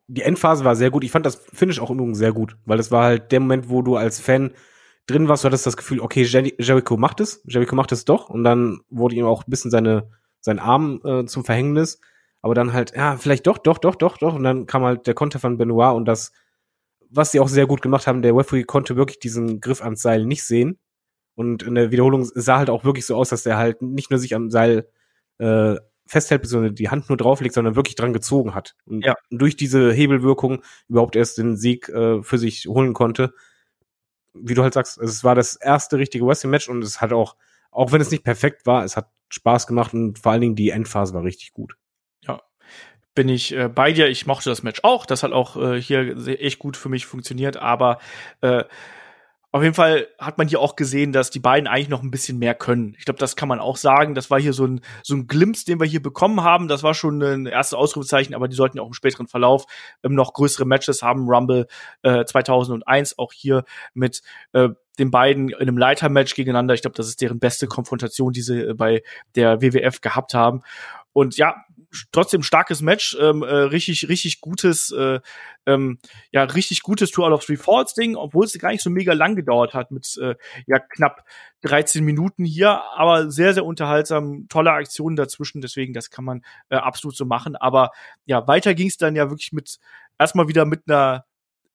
die 0.07 0.22
Endphase 0.24 0.66
war 0.66 0.76
sehr 0.76 0.91
gut. 0.91 1.03
Ich 1.03 1.12
fand 1.12 1.26
das 1.26 1.36
Finish 1.36 1.80
auch 1.80 1.89
übrigens 1.89 2.18
sehr 2.18 2.34
gut, 2.34 2.57
weil 2.66 2.80
es 2.80 2.91
war 2.91 3.05
halt 3.05 3.32
der 3.32 3.39
Moment, 3.39 3.70
wo 3.70 3.82
du 3.82 3.95
als 3.95 4.20
Fan 4.20 4.51
drin 5.07 5.28
warst, 5.28 5.43
du 5.43 5.47
hattest 5.47 5.66
das 5.66 5.78
Gefühl, 5.78 5.99
okay, 5.99 6.24
Jer 6.24 6.43
Jericho 6.59 6.97
macht 6.97 7.20
es, 7.22 7.41
Jericho 7.45 7.76
macht 7.76 7.91
es 7.91 8.05
doch. 8.05 8.30
Und 8.30 8.43
dann 8.43 8.82
wurde 8.89 9.16
ihm 9.16 9.26
auch 9.26 9.47
ein 9.47 9.49
bisschen 9.49 9.72
seine, 9.72 10.09
sein 10.41 10.59
Arm 10.59 11.01
äh, 11.03 11.26
zum 11.26 11.45
Verhängnis, 11.45 11.99
aber 12.41 12.55
dann 12.55 12.74
halt, 12.74 12.93
ja, 12.95 13.18
vielleicht 13.18 13.47
doch, 13.47 13.57
doch, 13.57 13.78
doch, 13.78 13.95
doch, 13.95 14.18
doch. 14.18 14.34
Und 14.36 14.43
dann 14.43 14.66
kam 14.66 14.84
halt 14.84 15.07
der 15.07 15.14
Konter 15.14 15.39
von 15.39 15.57
Benoit 15.57 15.95
und 15.95 16.05
das, 16.05 16.32
was 17.09 17.32
sie 17.32 17.39
auch 17.39 17.49
sehr 17.49 17.68
gut 17.68 17.82
gemacht 17.82 18.07
haben, 18.07 18.22
der 18.22 18.36
Referee 18.36 18.64
konnte 18.64 18.95
wirklich 18.95 19.20
diesen 19.20 19.59
Griff 19.59 19.82
ans 19.82 20.01
Seil 20.01 20.26
nicht 20.26 20.43
sehen. 20.43 20.80
Und 21.36 21.64
in 21.64 21.76
der 21.76 21.91
Wiederholung 21.91 22.26
sah 22.26 22.57
halt 22.57 22.70
auch 22.70 22.84
wirklich 22.84 23.05
so 23.05 23.16
aus, 23.16 23.30
dass 23.30 23.45
er 23.45 23.57
halt 23.57 23.82
nicht 23.82 24.12
nur 24.12 24.20
sich 24.20 24.36
am 24.36 24.49
Seil 24.49 24.88
äh, 25.39 25.76
festhält, 26.06 26.41
beziehungsweise 26.41 26.74
die 26.74 26.89
Hand 26.89 27.10
nur 27.10 27.18
drauflegt, 27.18 27.54
sondern 27.54 27.76
wirklich 27.76 27.95
dran 27.95 28.14
gezogen 28.14 28.54
hat. 28.54 28.76
Und 28.86 29.06
ja. 29.06 29.16
durch 29.30 29.56
diese 29.56 29.91
Hebelwirkung 29.91 30.62
überhaupt 30.88 31.16
erst 31.16 31.38
den 31.38 31.56
Sieg 31.56 31.89
äh, 31.89 32.22
für 32.22 32.38
sich 32.38 32.66
holen 32.68 32.93
konnte. 32.93 33.34
Wie 34.34 34.54
du 34.54 34.64
halt 34.64 34.74
sagst, 34.74 34.97
es 34.97 35.24
war 35.24 35.36
das 35.36 35.56
erste 35.56 35.97
richtige 35.97 36.26
Wrestling-Match 36.26 36.70
und 36.70 36.84
es 36.84 37.02
hat 37.02 37.14
auch, 37.14 37.36
auch 37.70 37.91
wenn 37.91 38.02
es 38.02 38.12
nicht 38.12 38.24
perfekt 38.24 38.66
war, 38.66 38.84
es 38.84 38.97
hat 38.97 39.10
Spaß 39.30 39.68
gemacht 39.68 39.93
und 39.93 40.20
vor 40.20 40.34
allen 40.34 40.41
Dingen 40.41 40.56
die 40.56 40.70
Endphase 40.70 41.14
war 41.14 41.24
richtig 41.24 41.54
gut. 41.54 41.76
Ja, 42.22 42.41
bin 43.16 43.30
ich 43.30 43.54
äh, 43.54 43.70
bei 43.70 43.91
dir. 43.91 44.08
Ich 44.08 44.26
mochte 44.26 44.49
das 44.49 44.64
Match 44.64 44.82
auch. 44.84 45.06
Das 45.06 45.24
hat 45.24 45.32
auch 45.32 45.58
äh, 45.58 45.82
hier 45.82 46.18
echt 46.28 46.60
gut 46.60 46.78
für 46.78 46.89
mich 46.89 47.06
funktioniert. 47.06 47.58
Aber 47.58 47.99
äh, 48.41 48.64
auf 49.54 49.64
jeden 49.64 49.76
Fall 49.76 50.08
hat 50.18 50.38
man 50.38 50.47
hier 50.47 50.62
auch 50.62 50.78
gesehen, 50.78 51.12
dass 51.12 51.30
die 51.30 51.39
beiden 51.39 51.68
eigentlich 51.68 51.89
noch 51.89 52.04
ein 52.04 52.12
bisschen 52.12 52.39
mehr 52.39 52.56
können. 52.56 52.95
Ich 52.97 53.04
glaube, 53.04 53.20
das 53.20 53.36
kann 53.36 53.49
man 53.49 53.60
auch 53.60 53.76
sagen. 53.76 54.16
Das 54.16 54.30
war 54.30 54.39
hier 54.39 54.54
so 54.54 54.66
ein, 54.66 54.82
so 55.04 55.14
ein 55.14 55.28
Glimpse, 55.28 55.66
den 55.66 55.80
wir 55.80 55.88
hier 55.88 56.02
bekommen 56.02 56.41
haben. 56.41 56.70
Das 56.70 56.84
war 56.84 56.93
schon 56.93 57.22
ein 57.22 57.45
erstes 57.47 57.78
Ausrufezeichen, 57.78 58.34
aber 58.34 58.47
die 58.47 58.56
sollten 58.56 58.80
auch 58.80 58.88
im 58.88 58.93
späteren 58.93 59.28
Verlauf 59.28 59.66
ähm, 60.04 60.16
noch 60.16 60.34
größere 60.34 60.66
Matches 60.66 61.04
haben. 61.04 61.28
Rumble 61.28 61.68
äh, 62.02 62.24
2001 62.24 63.20
auch 63.20 63.34
hier 63.34 63.66
mit 63.93 64.22
äh, 64.54 64.70
den 65.02 65.12
beiden 65.12 65.49
in 65.49 65.56
einem 65.56 65.78
Leitermatch 65.78 66.36
gegeneinander. 66.36 66.74
Ich 66.74 66.82
glaube, 66.82 66.95
das 66.95 67.08
ist 67.08 67.22
deren 67.22 67.39
beste 67.39 67.68
Konfrontation, 67.68 68.32
die 68.32 68.41
sie 68.41 68.62
äh, 68.62 68.74
bei 68.74 69.04
der 69.36 69.62
WWF 69.62 70.02
gehabt 70.02 70.34
haben. 70.34 70.62
Und 71.14 71.36
ja, 71.38 71.66
trotzdem 72.12 72.43
starkes 72.43 72.82
Match, 72.82 73.18
ähm, 73.20 73.43
äh, 73.43 73.54
richtig, 73.54 74.08
richtig 74.08 74.41
gutes, 74.41 74.91
äh, 74.91 75.20
ähm, 75.66 75.99
ja, 76.32 76.43
richtig 76.43 76.84
gutes 76.84 77.12
Two 77.12 77.26
out 77.26 77.34
of 77.34 77.45
Three 77.45 77.58
Falls 77.58 77.93
Ding, 77.93 78.16
obwohl 78.16 78.45
es 78.45 78.58
gar 78.58 78.72
nicht 78.72 78.82
so 78.82 78.89
mega 78.89 79.14
lang 79.14 79.36
gedauert 79.36 79.74
hat 79.74 79.91
mit 79.91 80.18
äh, 80.22 80.36
ja 80.68 80.80
knapp 80.80 81.26
13 81.64 82.04
Minuten 82.04 82.45
hier, 82.45 82.82
aber 82.95 83.30
sehr, 83.30 83.54
sehr 83.54 83.66
unterhaltsam, 83.66 84.47
tolle 84.47 84.72
Aktionen 84.72 85.16
dazwischen, 85.16 85.62
deswegen 85.62 85.93
das 85.93 86.10
kann 86.10 86.26
man 86.26 86.43
äh, 86.70 86.78
absolut 86.78 87.16
so 87.16 87.26
machen. 87.26 87.56
Aber 87.56 87.91
ja, 88.26 88.47
weiter 88.47 88.74
ging 88.74 88.88
es 88.88 88.97
dann 88.97 89.16
ja 89.16 89.30
wirklich 89.30 89.52
mit 89.52 89.80
erstmal 90.18 90.47
wieder 90.47 90.66
mit 90.66 90.84
einer 90.88 91.26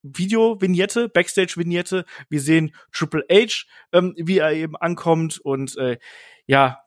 Video-Vignette, 0.03 1.09
Backstage-Vignette. 1.09 2.05
Wir 2.29 2.41
sehen 2.41 2.73
Triple 2.91 3.25
H, 3.31 3.65
ähm, 3.91 4.13
wie 4.17 4.39
er 4.39 4.51
eben 4.53 4.75
ankommt 4.75 5.39
und 5.39 5.77
äh, 5.77 5.97
ja, 6.45 6.79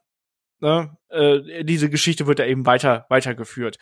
ne, 0.61 0.97
äh, 1.09 1.65
diese 1.65 1.91
Geschichte 1.91 2.27
wird 2.27 2.39
da 2.39 2.45
eben 2.45 2.67
weiter 2.67 3.07
weitergeführt. 3.09 3.79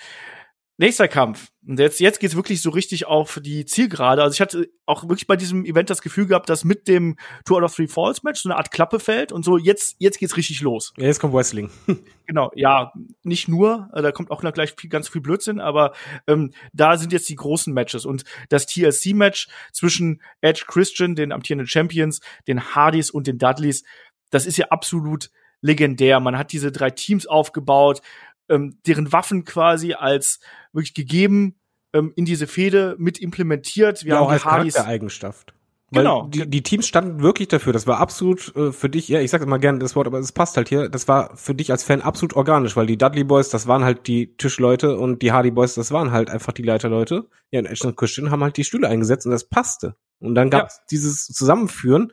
Nächster 0.81 1.09
Kampf. 1.09 1.49
Und 1.66 1.81
jetzt, 1.81 1.99
jetzt 1.99 2.20
geht's 2.20 2.37
wirklich 2.37 2.62
so 2.62 2.70
richtig 2.70 3.07
auf 3.07 3.41
die 3.43 3.64
Zielgerade. 3.64 4.22
Also 4.22 4.35
ich 4.35 4.41
hatte 4.41 4.70
auch 4.87 5.03
wirklich 5.03 5.26
bei 5.26 5.35
diesem 5.35 5.64
Event 5.64 5.91
das 5.91 6.03
Gefühl 6.03 6.26
gehabt, 6.26 6.49
dass 6.49 6.64
mit 6.64 6.87
dem 6.87 7.16
Two 7.45 7.57
out 7.57 7.64
of 7.64 7.74
Three 7.74 7.89
Falls 7.89 8.22
Match 8.22 8.43
so 8.43 8.49
eine 8.49 8.57
Art 8.57 8.70
Klappe 8.70 9.01
fällt 9.01 9.33
und 9.33 9.45
so 9.45 9.59
jetzt, 9.59 9.97
jetzt 9.99 10.20
geht's 10.20 10.37
richtig 10.37 10.61
los. 10.61 10.95
Ja, 10.97 11.07
jetzt 11.07 11.18
kommt 11.18 11.35
Wrestling. 11.35 11.68
genau, 12.26 12.53
ja, 12.55 12.93
nicht 13.24 13.49
nur, 13.49 13.91
äh, 13.93 14.03
da 14.03 14.12
kommt 14.12 14.31
auch 14.31 14.45
noch 14.45 14.53
gleich 14.53 14.76
viel, 14.79 14.89
ganz 14.89 15.09
viel 15.09 15.20
Blödsinn, 15.20 15.59
aber 15.59 15.95
ähm, 16.29 16.53
da 16.72 16.97
sind 16.97 17.12
jetzt 17.12 17.29
die 17.29 17.35
großen 17.35 17.74
Matches 17.74 18.07
und 18.07 18.22
das 18.49 18.66
TLC-Match 18.66 19.49
zwischen 19.72 20.22
Edge 20.41 20.62
Christian, 20.68 21.16
den 21.16 21.33
amtierenden 21.33 21.66
Champions, 21.66 22.20
den 22.47 22.76
Hardys 22.76 23.11
und 23.11 23.26
den 23.26 23.39
Dudleys, 23.39 23.83
das 24.31 24.47
ist 24.47 24.59
ja 24.59 24.66
absolut 24.66 25.31
legendär. 25.61 26.20
Man 26.20 26.39
hat 26.39 26.53
diese 26.53 26.70
drei 26.70 26.91
Teams 26.91 27.26
aufgebaut, 27.26 28.01
ähm, 28.49 28.79
deren 28.87 29.13
Waffen 29.13 29.45
quasi 29.45 29.95
als 29.95 30.41
wirklich 30.73 30.95
gegeben 30.95 31.57
ähm, 31.93 32.13
in 32.17 32.25
diese 32.25 32.47
Fehde 32.47 32.97
mit 32.99 33.19
implementiert. 33.19 34.05
Wir 34.05 34.11
ja, 34.11 34.17
haben 34.17 34.27
auch 34.27 34.31
als 34.31 34.43
Charaktereigenschaft. 34.43 35.55
Weil 35.91 36.03
genau. 36.03 36.27
Die, 36.27 36.49
die 36.49 36.63
Teams 36.63 36.87
standen 36.87 37.23
wirklich 37.23 37.49
dafür. 37.49 37.73
Das 37.73 37.87
war 37.87 37.99
absolut 37.99 38.55
äh, 38.57 38.73
für 38.73 38.91
dich, 38.91 39.09
ja, 39.09 39.21
ich 39.21 39.31
sag 39.31 39.41
immer 39.41 39.59
gerne 39.59 39.79
das 39.79 39.97
Wort, 39.97 40.07
aber 40.07 40.19
es 40.19 40.33
passt 40.33 40.59
halt 40.59 40.69
hier. 40.69 40.91
Das 40.91 41.09
war 41.09 41.35
für 41.35 41.55
dich 41.55 41.71
als 41.71 41.83
Fan 41.83 42.03
absolut 42.03 42.37
organisch, 42.37 42.77
weil 42.77 42.87
die 42.87 42.99
Dudley 42.99 43.25
Boys, 43.25 43.49
das 43.49 43.67
waren 43.67 43.85
halt 43.85 44.07
die 44.07 44.37
Tischleute 44.37 44.99
und 44.99 45.23
die 45.23 45.33
Hardy 45.33 45.51
Boys, 45.51 45.75
das 45.75 45.91
waren 45.91 46.13
halt 46.13 46.29
einfach 46.29 46.53
die 46.53 46.63
Leiterleute. 46.63 47.27
Ja, 47.51 47.61
und 47.61 47.67
Ashton 47.67 47.97
Christian 47.97 48.31
haben 48.31 48.43
halt 48.43 48.59
die 48.59 48.65
Stühle 48.65 48.87
eingesetzt 48.87 49.25
und 49.25 49.33
das 49.33 49.49
passte. 49.49 49.97
Und 50.21 50.35
dann 50.35 50.51
gab 50.51 50.67
es 50.67 50.77
ja. 50.77 50.83
dieses 50.91 51.25
Zusammenführen. 51.27 52.13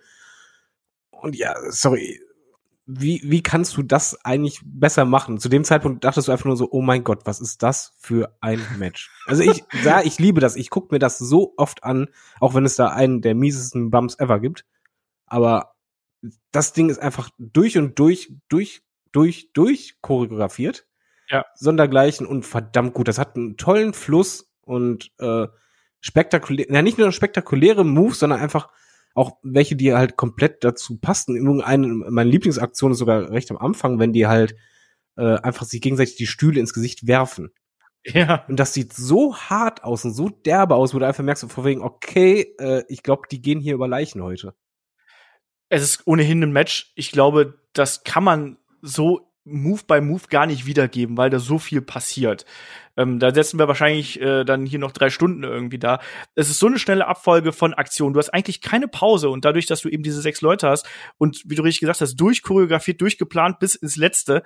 Und 1.12 1.36
ja, 1.36 1.54
sorry, 1.70 2.22
wie, 2.88 3.22
wie 3.24 3.42
kannst 3.42 3.76
du 3.78 3.84
das 3.84 4.24
eigentlich 4.24 4.62
besser 4.64 5.06
machen? 5.06 5.40
Zu 5.40 5.50
dem 5.50 5.64
Zeitpunkt 5.64 6.04
dachtest 6.04 6.28
du 6.28 6.32
einfach 6.32 6.46
nur 6.46 6.58
so, 6.58 6.68
oh 6.72 6.82
mein 6.82 7.04
Gott, 7.04 7.22
was 7.26 7.42
ist 7.42 7.64
das 7.64 7.94
für 7.98 8.36
ein 8.42 8.62
Match? 8.78 9.10
Also 9.26 9.42
ich, 9.42 9.64
ja, 9.84 10.02
ich 10.02 10.20
liebe 10.20 10.40
das. 10.40 10.56
Ich 10.56 10.70
gucke 10.70 10.94
mir 10.94 11.00
das 11.00 11.18
so 11.18 11.54
oft 11.58 11.84
an, 11.84 12.10
auch 12.40 12.54
wenn 12.54 12.66
es 12.66 12.76
da 12.76 12.90
einen 12.90 13.22
der 13.22 13.34
miesesten 13.34 13.90
Bumps 13.90 14.20
ever 14.20 14.40
gibt. 14.40 14.66
Aber 15.26 15.74
das 16.52 16.74
Ding 16.74 16.90
ist 16.90 17.00
einfach 17.00 17.30
durch 17.40 17.78
und 17.78 17.98
durch, 17.98 18.34
durch, 18.50 18.84
durch, 19.12 19.50
durch 19.54 19.98
choreografiert. 20.02 20.86
Ja. 21.28 21.44
Sondergleichen 21.56 22.28
und 22.28 22.46
verdammt 22.46 22.94
gut. 22.94 23.08
Das 23.08 23.18
hat 23.18 23.36
einen 23.36 23.58
tollen 23.58 23.94
Fluss 23.94 24.52
und 24.62 25.12
äh, 25.18 25.48
spektakulär, 26.02 26.68
ja 26.70 26.82
nicht 26.84 27.00
nur 27.00 27.12
spektakuläre 27.12 27.84
Moves, 27.84 28.20
sondern 28.20 28.40
einfach 28.40 28.70
auch 29.16 29.38
welche, 29.42 29.76
die 29.76 29.94
halt 29.94 30.18
komplett 30.18 30.64
dazu 30.64 31.00
passten. 31.00 31.62
Eine, 31.62 31.88
meine 31.88 32.30
Lieblingsaktion 32.30 32.92
ist 32.92 33.00
sogar 33.00 33.32
recht 33.32 33.50
am 33.50 33.58
Anfang, 33.58 33.98
wenn 33.98 34.14
die 34.14 34.28
halt 34.28 34.56
äh, 35.18 35.38
einfach 35.38 35.66
sich 35.66 35.82
gegenseitig 35.82 36.18
die 36.18 36.28
Stühle 36.28 36.60
ins 36.60 36.74
Gesicht 36.74 37.08
werfen. 37.08 37.52
Ja. 38.06 38.46
Und 38.48 38.60
das 38.60 38.74
sieht 38.74 38.94
so 38.94 39.36
hart 39.36 39.84
aus 39.84 40.06
und 40.06 40.14
so 40.14 40.30
derbe 40.30 40.76
aus, 40.76 40.94
wo 40.94 41.00
du 41.00 41.08
einfach 41.08 41.24
merkst, 41.24 41.50
vor 41.50 41.66
wegen, 41.66 41.82
okay, 41.82 42.54
äh, 42.60 42.84
ich 42.88 43.02
glaube, 43.02 43.24
die 43.32 43.42
gehen 43.42 43.60
hier 43.60 43.74
über 43.74 43.88
Leichen 43.88 44.22
heute. 44.22 44.54
Es 45.70 45.82
ist 45.82 46.06
ohnehin 46.06 46.44
ein 46.44 46.52
Match. 46.52 46.92
Ich 46.96 47.12
glaube, 47.12 47.60
das 47.74 48.04
kann 48.04 48.24
man 48.24 48.58
so 48.82 49.32
Move 49.46 49.82
by 49.88 50.02
Move 50.02 50.24
gar 50.30 50.48
nicht 50.48 50.66
wiedergeben, 50.66 51.18
weil 51.18 51.30
da 51.30 51.40
so 51.40 51.60
viel 51.60 51.82
passiert. 51.82 52.46
Ähm, 52.98 53.20
da 53.20 53.34
setzen 53.34 53.60
wir 53.60 53.68
wahrscheinlich 53.68 54.20
äh, 54.20 54.44
dann 54.44 54.66
hier 54.66 54.80
noch 54.80 54.92
drei 54.92 55.10
Stunden 55.10 55.44
irgendwie 55.44 55.78
da. 55.78 56.00
Es 56.34 56.50
ist 56.50 56.60
so 56.60 56.68
eine 56.68 56.80
schnelle 56.80 57.08
Abfolge 57.08 57.54
von 57.54 57.74
Aktionen. 57.74 58.14
Du 58.14 58.20
hast 58.20 58.34
eigentlich 58.34 58.62
keine 58.62 58.88
Pause 58.88 59.30
und 59.30 59.46
dadurch, 59.46 59.68
dass 59.68 59.82
du 59.82 59.90
eben 59.90 60.04
diese 60.04 60.22
sechs 60.22 60.42
Leute 60.42 60.68
hast 60.68 60.88
und 61.18 61.42
wie 61.46 61.56
du 61.56 61.64
richtig 61.64 61.82
gesagt 61.82 62.02
hast, 62.02 62.16
durchchoreografiert, 62.16 63.00
durchgeplant 63.02 63.60
bis 63.60 63.76
ins 63.76 63.98
Letzte, 63.98 64.44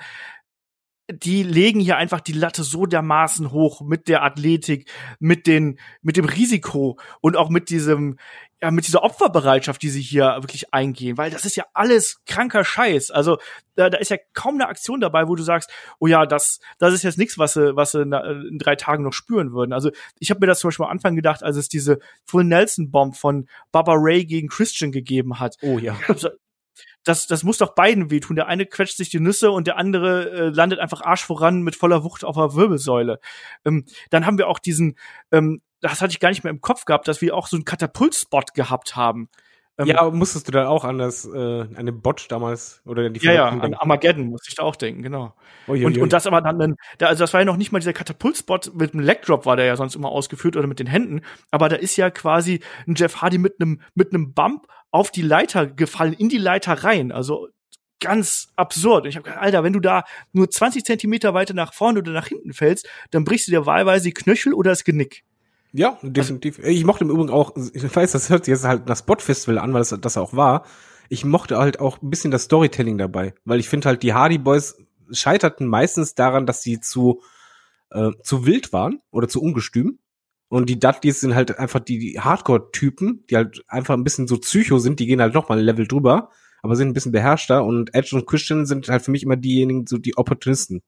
die 1.12 1.44
legen 1.44 1.80
hier 1.80 1.98
einfach 1.98 2.22
die 2.22 2.34
Latte 2.34 2.64
so 2.64 2.86
dermaßen 2.86 3.52
hoch 3.52 3.82
mit 3.82 4.08
der 4.08 4.24
Athletik, 4.24 4.92
mit 5.20 5.48
den, 5.48 5.80
mit 6.02 6.18
dem 6.18 6.26
Risiko 6.26 7.00
und 7.22 7.36
auch 7.36 7.50
mit 7.50 7.70
diesem, 7.70 8.18
ja, 8.62 8.72
mit 8.72 8.88
dieser 8.88 9.04
Opferbereitschaft, 9.04 9.82
die 9.82 9.90
sie 9.90 10.02
hier 10.02 10.38
wirklich 10.42 10.74
eingehen, 10.74 11.18
weil 11.18 11.32
das 11.32 11.46
ist 11.46 11.56
ja 11.56 11.66
alles 11.74 12.22
kranker 12.26 12.66
Scheiß. 12.66 13.10
Also 13.10 13.38
da, 13.76 13.90
da 13.90 13.98
ist 13.98 14.12
ja 14.12 14.18
kaum 14.34 14.56
eine 14.56 14.68
Aktion 14.68 15.00
dabei, 15.00 15.30
wo 15.30 15.36
du 15.36 15.44
sagst, 15.44 15.72
oh 16.00 16.08
ja, 16.08 16.26
das, 16.26 16.60
das 16.78 16.94
ist 16.94 17.04
jetzt 17.04 17.18
nichts, 17.18 17.38
was 17.38 17.54
sie, 17.54 17.76
was 17.78 17.92
sie 17.92 18.02
in 18.02 18.58
drei 18.60 18.76
Tagen 18.76 19.04
noch 19.04 19.14
spüren 19.14 19.54
würden. 19.54 19.72
Also 19.72 19.92
ich 20.20 20.30
habe 20.30 20.42
mir 20.42 20.48
das 20.48 20.60
zum 20.60 20.70
Beispiel 20.70 20.86
am 20.86 20.92
Anfang 20.92 21.16
gedacht, 21.16 21.42
als 21.42 21.56
es 21.56 21.70
diese 21.70 22.00
Full 22.26 22.44
Nelson 22.44 22.92
Bomb 22.92 23.16
von 23.16 23.48
Baba 23.72 23.94
Ray 23.96 24.26
gegen 24.26 24.50
Christian 24.50 24.92
gegeben 24.92 25.40
hat. 25.40 25.56
Oh 25.62 25.78
ja. 25.78 25.98
Also, 26.10 26.30
das, 27.06 27.28
das 27.28 27.44
muss 27.44 27.58
doch 27.58 27.76
beiden 27.76 28.12
wehtun. 28.12 28.36
Der 28.36 28.48
eine 28.48 28.66
quetscht 28.66 28.98
sich 28.98 29.10
die 29.10 29.20
Nüsse 29.20 29.52
und 29.52 29.68
der 29.68 29.78
andere 29.78 30.30
äh, 30.32 30.50
landet 30.50 30.80
einfach 30.80 31.02
Arsch 31.02 31.24
voran 31.24 31.62
mit 31.62 31.76
voller 31.76 32.04
Wucht 32.04 32.26
auf 32.26 32.36
der 32.36 32.54
Wirbelsäule. 32.56 33.20
Ähm, 33.64 33.86
dann 34.10 34.26
haben 34.26 34.38
wir 34.38 34.48
auch 34.48 34.60
diesen 34.60 34.98
ähm, 35.32 35.62
das 35.82 36.02
hatte 36.02 36.12
ich 36.12 36.20
gar 36.20 36.30
nicht 36.30 36.44
mehr 36.44 36.52
im 36.52 36.62
Kopf 36.62 36.86
gehabt, 36.86 37.08
dass 37.08 37.22
wir 37.22 37.36
auch 37.36 37.48
so 37.48 37.58
einen 37.58 37.66
Katapultspot 37.66 38.54
gehabt 38.54 38.96
haben. 38.96 39.30
Ähm, 39.80 39.88
ja, 39.88 40.10
musstest 40.10 40.48
du 40.48 40.52
dann 40.52 40.68
auch 40.68 40.84
an 40.84 40.98
das, 40.98 41.26
äh, 41.26 41.30
an 41.38 41.86
den 41.86 42.02
Bot 42.02 42.26
damals 42.30 42.82
oder 42.86 43.10
die 43.10 43.26
Ja, 43.26 43.32
ja, 43.32 43.48
an 43.48 43.74
Armageddon 43.74 44.26
musste 44.26 44.50
ich 44.50 44.56
da 44.56 44.64
auch 44.64 44.76
denken, 44.76 45.04
genau. 45.04 45.34
Ui, 45.70 45.86
und, 45.86 45.96
ui. 45.96 46.04
und 46.04 46.12
das 46.12 46.28
aber 46.28 46.42
dann, 46.42 46.60
dann 46.60 46.76
da, 46.98 47.08
also 47.08 47.24
das 47.24 47.34
war 47.34 47.40
ja 47.40 47.46
noch 47.46 47.56
nicht 47.56 47.72
mal 47.72 47.80
dieser 47.80 47.94
Katapultspot 47.94 48.74
mit 48.76 48.94
dem 48.94 49.00
Legdrop 49.00 49.46
war 49.46 49.56
der 49.56 49.66
ja 49.66 49.78
sonst 49.78 49.96
immer 49.96 50.10
ausgeführt 50.10 50.58
oder 50.58 50.68
mit 50.68 50.80
den 50.80 50.88
Händen, 50.88 51.22
aber 51.50 51.70
da 51.70 51.78
ist 51.78 51.96
ja 51.96 52.10
quasi 52.10 52.60
ein 52.88 52.96
Jeff 52.96 53.22
Hardy 53.22 53.38
mit 53.38 53.56
einem 53.62 53.80
mit 53.96 54.14
einem 54.14 54.34
Bump 54.34 54.68
auf 54.92 55.12
die 55.12 55.22
Leiter 55.22 55.68
gefallen, 55.68 56.12
in 56.12 56.28
die 56.28 56.38
Leiter 56.38 56.74
rein. 56.84 57.14
Also 57.14 57.48
ganz 58.02 58.50
absurd. 58.56 59.04
Und 59.04 59.10
ich 59.10 59.16
habe 59.16 59.24
gedacht, 59.24 59.42
Alter, 59.42 59.64
wenn 59.64 59.74
du 59.74 59.80
da 59.80 60.04
nur 60.34 60.50
20 60.50 60.84
Zentimeter 60.84 61.34
weiter 61.34 61.54
nach 61.54 61.74
vorne 61.74 62.00
oder 62.00 62.12
nach 62.12 62.28
hinten 62.28 62.54
fällst, 62.54 62.88
dann 63.12 63.24
brichst 63.24 63.48
du 63.48 63.52
dir 63.52 63.66
wahlweise 63.66 64.06
die 64.06 64.14
Knöchel 64.14 64.54
oder 64.54 64.72
das 64.72 64.84
Genick. 64.84 65.24
Ja, 65.72 66.00
definitiv. 66.02 66.60
Ich 66.60 66.84
mochte 66.84 67.04
im 67.04 67.12
Übrigen 67.12 67.30
auch, 67.30 67.56
ich 67.56 67.96
weiß, 67.96 68.12
das 68.12 68.30
hört 68.30 68.46
sich 68.46 68.54
jetzt 68.54 68.64
halt 68.64 68.88
nach 68.88 68.98
Spot-Festival 68.98 69.60
an, 69.60 69.74
weil 69.74 69.82
das, 69.82 69.96
das 70.02 70.18
auch 70.18 70.34
war. 70.34 70.66
Ich 71.10 71.26
mochte 71.26 71.58
halt 71.58 71.80
auch 71.80 72.02
ein 72.02 72.10
bisschen 72.10 72.32
das 72.32 72.44
Storytelling 72.44 72.98
dabei, 72.98 73.34
weil 73.46 73.60
ich 73.60 73.70
finde 73.70 73.90
halt, 73.90 74.04
die 74.04 74.14
Hardy 74.14 74.38
Boys 74.38 74.78
scheiterten 75.12 75.68
meistens 75.68 76.16
daran, 76.16 76.46
dass 76.46 76.62
sie 76.62 76.80
zu, 76.80 77.22
äh, 77.92 78.12
zu 78.24 78.46
wild 78.46 78.74
waren 78.74 79.02
oder 79.12 79.28
zu 79.28 79.42
ungestüm. 79.42 80.00
Und 80.50 80.68
die 80.68 80.80
Dudleys 80.80 81.20
sind 81.20 81.36
halt 81.36 81.60
einfach 81.60 81.80
die, 81.80 82.00
die 82.00 82.20
Hardcore-Typen, 82.20 83.26
die 83.30 83.36
halt 83.36 83.64
einfach 83.68 83.94
ein 83.94 84.04
bisschen 84.04 84.28
so 84.28 84.38
psycho 84.40 84.80
sind, 84.80 85.00
die 85.00 85.06
gehen 85.06 85.22
halt 85.22 85.36
noch 85.36 85.50
mal 85.50 85.60
ein 85.60 85.64
Level 85.64 85.88
drüber, 85.88 86.32
aber 86.64 86.76
sind 86.76 86.88
ein 86.88 86.94
bisschen 86.94 87.12
beherrschter. 87.12 87.64
Und 87.64 87.94
Edge 87.94 88.16
und 88.16 88.26
Christian 88.26 88.66
sind 88.66 88.90
halt 88.90 89.04
für 89.04 89.12
mich 89.12 89.22
immer 89.22 89.36
diejenigen, 89.36 89.86
so 89.86 90.00
die 90.00 90.18
Opportunisten. 90.18 90.82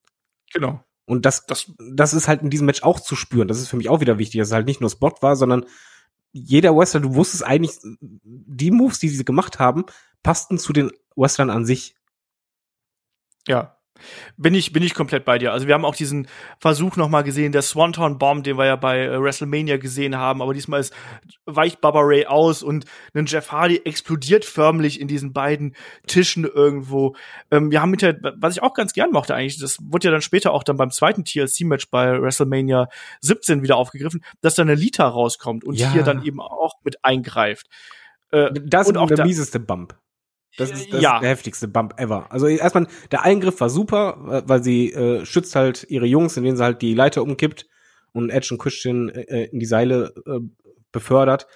Genau. 0.52 0.84
Und 1.06 1.26
das, 1.26 1.46
das, 1.46 1.72
das 1.92 2.14
ist 2.14 2.28
halt 2.28 2.42
in 2.42 2.50
diesem 2.50 2.66
Match 2.66 2.84
auch 2.84 3.00
zu 3.00 3.16
spüren. 3.16 3.48
Das 3.48 3.60
ist 3.60 3.68
für 3.68 3.78
mich 3.78 3.90
auch 3.90 4.02
wieder 4.02 4.18
wichtig, 4.18 4.40
dass 4.40 4.50
es 4.50 4.54
halt 4.54 4.68
nicht 4.68 4.82
nur 4.82 4.90
Spot 4.90 5.14
war, 5.22 5.36
sondern 5.36 5.66
jeder 6.32 6.76
Wrestler, 6.76 7.02
du 7.02 7.16
wusstest 7.16 7.44
eigentlich, 7.44 7.78
die 8.02 8.72
Moves, 8.72 9.00
die 9.00 9.10
sie 9.10 9.26
gemacht 9.26 9.60
haben, 9.60 9.86
passten 10.24 10.58
zu 10.58 10.72
den 10.72 10.92
Wrestlern 11.16 11.50
an 11.50 11.66
sich. 11.66 11.96
Ja, 13.48 13.81
bin 14.38 14.54
ich, 14.56 14.74
bin 14.74 14.84
ich 14.84 14.94
komplett 14.94 15.26
bei 15.26 15.38
dir. 15.38 15.52
Also 15.52 15.68
wir 15.68 15.74
haben 15.74 15.86
auch 15.86 15.96
diesen 15.96 16.28
Versuch 16.60 16.96
nochmal 16.96 17.24
gesehen, 17.24 17.52
der 17.52 17.62
Swanton 17.62 18.18
Bomb, 18.18 18.44
den 18.44 18.58
wir 18.58 18.66
ja 18.66 18.76
bei 18.76 19.00
äh, 19.06 19.22
WrestleMania 19.22 19.78
gesehen 19.78 20.18
haben, 20.18 20.42
aber 20.42 20.54
diesmal 20.54 20.80
ist, 20.80 20.94
weicht 21.46 21.82
Baba 21.82 22.02
Ray 22.02 22.26
aus 22.26 22.64
und 22.64 22.86
ein 23.14 23.26
Jeff 23.26 23.52
Hardy 23.52 23.82
explodiert 23.86 24.46
förmlich 24.46 25.00
in 25.00 25.08
diesen 25.08 25.34
beiden 25.34 25.76
Tischen 26.08 26.46
irgendwo. 26.46 27.16
Ähm, 27.52 27.72
wir 27.72 27.82
haben 27.82 27.92
hinterher, 27.92 28.20
was 28.38 28.56
ich 28.56 28.64
auch 28.64 28.74
ganz 28.74 28.94
gern 28.94 29.12
mochte 29.12 29.36
eigentlich, 29.36 29.60
das 29.60 29.78
wurde 29.82 30.08
ja 30.08 30.12
dann 30.12 30.22
später 30.22 30.52
auch 30.54 30.64
dann 30.64 30.78
beim 30.78 30.92
zweiten 30.92 31.24
TLC-Match 31.26 31.90
bei 31.90 32.22
WrestleMania 32.22 32.88
17 33.22 33.64
wieder 33.64 33.78
aufgegriffen, 33.78 34.24
dass 34.42 34.56
dann 34.56 34.70
eine 34.70 34.80
Lita 34.80 35.08
rauskommt 35.08 35.64
und 35.64 35.76
ja. 35.76 35.92
hier 35.92 36.04
dann 36.04 36.24
eben 36.24 36.40
auch 36.42 36.76
mit 36.84 37.04
eingreift. 37.04 37.68
Äh, 38.32 38.50
das 38.54 38.90
ist 38.90 38.98
auch 38.98 39.08
der 39.08 39.26
mieseste 39.26 39.60
Bump. 39.60 39.96
Das 40.58 40.70
ist, 40.72 40.94
das 40.94 41.02
ja. 41.02 41.16
ist 41.16 41.22
der 41.22 41.30
heftigste 41.30 41.68
Bump 41.68 42.00
ever. 42.00 42.32
Also 42.32 42.48
erstmal, 42.48 42.88
der 43.12 43.24
Eingriff 43.24 43.60
war 43.62 43.70
super, 43.70 44.44
weil 44.46 44.64
sie 44.64 44.92
äh, 44.92 45.26
schützt 45.26 45.56
halt 45.56 45.86
ihre 45.90 46.06
Jungs, 46.06 46.36
indem 46.38 46.56
sie 46.58 46.64
halt 46.64 46.82
die 46.82 46.94
Leiter 46.94 47.24
umkippt 47.24 47.68
und 48.12 48.30
Edge 48.30 48.50
und 48.52 48.58
Christian 48.60 49.10
äh, 49.10 49.46
in 49.46 49.60
die 49.60 49.66
Seile 49.66 50.14
äh, 50.26 50.40
befördert. 50.92 51.48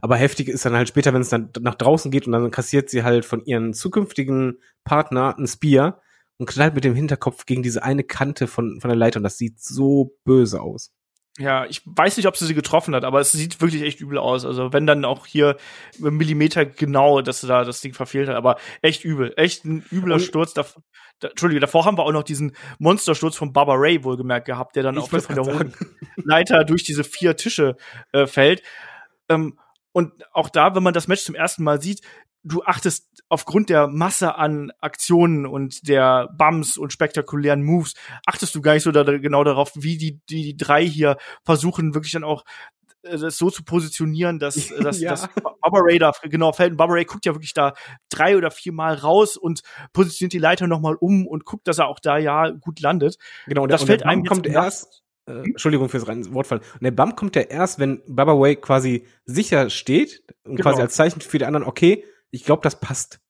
Aber 0.00 0.16
heftig 0.16 0.48
ist 0.48 0.64
dann 0.64 0.74
halt 0.74 0.88
später, 0.88 1.12
wenn 1.14 1.22
es 1.22 1.28
dann 1.28 1.50
nach 1.60 1.74
draußen 1.74 2.10
geht 2.10 2.26
und 2.26 2.32
dann 2.32 2.50
kassiert 2.50 2.90
sie 2.90 3.04
halt 3.04 3.24
von 3.24 3.44
ihren 3.44 3.74
zukünftigen 3.74 4.58
Partner 4.84 5.36
ein 5.38 5.46
Spear 5.46 6.00
und 6.38 6.48
knallt 6.48 6.74
mit 6.74 6.84
dem 6.84 6.94
Hinterkopf 6.94 7.46
gegen 7.46 7.62
diese 7.62 7.82
eine 7.82 8.02
Kante 8.02 8.46
von, 8.46 8.80
von 8.80 8.88
der 8.88 8.96
Leiter 8.96 9.18
und 9.18 9.24
das 9.24 9.38
sieht 9.38 9.60
so 9.60 10.16
böse 10.24 10.60
aus. 10.60 10.92
Ja, 11.38 11.66
ich 11.66 11.82
weiß 11.84 12.16
nicht, 12.16 12.26
ob 12.26 12.36
sie 12.36 12.46
sie 12.46 12.54
getroffen 12.54 12.94
hat, 12.94 13.04
aber 13.04 13.18
es 13.18 13.32
sieht 13.32 13.60
wirklich 13.60 13.82
echt 13.82 14.00
übel 14.00 14.18
aus. 14.18 14.44
Also 14.44 14.72
wenn 14.72 14.86
dann 14.86 15.04
auch 15.04 15.26
hier 15.26 15.56
Millimeter 15.98 16.64
genau, 16.64 17.22
dass 17.22 17.40
sie 17.40 17.48
da 17.48 17.64
das 17.64 17.80
Ding 17.80 17.92
verfehlt 17.92 18.28
hat, 18.28 18.36
aber 18.36 18.56
echt 18.82 19.04
übel, 19.04 19.32
echt 19.36 19.64
ein 19.64 19.84
übler 19.90 20.14
und 20.14 20.20
Sturz. 20.20 20.54
Da, 20.54 20.64
da, 21.18 21.28
Entschuldige, 21.28 21.60
davor 21.60 21.86
haben 21.86 21.98
wir 21.98 22.04
auch 22.04 22.12
noch 22.12 22.22
diesen 22.22 22.54
Monstersturz 22.78 23.36
von 23.36 23.52
Baba 23.52 23.74
Ray 23.74 24.04
wohlgemerkt 24.04 24.46
gehabt, 24.46 24.76
der 24.76 24.84
dann 24.84 24.96
auch 24.96 25.08
von 25.08 25.34
der 25.34 25.44
hohen 25.44 25.74
Leiter 26.16 26.62
durch 26.64 26.84
diese 26.84 27.02
vier 27.02 27.36
Tische 27.36 27.76
äh, 28.12 28.28
fällt. 28.28 28.62
Ähm, 29.28 29.58
und 29.90 30.12
auch 30.32 30.50
da, 30.50 30.76
wenn 30.76 30.84
man 30.84 30.94
das 30.94 31.08
Match 31.08 31.24
zum 31.24 31.34
ersten 31.34 31.64
Mal 31.64 31.82
sieht, 31.82 32.00
du 32.44 32.62
achtest 32.62 33.08
aufgrund 33.28 33.70
der 33.70 33.88
Masse 33.88 34.36
an 34.36 34.70
Aktionen 34.80 35.46
und 35.46 35.88
der 35.88 36.28
Bums 36.36 36.76
und 36.76 36.92
spektakulären 36.92 37.62
Moves, 37.62 37.94
achtest 38.26 38.54
du 38.54 38.60
gar 38.60 38.74
nicht 38.74 38.82
so 38.82 38.92
da, 38.92 39.02
genau 39.02 39.42
darauf, 39.44 39.72
wie 39.74 39.96
die, 39.96 40.20
die, 40.28 40.42
die 40.42 40.56
drei 40.56 40.86
hier 40.86 41.16
versuchen, 41.42 41.94
wirklich 41.94 42.12
dann 42.12 42.24
auch 42.24 42.44
äh, 43.02 43.18
das 43.18 43.38
so 43.38 43.50
zu 43.50 43.64
positionieren, 43.64 44.38
dass, 44.38 44.54
dass, 44.80 45.00
ja. 45.00 45.10
dass 45.10 45.28
Bubba 45.34 45.80
Ray 45.80 45.98
da 45.98 46.12
genau 46.22 46.52
fällt. 46.52 46.72
Und 46.72 46.76
Bubba 46.76 46.94
Ray 46.94 47.04
guckt 47.04 47.24
ja 47.26 47.34
wirklich 47.34 47.54
da 47.54 47.72
drei 48.10 48.36
oder 48.36 48.50
vier 48.50 48.72
Mal 48.72 48.94
raus 48.94 49.36
und 49.36 49.62
positioniert 49.92 50.34
die 50.34 50.38
Leiter 50.38 50.66
nochmal 50.66 50.96
um 51.00 51.26
und 51.26 51.44
guckt, 51.44 51.66
dass 51.66 51.78
er 51.78 51.88
auch 51.88 51.98
da 51.98 52.18
ja 52.18 52.50
gut 52.50 52.80
landet. 52.80 53.16
Genau, 53.46 53.62
und 53.62 53.72
das 53.72 53.82
und 53.82 53.86
fällt 53.86 54.04
einem 54.04 54.24
kommt 54.24 54.46
erst 54.46 55.02
äh, 55.26 55.32
Entschuldigung 55.32 55.88
fürs 55.88 56.06
Wortfall. 56.06 56.58
Und 56.58 56.82
der 56.82 56.90
Bump 56.90 57.16
kommt 57.16 57.36
ja 57.36 57.42
erst, 57.42 57.78
wenn 57.78 58.02
Baba 58.06 58.38
Way 58.38 58.56
quasi 58.56 59.06
sicher 59.24 59.70
steht 59.70 60.22
und 60.44 60.56
genau. 60.56 60.70
quasi 60.70 60.82
als 60.82 60.94
Zeichen 60.94 61.20
für 61.22 61.38
die 61.38 61.46
anderen, 61.46 61.66
okay, 61.66 62.04
ich 62.34 62.44
glaube, 62.44 62.62
das 62.62 62.80
passt. 62.80 63.20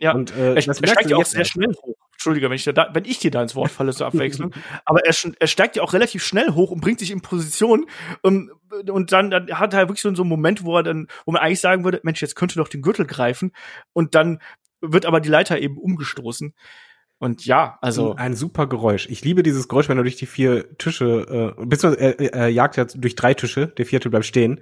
Ja, 0.00 0.12
und, 0.12 0.34
äh, 0.36 0.54
er, 0.54 0.62
das 0.62 0.80
er 0.80 0.88
steigt 0.88 1.10
ja 1.10 1.16
auch 1.16 1.24
sehr 1.24 1.44
schnell 1.44 1.72
hoch. 1.82 1.96
Entschuldige, 2.12 2.48
wenn 2.48 2.56
ich, 2.56 2.64
da, 2.64 2.90
wenn 2.92 3.04
ich 3.04 3.18
dir 3.18 3.30
da 3.30 3.42
ins 3.42 3.54
Wort 3.54 3.70
falle 3.70 3.92
zur 3.92 4.06
Abwechslung. 4.08 4.52
Aber 4.84 5.04
er, 5.04 5.14
er 5.38 5.46
steigt 5.46 5.76
ja 5.76 5.82
auch 5.82 5.92
relativ 5.92 6.24
schnell 6.24 6.50
hoch 6.50 6.70
und 6.70 6.80
bringt 6.80 6.98
sich 6.98 7.10
in 7.10 7.20
Position. 7.20 7.86
Um, 8.22 8.50
und 8.90 9.12
dann, 9.12 9.30
dann 9.30 9.58
hat 9.58 9.72
er 9.72 9.88
wirklich 9.88 10.02
so, 10.02 10.14
so 10.14 10.22
einen 10.22 10.28
Moment, 10.28 10.64
wo 10.64 10.76
er 10.76 10.82
dann, 10.82 11.06
wo 11.24 11.32
man 11.32 11.42
eigentlich 11.42 11.60
sagen 11.60 11.84
würde, 11.84 12.00
Mensch, 12.02 12.20
jetzt 12.20 12.36
könnte 12.36 12.56
doch 12.56 12.68
den 12.68 12.82
Gürtel 12.82 13.06
greifen. 13.06 13.52
Und 13.92 14.14
dann 14.14 14.40
wird 14.80 15.06
aber 15.06 15.20
die 15.20 15.28
Leiter 15.28 15.58
eben 15.58 15.78
umgestoßen. 15.78 16.54
Und 17.18 17.46
ja, 17.46 17.78
also. 17.80 18.14
Ein 18.14 18.36
super 18.36 18.68
Geräusch. 18.68 19.08
Ich 19.10 19.24
liebe 19.24 19.42
dieses 19.42 19.68
Geräusch, 19.68 19.88
wenn 19.88 19.98
er 19.98 20.04
durch 20.04 20.16
die 20.16 20.26
vier 20.26 20.76
Tische, 20.78 21.54
äh, 21.58 21.64
beziehungsweise 21.66 22.18
er, 22.20 22.34
er 22.34 22.48
jagt 22.48 22.76
ja 22.76 22.84
durch 22.84 23.16
drei 23.16 23.34
Tische, 23.34 23.66
der 23.66 23.86
vierte 23.86 24.10
bleibt 24.10 24.26
stehen. 24.26 24.60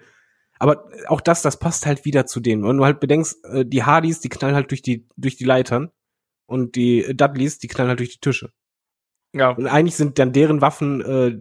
Aber 0.59 0.88
auch 1.09 1.20
das, 1.20 1.42
das 1.42 1.59
passt 1.59 1.86
halt 1.86 2.04
wieder 2.04 2.26
zu 2.26 2.40
denen. 2.40 2.64
Wenn 2.64 2.78
du 2.78 2.84
halt 2.84 3.00
bedenkst, 3.00 3.44
äh, 3.44 3.64
die 3.66 3.84
Hardys, 3.84 4.20
die 4.20 4.28
knallen 4.28 4.54
halt 4.54 4.70
durch 4.70 4.82
die, 4.82 5.07
durch 5.16 5.36
die 5.36 5.44
Leitern. 5.44 5.90
Und 6.46 6.76
die 6.76 7.14
Dudleys, 7.14 7.59
die 7.59 7.66
knallen 7.66 7.88
halt 7.90 7.98
durch 7.98 8.12
die 8.12 8.20
Tische. 8.20 8.52
Ja. 9.32 9.50
Und 9.50 9.66
eigentlich 9.66 9.96
sind 9.96 10.18
dann 10.18 10.32
deren 10.32 10.61
Waffen, 10.61 11.00
äh, 11.02 11.38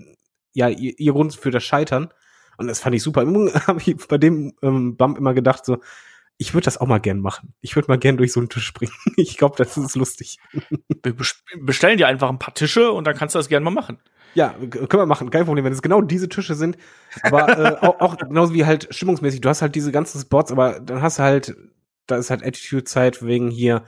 ja, 0.53 0.69
ihr, 0.69 0.93
ihr 0.97 1.13
Grund 1.13 1.35
für 1.35 1.51
das 1.51 1.63
Scheitern. 1.63 2.09
Und 2.57 2.67
das 2.67 2.79
fand 2.79 2.95
ich 2.95 3.03
super. 3.03 3.21
habe 3.67 3.81
ich 3.85 3.95
bei 4.07 4.17
dem 4.17 4.53
ähm, 4.61 4.97
Bump 4.97 5.17
immer 5.17 5.33
gedacht, 5.33 5.65
so, 5.65 5.77
ich 6.37 6.53
würde 6.53 6.65
das 6.65 6.77
auch 6.77 6.87
mal 6.87 6.99
gern 6.99 7.19
machen. 7.19 7.53
Ich 7.61 7.75
würde 7.75 7.87
mal 7.87 7.97
gern 7.97 8.17
durch 8.17 8.33
so 8.33 8.39
einen 8.39 8.49
Tisch 8.49 8.65
springen. 8.65 8.93
Ich 9.17 9.37
glaube, 9.37 9.55
das 9.57 9.77
ist 9.77 9.95
lustig. 9.95 10.37
Wir 11.03 11.15
bestellen 11.61 11.97
dir 11.97 12.07
einfach 12.07 12.29
ein 12.29 12.39
paar 12.39 12.53
Tische 12.53 12.91
und 12.91 13.05
dann 13.05 13.15
kannst 13.15 13.35
du 13.35 13.39
das 13.39 13.47
gerne 13.47 13.63
mal 13.63 13.71
machen. 13.71 13.99
Ja, 14.33 14.49
können 14.49 14.89
wir 14.89 15.05
machen, 15.05 15.29
kein 15.29 15.45
Problem, 15.45 15.63
wenn 15.63 15.71
es 15.71 15.81
genau 15.81 16.01
diese 16.01 16.27
Tische 16.27 16.55
sind. 16.55 16.77
Aber 17.23 17.57
äh, 17.57 17.77
auch, 17.85 18.01
auch 18.01 18.17
genauso 18.17 18.53
wie 18.53 18.65
halt 18.65 18.93
stimmungsmäßig, 18.93 19.39
du 19.39 19.47
hast 19.47 19.61
halt 19.61 19.75
diese 19.75 19.93
ganzen 19.93 20.19
Spots, 20.19 20.51
aber 20.51 20.81
dann 20.81 21.01
hast 21.01 21.19
du 21.19 21.23
halt, 21.23 21.55
da 22.05 22.17
ist 22.17 22.29
halt 22.29 22.43
Attitude-Zeit 22.43 23.25
wegen 23.25 23.49
hier, 23.49 23.85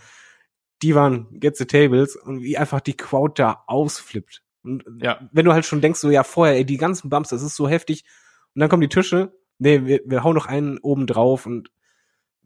die 0.82 0.96
waren 0.96 1.28
Get 1.32 1.58
the 1.58 1.66
Tables 1.66 2.16
und 2.16 2.42
wie 2.42 2.58
einfach 2.58 2.80
die 2.80 2.96
Crowd 2.96 3.34
da 3.36 3.64
ausflippt. 3.68 4.42
Und 4.64 4.86
ja. 5.02 5.20
wenn 5.34 5.44
du 5.44 5.52
halt 5.52 5.66
schon 5.66 5.82
denkst, 5.82 6.00
so 6.00 6.10
ja, 6.10 6.24
vorher, 6.24 6.56
ey, 6.56 6.66
die 6.66 6.78
ganzen 6.78 7.10
Bumps, 7.10 7.30
das 7.30 7.42
ist 7.42 7.56
so 7.56 7.68
heftig. 7.68 8.06
Und 8.56 8.62
dann 8.62 8.70
kommen 8.70 8.82
die 8.82 8.90
Tische, 8.90 9.34
nee, 9.60 9.86
wir, 9.86 10.00
wir 10.06 10.24
hauen 10.24 10.36
noch 10.36 10.46
einen 10.46 10.78
oben 10.78 11.08
drauf 11.08 11.46
und 11.46 11.72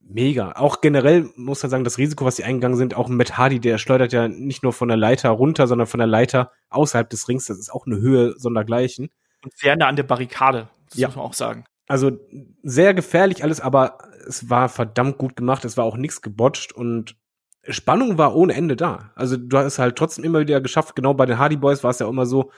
mega. 0.03 0.53
Auch 0.53 0.81
generell 0.81 1.29
muss 1.35 1.63
man 1.63 1.69
sagen, 1.69 1.83
das 1.83 1.97
Risiko, 1.97 2.25
was 2.25 2.35
sie 2.35 2.43
eingegangen 2.43 2.77
sind, 2.77 2.95
auch 2.95 3.07
Matt 3.07 3.37
Hardy, 3.37 3.59
der 3.59 3.77
schleudert 3.77 4.13
ja 4.13 4.27
nicht 4.27 4.63
nur 4.63 4.73
von 4.73 4.87
der 4.87 4.97
Leiter 4.97 5.29
runter, 5.29 5.67
sondern 5.67 5.87
von 5.87 5.99
der 5.99 6.07
Leiter 6.07 6.51
außerhalb 6.69 7.09
des 7.09 7.27
Rings. 7.27 7.45
Das 7.45 7.57
ist 7.57 7.71
auch 7.71 7.85
eine 7.85 7.97
Höhe 7.97 8.33
sondergleichen. 8.37 9.09
Und 9.43 9.57
sehr 9.57 9.75
nah 9.75 9.87
an 9.87 9.95
der 9.95 10.03
Barrikade, 10.03 10.69
das 10.89 10.99
ja. 10.99 11.07
muss 11.07 11.15
man 11.15 11.25
auch 11.25 11.33
sagen. 11.33 11.65
Also 11.87 12.11
sehr 12.63 12.93
gefährlich 12.93 13.43
alles, 13.43 13.59
aber 13.59 13.97
es 14.27 14.49
war 14.49 14.69
verdammt 14.69 15.17
gut 15.17 15.35
gemacht. 15.35 15.65
Es 15.65 15.77
war 15.77 15.85
auch 15.85 15.97
nichts 15.97 16.21
gebotcht 16.21 16.71
und 16.73 17.15
Spannung 17.67 18.17
war 18.17 18.35
ohne 18.35 18.53
Ende 18.53 18.75
da. 18.75 19.11
Also 19.15 19.37
du 19.37 19.57
hast 19.57 19.79
halt 19.79 19.95
trotzdem 19.95 20.23
immer 20.23 20.39
wieder 20.39 20.61
geschafft. 20.61 20.95
Genau 20.95 21.13
bei 21.13 21.25
den 21.25 21.37
Hardy 21.37 21.57
Boys 21.57 21.83
war 21.83 21.91
es 21.91 21.99
ja 21.99 22.07
immer 22.07 22.25
so, 22.25 22.51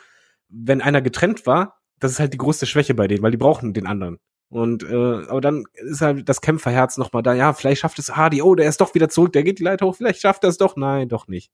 wenn 0.49 0.81
einer 0.81 1.01
getrennt 1.01 1.45
war, 1.45 1.79
das 1.99 2.11
ist 2.11 2.19
halt 2.19 2.33
die 2.33 2.37
größte 2.37 2.65
Schwäche 2.65 2.93
bei 2.93 3.07
denen, 3.07 3.23
weil 3.23 3.31
die 3.31 3.37
brauchen 3.37 3.73
den 3.73 3.87
anderen. 3.87 4.19
Und 4.53 4.83
äh, 4.83 4.93
aber 4.93 5.41
dann 5.41 5.65
ist 5.73 6.01
halt 6.01 6.29
das 6.29 6.39
Kämpferherz 6.39 6.97
noch 6.97 7.11
mal 7.11 7.23
da. 7.23 7.33
Ja, 7.33 7.53
vielleicht 7.53 7.81
schafft 7.81 7.97
es 7.97 8.15
Hardy. 8.15 8.43
Oh, 8.43 8.53
der 8.53 8.69
ist 8.69 8.79
doch 8.81 8.93
wieder 8.93 9.09
zurück. 9.09 9.33
Der 9.33 9.41
geht 9.41 9.57
die 9.57 9.63
Leiter 9.63 9.87
hoch. 9.87 9.95
Vielleicht 9.95 10.21
schafft 10.21 10.43
er 10.43 10.49
es 10.51 10.59
doch. 10.59 10.75
Nein, 10.75 11.09
doch 11.09 11.27
nicht. 11.27 11.51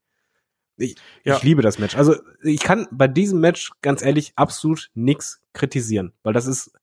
Ich, 0.76 0.98
ja. 1.24 1.38
ich 1.38 1.44
liebe 1.44 1.62
das 1.62 1.80
Match. 1.80 1.96
Also 1.96 2.18
ich 2.44 2.60
kann 2.60 2.90
bei 2.92 3.08
diesem 3.08 3.40
Match 3.40 3.72
ganz 3.82 4.04
ehrlich 4.04 4.34
absolut 4.36 4.92
nix 4.96 5.42
kritisieren, 5.54 6.12
weil 6.24 6.34
das 6.34 6.46
ist 6.46 6.74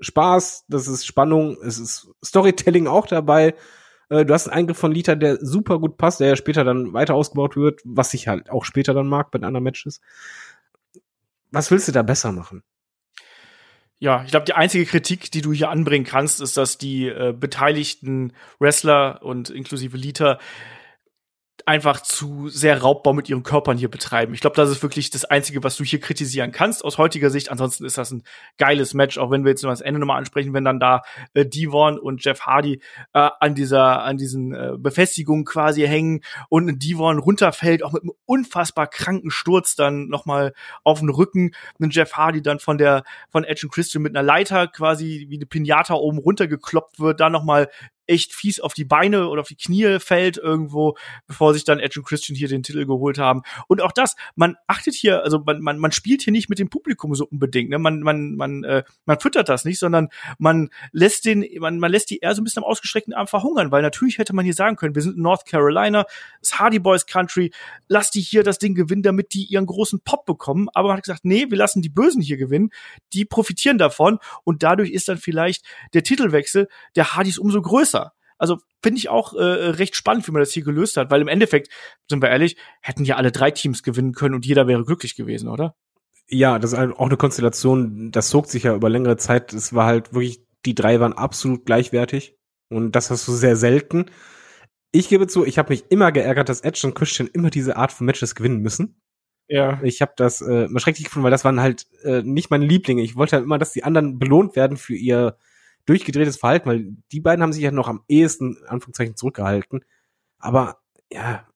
Spaß, 0.00 0.64
das 0.66 0.88
ist 0.88 1.06
Spannung, 1.06 1.56
es 1.62 1.78
ist 1.78 2.08
Storytelling 2.24 2.88
auch 2.88 3.06
dabei. 3.06 3.54
Äh, 4.08 4.24
du 4.24 4.34
hast 4.34 4.48
einen 4.48 4.58
Eingriff 4.58 4.78
von 4.78 4.90
Lita, 4.90 5.14
der 5.14 5.38
super 5.40 5.78
gut 5.78 5.98
passt, 5.98 6.18
der 6.18 6.26
ja 6.26 6.36
später 6.36 6.64
dann 6.64 6.94
weiter 6.94 7.14
ausgebaut 7.14 7.54
wird, 7.54 7.80
was 7.84 8.12
ich 8.12 8.26
halt 8.26 8.50
auch 8.50 8.64
später 8.64 8.92
dann 8.92 9.06
mag 9.06 9.30
bei 9.30 9.38
anderen 9.38 9.62
Matches. 9.62 10.00
Was 11.52 11.70
willst 11.70 11.86
du 11.86 11.92
da 11.92 12.02
besser 12.02 12.32
machen? 12.32 12.64
Ja, 14.04 14.22
ich 14.22 14.32
glaube, 14.32 14.44
die 14.44 14.52
einzige 14.52 14.84
Kritik, 14.84 15.30
die 15.30 15.40
du 15.40 15.54
hier 15.54 15.70
anbringen 15.70 16.04
kannst, 16.04 16.42
ist, 16.42 16.58
dass 16.58 16.76
die 16.76 17.06
äh, 17.06 17.32
beteiligten 17.32 18.34
Wrestler 18.58 19.22
und 19.22 19.48
inklusive 19.48 19.96
Lita 19.96 20.38
einfach 21.66 22.00
zu 22.00 22.48
sehr 22.48 22.82
Raubbau 22.82 23.12
mit 23.12 23.28
ihren 23.28 23.42
Körpern 23.42 23.78
hier 23.78 23.90
betreiben. 23.90 24.34
Ich 24.34 24.40
glaube, 24.40 24.56
das 24.56 24.70
ist 24.70 24.82
wirklich 24.82 25.10
das 25.10 25.24
Einzige, 25.24 25.62
was 25.62 25.76
du 25.76 25.84
hier 25.84 26.00
kritisieren 26.00 26.52
kannst 26.52 26.84
aus 26.84 26.98
heutiger 26.98 27.30
Sicht. 27.30 27.50
Ansonsten 27.50 27.84
ist 27.84 27.96
das 27.96 28.10
ein 28.10 28.24
geiles 28.58 28.92
Match, 28.92 29.18
auch 29.18 29.30
wenn 29.30 29.44
wir 29.44 29.50
jetzt 29.50 29.62
nur 29.62 29.72
das 29.72 29.80
Ende 29.80 30.00
nochmal 30.00 30.18
ansprechen, 30.18 30.52
wenn 30.52 30.64
dann 30.64 30.80
da 30.80 31.02
äh, 31.32 31.46
Devon 31.46 31.98
und 31.98 32.24
Jeff 32.24 32.40
Hardy 32.42 32.80
äh, 33.12 33.30
an 33.40 33.54
dieser, 33.54 34.02
an 34.02 34.16
diesen 34.16 34.54
äh, 34.54 34.72
Befestigungen 34.76 35.44
quasi 35.44 35.82
hängen 35.82 36.20
und 36.48 36.82
Devon 36.82 37.18
runterfällt, 37.18 37.82
auch 37.82 37.92
mit 37.92 38.02
einem 38.02 38.12
unfassbar 38.26 38.86
kranken 38.86 39.30
Sturz 39.30 39.76
dann 39.76 40.08
nochmal 40.08 40.52
auf 40.82 41.00
den 41.00 41.08
Rücken. 41.08 41.52
Und 41.78 41.94
Jeff 41.94 42.14
Hardy 42.14 42.42
dann 42.42 42.58
von 42.58 42.78
der, 42.78 43.04
von 43.30 43.44
Edge 43.44 43.66
und 43.66 43.72
Christian 43.72 44.02
mit 44.02 44.14
einer 44.14 44.24
Leiter 44.24 44.66
quasi 44.66 45.26
wie 45.28 45.36
eine 45.36 45.46
Pinata 45.46 45.94
oben 45.94 46.18
runtergekloppt 46.18 47.00
wird, 47.00 47.20
dann 47.20 47.32
nochmal 47.32 47.68
echt 48.06 48.32
fies 48.32 48.60
auf 48.60 48.74
die 48.74 48.84
Beine 48.84 49.28
oder 49.28 49.40
auf 49.40 49.48
die 49.48 49.56
Knie 49.56 49.98
fällt 49.98 50.36
irgendwo, 50.36 50.96
bevor 51.26 51.54
sich 51.54 51.64
dann 51.64 51.80
Edge 51.80 52.00
und 52.00 52.06
Christian 52.06 52.36
hier 52.36 52.48
den 52.48 52.62
Titel 52.62 52.84
geholt 52.86 53.18
haben. 53.18 53.42
Und 53.68 53.80
auch 53.80 53.92
das, 53.92 54.16
man 54.34 54.56
achtet 54.66 54.94
hier, 54.94 55.22
also 55.22 55.40
man, 55.40 55.60
man, 55.60 55.78
man 55.78 55.92
spielt 55.92 56.22
hier 56.22 56.32
nicht 56.32 56.48
mit 56.48 56.58
dem 56.58 56.68
Publikum 56.68 57.14
so 57.14 57.26
unbedingt, 57.26 57.70
ne? 57.70 57.78
Man, 57.78 58.00
man, 58.00 58.34
man, 58.34 58.64
äh, 58.64 58.84
man 59.06 59.20
füttert 59.20 59.48
das 59.48 59.64
nicht, 59.64 59.78
sondern 59.78 60.08
man 60.38 60.70
lässt 60.92 61.24
den, 61.24 61.46
man, 61.58 61.78
man 61.78 61.90
lässt 61.90 62.10
die 62.10 62.18
eher 62.18 62.34
so 62.34 62.40
ein 62.40 62.44
bisschen 62.44 62.62
am 62.62 62.68
ausgestreckten 62.68 63.14
Arm 63.14 63.26
verhungern, 63.26 63.70
weil 63.70 63.82
natürlich 63.82 64.18
hätte 64.18 64.34
man 64.34 64.44
hier 64.44 64.54
sagen 64.54 64.76
können, 64.76 64.94
wir 64.94 65.02
sind 65.02 65.16
in 65.16 65.22
North 65.22 65.46
Carolina, 65.46 66.04
das 66.40 66.58
Hardy 66.58 66.78
Boys 66.78 67.06
Country, 67.06 67.52
lass 67.88 68.10
die 68.10 68.20
hier 68.20 68.42
das 68.42 68.58
Ding 68.58 68.74
gewinnen, 68.74 69.02
damit 69.02 69.34
die 69.34 69.44
ihren 69.44 69.66
großen 69.66 70.00
Pop 70.00 70.26
bekommen. 70.26 70.68
Aber 70.74 70.88
man 70.88 70.98
hat 70.98 71.04
gesagt, 71.04 71.24
nee, 71.24 71.46
wir 71.48 71.58
lassen 71.58 71.82
die 71.82 71.88
Bösen 71.88 72.20
hier 72.20 72.36
gewinnen, 72.36 72.70
die 73.12 73.24
profitieren 73.24 73.78
davon 73.78 74.18
und 74.44 74.62
dadurch 74.62 74.90
ist 74.90 75.08
dann 75.08 75.18
vielleicht 75.18 75.64
der 75.94 76.02
Titelwechsel 76.02 76.68
der 76.96 77.14
Hardys 77.14 77.38
umso 77.38 77.62
größer 77.62 77.93
also 78.44 78.58
finde 78.82 78.98
ich 78.98 79.08
auch 79.08 79.32
äh, 79.32 79.42
recht 79.42 79.96
spannend, 79.96 80.28
wie 80.28 80.32
man 80.32 80.40
das 80.40 80.52
hier 80.52 80.64
gelöst 80.64 80.98
hat, 80.98 81.10
weil 81.10 81.22
im 81.22 81.28
Endeffekt, 81.28 81.70
sind 82.10 82.20
wir 82.22 82.28
ehrlich, 82.28 82.58
hätten 82.82 83.04
ja 83.06 83.16
alle 83.16 83.32
drei 83.32 83.50
Teams 83.50 83.82
gewinnen 83.82 84.12
können 84.12 84.34
und 84.34 84.44
jeder 84.44 84.66
wäre 84.66 84.84
glücklich 84.84 85.16
gewesen, 85.16 85.48
oder? 85.48 85.74
Ja, 86.28 86.58
das 86.58 86.72
ist 86.74 86.78
auch 86.78 87.06
eine 87.06 87.16
Konstellation, 87.16 88.10
das 88.10 88.28
zog 88.28 88.46
sich 88.46 88.64
ja 88.64 88.74
über 88.74 88.90
längere 88.90 89.16
Zeit. 89.16 89.54
Es 89.54 89.74
war 89.74 89.86
halt 89.86 90.12
wirklich, 90.12 90.44
die 90.66 90.74
drei 90.74 91.00
waren 91.00 91.14
absolut 91.14 91.64
gleichwertig 91.64 92.36
und 92.68 92.92
das 92.92 93.10
hast 93.10 93.26
du 93.26 93.32
sehr 93.32 93.56
selten. 93.56 94.10
Ich 94.92 95.08
gebe 95.08 95.26
zu, 95.26 95.46
ich 95.46 95.56
habe 95.56 95.72
mich 95.72 95.86
immer 95.88 96.12
geärgert, 96.12 96.50
dass 96.50 96.60
Edge 96.60 96.86
und 96.86 96.94
Christian 96.94 97.28
immer 97.32 97.48
diese 97.48 97.76
Art 97.76 97.92
von 97.92 98.04
Matches 98.04 98.34
gewinnen 98.34 98.60
müssen. 98.60 99.00
Ja. 99.48 99.80
Ich 99.82 100.02
habe 100.02 100.12
das 100.16 100.42
äh, 100.42 100.68
mal 100.68 100.80
schrecklich 100.80 101.06
gefunden, 101.06 101.24
weil 101.24 101.30
das 101.30 101.44
waren 101.44 101.60
halt 101.60 101.86
äh, 102.02 102.22
nicht 102.22 102.50
meine 102.50 102.66
Lieblinge. 102.66 103.02
Ich 103.02 103.16
wollte 103.16 103.36
halt 103.36 103.44
immer, 103.44 103.58
dass 103.58 103.72
die 103.72 103.84
anderen 103.84 104.18
belohnt 104.18 104.54
werden 104.54 104.76
für 104.76 104.94
ihr 104.94 105.38
durchgedrehtes 105.86 106.36
Verhalten, 106.36 106.68
weil 106.68 106.96
die 107.12 107.20
beiden 107.20 107.42
haben 107.42 107.52
sich 107.52 107.62
ja 107.62 107.70
noch 107.70 107.88
am 107.88 108.02
ehesten, 108.08 108.56
Anführungszeichen, 108.66 109.16
zurückgehalten. 109.16 109.84
Aber 110.38 110.78
ja, 111.12 111.46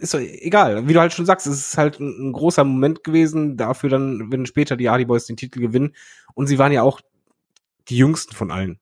ist 0.00 0.14
doch 0.14 0.20
egal. 0.20 0.88
Wie 0.88 0.92
du 0.92 1.00
halt 1.00 1.12
schon 1.12 1.26
sagst, 1.26 1.46
es 1.46 1.68
ist 1.68 1.78
halt 1.78 2.00
ein, 2.00 2.28
ein 2.28 2.32
großer 2.32 2.64
Moment 2.64 3.04
gewesen 3.04 3.56
dafür 3.56 3.90
dann, 3.90 4.32
wenn 4.32 4.46
später 4.46 4.76
die 4.76 4.88
Hardy 4.88 5.04
Boys 5.04 5.26
den 5.26 5.36
Titel 5.36 5.60
gewinnen. 5.60 5.94
Und 6.34 6.46
sie 6.46 6.58
waren 6.58 6.72
ja 6.72 6.82
auch 6.82 7.00
die 7.88 7.96
jüngsten 7.96 8.34
von 8.34 8.50
allen. 8.50 8.78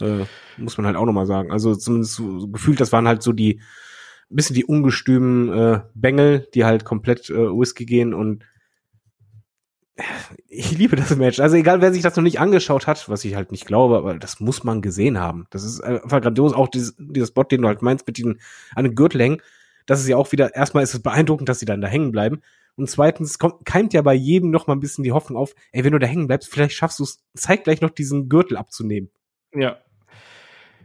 Äh, 0.00 0.24
muss 0.56 0.76
man 0.76 0.86
halt 0.86 0.96
auch 0.96 1.06
nochmal 1.06 1.26
sagen. 1.26 1.52
Also 1.52 1.74
zumindest 1.74 2.14
so, 2.14 2.40
so 2.40 2.48
gefühlt, 2.48 2.80
das 2.80 2.92
waren 2.92 3.06
halt 3.06 3.22
so 3.22 3.32
die 3.32 3.60
bisschen 4.30 4.54
die 4.54 4.64
ungestümen 4.64 5.52
äh, 5.52 5.80
Bengel, 5.94 6.48
die 6.54 6.64
halt 6.64 6.84
komplett 6.84 7.30
äh, 7.30 7.34
Whisky 7.34 7.86
gehen 7.86 8.14
und 8.14 8.44
ich 10.48 10.72
liebe 10.72 10.96
das 10.96 11.14
Match. 11.16 11.38
Also 11.38 11.56
egal, 11.56 11.80
wer 11.80 11.92
sich 11.92 12.02
das 12.02 12.16
noch 12.16 12.22
nicht 12.22 12.40
angeschaut 12.40 12.86
hat, 12.86 13.08
was 13.08 13.24
ich 13.24 13.36
halt 13.36 13.52
nicht 13.52 13.66
glaube, 13.66 13.96
aber 13.96 14.18
das 14.18 14.40
muss 14.40 14.64
man 14.64 14.82
gesehen 14.82 15.18
haben. 15.18 15.46
Das 15.50 15.62
ist 15.62 15.80
einfach 15.80 16.20
grandios. 16.20 16.52
Auch 16.52 16.68
dieses, 16.68 16.96
dieser 16.98 17.26
Spot, 17.26 17.44
den 17.44 17.62
du 17.62 17.68
halt 17.68 17.82
meinst, 17.82 18.06
mit 18.06 18.16
diesen 18.16 18.40
an 18.74 18.84
den 18.84 18.94
Gürtelhängen. 18.94 19.40
Das 19.86 20.00
ist 20.00 20.08
ja 20.08 20.16
auch 20.16 20.32
wieder, 20.32 20.54
erstmal 20.54 20.82
ist 20.82 20.94
es 20.94 21.02
beeindruckend, 21.02 21.48
dass 21.48 21.60
sie 21.60 21.66
dann 21.66 21.80
da 21.80 21.88
hängen 21.88 22.10
bleiben. 22.10 22.40
Und 22.76 22.90
zweitens 22.90 23.38
kommt, 23.38 23.64
keimt 23.64 23.92
ja 23.92 24.02
bei 24.02 24.14
jedem 24.14 24.50
noch 24.50 24.66
mal 24.66 24.74
ein 24.74 24.80
bisschen 24.80 25.04
die 25.04 25.12
Hoffnung 25.12 25.38
auf, 25.38 25.54
ey, 25.70 25.84
wenn 25.84 25.92
du 25.92 25.98
da 25.98 26.06
hängen 26.06 26.26
bleibst, 26.26 26.50
vielleicht 26.50 26.74
schaffst 26.74 26.98
du 26.98 27.04
es, 27.04 27.22
zeig 27.34 27.64
gleich 27.64 27.80
noch 27.80 27.90
diesen 27.90 28.28
Gürtel 28.28 28.56
abzunehmen. 28.56 29.10
Ja. 29.54 29.78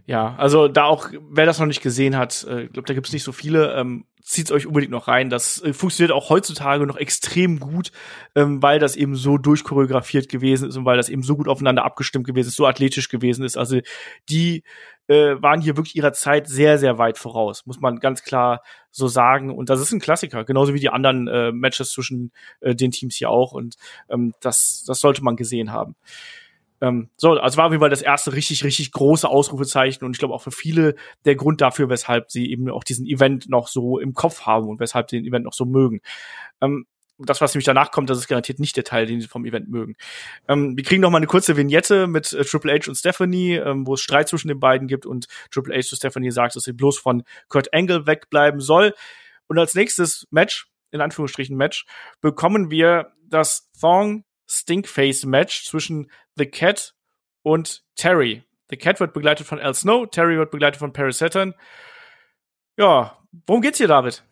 Ja, 0.06 0.36
also 0.38 0.68
da 0.68 0.86
auch, 0.86 1.10
wer 1.30 1.46
das 1.46 1.60
noch 1.60 1.68
nicht 1.68 1.82
gesehen 1.82 2.18
hat, 2.18 2.46
äh, 2.50 2.64
ich 2.64 2.74
glaube, 2.74 2.88
da 2.88 2.94
gibt's 2.94 3.14
nicht 3.14 3.24
so 3.24 3.32
viele, 3.32 3.74
ähm, 3.76 4.06
zieht's 4.22 4.52
euch 4.52 4.68
unbedingt 4.68 4.92
noch 4.92 5.08
rein. 5.08 5.30
Das 5.30 5.62
äh, 5.64 5.74
funktioniert 5.74 6.12
auch 6.12 6.30
heutzutage 6.30 6.86
noch 6.86 6.98
extrem 6.98 7.60
gut, 7.60 7.92
ähm, 8.36 8.62
weil 8.62 8.80
das 8.80 8.96
eben 8.96 9.16
so 9.16 9.38
durchchoreografiert 9.38 10.30
gewesen 10.30 10.70
ist 10.70 10.78
und 10.78 10.86
weil 10.86 10.98
das 10.98 11.10
eben 11.10 11.24
so 11.24 11.36
gut 11.36 11.48
aufeinander 11.48 11.86
abgestimmt 11.86 12.26
gewesen 12.26 12.50
ist, 12.50 12.56
so 12.56 12.68
athletisch 12.68 13.10
gewesen 13.10 13.44
ist. 13.44 13.58
Also 13.58 13.80
die 14.30 14.64
äh, 15.08 15.42
waren 15.42 15.62
hier 15.62 15.76
wirklich 15.76 15.96
ihrer 15.96 16.14
Zeit 16.14 16.48
sehr, 16.48 16.78
sehr 16.78 17.00
weit 17.00 17.18
voraus, 17.18 17.66
muss 17.66 17.80
man 17.80 18.00
ganz 18.00 18.24
klar 18.24 18.62
so 18.92 19.08
sagen. 19.08 19.52
Und 19.52 19.70
das 19.70 19.82
ist 19.82 19.92
ein 19.92 20.00
Klassiker, 20.00 20.44
genauso 20.46 20.74
wie 20.76 20.80
die 20.80 20.90
anderen 20.90 21.28
äh, 21.28 21.52
Matches 21.52 21.92
zwischen 21.92 22.32
äh, 22.62 22.76
den 22.76 22.92
Teams 22.92 23.16
hier 23.16 23.32
auch. 23.32 23.52
Und 23.52 23.76
ähm, 24.10 24.34
das, 24.40 24.84
das 24.86 25.00
sollte 25.00 25.24
man 25.24 25.36
gesehen 25.36 25.72
haben. 25.72 25.96
Ähm, 26.82 27.10
so, 27.18 27.32
also 27.32 27.58
war 27.58 27.66
auf 27.66 27.72
jeden 27.72 27.82
Fall 27.82 27.90
das 27.90 28.02
erste 28.02 28.34
richtig, 28.34 28.64
richtig 28.64 28.92
große 28.92 29.28
Ausrufezeichen 29.28 30.06
und 30.06 30.12
ich 30.14 30.20
glaube 30.20 30.34
auch 30.34 30.42
für 30.42 30.52
viele 30.52 30.96
der 31.26 31.36
Grund 31.36 31.62
dafür, 31.62 31.90
weshalb 31.90 32.32
sie 32.32 32.50
eben 32.52 32.70
auch 32.70 32.84
diesen 32.84 33.06
Event 33.06 33.50
noch 33.50 33.68
so 33.68 34.00
im 34.00 34.14
Kopf 34.14 34.42
haben 34.42 34.68
und 34.68 34.80
weshalb 34.80 35.10
sie 35.10 35.18
den 35.18 35.26
Event 35.26 35.46
noch 35.46 35.54
so 35.54 35.66
mögen. 35.66 36.02
Ähm, 36.62 36.86
das, 37.20 37.42
was 37.42 37.54
nämlich 37.54 37.66
danach 37.66 37.92
kommt, 37.92 38.10
das 38.10 38.18
ist 38.18 38.28
garantiert 38.28 38.60
nicht 38.60 38.78
der 38.78 38.86
Teil, 38.86 39.06
den 39.06 39.20
sie 39.20 39.28
vom 39.28 39.46
Event 39.46 39.70
mögen. 39.70 39.96
Ähm, 40.48 40.78
wir 40.78 40.84
kriegen 40.84 41.02
noch 41.02 41.10
mal 41.10 41.18
eine 41.18 41.28
kurze 41.28 41.58
Vignette 41.58 42.08
mit 42.08 42.32
äh, 42.32 42.46
Triple 42.46 42.72
H 42.72 42.88
und 42.88 42.96
Stephanie, 42.96 43.56
ähm, 43.56 43.86
wo 43.86 43.96
es 43.96 44.02
Streit 44.02 44.30
zwischen 44.30 44.48
den 44.48 44.60
beiden 44.60 44.88
gibt 44.88 45.06
und 45.06 45.28
Triple 45.52 45.76
H 45.76 45.88
zu 45.88 45.96
Stephanie 45.98 46.32
sagt, 46.32 46.56
dass 46.56 46.64
sie 46.64 46.74
bloß 46.74 46.98
von 46.98 47.24
Kurt 47.50 47.74
Angle 47.74 48.08
wegbleiben 48.08 48.62
soll. 48.62 48.94
Und 49.48 49.60
als 49.60 49.76
nächstes 49.76 50.28
Match, 50.32 50.70
in 50.92 51.02
Anführungsstrichen 51.02 51.58
Match, 51.58 51.86
bekommen 52.22 52.72
wir 52.72 53.12
das 53.28 53.70
Thong 53.80 54.24
Stinkface-Match 54.48 55.66
zwischen 55.66 56.10
The 56.40 56.48
Cat 56.48 56.96
und 57.44 57.84
Terry. 57.96 58.44
The 58.70 58.78
Cat 58.78 59.00
wird 59.00 59.14
begleitet 59.14 59.46
von 59.46 59.60
Al 59.60 59.74
Snow, 59.74 60.10
Terry 60.10 60.38
wird 60.38 60.52
begleitet 60.52 60.80
von 60.80 60.94
Paris 60.94 61.18
Saturn. 61.18 61.54
Ja, 62.78 63.18
worum 63.46 63.62
geht's 63.62 63.78
hier, 63.78 63.88
David? 63.88 64.24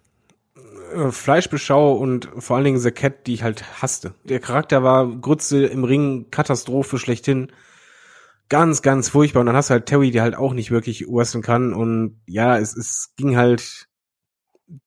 Äh, 0.94 1.12
Fleischbeschau 1.12 1.94
und 1.94 2.30
vor 2.38 2.56
allen 2.56 2.66
Dingen 2.66 2.80
The 2.80 2.92
Cat, 2.92 3.28
die 3.28 3.34
ich 3.34 3.44
halt 3.44 3.82
hasste. 3.82 4.14
Der 4.24 4.40
Charakter 4.40 4.84
war 4.84 5.08
Grütze 5.08 5.66
im 5.66 5.84
Ring, 5.84 6.32
Katastrophe 6.32 6.98
schlechthin. 6.98 7.52
Ganz, 8.50 8.82
ganz 8.82 9.10
furchtbar. 9.10 9.42
Und 9.42 9.48
dann 9.48 9.56
hast 9.56 9.70
du 9.70 9.74
halt 9.74 9.88
Terry, 9.88 10.12
die 10.12 10.22
halt 10.22 10.36
auch 10.36 10.54
nicht 10.54 10.72
wirklich 10.72 11.06
wrestlen 11.08 11.44
kann. 11.44 11.74
Und 11.74 12.22
ja, 12.26 12.58
es, 12.58 12.78
es 12.78 13.14
ging 13.18 13.36
halt 13.36 13.88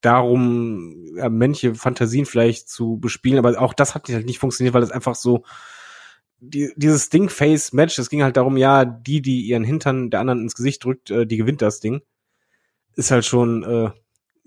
darum, 0.00 1.06
ja, 1.16 1.28
manche 1.28 1.74
Fantasien 1.74 2.24
vielleicht 2.26 2.68
zu 2.68 2.98
bespielen, 2.98 3.38
aber 3.38 3.60
auch 3.60 3.74
das 3.74 3.94
hat 3.94 4.08
halt 4.08 4.26
nicht 4.26 4.38
funktioniert, 4.38 4.74
weil 4.74 4.82
es 4.82 4.90
einfach 4.90 5.14
so 5.14 5.44
die, 6.40 6.72
dieses 6.76 7.10
Ding-Face-Match, 7.10 7.98
es 7.98 8.10
ging 8.10 8.22
halt 8.22 8.36
darum, 8.36 8.56
ja, 8.56 8.84
die, 8.84 9.22
die 9.22 9.42
ihren 9.42 9.64
Hintern 9.64 10.10
der 10.10 10.20
anderen 10.20 10.40
ins 10.40 10.54
Gesicht 10.54 10.84
drückt, 10.84 11.10
äh, 11.10 11.26
die 11.26 11.36
gewinnt 11.36 11.62
das 11.62 11.80
Ding. 11.80 12.00
Ist 12.96 13.10
halt 13.10 13.24
schon 13.24 13.62
äh, 13.62 13.90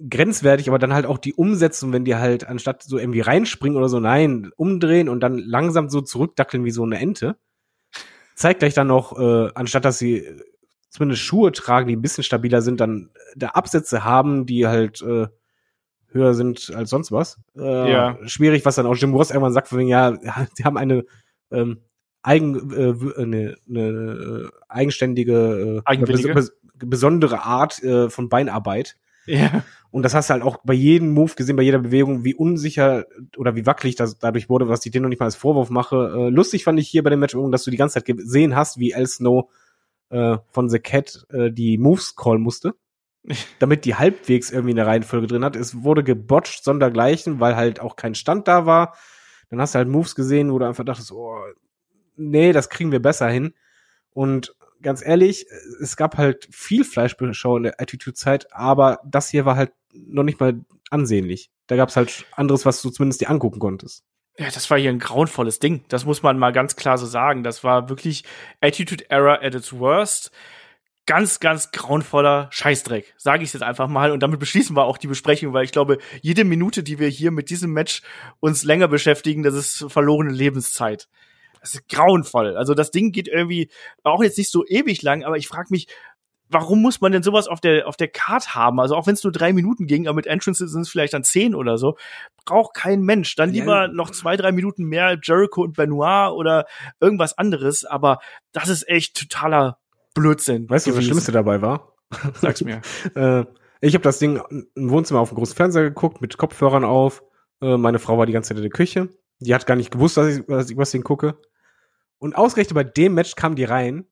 grenzwertig, 0.10 0.68
aber 0.68 0.80
dann 0.80 0.94
halt 0.94 1.06
auch 1.06 1.18
die 1.18 1.34
Umsetzung, 1.34 1.94
wenn 1.94 2.06
die 2.06 2.16
halt 2.16 2.48
anstatt 2.48 2.84
so 2.84 2.98
irgendwie 2.98 3.22
reinspringen 3.22 3.78
oder 3.78 3.90
so, 3.90 4.00
nein, 4.00 4.52
umdrehen 4.56 5.08
und 5.08 5.22
dann 5.22 5.38
langsam 5.38 5.90
so 5.90 6.02
zurückdackeln 6.02 6.66
wie 6.66 6.72
so 6.72 6.84
eine 6.84 7.00
Ente. 7.00 7.38
Zeigt 8.36 8.60
gleich 8.60 8.74
dann 8.74 8.88
noch, 8.88 9.18
äh, 9.18 9.52
anstatt 9.54 9.86
dass 9.86 10.00
sie 10.00 10.28
zumindest 10.90 11.22
Schuhe 11.22 11.52
tragen, 11.52 11.88
die 11.88 11.96
ein 11.96 12.02
bisschen 12.02 12.24
stabiler 12.24 12.62
sind, 12.62 12.80
dann 12.80 13.12
da 13.36 13.50
Absätze 13.50 14.04
haben, 14.04 14.46
die 14.46 14.68
halt 14.68 15.02
äh, 15.02 15.28
höher 16.08 16.34
sind 16.34 16.72
als 16.76 16.90
sonst 16.90 17.12
was. 17.12 17.40
Äh, 17.56 17.92
ja. 17.92 18.18
Schwierig, 18.26 18.66
was 18.66 18.76
dann 18.76 18.86
auch 18.86 18.96
Jim 18.96 19.14
Ross 19.14 19.32
irgendwann 19.32 19.54
sagt, 19.54 19.68
von 19.68 19.80
wegen, 19.80 19.90
ja, 19.90 20.18
sie 20.54 20.64
haben 20.64 20.78
eine 20.78 21.04
ähm, 21.52 21.82
eigen, 22.22 22.72
äh, 22.72 23.22
eine, 23.22 23.56
eine 23.68 24.50
eigenständige, 24.68 25.84
äh, 25.86 25.98
bes 25.98 26.54
besondere 26.76 27.44
Art 27.44 27.82
äh, 27.84 28.10
von 28.10 28.30
Beinarbeit. 28.30 28.98
Ja. 29.26 29.64
Und 29.90 30.04
das 30.04 30.14
hast 30.14 30.30
du 30.30 30.34
halt 30.34 30.44
auch 30.44 30.58
bei 30.66 30.74
jedem 30.74 31.14
Move 31.14 31.34
gesehen, 31.36 31.56
bei 31.56 31.64
jeder 31.64 31.80
Bewegung, 31.80 32.26
wie 32.26 32.34
unsicher 32.34 33.06
oder 33.38 33.56
wie 33.56 33.66
wackelig 33.66 33.96
das 33.96 34.18
dadurch 34.18 34.50
wurde, 34.50 34.68
was 34.68 34.86
ich 34.86 34.92
dir 34.92 35.00
noch 35.00 35.08
nicht 35.08 35.20
mal 35.20 35.28
als 35.28 35.36
Vorwurf 35.36 35.70
mache. 35.70 36.14
Äh, 36.18 36.30
lustig 36.30 36.64
fand 36.64 36.80
ich 36.80 36.90
hier 36.90 37.04
bei 37.04 37.10
dem 37.10 37.20
Match, 37.20 37.36
dass 37.52 37.64
du 37.64 37.72
die 37.72 37.78
ganze 37.78 37.96
Zeit 37.96 38.06
gesehen 38.06 38.56
hast, 38.56 38.80
wie 38.80 38.92
El 38.92 39.08
Snow 39.08 39.50
äh, 40.10 40.38
von 40.50 40.70
The 40.70 40.80
Cat 40.80 41.26
äh, 41.30 41.52
die 41.52 41.78
Moves 41.78 42.16
call 42.16 42.40
musste. 42.40 42.74
damit 43.60 43.86
die 43.86 43.96
halbwegs 43.96 44.52
irgendwie 44.52 44.74
eine 44.74 44.86
Reihenfolge 44.86 45.28
drin 45.28 45.46
hat. 45.46 45.56
Es 45.56 45.84
wurde 45.84 46.04
gebotcht 46.04 46.64
sondergleichen, 46.64 47.40
weil 47.40 47.56
halt 47.56 47.80
auch 47.80 47.96
kein 47.96 48.16
Stand 48.16 48.48
da 48.48 48.66
war. 48.66 48.96
Dann 49.50 49.62
hast 49.62 49.76
du 49.76 49.78
halt 49.78 49.88
Moves 49.88 50.16
gesehen, 50.16 50.52
wo 50.52 50.60
du 50.60 50.66
einfach 50.66 50.86
dachtest, 50.86 51.12
oh, 51.12 51.38
nee, 52.16 52.52
das 52.52 52.70
kriegen 52.70 52.92
wir 52.92 53.02
besser 53.02 53.30
hin. 53.30 53.54
Und 54.12 54.56
ganz 54.82 55.06
ehrlich, 55.06 55.48
es 55.82 55.96
gab 55.98 56.18
halt 56.18 56.48
viel 56.52 56.84
Fleischbeschau 56.84 57.58
in 57.58 57.64
der 57.64 57.82
Attitude-Zeit, 57.82 58.54
aber 58.54 59.00
das 59.06 59.30
hier 59.30 59.46
war 59.46 59.56
halt 59.56 59.72
noch 59.94 60.24
nicht 60.24 60.40
mal 60.40 60.60
ansehnlich. 60.90 61.50
Da 61.68 61.76
gab 61.76 61.90
es 61.90 61.96
halt 61.96 62.26
anderes, 62.34 62.66
was 62.66 62.82
du 62.82 62.90
zumindest 62.90 63.22
dir 63.22 63.30
angucken 63.30 63.60
konntest. 63.60 64.04
Ja, 64.38 64.50
das 64.50 64.70
war 64.70 64.80
hier 64.80 64.90
ein 64.90 65.00
grauenvolles 65.00 65.60
Ding. 65.60 65.86
Das 65.90 66.06
muss 66.06 66.24
man 66.24 66.40
mal 66.40 66.52
ganz 66.52 66.76
klar 66.76 66.98
so 66.98 67.06
sagen. 67.06 67.44
Das 67.44 67.64
war 67.64 67.90
wirklich 67.90 68.24
Attitude 68.62 69.10
Error 69.10 69.44
at 69.44 69.54
its 69.54 69.74
worst. 69.74 70.32
Ganz, 71.06 71.42
ganz 71.42 71.72
grauenvoller 71.72 72.48
Scheißdreck, 72.52 73.14
sage 73.18 73.44
ich 73.44 73.52
jetzt 73.52 73.62
einfach 73.62 73.90
mal. 73.90 74.12
Und 74.12 74.22
damit 74.24 74.40
beschließen 74.40 74.76
wir 74.76 74.86
auch 74.86 74.98
die 74.98 75.08
Besprechung, 75.08 75.52
weil 75.54 75.66
ich 75.66 75.74
glaube, 75.74 75.98
jede 76.22 76.46
Minute, 76.46 76.82
die 76.82 76.98
wir 76.98 77.10
hier 77.10 77.32
mit 77.32 77.50
diesem 77.50 77.74
Match 77.74 78.02
uns 78.40 78.64
länger 78.64 78.88
beschäftigen, 78.88 79.44
das 79.44 79.54
ist 79.54 79.86
verlorene 79.90 80.32
Lebenszeit. 80.32 81.10
Das 81.60 81.74
ist 81.74 81.90
grauenvoll. 81.90 82.56
Also 82.56 82.74
das 82.74 82.92
Ding 82.92 83.12
geht 83.12 83.28
irgendwie 83.28 83.70
auch 84.04 84.24
jetzt 84.24 84.38
nicht 84.38 84.52
so 84.52 84.66
ewig 84.66 85.02
lang, 85.02 85.24
aber 85.24 85.38
ich 85.38 85.48
frage 85.48 85.68
mich, 85.72 85.88
warum 86.54 86.82
muss 86.82 87.02
man 87.02 87.12
denn 87.12 87.24
sowas 87.24 87.48
auf 87.48 87.60
der, 87.60 87.88
auf 87.88 87.98
der 87.98 88.08
Card 88.08 88.56
haben? 88.56 88.80
Also 88.80 88.96
auch 88.96 89.08
wenn 89.08 89.16
es 89.16 89.24
nur 89.24 89.34
drei 89.34 89.52
Minuten 89.52 89.88
ging, 89.88 90.08
aber 90.08 90.16
mit 90.16 90.28
Entrances 90.28 90.72
sind 90.72 90.82
es 90.82 90.90
vielleicht 90.90 91.14
dann 91.14 91.24
zehn 91.24 91.56
oder 91.56 91.78
so. 91.78 91.98
Braucht 92.46 92.76
kein 92.76 93.02
Mensch. 93.02 93.36
Dann 93.36 93.52
lieber 93.52 93.84
ja. 93.84 93.88
noch 93.88 94.12
zwei, 94.12 94.38
drei 94.38 94.52
Minuten 94.52 94.86
mehr 94.86 95.18
Jericho 95.22 95.64
und 95.64 95.76
Benoit 95.76 96.32
oder 96.32 96.66
irgendwas 97.00 97.38
anderes. 97.38 97.84
Aber 97.84 98.20
das 98.52 98.70
ist 98.70 98.88
echt 98.88 99.18
totaler 99.18 99.80
Blödsinn. 100.14 100.70
Weißt 100.70 100.88
du, 100.88 100.92
was 100.92 100.98
das 100.98 101.06
Schlimmste 101.06 101.32
dabei 101.32 101.62
war? 101.62 101.96
Sag's 102.42 102.64
mir. 102.64 102.82
äh, 103.16 103.46
ich 103.82 103.94
habe 103.96 104.04
das 104.04 104.20
Ding 104.20 104.42
im 104.76 104.90
Wohnzimmer 104.90 105.20
auf 105.20 105.30
dem 105.30 105.38
großen 105.38 105.56
Fernseher 105.56 105.84
geguckt, 105.84 106.22
mit 106.22 106.38
Kopfhörern 106.38 106.86
auf. 106.86 107.24
Äh, 107.62 107.78
meine 107.78 108.00
Frau 108.00 108.18
war 108.18 108.26
die 108.26 108.34
ganze 108.34 108.50
Zeit 108.50 108.58
in 108.58 108.64
der 108.64 108.72
Küche. 108.72 109.10
Die 109.40 109.54
hat 109.54 109.66
gar 109.66 109.76
nicht 109.76 109.92
gewusst, 109.92 110.18
dass 110.18 110.38
ich, 110.38 110.46
dass 110.46 110.70
ich 110.70 110.78
was 110.78 110.92
den 110.92 111.04
gucke. 111.04 111.38
Und 112.18 112.36
ausgerechnet 112.36 112.76
bei 112.76 112.84
dem 112.84 113.16
Match 113.16 113.36
kam 113.36 113.56
die 113.56 113.66
rein 113.66 114.06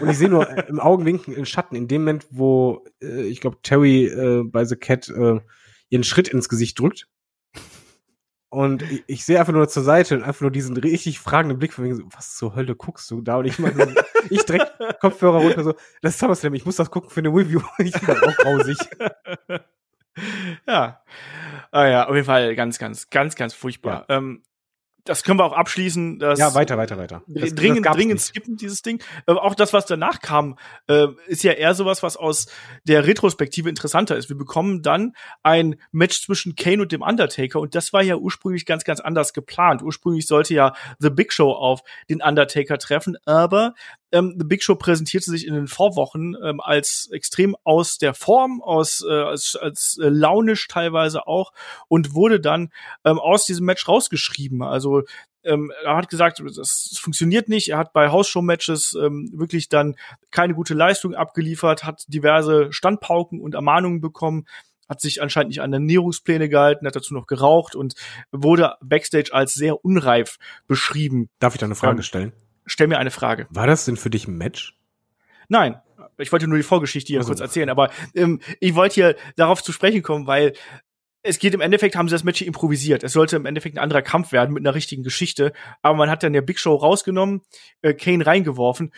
und 0.00 0.08
ich 0.08 0.16
sehe 0.16 0.28
nur 0.28 0.48
im 0.68 0.80
Augenwinken 0.80 1.34
in 1.34 1.44
Schatten, 1.44 1.76
in 1.76 1.88
dem 1.88 2.02
Moment, 2.02 2.26
wo 2.30 2.84
äh, 3.02 3.22
ich 3.22 3.40
glaube, 3.40 3.58
Terry 3.62 4.06
äh, 4.06 4.42
bei 4.44 4.64
The 4.64 4.76
Cat 4.76 5.08
äh, 5.08 5.40
ihren 5.88 6.04
Schritt 6.04 6.28
ins 6.28 6.48
Gesicht 6.48 6.78
drückt. 6.78 7.08
Und 8.50 8.82
ich, 8.82 9.04
ich 9.06 9.24
sehe 9.24 9.38
einfach 9.38 9.52
nur 9.52 9.68
zur 9.68 9.84
Seite 9.84 10.16
und 10.16 10.24
einfach 10.24 10.40
nur 10.40 10.50
diesen 10.50 10.76
richtig 10.76 11.20
fragenden 11.20 11.58
Blick 11.58 11.72
von 11.72 11.84
wegen, 11.84 12.12
was 12.12 12.34
zur 12.36 12.56
Hölle 12.56 12.74
guckst 12.74 13.08
du 13.10 13.22
da? 13.22 13.36
Und 13.36 13.46
ich 13.46 13.60
meine, 13.60 13.94
ich 14.28 14.44
direkt 14.44 14.72
Kopfhörer 15.00 15.38
runter 15.38 15.62
so, 15.62 15.74
das 16.02 16.14
ist 16.14 16.18
SummerSlam, 16.18 16.54
ich 16.54 16.66
muss 16.66 16.76
das 16.76 16.90
gucken 16.90 17.10
für 17.10 17.20
eine 17.20 17.28
Review. 17.28 17.60
ich 17.78 17.92
bin 17.92 18.16
auch 18.16 18.36
grausig. 18.36 18.76
ja. 20.66 21.00
Ah 21.70 21.86
ja, 21.86 22.08
auf 22.08 22.14
jeden 22.14 22.26
Fall 22.26 22.56
ganz, 22.56 22.80
ganz, 22.80 23.08
ganz, 23.08 23.36
ganz 23.36 23.54
furchtbar. 23.54 24.06
Ja. 24.08 24.16
Ähm, 24.16 24.42
das 25.10 25.24
können 25.24 25.40
wir 25.40 25.44
auch 25.44 25.54
abschließen. 25.54 26.20
Ja, 26.20 26.54
weiter, 26.54 26.78
weiter, 26.78 26.96
weiter. 26.96 27.24
Das, 27.26 27.52
dringend, 27.52 27.84
das 27.84 27.96
dringend 27.96 28.20
skippen 28.20 28.56
dieses 28.56 28.82
Ding. 28.82 29.02
Äh, 29.26 29.32
auch 29.32 29.56
das, 29.56 29.72
was 29.72 29.84
danach 29.84 30.20
kam, 30.20 30.56
äh, 30.86 31.08
ist 31.26 31.42
ja 31.42 31.50
eher 31.50 31.74
sowas, 31.74 32.04
was 32.04 32.16
aus 32.16 32.46
der 32.84 33.04
Retrospektive 33.08 33.68
interessanter 33.68 34.16
ist. 34.16 34.28
Wir 34.28 34.36
bekommen 34.36 34.82
dann 34.82 35.14
ein 35.42 35.74
Match 35.90 36.22
zwischen 36.22 36.54
Kane 36.54 36.80
und 36.80 36.92
dem 36.92 37.02
Undertaker 37.02 37.58
und 37.58 37.74
das 37.74 37.92
war 37.92 38.04
ja 38.04 38.14
ursprünglich 38.14 38.66
ganz, 38.66 38.84
ganz 38.84 39.00
anders 39.00 39.32
geplant. 39.32 39.82
Ursprünglich 39.82 40.28
sollte 40.28 40.54
ja 40.54 40.74
The 41.00 41.10
Big 41.10 41.32
Show 41.32 41.50
auf 41.50 41.80
den 42.08 42.22
Undertaker 42.22 42.78
treffen, 42.78 43.16
aber 43.24 43.74
ähm, 44.12 44.34
The 44.38 44.44
Big 44.44 44.62
Show 44.62 44.74
präsentierte 44.74 45.30
sich 45.30 45.46
in 45.46 45.54
den 45.54 45.66
Vorwochen 45.66 46.36
ähm, 46.42 46.60
als 46.60 47.08
extrem 47.12 47.56
aus 47.64 47.98
der 47.98 48.14
Form, 48.14 48.62
aus 48.62 49.04
äh, 49.08 49.12
als, 49.12 49.56
als 49.56 49.98
äh, 50.00 50.08
launisch 50.08 50.68
teilweise 50.68 51.26
auch 51.26 51.52
und 51.88 52.14
wurde 52.14 52.40
dann 52.40 52.70
ähm, 53.04 53.18
aus 53.18 53.44
diesem 53.44 53.66
Match 53.66 53.86
rausgeschrieben. 53.88 54.62
Also 54.62 55.02
ähm, 55.42 55.72
er 55.84 55.96
hat 55.96 56.08
gesagt, 56.08 56.42
das 56.56 56.98
funktioniert 57.00 57.48
nicht. 57.48 57.68
Er 57.68 57.78
hat 57.78 57.92
bei 57.92 58.10
Hausshow-Matches 58.10 58.94
ähm, 59.00 59.30
wirklich 59.32 59.68
dann 59.68 59.96
keine 60.30 60.54
gute 60.54 60.74
Leistung 60.74 61.14
abgeliefert, 61.14 61.84
hat 61.84 62.04
diverse 62.08 62.72
Standpauken 62.72 63.40
und 63.40 63.54
Ermahnungen 63.54 64.00
bekommen, 64.00 64.46
hat 64.88 65.00
sich 65.00 65.22
anscheinend 65.22 65.50
nicht 65.50 65.62
an 65.62 65.72
Ernährungspläne 65.72 66.48
gehalten, 66.48 66.86
hat 66.86 66.96
dazu 66.96 67.14
noch 67.14 67.26
geraucht 67.26 67.74
und 67.74 67.94
wurde 68.32 68.74
backstage 68.82 69.30
als 69.32 69.54
sehr 69.54 69.84
unreif 69.84 70.36
beschrieben. 70.66 71.30
Darf 71.38 71.54
ich 71.54 71.60
da 71.60 71.66
eine 71.66 71.76
Frage 71.76 71.98
Ähm, 71.98 72.02
stellen? 72.02 72.32
Stell 72.66 72.86
mir 72.86 72.98
eine 72.98 73.10
Frage. 73.10 73.46
War 73.50 73.66
das 73.66 73.84
denn 73.84 73.96
für 73.96 74.10
dich 74.10 74.28
ein 74.28 74.36
Match? 74.36 74.76
Nein, 75.48 75.80
ich 76.18 76.30
wollte 76.32 76.46
nur 76.46 76.56
die 76.56 76.62
Vorgeschichte 76.62 77.08
hier 77.08 77.20
Also. 77.20 77.30
kurz 77.30 77.40
erzählen, 77.40 77.68
aber 77.68 77.90
ähm, 78.14 78.40
ich 78.60 78.74
wollte 78.74 78.94
hier 78.94 79.16
darauf 79.36 79.62
zu 79.62 79.72
sprechen 79.72 80.02
kommen, 80.02 80.26
weil 80.26 80.52
es 81.22 81.38
geht 81.38 81.54
im 81.54 81.60
Endeffekt, 81.60 81.96
haben 81.96 82.08
sie 82.08 82.14
das 82.14 82.24
Match 82.24 82.38
hier 82.38 82.46
improvisiert. 82.46 83.02
Es 83.04 83.12
sollte 83.12 83.36
im 83.36 83.46
Endeffekt 83.46 83.76
ein 83.76 83.82
anderer 83.82 84.02
Kampf 84.02 84.32
werden 84.32 84.54
mit 84.54 84.62
einer 84.62 84.74
richtigen 84.74 85.02
Geschichte, 85.02 85.52
aber 85.82 85.96
man 85.96 86.10
hat 86.10 86.22
dann 86.22 86.32
der 86.32 86.42
Big 86.42 86.58
Show 86.58 86.74
rausgenommen, 86.74 87.42
äh, 87.82 87.94
Kane 87.94 88.24
reingeworfen 88.24 88.92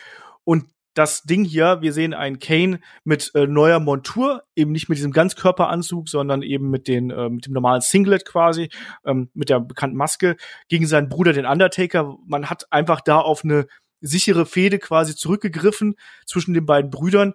und 0.45 0.67
das 0.95 1.23
Ding 1.23 1.45
hier, 1.45 1.81
wir 1.81 1.93
sehen 1.93 2.15
einen 2.15 2.39
Kane 2.39 2.81
mit 3.05 3.31
äh, 3.35 3.47
neuer 3.47 3.81
Montur, 3.81 4.43
eben 4.55 4.73
nicht 4.73 4.89
mit 4.89 4.99
diesem 4.99 5.13
Ganzkörperanzug, 5.13 6.09
sondern 6.09 6.43
eben 6.43 6.71
mit, 6.71 6.89
den, 6.89 7.11
äh, 7.11 7.29
mit 7.29 7.47
dem 7.47 7.55
normalen 7.55 7.81
Singlet 7.81 8.25
quasi, 8.25 8.69
ähm, 9.05 9.31
mit 9.35 9.49
der 9.49 9.61
bekannten 9.61 9.97
Maske, 9.97 10.37
gegen 10.69 10.87
seinen 10.87 11.09
Bruder, 11.09 11.33
den 11.33 11.47
Undertaker. 11.47 12.17
Man 12.27 12.51
hat 12.51 12.71
einfach 12.71 13.01
da 13.01 13.19
auf 13.19 13.45
eine 13.45 13.67
sichere 14.01 14.47
Fehde 14.47 14.79
quasi 14.79 15.15
zurückgegriffen 15.15 15.95
zwischen 16.27 16.55
den 16.55 16.67
beiden 16.67 16.91
Brüdern, 16.91 17.35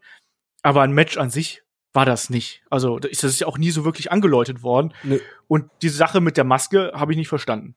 aber 0.62 0.82
ein 0.82 0.92
Match 0.92 1.18
an 1.18 1.30
sich 1.30 1.64
war 1.94 2.06
das 2.06 2.30
nicht. 2.30 2.62
Also 2.70 3.00
das 3.00 3.24
ist 3.24 3.40
ja 3.40 3.48
auch 3.48 3.58
nie 3.58 3.72
so 3.72 3.84
wirklich 3.86 4.12
angeläutet 4.12 4.62
worden. 4.62 4.94
Ne. 5.04 5.20
Und 5.48 5.72
diese 5.82 5.98
Sache 5.98 6.22
mit 6.22 6.38
der 6.38 6.44
Maske 6.44 6.92
habe 6.94 7.14
ich 7.14 7.18
nicht 7.18 7.30
verstanden. 7.30 7.76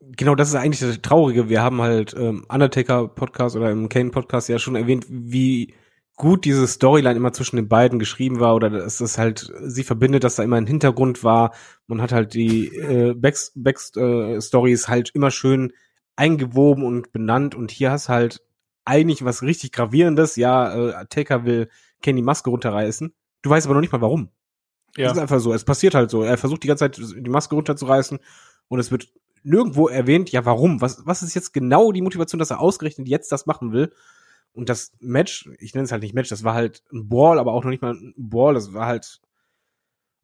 Genau, 0.00 0.34
das 0.34 0.48
ist 0.48 0.54
eigentlich 0.54 0.80
das 0.80 1.00
Traurige. 1.02 1.48
Wir 1.48 1.62
haben 1.62 1.80
halt 1.80 2.14
ähm, 2.16 2.44
Undertaker 2.48 3.08
Podcast 3.08 3.56
oder 3.56 3.70
im 3.70 3.88
Kane 3.88 4.10
Podcast 4.10 4.48
ja 4.48 4.58
schon 4.58 4.76
erwähnt, 4.76 5.06
wie 5.08 5.74
gut 6.16 6.44
diese 6.44 6.66
Storyline 6.66 7.16
immer 7.16 7.32
zwischen 7.32 7.56
den 7.56 7.68
beiden 7.68 7.98
geschrieben 7.98 8.40
war 8.40 8.54
oder 8.54 8.70
dass 8.70 9.00
es 9.00 9.18
halt 9.18 9.52
sie 9.62 9.84
verbindet, 9.84 10.24
dass 10.24 10.36
da 10.36 10.42
immer 10.42 10.56
ein 10.56 10.66
Hintergrund 10.66 11.22
war. 11.24 11.54
Man 11.86 12.00
hat 12.00 12.12
halt 12.12 12.34
die 12.34 12.68
äh, 12.74 13.14
Backs, 13.14 13.52
Backs 13.54 13.94
äh, 13.96 14.38
halt 14.38 15.10
immer 15.14 15.30
schön 15.30 15.72
eingewoben 16.16 16.84
und 16.84 17.12
benannt 17.12 17.54
und 17.54 17.70
hier 17.70 17.90
hast 17.90 18.08
halt 18.08 18.42
eigentlich 18.84 19.24
was 19.24 19.42
richtig 19.42 19.72
gravierendes. 19.72 20.36
Ja, 20.36 21.02
äh, 21.02 21.06
Taker 21.06 21.44
will 21.44 21.68
Kane 22.02 22.16
die 22.16 22.22
Maske 22.22 22.50
runterreißen. 22.50 23.12
Du 23.42 23.50
weißt 23.50 23.66
aber 23.66 23.74
noch 23.74 23.82
nicht 23.82 23.92
mal 23.92 24.00
warum. 24.00 24.30
Das 24.96 25.12
ist 25.12 25.18
einfach 25.18 25.40
so. 25.40 25.52
Es 25.52 25.64
passiert 25.64 25.94
halt 25.94 26.10
so. 26.10 26.22
Er 26.22 26.38
versucht 26.38 26.62
die 26.62 26.68
ganze 26.68 26.90
Zeit 26.90 26.96
die 26.98 27.30
Maske 27.30 27.54
runterzureißen 27.54 28.18
und 28.68 28.78
es 28.78 28.90
wird 28.90 29.12
nirgendwo 29.46 29.88
erwähnt, 29.88 30.30
ja, 30.32 30.44
warum? 30.44 30.80
Was, 30.80 31.06
was 31.06 31.22
ist 31.22 31.34
jetzt 31.34 31.52
genau 31.52 31.92
die 31.92 32.02
Motivation, 32.02 32.38
dass 32.38 32.50
er 32.50 32.60
ausgerechnet 32.60 33.08
jetzt 33.08 33.32
das 33.32 33.46
machen 33.46 33.72
will? 33.72 33.92
Und 34.52 34.68
das 34.68 34.92
Match, 35.00 35.48
ich 35.58 35.74
nenne 35.74 35.84
es 35.84 35.92
halt 35.92 36.02
nicht 36.02 36.14
Match, 36.14 36.28
das 36.28 36.44
war 36.44 36.54
halt 36.54 36.82
ein 36.92 37.08
Ball, 37.08 37.38
aber 37.38 37.52
auch 37.52 37.62
noch 37.62 37.70
nicht 37.70 37.82
mal 37.82 37.92
ein 37.92 38.14
Ball, 38.16 38.54
das 38.54 38.72
war 38.72 38.86
halt 38.86 39.20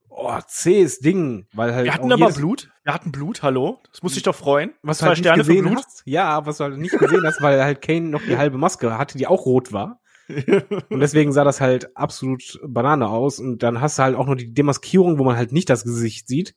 oh, 0.09 0.39
zähes 0.47 1.01
Ding, 1.01 1.47
weil 1.53 1.75
halt 1.75 1.85
Wir 1.85 1.95
hatten 1.95 2.13
aber 2.13 2.31
Blut. 2.31 2.71
Wir 2.85 2.95
hatten 2.95 3.13
Blut, 3.13 3.43
hallo. 3.43 3.81
Das 3.91 4.03
muss 4.03 4.15
dich 4.15 4.23
doch 4.23 4.35
freuen. 4.35 4.73
was 4.83 4.99
du 4.99 5.03
Zwei 5.03 5.09
halt 5.09 5.19
nicht 5.19 5.27
Sterne 5.27 5.45
für 5.45 5.55
gesehen 5.55 5.77
hast. 5.77 6.03
Ja, 6.05 6.47
was 6.47 6.59
du 6.59 6.65
halt 6.65 6.79
nicht 6.79 6.99
gesehen 6.99 7.25
hast, 7.25 7.43
weil 7.43 7.63
halt 7.63 7.83
Kane 7.83 8.09
noch 8.09 8.23
die 8.23 8.37
halbe 8.37 8.59
Maske 8.59 8.97
hatte, 8.99 9.19
die 9.19 9.27
auch 9.27 9.47
rot 9.47 9.73
war. 9.73 10.01
Und 10.29 11.01
deswegen 11.01 11.33
sah 11.33 11.45
das 11.45 11.61
halt 11.61 11.97
absolut 11.97 12.61
Banane 12.67 13.09
aus. 13.09 13.39
Und 13.39 13.63
dann 13.63 13.81
hast 13.81 13.99
du 13.99 14.03
halt 14.03 14.17
auch 14.17 14.27
noch 14.27 14.35
die 14.35 14.53
Demaskierung, 14.53 15.19
wo 15.19 15.25
man 15.25 15.37
halt 15.37 15.53
nicht 15.53 15.69
das 15.69 15.85
Gesicht 15.85 16.29
sieht. 16.29 16.55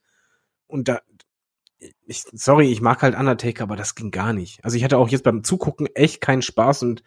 Und 0.68 0.88
da, 0.88 1.02
ich, 2.06 2.24
sorry, 2.32 2.72
ich 2.72 2.82
mag 2.82 3.02
halt 3.02 3.16
Undertaker, 3.16 3.64
aber 3.64 3.76
das 3.76 3.96
ging 3.96 4.12
gar 4.12 4.34
nicht. 4.34 4.64
Also 4.64 4.78
ich 4.78 4.84
hatte 4.84 4.98
auch 4.98 5.10
jetzt 5.10 5.24
beim 5.24 5.44
Zugucken 5.44 5.88
echt 5.96 6.22
keinen 6.22 6.42
Spaß 6.42 6.84
und 6.84 7.04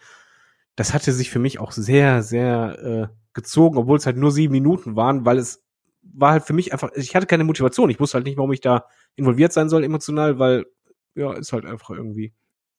das 0.77 0.95
hatte 0.95 1.13
sich 1.13 1.31
für 1.31 1.39
mich 1.39 1.59
auch 1.59 1.73
sehr, 1.73 2.23
sehr 2.23 3.11
äh, 3.11 3.15
gezogen, 3.33 3.79
obwohl 3.79 3.99
es 3.99 4.07
halt 4.07 4.17
nur 4.17 4.31
sieben 4.31 4.53
Minuten 4.53 4.97
waren, 4.97 5.25
weil 5.25 5.39
es 5.39 5.65
war 6.03 6.33
halt 6.33 6.45
für 6.45 6.53
mich 6.53 6.73
einfach, 6.73 6.91
ich 6.95 7.15
hatte 7.15 7.27
keine 7.27 7.45
Motivation. 7.45 7.91
Ich 7.91 8.01
wusste 8.01 8.17
halt 8.17 8.27
nicht, 8.27 8.37
warum 8.37 8.53
ich 8.53 8.61
da 8.61 8.87
involviert 9.17 9.53
sein 9.53 9.69
soll 9.69 9.85
emotional, 9.85 10.39
weil 10.39 10.67
ja, 11.15 11.33
ist 11.33 11.53
halt 11.53 11.67
einfach 11.67 11.91
irgendwie. 11.91 12.33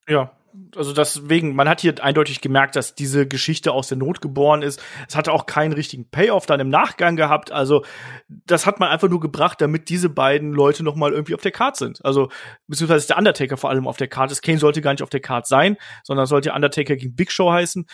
Ja, 0.07 0.31
also 0.75 0.93
deswegen, 0.93 1.55
man 1.55 1.69
hat 1.69 1.81
hier 1.81 2.03
eindeutig 2.03 2.41
gemerkt, 2.41 2.75
dass 2.75 2.95
diese 2.95 3.27
Geschichte 3.27 3.71
aus 3.71 3.87
der 3.87 3.97
Not 3.97 4.21
geboren 4.21 4.61
ist. 4.61 4.81
Es 5.07 5.15
hatte 5.15 5.31
auch 5.31 5.45
keinen 5.45 5.73
richtigen 5.73 6.09
Payoff 6.09 6.45
dann 6.45 6.59
im 6.59 6.69
Nachgang 6.69 7.15
gehabt. 7.15 7.51
Also 7.51 7.83
das 8.27 8.65
hat 8.65 8.79
man 8.79 8.89
einfach 8.89 9.09
nur 9.09 9.19
gebracht, 9.19 9.61
damit 9.61 9.89
diese 9.89 10.09
beiden 10.09 10.51
Leute 10.51 10.83
noch 10.83 10.95
mal 10.95 11.11
irgendwie 11.11 11.35
auf 11.35 11.41
der 11.41 11.51
Karte 11.51 11.77
sind. 11.77 12.03
Also 12.05 12.29
beziehungsweise 12.67 12.99
ist 12.99 13.09
der 13.09 13.17
Undertaker 13.17 13.57
vor 13.57 13.69
allem 13.69 13.87
auf 13.87 13.97
der 13.97 14.07
Karte 14.07 14.31
ist. 14.31 14.41
Kane 14.41 14.57
sollte 14.57 14.81
gar 14.81 14.91
nicht 14.91 15.03
auf 15.03 15.09
der 15.09 15.21
Karte 15.21 15.47
sein, 15.47 15.77
sondern 16.03 16.25
sollte 16.25 16.53
Undertaker 16.53 16.95
gegen 16.95 17.15
Big 17.15 17.31
Show 17.31 17.51
heißen. 17.51 17.85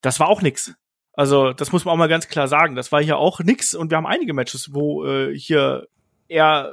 Das 0.00 0.20
war 0.20 0.28
auch 0.28 0.42
nix. 0.42 0.74
Also 1.14 1.52
das 1.52 1.72
muss 1.72 1.84
man 1.84 1.94
auch 1.94 1.98
mal 1.98 2.08
ganz 2.08 2.28
klar 2.28 2.48
sagen. 2.48 2.74
Das 2.74 2.92
war 2.92 3.02
hier 3.02 3.18
auch 3.18 3.40
nix 3.40 3.74
und 3.74 3.90
wir 3.90 3.96
haben 3.96 4.06
einige 4.06 4.34
Matches, 4.34 4.74
wo 4.74 5.06
äh, 5.06 5.36
hier 5.36 5.86
eher 6.28 6.72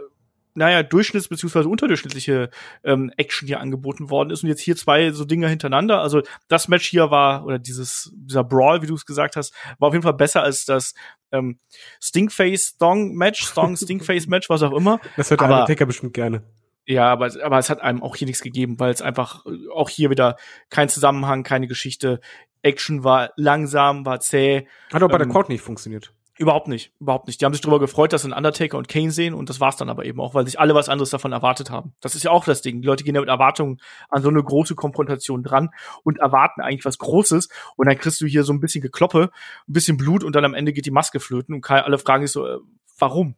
naja, 0.54 0.80
durchschnitts- 0.82 1.30
beziehungsweise 1.30 1.70
unterdurchschnittliche 1.70 2.50
ähm, 2.84 3.12
Action 3.18 3.48
hier 3.48 3.60
angeboten 3.60 4.10
worden 4.10 4.30
ist 4.32 4.44
und 4.44 4.50
jetzt 4.50 4.62
hier 4.62 4.76
zwei 4.76 5.12
so 5.12 5.26
Dinge 5.26 5.48
hintereinander. 5.48 6.02
Also 6.02 6.22
das 6.48 6.68
Match 6.68 6.88
hier 6.88 7.10
war, 7.12 7.46
oder 7.46 7.60
dieses, 7.60 8.12
dieser 8.16 8.44
Brawl, 8.44 8.82
wie 8.82 8.88
du 8.88 8.96
es 8.96 9.06
gesagt 9.06 9.36
hast, 9.36 9.54
war 9.80 9.88
auf 9.88 9.94
jeden 9.94 10.04
Fall 10.04 10.14
besser 10.14 10.44
als 10.44 10.66
das 10.66 10.94
ähm, 11.32 11.60
Stinkface-Stong-Match, 12.02 13.44
Stong-Stinkface-Match, 13.46 14.50
was 14.50 14.64
auch 14.64 14.74
immer. 14.74 15.00
Das 15.18 15.30
hört 15.30 15.42
der 15.42 15.48
Aber- 15.48 15.56
Undertaker 15.62 15.86
bestimmt 15.86 16.14
gerne. 16.14 16.44
Ja, 16.88 17.12
aber, 17.12 17.30
aber 17.44 17.60
es 17.60 17.70
hat 17.70 17.80
einem 17.82 18.02
auch 18.02 18.16
hier 18.16 18.26
nichts 18.26 18.42
gegeben, 18.42 18.80
weil 18.80 18.92
es 18.92 19.04
einfach 19.04 19.46
äh, 19.46 19.50
auch 19.74 19.88
hier 19.88 20.10
wieder 20.10 20.36
kein 20.70 20.90
Zusammenhang, 20.90 21.44
keine 21.44 21.68
Geschichte. 21.68 22.20
Action 22.64 23.04
war 23.04 23.32
langsam, 23.36 24.04
war 24.06 24.20
zäh. 24.20 24.68
Hat 24.92 25.04
auch 25.04 25.08
bei 25.08 25.20
der 25.20 25.28
Ähm, 25.28 25.32
Crowd 25.32 25.52
nicht 25.52 25.62
funktioniert. 25.62 26.12
Überhaupt 26.42 26.68
nicht, 26.68 26.92
überhaupt 27.00 27.28
nicht. 27.28 27.40
Die 27.40 27.46
haben 27.46 27.54
sich 27.54 27.62
darüber 27.62 27.80
gefreut, 27.80 28.14
dass 28.14 28.24
sie 28.24 28.26
einen 28.26 28.34
Undertaker 28.34 28.76
und 28.76 28.88
Kane 28.88 29.12
sehen 29.12 29.36
und 29.36 29.48
das 29.48 29.60
war's 29.60 29.76
dann 29.76 29.90
aber 29.90 30.06
eben 30.06 30.20
auch, 30.20 30.34
weil 30.34 30.44
sich 30.48 30.60
alle 30.60 30.74
was 30.74 30.90
anderes 30.90 31.12
davon 31.12 31.34
erwartet 31.34 31.70
haben. 31.70 31.94
Das 32.02 32.16
ist 32.16 32.24
ja 32.24 32.32
auch 32.32 32.46
das 32.46 32.64
Ding. 32.64 32.82
Die 32.82 32.88
Leute 32.88 33.04
gehen 33.04 33.14
ja 33.14 33.22
mit 33.22 33.30
Erwartungen 33.30 33.80
an 34.10 34.24
so 34.24 34.30
eine 34.30 34.42
große 34.42 34.74
Konfrontation 34.74 35.44
dran 35.44 35.70
und 36.02 36.18
erwarten 36.18 36.62
eigentlich 36.62 36.84
was 36.84 36.98
Großes 36.98 37.50
und 37.76 37.88
dann 37.88 37.96
kriegst 37.96 38.20
du 38.22 38.26
hier 38.26 38.44
so 38.44 38.54
ein 38.54 38.60
bisschen 38.60 38.82
Gekloppe, 38.82 39.30
ein 39.68 39.74
bisschen 39.74 39.98
Blut 39.98 40.24
und 40.24 40.36
dann 40.36 40.44
am 40.44 40.56
Ende 40.56 40.74
geht 40.74 40.88
die 40.88 40.92
Maske 40.92 41.20
flöten 41.20 41.54
und 41.54 41.70
alle 41.70 42.00
fragen 42.00 42.26
sich 42.26 42.32
so, 42.32 42.48
äh, 42.48 42.58
warum? 42.98 43.36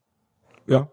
Ja. 0.66 0.90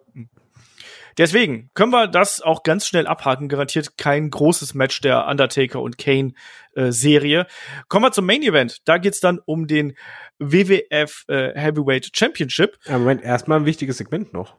Deswegen 1.19 1.71
können 1.75 1.93
wir 1.93 2.07
das 2.07 2.41
auch 2.41 2.63
ganz 2.63 2.87
schnell 2.87 3.07
abhaken. 3.07 3.49
Garantiert 3.49 3.97
kein 3.99 4.31
großes 4.31 4.75
Match 4.75 5.01
der 5.01 5.27
Undertaker 5.27 5.81
und 5.81 5.99
Kane 5.99 6.33
äh, 6.75 6.93
Serie. 6.93 7.47
Kommen 7.89 8.05
wir 8.05 8.13
zum 8.13 8.27
Main 8.27 8.43
Event. 8.43 8.79
Da 8.87 8.99
geht's 8.99 9.21
dann 9.21 9.41
um 9.45 9.67
den 9.67 9.97
WWF 10.39 11.25
äh, 11.29 11.53
Heavyweight 11.55 12.11
Championship. 12.15 12.79
Ja, 12.87 12.99
Moment, 12.99 13.23
erstmal 13.23 13.61
ein 13.61 13.67
wichtiges 13.67 13.99
Segment 13.99 14.33
noch. 14.33 14.57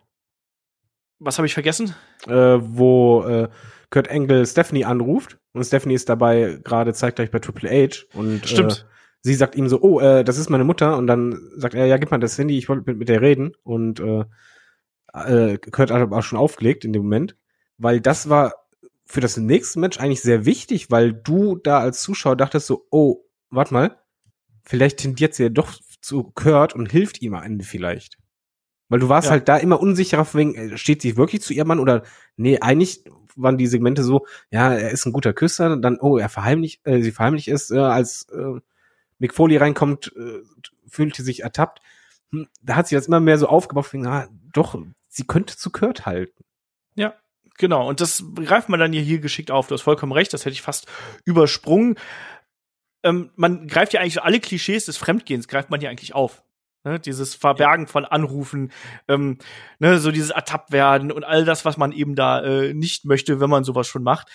Was 1.19 1.37
habe 1.37 1.45
ich 1.45 1.53
vergessen? 1.53 1.95
Äh, 2.27 2.31
wo 2.31 3.23
äh, 3.23 3.49
Kurt 3.91 4.09
Angle 4.09 4.45
Stephanie 4.45 4.85
anruft 4.85 5.37
und 5.53 5.63
Stephanie 5.63 5.93
ist 5.93 6.09
dabei 6.09 6.59
gerade 6.63 6.93
zeitgleich 6.93 7.29
bei 7.29 7.39
Triple 7.39 7.69
H 7.69 8.05
und 8.13 8.47
Stimmt. 8.47 8.71
Äh, 8.87 8.91
sie 9.21 9.35
sagt 9.35 9.55
ihm 9.55 9.69
so, 9.69 9.81
oh, 9.81 9.99
äh, 9.99 10.23
das 10.23 10.37
ist 10.37 10.49
meine 10.49 10.63
Mutter 10.63 10.97
und 10.97 11.07
dann 11.07 11.37
sagt 11.55 11.75
er, 11.75 11.85
ja, 11.85 11.97
gib 11.97 12.09
mal 12.09 12.19
das 12.19 12.37
Handy, 12.37 12.57
ich 12.57 12.69
wollte 12.69 12.83
mit, 12.87 12.97
mit 12.97 13.09
der 13.09 13.21
reden 13.21 13.53
und 13.63 13.99
äh, 13.99 14.23
äh, 15.13 15.57
Kurt 15.57 15.91
hat 15.91 16.01
aber 16.01 16.17
auch 16.17 16.23
schon 16.23 16.39
aufgelegt 16.39 16.85
in 16.85 16.93
dem 16.93 17.03
Moment, 17.03 17.35
weil 17.77 18.01
das 18.01 18.29
war 18.29 18.53
für 19.05 19.21
das 19.21 19.37
nächste 19.37 19.79
Match 19.79 19.99
eigentlich 19.99 20.21
sehr 20.21 20.45
wichtig, 20.45 20.89
weil 20.89 21.13
du 21.13 21.57
da 21.57 21.79
als 21.79 22.01
Zuschauer 22.01 22.35
dachtest 22.37 22.67
so, 22.67 22.87
oh, 22.91 23.23
warte 23.49 23.73
mal, 23.73 23.97
vielleicht 24.63 24.99
tendiert 24.99 25.33
sie 25.33 25.43
ja 25.43 25.49
doch 25.49 25.73
zu 26.01 26.23
Kurt 26.33 26.73
und 26.75 26.91
hilft 26.91 27.21
ihm 27.21 27.33
am 27.33 27.43
Ende 27.43 27.65
vielleicht. 27.65 28.17
Weil 28.89 28.99
du 28.99 29.09
warst 29.09 29.25
Ja. 29.27 29.31
halt 29.31 29.47
da 29.47 29.57
immer 29.57 29.79
unsicherer, 29.79 30.27
wegen, 30.33 30.55
äh, 30.55 30.77
steht 30.77 31.01
sie 31.01 31.17
wirklich 31.17 31.41
zu 31.41 31.53
ihrem 31.53 31.67
Mann 31.69 31.79
oder 31.79 32.03
nee, 32.37 32.59
eigentlich 32.59 33.03
waren 33.35 33.57
die 33.57 33.67
Segmente 33.67 34.03
so, 34.03 34.25
ja, 34.49 34.73
er 34.73 34.91
ist 34.91 35.05
ein 35.05 35.13
guter 35.13 35.33
Küsser, 35.33 35.77
dann, 35.77 35.97
oh, 35.99 36.17
er 36.17 36.29
verheimlicht, 36.29 36.85
äh, 36.85 37.01
sie 37.01 37.11
verheimlicht 37.11 37.47
ist, 37.47 37.71
äh, 37.71 37.77
als 37.79 38.27
äh, 38.33 38.59
Mick 39.19 39.33
Foley 39.33 39.57
reinkommt, 39.57 40.11
äh, 40.17 40.39
fühlte 40.87 41.23
sich 41.23 41.43
ertappt. 41.43 41.79
Hm, 42.31 42.47
da 42.61 42.75
hat 42.75 42.87
sich 42.87 42.97
das 42.97 43.07
immer 43.07 43.19
mehr 43.19 43.37
so 43.37 43.47
aufgebaut, 43.47 43.91
wegen, 43.93 44.07
ah, 44.07 44.27
doch, 44.53 44.77
sie 45.11 45.27
könnte 45.27 45.57
zu 45.57 45.69
Kurt 45.69 46.05
halten. 46.05 46.43
Ja, 46.95 47.13
genau. 47.57 47.87
Und 47.87 48.01
das 48.01 48.23
greift 48.35 48.69
man 48.69 48.79
dann 48.79 48.93
hier, 48.93 49.01
hier 49.01 49.19
geschickt 49.19 49.51
auf. 49.51 49.67
Du 49.67 49.75
hast 49.75 49.81
vollkommen 49.81 50.13
recht, 50.13 50.33
das 50.33 50.45
hätte 50.45 50.53
ich 50.53 50.61
fast 50.61 50.87
übersprungen. 51.25 51.95
Ähm, 53.03 53.31
man 53.35 53.67
greift 53.67 53.93
ja 53.93 53.99
eigentlich 53.99 54.23
alle 54.23 54.39
Klischees 54.39 54.85
des 54.85 54.97
Fremdgehens, 54.97 55.47
greift 55.47 55.69
man 55.69 55.79
hier 55.79 55.89
eigentlich 55.89 56.15
auf. 56.15 56.43
Ne, 56.83 56.99
dieses 56.99 57.35
Verbergen 57.35 57.85
von 57.85 58.05
Anrufen, 58.05 58.71
ähm, 59.07 59.37
ne, 59.77 59.99
so 59.99 60.09
dieses 60.09 60.31
Ertappt 60.31 60.71
werden 60.71 61.11
und 61.11 61.23
all 61.23 61.45
das, 61.45 61.63
was 61.63 61.77
man 61.77 61.91
eben 61.91 62.15
da 62.15 62.41
äh, 62.41 62.73
nicht 62.73 63.05
möchte, 63.05 63.39
wenn 63.39 63.51
man 63.51 63.63
sowas 63.63 63.87
schon 63.87 64.01
macht. 64.01 64.29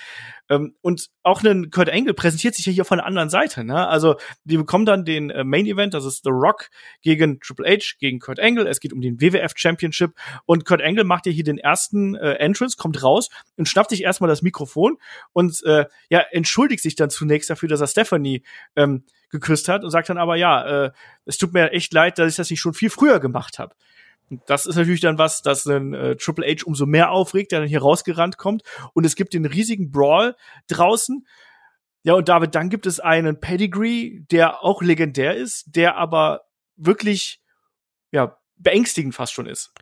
Ähm, 0.48 0.74
und 0.80 1.08
auch 1.22 1.42
ein 1.42 1.70
Kurt 1.70 1.90
Angle 1.90 2.14
präsentiert 2.14 2.54
sich 2.54 2.66
ja 2.66 2.72
hier 2.72 2.84
von 2.84 2.98
der 2.98 3.06
anderen 3.06 3.30
Seite. 3.30 3.64
Ne? 3.64 3.86
Also 3.88 4.16
wir 4.44 4.58
bekommen 4.58 4.86
dann 4.86 5.04
den 5.04 5.30
äh, 5.30 5.44
Main 5.44 5.66
Event, 5.66 5.94
das 5.94 6.04
ist 6.04 6.24
The 6.24 6.30
Rock 6.30 6.68
gegen 7.02 7.40
Triple 7.40 7.68
H, 7.68 7.96
gegen 7.98 8.18
Kurt 8.18 8.40
Angle. 8.40 8.66
Es 8.68 8.80
geht 8.80 8.92
um 8.92 9.00
den 9.00 9.20
WWF 9.20 9.52
Championship 9.56 10.12
und 10.44 10.64
Kurt 10.64 10.82
Angle 10.82 11.04
macht 11.04 11.26
ja 11.26 11.32
hier 11.32 11.44
den 11.44 11.58
ersten 11.58 12.14
äh, 12.14 12.34
Entrance, 12.34 12.76
kommt 12.76 13.02
raus 13.02 13.28
und 13.56 13.68
schnappt 13.68 13.90
sich 13.90 14.02
erstmal 14.02 14.28
das 14.28 14.42
Mikrofon 14.42 14.98
und 15.32 15.62
äh, 15.64 15.86
ja 16.10 16.20
entschuldigt 16.30 16.82
sich 16.82 16.94
dann 16.94 17.10
zunächst 17.10 17.50
dafür, 17.50 17.68
dass 17.68 17.80
er 17.80 17.86
Stephanie 17.86 18.42
ähm, 18.76 19.04
geküsst 19.30 19.68
hat 19.68 19.84
und 19.84 19.90
sagt 19.90 20.08
dann 20.08 20.18
aber 20.18 20.36
ja, 20.36 20.86
äh, 20.86 20.90
es 21.24 21.38
tut 21.38 21.52
mir 21.52 21.72
echt 21.72 21.92
leid, 21.92 22.18
dass 22.18 22.30
ich 22.30 22.36
das 22.36 22.50
nicht 22.50 22.60
schon 22.60 22.74
viel 22.74 22.90
früher 22.90 23.20
gemacht 23.20 23.58
habe. 23.58 23.74
Und 24.30 24.42
das 24.46 24.66
ist 24.66 24.76
natürlich 24.76 25.00
dann 25.00 25.18
was, 25.18 25.42
das 25.42 25.64
den 25.64 25.94
äh, 25.94 26.16
Triple 26.16 26.46
H 26.46 26.64
umso 26.64 26.86
mehr 26.86 27.10
aufregt, 27.10 27.52
der 27.52 27.60
dann 27.60 27.68
hier 27.68 27.80
rausgerannt 27.82 28.38
kommt. 28.38 28.62
Und 28.92 29.06
es 29.06 29.14
gibt 29.16 29.34
den 29.34 29.46
riesigen 29.46 29.90
Brawl 29.92 30.34
draußen. 30.68 31.26
Ja, 32.02 32.14
und 32.14 32.28
David, 32.28 32.54
dann 32.54 32.68
gibt 32.68 32.86
es 32.86 33.00
einen 33.00 33.40
Pedigree, 33.40 34.20
der 34.30 34.62
auch 34.62 34.82
legendär 34.82 35.36
ist, 35.36 35.64
der 35.76 35.96
aber 35.96 36.42
wirklich, 36.76 37.40
ja, 38.12 38.36
beängstigend 38.56 39.14
fast 39.14 39.32
schon 39.32 39.46
ist. 39.46 39.72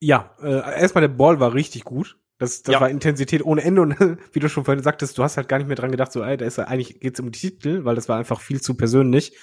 Ja, 0.00 0.34
äh, 0.42 0.80
erstmal 0.80 1.02
der 1.02 1.08
Ball 1.08 1.40
war 1.40 1.52
richtig 1.54 1.84
gut. 1.84 2.16
Das, 2.38 2.62
das 2.62 2.72
Ja. 2.72 2.80
war 2.80 2.88
Intensität 2.88 3.44
ohne 3.44 3.62
Ende 3.62 3.82
und 3.82 3.94
wie 4.32 4.40
du 4.40 4.48
schon 4.48 4.64
vorhin 4.64 4.82
sagtest, 4.82 5.18
du 5.18 5.22
hast 5.22 5.36
halt 5.36 5.48
gar 5.48 5.58
nicht 5.58 5.66
mehr 5.66 5.76
dran 5.76 5.90
gedacht, 5.90 6.10
so, 6.12 6.22
ey, 6.22 6.38
da 6.38 6.46
ist 6.46 6.56
ja 6.56 6.64
eigentlich 6.64 6.98
geht's 7.00 7.20
um 7.20 7.30
die 7.30 7.38
Titel, 7.38 7.84
weil 7.84 7.94
das 7.94 8.08
war 8.08 8.18
einfach 8.18 8.40
viel 8.40 8.60
zu 8.62 8.74
persönlich. 8.74 9.36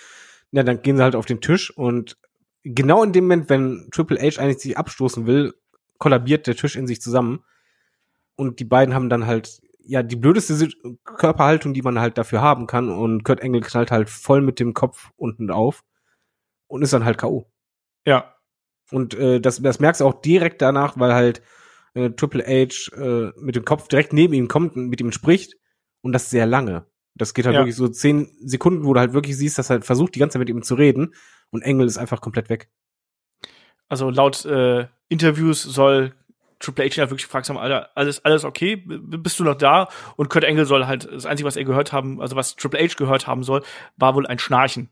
Ja, 0.52 0.64
dann 0.64 0.82
gehen 0.82 0.98
sie 0.98 1.04
halt 1.04 1.16
auf 1.16 1.26
den 1.28 1.42
Tisch 1.42 1.70
und 1.78 2.18
genau 2.74 3.04
in 3.04 3.14
dem 3.14 3.26
Moment, 3.26 3.50
wenn 3.50 3.90
Triple 3.92 4.20
H 4.20 4.42
eigentlich 4.42 4.60
sich 4.60 4.78
abstoßen 4.78 5.26
will, 5.28 5.54
kollabiert 5.98 6.48
der 6.48 6.56
Tisch 6.56 6.76
in 6.76 6.88
sich 6.88 7.02
zusammen 7.02 7.44
und 8.36 8.60
die 8.60 8.66
beiden 8.66 8.94
haben 8.94 9.10
dann 9.10 9.26
halt 9.26 9.62
ja 9.80 10.04
die 10.04 10.16
blödeste 10.16 10.70
Körperhaltung, 11.04 11.74
die 11.74 11.82
man 11.82 12.00
halt 12.00 12.18
dafür 12.18 12.42
haben 12.42 12.68
kann 12.68 12.90
und 12.90 13.24
Kurt 13.24 13.42
Angle 13.42 13.62
knallt 13.62 13.92
halt 13.92 14.10
voll 14.10 14.42
mit 14.42 14.60
dem 14.60 14.74
Kopf 14.74 15.12
unten 15.16 15.50
auf 15.50 15.84
und 16.68 16.82
ist 16.82 16.94
dann 16.94 17.06
halt 17.06 17.18
KO. 17.18 17.50
Ja, 18.06 18.36
Und 18.92 19.14
äh, 19.16 19.40
das, 19.42 19.62
das 19.62 19.80
merkst 19.80 20.02
du 20.02 20.06
auch 20.06 20.22
direkt 20.22 20.62
danach, 20.62 21.00
weil 21.00 21.14
halt 21.14 21.42
äh, 21.94 22.10
Triple 22.12 22.44
H 22.46 22.96
äh, 22.96 23.32
mit 23.40 23.56
dem 23.56 23.66
Kopf 23.66 23.88
direkt 23.88 24.14
neben 24.14 24.34
ihm 24.34 24.48
kommt 24.48 24.76
und 24.76 24.88
mit 24.90 25.02
ihm 25.02 25.12
spricht 25.12 25.56
und 26.02 26.12
das 26.14 26.30
sehr 26.30 26.46
lange. 26.46 26.86
Das 27.16 27.34
geht 27.34 27.46
halt 27.46 27.56
Ja. 27.56 27.62
wirklich 27.62 27.76
so 27.76 27.88
zehn 27.88 28.30
Sekunden, 28.46 28.86
wo 28.86 28.94
du 28.94 29.00
halt 29.00 29.14
wirklich 29.14 29.36
siehst, 29.38 29.58
dass 29.58 29.70
er 29.70 29.76
halt 29.76 29.86
versucht, 29.86 30.16
die 30.16 30.20
ganze 30.20 30.34
Zeit 30.34 30.40
mit 30.42 30.50
ihm 30.50 30.62
zu 30.62 30.76
reden 30.76 31.14
und 31.52 31.62
Engel 31.62 31.88
ist 31.88 31.98
einfach 31.98 32.22
komplett 32.22 32.50
weg. 32.50 32.70
also 33.90 34.10
laut 34.10 34.46
äh, 34.46 34.88
Interviews 35.10 35.64
soll 35.64 36.14
Triple 36.60 36.86
H 36.86 36.96
ja 36.96 37.10
wirklich 37.10 37.26
gefragt 37.26 37.50
haben, 37.50 37.58
Alter, 37.58 37.90
alles, 37.96 38.26
alles 38.26 38.44
okay? 38.44 38.76
Bist 38.76 39.40
du 39.40 39.44
noch 39.44 39.56
da? 39.56 39.90
Und 40.16 40.30
Kurt 40.30 40.44
Angle 40.44 40.66
soll 40.66 40.88
halt, 40.88 41.08
das 41.12 41.26
Einzige, 41.26 41.48
was 41.48 41.56
er 41.56 41.66
gehört 41.66 41.94
haben, 41.94 42.20
also 42.20 42.36
was 42.36 42.56
Triple 42.56 42.80
H 42.80 42.96
gehört 42.98 43.28
haben 43.28 43.44
soll, 43.44 43.64
war 43.96 44.16
wohl 44.16 44.26
ein 44.26 44.40
Schnarchen. 44.40 44.90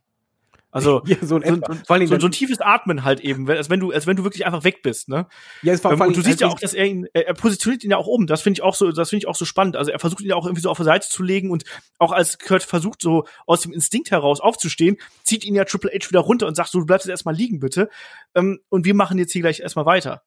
Also 0.76 1.02
ja, 1.06 1.15
so, 1.22 1.38
ein 1.38 1.43
so, 1.43 1.73
etwa. 1.93 2.06
so, 2.06 2.19
so, 2.19 2.27
ein 2.27 2.31
tiefes 2.34 2.60
Atmen 2.60 3.06
halt 3.06 3.22
eben, 3.22 3.49
als 3.49 3.69
wenn 3.69 3.80
du, 3.80 3.91
als 3.91 4.07
wenn 4.07 4.18
du 4.18 4.26
wirklich 4.26 4.45
einfach 4.45 4.65
weg 4.65 4.81
bist, 4.84 5.07
ne? 5.07 5.26
ja, 5.61 5.72
es 5.72 5.81
war 5.85 5.93
Ähm, 5.93 6.02
und 6.02 6.18
du 6.18 6.22
siehst 6.22 6.41
ja 6.41 6.47
als 6.47 6.56
auch, 6.56 6.60
dass 6.60 6.73
er 6.73 6.85
ihn, 6.85 7.07
er 7.14 7.30
er 7.30 7.34
positioniert 7.34 7.85
ihn 7.85 7.91
ja 7.91 7.97
auch 7.97 8.07
um. 8.07 8.27
Das 8.27 8.41
finde 8.41 8.57
ich 8.57 8.61
auch 8.61 8.76
so, 8.76 8.91
das 8.91 9.10
finde 9.10 9.19
ich 9.19 9.27
auch 9.27 9.38
so 9.38 9.45
spannend. 9.45 9.77
Also 9.77 9.91
er 9.91 9.99
versucht 9.99 10.19
ihn 10.19 10.27
ja 10.27 10.35
auch 10.35 10.45
irgendwie 10.45 10.61
so 10.61 10.69
auf 10.69 10.76
der 10.76 10.84
Seite 10.84 11.07
zu 11.07 11.23
legen 11.23 11.49
und 11.49 11.64
auch 11.97 12.11
als 12.11 12.39
Kurt 12.39 12.64
versucht 12.64 13.02
so 13.02 13.23
aus 13.45 13.61
dem 13.61 13.72
Instinkt 13.72 14.11
heraus 14.11 14.41
aufzustehen, 14.41 14.97
zieht 15.23 15.45
ihn 15.45 15.56
ja 15.56 15.64
Triple 15.64 15.91
H 15.91 16.10
wieder 16.10 16.19
runter 16.19 16.45
und 16.45 16.56
sagt 16.56 16.72
so, 16.72 16.80
du 16.80 16.85
bleibst 16.85 17.06
jetzt 17.06 17.11
erstmal 17.11 17.35
liegen 17.35 17.61
bitte. 17.61 17.89
Ähm, 18.35 18.60
und 18.68 18.84
wir 18.84 18.95
machen 18.95 19.18
jetzt 19.18 19.31
hier 19.31 19.43
gleich 19.43 19.61
erstmal 19.61 19.85
weiter. 19.85 20.23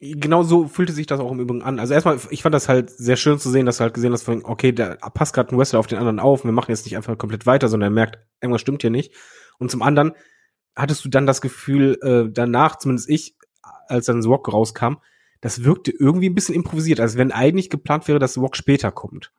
genau 0.00 0.42
so 0.42 0.66
fühlte 0.66 0.92
sich 0.92 1.06
das 1.06 1.20
auch 1.20 1.30
im 1.30 1.38
Übrigen 1.38 1.62
an. 1.62 1.78
Also 1.78 1.94
erstmal, 1.94 2.18
ich 2.30 2.42
fand 2.42 2.56
das 2.56 2.68
halt 2.68 2.90
sehr 2.90 3.16
schön 3.16 3.38
zu 3.38 3.50
sehen, 3.50 3.66
dass 3.66 3.76
du 3.76 3.82
halt 3.82 3.94
gesehen 3.94 4.12
hast, 4.12 4.28
okay, 4.28 4.72
da 4.72 4.96
passt 4.96 5.32
gerade 5.32 5.54
ein 5.54 5.58
Wrestler 5.60 5.78
auf 5.78 5.86
den 5.86 5.98
anderen 5.98 6.18
auf, 6.18 6.42
wir 6.42 6.50
machen 6.50 6.72
jetzt 6.72 6.86
nicht 6.86 6.96
einfach 6.96 7.16
komplett 7.16 7.46
weiter, 7.46 7.68
sondern 7.68 7.92
er 7.92 7.94
merkt, 7.94 8.18
irgendwas 8.40 8.62
stimmt 8.62 8.82
hier 8.82 8.90
nicht. 8.90 9.14
Und 9.62 9.70
zum 9.70 9.82
anderen 9.82 10.12
hattest 10.76 11.04
du 11.04 11.08
dann 11.08 11.26
das 11.26 11.40
Gefühl, 11.40 11.98
äh, 12.02 12.30
danach, 12.32 12.76
zumindest 12.76 13.08
ich, 13.08 13.36
als 13.88 14.06
dann 14.06 14.24
Rock 14.24 14.52
rauskam, 14.52 14.96
das 15.40 15.64
wirkte 15.64 15.92
irgendwie 15.92 16.28
ein 16.28 16.34
bisschen 16.34 16.54
improvisiert, 16.54 17.00
als 17.00 17.16
wenn 17.16 17.32
eigentlich 17.32 17.70
geplant 17.70 18.08
wäre, 18.08 18.18
dass 18.18 18.38
Rock 18.38 18.56
später 18.56 18.90
kommt. 18.90 19.32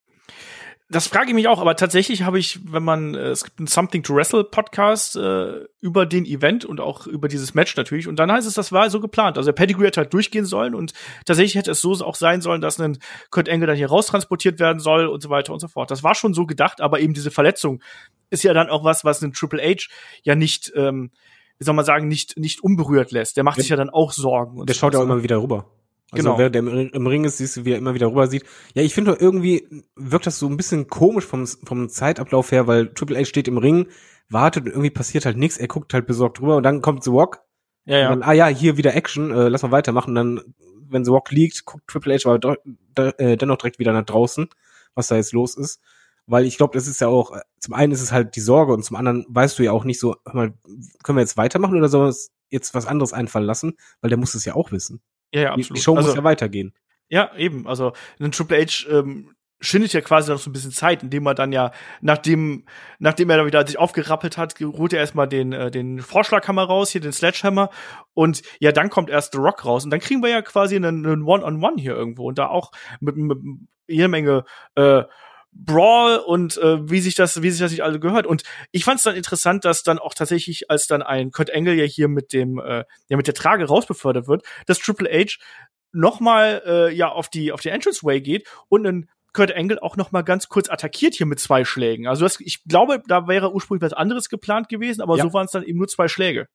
Das 0.90 1.08
frage 1.08 1.30
ich 1.30 1.34
mich 1.34 1.48
auch, 1.48 1.60
aber 1.60 1.76
tatsächlich 1.76 2.24
habe 2.24 2.38
ich, 2.38 2.60
wenn 2.72 2.84
man, 2.84 3.16
äh, 3.16 3.30
es 3.30 3.44
gibt 3.44 3.58
einen 3.58 3.68
Something 3.68 4.04
to 4.04 4.14
Wrestle 4.14 4.44
Podcast 4.44 5.16
äh, 5.16 5.62
über 5.82 6.06
den 6.06 6.26
Event 6.26 6.66
und 6.66 6.80
auch 6.80 7.08
über 7.08 7.28
dieses 7.28 7.54
Match 7.54 7.76
natürlich. 7.76 8.08
Und 8.08 8.18
dann 8.18 8.32
heißt 8.32 8.45
es, 8.45 8.54
das 8.54 8.72
war 8.72 8.90
so 8.90 9.00
geplant. 9.00 9.38
Also 9.38 9.48
der 9.48 9.56
Pedigree 9.56 9.88
hätte 9.88 10.02
halt 10.02 10.14
durchgehen 10.14 10.45
sollen 10.45 10.76
und 10.76 10.94
tatsächlich 11.26 11.56
hätte 11.56 11.72
es 11.72 11.82
so 11.82 11.94
auch 11.94 12.16
sein 12.16 12.41
sollen, 12.41 12.62
dass 12.62 12.80
ein 12.80 13.00
Kurt 13.32 13.50
Angle 13.50 13.68
dann 13.68 13.78
hier 13.78 13.88
raustransportiert 13.88 14.60
werden 14.60 14.80
soll 14.80 15.08
und 15.08 15.24
so 15.24 15.30
weiter 15.30 15.54
und 15.54 15.60
so 15.60 15.68
fort. 15.68 15.90
Das 15.90 16.04
war 16.04 16.16
schon 16.16 16.34
so 16.34 16.45
gedacht, 16.45 16.80
aber 16.80 17.00
eben 17.00 17.14
diese 17.14 17.32
Verletzung 17.32 17.82
ist 18.34 18.44
ja 18.44 18.54
dann 18.54 18.70
auch 18.70 18.84
was, 18.84 19.06
was 19.06 19.22
ein 19.22 19.32
Triple 19.34 19.62
H 19.62 19.88
ja 20.24 20.36
nicht, 20.36 20.72
ähm, 20.76 21.12
wie 21.60 21.64
soll 21.66 21.76
man 21.76 21.86
sagen, 21.86 22.08
nicht, 22.08 22.38
nicht 22.38 22.64
unberührt 22.64 23.12
lässt. 23.12 23.38
Der 23.38 23.44
macht 23.44 23.60
sich 23.60 23.70
ja 23.70 23.76
dann 23.78 23.90
auch 23.90 24.12
Sorgen. 24.12 24.60
Und 24.60 24.70
Der 24.70 24.74
schaut 24.74 24.94
ja 24.94 25.00
auch 25.00 25.04
immer 25.04 25.24
wieder 25.24 25.42
rüber. 25.42 25.72
Also 26.12 26.24
Genau. 26.26 26.38
wer 26.38 26.50
der 26.50 26.60
im, 26.62 27.08
Ring- 27.08 27.24
ist, 27.24 27.38
siehst 27.38 27.58
du, 27.58 27.66
wie 27.66 27.72
er 27.72 27.78
immer 27.78 27.94
wieder 27.96 28.08
rüber 28.08 28.28
sieht. 28.28 28.44
Ja, 28.76 28.84
ich 28.84 28.94
finde 28.94 29.18
irgendwie 29.20 29.68
wirkt 29.96 30.28
das 30.28 30.38
so 30.38 30.48
ein 30.48 30.58
bisschen 30.58 30.88
komisch 30.88 31.26
vom, 31.26 31.48
vom 31.48 31.90
Zeitablauf 31.90 32.52
her, 32.52 32.68
weil 32.68 32.94
Triple 32.94 33.18
H 33.20 33.26
steht 33.26 33.48
im 33.48 33.58
Ring, 33.58 33.88
wartet 34.30 34.66
und 34.66 34.72
irgendwie 34.72 34.92
passiert 34.92 35.26
halt 35.26 35.38
nichts. 35.38 35.58
Er 35.58 35.68
guckt 35.68 35.94
halt 35.94 36.06
besorgt 36.06 36.40
rüber 36.42 36.58
und 36.58 36.64
dann 36.64 36.82
kommt 36.82 37.04
The 37.04 37.10
Rock. 37.10 37.40
Ja, 37.86 37.98
ja. 37.98 38.12
Und 38.12 38.20
dann, 38.22 38.30
ah 38.30 38.34
ja, 38.34 38.48
hier 38.48 38.78
wieder 38.78 38.94
Action, 38.96 39.32
äh, 39.32 39.48
lass 39.50 39.64
mal 39.64 39.72
weitermachen. 39.72 40.10
Und 40.10 40.16
dann, 40.16 40.42
wenn 40.88 41.04
The 41.04 41.12
Rock 41.12 41.32
liegt, 41.32 41.66
guckt 41.66 41.88
Triple 41.88 42.16
H 42.16 42.30
aber 42.30 42.58
äh, 43.20 43.36
dennoch 43.38 43.58
direkt 43.58 43.80
wieder 43.80 43.94
nach 43.94 44.06
draußen, 44.06 44.48
was 44.96 45.08
da 45.08 45.16
jetzt 45.16 45.34
los 45.34 45.56
ist. 45.58 45.80
Weil 46.26 46.45
ich 46.45 46.58
glaube, 46.58 46.74
das 46.74 46.88
ist 46.88 47.02
ja 47.02 47.08
auch, 47.08 47.36
äh, 47.36 47.41
zum 47.60 47.74
einen 47.74 47.91
ist 47.91 48.02
es 48.02 48.12
halt 48.12 48.36
die 48.36 48.41
Sorge 48.41 48.74
und 48.74 48.84
zum 48.84 48.95
anderen 48.95 49.26
weißt 49.30 49.60
du 49.60 49.64
ja 49.64 49.72
auch 49.72 49.84
nicht 49.84 50.00
so, 50.00 50.16
hör 50.26 50.36
mal, 50.36 50.54
können 51.04 51.18
wir 51.18 51.22
jetzt 51.22 51.38
weitermachen 51.38 51.78
oder 51.78 51.90
sollen 51.90 52.04
wir 52.04 52.08
uns 52.08 52.32
jetzt 52.50 52.74
was 52.74 52.86
anderes 52.86 53.14
einfallen 53.14 53.45
lassen? 53.45 53.78
Weil 54.02 54.10
der 54.10 54.18
muss 54.18 54.36
es 54.36 54.45
ja 54.45 54.56
auch 54.56 54.72
wissen. 54.72 55.02
ja, 55.34 55.41
ja, 55.41 55.52
absolut. 55.52 55.78
die 55.78 55.82
Show 55.82 55.95
also, 55.95 56.10
muss 56.10 56.16
ja 56.16 56.24
weitergehen. 56.24 56.74
Ja, 57.10 57.36
eben. 57.36 57.68
Also 57.68 57.94
ein 58.20 58.32
Triple 58.32 58.66
H 58.66 58.90
ähm, 58.90 59.36
schindet 59.64 59.94
ja 59.94 60.02
quasi 60.02 60.32
noch 60.32 60.40
so 60.40 60.50
ein 60.50 60.54
bisschen 60.54 60.72
Zeit, 60.72 61.04
indem 61.04 61.26
er 61.26 61.36
dann 61.36 61.52
ja, 61.52 61.72
nachdem, 62.02 62.66
nachdem 63.00 63.30
er 63.30 63.38
dann 63.38 63.45
wieder 63.45 63.66
sich 63.66 63.80
aufgerappelt 63.80 64.38
hat, 64.38 64.56
holt 64.60 64.94
er 64.94 65.00
erstmal 65.00 65.28
den, 65.28 65.54
äh, 65.54 65.72
den 65.72 66.00
Vorschlaghammer 66.00 66.64
raus, 66.64 66.91
hier 66.91 67.02
den 67.02 67.14
Sledgehammer. 67.14 67.70
Und 68.14 68.41
ja, 68.60 68.72
dann 68.72 68.90
kommt 68.90 69.10
erst 69.10 69.34
The 69.34 69.40
Rock 69.40 69.66
raus. 69.66 69.86
Und 69.86 69.91
dann 69.91 70.00
kriegen 70.00 70.22
wir 70.22 70.30
ja 70.30 70.41
quasi 70.41 70.76
einen, 70.76 71.06
einen 71.06 71.24
One-on-One 71.24 71.82
hier 71.82 71.95
irgendwo. 71.95 72.28
Und 72.28 72.38
da 72.38 72.48
auch 72.48 72.72
mit, 73.00 73.16
mit 73.16 73.38
jede 73.88 74.08
Menge 74.10 74.45
äh, 74.76 75.04
Brawl 75.56 76.18
und 76.18 76.58
äh, 76.58 76.90
wie 76.90 77.00
sich 77.00 77.16
das, 77.16 77.42
wie 77.42 77.52
sich 77.52 77.60
das 77.60 77.72
nicht 77.72 77.84
alle 77.84 78.00
gehört. 78.00 78.26
Und 78.26 78.44
ich 78.72 78.84
fand 78.84 78.98
es 78.98 79.04
dann 79.04 79.16
interessant, 79.16 79.66
dass 79.66 79.84
dann 79.84 80.00
auch 80.00 80.14
tatsächlich, 80.14 80.70
als 80.70 80.88
dann 80.88 81.02
ein 81.02 81.32
Kurt 81.32 81.54
Angle 81.54 81.76
ja 81.76 81.86
hier 81.86 82.08
mit 82.08 82.34
dem, 82.34 82.60
äh, 82.60 82.84
ja 83.08 83.18
mit 83.18 83.28
der 83.28 83.34
Trage 83.34 83.66
rausbefördert 83.66 84.28
wird, 84.28 84.44
dass 84.66 84.80
Triple 84.80 85.10
H 85.10 85.38
noch 85.92 86.20
mal 86.20 86.62
äh, 86.66 86.94
ja 86.94 87.10
auf 87.10 87.30
die 87.30 87.52
auf 87.52 87.62
die 87.62 87.70
Entranceway 87.70 88.20
geht 88.20 88.48
und 88.68 88.86
einen 88.88 89.10
Kurt 89.34 89.56
Angle 89.56 89.82
auch 89.82 89.98
noch 89.98 90.12
mal 90.12 90.22
ganz 90.22 90.48
kurz 90.48 90.70
attackiert 90.70 91.16
hier 91.16 91.26
mit 91.26 91.40
zwei 91.40 91.66
Schlägen. 91.66 92.08
Also 92.08 92.24
das, 92.24 92.40
ich 92.40 92.64
glaube, 92.66 93.02
da 93.08 93.28
wäre 93.28 93.54
ursprünglich 93.54 93.82
was 93.84 93.94
anderes 93.98 94.30
geplant 94.30 94.70
gewesen, 94.70 95.02
aber 95.02 95.18
Ja. 95.18 95.24
so 95.24 95.34
waren 95.34 95.46
es 95.46 95.52
dann 95.52 95.64
eben 95.64 95.80
nur 95.80 95.88
zwei 95.88 96.08
Schläge. 96.08 96.48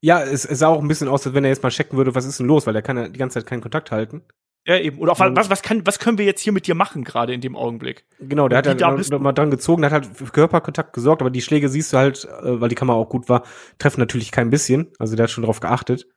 Ja, 0.00 0.22
es, 0.22 0.44
es 0.44 0.58
sah 0.60 0.68
auch 0.68 0.80
ein 0.80 0.88
bisschen 0.88 1.08
aus, 1.08 1.26
als 1.26 1.34
wenn 1.34 1.44
er 1.44 1.50
jetzt 1.50 1.62
mal 1.62 1.70
checken 1.70 1.96
würde, 1.96 2.14
was 2.14 2.26
ist 2.26 2.38
denn 2.38 2.46
los, 2.46 2.66
weil 2.66 2.76
er 2.76 2.82
kann 2.82 2.96
ja 2.96 3.08
die 3.08 3.18
ganze 3.18 3.40
Zeit 3.40 3.46
keinen 3.48 3.62
Kontakt 3.62 3.90
halten. 3.90 4.22
Ja, 4.66 4.78
eben. 4.78 4.98
Oder 4.98 5.12
auch, 5.12 5.20
Und- 5.20 5.36
was, 5.36 5.48
was, 5.48 5.62
kann, 5.62 5.86
was 5.86 5.98
können 6.00 6.18
wir 6.18 6.24
jetzt 6.24 6.40
hier 6.40 6.52
mit 6.52 6.66
dir 6.66 6.74
machen, 6.74 7.04
gerade 7.04 7.32
in 7.32 7.40
dem 7.40 7.54
Augenblick? 7.54 8.04
Genau, 8.18 8.48
der 8.48 8.58
hat 8.58 8.64
Wie 8.64 8.68
halt 8.70 8.80
da 8.80 8.90
noch- 8.90 8.96
bist 8.96 9.12
noch 9.12 9.20
mal 9.20 9.32
dran 9.32 9.50
gezogen, 9.50 9.82
der 9.82 9.92
hat 9.92 10.04
halt 10.06 10.16
für 10.16 10.24
Körperkontakt 10.26 10.92
gesorgt, 10.92 11.22
aber 11.22 11.30
die 11.30 11.40
Schläge 11.40 11.68
siehst 11.68 11.92
du 11.92 11.96
halt, 11.98 12.24
äh, 12.24 12.60
weil 12.60 12.68
die 12.68 12.74
Kamera 12.74 12.96
auch 12.96 13.08
gut 13.08 13.28
war, 13.28 13.44
treffen 13.78 14.00
natürlich 14.00 14.32
kein 14.32 14.50
bisschen. 14.50 14.88
Also 14.98 15.14
der 15.14 15.24
hat 15.24 15.30
schon 15.30 15.44
drauf 15.44 15.60
geachtet. 15.60 16.08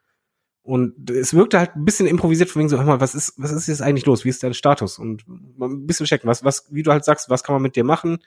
Und 0.63 1.09
es 1.09 1.33
wirkte 1.33 1.57
halt 1.59 1.75
ein 1.75 1.85
bisschen 1.85 2.05
improvisiert 2.07 2.49
von 2.49 2.59
wegen 2.59 2.69
so, 2.69 2.77
hör 2.77 2.85
mal, 2.85 2.99
was 2.99 3.15
ist, 3.15 3.33
was 3.37 3.51
ist 3.51 3.67
jetzt 3.67 3.81
eigentlich 3.81 4.05
los? 4.05 4.25
Wie 4.25 4.29
ist 4.29 4.43
dein 4.43 4.53
Status? 4.53 4.99
Und 4.99 5.23
mal 5.57 5.69
ein 5.69 5.85
bisschen 5.87 6.05
checken, 6.05 6.27
was, 6.29 6.43
was, 6.43 6.67
wie 6.71 6.83
du 6.83 6.91
halt 6.91 7.05
sagst, 7.05 7.29
was 7.29 7.43
kann 7.43 7.53
man 7.53 7.61
mit 7.61 7.75
dir 7.75 7.83
machen? 7.83 8.17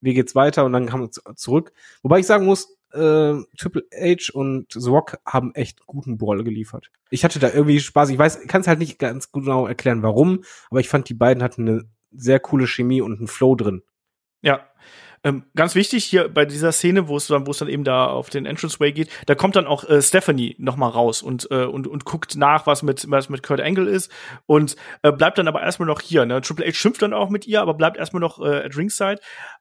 Wie 0.00 0.14
geht's 0.14 0.34
weiter? 0.34 0.64
Und 0.64 0.72
dann 0.72 0.86
kam 0.86 1.00
man 1.00 1.12
zu- 1.12 1.20
zurück. 1.34 1.72
Wobei 2.02 2.18
ich 2.20 2.26
sagen 2.26 2.44
muss, 2.44 2.75
äh, 2.96 3.56
Triple 3.56 3.84
H 3.92 4.32
und 4.32 4.72
The 4.72 4.88
Rock 4.88 5.18
haben 5.24 5.54
echt 5.54 5.86
guten 5.86 6.18
Ball 6.18 6.42
geliefert. 6.42 6.90
Ich 7.10 7.24
hatte 7.24 7.38
da 7.38 7.52
irgendwie 7.52 7.80
Spaß. 7.80 8.10
Ich 8.10 8.18
weiß, 8.18 8.46
kann 8.48 8.62
es 8.62 8.66
halt 8.66 8.78
nicht 8.78 8.98
ganz 8.98 9.30
genau 9.32 9.66
erklären, 9.66 10.02
warum, 10.02 10.42
aber 10.70 10.80
ich 10.80 10.88
fand, 10.88 11.08
die 11.08 11.14
beiden 11.14 11.42
hatten 11.42 11.68
eine 11.68 11.84
sehr 12.12 12.40
coole 12.40 12.66
Chemie 12.66 13.00
und 13.00 13.18
einen 13.18 13.28
Flow 13.28 13.54
drin. 13.54 13.82
Ja. 14.42 14.66
Ähm, 15.26 15.42
ganz 15.56 15.74
wichtig 15.74 16.04
hier 16.04 16.28
bei 16.28 16.44
dieser 16.44 16.70
Szene, 16.70 17.08
wo 17.08 17.16
es 17.16 17.26
dann, 17.26 17.48
wo 17.48 17.50
es 17.50 17.58
dann 17.58 17.66
eben 17.66 17.82
da 17.82 18.06
auf 18.06 18.30
den 18.30 18.46
Entranceway 18.46 18.92
geht, 18.92 19.08
da 19.26 19.34
kommt 19.34 19.56
dann 19.56 19.66
auch 19.66 19.82
äh, 19.82 20.00
Stephanie 20.00 20.54
noch 20.60 20.76
mal 20.76 20.88
raus 20.88 21.20
und 21.20 21.48
äh, 21.50 21.64
und 21.64 21.88
und 21.88 22.04
guckt 22.04 22.36
nach, 22.36 22.68
was 22.68 22.84
mit 22.84 23.10
was 23.10 23.28
mit 23.28 23.42
Kurt 23.42 23.60
Angle 23.60 23.88
ist 23.88 24.08
und 24.46 24.76
äh, 25.02 25.10
bleibt 25.10 25.38
dann 25.38 25.48
aber 25.48 25.62
erstmal 25.62 25.88
noch 25.88 26.00
hier. 26.00 26.26
Ne? 26.26 26.40
Triple 26.42 26.64
H 26.64 26.74
schimpft 26.74 27.02
dann 27.02 27.12
auch 27.12 27.28
mit 27.28 27.44
ihr, 27.44 27.60
aber 27.60 27.74
bleibt 27.74 27.96
erstmal 27.96 28.20
noch 28.20 28.38
äh, 28.38 28.66
at 28.66 28.76
ringside. 28.76 29.18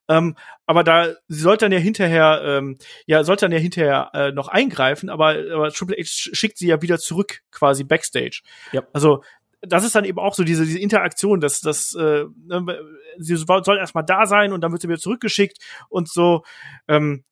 Ähm, 0.07 0.35
aber 0.67 0.83
da 0.83 1.07
sie 1.27 1.39
sollte 1.39 1.65
dann 1.65 1.71
ja 1.71 1.79
hinterher, 1.79 2.43
ähm, 2.45 2.77
ja 3.07 3.23
sollte 3.23 3.45
dann 3.45 3.51
ja 3.51 3.57
hinterher 3.57 4.11
äh, 4.13 4.31
noch 4.31 4.49
eingreifen, 4.49 5.09
aber, 5.09 5.35
aber 5.51 5.71
Triple 5.71 5.95
H 5.97 6.03
schickt 6.05 6.59
sie 6.59 6.67
ja 6.67 6.83
wieder 6.83 6.99
zurück, 6.99 7.39
quasi 7.49 7.83
backstage. 7.83 8.43
Ja. 8.71 8.83
Also 8.93 9.23
das 9.67 9.83
ist 9.83 9.95
dann 9.95 10.05
eben 10.05 10.19
auch 10.19 10.33
so 10.33 10.43
diese, 10.43 10.65
diese 10.65 10.79
Interaktion, 10.79 11.39
dass 11.39 11.61
das 11.61 11.93
äh, 11.95 12.25
ne, 12.45 12.79
sie 13.17 13.35
soll 13.35 13.77
erstmal 13.77 14.05
da 14.05 14.25
sein 14.25 14.53
und 14.53 14.61
dann 14.61 14.71
wird 14.71 14.81
sie 14.81 14.89
wieder 14.89 14.99
zurückgeschickt 14.99 15.57
und 15.89 16.09
so. 16.09 16.43
Ähm, 16.87 17.23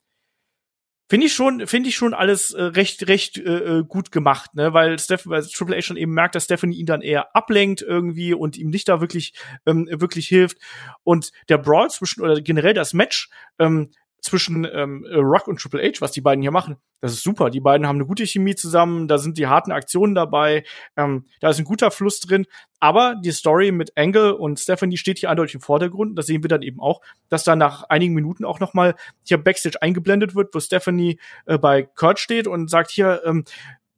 Finde 1.09 1.27
ich 1.27 1.33
schon, 1.33 1.67
finde 1.67 1.89
ich 1.89 1.95
schon 1.95 2.13
alles 2.13 2.53
äh, 2.53 2.63
recht, 2.63 3.07
recht 3.07 3.37
äh, 3.37 3.41
äh, 3.79 3.83
gut 3.83 4.11
gemacht, 4.11 4.55
ne, 4.55 4.73
weil 4.73 4.97
Steph, 4.97 5.27
weil 5.27 5.43
Triple 5.43 5.75
H 5.75 5.81
schon 5.81 5.97
eben 5.97 6.13
merkt, 6.13 6.33
dass 6.33 6.45
Stephanie 6.45 6.77
ihn 6.77 6.85
dann 6.85 7.01
eher 7.01 7.35
ablenkt 7.35 7.81
irgendwie 7.81 8.33
und 8.33 8.57
ihm 8.57 8.69
nicht 8.69 8.87
da 8.87 9.01
wirklich, 9.01 9.33
ähm, 9.65 9.87
wirklich 9.91 10.27
hilft. 10.27 10.57
Und 11.03 11.31
der 11.49 11.57
Brawl 11.59 11.89
zwischen 11.89 12.23
oder 12.23 12.41
generell 12.41 12.73
das 12.73 12.93
Match 12.93 13.29
ähm, 13.59 13.91
zwischen 14.23 14.65
ähm, 14.71 15.05
Rock 15.13 15.47
und 15.47 15.59
Triple 15.59 15.83
H, 15.83 15.99
was 15.99 16.11
die 16.13 16.21
beiden 16.21 16.41
hier 16.41 16.51
machen, 16.51 16.77
das 17.01 17.11
ist 17.11 17.23
super. 17.23 17.49
Die 17.49 17.59
beiden 17.59 17.85
haben 17.85 17.97
eine 17.97 18.05
gute 18.05 18.25
Chemie 18.25 18.55
zusammen, 18.55 19.09
da 19.09 19.17
sind 19.17 19.37
die 19.37 19.47
harten 19.47 19.73
Aktionen 19.73 20.15
dabei, 20.15 20.63
ähm, 20.95 21.25
da 21.41 21.49
ist 21.49 21.59
ein 21.59 21.65
guter 21.65 21.91
Fluss 21.91 22.21
drin. 22.21 22.45
Aber 22.79 23.15
die 23.15 23.31
Story 23.31 23.73
mit 23.73 23.91
Angle 23.97 24.35
und 24.35 24.59
Stephanie 24.59 24.95
steht 24.95 25.19
hier 25.19 25.29
eindeutig 25.29 25.55
im 25.55 25.61
Vordergrund. 25.61 26.17
Das 26.17 26.25
sehen 26.25 26.41
wir 26.41 26.47
dann 26.47 26.61
eben 26.61 26.79
auch, 26.79 27.01
dass 27.27 27.43
da 27.43 27.57
nach 27.57 27.83
einigen 27.83 28.13
Minuten 28.13 28.45
auch 28.45 28.61
noch 28.61 28.73
mal 28.73 28.95
hier 29.23 29.37
Backstage 29.37 29.81
eingeblendet 29.81 30.35
wird, 30.35 30.55
wo 30.55 30.59
Stephanie 30.61 31.19
äh, 31.45 31.57
bei 31.57 31.83
Kurt 31.83 32.19
steht 32.19 32.47
und 32.47 32.69
sagt 32.69 32.91
hier, 32.91 33.21
ähm, 33.25 33.43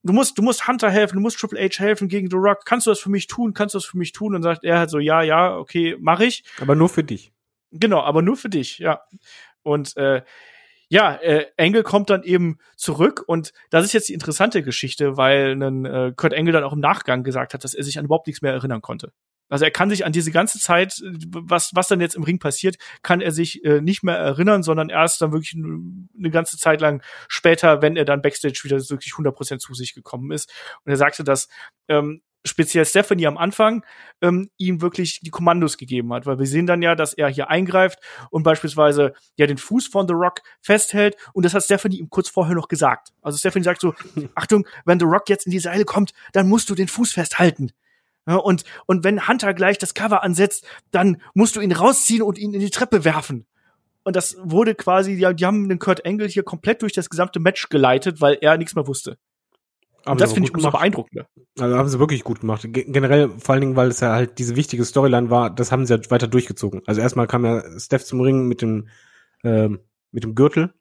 du 0.02 0.12
musst, 0.12 0.40
du 0.40 0.42
musst 0.42 0.68
Hunter 0.68 0.90
helfen, 0.90 1.18
du 1.18 1.22
musst 1.22 1.38
Triple 1.38 1.60
H 1.60 1.78
helfen 1.78 2.08
gegen 2.08 2.32
The 2.32 2.38
Rock. 2.38 2.66
Kannst 2.66 2.88
du 2.88 2.92
das 2.92 3.00
für 3.00 3.12
mich 3.12 3.28
tun? 3.28 3.54
Kannst 3.54 3.76
du 3.76 3.78
das 3.78 3.86
für 3.86 4.00
mich 4.00 4.12
tun? 4.12 4.34
Und 4.34 4.42
sagt 4.42 4.64
er 4.64 4.80
halt 4.80 4.90
so, 4.90 4.98
ja, 4.98 5.22
ja, 5.22 5.56
okay, 5.56 5.96
mach 6.00 6.20
ich. 6.20 6.44
Aber 6.60 6.74
nur 6.74 6.90
für 6.90 7.04
dich. 7.04 7.32
Genau, 7.78 8.02
aber 8.02 8.22
nur 8.22 8.38
für 8.38 8.50
dich, 8.50 8.80
ja. 8.80 9.02
Und 9.66 9.98
äh, 9.98 10.22
ja, 10.88 11.16
äh, 11.16 11.48
Engel 11.58 11.84
kommt 11.84 12.10
dann 12.10 12.24
eben 12.24 12.60
zurück 12.78 13.24
und 13.26 13.52
das 13.72 13.84
ist 13.84 13.94
jetzt 13.94 14.10
die 14.10 14.14
interessante 14.14 14.62
Geschichte, 14.62 15.18
weil 15.18 15.54
ein, 15.54 15.86
äh, 15.86 16.14
Kurt 16.16 16.34
Engel 16.34 16.54
dann 16.54 16.64
auch 16.64 16.74
im 16.74 16.80
Nachgang 16.80 17.24
gesagt 17.24 17.54
hat, 17.54 17.64
dass 17.64 17.74
er 17.74 17.84
sich 17.84 17.98
an 17.98 18.06
überhaupt 18.06 18.28
nichts 18.28 18.42
mehr 18.42 18.54
erinnern 18.54 18.82
konnte. 18.82 19.12
Also 19.50 19.66
er 19.66 19.72
kann 19.72 19.90
sich 19.90 20.06
an 20.06 20.12
diese 20.12 20.32
ganze 20.32 20.60
Zeit, 20.60 21.02
was, 21.04 21.72
was 21.76 21.88
dann 21.88 22.02
jetzt 22.02 22.16
im 22.16 22.24
Ring 22.24 22.40
passiert, 22.40 22.78
kann 23.04 23.22
er 23.22 23.32
sich 23.32 23.64
äh, 23.64 23.80
nicht 23.82 24.04
mehr 24.04 24.18
erinnern, 24.18 24.64
sondern 24.64 24.90
erst 24.90 25.22
dann 25.22 25.32
wirklich 25.32 25.56
eine 25.56 26.32
ganze 26.32 26.58
Zeit 26.58 26.82
lang 26.82 27.04
später, 27.28 27.82
wenn 27.82 27.96
er 27.96 28.06
dann 28.06 28.22
Backstage 28.22 28.62
wieder 28.64 28.78
wirklich 28.78 29.14
100% 29.14 29.60
zu 29.60 29.74
sich 29.74 29.94
gekommen 29.94 30.32
ist. 30.32 30.52
Und 30.84 30.92
er 30.92 30.98
sagte, 30.98 31.24
dass 31.24 31.48
ähm, 31.88 32.22
speziell 32.46 32.86
Stephanie 32.86 33.28
am 33.28 33.38
Anfang 33.38 33.84
ähm, 34.22 34.50
ihm 34.58 34.82
wirklich 34.82 35.20
die 35.22 35.30
Kommandos 35.30 35.78
gegeben 35.78 36.14
hat, 36.14 36.26
weil 36.26 36.40
wir 36.40 36.46
sehen 36.46 36.68
dann 36.68 36.82
ja, 36.82 36.96
dass 36.96 37.14
er 37.14 37.28
hier 37.28 37.50
eingreift 37.50 38.00
und 38.30 38.44
beispielsweise 38.44 39.14
ja 39.36 39.48
den 39.48 39.58
Fuß 39.58 39.88
von 39.88 40.08
The 40.08 40.14
Rock 40.14 40.42
festhält 40.62 41.16
und 41.34 41.44
das 41.44 41.54
hat 41.54 41.64
Stephanie 41.64 41.98
ihm 41.98 42.10
kurz 42.10 42.30
vorher 42.30 42.56
noch 42.56 42.68
gesagt. 42.68 43.14
Also 43.22 43.38
Stephanie 43.38 43.64
sagt 43.64 43.82
so, 43.82 43.94
Achtung, 44.36 44.68
wenn 44.86 45.00
The 45.00 45.06
Rock 45.06 45.30
jetzt 45.30 45.46
in 45.46 45.52
die 45.52 45.60
Seile 45.60 45.86
kommt, 45.86 46.14
dann 46.34 46.48
musst 46.48 46.70
du 46.70 46.76
den 46.76 46.88
Fuß 46.88 47.14
festhalten. 47.14 47.72
Ja, 48.28 48.38
und, 48.38 48.64
und 48.88 49.04
wenn 49.04 49.28
Hunter 49.28 49.54
gleich 49.54 49.78
das 49.78 49.94
Cover 49.94 50.24
ansetzt, 50.24 50.66
dann 50.92 51.22
musst 51.34 51.56
du 51.56 51.62
ihn 51.62 51.72
rausziehen 51.72 52.24
und 52.24 52.38
ihn 52.38 52.54
in 52.54 52.60
die 52.60 52.72
Treppe 52.72 53.06
werfen. 53.06 53.46
Und 54.04 54.16
das 54.16 54.38
wurde 54.42 54.76
quasi, 54.76 55.14
ja, 55.14 55.34
die 55.34 55.46
haben 55.46 55.68
den 55.70 55.80
Kurt 55.80 56.06
Angle 56.06 56.28
hier 56.28 56.44
komplett 56.44 56.82
durch 56.82 56.94
das 56.94 57.10
gesamte 57.10 57.40
Match 57.40 57.70
geleitet, 57.70 58.22
weil 58.22 58.38
er 58.42 58.58
nichts 58.58 58.76
mehr 58.76 58.88
wusste. 58.88 59.18
Und 60.06 60.22
das 60.22 60.34
finde 60.34 60.48
ich 60.48 60.54
umso 60.54 60.70
beeindruckender. 60.70 61.28
Also 61.60 61.78
haben 61.78 61.90
sie 61.90 62.00
wirklich 62.00 62.24
gut 62.24 62.42
gemacht. 62.42 62.62
G 62.68 62.84
generell, 62.84 63.30
vor 63.40 63.54
allen 63.54 63.62
Dingen, 63.62 63.76
weil 63.76 63.90
es 63.90 64.02
ja 64.02 64.14
halt 64.14 64.38
diese 64.38 64.56
wichtige 64.56 64.86
Storyline 64.86 65.30
war, 65.32 65.50
das 65.50 65.72
haben 65.72 65.86
sie 65.86 65.96
ja 65.96 66.12
weiter 66.12 66.28
durchgezogen. 66.28 66.84
Also 66.86 67.02
erstmal 67.02 67.28
kam 67.28 67.44
ja 67.44 67.64
Steph 67.80 68.06
zum 68.06 68.22
Ring 68.22 68.48
mit 68.48 68.62
dem, 68.62 68.88
ähm, 69.44 69.80
mit 70.12 70.24
dem 70.24 70.36
Gürtel, 70.36 70.74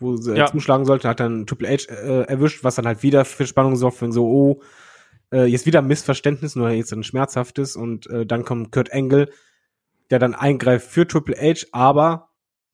wo 0.00 0.16
sie 0.16 0.36
ja. 0.36 0.46
zuschlagen 0.46 0.86
sollte, 0.86 1.08
hat 1.08 1.20
dann 1.20 1.46
Triple 1.46 1.68
H 1.68 1.92
äh, 1.92 2.22
erwischt, 2.22 2.64
was 2.64 2.74
dann 2.74 2.86
halt 2.86 3.04
wieder 3.04 3.24
für 3.24 3.46
Spannung 3.46 3.76
sorgt, 3.76 4.02
wenn 4.02 4.12
so, 4.12 4.26
oh, 4.26 4.62
äh, 5.32 5.44
jetzt 5.44 5.66
wieder 5.66 5.78
ein 5.78 5.86
Missverständnis, 5.86 6.56
nur 6.56 6.70
jetzt 6.70 6.92
ein 6.92 7.04
schmerzhaftes 7.04 7.76
und 7.76 8.08
äh, 8.08 8.26
dann 8.26 8.44
kommt 8.44 8.72
Kurt 8.72 8.92
Angle, 8.92 9.30
der 10.10 10.18
dann 10.18 10.34
eingreift 10.34 10.90
für 10.90 11.06
Triple 11.06 11.36
H, 11.36 11.66
aber 11.70 12.30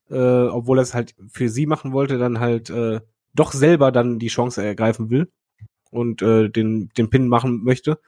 äh, 0.09 0.17
obwohl 0.17 0.79
er 0.79 0.83
es 0.83 0.95
halt 0.95 1.15
für 1.31 1.51
sie 1.51 1.67
machen 1.67 1.93
wollte, 1.93 2.17
dann 2.17 2.41
halt 2.41 2.71
äh, 2.71 3.01
doch 3.35 3.53
selber 3.53 3.93
dann 3.93 4.19
die 4.19 4.29
Chance 4.29 4.63
ergreifen 4.63 5.11
will 5.11 5.31
und 5.93 6.23
äh, 6.23 6.49
den, 6.49 6.89
den 6.97 7.11
Pin 7.11 7.29
machen 7.29 7.63
möchte, 7.63 8.01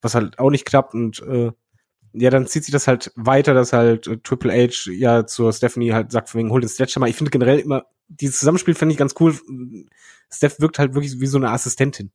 was 0.00 0.14
halt 0.14 0.38
auch 0.38 0.50
nicht 0.50 0.66
klappt 0.66 0.94
und 0.94 1.22
äh, 1.22 1.52
ja, 2.14 2.30
dann 2.30 2.46
zieht 2.46 2.64
sich 2.64 2.72
das 2.72 2.88
halt 2.88 3.10
weiter, 3.16 3.54
dass 3.54 3.72
halt 3.72 4.06
äh, 4.06 4.18
Triple 4.18 4.52
H 4.52 4.90
ja 4.90 5.26
zur 5.26 5.52
Stephanie 5.52 5.92
halt 5.92 6.12
sagt, 6.12 6.28
von 6.28 6.40
wegen, 6.40 6.50
hol 6.50 6.60
den 6.60 6.68
Sledgehammer. 6.68 7.08
Ich 7.08 7.16
finde 7.16 7.30
generell 7.30 7.58
immer, 7.58 7.86
dieses 8.08 8.38
Zusammenspiel 8.38 8.74
finde 8.74 8.92
ich 8.92 8.98
ganz 8.98 9.14
cool. 9.18 9.34
Steph 10.30 10.60
wirkt 10.60 10.78
halt 10.78 10.94
wirklich 10.94 11.20
wie 11.20 11.26
so 11.26 11.38
eine 11.38 11.50
Assistentin. 11.50 12.12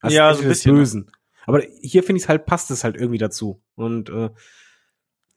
Assistentin 0.00 0.16
ja, 0.16 0.34
so 0.34 0.42
ein 0.42 0.48
bisschen. 0.48 0.74
Bösen. 0.74 1.10
Aber 1.46 1.62
hier 1.80 2.02
finde 2.02 2.18
ich 2.18 2.24
es 2.24 2.28
halt, 2.28 2.44
passt 2.46 2.72
es 2.72 2.82
halt 2.82 2.96
irgendwie 2.96 3.18
dazu. 3.18 3.62
Und 3.76 4.10
äh, 4.10 4.30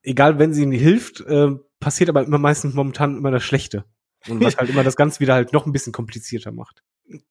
egal, 0.01 0.39
wenn 0.39 0.53
sie 0.53 0.63
ihnen 0.63 0.71
hilft, 0.71 1.21
äh, 1.21 1.51
passiert 1.79 2.09
aber 2.09 2.23
immer 2.23 2.39
meistens 2.39 2.73
momentan 2.73 3.17
immer 3.17 3.31
das 3.31 3.43
Schlechte. 3.43 3.85
Und 4.27 4.43
was 4.43 4.57
halt 4.57 4.71
immer 4.71 4.83
das 4.83 4.95
Ganze 4.95 5.19
wieder 5.19 5.35
halt 5.35 5.53
noch 5.53 5.67
ein 5.67 5.71
bisschen 5.71 5.93
komplizierter 5.93 6.51
macht. 6.51 6.83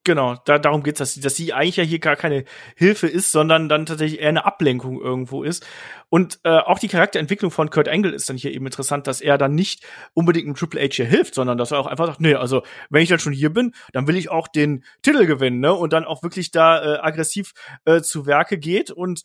Genau, 0.02 0.34
da, 0.44 0.58
darum 0.58 0.82
geht's, 0.82 0.98
dass, 0.98 1.14
dass 1.14 1.36
sie 1.36 1.52
eigentlich 1.52 1.76
ja 1.76 1.84
hier 1.84 2.00
gar 2.00 2.16
keine 2.16 2.44
Hilfe 2.74 3.06
ist, 3.06 3.30
sondern 3.30 3.68
dann 3.68 3.86
tatsächlich 3.86 4.20
eher 4.20 4.30
eine 4.30 4.44
Ablenkung 4.44 5.00
irgendwo 5.00 5.44
ist. 5.44 5.64
Und 6.08 6.40
äh, 6.42 6.58
auch 6.58 6.80
die 6.80 6.88
Charakterentwicklung 6.88 7.52
von 7.52 7.70
Kurt 7.70 7.88
Angle 7.88 8.12
ist 8.12 8.28
dann 8.28 8.36
hier 8.36 8.52
eben 8.52 8.66
interessant, 8.66 9.06
dass 9.06 9.20
er 9.20 9.38
dann 9.38 9.54
nicht 9.54 9.84
unbedingt 10.14 10.46
einem 10.46 10.56
Triple 10.56 10.80
H 10.80 10.94
hier 10.94 11.06
hilft, 11.06 11.34
sondern 11.34 11.58
dass 11.58 11.70
er 11.70 11.78
auch 11.78 11.86
einfach 11.86 12.06
sagt, 12.06 12.20
nee, 12.20 12.34
also 12.34 12.62
wenn 12.90 13.02
ich 13.02 13.08
dann 13.08 13.20
schon 13.20 13.32
hier 13.32 13.50
bin, 13.50 13.72
dann 13.92 14.08
will 14.08 14.16
ich 14.16 14.30
auch 14.30 14.48
den 14.48 14.84
Titel 15.02 15.26
gewinnen, 15.26 15.60
ne? 15.60 15.72
Und 15.72 15.92
dann 15.92 16.04
auch 16.04 16.24
wirklich 16.24 16.50
da 16.50 16.96
äh, 16.96 16.98
aggressiv 16.98 17.52
äh, 17.84 18.00
zu 18.00 18.26
Werke 18.26 18.58
geht 18.58 18.90
und 18.90 19.22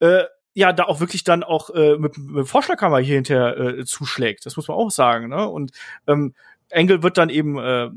äh, 0.00 0.24
ja, 0.52 0.72
da 0.74 0.84
auch 0.84 1.00
wirklich 1.00 1.24
dann 1.24 1.44
auch 1.44 1.70
äh, 1.70 1.96
mit, 1.96 2.18
mit 2.18 2.46
Vorschlaghammer 2.46 2.98
hier 2.98 3.14
hinterher 3.14 3.56
äh, 3.56 3.84
zuschlägt. 3.86 4.44
Das 4.44 4.56
muss 4.56 4.68
man 4.68 4.76
auch 4.76 4.90
sagen, 4.90 5.28
ne? 5.28 5.48
Und 5.48 5.70
ähm, 6.06 6.34
Angle 6.70 7.02
wird 7.02 7.16
dann 7.16 7.30
eben 7.30 7.58
äh, 7.58 7.88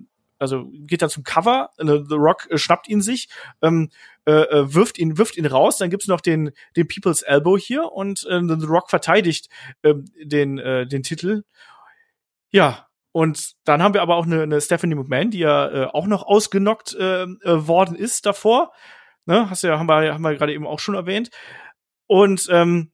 also 0.41 0.69
geht 0.71 1.01
dann 1.01 1.09
zum 1.09 1.23
Cover, 1.23 1.69
äh, 1.77 1.85
The 1.85 2.15
Rock 2.15 2.47
äh, 2.49 2.57
schnappt 2.57 2.89
ihn 2.89 3.01
sich, 3.01 3.29
ähm, 3.61 3.89
äh, 4.25 4.31
äh, 4.31 4.73
wirft 4.73 4.97
ihn, 4.97 5.17
wirft 5.17 5.37
ihn 5.37 5.45
raus, 5.45 5.77
dann 5.77 5.89
gibt's 5.89 6.07
noch 6.07 6.21
den, 6.21 6.51
den 6.75 6.87
People's 6.87 7.21
Elbow 7.21 7.57
hier 7.57 7.91
und 7.91 8.25
äh, 8.27 8.41
The 8.41 8.65
Rock 8.65 8.89
verteidigt 8.89 9.49
äh, 9.83 9.93
den, 10.23 10.57
äh, 10.57 10.87
den 10.87 11.03
Titel. 11.03 11.43
Ja, 12.49 12.87
und 13.11 13.53
dann 13.65 13.83
haben 13.83 13.93
wir 13.93 14.01
aber 14.01 14.15
auch 14.15 14.25
eine, 14.25 14.43
eine 14.43 14.61
Stephanie 14.61 14.95
McMahon, 14.95 15.31
die 15.31 15.39
ja 15.39 15.67
äh, 15.67 15.85
auch 15.85 16.07
noch 16.07 16.23
ausgenockt 16.23 16.95
äh, 16.95 17.23
äh, 17.23 17.67
worden 17.67 17.95
ist 17.95 18.25
davor. 18.25 18.71
Ne, 19.25 19.49
hast 19.49 19.63
ja, 19.63 19.77
haben 19.77 19.87
wir, 19.87 20.13
haben 20.13 20.23
wir 20.23 20.35
gerade 20.35 20.53
eben 20.53 20.65
auch 20.65 20.79
schon 20.79 20.95
erwähnt. 20.95 21.29
Und 22.07 22.47
ähm, 22.49 22.91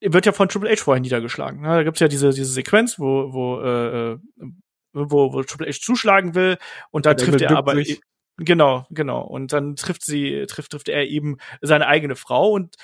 wird 0.00 0.26
ja 0.26 0.32
von 0.32 0.48
Triple 0.48 0.70
H 0.70 0.76
vorher 0.76 1.00
niedergeschlagen. 1.00 1.60
Ne? 1.60 1.68
Da 1.68 1.82
gibt's 1.82 2.00
ja 2.00 2.08
diese, 2.08 2.30
diese 2.30 2.52
Sequenz, 2.52 2.98
wo, 2.98 3.32
wo 3.32 3.60
äh 3.60 4.18
wo, 4.98 5.32
wo 5.32 5.42
Triple 5.42 5.68
H 5.68 5.78
zuschlagen 5.80 6.34
will 6.34 6.58
und 6.90 7.06
dann 7.06 7.16
trifft 7.16 7.40
er 7.40 7.56
aber 7.56 7.74
sich. 7.76 8.00
genau, 8.36 8.86
genau 8.90 9.22
und 9.22 9.52
dann 9.52 9.76
trifft 9.76 10.04
sie 10.04 10.44
trifft 10.46 10.72
trifft 10.72 10.88
er 10.88 11.04
eben 11.06 11.38
seine 11.60 11.86
eigene 11.86 12.16
Frau 12.16 12.50
und 12.50 12.76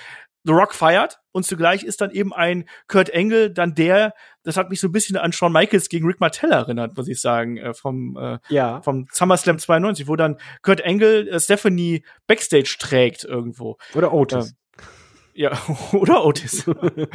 The 0.47 0.53
Rock 0.53 0.75
feiert 0.75 1.21
und 1.33 1.47
zugleich 1.47 1.85
ist 1.85 2.03
dann 2.03 2.11
eben 2.11 2.35
ein 2.35 2.69
Kurt 2.87 3.09
Engel 3.09 3.51
dann 3.51 3.75
der, 3.75 4.13
das 4.43 4.59
hat 4.59 4.69
mich 4.69 4.79
so 4.79 4.89
ein 4.89 4.93
bisschen 4.93 5.17
an 5.17 5.33
Shawn 5.33 5.53
Michaels 5.53 5.89
gegen 5.89 6.07
Rick 6.07 6.21
Martell 6.21 6.53
erinnert, 6.53 6.97
muss 6.97 7.09
ich 7.09 7.21
sagen, 7.21 7.57
äh, 7.57 7.73
vom 7.73 8.19
äh, 8.19 8.39
ja. 8.49 8.83
vom 8.83 9.07
SummerSlam 9.11 9.59
92, 9.59 10.07
wo 10.07 10.17
dann 10.17 10.37
Kurt 10.61 10.81
Engel 10.83 11.29
äh, 11.29 11.41
Stephanie 11.41 12.05
Backstage 12.27 12.77
trägt 12.79 13.25
irgendwo. 13.25 13.79
Oder 13.95 14.13
Otis. 14.13 14.51
Ähm, 14.51 14.57
ja, 15.35 15.59
oder 15.93 16.25
Otis. 16.25 16.67
Nein, 16.67 17.09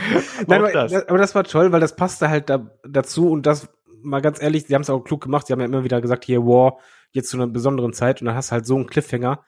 aber 0.47 0.71
das. 0.71 0.93
aber 1.07 1.17
das 1.19 1.35
war 1.35 1.43
toll, 1.43 1.71
weil 1.71 1.81
das 1.81 1.95
passte 1.95 2.29
halt 2.29 2.49
da, 2.49 2.69
dazu 2.83 3.29
und 3.29 3.45
das 3.45 3.69
mal 4.01 4.21
ganz 4.21 4.41
ehrlich, 4.41 4.65
sie 4.65 4.75
haben 4.75 4.81
es 4.81 4.89
auch 4.89 5.01
klug 5.01 5.21
gemacht. 5.21 5.47
Sie 5.47 5.53
haben 5.53 5.59
ja 5.59 5.65
immer 5.65 5.83
wieder 5.83 6.01
gesagt, 6.01 6.25
hier 6.25 6.45
War 6.45 6.79
jetzt 7.11 7.29
zu 7.29 7.37
einer 7.37 7.47
besonderen 7.47 7.93
Zeit 7.93 8.21
und 8.21 8.27
dann 8.27 8.35
hast 8.35 8.49
du 8.49 8.53
halt 8.53 8.65
so 8.65 8.75
einen 8.75 8.87
Cliffhanger. 8.87 9.43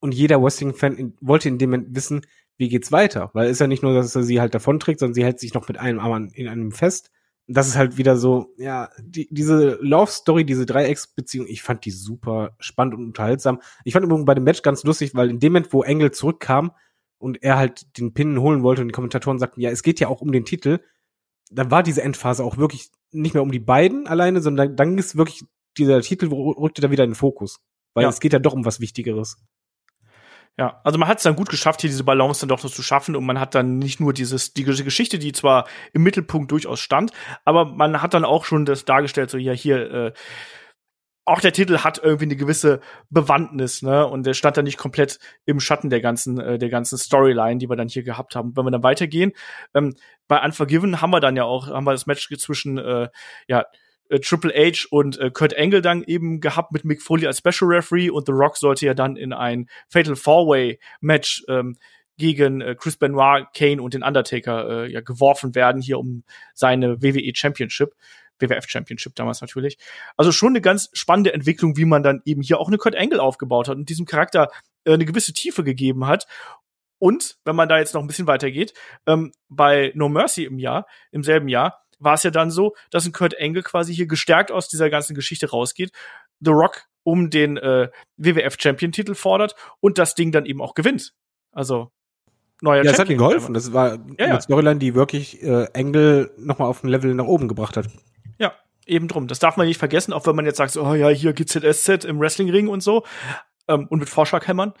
Und 0.00 0.14
jeder 0.14 0.42
Wrestling-Fan 0.42 1.14
wollte 1.20 1.48
in 1.48 1.58
dem 1.58 1.70
Moment 1.70 1.94
wissen, 1.94 2.26
wie 2.56 2.68
geht's 2.68 2.92
weiter? 2.92 3.30
Weil 3.32 3.46
es 3.46 3.52
ist 3.52 3.60
ja 3.60 3.66
nicht 3.66 3.82
nur, 3.82 3.94
dass 3.94 4.14
er 4.14 4.22
sie 4.22 4.40
halt 4.40 4.54
davonträgt, 4.54 5.00
sondern 5.00 5.14
sie 5.14 5.24
hält 5.24 5.40
sich 5.40 5.54
noch 5.54 5.66
mit 5.66 5.78
einem 5.78 5.98
Arm 5.98 6.30
in 6.32 6.48
einem 6.48 6.72
fest. 6.72 7.10
Und 7.46 7.56
das 7.56 7.68
ist 7.68 7.76
halt 7.76 7.98
wieder 7.98 8.16
so, 8.16 8.54
ja, 8.56 8.90
die, 9.00 9.28
diese 9.30 9.78
Love-Story, 9.80 10.44
diese 10.44 10.66
Dreiecksbeziehung, 10.66 11.46
ich 11.46 11.62
fand 11.62 11.84
die 11.84 11.90
super 11.90 12.56
spannend 12.58 12.94
und 12.94 13.04
unterhaltsam. 13.04 13.60
Ich 13.84 13.92
fand 13.92 14.04
übrigens 14.04 14.24
bei 14.24 14.34
dem 14.34 14.44
Match 14.44 14.62
ganz 14.62 14.84
lustig, 14.84 15.14
weil 15.14 15.30
in 15.30 15.40
dem 15.40 15.52
Moment, 15.52 15.72
wo 15.72 15.82
Engel 15.82 16.10
zurückkam 16.12 16.72
und 17.18 17.42
er 17.42 17.58
halt 17.58 17.98
den 17.98 18.14
Pin 18.14 18.40
holen 18.40 18.62
wollte 18.62 18.82
und 18.82 18.88
die 18.88 18.92
Kommentatoren 18.94 19.38
sagten, 19.38 19.60
ja, 19.60 19.70
es 19.70 19.82
geht 19.82 20.00
ja 20.00 20.08
auch 20.08 20.20
um 20.20 20.32
den 20.32 20.44
Titel, 20.44 20.80
dann 21.50 21.70
war 21.70 21.82
diese 21.82 22.02
Endphase 22.02 22.44
auch 22.44 22.56
wirklich 22.56 22.90
nicht 23.12 23.34
mehr 23.34 23.42
um 23.42 23.52
die 23.52 23.60
beiden 23.60 24.06
alleine, 24.06 24.40
sondern 24.40 24.76
dann 24.76 24.98
ist 24.98 25.16
wirklich 25.16 25.44
dieser 25.76 26.00
Titel 26.00 26.26
rückte 26.26 26.82
da 26.82 26.90
wieder 26.90 27.04
in 27.04 27.10
den 27.10 27.16
Fokus. 27.16 27.60
Weil 27.94 28.04
ja. 28.04 28.08
es 28.08 28.20
geht 28.20 28.32
ja 28.32 28.38
doch 28.38 28.52
um 28.52 28.64
was 28.64 28.80
Wichtigeres. 28.80 29.36
Ja, 30.56 30.80
also 30.84 30.98
man 30.98 31.08
hat 31.08 31.18
es 31.18 31.24
dann 31.24 31.34
gut 31.34 31.48
geschafft, 31.48 31.80
hier 31.80 31.90
diese 31.90 32.04
Balance 32.04 32.40
dann 32.40 32.48
doch 32.48 32.62
noch 32.62 32.70
zu 32.70 32.82
schaffen 32.82 33.16
und 33.16 33.26
man 33.26 33.40
hat 33.40 33.56
dann 33.56 33.78
nicht 33.78 33.98
nur 33.98 34.12
dieses, 34.12 34.52
die 34.52 34.62
Geschichte, 34.62 35.18
die 35.18 35.32
zwar 35.32 35.66
im 35.92 36.04
Mittelpunkt 36.04 36.52
durchaus 36.52 36.78
stand, 36.78 37.10
aber 37.44 37.64
man 37.64 38.00
hat 38.02 38.14
dann 38.14 38.24
auch 38.24 38.44
schon 38.44 38.64
das 38.64 38.84
dargestellt, 38.84 39.30
so 39.30 39.38
ja, 39.38 39.52
hier, 39.52 39.90
äh, 39.90 40.12
auch 41.26 41.40
der 41.40 41.52
Titel 41.52 41.78
hat 41.78 42.00
irgendwie 42.02 42.26
eine 42.26 42.36
gewisse 42.36 42.80
Bewandtnis, 43.10 43.82
ne? 43.82 44.06
Und 44.06 44.26
der 44.26 44.34
stand 44.34 44.56
da 44.56 44.62
nicht 44.62 44.76
komplett 44.76 45.18
im 45.46 45.58
Schatten 45.58 45.88
der 45.88 46.00
ganzen, 46.00 46.38
äh, 46.38 46.58
der 46.58 46.68
ganzen 46.68 46.98
Storyline, 46.98 47.58
die 47.58 47.68
wir 47.68 47.76
dann 47.76 47.88
hier 47.88 48.02
gehabt 48.02 48.36
haben. 48.36 48.56
Wenn 48.56 48.64
wir 48.64 48.70
dann 48.70 48.82
weitergehen, 48.82 49.32
ähm, 49.74 49.94
bei 50.28 50.42
Unforgiven 50.42 51.00
haben 51.00 51.10
wir 51.10 51.20
dann 51.20 51.36
ja 51.36 51.44
auch, 51.44 51.68
haben 51.68 51.84
wir 51.84 51.92
das 51.92 52.06
Match 52.06 52.28
zwischen, 52.38 52.78
äh, 52.78 53.08
ja, 53.48 53.64
äh, 54.10 54.20
Triple 54.20 54.52
H 54.52 54.86
und 54.90 55.18
äh, 55.18 55.30
Kurt 55.30 55.56
Angle 55.56 55.80
dann 55.80 56.02
eben 56.02 56.40
gehabt 56.40 56.72
mit 56.72 56.84
Mick 56.84 57.00
Foley 57.00 57.26
als 57.26 57.38
Special 57.38 57.70
Referee 57.70 58.10
und 58.10 58.26
The 58.26 58.32
Rock 58.32 58.56
sollte 58.56 58.84
ja 58.86 58.94
dann 58.94 59.16
in 59.16 59.32
ein 59.32 59.68
Fatal 59.88 60.16
Four 60.16 60.46
Way 60.48 60.78
Match 61.00 61.42
ähm, 61.48 61.76
gegen 62.16 62.60
äh, 62.60 62.74
Chris 62.78 62.96
Benoit, 62.96 63.46
Kane 63.54 63.82
und 63.82 63.94
den 63.94 64.02
Undertaker 64.02 64.84
äh, 64.84 64.92
ja 64.92 65.00
geworfen 65.00 65.54
werden 65.54 65.80
hier 65.80 65.98
um 65.98 66.22
seine 66.52 67.02
WWE 67.02 67.32
Championship. 67.34 67.94
WWF 68.38 68.68
Championship 68.68 69.14
damals 69.14 69.40
natürlich. 69.40 69.78
Also 70.16 70.32
schon 70.32 70.50
eine 70.50 70.60
ganz 70.60 70.90
spannende 70.92 71.32
Entwicklung, 71.32 71.76
wie 71.76 71.84
man 71.84 72.02
dann 72.02 72.22
eben 72.24 72.42
hier 72.42 72.60
auch 72.60 72.68
eine 72.68 72.78
Kurt 72.78 72.96
Angle 72.96 73.20
aufgebaut 73.20 73.68
hat 73.68 73.76
und 73.76 73.88
diesem 73.88 74.06
Charakter 74.06 74.50
äh, 74.84 74.94
eine 74.94 75.04
gewisse 75.04 75.32
Tiefe 75.32 75.64
gegeben 75.64 76.06
hat. 76.06 76.26
Und 76.98 77.36
wenn 77.44 77.56
man 77.56 77.68
da 77.68 77.78
jetzt 77.78 77.94
noch 77.94 78.00
ein 78.00 78.06
bisschen 78.06 78.26
weitergeht, 78.26 78.72
ähm, 79.06 79.32
bei 79.48 79.92
No 79.94 80.08
Mercy 80.08 80.44
im 80.44 80.58
Jahr, 80.58 80.86
im 81.10 81.22
selben 81.22 81.48
Jahr, 81.48 81.84
war 81.98 82.14
es 82.14 82.22
ja 82.22 82.30
dann 82.30 82.50
so, 82.50 82.74
dass 82.90 83.06
ein 83.06 83.12
Kurt 83.12 83.40
Angle 83.40 83.62
quasi 83.62 83.94
hier 83.94 84.06
gestärkt 84.06 84.50
aus 84.50 84.68
dieser 84.68 84.90
ganzen 84.90 85.14
Geschichte 85.14 85.50
rausgeht, 85.50 85.92
The 86.40 86.50
Rock 86.50 86.86
um 87.02 87.30
den 87.30 87.56
äh, 87.56 87.88
WWF 88.16 88.56
Champion 88.58 88.92
Titel 88.92 89.14
fordert 89.14 89.54
und 89.80 89.98
das 89.98 90.14
Ding 90.14 90.32
dann 90.32 90.46
eben 90.46 90.60
auch 90.60 90.74
gewinnt. 90.74 91.14
Also 91.52 91.90
neuer 92.62 92.82
ja, 92.82 92.84
Champion. 92.84 92.92
das 92.92 92.98
hat 92.98 93.10
ihm 93.10 93.18
geholfen. 93.18 93.54
Das 93.54 93.72
war 93.72 93.98
ja, 94.18 94.26
eine 94.26 94.40
Storyline, 94.40 94.78
die 94.78 94.94
wirklich 94.94 95.42
äh, 95.42 95.68
Angle 95.74 96.30
nochmal 96.38 96.68
auf 96.68 96.82
ein 96.82 96.88
Level 96.88 97.14
nach 97.14 97.26
oben 97.26 97.48
gebracht 97.48 97.76
hat. 97.76 97.88
Ja, 98.38 98.54
eben 98.86 99.08
drum. 99.08 99.26
Das 99.28 99.38
darf 99.38 99.56
man 99.56 99.66
nicht 99.66 99.78
vergessen, 99.78 100.12
auch 100.12 100.26
wenn 100.26 100.36
man 100.36 100.46
jetzt 100.46 100.58
sagt, 100.58 100.72
so, 100.72 100.84
oh 100.84 100.94
ja, 100.94 101.08
hier 101.08 101.32
GZSZ 101.32 102.04
im 102.04 102.20
Wrestlingring 102.20 102.68
und 102.68 102.82
so 102.82 103.04
ähm, 103.68 103.86
und 103.88 103.98
mit 103.98 104.08
Vorschlaghämmern. 104.08 104.74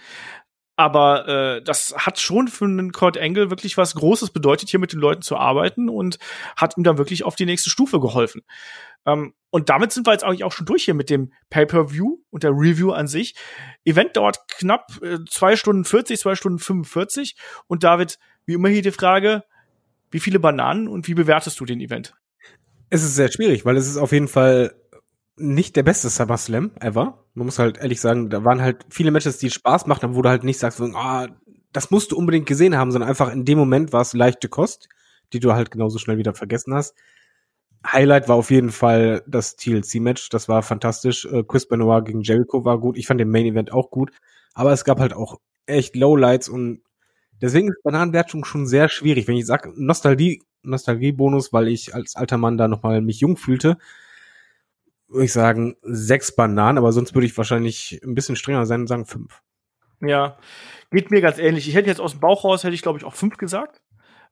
Aber 0.76 1.28
äh, 1.28 1.62
das 1.62 1.94
hat 1.96 2.18
schon 2.18 2.48
für 2.48 2.64
einen 2.64 2.90
Kurt 2.90 3.16
Angle 3.16 3.48
wirklich 3.48 3.76
was 3.76 3.94
Großes 3.94 4.30
bedeutet, 4.30 4.70
hier 4.70 4.80
mit 4.80 4.92
den 4.92 4.98
Leuten 4.98 5.22
zu 5.22 5.36
arbeiten 5.36 5.88
und 5.88 6.18
hat 6.56 6.76
ihm 6.76 6.82
dann 6.82 6.98
wirklich 6.98 7.22
auf 7.22 7.36
die 7.36 7.46
nächste 7.46 7.70
Stufe 7.70 8.00
geholfen. 8.00 8.42
Ähm, 9.06 9.34
und 9.50 9.68
damit 9.68 9.92
sind 9.92 10.04
wir 10.04 10.12
jetzt 10.12 10.24
eigentlich 10.24 10.42
auch 10.42 10.50
schon 10.50 10.66
durch 10.66 10.84
hier 10.84 10.94
mit 10.94 11.10
dem 11.10 11.32
Pay-per-View 11.50 12.18
und 12.30 12.42
der 12.42 12.50
Review 12.50 12.90
an 12.90 13.06
sich. 13.06 13.36
Event 13.84 14.16
dauert 14.16 14.48
knapp 14.48 15.00
äh, 15.00 15.18
zwei 15.30 15.54
Stunden 15.54 15.84
40, 15.84 16.18
zwei 16.18 16.34
Stunden 16.34 16.58
45. 16.58 17.36
Und 17.68 17.84
David, 17.84 18.18
wie 18.46 18.54
immer 18.54 18.68
hier 18.68 18.82
die 18.82 18.90
Frage, 18.90 19.44
wie 20.10 20.18
viele 20.18 20.40
Bananen 20.40 20.88
und 20.88 21.06
wie 21.06 21.14
bewertest 21.14 21.60
du 21.60 21.64
den 21.64 21.80
Event? 21.80 22.14
Es 22.94 23.02
ist 23.02 23.16
sehr 23.16 23.28
schwierig, 23.28 23.64
weil 23.64 23.76
es 23.76 23.88
ist 23.88 23.96
auf 23.96 24.12
jeden 24.12 24.28
Fall 24.28 24.72
nicht 25.36 25.74
der 25.74 25.82
beste 25.82 26.08
SummerSlam 26.08 26.70
ever. 26.78 27.24
Man 27.34 27.46
muss 27.46 27.58
halt 27.58 27.78
ehrlich 27.78 28.00
sagen, 28.00 28.30
da 28.30 28.44
waren 28.44 28.62
halt 28.62 28.86
viele 28.88 29.10
Matches, 29.10 29.38
die 29.38 29.50
Spaß 29.50 29.86
machten, 29.86 30.14
wo 30.14 30.22
du 30.22 30.28
halt 30.28 30.44
nicht 30.44 30.60
sagst, 30.60 30.80
ah, 30.80 31.26
das 31.72 31.90
musst 31.90 32.12
du 32.12 32.16
unbedingt 32.16 32.46
gesehen 32.46 32.76
haben, 32.76 32.92
sondern 32.92 33.10
einfach 33.10 33.32
in 33.32 33.44
dem 33.44 33.58
Moment 33.58 33.92
war 33.92 34.02
es 34.02 34.12
leichte 34.12 34.48
Kost, 34.48 34.88
die 35.32 35.40
du 35.40 35.54
halt 35.54 35.72
genauso 35.72 35.98
schnell 35.98 36.18
wieder 36.18 36.34
vergessen 36.34 36.72
hast. 36.72 36.94
Highlight 37.84 38.28
war 38.28 38.36
auf 38.36 38.52
jeden 38.52 38.70
Fall 38.70 39.24
das 39.26 39.56
TLC-Match. 39.56 40.28
Das 40.28 40.48
war 40.48 40.62
fantastisch. 40.62 41.24
Äh, 41.24 41.42
Chris 41.42 41.66
Benoit 41.66 42.04
gegen 42.04 42.20
Jericho 42.20 42.64
war 42.64 42.78
gut. 42.78 42.96
Ich 42.96 43.08
fand 43.08 43.18
den 43.18 43.28
Main 43.28 43.46
Event 43.46 43.72
auch 43.72 43.90
gut. 43.90 44.12
Aber 44.52 44.72
es 44.72 44.84
gab 44.84 45.00
halt 45.00 45.14
auch 45.14 45.40
echt 45.66 45.96
Lowlights 45.96 46.48
und 46.48 46.82
deswegen 47.42 47.70
ist 47.70 47.82
Bananenwertung 47.82 48.44
schon 48.44 48.68
sehr 48.68 48.88
schwierig. 48.88 49.26
Wenn 49.26 49.34
ich 49.34 49.46
sage 49.46 49.72
Nostalgie, 49.74 50.42
Nostalgie-Bonus, 50.64 51.52
weil 51.52 51.68
ich 51.68 51.94
als 51.94 52.16
alter 52.16 52.38
Mann 52.38 52.58
da 52.58 52.68
nochmal 52.68 53.00
mich 53.00 53.20
jung 53.20 53.36
fühlte, 53.36 53.78
würde 55.08 55.24
ich 55.24 55.32
sagen 55.32 55.76
sechs 55.82 56.34
Bananen, 56.34 56.78
aber 56.78 56.92
sonst 56.92 57.14
würde 57.14 57.26
ich 57.26 57.36
wahrscheinlich 57.36 58.00
ein 58.04 58.14
bisschen 58.14 58.36
strenger 58.36 58.66
sein 58.66 58.82
und 58.82 58.86
sagen 58.86 59.06
fünf. 59.06 59.42
Ja, 60.00 60.36
geht 60.90 61.10
mir 61.10 61.20
ganz 61.20 61.38
ähnlich. 61.38 61.68
Ich 61.68 61.74
hätte 61.74 61.88
jetzt 61.88 62.00
aus 62.00 62.12
dem 62.12 62.20
Bauch 62.20 62.44
raus, 62.44 62.64
hätte 62.64 62.74
ich 62.74 62.82
glaube 62.82 62.98
ich 62.98 63.04
auch 63.04 63.14
fünf 63.14 63.36
gesagt, 63.36 63.80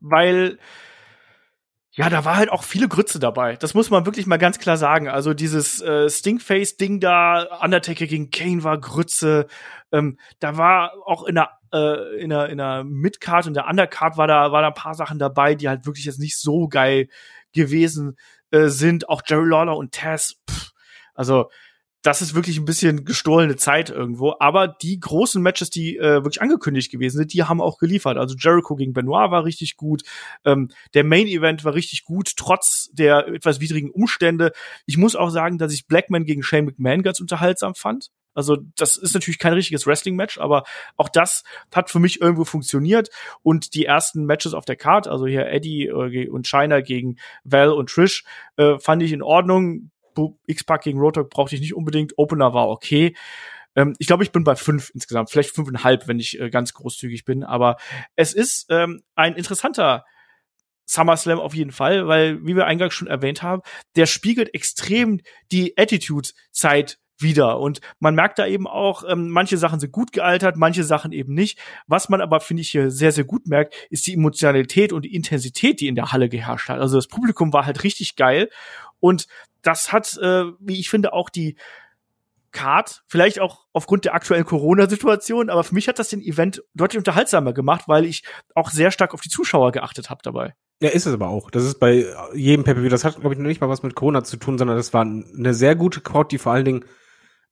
weil 0.00 0.58
ja, 1.94 2.08
da 2.08 2.24
war 2.24 2.36
halt 2.36 2.50
auch 2.50 2.62
viele 2.62 2.88
Grütze 2.88 3.18
dabei. 3.18 3.56
Das 3.56 3.74
muss 3.74 3.90
man 3.90 4.06
wirklich 4.06 4.26
mal 4.26 4.38
ganz 4.38 4.58
klar 4.58 4.78
sagen. 4.78 5.08
Also 5.08 5.34
dieses 5.34 5.82
äh, 5.82 6.08
Stinkface-Ding 6.08 7.00
da, 7.00 7.58
Undertaker 7.62 8.06
gegen 8.06 8.30
Kane 8.30 8.64
war 8.64 8.80
Grütze. 8.80 9.46
Ähm, 9.92 10.18
da 10.40 10.56
war 10.56 10.94
auch 11.04 11.24
in 11.24 11.34
der 11.34 11.50
äh, 11.72 12.20
in 12.20 12.30
der 12.30 12.48
in 12.48 12.58
der 12.58 12.84
Midcard 12.84 13.46
und 13.46 13.54
der 13.54 13.68
Undercard 13.68 14.16
war 14.16 14.26
da 14.26 14.52
war 14.52 14.62
da 14.62 14.68
ein 14.68 14.74
paar 14.74 14.94
Sachen 14.94 15.18
dabei, 15.18 15.54
die 15.54 15.68
halt 15.68 15.86
wirklich 15.86 16.04
jetzt 16.04 16.20
nicht 16.20 16.38
so 16.38 16.68
geil 16.68 17.08
gewesen 17.52 18.16
äh, 18.50 18.68
sind. 18.68 19.08
Auch 19.08 19.22
Jerry 19.26 19.48
Lawler 19.48 19.76
und 19.76 19.92
Taz. 19.92 20.36
Pff, 20.48 20.72
also 21.14 21.50
das 22.02 22.20
ist 22.20 22.34
wirklich 22.34 22.58
ein 22.58 22.64
bisschen 22.64 23.04
gestohlene 23.04 23.54
Zeit 23.56 23.88
irgendwo. 23.88 24.34
Aber 24.40 24.66
die 24.66 24.98
großen 24.98 25.40
Matches, 25.40 25.70
die 25.70 25.96
äh, 25.96 26.24
wirklich 26.24 26.42
angekündigt 26.42 26.90
gewesen 26.90 27.18
sind, 27.18 27.32
die 27.32 27.44
haben 27.44 27.60
auch 27.60 27.78
geliefert. 27.78 28.18
Also 28.18 28.34
Jericho 28.36 28.74
gegen 28.74 28.92
Benoit 28.92 29.30
war 29.30 29.44
richtig 29.44 29.76
gut. 29.76 30.02
Ähm, 30.44 30.68
der 30.94 31.04
Main 31.04 31.28
Event 31.28 31.64
war 31.64 31.74
richtig 31.74 32.02
gut, 32.02 32.32
trotz 32.36 32.90
der 32.92 33.28
etwas 33.28 33.60
widrigen 33.60 33.90
Umstände. 33.90 34.50
Ich 34.84 34.96
muss 34.96 35.14
auch 35.14 35.30
sagen, 35.30 35.58
dass 35.58 35.72
ich 35.72 35.86
Blackman 35.86 36.24
gegen 36.24 36.42
Shane 36.42 36.64
McMahon 36.64 37.02
ganz 37.02 37.20
unterhaltsam 37.20 37.76
fand. 37.76 38.10
Also 38.34 38.56
das 38.76 38.96
ist 38.96 39.14
natürlich 39.14 39.38
kein 39.38 39.52
richtiges 39.52 39.86
Wrestling-Match, 39.86 40.38
aber 40.38 40.64
auch 40.96 41.08
das 41.08 41.44
hat 41.74 41.90
für 41.90 41.98
mich 41.98 42.20
irgendwo 42.20 42.44
funktioniert. 42.44 43.10
Und 43.42 43.74
die 43.74 43.84
ersten 43.84 44.24
Matches 44.24 44.54
auf 44.54 44.64
der 44.64 44.76
Card, 44.76 45.08
also 45.08 45.26
hier 45.26 45.46
Eddie 45.46 45.86
äh, 45.86 46.28
und 46.28 46.46
China 46.46 46.80
gegen 46.80 47.16
Val 47.44 47.70
und 47.70 47.90
Trish, 47.90 48.24
äh, 48.56 48.78
fand 48.78 49.02
ich 49.02 49.12
in 49.12 49.22
Ordnung. 49.22 49.90
X-Pack 50.46 50.82
gegen 50.82 50.98
Rotok 50.98 51.30
brauchte 51.30 51.54
ich 51.54 51.62
nicht 51.62 51.74
unbedingt. 51.74 52.18
Opener 52.18 52.52
war 52.52 52.68
okay. 52.68 53.14
Ähm, 53.74 53.94
ich 53.98 54.06
glaube, 54.06 54.24
ich 54.24 54.32
bin 54.32 54.44
bei 54.44 54.56
fünf 54.56 54.90
insgesamt, 54.94 55.30
vielleicht 55.30 55.54
fünfeinhalb, 55.54 56.06
wenn 56.08 56.18
ich 56.18 56.38
äh, 56.38 56.50
ganz 56.50 56.74
großzügig 56.74 57.24
bin. 57.24 57.44
Aber 57.44 57.76
es 58.16 58.34
ist 58.34 58.66
ähm, 58.68 59.02
ein 59.14 59.34
interessanter 59.34 60.04
SummerSlam 60.86 61.40
auf 61.40 61.54
jeden 61.54 61.72
Fall, 61.72 62.06
weil, 62.06 62.44
wie 62.44 62.56
wir 62.56 62.66
eingangs 62.66 62.94
schon 62.94 63.08
erwähnt 63.08 63.42
haben, 63.42 63.62
der 63.96 64.06
spiegelt 64.06 64.54
extrem 64.54 65.20
die 65.50 65.76
Attitude-Zeit 65.78 66.98
wieder. 67.18 67.60
Und 67.60 67.80
man 68.00 68.14
merkt 68.14 68.38
da 68.38 68.46
eben 68.46 68.66
auch, 68.66 69.04
ähm, 69.08 69.28
manche 69.28 69.56
Sachen 69.56 69.80
sind 69.80 69.92
gut 69.92 70.12
gealtert, 70.12 70.56
manche 70.56 70.84
Sachen 70.84 71.12
eben 71.12 71.34
nicht. 71.34 71.58
Was 71.86 72.08
man 72.08 72.20
aber, 72.20 72.40
finde 72.40 72.62
ich, 72.62 72.70
hier 72.70 72.90
sehr, 72.90 73.12
sehr 73.12 73.24
gut 73.24 73.46
merkt, 73.46 73.74
ist 73.90 74.06
die 74.06 74.14
Emotionalität 74.14 74.92
und 74.92 75.04
die 75.04 75.14
Intensität, 75.14 75.80
die 75.80 75.88
in 75.88 75.94
der 75.94 76.12
Halle 76.12 76.28
geherrscht 76.28 76.68
hat. 76.68 76.80
Also 76.80 76.96
das 76.96 77.06
Publikum 77.06 77.52
war 77.52 77.66
halt 77.66 77.84
richtig 77.84 78.16
geil. 78.16 78.48
Und 79.00 79.26
das 79.62 79.92
hat, 79.92 80.16
äh, 80.18 80.44
wie 80.58 80.78
ich 80.78 80.90
finde, 80.90 81.12
auch 81.12 81.30
die 81.30 81.56
Card, 82.52 83.02
vielleicht 83.08 83.40
auch 83.40 83.66
aufgrund 83.72 84.04
der 84.04 84.14
aktuellen 84.14 84.44
Corona-Situation, 84.44 85.48
aber 85.48 85.64
für 85.64 85.74
mich 85.74 85.88
hat 85.88 85.98
das 85.98 86.10
den 86.10 86.20
Event 86.20 86.62
deutlich 86.74 86.98
unterhaltsamer 86.98 87.54
gemacht, 87.54 87.84
weil 87.88 88.04
ich 88.04 88.24
auch 88.54 88.70
sehr 88.70 88.90
stark 88.90 89.14
auf 89.14 89.22
die 89.22 89.30
Zuschauer 89.30 89.72
geachtet 89.72 90.10
habe 90.10 90.20
dabei. 90.22 90.54
Ja, 90.82 90.90
ist 90.90 91.06
es 91.06 91.14
aber 91.14 91.28
auch. 91.28 91.50
Das 91.50 91.64
ist 91.64 91.78
bei 91.78 92.06
jedem 92.34 92.64
pay 92.64 92.88
Das 92.88 93.04
hat, 93.04 93.18
glaube 93.20 93.34
ich, 93.34 93.40
noch 93.40 93.46
nicht 93.46 93.60
mal 93.60 93.68
was 93.68 93.82
mit 93.82 93.94
Corona 93.94 94.22
zu 94.22 94.36
tun, 94.36 94.58
sondern 94.58 94.76
das 94.76 94.92
war 94.92 95.02
eine 95.02 95.54
sehr 95.54 95.76
gute 95.76 96.00
Crowd, 96.00 96.28
die 96.30 96.38
vor 96.38 96.52
allen 96.52 96.64
Dingen 96.64 96.84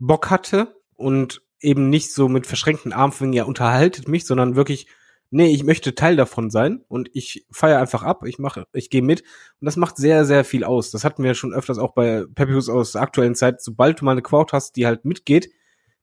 Bock 0.00 0.30
hatte 0.30 0.74
und 0.96 1.42
eben 1.60 1.88
nicht 1.88 2.12
so 2.12 2.28
mit 2.28 2.46
verschränkten 2.46 2.92
Armen 2.92 3.12
von, 3.12 3.32
ja, 3.32 3.44
unterhaltet 3.44 4.08
mich, 4.08 4.26
sondern 4.26 4.56
wirklich 4.56 4.88
nee, 5.30 5.52
ich 5.52 5.64
möchte 5.64 5.94
Teil 5.94 6.16
davon 6.16 6.50
sein 6.50 6.84
und 6.88 7.08
ich 7.14 7.46
feiere 7.50 7.80
einfach 7.80 8.02
ab, 8.02 8.24
ich 8.26 8.38
mache, 8.38 8.66
ich 8.72 8.90
gehe 8.90 9.02
mit 9.02 9.22
und 9.22 9.64
das 9.64 9.76
macht 9.76 9.96
sehr, 9.96 10.24
sehr 10.24 10.44
viel 10.44 10.64
aus. 10.64 10.90
Das 10.90 11.04
hatten 11.04 11.22
wir 11.22 11.34
schon 11.34 11.54
öfters 11.54 11.78
auch 11.78 11.94
bei 11.94 12.24
Pay-Per-Views 12.34 12.68
aus 12.68 12.92
der 12.92 13.02
aktuellen 13.02 13.36
Zeit. 13.36 13.62
Sobald 13.62 14.00
du 14.00 14.04
mal 14.04 14.12
eine 14.12 14.22
Crowd 14.22 14.52
hast, 14.52 14.76
die 14.76 14.86
halt 14.86 15.04
mitgeht, 15.04 15.50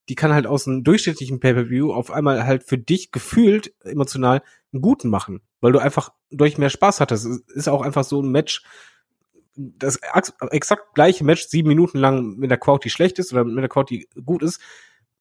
die 0.10 0.16
kann 0.16 0.34
halt 0.34 0.48
aus 0.48 0.68
einem 0.68 0.84
durchschnittlichen 0.84 1.42
Pay-Per-View 1.42 1.92
auf 1.92 2.12
einmal 2.12 2.46
halt 2.46 2.64
für 2.64 2.78
dich 2.78 3.12
gefühlt 3.12 3.74
emotional 3.84 4.42
einen 4.72 4.82
guten 4.82 5.10
machen, 5.10 5.42
weil 5.60 5.74
du 5.74 5.80
einfach 5.80 6.14
durch 6.32 6.58
mehr 6.58 6.70
Spaß 6.70 7.02
hattest. 7.02 7.26
Es 7.26 7.42
ist 7.54 7.70
auch 7.70 7.82
einfach 7.82 8.06
so 8.06 8.22
ein 8.22 8.32
Match, 8.32 8.64
das 9.58 10.00
exakt 10.52 10.94
gleiche 10.94 11.24
Match 11.24 11.48
sieben 11.48 11.68
Minuten 11.68 11.98
lang 11.98 12.38
mit 12.38 12.52
der 12.52 12.58
Crowd, 12.58 12.84
die 12.84 12.92
schlecht 12.92 13.18
ist 13.20 13.34
oder 13.34 13.44
mit 13.44 13.62
der 13.62 13.70
Crowd, 13.70 13.94
die 13.94 14.08
gut 14.24 14.44
ist. 14.44 14.62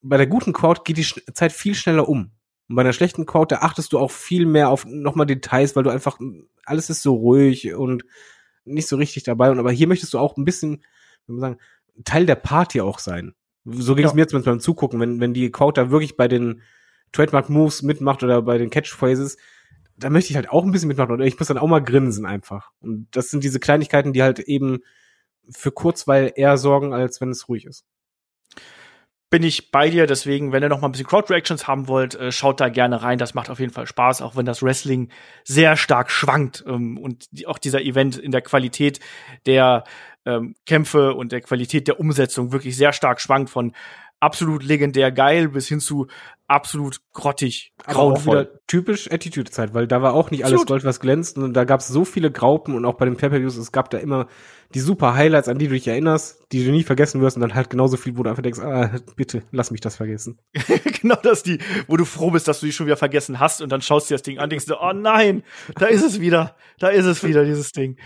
Bei 0.03 0.19
der 0.19 0.27
guten 0.27 0.53
Crowd 0.53 0.83
geht 0.85 0.99
die 0.99 1.33
Zeit 1.33 1.53
viel 1.53 1.75
schneller 1.75 2.09
um. 2.09 2.31
Und 2.69 2.77
bei 2.77 2.83
einer 2.83 2.93
schlechten 2.93 3.27
Crowd, 3.27 3.55
da 3.55 3.61
achtest 3.61 3.93
du 3.93 3.99
auch 3.99 4.11
viel 4.11 4.45
mehr 4.45 4.69
auf 4.69 4.85
nochmal 4.85 5.27
Details, 5.27 5.75
weil 5.75 5.85
du 5.85 5.91
einfach, 5.91 6.19
alles 6.65 6.91
ist 6.91 7.03
so 7.03 7.15
ruhig 7.15 7.75
und 7.75 8.05
nicht 8.65 8.89
so 8.89 8.97
richtig 8.97 9.23
dabei. 9.23 9.51
Und 9.51 9.59
aber 9.59 9.73
hier 9.73 9.89
möchtest 9.89 10.13
du 10.15 10.19
auch 10.19 10.37
ein 10.37 10.45
bisschen, 10.45 10.85
wenn 11.27 11.37
man 11.37 11.41
sagen, 11.41 11.61
Teil 12.05 12.27
der 12.27 12.35
Party 12.35 12.81
auch 12.81 12.99
sein. 12.99 13.35
So 13.65 13.95
ging 13.95 14.05
es 14.05 14.13
ja. 14.13 14.17
mir 14.17 14.29
zumindest 14.29 14.47
beim 14.47 14.61
Zugucken, 14.61 15.01
wenn, 15.01 15.21
wenn 15.21 15.33
die 15.33 15.51
Crowd 15.51 15.81
da 15.81 15.91
wirklich 15.91 16.17
bei 16.17 16.29
den 16.29 16.63
Trademark 17.13 17.49
Moves 17.49 17.83
mitmacht 17.83 18.23
oder 18.23 18.43
bei 18.43 18.59
den 18.59 18.71
Catchphrases, 18.71 19.39
da 19.97 20.11
möchte 20.11 20.31
ich 20.31 20.37
halt 20.37 20.51
auch 20.51 20.65
ein 20.65 20.73
bisschen 20.73 20.89
mitmachen 20.89 21.13
oder 21.13 21.25
ich 21.25 21.39
muss 21.39 21.49
dann 21.49 21.59
auch 21.59 21.67
mal 21.69 21.83
grinsen 21.83 22.27
einfach. 22.27 22.71
Und 22.81 23.09
das 23.13 23.31
sind 23.31 23.45
diese 23.45 23.61
Kleinigkeiten, 23.61 24.13
die 24.13 24.23
halt 24.23 24.39
eben 24.41 24.81
für 25.51 25.73
Kurzweil 25.73 26.33
eher 26.37 26.59
sorgen, 26.59 26.93
als 26.93 27.21
wenn 27.21 27.31
es 27.31 27.49
ruhig 27.49 27.65
ist. 27.67 27.85
bin 29.31 29.43
ich 29.43 29.71
bei 29.71 29.91
dir. 29.91 30.07
Deswegen, 30.07 30.53
wenn 30.53 30.63
ihr 30.63 30.69
noch 30.69 30.81
mal 30.81 30.89
ein 30.89 30.93
bisschen 30.93 31.07
Crowd-Reactions 31.07 31.67
haben 31.67 31.89
wollt, 31.89 32.15
äh, 32.15 32.31
schaut 32.33 32.61
da 32.61 32.69
gerne 32.69 33.03
rein. 33.03 33.19
Das 33.19 33.35
macht 33.35 33.51
auf 33.51 33.59
jeden 33.61 33.73
Fall 33.73 33.87
Spaß, 33.87 34.23
auch 34.23 34.37
wenn 34.37 34.47
das 34.47 34.63
Wrestling 34.63 35.11
sehr 35.45 35.77
stark 35.77 36.11
schwankt 36.11 36.65
ähm, 36.67 36.99
und 36.99 37.27
die, 37.33 37.47
auch 37.47 37.59
dieser 37.59 37.83
Event 37.83 38.17
in 38.17 38.31
der 38.31 38.43
Qualität 38.43 39.01
der 39.47 39.85
ähm, 40.25 40.55
Kämpfe 40.67 41.15
und 41.15 41.33
der 41.33 41.41
Qualität 41.41 41.89
der 41.89 42.01
Umsetzung 42.01 42.53
wirklich 42.53 42.77
sehr 42.77 42.93
stark 42.93 43.21
schwankt 43.21 43.51
von 43.51 43.73
absolut 44.21 44.63
legendär 44.63 45.13
geil 45.13 45.49
bis 45.49 45.69
hin 45.69 45.81
zu 45.81 46.07
absolut 46.49 47.01
grottig, 47.13 47.73
grauenvoll. 47.85 48.61
typisch 48.67 49.11
Attitude-Zeit, 49.11 49.75
weil 49.75 49.87
da 49.87 50.03
war 50.03 50.15
auch 50.15 50.31
nicht 50.31 50.45
alles 50.45 50.67
Gold, 50.67 50.85
was 50.85 51.01
glänzt 51.01 51.39
und 51.39 51.55
da 51.55 51.65
gab 51.65 51.81
es 51.81 51.89
so 51.89 52.05
viele 52.05 52.31
Graupen 52.31 52.75
und 52.75 52.85
auch 52.85 52.95
bei 52.95 53.05
den 53.05 53.17
Pay-Per-Views, 53.17 53.57
es 53.57 53.73
gab 53.73 53.91
da 53.91 53.99
immer 53.99 54.29
die 54.75 54.81
super 54.81 55.15
Highlights, 55.15 55.49
an 55.49 55.59
die 55.59 55.69
du 55.69 55.75
dich 55.75 55.87
erinnerst, 55.87 56.47
die 56.53 56.65
du 56.65 56.71
nie 56.71 56.83
vergessen 56.83 57.21
wirst 57.21 57.37
und 57.37 57.41
dann 57.41 57.55
halt 57.55 57.71
genauso 57.71 57.97
viel, 57.97 58.17
wo 58.17 58.23
du 58.23 58.31
einfach 58.31 58.43
denkst, 58.43 58.61
ah, 58.61 58.91
bitte, 59.17 59.43
lass 59.51 59.71
mich 59.71 59.81
das 59.81 59.97
vergessen. 59.97 60.39
genau 61.01 61.17
das 61.23 61.43
die, 61.43 61.59
wo 61.87 61.97
du 61.97 62.05
froh 62.05 62.31
bist, 62.31 62.49
dass 62.49 62.61
du 62.61 62.67
die 62.67 62.73
schon 62.73 62.87
wieder 62.87 62.97
vergessen 62.97 63.41
hast 63.41 63.63
und 63.63 63.71
dann 63.71 63.81
schaust 63.81 64.09
du 64.09 64.13
dir 64.13 64.17
das 64.17 64.23
Ding 64.23 64.39
an, 64.39 64.51
denkst 64.51 64.67
du, 64.67 64.75
oh 64.81 64.93
nein, 64.93 65.43
da 65.77 65.87
ist 65.87 66.03
es 66.03 66.21
wieder, 66.21 66.57
da 66.79 66.89
ist 66.89 67.07
es 67.07 67.23
wieder, 67.25 67.45
dieses 67.45 67.73
Ding. 67.73 67.97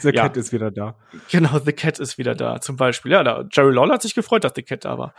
The 0.00 0.10
ja. 0.10 0.22
Cat 0.22 0.36
ist 0.36 0.52
wieder 0.52 0.70
da. 0.70 0.96
Genau, 1.30 1.58
The 1.58 1.72
Cat 1.72 1.98
ist 1.98 2.18
wieder 2.18 2.34
da, 2.34 2.60
zum 2.60 2.76
Beispiel. 2.76 3.12
Ja, 3.12 3.24
da, 3.24 3.44
Jerry 3.50 3.72
Lawler 3.72 3.94
hat 3.94 4.02
sich 4.02 4.14
gefreut, 4.14 4.44
dass 4.44 4.52
The 4.54 4.62
Cat 4.62 4.84
da 4.84 4.98
war. 4.98 5.14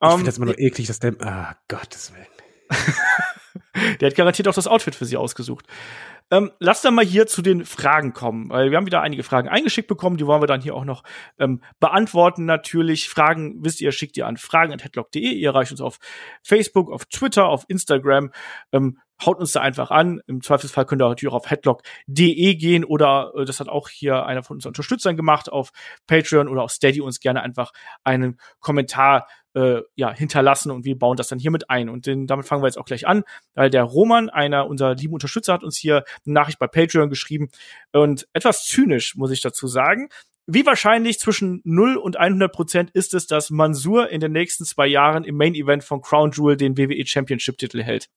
Ich 0.00 0.08
finde 0.08 0.20
ähm, 0.20 0.26
das 0.26 0.36
immer 0.36 0.46
nur 0.46 0.58
eklig, 0.58 0.86
dass 0.86 1.00
der, 1.00 1.14
ah, 1.20 1.56
Gottes 1.68 2.12
Willen. 2.12 2.26
der 4.00 4.10
hat 4.10 4.16
garantiert 4.16 4.48
auch 4.48 4.54
das 4.54 4.66
Outfit 4.66 4.94
für 4.94 5.04
sie 5.04 5.16
ausgesucht. 5.16 5.66
Ähm, 6.30 6.50
lass 6.58 6.82
dann 6.82 6.94
mal 6.94 7.04
hier 7.04 7.26
zu 7.26 7.40
den 7.40 7.64
Fragen 7.64 8.12
kommen, 8.12 8.50
weil 8.50 8.70
wir 8.70 8.76
haben 8.76 8.84
wieder 8.84 9.00
einige 9.00 9.22
Fragen 9.22 9.48
eingeschickt 9.48 9.88
bekommen, 9.88 10.18
die 10.18 10.26
wollen 10.26 10.42
wir 10.42 10.46
dann 10.46 10.60
hier 10.60 10.74
auch 10.74 10.84
noch 10.84 11.02
ähm, 11.38 11.62
beantworten 11.80 12.44
natürlich. 12.44 13.08
Fragen, 13.08 13.64
wisst 13.64 13.80
ihr, 13.80 13.92
schickt 13.92 14.16
ihr 14.18 14.26
an 14.26 14.36
fragen.headlock.de, 14.36 15.22
ihr 15.22 15.48
erreicht 15.48 15.70
uns 15.70 15.80
auf 15.80 15.98
Facebook, 16.42 16.92
auf 16.92 17.06
Twitter, 17.06 17.46
auf 17.46 17.64
Instagram. 17.68 18.30
Ähm, 18.72 18.98
haut 19.24 19.38
uns 19.40 19.52
da 19.52 19.62
einfach 19.62 19.90
an. 19.90 20.20
Im 20.26 20.42
Zweifelsfall 20.42 20.84
könnt 20.84 21.02
ihr 21.02 21.08
natürlich 21.08 21.32
auch 21.32 21.38
auf 21.38 21.50
headlock.de 21.50 22.54
gehen 22.56 22.84
oder 22.84 23.32
äh, 23.34 23.44
das 23.46 23.58
hat 23.58 23.68
auch 23.68 23.88
hier 23.88 24.26
einer 24.26 24.42
von 24.42 24.58
unseren 24.58 24.70
Unterstützern 24.70 25.16
gemacht 25.16 25.50
auf 25.50 25.70
Patreon 26.06 26.48
oder 26.48 26.62
auf 26.62 26.70
Steady 26.70 27.00
uns 27.00 27.20
gerne 27.20 27.42
einfach 27.42 27.72
einen 28.04 28.38
Kommentar 28.60 29.26
äh, 29.58 29.82
ja, 29.96 30.14
hinterlassen 30.14 30.70
und 30.70 30.84
wir 30.84 30.96
bauen 30.96 31.16
das 31.16 31.28
dann 31.28 31.40
hier 31.40 31.50
mit 31.50 31.68
ein. 31.68 31.88
Und 31.88 32.06
den, 32.06 32.26
damit 32.28 32.46
fangen 32.46 32.62
wir 32.62 32.68
jetzt 32.68 32.78
auch 32.78 32.84
gleich 32.84 33.08
an, 33.08 33.24
weil 33.54 33.70
der 33.70 33.82
Roman, 33.82 34.30
einer 34.30 34.68
unserer 34.68 34.94
lieben 34.94 35.14
Unterstützer, 35.14 35.52
hat 35.52 35.64
uns 35.64 35.76
hier 35.76 36.04
eine 36.24 36.34
Nachricht 36.34 36.60
bei 36.60 36.68
Patreon 36.68 37.10
geschrieben 37.10 37.48
und 37.92 38.28
etwas 38.32 38.66
zynisch, 38.66 39.16
muss 39.16 39.32
ich 39.32 39.40
dazu 39.40 39.66
sagen. 39.66 40.08
Wie 40.46 40.64
wahrscheinlich 40.64 41.18
zwischen 41.18 41.60
0 41.64 41.96
und 41.96 42.16
100 42.16 42.52
Prozent 42.52 42.90
ist 42.92 43.14
es, 43.14 43.26
dass 43.26 43.50
Mansur 43.50 44.08
in 44.10 44.20
den 44.20 44.32
nächsten 44.32 44.64
zwei 44.64 44.86
Jahren 44.86 45.24
im 45.24 45.36
Main 45.36 45.54
Event 45.54 45.82
von 45.84 46.00
Crown 46.00 46.30
Jewel 46.30 46.56
den 46.56 46.78
WWE 46.78 47.04
Championship 47.04 47.58
Titel 47.58 47.82
hält? 47.82 48.08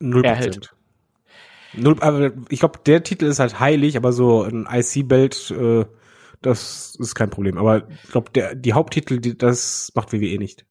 Null 0.00 0.22
Prozent. 0.22 0.74
Null, 1.74 1.96
aber 2.00 2.32
ich 2.50 2.58
glaube, 2.58 2.80
der 2.84 3.02
Titel 3.02 3.26
ist 3.26 3.38
halt 3.38 3.60
heilig, 3.60 3.96
aber 3.96 4.12
so 4.12 4.42
ein 4.42 4.68
IC-Belt, 4.70 5.54
äh, 5.56 5.84
das 6.42 6.96
ist 6.98 7.14
kein 7.14 7.30
Problem. 7.30 7.56
Aber 7.58 7.88
ich 7.88 8.10
glaube, 8.10 8.56
die 8.56 8.72
Haupttitel, 8.72 9.18
die, 9.18 9.36
das 9.36 9.90
macht 9.94 10.12
WWE 10.12 10.38
nicht. 10.38 10.66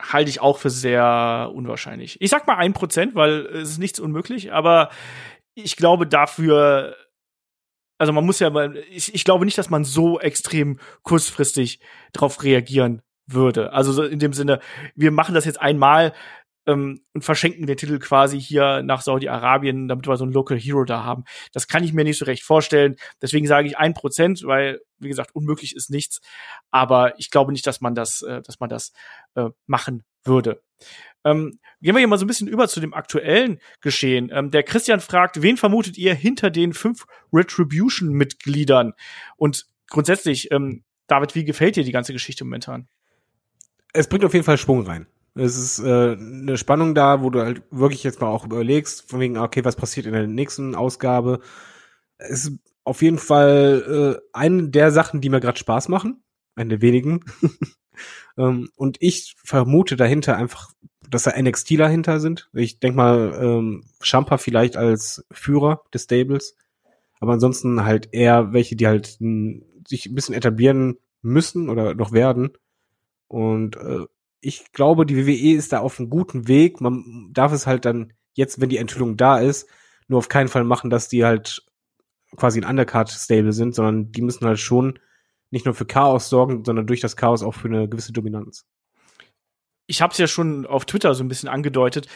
Halte 0.00 0.30
ich 0.30 0.40
auch 0.40 0.58
für 0.58 0.70
sehr 0.70 1.50
unwahrscheinlich. 1.54 2.20
Ich 2.20 2.30
sag 2.30 2.46
mal 2.46 2.56
ein 2.56 2.72
Prozent, 2.72 3.14
weil 3.14 3.46
es 3.46 3.70
ist 3.70 3.78
nichts 3.78 4.00
unmöglich, 4.00 4.52
aber 4.52 4.90
ich 5.54 5.76
glaube 5.76 6.06
dafür, 6.06 6.96
also 7.98 8.12
man 8.12 8.24
muss 8.24 8.38
ja 8.38 8.48
mal, 8.48 8.76
ich, 8.90 9.14
ich 9.14 9.24
glaube 9.24 9.44
nicht, 9.44 9.58
dass 9.58 9.68
man 9.68 9.84
so 9.84 10.18
extrem 10.18 10.80
kurzfristig 11.02 11.80
darauf 12.12 12.42
reagieren 12.42 13.02
würde. 13.26 13.72
Also 13.72 13.92
so 13.92 14.02
in 14.02 14.18
dem 14.18 14.32
Sinne, 14.32 14.60
wir 14.94 15.10
machen 15.10 15.34
das 15.34 15.44
jetzt 15.44 15.60
einmal, 15.60 16.14
ähm, 16.70 17.00
und 17.12 17.24
verschenken 17.24 17.66
den 17.66 17.76
Titel 17.76 17.98
quasi 17.98 18.40
hier 18.40 18.82
nach 18.82 19.02
Saudi-Arabien, 19.02 19.88
damit 19.88 20.06
wir 20.06 20.16
so 20.16 20.24
einen 20.24 20.32
Local 20.32 20.58
Hero 20.58 20.84
da 20.84 21.04
haben. 21.04 21.24
Das 21.52 21.68
kann 21.68 21.84
ich 21.84 21.92
mir 21.92 22.04
nicht 22.04 22.18
so 22.18 22.24
recht 22.24 22.42
vorstellen. 22.42 22.96
Deswegen 23.20 23.46
sage 23.46 23.66
ich 23.66 23.78
ein 23.78 23.94
Prozent, 23.94 24.42
weil, 24.44 24.80
wie 24.98 25.08
gesagt, 25.08 25.34
unmöglich 25.34 25.74
ist 25.74 25.90
nichts. 25.90 26.20
Aber 26.70 27.18
ich 27.18 27.30
glaube 27.30 27.52
nicht, 27.52 27.66
dass 27.66 27.80
man 27.80 27.94
das, 27.94 28.22
äh, 28.22 28.42
dass 28.42 28.60
man 28.60 28.68
das 28.68 28.92
äh, 29.34 29.50
machen 29.66 30.04
würde. 30.24 30.62
Ähm, 31.24 31.58
gehen 31.82 31.94
wir 31.94 31.98
hier 31.98 32.08
mal 32.08 32.18
so 32.18 32.24
ein 32.24 32.28
bisschen 32.28 32.48
über 32.48 32.68
zu 32.68 32.80
dem 32.80 32.94
aktuellen 32.94 33.58
Geschehen. 33.80 34.30
Ähm, 34.32 34.50
der 34.50 34.62
Christian 34.62 35.00
fragt, 35.00 35.42
wen 35.42 35.56
vermutet 35.56 35.98
ihr 35.98 36.14
hinter 36.14 36.50
den 36.50 36.72
fünf 36.72 37.04
Retribution-Mitgliedern? 37.32 38.94
Und 39.36 39.66
grundsätzlich, 39.88 40.50
ähm, 40.50 40.84
David, 41.06 41.34
wie 41.34 41.44
gefällt 41.44 41.76
dir 41.76 41.84
die 41.84 41.92
ganze 41.92 42.12
Geschichte 42.12 42.44
momentan? 42.44 42.88
Es 43.92 44.08
bringt 44.08 44.24
auf 44.24 44.32
jeden 44.32 44.44
Fall 44.44 44.56
Schwung 44.56 44.86
rein. 44.86 45.06
Es 45.34 45.56
ist 45.56 45.78
äh, 45.78 46.12
eine 46.12 46.58
Spannung 46.58 46.94
da, 46.94 47.22
wo 47.22 47.30
du 47.30 47.40
halt 47.40 47.62
wirklich 47.70 48.02
jetzt 48.02 48.20
mal 48.20 48.28
auch 48.28 48.44
überlegst, 48.44 49.08
von 49.08 49.20
wegen, 49.20 49.38
okay, 49.38 49.64
was 49.64 49.76
passiert 49.76 50.06
in 50.06 50.12
der 50.12 50.26
nächsten 50.26 50.74
Ausgabe. 50.74 51.40
Es 52.18 52.46
ist 52.46 52.58
auf 52.84 53.02
jeden 53.02 53.18
Fall 53.18 54.18
äh, 54.22 54.28
eine 54.32 54.68
der 54.68 54.90
Sachen, 54.90 55.20
die 55.20 55.28
mir 55.28 55.40
gerade 55.40 55.58
Spaß 55.58 55.88
machen. 55.88 56.22
Eine 56.56 56.70
der 56.70 56.82
wenigen. 56.82 57.24
ähm, 58.38 58.70
und 58.76 58.96
ich 59.00 59.36
vermute 59.44 59.96
dahinter 59.96 60.36
einfach, 60.36 60.72
dass 61.08 61.24
da 61.24 61.40
NXT 61.40 61.78
dahinter 61.78 62.20
sind. 62.20 62.50
Ich 62.52 62.80
denk 62.80 62.96
mal, 62.96 63.38
ähm, 63.40 63.84
Champa 64.02 64.38
vielleicht 64.38 64.76
als 64.76 65.24
Führer 65.30 65.82
des 65.94 66.04
Stables. 66.04 66.56
Aber 67.20 67.34
ansonsten 67.34 67.84
halt 67.84 68.08
eher 68.12 68.52
welche, 68.52 68.76
die 68.76 68.86
halt 68.86 69.18
sich 69.86 70.06
ein 70.06 70.14
bisschen 70.14 70.34
etablieren 70.34 70.96
müssen 71.22 71.68
oder 71.68 71.94
noch 71.94 72.12
werden. 72.12 72.50
Und 73.28 73.76
äh, 73.76 74.06
ich 74.40 74.72
glaube, 74.72 75.06
die 75.06 75.26
WWE 75.26 75.56
ist 75.56 75.72
da 75.72 75.80
auf 75.80 75.98
einem 75.98 76.10
guten 76.10 76.48
Weg. 76.48 76.80
Man 76.80 77.30
darf 77.32 77.52
es 77.52 77.66
halt 77.66 77.84
dann 77.84 78.12
jetzt, 78.34 78.60
wenn 78.60 78.68
die 78.68 78.78
Enthüllung 78.78 79.16
da 79.16 79.38
ist, 79.38 79.68
nur 80.08 80.18
auf 80.18 80.28
keinen 80.28 80.48
Fall 80.48 80.64
machen, 80.64 80.90
dass 80.90 81.08
die 81.08 81.24
halt 81.24 81.62
quasi 82.36 82.60
ein 82.60 82.68
Undercard-Stable 82.68 83.52
sind, 83.52 83.74
sondern 83.74 84.12
die 84.12 84.22
müssen 84.22 84.46
halt 84.46 84.58
schon 84.58 84.98
nicht 85.50 85.66
nur 85.66 85.74
für 85.74 85.84
Chaos 85.84 86.28
sorgen, 86.28 86.64
sondern 86.64 86.86
durch 86.86 87.00
das 87.00 87.16
Chaos 87.16 87.42
auch 87.42 87.54
für 87.54 87.68
eine 87.68 87.88
gewisse 87.88 88.12
Dominanz. 88.12 88.66
Ich 89.86 90.00
habe 90.00 90.12
es 90.12 90.18
ja 90.18 90.28
schon 90.28 90.64
auf 90.66 90.84
Twitter 90.84 91.14
so 91.14 91.24
ein 91.24 91.28
bisschen 91.28 91.48
angedeutet, 91.48 92.06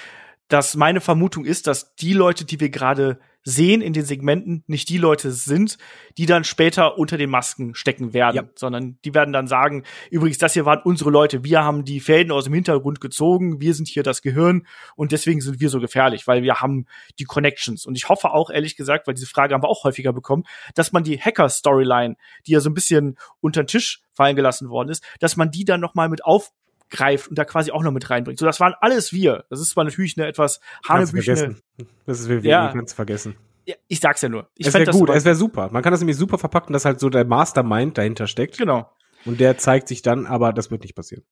dass 0.49 0.77
meine 0.77 1.01
Vermutung 1.01 1.45
ist, 1.45 1.67
dass 1.67 1.95
die 1.97 2.13
Leute, 2.13 2.45
die 2.45 2.61
wir 2.61 2.71
gerade 2.71 3.19
sehen 3.45 3.83
in 3.83 3.93
den 3.93 4.05
Segmenten, 4.05 4.65
nicht 4.67 4.89
die 4.89 4.97
Leute 4.97 5.31
sind, 5.31 5.77
die 6.17 6.25
dann 6.25 6.45
später 6.45 6.97
unter 6.99 7.19
den 7.19 7.29
Masken 7.29 7.75
stecken 7.75 8.15
werden, 8.15 8.37
ja. 8.37 8.45
sondern 8.55 8.99
die 9.05 9.13
werden 9.13 9.35
dann 9.35 9.47
sagen, 9.47 9.85
übrigens, 10.11 10.39
das 10.39 10.55
hier 10.55 10.65
waren 10.65 10.81
unsere 10.83 11.11
Leute, 11.11 11.45
wir 11.45 11.63
haben 11.63 11.85
die 11.85 12.01
Fäden 12.01 12.33
aus 12.33 12.45
dem 12.45 12.55
Hintergrund 12.55 13.03
gezogen, 13.03 13.61
wir 13.61 13.75
sind 13.75 13.87
hier 13.87 14.03
das 14.03 14.23
Gehirn 14.23 14.67
und 14.97 15.13
deswegen 15.13 15.43
sind 15.43 15.61
wir 15.61 15.69
so 15.69 15.79
gefährlich, 15.79 16.27
weil 16.27 16.43
wir 16.43 16.63
haben 16.63 16.87
die 17.19 17.25
Connections. 17.25 17.85
Und 17.85 17.97
ich 17.97 18.09
hoffe 18.09 18.31
auch, 18.31 18.49
ehrlich 18.49 18.77
gesagt, 18.77 19.07
weil 19.07 19.15
diese 19.15 19.27
Frage 19.27 19.55
haben 19.55 19.63
wir 19.63 19.69
auch 19.69 19.85
häufiger 19.85 20.15
bekommen, 20.15 20.45
dass 20.75 20.93
man 20.93 21.05
die 21.05 21.21
Hacker-Storyline, 21.21 22.17
die 22.47 22.53
ja 22.53 22.61
so 22.61 22.71
ein 22.71 22.75
bisschen 22.75 23.19
unter 23.41 23.63
den 23.63 23.67
Tisch 23.67 24.01
fallen 24.15 24.37
gelassen 24.37 24.71
worden 24.71 24.89
ist, 24.89 25.05
dass 25.21 25.37
man 25.37 25.51
die 25.51 25.67
dann 25.67 25.81
noch 25.81 25.95
mal 25.95 26.09
mit 26.09 26.25
auf 26.25 26.53
greift 26.95 27.29
und 27.29 27.39
da 27.39 27.45
quasi 27.45 27.71
auch 27.71 27.83
noch 27.83 27.93
mit 27.93 28.09
reinbringt. 28.09 28.39
So, 28.39 28.47
das 28.47 28.61
waren 28.61 28.75
alles 28.81 29.13
wir. 29.13 29.45
Das 29.51 29.61
ist 29.61 29.71
zwar 29.71 29.85
natürlich 29.85 30.17
eine 30.17 30.27
etwas 30.27 30.61
hanebüchene. 30.89 31.57
Das 32.07 32.21
ist 32.21 32.29
WWE, 32.29 32.49
ja. 32.49 32.73
ganz 32.73 32.93
vergessen. 32.93 33.37
Ja, 33.67 33.75
ich 33.89 34.01
sag's 34.01 34.21
ja 34.23 34.29
nur. 34.29 34.49
Ich 34.57 34.67
es 34.67 34.75
wäre 34.75 34.91
gut, 34.91 35.11
es 35.11 35.25
wäre 35.25 35.37
super. 35.37 35.71
Man 35.73 35.83
kann 35.83 35.93
das 35.93 36.01
nämlich 36.01 36.17
super 36.17 36.39
verpacken, 36.39 36.73
dass 36.73 36.85
halt 36.85 37.01
so 37.01 37.09
der 37.09 37.25
Mastermind 37.25 37.97
dahinter 37.97 38.27
steckt. 38.27 38.59
Genau. 38.59 38.91
Und 39.25 39.41
der 39.41 39.57
zeigt 39.57 39.89
sich 39.89 40.03
dann, 40.03 40.27
aber 40.27 40.53
das 40.53 40.71
wird 40.71 40.83
nicht 40.83 40.95
passieren. 40.95 41.25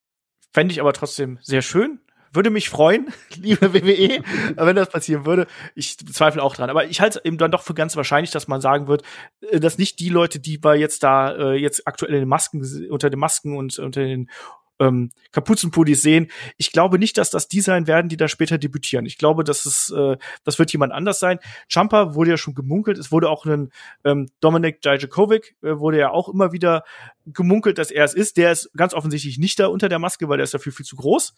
Fände 0.53 0.73
ich 0.73 0.81
aber 0.81 0.93
trotzdem 0.93 1.39
sehr 1.43 1.63
schön. 1.63 2.01
Würde 2.35 2.49
mich 2.49 2.71
freuen, 2.71 3.13
liebe 3.37 3.75
WWE, 3.75 4.23
wenn 4.57 4.77
das 4.77 4.89
passieren 4.89 5.27
würde. 5.27 5.47
Ich 5.75 5.99
zweifle 5.99 6.43
auch 6.43 6.57
dran. 6.57 6.71
Aber 6.71 6.87
ich 6.87 7.03
halte 7.03 7.19
es 7.19 7.25
eben 7.27 7.37
dann 7.37 7.51
doch 7.51 7.63
für 7.63 7.75
ganz 7.75 7.95
wahrscheinlich, 7.95 8.31
dass 8.31 8.49
man 8.49 8.63
sagen 8.63 8.89
wird, 8.89 9.03
äh, 9.51 9.61
dass 9.61 9.77
nicht 9.77 10.01
die 10.01 10.09
Leute, 10.09 10.41
die 10.41 10.65
wir 10.65 10.77
jetzt 10.77 11.03
da 11.03 11.35
äh, 11.35 11.55
jetzt 11.55 11.87
aktuell 11.87 12.15
in 12.15 12.21
den 12.21 12.29
Masken, 12.29 12.63
unter 12.91 13.11
den 13.11 13.21
Masken 13.21 13.57
und 13.57 13.79
unter 13.79 14.01
den 14.03 14.31
ähm, 14.79 15.11
Kapuzenpullis 15.33 16.03
sehen. 16.03 16.31
Ich 16.57 16.73
glaube 16.73 16.99
nicht, 16.99 17.19
dass 17.19 17.31
das 17.31 17.49
die 17.49 17.61
sein 17.61 17.87
werden, 17.87 18.09
die 18.09 18.17
da 18.17 18.29
später 18.29 18.59
debütieren. 18.59 19.07
Ich 19.07 19.19
glaube, 19.19 19.45
dass 19.45 19.67
es, 19.67 19.91
äh, 19.91 20.17
das 20.45 20.59
wird 20.59 20.73
jemand 20.73 20.93
anders 20.93 21.21
sein. 21.21 21.39
Champa 21.69 22.15
wurde 22.15 22.31
ja 22.31 22.37
schon 22.37 22.55
gemunkelt. 22.55 22.99
Es 22.99 23.13
wurde 23.13 23.31
auch 23.31 23.47
ein 23.47 23.71
ähm, 24.05 24.29
Dominik 24.41 24.81
Dijakovic 24.83 25.57
äh, 25.63 25.79
wurde 25.79 25.99
ja 25.99 26.11
auch 26.11 26.29
immer 26.29 26.53
wieder 26.53 26.85
gemunkelt, 27.27 27.79
dass 27.79 27.91
er 27.91 28.05
es 28.05 28.15
ist. 28.15 28.37
Der 28.37 28.53
ist 28.53 28.71
ganz 28.77 28.95
offensichtlich 28.95 29.39
nicht 29.39 29.59
da 29.59 29.67
unter 29.69 29.89
der 29.89 29.99
Maske, 29.99 30.29
weil 30.29 30.39
der 30.39 30.45
ist 30.45 30.55
dafür 30.55 30.73
viel 30.73 30.87
zu 30.87 30.97
groß. 30.97 31.35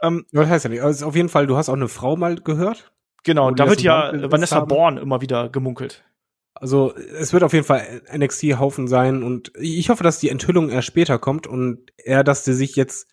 Ähm, 0.00 0.26
das 0.32 0.48
heißt 0.48 0.64
ja 0.64 0.70
nicht. 0.70 0.82
Also 0.82 1.06
auf 1.06 1.16
jeden 1.16 1.28
Fall, 1.28 1.46
du 1.46 1.56
hast 1.56 1.68
auch 1.68 1.74
eine 1.74 1.88
Frau 1.88 2.16
mal 2.16 2.36
gehört. 2.36 2.92
Genau, 3.24 3.52
da 3.52 3.68
wird 3.68 3.82
ja 3.82 4.12
Vanessa 4.30 4.56
haben. 4.56 4.68
Born 4.68 4.96
immer 4.96 5.20
wieder 5.20 5.48
gemunkelt. 5.48 6.04
Also 6.54 6.94
es 6.94 7.32
wird 7.32 7.42
auf 7.42 7.52
jeden 7.52 7.64
Fall 7.64 8.02
NXT-Haufen 8.14 8.86
sein 8.86 9.22
und 9.22 9.52
ich 9.58 9.88
hoffe, 9.88 10.04
dass 10.04 10.20
die 10.20 10.28
Enthüllung 10.28 10.68
erst 10.68 10.88
später 10.88 11.18
kommt 11.18 11.46
und 11.46 11.90
eher, 11.96 12.24
dass 12.24 12.44
sie 12.44 12.52
sich 12.52 12.76
jetzt 12.76 13.08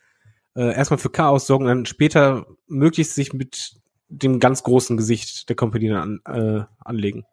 äh, 0.56 0.74
erstmal 0.74 0.98
für 0.98 1.10
Chaos 1.10 1.48
sorgen 1.48 1.66
und 1.66 1.70
dann 1.70 1.86
später 1.86 2.46
möglichst 2.68 3.16
sich 3.16 3.34
mit 3.34 3.80
dem 4.10 4.40
ganz 4.40 4.64
großen 4.64 4.98
Gesicht 4.98 5.48
der 5.50 5.56
Company 5.56 5.92
an, 5.92 6.20
äh, 6.26 6.64
anlegen. 6.84 7.26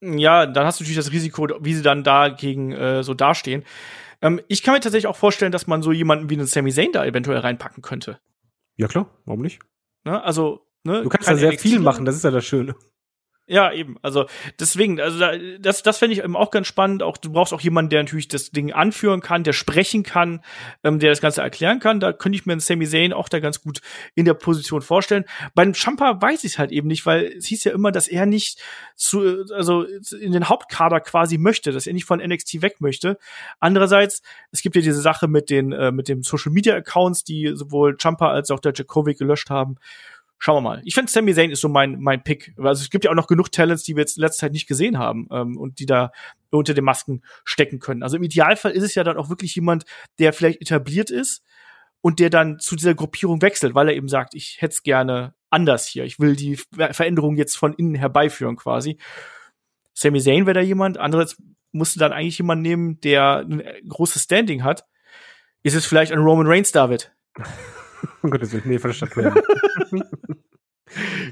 Ja, 0.00 0.46
dann 0.46 0.66
hast 0.66 0.80
du 0.80 0.84
natürlich 0.84 1.04
das 1.04 1.12
Risiko, 1.12 1.48
wie 1.60 1.74
sie 1.74 1.82
dann 1.82 2.02
dagegen 2.02 2.72
äh, 2.72 3.02
so 3.02 3.14
dastehen. 3.14 3.64
Ähm, 4.20 4.40
ich 4.48 4.62
kann 4.62 4.74
mir 4.74 4.80
tatsächlich 4.80 5.06
auch 5.06 5.16
vorstellen, 5.16 5.52
dass 5.52 5.66
man 5.66 5.82
so 5.82 5.92
jemanden 5.92 6.28
wie 6.28 6.34
einen 6.34 6.46
Sami 6.46 6.72
Zayn 6.72 6.92
da 6.92 7.04
eventuell 7.04 7.38
reinpacken 7.38 7.82
könnte. 7.82 8.18
Ja 8.76 8.88
klar, 8.88 9.08
warum 9.24 9.42
nicht? 9.42 9.60
Ne? 10.04 10.22
Also, 10.22 10.66
ne, 10.84 11.02
Du 11.02 11.08
kannst 11.08 11.28
da 11.28 11.36
sehr 11.36 11.52
viel 11.58 11.78
machen, 11.78 12.04
das 12.04 12.16
ist 12.16 12.24
ja 12.24 12.30
das 12.30 12.44
Schöne. 12.44 12.74
Ja, 13.48 13.72
eben. 13.72 13.96
Also 14.02 14.26
deswegen, 14.60 15.00
also 15.00 15.18
da, 15.18 15.32
das, 15.58 15.82
das 15.82 15.98
fände 15.98 16.14
ich 16.14 16.22
eben 16.22 16.36
auch 16.36 16.52
ganz 16.52 16.68
spannend. 16.68 17.02
Auch 17.02 17.16
du 17.16 17.32
brauchst 17.32 17.52
auch 17.52 17.60
jemanden, 17.60 17.90
der 17.90 18.02
natürlich 18.02 18.28
das 18.28 18.52
Ding 18.52 18.72
anführen 18.72 19.20
kann, 19.20 19.42
der 19.42 19.52
sprechen 19.52 20.04
kann, 20.04 20.44
ähm, 20.84 21.00
der 21.00 21.10
das 21.10 21.20
Ganze 21.20 21.42
erklären 21.42 21.80
kann. 21.80 21.98
Da 21.98 22.12
könnte 22.12 22.38
ich 22.38 22.46
mir 22.46 22.52
einen 22.52 22.60
Sami 22.60 22.86
Zayn 22.86 23.12
auch 23.12 23.28
da 23.28 23.40
ganz 23.40 23.60
gut 23.60 23.80
in 24.14 24.26
der 24.26 24.34
Position 24.34 24.80
vorstellen. 24.80 25.24
Beim 25.56 25.74
Champa 25.74 26.22
weiß 26.22 26.44
ich 26.44 26.52
es 26.52 26.58
halt 26.58 26.70
eben 26.70 26.86
nicht, 26.86 27.04
weil 27.04 27.24
es 27.36 27.46
hieß 27.46 27.64
ja 27.64 27.72
immer, 27.72 27.90
dass 27.90 28.06
er 28.06 28.26
nicht 28.26 28.60
zu, 28.94 29.44
also 29.52 29.82
in 29.82 30.30
den 30.32 30.48
Hauptkader 30.48 31.00
quasi 31.00 31.36
möchte, 31.36 31.72
dass 31.72 31.88
er 31.88 31.94
nicht 31.94 32.04
von 32.04 32.20
NXT 32.20 32.62
weg 32.62 32.80
möchte. 32.80 33.18
Andererseits, 33.58 34.22
es 34.52 34.62
gibt 34.62 34.76
ja 34.76 34.82
diese 34.82 35.00
Sache 35.00 35.26
mit 35.26 35.50
den 35.50 35.72
äh, 35.72 35.90
mit 35.90 36.06
den 36.06 36.22
Social 36.22 36.52
Media 36.52 36.76
Accounts, 36.76 37.24
die 37.24 37.50
sowohl 37.54 37.96
Champa 38.00 38.30
als 38.30 38.52
auch 38.52 38.60
der 38.60 38.72
Jakovic 38.72 39.18
gelöscht 39.18 39.50
haben. 39.50 39.78
Schauen 40.44 40.56
wir 40.56 40.60
mal. 40.60 40.82
Ich 40.84 40.94
finde, 40.94 41.08
Sami 41.08 41.32
Zayn 41.34 41.52
ist 41.52 41.60
so 41.60 41.68
mein, 41.68 42.00
mein 42.00 42.24
Pick. 42.24 42.52
Also 42.58 42.82
es 42.82 42.90
gibt 42.90 43.04
ja 43.04 43.12
auch 43.12 43.14
noch 43.14 43.28
genug 43.28 43.52
Talents, 43.52 43.84
die 43.84 43.94
wir 43.94 44.00
jetzt 44.00 44.16
in 44.16 44.22
letzter 44.22 44.46
Zeit 44.46 44.52
nicht 44.52 44.66
gesehen 44.66 44.98
haben 44.98 45.28
ähm, 45.30 45.56
und 45.56 45.78
die 45.78 45.86
da 45.86 46.10
unter 46.50 46.74
den 46.74 46.82
Masken 46.82 47.22
stecken 47.44 47.78
können. 47.78 48.02
Also 48.02 48.16
im 48.16 48.24
Idealfall 48.24 48.72
ist 48.72 48.82
es 48.82 48.96
ja 48.96 49.04
dann 49.04 49.16
auch 49.18 49.28
wirklich 49.28 49.54
jemand, 49.54 49.84
der 50.18 50.32
vielleicht 50.32 50.60
etabliert 50.60 51.10
ist 51.10 51.44
und 52.00 52.18
der 52.18 52.28
dann 52.28 52.58
zu 52.58 52.74
dieser 52.74 52.96
Gruppierung 52.96 53.40
wechselt, 53.40 53.76
weil 53.76 53.88
er 53.88 53.94
eben 53.94 54.08
sagt, 54.08 54.34
ich 54.34 54.60
hätte 54.60 54.72
es 54.72 54.82
gerne 54.82 55.32
anders 55.48 55.86
hier. 55.86 56.02
Ich 56.02 56.18
will 56.18 56.34
die 56.34 56.56
Veränderung 56.56 57.36
jetzt 57.36 57.56
von 57.56 57.72
innen 57.74 57.94
herbeiführen 57.94 58.56
quasi. 58.56 58.98
Sami 59.94 60.20
Zayn 60.20 60.46
wäre 60.46 60.54
da 60.54 60.60
jemand. 60.60 60.98
Andererseits 60.98 61.40
musst 61.70 61.94
du 61.94 62.00
dann 62.00 62.12
eigentlich 62.12 62.38
jemanden 62.38 62.62
nehmen, 62.62 63.00
der 63.02 63.46
ein 63.48 63.62
großes 63.88 64.24
Standing 64.24 64.64
hat. 64.64 64.86
Ist 65.62 65.76
es 65.76 65.86
vielleicht 65.86 66.10
ein 66.10 66.18
Roman 66.18 66.48
Reigns, 66.48 66.72
David? 66.72 67.12
Um 68.22 68.30
Gottes 68.30 68.52
Willen, 68.52 68.64
nee. 68.66 68.78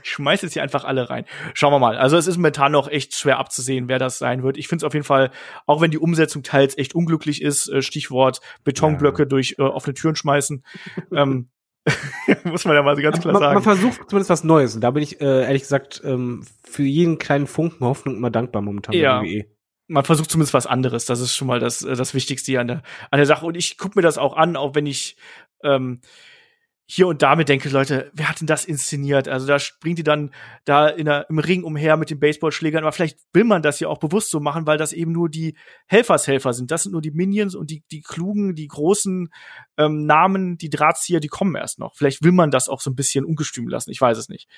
Ich 0.03 0.11
schmeiß 0.13 0.41
jetzt 0.43 0.55
hier 0.55 0.63
einfach 0.63 0.85
alle 0.85 1.11
rein. 1.11 1.27
Schauen 1.53 1.73
wir 1.73 1.79
mal. 1.79 1.99
Also 1.99 2.17
es 2.17 2.27
ist 2.27 2.37
momentan 2.39 2.73
noch 2.73 2.89
echt 2.89 3.15
schwer 3.15 3.39
abzusehen, 3.39 3.89
wer 3.89 3.99
das 3.99 4.19
sein 4.19 4.43
wird. 4.43 4.57
Ich 4.57 4.69
finde 4.69 4.83
es 4.83 4.87
auf 4.87 4.95
jeden 4.95 5.05
Fall, 5.05 5.31
auch 5.67 5.83
wenn 5.83 5.91
die 5.91 5.99
Umsetzung 5.99 6.43
teils 6.43 6.79
echt 6.79 6.95
unglücklich 6.95 7.43
ist, 7.43 7.69
äh, 7.69 7.83
Stichwort 7.83 8.41
Betonblöcke 8.65 9.23
Ja. 9.23 9.27
durch 9.29 9.57
äh, 9.59 9.63
offene 9.63 9.93
Türen 9.95 10.17
schmeißen, 10.17 10.65
ähm, 11.13 11.51
muss 12.45 12.65
man 12.65 12.75
ja 12.77 12.83
mal 12.83 12.97
so 12.97 13.03
ganz 13.03 13.21
klar 13.21 13.33
man, 13.33 13.41
sagen. 13.43 13.55
man 13.55 13.63
versucht 13.63 14.09
zumindest 14.09 14.31
was 14.31 14.45
Neues. 14.45 14.75
Und 14.75 14.81
da 14.83 14.91
bin 14.93 15.03
ich 15.03 15.21
äh, 15.21 15.43
ehrlich 15.45 15.63
gesagt 15.63 16.01
ähm, 16.05 16.45
für 16.65 16.83
jeden 16.85 17.19
kleinen 17.19 17.47
Funken 17.47 17.85
Hoffnung 17.87 18.17
immer 18.17 18.31
dankbar 18.31 18.63
momentan. 18.63 18.93
bei 18.93 18.99
Ja. 18.99 19.23
WWE. 19.23 19.45
man 19.89 20.05
versucht 20.05 20.31
zumindest 20.31 20.55
was 20.55 20.67
anderes. 20.67 21.05
Das 21.05 21.21
ist 21.21 21.35
schon 21.37 21.49
mal 21.49 21.59
das, 21.61 21.83
äh, 21.83 21.97
das 21.97 22.15
Wichtigste 22.15 22.53
hier 22.53 22.61
an 22.63 22.69
der, 22.69 22.83
an 23.11 23.19
der 23.19 23.27
Sache. 23.27 23.45
Und 23.45 23.57
ich 23.57 23.77
gucke 23.77 23.99
mir 23.99 24.03
das 24.03 24.17
auch 24.19 24.37
an, 24.37 24.57
auch 24.57 24.75
wenn 24.75 24.87
ich 24.87 25.17
ähm, 25.63 26.01
hier 26.93 27.07
und 27.07 27.23
da 27.23 27.37
mir 27.37 27.45
denke, 27.45 27.69
Leute, 27.69 28.11
wer 28.15 28.29
hat 28.29 28.41
denn 28.41 28.49
das 28.49 28.65
inszeniert? 28.65 29.29
Also 29.29 29.47
da 29.47 29.61
springt 29.61 30.01
die 30.01 30.03
dann 30.03 30.33
da 30.65 30.89
in 30.89 31.05
der, 31.05 31.31
im 31.31 31.39
Ring 31.39 31.63
umher 31.63 31.97
mit 31.97 32.11
den 32.11 32.19
Baseballschlägern, 32.19 32.83
aber 32.83 32.91
vielleicht 32.91 33.21
will 33.33 33.45
man 33.45 33.63
das 33.63 33.79
ja 33.79 33.87
auch 33.87 33.99
bewusst 33.99 34.31
so 34.31 34.41
machen, 34.41 34.67
weil 34.67 34.77
das 34.77 34.93
eben 34.93 35.13
nur 35.13 35.29
die 35.29 35.57
Helfershelfer 35.87 36.53
sind. 36.53 36.73
Das 36.73 36.83
sind 36.83 36.91
nur 36.91 37.01
die 37.01 37.13
Minions 37.13 37.55
und 37.55 37.71
die, 37.71 37.85
die 37.93 38.03
klugen, 38.03 38.57
die 38.57 38.67
großen 38.67 39.29
ähm, 39.77 40.05
Namen, 40.05 40.59
die 40.59 40.69
Drahtzieher, 40.69 41.21
die 41.21 41.29
kommen 41.29 41.55
erst 41.55 41.79
noch. 41.79 41.95
Vielleicht 41.95 42.25
will 42.25 42.33
man 42.33 42.51
das 42.51 42.69
auch 42.69 42.81
so 42.81 42.91
ein 42.91 42.97
bisschen 42.97 43.25
ungestüm 43.25 43.69
lassen. 43.69 43.93
Ich 43.93 44.01
weiß 44.01 44.19
es 44.19 44.29
nicht. 44.29 44.49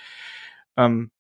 Ähm, 0.79 1.11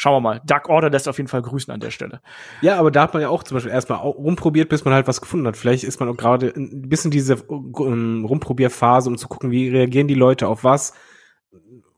schauen 0.00 0.14
wir 0.14 0.20
mal. 0.20 0.40
Dark 0.46 0.70
Order 0.70 0.88
lässt 0.88 1.08
auf 1.08 1.18
jeden 1.18 1.28
Fall 1.28 1.42
grüßen 1.42 1.72
an 1.74 1.78
der 1.78 1.90
Stelle. 1.90 2.22
Ja, 2.62 2.78
aber 2.78 2.90
da 2.90 3.02
hat 3.02 3.12
man 3.12 3.20
ja 3.20 3.28
auch 3.28 3.42
zum 3.42 3.56
Beispiel 3.56 3.70
erstmal 3.70 3.98
rumprobiert, 3.98 4.70
bis 4.70 4.82
man 4.86 4.94
halt 4.94 5.06
was 5.06 5.20
gefunden 5.20 5.46
hat. 5.46 5.58
Vielleicht 5.58 5.84
ist 5.84 6.00
man 6.00 6.08
auch 6.08 6.16
gerade 6.16 6.54
ein 6.56 6.88
bisschen 6.88 7.10
diese 7.10 7.34
ähm, 7.50 8.24
Rumprobierphase, 8.26 9.10
um 9.10 9.18
zu 9.18 9.28
gucken, 9.28 9.50
wie 9.50 9.68
reagieren 9.68 10.08
die 10.08 10.14
Leute 10.14 10.48
auf 10.48 10.64
was. 10.64 10.94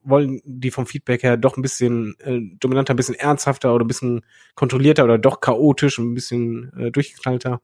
Wollen 0.03 0.41
die 0.45 0.73
vom 0.73 0.87
Feedback 0.87 1.23
her 1.23 1.37
doch 1.37 1.57
ein 1.57 1.62
bisschen 1.62 2.16
äh, 2.19 2.41
dominanter, 2.59 2.93
ein 2.93 2.97
bisschen 2.97 3.15
ernsthafter 3.15 3.73
oder 3.73 3.85
ein 3.85 3.89
bisschen 3.89 4.23
kontrollierter 4.57 5.05
oder 5.05 5.19
doch 5.19 5.41
chaotisch, 5.41 5.99
ein 5.99 6.15
bisschen 6.15 6.73
äh, 6.77 6.91
durchgeknallter? 6.91 7.61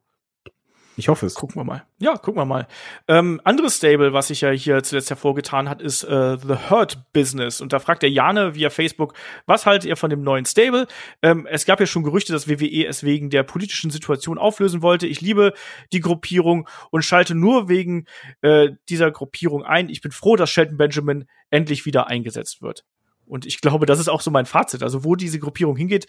Ich 0.99 1.09
hoffe 1.09 1.27
es. 1.27 1.37
Gucken 1.37 1.55
wir 1.55 1.65
mal. 1.65 1.85
Ja, 2.01 2.17
gucken 2.17 2.41
wir 2.41 2.45
mal. 2.45 2.67
Ähm, 3.07 3.41
anderes 3.45 3.77
Stable, 3.77 4.13
was 4.13 4.27
sich 4.27 4.41
ja 4.41 4.51
hier 4.51 4.83
zuletzt 4.83 5.11
hervorgetan 5.11 5.69
hat, 5.69 5.81
ist 5.81 6.03
äh, 6.03 6.37
The 6.37 6.71
Hurt 6.71 7.13
Business. 7.13 7.61
Und 7.61 7.73
da 7.73 7.79
fragt 7.79 8.03
der 8.03 8.11
Jane 8.11 8.57
via 8.57 8.69
Facebook, 8.69 9.15
was 9.47 9.65
haltet 9.65 9.89
ihr 9.89 9.97
von 9.97 10.11
dem 10.11 10.23
neuen 10.23 10.45
Stable? 10.45 10.89
Ähm, 11.23 11.47
es 11.49 11.67
gab 11.67 11.79
ja 11.79 11.87
schon 11.87 12.03
Gerüchte, 12.03 12.33
dass 12.33 12.49
WWE 12.49 12.85
es 12.85 13.05
wegen 13.05 13.31
der 13.31 13.45
politischen 13.45 13.93
Situation 13.93 14.39
auflösen 14.39 14.83
wollte. 14.83 15.07
Ich 15.07 15.21
liebe 15.21 15.53
die 15.93 16.01
Gruppierung 16.01 16.69
und 16.91 17.05
schalte 17.05 17.37
nur 17.37 17.69
wegen 17.69 18.07
äh, 18.43 18.71
dieser 18.89 19.13
Gruppierung 19.13 19.63
ein. 19.63 19.91
Ich 19.91 20.01
bin 20.01 20.11
froh, 20.11 20.35
dass 20.35 20.51
Shelton 20.51 20.79
Benjamin 20.79 21.27
endlich 21.51 21.87
wieder 21.87 22.09
eingesetzt 22.09 22.61
wird. 22.61 22.85
Und 23.25 23.47
ich 23.47 23.61
glaube, 23.61 23.87
das 23.87 24.01
ist 24.01 24.09
auch 24.09 24.21
so 24.21 24.33
mein 24.33 24.47
Fazit. 24.47 24.83
Also 24.83 25.05
wo 25.05 25.15
diese 25.15 25.39
Gruppierung 25.39 25.77
hingeht, 25.77 26.09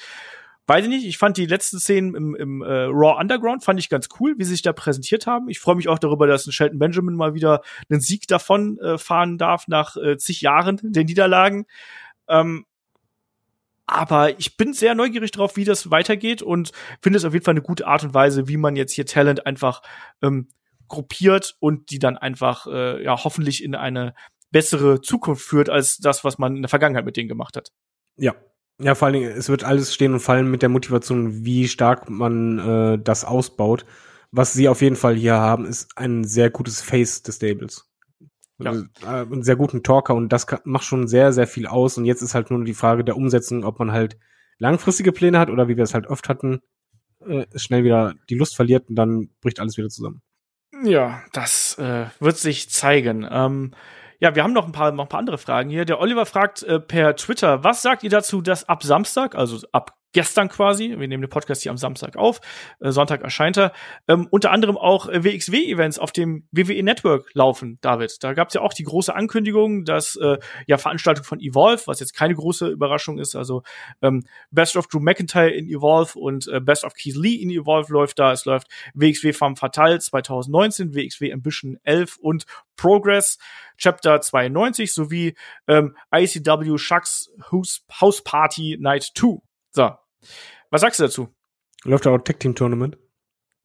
Weiß 0.69 0.83
ich 0.83 0.89
nicht, 0.89 1.07
ich 1.07 1.17
fand 1.17 1.35
die 1.35 1.47
letzten 1.47 1.79
Szenen 1.79 2.13
im, 2.13 2.35
im 2.35 2.61
äh, 2.61 2.83
Raw 2.83 3.19
Underground 3.19 3.63
fand 3.63 3.79
ich 3.79 3.89
ganz 3.89 4.07
cool, 4.19 4.35
wie 4.37 4.43
sie 4.43 4.51
sich 4.51 4.61
da 4.61 4.71
präsentiert 4.71 5.25
haben. 5.25 5.49
Ich 5.49 5.59
freue 5.59 5.73
mich 5.73 5.87
auch 5.87 5.97
darüber, 5.97 6.27
dass 6.27 6.45
ein 6.45 6.51
Shelton 6.51 6.77
Benjamin 6.77 7.15
mal 7.15 7.33
wieder 7.33 7.63
einen 7.89 8.01
Sieg 8.01 8.27
davon 8.27 8.77
äh, 8.77 8.99
fahren 8.99 9.39
darf 9.39 9.67
nach 9.67 9.97
äh, 9.97 10.17
zig 10.17 10.41
Jahren 10.41 10.79
der 10.83 11.05
Niederlagen. 11.05 11.65
Ähm, 12.27 12.67
aber 13.87 14.37
ich 14.37 14.57
bin 14.57 14.73
sehr 14.73 14.93
neugierig 14.93 15.31
drauf, 15.31 15.55
wie 15.55 15.63
das 15.63 15.89
weitergeht 15.89 16.43
und 16.43 16.71
finde 17.01 17.17
es 17.17 17.25
auf 17.25 17.33
jeden 17.33 17.43
Fall 17.43 17.53
eine 17.53 17.63
gute 17.63 17.87
Art 17.87 18.03
und 18.03 18.13
Weise, 18.13 18.47
wie 18.47 18.57
man 18.57 18.75
jetzt 18.75 18.93
hier 18.93 19.07
Talent 19.07 19.47
einfach 19.47 19.81
ähm, 20.21 20.49
gruppiert 20.87 21.55
und 21.59 21.89
die 21.89 21.97
dann 21.97 22.15
einfach 22.15 22.67
äh, 22.67 23.03
ja 23.03 23.23
hoffentlich 23.23 23.63
in 23.63 23.73
eine 23.73 24.13
bessere 24.51 25.01
Zukunft 25.01 25.41
führt 25.41 25.71
als 25.71 25.97
das, 25.97 26.23
was 26.23 26.37
man 26.37 26.55
in 26.55 26.61
der 26.61 26.69
Vergangenheit 26.69 27.05
mit 27.05 27.17
denen 27.17 27.27
gemacht 27.27 27.57
hat. 27.57 27.71
Ja. 28.17 28.35
Ja, 28.81 28.95
vor 28.95 29.07
allen 29.07 29.13
Dingen, 29.13 29.31
es 29.31 29.49
wird 29.49 29.63
alles 29.63 29.93
stehen 29.93 30.13
und 30.13 30.21
fallen 30.21 30.49
mit 30.49 30.61
der 30.61 30.69
Motivation, 30.69 31.43
wie 31.43 31.67
stark 31.67 32.09
man 32.09 32.59
äh, 32.59 32.99
das 32.99 33.25
ausbaut. 33.25 33.85
Was 34.31 34.53
sie 34.53 34.69
auf 34.69 34.81
jeden 34.81 34.95
Fall 34.95 35.15
hier 35.15 35.35
haben, 35.35 35.65
ist 35.65 35.97
ein 35.97 36.23
sehr 36.23 36.49
gutes 36.49 36.81
Face 36.81 37.23
des 37.23 37.37
Stables. 37.37 37.89
Ja. 38.57 38.71
Also, 38.71 38.85
äh, 39.03 39.07
einen 39.07 39.43
sehr 39.43 39.55
guten 39.55 39.83
Talker 39.83 40.15
und 40.15 40.29
das 40.29 40.47
kann, 40.47 40.59
macht 40.63 40.85
schon 40.85 41.07
sehr, 41.07 41.33
sehr 41.33 41.47
viel 41.47 41.67
aus. 41.67 41.97
Und 41.97 42.05
jetzt 42.05 42.21
ist 42.21 42.35
halt 42.35 42.51
nur 42.51 42.63
die 42.63 42.73
Frage 42.73 43.03
der 43.03 43.17
Umsetzung, 43.17 43.65
ob 43.65 43.79
man 43.79 43.91
halt 43.91 44.17
langfristige 44.59 45.11
Pläne 45.11 45.39
hat 45.39 45.49
oder 45.49 45.67
wie 45.67 45.77
wir 45.77 45.83
es 45.83 45.93
halt 45.93 46.07
oft 46.07 46.29
hatten, 46.29 46.61
äh, 47.25 47.45
schnell 47.55 47.83
wieder 47.83 48.15
die 48.29 48.35
Lust 48.35 48.55
verliert 48.55 48.87
und 48.89 48.95
dann 48.95 49.29
bricht 49.41 49.59
alles 49.59 49.77
wieder 49.77 49.89
zusammen. 49.89 50.21
Ja, 50.83 51.21
das 51.33 51.77
äh, 51.79 52.05
wird 52.19 52.37
sich 52.37 52.69
zeigen. 52.69 53.27
Ähm, 53.29 53.71
ja, 54.19 54.35
wir 54.35 54.43
haben 54.43 54.53
noch 54.53 54.65
ein 54.65 54.71
paar, 54.71 54.91
noch 54.91 55.05
ein 55.05 55.09
paar 55.09 55.19
andere 55.19 55.37
Fragen 55.37 55.69
hier. 55.69 55.85
Der 55.85 55.99
Oliver 55.99 56.25
fragt 56.25 56.63
äh, 56.63 56.79
per 56.79 57.15
Twitter, 57.15 57.63
was 57.63 57.81
sagt 57.81 58.03
ihr 58.03 58.09
dazu, 58.09 58.41
dass 58.41 58.67
ab 58.67 58.83
Samstag, 58.83 59.35
also 59.35 59.65
ab 59.71 59.98
gestern 60.13 60.49
quasi, 60.49 60.89
wir 60.89 61.07
nehmen 61.07 61.21
den 61.21 61.29
Podcast 61.29 61.63
hier 61.63 61.71
am 61.71 61.77
Samstag 61.77 62.15
auf, 62.15 62.41
äh, 62.79 62.91
Sonntag 62.91 63.21
erscheint 63.21 63.57
er, 63.57 63.73
ähm, 64.07 64.27
unter 64.31 64.51
anderem 64.51 64.77
auch 64.77 65.07
äh, 65.07 65.23
WXW-Events 65.23 65.99
auf 65.99 66.11
dem 66.11 66.47
WWE 66.51 66.83
Network 66.83 67.29
laufen, 67.33 67.77
David. 67.81 68.23
Da 68.23 68.33
gab 68.33 68.49
es 68.49 68.55
ja 68.55 68.61
auch 68.61 68.73
die 68.73 68.83
große 68.83 69.13
Ankündigung, 69.15 69.85
dass 69.85 70.15
äh, 70.15 70.37
ja 70.67 70.77
Veranstaltung 70.77 71.23
von 71.23 71.39
Evolve, 71.39 71.83
was 71.85 71.99
jetzt 71.99 72.13
keine 72.15 72.35
große 72.35 72.67
Überraschung 72.67 73.19
ist, 73.19 73.35
also 73.35 73.63
ähm, 74.01 74.25
Best 74.51 74.75
of 74.77 74.87
Drew 74.87 74.99
McIntyre 74.99 75.51
in 75.51 75.67
Evolve 75.67 76.17
und 76.17 76.47
äh, 76.47 76.59
Best 76.59 76.83
of 76.83 76.93
Keith 76.93 77.15
Lee 77.15 77.35
in 77.35 77.49
Evolve 77.49 77.91
läuft 77.93 78.19
da. 78.19 78.31
Es 78.31 78.45
läuft 78.45 78.67
WXW 78.93 79.33
Femme 79.33 79.55
Fatale 79.55 79.99
2019, 79.99 80.95
WXW 80.95 81.33
Ambition 81.33 81.77
11 81.83 82.17
und 82.17 82.45
Progress 82.75 83.37
Chapter 83.77 84.21
92 84.21 84.93
sowie 84.93 85.35
ähm, 85.67 85.95
ICW 86.13 86.77
Shucks 86.77 87.29
House 87.51 88.21
Party 88.23 88.77
Night 88.79 89.11
2. 89.15 89.39
So. 89.71 89.91
Was 90.69 90.81
sagst 90.81 90.99
du 90.99 91.03
dazu? 91.03 91.29
Läuft 91.83 92.05
da 92.05 92.11
auch 92.11 92.19
Tag 92.19 92.39
Team 92.39 92.55
Tournament? 92.55 92.97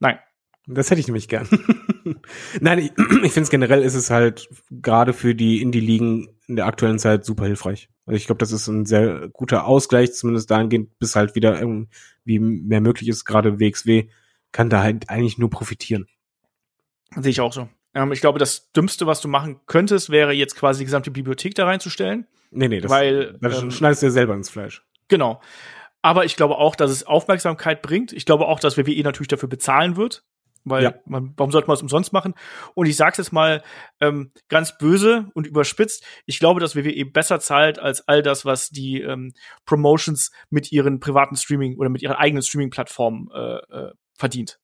Nein. 0.00 0.18
Das 0.66 0.90
hätte 0.90 1.00
ich 1.00 1.06
nämlich 1.06 1.28
gern. 1.28 1.46
Nein, 2.60 2.78
ich, 2.78 2.92
ich 3.22 3.32
finde 3.32 3.42
es 3.42 3.50
generell 3.50 3.82
ist 3.82 3.94
es 3.94 4.10
halt 4.10 4.48
gerade 4.70 5.12
für 5.12 5.34
die 5.34 5.60
Indie-Ligen 5.60 6.28
in 6.46 6.56
der 6.56 6.66
aktuellen 6.66 6.98
Zeit 6.98 7.24
super 7.24 7.46
hilfreich. 7.46 7.88
Also 8.06 8.16
ich 8.16 8.26
glaube, 8.26 8.38
das 8.38 8.52
ist 8.52 8.66
ein 8.68 8.86
sehr 8.86 9.28
guter 9.28 9.66
Ausgleich, 9.66 10.12
zumindest 10.14 10.50
dahingehend, 10.50 10.98
bis 10.98 11.16
halt 11.16 11.34
wieder 11.34 11.58
irgendwie 11.58 12.38
mehr 12.38 12.80
möglich 12.80 13.08
ist. 13.08 13.24
Gerade 13.24 13.60
WXW 13.60 14.08
kann 14.52 14.70
da 14.70 14.82
halt 14.82 15.08
eigentlich 15.10 15.38
nur 15.38 15.50
profitieren. 15.50 16.06
Sehe 17.16 17.30
ich 17.30 17.40
auch 17.40 17.52
so. 17.52 17.68
Ähm, 17.94 18.12
ich 18.12 18.20
glaube, 18.20 18.38
das 18.38 18.72
Dümmste, 18.72 19.06
was 19.06 19.20
du 19.20 19.28
machen 19.28 19.60
könntest, 19.66 20.10
wäre 20.10 20.32
jetzt 20.32 20.56
quasi 20.56 20.80
die 20.80 20.84
gesamte 20.86 21.10
Bibliothek 21.10 21.54
da 21.54 21.64
reinzustellen. 21.64 22.26
Nee, 22.50 22.68
nee, 22.68 22.80
das, 22.80 22.90
Weil, 22.90 23.38
das 23.40 23.62
ähm, 23.62 23.70
schneidest 23.70 24.02
du 24.02 24.06
ja 24.06 24.12
selber 24.12 24.34
ins 24.34 24.50
Fleisch. 24.50 24.84
Genau. 25.08 25.40
Aber 26.04 26.26
ich 26.26 26.36
glaube 26.36 26.58
auch, 26.58 26.76
dass 26.76 26.90
es 26.90 27.06
Aufmerksamkeit 27.06 27.80
bringt. 27.80 28.12
Ich 28.12 28.26
glaube 28.26 28.46
auch, 28.46 28.60
dass 28.60 28.76
WWE 28.76 29.02
natürlich 29.02 29.28
dafür 29.28 29.48
bezahlen 29.48 29.96
wird. 29.96 30.22
Weil 30.66 30.82
Ja. 30.82 30.94
man, 31.06 31.32
warum 31.36 31.50
sollte 31.50 31.66
man 31.66 31.76
es 31.76 31.82
umsonst 31.82 32.12
machen? 32.12 32.34
Und 32.74 32.86
ich 32.86 32.96
sage 32.96 33.12
es 33.12 33.18
jetzt 33.18 33.32
mal 33.32 33.62
ähm, 34.00 34.30
ganz 34.48 34.76
böse 34.76 35.30
und 35.32 35.46
überspitzt. 35.46 36.04
Ich 36.26 36.38
glaube, 36.38 36.60
dass 36.60 36.76
WWE 36.76 37.06
besser 37.06 37.40
zahlt 37.40 37.78
als 37.78 38.06
all 38.06 38.22
das, 38.22 38.44
was 38.44 38.68
die 38.68 39.00
ähm, 39.00 39.32
Promotions 39.64 40.30
mit 40.50 40.72
ihren 40.72 41.00
privaten 41.00 41.36
Streaming 41.36 41.78
oder 41.78 41.88
mit 41.88 42.02
ihren 42.02 42.16
eigenen 42.16 42.42
Streaming-Plattformen 42.42 43.30
äh, 43.34 43.56
äh, 43.56 43.92
verdient. 44.14 44.58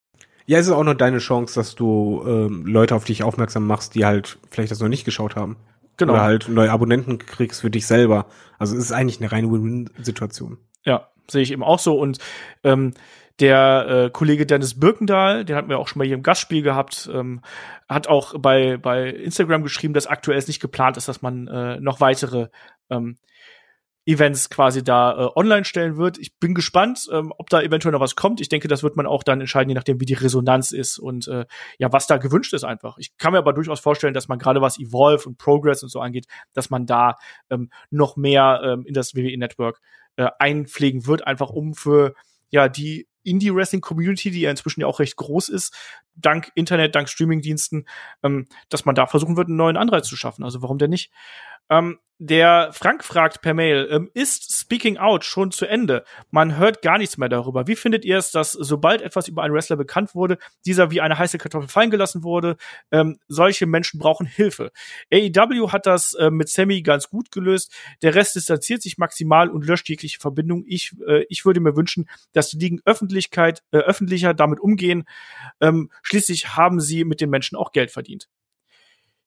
Ja, 0.44 0.58
es 0.58 0.66
ist 0.66 0.72
auch 0.72 0.84
nur 0.84 0.94
deine 0.94 1.18
Chance, 1.18 1.54
dass 1.54 1.74
du 1.74 2.22
ähm, 2.26 2.66
Leute 2.66 2.94
auf 2.94 3.04
dich 3.04 3.22
aufmerksam 3.22 3.66
machst, 3.66 3.94
die 3.94 4.04
halt 4.04 4.38
vielleicht 4.50 4.72
das 4.72 4.80
noch 4.80 4.88
nicht 4.88 5.04
geschaut 5.06 5.36
haben. 5.36 5.56
Genau. 5.96 6.14
Oder 6.14 6.22
halt 6.22 6.48
neue 6.48 6.70
Abonnenten 6.70 7.18
kriegst 7.18 7.62
für 7.62 7.70
dich 7.70 7.86
selber. 7.86 8.26
Also 8.58 8.76
es 8.76 8.84
ist 8.84 8.92
eigentlich 8.92 9.20
eine 9.20 9.32
reine 9.32 9.50
Win-Win-Situation. 9.50 10.58
Ja, 10.84 11.08
sehe 11.30 11.42
ich 11.42 11.52
eben 11.52 11.62
auch 11.62 11.78
so. 11.78 11.98
Und 11.98 12.18
ähm, 12.64 12.92
der 13.40 13.86
äh, 13.88 14.10
Kollege 14.10 14.46
Dennis 14.46 14.78
Birkendahl, 14.78 15.44
den 15.44 15.56
hatten 15.56 15.68
wir 15.68 15.78
auch 15.78 15.88
schon 15.88 15.98
mal 15.98 16.06
hier 16.06 16.16
im 16.16 16.22
Gastspiel 16.22 16.62
gehabt, 16.62 17.08
ähm, 17.12 17.40
hat 17.88 18.06
auch 18.06 18.38
bei, 18.38 18.76
bei 18.76 19.08
Instagram 19.08 19.62
geschrieben, 19.62 19.94
dass 19.94 20.06
aktuell 20.06 20.38
es 20.38 20.46
nicht 20.46 20.60
geplant 20.60 20.96
ist, 20.96 21.08
dass 21.08 21.22
man 21.22 21.46
äh, 21.48 21.80
noch 21.80 22.00
weitere 22.00 22.48
ähm, 22.90 23.16
Events 24.06 24.50
quasi 24.50 24.82
da 24.82 25.12
äh, 25.12 25.30
online 25.36 25.64
stellen 25.64 25.96
wird. 25.96 26.18
Ich 26.18 26.38
bin 26.38 26.54
gespannt, 26.54 27.06
ähm, 27.12 27.32
ob 27.36 27.48
da 27.50 27.62
eventuell 27.62 27.92
noch 27.92 28.00
was 28.00 28.16
kommt. 28.16 28.40
Ich 28.40 28.48
denke, 28.48 28.66
das 28.66 28.82
wird 28.82 28.96
man 28.96 29.06
auch 29.06 29.22
dann 29.22 29.40
entscheiden, 29.40 29.68
je 29.68 29.74
nachdem, 29.74 30.00
wie 30.00 30.06
die 30.06 30.14
Resonanz 30.14 30.72
ist 30.72 30.98
und 30.98 31.28
äh, 31.28 31.46
ja, 31.78 31.92
was 31.92 32.06
da 32.06 32.16
gewünscht 32.16 32.52
ist 32.54 32.64
einfach. 32.64 32.96
Ich 32.98 33.16
kann 33.18 33.32
mir 33.32 33.38
aber 33.38 33.52
durchaus 33.52 33.78
vorstellen, 33.80 34.14
dass 34.14 34.28
man 34.28 34.38
gerade 34.38 34.60
was 34.60 34.78
Evolve 34.78 35.28
und 35.28 35.38
Progress 35.38 35.82
und 35.82 35.90
so 35.90 36.00
angeht, 36.00 36.26
dass 36.54 36.70
man 36.70 36.86
da 36.86 37.16
ähm, 37.50 37.70
noch 37.90 38.16
mehr 38.16 38.60
ähm, 38.64 38.84
in 38.86 38.94
das 38.94 39.14
WWE 39.14 39.38
Network 39.38 39.80
äh, 40.20 40.30
einpflegen 40.38 41.06
wird, 41.06 41.26
einfach 41.26 41.48
um 41.50 41.74
für 41.74 42.14
ja 42.50 42.68
die 42.68 43.08
Indie-Wrestling-Community, 43.22 44.30
die 44.30 44.42
ja 44.42 44.50
inzwischen 44.50 44.80
ja 44.80 44.86
auch 44.86 45.00
recht 45.00 45.16
groß 45.16 45.48
ist, 45.48 45.74
dank 46.14 46.50
Internet, 46.54 46.94
dank 46.94 47.08
Streaming-Diensten, 47.08 47.86
ähm, 48.22 48.46
dass 48.68 48.84
man 48.84 48.94
da 48.94 49.06
versuchen 49.06 49.36
wird, 49.36 49.48
einen 49.48 49.56
neuen 49.56 49.76
Anreiz 49.76 50.06
zu 50.06 50.16
schaffen. 50.16 50.44
Also 50.44 50.62
warum 50.62 50.78
denn 50.78 50.90
nicht? 50.90 51.10
Ähm, 51.68 51.98
der 52.22 52.68
Frank 52.74 53.02
fragt 53.02 53.40
per 53.40 53.54
Mail, 53.54 53.88
ähm, 53.90 54.10
ist 54.12 54.54
Speaking 54.54 54.98
Out 54.98 55.24
schon 55.24 55.52
zu 55.52 55.64
Ende? 55.64 56.04
Man 56.30 56.58
hört 56.58 56.82
gar 56.82 56.98
nichts 56.98 57.16
mehr 57.16 57.30
darüber. 57.30 57.66
Wie 57.66 57.76
findet 57.76 58.04
ihr 58.04 58.18
es, 58.18 58.30
dass 58.30 58.52
sobald 58.52 59.00
etwas 59.00 59.26
über 59.26 59.42
einen 59.42 59.54
Wrestler 59.54 59.76
bekannt 59.76 60.14
wurde, 60.14 60.36
dieser 60.66 60.90
wie 60.90 61.00
eine 61.00 61.18
heiße 61.18 61.38
Kartoffel 61.38 61.70
fallen 61.70 61.90
gelassen 61.90 62.22
wurde? 62.22 62.58
Ähm, 62.92 63.18
solche 63.28 63.64
Menschen 63.64 63.98
brauchen 63.98 64.26
Hilfe. 64.26 64.70
AEW 65.10 65.72
hat 65.72 65.86
das 65.86 66.12
äh, 66.12 66.30
mit 66.30 66.50
Sammy 66.50 66.82
ganz 66.82 67.08
gut 67.08 67.32
gelöst. 67.32 67.74
Der 68.02 68.14
Rest 68.14 68.36
distanziert 68.36 68.82
sich 68.82 68.98
maximal 68.98 69.48
und 69.48 69.64
löscht 69.64 69.88
jegliche 69.88 70.20
Verbindung. 70.20 70.64
Ich, 70.66 70.94
äh, 71.08 71.24
ich 71.30 71.46
würde 71.46 71.60
mir 71.60 71.74
wünschen, 71.74 72.06
dass 72.34 72.50
die 72.50 72.58
Ligen 72.58 72.82
Öffentlichkeit, 72.84 73.62
äh, 73.70 73.78
öffentlicher 73.78 74.34
damit 74.34 74.60
umgehen. 74.60 75.04
Ähm, 75.62 75.90
schließlich 76.02 76.54
haben 76.54 76.80
sie 76.80 77.04
mit 77.04 77.22
den 77.22 77.30
Menschen 77.30 77.56
auch 77.56 77.72
Geld 77.72 77.90
verdient. 77.90 78.28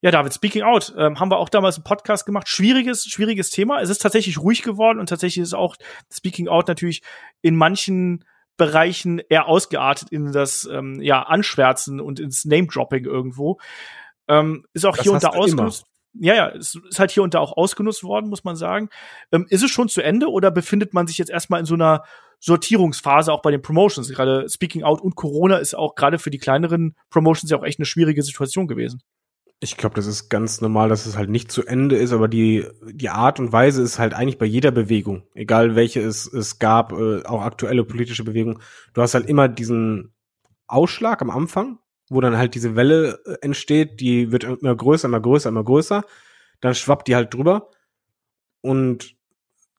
Ja, 0.03 0.11
David, 0.11 0.33
Speaking 0.33 0.63
Out, 0.63 0.93
ähm, 0.97 1.17
haben 1.21 1.31
wir 1.31 1.37
auch 1.37 1.47
damals 1.47 1.77
einen 1.77 1.85
Podcast 1.85 2.25
gemacht. 2.25 2.49
Schwieriges, 2.49 3.05
schwieriges 3.05 3.51
Thema. 3.51 3.79
Es 3.79 3.89
ist 3.89 4.01
tatsächlich 4.01 4.37
ruhig 4.37 4.61
geworden 4.61 4.99
und 4.99 5.07
tatsächlich 5.07 5.41
ist 5.41 5.53
auch 5.53 5.77
Speaking 6.11 6.49
Out 6.49 6.67
natürlich 6.67 7.03
in 7.41 7.55
manchen 7.55 8.25
Bereichen 8.57 9.19
eher 9.29 9.47
ausgeartet 9.47 10.09
in 10.11 10.33
das 10.33 10.67
ähm, 10.69 10.99
ja 11.01 11.21
Anschwärzen 11.21 12.01
und 12.01 12.19
ins 12.19 12.43
Name-Dropping 12.43 13.05
irgendwo. 13.05 13.59
Ähm, 14.27 14.65
ist 14.73 14.85
auch 14.85 14.97
Das 14.97 15.03
hier 15.03 15.13
und 15.13 15.23
da 15.23 15.29
ausgenutzt. 15.29 15.85
Ja, 16.15 16.35
ja, 16.35 16.49
es 16.49 16.75
ist 16.75 16.99
halt 16.99 17.11
hier 17.11 17.23
und 17.23 17.33
da 17.33 17.39
auch 17.39 17.55
ausgenutzt 17.55 18.03
worden, 18.03 18.29
muss 18.29 18.43
man 18.43 18.57
sagen. 18.57 18.89
Ähm, 19.31 19.45
ist 19.49 19.63
es 19.63 19.71
schon 19.71 19.87
zu 19.87 20.01
Ende 20.01 20.29
oder 20.29 20.51
befindet 20.51 20.93
man 20.93 21.07
sich 21.07 21.17
jetzt 21.17 21.31
erstmal 21.31 21.61
in 21.61 21.65
so 21.65 21.75
einer 21.75 22.03
Sortierungsphase 22.41 23.31
auch 23.31 23.41
bei 23.41 23.51
den 23.51 23.61
Promotions? 23.61 24.09
Gerade 24.09 24.49
Speaking 24.49 24.83
Out 24.83 24.99
und 24.99 25.15
Corona 25.15 25.59
ist 25.59 25.75
auch 25.75 25.95
gerade 25.95 26.19
für 26.19 26.29
die 26.29 26.39
kleineren 26.39 26.97
Promotions 27.09 27.49
ja 27.49 27.57
auch 27.57 27.63
echt 27.63 27.79
eine 27.79 27.85
schwierige 27.85 28.21
Situation 28.21 28.67
gewesen. 28.67 29.01
Ich 29.63 29.77
glaube, 29.77 29.95
das 29.95 30.07
ist 30.07 30.27
ganz 30.27 30.59
normal, 30.59 30.89
dass 30.89 31.05
es 31.05 31.15
halt 31.15 31.29
nicht 31.29 31.49
zu 31.49 31.65
Ende 31.65 31.95
ist, 31.95 32.11
aber 32.11 32.27
die, 32.27 32.67
die 32.83 33.07
Art 33.07 33.39
und 33.39 33.53
Weise 33.53 33.81
ist 33.81 33.97
halt 33.97 34.13
eigentlich 34.13 34.37
bei 34.37 34.45
jeder 34.45 34.71
Bewegung, 34.71 35.23
egal 35.35 35.73
welche 35.77 36.01
es, 36.01 36.27
es 36.31 36.59
gab, 36.59 36.91
äh, 36.91 37.23
auch 37.23 37.41
aktuelle 37.41 37.85
politische 37.85 38.25
Bewegung. 38.25 38.59
Du 38.93 39.01
hast 39.01 39.13
halt 39.13 39.25
immer 39.25 39.47
diesen 39.47 40.13
Ausschlag 40.67 41.21
am 41.21 41.29
Anfang, 41.29 41.79
wo 42.09 42.19
dann 42.19 42.35
halt 42.35 42.55
diese 42.55 42.75
Welle 42.75 43.21
äh, 43.25 43.37
entsteht, 43.39 44.01
die 44.01 44.33
wird 44.33 44.43
immer 44.43 44.75
größer, 44.75 45.07
immer 45.07 45.21
größer, 45.21 45.47
immer 45.47 45.63
größer. 45.63 46.03
Dann 46.59 46.75
schwappt 46.75 47.07
die 47.07 47.15
halt 47.15 47.33
drüber. 47.33 47.71
Und 48.59 49.15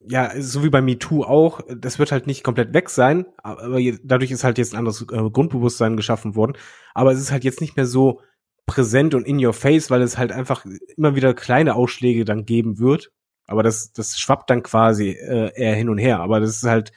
ja, 0.00 0.32
so 0.40 0.64
wie 0.64 0.70
bei 0.70 0.80
MeToo 0.80 1.24
auch, 1.24 1.60
das 1.68 1.98
wird 1.98 2.10
halt 2.10 2.26
nicht 2.26 2.42
komplett 2.42 2.72
weg 2.72 2.88
sein, 2.88 3.26
aber 3.36 3.80
dadurch 4.02 4.30
ist 4.30 4.44
halt 4.44 4.56
jetzt 4.56 4.72
ein 4.72 4.78
anderes 4.78 5.02
äh, 5.02 5.30
Grundbewusstsein 5.30 5.98
geschaffen 5.98 6.36
worden. 6.36 6.56
Aber 6.94 7.12
es 7.12 7.20
ist 7.20 7.32
halt 7.32 7.44
jetzt 7.44 7.60
nicht 7.60 7.76
mehr 7.76 7.86
so 7.86 8.22
präsent 8.66 9.14
und 9.14 9.26
in 9.26 9.44
your 9.44 9.52
face, 9.52 9.90
weil 9.90 10.02
es 10.02 10.18
halt 10.18 10.32
einfach 10.32 10.64
immer 10.96 11.14
wieder 11.14 11.34
kleine 11.34 11.74
Ausschläge 11.74 12.24
dann 12.24 12.46
geben 12.46 12.78
wird. 12.78 13.12
Aber 13.46 13.62
das, 13.62 13.92
das 13.92 14.18
schwappt 14.18 14.48
dann 14.50 14.62
quasi 14.62 15.10
äh, 15.10 15.52
eher 15.54 15.74
hin 15.74 15.88
und 15.90 15.98
her. 15.98 16.20
Aber 16.20 16.40
das 16.40 16.56
ist 16.56 16.64
halt 16.64 16.92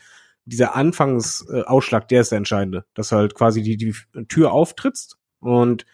dieser 0.45 0.75
Anfangsausschlag, 0.75 2.03
äh, 2.03 2.07
der 2.07 2.21
ist 2.21 2.31
der 2.31 2.37
entscheidende. 2.37 2.85
Dass 2.93 3.11
halt 3.11 3.35
quasi 3.35 3.61
die, 3.61 3.77
die 3.77 3.93
Tür 4.27 4.51
auftrittst 4.51 5.17
und 5.39 5.85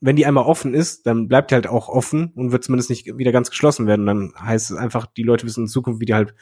wenn 0.00 0.16
die 0.16 0.26
einmal 0.26 0.44
offen 0.44 0.74
ist, 0.74 1.06
dann 1.06 1.26
bleibt 1.26 1.50
die 1.50 1.54
halt 1.54 1.66
auch 1.66 1.88
offen 1.88 2.32
und 2.34 2.52
wird 2.52 2.64
zumindest 2.64 2.90
nicht 2.90 3.06
wieder 3.18 3.32
ganz 3.32 3.50
geschlossen 3.50 3.86
werden. 3.86 4.06
Dann 4.06 4.32
heißt 4.38 4.70
es 4.70 4.76
einfach, 4.76 5.06
die 5.06 5.22
Leute 5.22 5.46
wissen 5.46 5.64
in 5.64 5.68
Zukunft, 5.68 6.00
wie 6.00 6.04
die 6.04 6.14
halt 6.14 6.34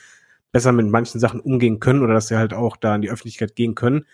besser 0.52 0.73
mit 0.73 0.86
manchen 0.86 1.20
Sachen 1.20 1.40
umgehen 1.40 1.81
können 1.81 2.02
oder 2.02 2.15
dass 2.15 2.28
sie 2.28 2.36
halt 2.36 2.52
auch 2.52 2.77
da 2.77 2.94
in 2.94 3.02
die 3.02 3.11
Öffentlichkeit 3.11 3.56
gehen 3.56 3.74
können. 3.74 4.06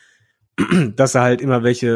dass 0.96 1.12
da 1.12 1.22
halt 1.22 1.40
immer 1.40 1.62
welche 1.62 1.88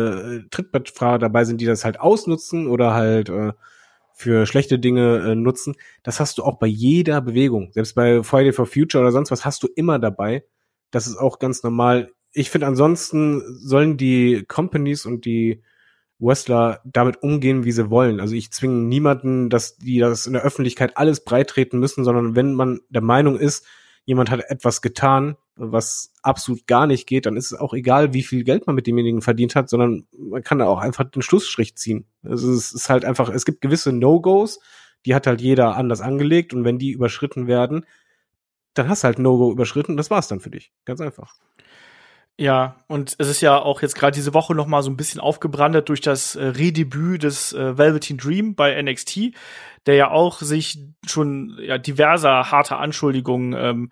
äh, 0.44 0.48
Trittbettfahrer 0.50 1.18
dabei 1.18 1.44
sind, 1.44 1.60
die 1.60 1.66
das 1.66 1.84
halt 1.84 2.00
ausnutzen 2.00 2.66
oder 2.66 2.94
halt 2.94 3.28
äh, 3.28 3.52
für 4.14 4.46
schlechte 4.46 4.78
Dinge 4.78 5.18
äh, 5.18 5.34
nutzen. 5.34 5.74
Das 6.02 6.20
hast 6.20 6.38
du 6.38 6.44
auch 6.44 6.58
bei 6.58 6.66
jeder 6.66 7.20
Bewegung. 7.20 7.72
Selbst 7.72 7.94
bei 7.94 8.22
Friday 8.22 8.52
for 8.52 8.66
Future 8.66 9.02
oder 9.02 9.12
sonst 9.12 9.30
was 9.30 9.44
hast 9.44 9.62
du 9.62 9.68
immer 9.74 9.98
dabei. 9.98 10.44
Das 10.90 11.06
ist 11.06 11.16
auch 11.16 11.38
ganz 11.38 11.62
normal. 11.62 12.12
Ich 12.32 12.50
finde, 12.50 12.68
ansonsten 12.68 13.42
sollen 13.58 13.96
die 13.96 14.44
Companies 14.46 15.06
und 15.06 15.24
die 15.24 15.62
Wrestler 16.20 16.80
damit 16.84 17.22
umgehen, 17.22 17.64
wie 17.64 17.72
sie 17.72 17.90
wollen. 17.90 18.20
Also 18.20 18.34
ich 18.34 18.52
zwinge 18.52 18.76
niemanden, 18.76 19.50
dass 19.50 19.76
die 19.76 19.98
das 19.98 20.26
in 20.26 20.32
der 20.32 20.42
Öffentlichkeit 20.42 20.96
alles 20.96 21.24
breitreten 21.24 21.78
müssen, 21.78 22.04
sondern 22.04 22.36
wenn 22.36 22.54
man 22.54 22.80
der 22.88 23.02
Meinung 23.02 23.36
ist, 23.36 23.66
jemand 24.04 24.30
hat 24.30 24.40
etwas 24.48 24.80
getan, 24.80 25.36
was 25.56 26.12
absolut 26.22 26.66
gar 26.66 26.86
nicht 26.86 27.06
geht, 27.06 27.26
dann 27.26 27.36
ist 27.36 27.52
es 27.52 27.58
auch 27.58 27.74
egal, 27.74 28.12
wie 28.12 28.22
viel 28.22 28.44
Geld 28.44 28.66
man 28.66 28.74
mit 28.74 28.86
demjenigen 28.86 29.22
verdient 29.22 29.54
hat, 29.54 29.68
sondern 29.68 30.06
man 30.18 30.42
kann 30.42 30.58
da 30.58 30.66
auch 30.66 30.78
einfach 30.78 31.04
den 31.04 31.22
Schlussstrich 31.22 31.76
ziehen. 31.76 32.06
Also 32.22 32.52
es 32.52 32.72
ist 32.72 32.90
halt 32.90 33.04
einfach, 33.04 33.28
es 33.28 33.44
gibt 33.44 33.60
gewisse 33.60 33.92
No-Gos, 33.92 34.60
die 35.06 35.14
hat 35.14 35.26
halt 35.26 35.40
jeder 35.40 35.76
anders 35.76 36.00
angelegt 36.00 36.54
und 36.54 36.64
wenn 36.64 36.78
die 36.78 36.90
überschritten 36.90 37.46
werden, 37.46 37.86
dann 38.74 38.88
hast 38.88 39.04
du 39.04 39.06
halt 39.06 39.18
No-Go 39.18 39.52
überschritten 39.52 39.92
und 39.92 39.96
das 39.96 40.10
war's 40.10 40.28
dann 40.28 40.40
für 40.40 40.50
dich. 40.50 40.72
Ganz 40.84 41.00
einfach. 41.00 41.36
Ja, 42.36 42.76
und 42.88 43.14
es 43.18 43.28
ist 43.28 43.40
ja 43.42 43.56
auch 43.56 43.80
jetzt 43.80 43.94
gerade 43.94 44.14
diese 44.14 44.34
Woche 44.34 44.56
noch 44.56 44.66
mal 44.66 44.82
so 44.82 44.90
ein 44.90 44.96
bisschen 44.96 45.20
aufgebrandet 45.20 45.88
durch 45.88 46.00
das 46.00 46.34
äh, 46.34 46.44
Redebüt 46.44 47.22
des 47.22 47.52
äh, 47.52 47.78
Velveteen 47.78 48.16
Dream 48.16 48.56
bei 48.56 48.80
NXT, 48.82 49.34
der 49.86 49.94
ja 49.94 50.10
auch 50.10 50.40
sich 50.40 50.78
schon 51.06 51.56
ja, 51.60 51.78
diverser 51.78 52.50
harter 52.50 52.80
Anschuldigungen 52.80 53.52
ähm, 53.56 53.90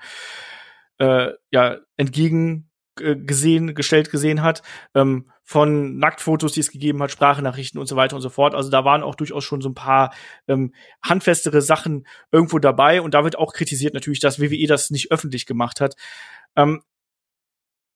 äh, 1.03 1.33
ja 1.51 1.79
entgegen 1.97 2.71
äh, 3.01 3.17
gesehen, 3.17 3.75
gestellt 3.75 4.11
gesehen 4.11 4.43
hat, 4.43 4.63
ähm, 4.95 5.31
von 5.43 5.99
Nacktfotos, 5.99 6.53
die 6.53 6.61
es 6.61 6.71
gegeben 6.71 7.03
hat, 7.03 7.11
Sprachnachrichten 7.11 7.81
und 7.81 7.87
so 7.87 7.97
weiter 7.97 8.15
und 8.15 8.23
so 8.23 8.29
fort. 8.29 8.55
Also 8.55 8.71
da 8.71 8.85
waren 8.85 9.03
auch 9.03 9.17
durchaus 9.17 9.45
schon 9.45 9.61
so 9.61 9.69
ein 9.69 9.75
paar 9.75 10.15
ähm, 10.47 10.73
handfestere 11.03 11.61
Sachen 11.61 12.07
irgendwo 12.31 12.59
dabei 12.61 13.03
und 13.03 13.15
da 13.15 13.25
wird 13.25 13.37
auch 13.37 13.53
kritisiert 13.53 13.95
natürlich, 13.95 14.21
dass 14.21 14.41
WWE 14.41 14.67
das 14.69 14.91
nicht 14.91 15.11
öffentlich 15.11 15.47
gemacht 15.47 15.81
hat. 15.81 15.97
Ähm, 16.55 16.83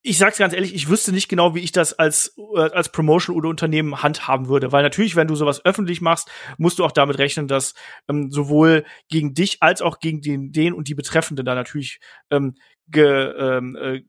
ich 0.06 0.18
sag's 0.18 0.38
ganz 0.38 0.54
ehrlich, 0.54 0.72
ich 0.72 0.88
wüsste 0.88 1.12
nicht 1.12 1.28
genau, 1.28 1.56
wie 1.56 1.60
ich 1.60 1.72
das 1.72 1.92
als, 1.92 2.36
äh, 2.54 2.60
als 2.60 2.90
Promotion 2.92 3.34
oder 3.34 3.48
Unternehmen 3.48 4.04
handhaben 4.04 4.46
würde. 4.46 4.70
Weil 4.70 4.84
natürlich, 4.84 5.16
wenn 5.16 5.26
du 5.26 5.34
sowas 5.34 5.64
öffentlich 5.64 6.00
machst, 6.00 6.30
musst 6.58 6.78
du 6.78 6.84
auch 6.84 6.92
damit 6.92 7.18
rechnen, 7.18 7.48
dass 7.48 7.74
ähm, 8.08 8.30
sowohl 8.30 8.84
gegen 9.08 9.34
dich 9.34 9.62
als 9.62 9.82
auch 9.82 9.98
gegen 9.98 10.20
den, 10.20 10.52
den 10.52 10.74
und 10.74 10.86
die 10.86 10.94
Betreffenden 10.94 11.44
da 11.44 11.56
natürlich 11.56 11.98
ähm, 12.30 12.54
ge, 12.86 13.04
ähm, 13.04 13.74
äh, 13.74 14.02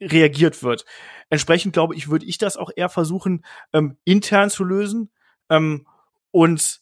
reagiert 0.00 0.62
wird. 0.62 0.86
Entsprechend 1.28 1.74
glaube 1.74 1.94
ich, 1.94 2.08
würde 2.08 2.24
ich 2.24 2.38
das 2.38 2.56
auch 2.56 2.70
eher 2.74 2.88
versuchen, 2.88 3.44
ähm, 3.74 3.98
intern 4.04 4.48
zu 4.48 4.64
lösen 4.64 5.10
ähm, 5.50 5.86
und 6.30 6.80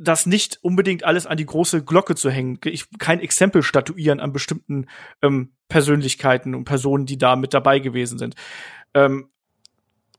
das 0.00 0.24
nicht 0.24 0.58
unbedingt 0.62 1.04
alles 1.04 1.26
an 1.26 1.36
die 1.36 1.46
große 1.46 1.84
Glocke 1.84 2.14
zu 2.14 2.30
hängen. 2.30 2.58
Ich, 2.64 2.86
kein 2.98 3.20
Exempel 3.20 3.62
statuieren 3.62 4.18
an 4.18 4.32
bestimmten 4.32 4.86
ähm, 5.20 5.52
Persönlichkeiten 5.68 6.54
und 6.54 6.64
Personen, 6.64 7.04
die 7.04 7.18
da 7.18 7.36
mit 7.36 7.52
dabei 7.52 7.80
gewesen 7.80 8.18
sind. 8.18 8.34
Ähm, 8.94 9.28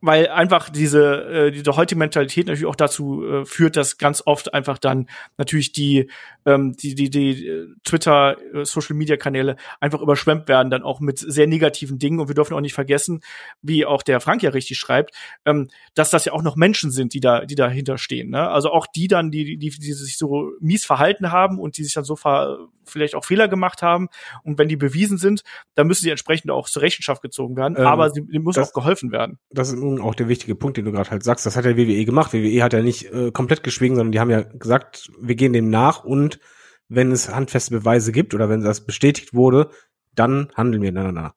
weil 0.01 0.27
einfach 0.29 0.69
diese, 0.69 1.23
äh, 1.25 1.51
diese 1.51 1.75
heutige 1.75 1.99
Mentalität 1.99 2.47
natürlich 2.47 2.65
auch 2.65 2.75
dazu 2.75 3.23
äh, 3.23 3.45
führt, 3.45 3.77
dass 3.77 3.97
ganz 3.99 4.23
oft 4.25 4.53
einfach 4.53 4.79
dann 4.79 5.07
natürlich 5.37 5.71
die, 5.71 6.09
ähm, 6.45 6.75
die, 6.75 6.95
die, 6.95 7.09
die 7.11 7.47
äh, 7.47 7.67
Twitter, 7.83 8.35
äh, 8.53 8.65
Social 8.65 8.95
Media 8.95 9.15
Kanäle 9.15 9.57
einfach 9.79 10.01
überschwemmt 10.01 10.47
werden, 10.47 10.71
dann 10.71 10.81
auch 10.83 10.99
mit 11.01 11.19
sehr 11.19 11.45
negativen 11.45 11.99
Dingen. 11.99 12.19
Und 12.19 12.27
wir 12.27 12.35
dürfen 12.35 12.55
auch 12.55 12.61
nicht 12.61 12.73
vergessen, 12.73 13.21
wie 13.61 13.85
auch 13.85 14.01
der 14.01 14.19
Frank 14.19 14.41
ja 14.41 14.49
richtig 14.49 14.79
schreibt, 14.79 15.15
ähm, 15.45 15.69
dass 15.93 16.09
das 16.09 16.25
ja 16.25 16.33
auch 16.33 16.41
noch 16.41 16.55
Menschen 16.55 16.89
sind, 16.91 17.13
die 17.13 17.19
da, 17.19 17.45
die 17.45 17.55
dahinter 17.55 17.97
stehen. 17.99 18.31
Ne? 18.31 18.49
Also 18.49 18.71
auch 18.71 18.87
die 18.87 19.07
dann, 19.07 19.29
die, 19.29 19.57
die, 19.57 19.69
die 19.69 19.93
sich 19.93 20.17
so 20.17 20.51
mies 20.59 20.83
verhalten 20.83 21.31
haben 21.31 21.59
und 21.59 21.77
die 21.77 21.83
sich 21.83 21.93
dann 21.93 22.03
so 22.03 22.15
ver 22.15 22.57
vielleicht 22.83 23.15
auch 23.15 23.23
Fehler 23.23 23.47
gemacht 23.47 23.81
haben. 23.83 24.09
Und 24.43 24.57
wenn 24.57 24.67
die 24.67 24.75
bewiesen 24.75 25.17
sind, 25.17 25.43
dann 25.75 25.87
müssen 25.87 26.03
sie 26.03 26.09
entsprechend 26.09 26.51
auch 26.51 26.67
zur 26.67 26.81
Rechenschaft 26.81 27.21
gezogen 27.21 27.55
werden. 27.55 27.75
Ähm, 27.77 27.85
aber 27.85 28.09
sie, 28.09 28.23
das- 28.55 28.69
auch 28.69 28.73
geholfen 28.73 29.11
werden. 29.11 29.37
Das 29.51 29.69
ist 29.69 29.75
Übrigen 29.91 30.07
auch 30.07 30.15
der 30.15 30.27
wichtige 30.27 30.55
Punkt, 30.55 30.77
den 30.77 30.85
du 30.85 30.91
gerade 30.91 31.09
halt 31.09 31.23
sagst, 31.23 31.45
das 31.45 31.55
hat 31.55 31.65
der 31.65 31.77
WWE 31.77 32.05
gemacht. 32.05 32.33
WWE 32.33 32.63
hat 32.63 32.73
ja 32.73 32.81
nicht 32.81 33.11
äh, 33.11 33.31
komplett 33.31 33.63
geschwiegen, 33.63 33.95
sondern 33.95 34.11
die 34.11 34.19
haben 34.19 34.29
ja 34.29 34.41
gesagt, 34.41 35.11
wir 35.19 35.35
gehen 35.35 35.53
dem 35.53 35.69
nach 35.69 36.03
und 36.03 36.39
wenn 36.87 37.11
es 37.11 37.33
handfeste 37.33 37.71
Beweise 37.71 38.11
gibt 38.11 38.33
oder 38.33 38.49
wenn 38.49 38.61
das 38.61 38.85
bestätigt 38.85 39.33
wurde, 39.33 39.69
dann 40.13 40.51
handeln 40.55 40.81
wir 40.81 40.91
miteinander. 40.91 41.35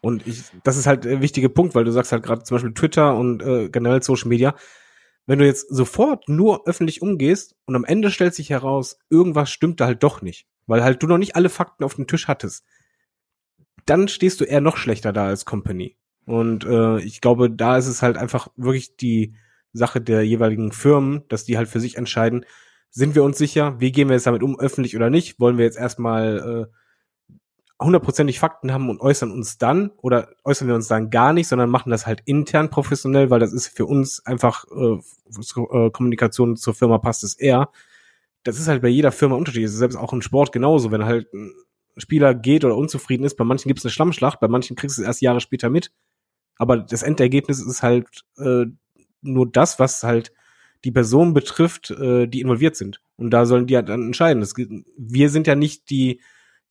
Und 0.00 0.26
ich, 0.26 0.44
das 0.64 0.76
ist 0.76 0.86
halt 0.86 1.04
der 1.04 1.20
wichtige 1.20 1.48
Punkt, 1.48 1.74
weil 1.74 1.84
du 1.84 1.92
sagst 1.92 2.12
halt 2.12 2.22
gerade 2.22 2.42
zum 2.42 2.56
Beispiel 2.56 2.74
Twitter 2.74 3.16
und 3.16 3.42
äh, 3.42 3.68
generell 3.68 4.02
Social 4.02 4.28
Media. 4.28 4.54
Wenn 5.26 5.38
du 5.38 5.46
jetzt 5.46 5.68
sofort 5.68 6.28
nur 6.28 6.66
öffentlich 6.66 7.02
umgehst 7.02 7.54
und 7.66 7.76
am 7.76 7.84
Ende 7.84 8.10
stellt 8.10 8.34
sich 8.34 8.50
heraus, 8.50 8.98
irgendwas 9.10 9.50
stimmt 9.50 9.80
da 9.80 9.86
halt 9.86 10.02
doch 10.02 10.22
nicht, 10.22 10.46
weil 10.66 10.82
halt 10.82 11.02
du 11.02 11.06
noch 11.06 11.18
nicht 11.18 11.36
alle 11.36 11.48
Fakten 11.48 11.84
auf 11.84 11.96
dem 11.96 12.06
Tisch 12.06 12.28
hattest, 12.28 12.64
dann 13.86 14.08
stehst 14.08 14.40
du 14.40 14.44
eher 14.44 14.60
noch 14.60 14.76
schlechter 14.76 15.12
da 15.12 15.26
als 15.26 15.44
Company. 15.44 15.97
Und 16.28 16.66
äh, 16.66 17.00
ich 17.00 17.22
glaube, 17.22 17.50
da 17.50 17.78
ist 17.78 17.86
es 17.86 18.02
halt 18.02 18.18
einfach 18.18 18.48
wirklich 18.54 18.96
die 18.96 19.34
Sache 19.72 20.00
der 20.00 20.22
jeweiligen 20.26 20.72
Firmen, 20.72 21.22
dass 21.28 21.44
die 21.44 21.56
halt 21.56 21.68
für 21.68 21.80
sich 21.80 21.96
entscheiden, 21.96 22.44
sind 22.90 23.14
wir 23.14 23.24
uns 23.24 23.38
sicher, 23.38 23.80
wie 23.80 23.92
gehen 23.92 24.08
wir 24.08 24.14
jetzt 24.14 24.26
damit 24.26 24.42
um, 24.42 24.60
öffentlich 24.60 24.94
oder 24.94 25.08
nicht? 25.08 25.40
Wollen 25.40 25.56
wir 25.56 25.64
jetzt 25.64 25.78
erstmal 25.78 26.68
äh, 27.78 27.82
hundertprozentig 27.82 28.40
Fakten 28.40 28.72
haben 28.72 28.90
und 28.90 29.00
äußern 29.00 29.30
uns 29.30 29.56
dann 29.56 29.90
oder 30.02 30.28
äußern 30.44 30.68
wir 30.68 30.74
uns 30.74 30.88
dann 30.88 31.08
gar 31.08 31.32
nicht, 31.32 31.48
sondern 31.48 31.70
machen 31.70 31.90
das 31.90 32.06
halt 32.06 32.20
intern 32.26 32.68
professionell, 32.68 33.30
weil 33.30 33.40
das 33.40 33.54
ist 33.54 33.68
für 33.68 33.86
uns 33.86 34.24
einfach 34.26 34.66
äh, 34.70 34.98
äh, 34.98 35.90
Kommunikation 35.90 36.56
zur 36.56 36.74
Firma 36.74 36.98
passt 36.98 37.24
es 37.24 37.34
eher. 37.34 37.70
Das 38.42 38.58
ist 38.58 38.68
halt 38.68 38.82
bei 38.82 38.88
jeder 38.88 39.12
Firma 39.12 39.36
unterschiedlich. 39.36 39.70
selbst 39.70 39.96
auch 39.96 40.12
im 40.12 40.20
Sport 40.20 40.52
genauso. 40.52 40.90
Wenn 40.90 41.06
halt 41.06 41.32
ein 41.32 41.54
Spieler 41.96 42.34
geht 42.34 42.66
oder 42.66 42.76
unzufrieden 42.76 43.24
ist, 43.24 43.36
bei 43.36 43.44
manchen 43.44 43.68
gibt 43.68 43.78
es 43.78 43.86
eine 43.86 43.92
Schlammschlacht, 43.92 44.40
bei 44.40 44.48
manchen 44.48 44.76
kriegst 44.76 44.98
du 44.98 45.02
es 45.02 45.06
erst 45.06 45.22
Jahre 45.22 45.40
später 45.40 45.70
mit. 45.70 45.90
Aber 46.58 46.76
das 46.76 47.02
Endergebnis 47.02 47.60
ist 47.60 47.82
halt 47.82 48.06
äh, 48.36 48.66
nur 49.22 49.50
das, 49.50 49.78
was 49.78 50.02
halt 50.02 50.32
die 50.84 50.92
Person 50.92 51.34
betrifft, 51.34 51.90
äh, 51.90 52.26
die 52.26 52.40
involviert 52.40 52.76
sind. 52.76 53.00
Und 53.16 53.30
da 53.30 53.46
sollen 53.46 53.66
die 53.66 53.76
halt 53.76 53.88
dann 53.88 54.02
entscheiden. 54.02 54.40
Das, 54.40 54.54
wir 54.56 55.30
sind 55.30 55.46
ja 55.46 55.54
nicht 55.54 55.90
die 55.90 56.20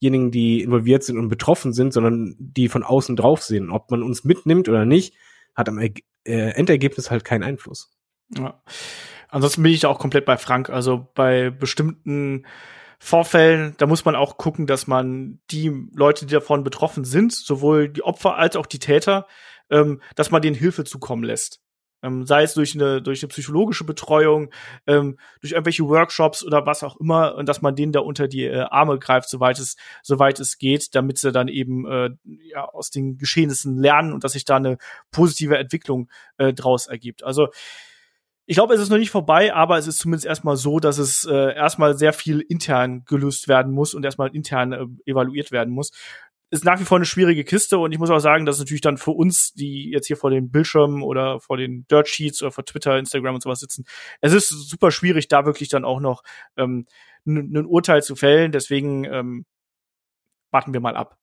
diejenigen, 0.00 0.30
die 0.30 0.62
involviert 0.62 1.02
sind 1.02 1.18
und 1.18 1.28
betroffen 1.28 1.72
sind, 1.72 1.92
sondern 1.92 2.36
die 2.38 2.68
von 2.68 2.84
außen 2.84 3.16
drauf 3.16 3.42
sehen. 3.42 3.70
Ob 3.70 3.90
man 3.90 4.02
uns 4.02 4.24
mitnimmt 4.24 4.68
oder 4.68 4.84
nicht, 4.84 5.14
hat 5.54 5.68
am 5.68 5.78
äh, 5.78 5.90
Endergebnis 6.24 7.10
halt 7.10 7.24
keinen 7.24 7.42
Einfluss. 7.42 7.90
Ja. 8.36 8.62
Ansonsten 9.28 9.62
bin 9.62 9.72
ich 9.72 9.86
auch 9.86 9.98
komplett 9.98 10.24
bei 10.24 10.36
Frank. 10.36 10.70
Also 10.70 11.08
bei 11.14 11.50
bestimmten 11.50 12.46
Vorfällen, 13.00 13.74
da 13.78 13.86
muss 13.86 14.04
man 14.04 14.16
auch 14.16 14.38
gucken, 14.38 14.66
dass 14.66 14.86
man 14.86 15.40
die 15.50 15.72
Leute, 15.92 16.26
die 16.26 16.32
davon 16.32 16.64
betroffen 16.64 17.04
sind, 17.04 17.32
sowohl 17.32 17.88
die 17.88 18.02
Opfer 18.02 18.36
als 18.36 18.56
auch 18.56 18.66
die 18.66 18.80
Täter, 18.80 19.26
ähm, 19.70 20.00
dass 20.14 20.30
man 20.30 20.42
denen 20.42 20.56
Hilfe 20.56 20.84
zukommen 20.84 21.24
lässt. 21.24 21.60
Ähm, 22.00 22.26
sei 22.26 22.44
es 22.44 22.54
durch 22.54 22.74
eine, 22.74 23.02
durch 23.02 23.22
eine 23.22 23.28
psychologische 23.28 23.84
Betreuung, 23.84 24.50
ähm, 24.86 25.18
durch 25.40 25.52
irgendwelche 25.52 25.88
Workshops 25.88 26.44
oder 26.44 26.64
was 26.64 26.84
auch 26.84 26.96
immer, 27.00 27.34
und 27.34 27.48
dass 27.48 27.60
man 27.60 27.74
denen 27.74 27.90
da 27.92 28.00
unter 28.00 28.28
die 28.28 28.44
äh, 28.44 28.60
Arme 28.70 28.98
greift, 29.00 29.28
soweit 29.28 29.58
es, 29.58 29.76
soweit 30.02 30.38
es 30.38 30.58
geht, 30.58 30.94
damit 30.94 31.18
sie 31.18 31.32
dann 31.32 31.48
eben 31.48 31.90
äh, 31.90 32.10
ja, 32.52 32.64
aus 32.66 32.90
den 32.90 33.18
Geschehnissen 33.18 33.76
lernen 33.76 34.12
und 34.12 34.22
dass 34.22 34.32
sich 34.32 34.44
da 34.44 34.56
eine 34.56 34.78
positive 35.10 35.58
Entwicklung 35.58 36.08
äh, 36.36 36.52
draus 36.52 36.86
ergibt. 36.86 37.24
Also 37.24 37.48
ich 38.50 38.56
glaube, 38.56 38.72
es 38.72 38.80
ist 38.80 38.88
noch 38.88 38.96
nicht 38.96 39.10
vorbei, 39.10 39.52
aber 39.52 39.76
es 39.76 39.86
ist 39.86 39.98
zumindest 39.98 40.24
erstmal 40.24 40.56
so, 40.56 40.80
dass 40.80 40.96
es 40.96 41.26
äh, 41.26 41.54
erstmal 41.54 41.98
sehr 41.98 42.14
viel 42.14 42.40
intern 42.40 43.04
gelöst 43.04 43.46
werden 43.46 43.74
muss 43.74 43.92
und 43.92 44.04
erstmal 44.04 44.34
intern 44.34 44.72
äh, 44.72 44.86
evaluiert 45.04 45.52
werden 45.52 45.74
muss 45.74 45.90
ist 46.50 46.64
nach 46.64 46.80
wie 46.80 46.84
vor 46.84 46.96
eine 46.96 47.04
schwierige 47.04 47.44
Kiste 47.44 47.78
und 47.78 47.92
ich 47.92 47.98
muss 47.98 48.10
auch 48.10 48.20
sagen, 48.20 48.46
dass 48.46 48.58
natürlich 48.58 48.80
dann 48.80 48.96
für 48.96 49.10
uns, 49.10 49.52
die 49.52 49.90
jetzt 49.90 50.06
hier 50.06 50.16
vor 50.16 50.30
den 50.30 50.50
Bildschirmen 50.50 51.02
oder 51.02 51.40
vor 51.40 51.56
den 51.56 51.86
Dirt 51.88 52.08
Sheets 52.08 52.42
oder 52.42 52.52
vor 52.52 52.64
Twitter, 52.64 52.98
Instagram 52.98 53.34
und 53.34 53.42
sowas 53.42 53.60
sitzen, 53.60 53.84
es 54.20 54.32
ist 54.32 54.48
super 54.48 54.90
schwierig, 54.90 55.28
da 55.28 55.44
wirklich 55.44 55.68
dann 55.68 55.84
auch 55.84 56.00
noch 56.00 56.22
ähm, 56.56 56.86
ein 57.26 57.66
Urteil 57.66 58.02
zu 58.02 58.16
fällen. 58.16 58.52
Deswegen 58.52 59.04
ähm, 59.04 59.44
warten 60.50 60.72
wir 60.72 60.80
mal 60.80 60.96
ab. 60.96 61.18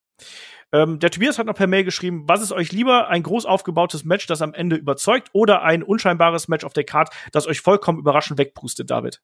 Ähm, 0.71 0.99
der 0.99 1.11
Tobias 1.11 1.39
hat 1.39 1.47
noch 1.47 1.55
per 1.55 1.67
Mail 1.67 1.83
geschrieben, 1.83 2.25
was 2.27 2.41
ist 2.41 2.51
euch 2.51 2.71
lieber, 2.71 3.07
ein 3.09 3.23
groß 3.23 3.45
aufgebautes 3.45 4.05
Match, 4.05 4.27
das 4.27 4.41
am 4.41 4.53
Ende 4.53 4.75
überzeugt, 4.75 5.29
oder 5.33 5.63
ein 5.63 5.83
unscheinbares 5.83 6.47
Match 6.47 6.65
auf 6.65 6.73
der 6.73 6.83
Card, 6.83 7.09
das 7.31 7.47
euch 7.47 7.61
vollkommen 7.61 7.99
überraschend 7.99 8.39
wegpustet, 8.39 8.89
David? 8.89 9.21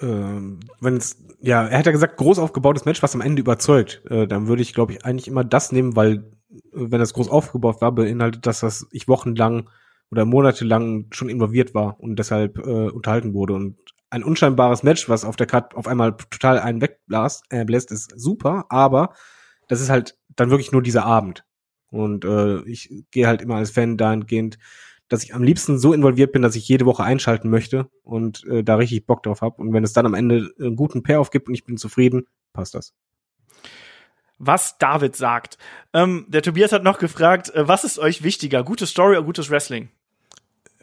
Ähm, 0.00 0.60
wenn 0.80 0.96
es, 0.96 1.22
ja, 1.40 1.66
er 1.66 1.78
hat 1.78 1.86
ja 1.86 1.92
gesagt, 1.92 2.16
groß 2.16 2.38
aufgebautes 2.38 2.84
Match, 2.84 3.02
was 3.02 3.14
am 3.14 3.20
Ende 3.20 3.40
überzeugt, 3.40 4.02
äh, 4.10 4.26
dann 4.26 4.48
würde 4.48 4.62
ich, 4.62 4.74
glaube 4.74 4.92
ich, 4.92 5.04
eigentlich 5.04 5.28
immer 5.28 5.44
das 5.44 5.72
nehmen, 5.72 5.96
weil, 5.96 6.30
äh, 6.50 6.60
wenn 6.72 7.00
das 7.00 7.14
groß 7.14 7.28
aufgebaut 7.28 7.80
war, 7.80 7.92
beinhaltet 7.92 8.46
das, 8.46 8.60
dass 8.60 8.86
ich 8.90 9.08
wochenlang 9.08 9.70
oder 10.10 10.24
monatelang 10.24 11.06
schon 11.10 11.28
involviert 11.28 11.74
war 11.74 11.98
und 12.00 12.18
deshalb 12.18 12.58
äh, 12.58 12.90
unterhalten 12.90 13.34
wurde. 13.34 13.54
Und 13.54 13.76
ein 14.10 14.22
unscheinbares 14.22 14.82
Match, 14.82 15.08
was 15.08 15.24
auf 15.24 15.36
der 15.36 15.46
Karte 15.46 15.76
auf 15.76 15.88
einmal 15.88 16.16
total 16.16 16.58
einen 16.58 16.80
wegbläst, 16.80 17.44
äh, 17.50 17.64
bläst, 17.64 17.90
ist 17.90 18.12
super, 18.16 18.66
aber 18.68 19.14
das 19.68 19.80
ist 19.80 19.90
halt 19.90 20.16
dann 20.36 20.50
wirklich 20.50 20.72
nur 20.72 20.82
dieser 20.82 21.04
Abend. 21.04 21.44
Und 21.90 22.24
äh, 22.24 22.60
ich 22.62 23.04
gehe 23.10 23.26
halt 23.26 23.42
immer 23.42 23.56
als 23.56 23.70
Fan 23.70 23.96
dahingehend, 23.96 24.58
dass 25.08 25.22
ich 25.22 25.34
am 25.34 25.42
liebsten 25.42 25.78
so 25.78 25.92
involviert 25.92 26.32
bin, 26.32 26.42
dass 26.42 26.56
ich 26.56 26.68
jede 26.68 26.86
Woche 26.86 27.04
einschalten 27.04 27.48
möchte 27.48 27.88
und 28.02 28.44
äh, 28.46 28.64
da 28.64 28.76
richtig 28.76 29.06
Bock 29.06 29.22
drauf 29.22 29.40
habe. 29.40 29.60
Und 29.60 29.72
wenn 29.72 29.84
es 29.84 29.92
dann 29.92 30.06
am 30.06 30.14
Ende 30.14 30.50
einen 30.58 30.76
guten 30.76 31.02
Pair-Off 31.02 31.30
gibt 31.30 31.48
und 31.48 31.54
ich 31.54 31.64
bin 31.64 31.76
zufrieden, 31.76 32.26
passt 32.52 32.74
das. 32.74 32.94
Was 34.38 34.78
David 34.78 35.16
sagt. 35.16 35.56
Ähm, 35.92 36.26
der 36.28 36.42
Tobias 36.42 36.72
hat 36.72 36.82
noch 36.82 36.98
gefragt, 36.98 37.54
äh, 37.54 37.68
was 37.68 37.84
ist 37.84 37.98
euch 37.98 38.22
wichtiger, 38.22 38.64
gute 38.64 38.86
Story 38.86 39.16
oder 39.16 39.24
gutes 39.24 39.50
Wrestling? 39.50 39.88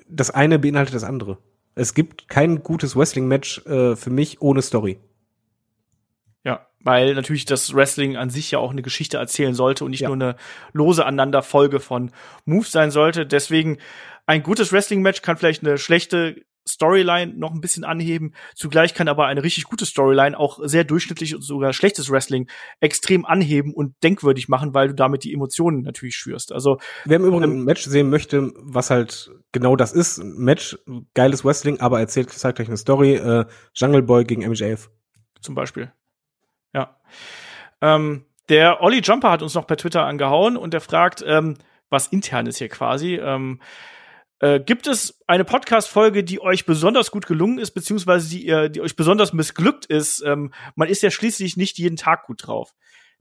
Das 0.07 0.31
eine 0.31 0.59
beinhaltet 0.59 0.95
das 0.95 1.03
andere. 1.03 1.37
Es 1.75 1.93
gibt 1.93 2.29
kein 2.29 2.63
gutes 2.63 2.95
Wrestling-Match 2.95 3.65
äh, 3.65 3.95
für 3.95 4.09
mich 4.09 4.41
ohne 4.41 4.61
Story. 4.61 4.99
Ja, 6.43 6.67
weil 6.81 7.15
natürlich 7.15 7.45
das 7.45 7.73
Wrestling 7.73 8.17
an 8.17 8.29
sich 8.29 8.51
ja 8.51 8.59
auch 8.59 8.71
eine 8.71 8.81
Geschichte 8.81 9.17
erzählen 9.17 9.53
sollte 9.53 9.85
und 9.85 9.91
nicht 9.91 10.01
ja. 10.01 10.09
nur 10.09 10.15
eine 10.15 10.35
lose 10.73 11.05
Aneinanderfolge 11.05 11.79
von 11.79 12.11
Moves 12.45 12.71
sein 12.71 12.91
sollte. 12.91 13.25
Deswegen 13.25 13.77
ein 14.25 14.43
gutes 14.43 14.71
Wrestling-Match 14.71 15.21
kann 15.21 15.37
vielleicht 15.37 15.63
eine 15.63 15.77
schlechte 15.77 16.43
Storyline 16.67 17.33
noch 17.33 17.51
ein 17.51 17.61
bisschen 17.61 17.83
anheben. 17.83 18.33
Zugleich 18.55 18.93
kann 18.93 19.07
aber 19.07 19.25
eine 19.25 19.43
richtig 19.43 19.65
gute 19.65 19.85
Storyline 19.85 20.37
auch 20.39 20.59
sehr 20.63 20.83
durchschnittlich 20.83 21.35
und 21.35 21.41
sogar 21.41 21.73
schlechtes 21.73 22.09
Wrestling 22.09 22.49
extrem 22.79 23.25
anheben 23.25 23.73
und 23.73 23.95
denkwürdig 24.01 24.47
machen, 24.47 24.73
weil 24.73 24.87
du 24.87 24.95
damit 24.95 25.23
die 25.23 25.33
Emotionen 25.33 25.81
natürlich 25.81 26.15
schürst. 26.15 26.51
Also 26.51 26.79
wer 27.05 27.17
im 27.17 27.25
Übrigen 27.25 27.43
ein 27.43 27.63
Match 27.63 27.83
sehen 27.83 28.09
möchte, 28.09 28.53
was 28.55 28.89
halt 28.89 29.31
genau 29.51 29.75
das 29.75 29.91
ist, 29.91 30.19
ein 30.19 30.35
Match, 30.37 30.77
geiles 31.13 31.43
Wrestling, 31.43 31.79
aber 31.81 31.99
erzählt 31.99 32.29
zeigt 32.31 32.59
euch 32.59 32.67
eine 32.67 32.77
Story. 32.77 33.15
Äh, 33.15 33.45
Jungle 33.73 34.03
Boy 34.03 34.23
gegen 34.23 34.47
MJF 34.49 34.89
zum 35.41 35.55
Beispiel. 35.55 35.91
Ja. 36.73 36.97
Ähm, 37.81 38.25
der 38.49 38.81
Olli 38.81 39.01
Jumper 39.01 39.31
hat 39.31 39.41
uns 39.41 39.53
noch 39.53 39.67
per 39.67 39.77
Twitter 39.77 40.05
angehauen 40.05 40.57
und 40.57 40.73
der 40.73 40.81
fragt, 40.81 41.23
ähm, 41.25 41.57
was 41.89 42.07
intern 42.07 42.47
ist 42.47 42.57
hier 42.57 42.69
quasi. 42.69 43.15
Ähm, 43.15 43.59
äh, 44.43 44.59
gibt 44.59 44.87
es 44.87 45.23
eine 45.25 45.45
Podcast-Folge, 45.45 46.25
die 46.25 46.41
euch 46.41 46.65
besonders 46.65 47.11
gut 47.11 47.27
gelungen 47.27 47.59
ist, 47.59 47.71
beziehungsweise 47.71 48.29
die, 48.29 48.45
ihr, 48.45 48.67
die 48.67 48.81
euch 48.81 48.97
besonders 48.97 49.31
missglückt 49.31 49.85
ist? 49.85 50.21
Ähm, 50.21 50.51
man 50.75 50.89
ist 50.89 51.01
ja 51.01 51.11
schließlich 51.11 51.55
nicht 51.55 51.77
jeden 51.77 51.95
Tag 51.95 52.25
gut 52.25 52.45
drauf. 52.45 52.73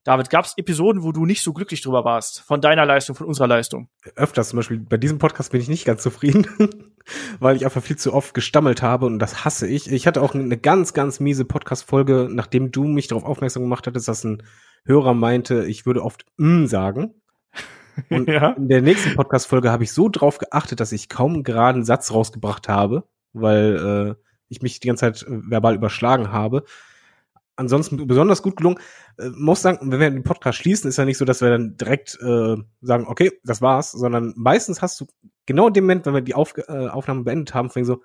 David, 0.02 0.30
gab 0.30 0.46
es 0.46 0.58
Episoden, 0.58 1.04
wo 1.04 1.12
du 1.12 1.24
nicht 1.24 1.42
so 1.42 1.52
glücklich 1.52 1.80
drüber 1.80 2.04
warst? 2.04 2.40
Von 2.40 2.60
deiner 2.60 2.84
Leistung, 2.84 3.14
von 3.14 3.28
unserer 3.28 3.46
Leistung? 3.46 3.88
Öfters, 4.16 4.48
zum 4.48 4.56
Beispiel 4.56 4.80
bei 4.80 4.96
diesem 4.96 5.18
Podcast 5.18 5.52
bin 5.52 5.60
ich 5.60 5.68
nicht 5.68 5.84
ganz 5.84 6.02
zufrieden, 6.02 6.44
weil 7.38 7.54
ich 7.54 7.64
einfach 7.64 7.84
viel 7.84 7.96
zu 7.96 8.12
oft 8.12 8.34
gestammelt 8.34 8.82
habe 8.82 9.06
und 9.06 9.20
das 9.20 9.44
hasse 9.44 9.68
ich. 9.68 9.92
Ich 9.92 10.08
hatte 10.08 10.22
auch 10.22 10.34
eine 10.34 10.58
ganz, 10.58 10.92
ganz 10.92 11.20
miese 11.20 11.44
Podcast-Folge, 11.44 12.30
nachdem 12.32 12.72
du 12.72 12.82
mich 12.82 13.06
darauf 13.06 13.22
aufmerksam 13.22 13.62
gemacht 13.62 13.86
hattest, 13.86 14.08
dass 14.08 14.24
ein 14.24 14.42
Hörer 14.84 15.14
meinte, 15.14 15.66
ich 15.66 15.86
würde 15.86 16.02
oft 16.02 16.26
mm 16.36 16.66
sagen. 16.66 17.14
Und 18.10 18.28
ja. 18.28 18.50
in 18.50 18.68
der 18.68 18.82
nächsten 18.82 19.14
Podcast-Folge 19.14 19.70
habe 19.70 19.84
ich 19.84 19.92
so 19.92 20.08
drauf 20.08 20.38
geachtet, 20.38 20.80
dass 20.80 20.92
ich 20.92 21.08
kaum 21.08 21.34
einen 21.34 21.42
geraden 21.44 21.84
Satz 21.84 22.12
rausgebracht 22.12 22.68
habe, 22.68 23.04
weil 23.32 24.16
äh, 24.16 24.22
ich 24.48 24.62
mich 24.62 24.80
die 24.80 24.88
ganze 24.88 25.00
Zeit 25.00 25.22
äh, 25.22 25.50
verbal 25.50 25.74
überschlagen 25.74 26.32
habe. 26.32 26.64
Ansonsten 27.56 28.06
besonders 28.06 28.42
gut 28.42 28.56
gelungen. 28.56 28.78
Äh, 29.18 29.28
muss 29.34 29.62
sagen, 29.62 29.90
wenn 29.90 30.00
wir 30.00 30.10
den 30.10 30.22
Podcast 30.24 30.58
schließen, 30.58 30.88
ist 30.88 30.96
ja 30.96 31.04
nicht 31.04 31.18
so, 31.18 31.24
dass 31.24 31.40
wir 31.40 31.50
dann 31.50 31.76
direkt 31.76 32.18
äh, 32.20 32.56
sagen, 32.80 33.06
okay, 33.06 33.32
das 33.44 33.60
war's, 33.60 33.92
sondern 33.92 34.32
meistens 34.36 34.82
hast 34.82 35.00
du 35.00 35.06
genau 35.46 35.68
in 35.68 35.74
dem 35.74 35.84
Moment, 35.84 36.06
wenn 36.06 36.14
wir 36.14 36.22
die 36.22 36.34
Auf 36.34 36.54
äh, 36.56 36.88
Aufnahme 36.88 37.24
beendet 37.24 37.54
haben, 37.54 37.70
fängt 37.70 37.86
so, 37.86 38.02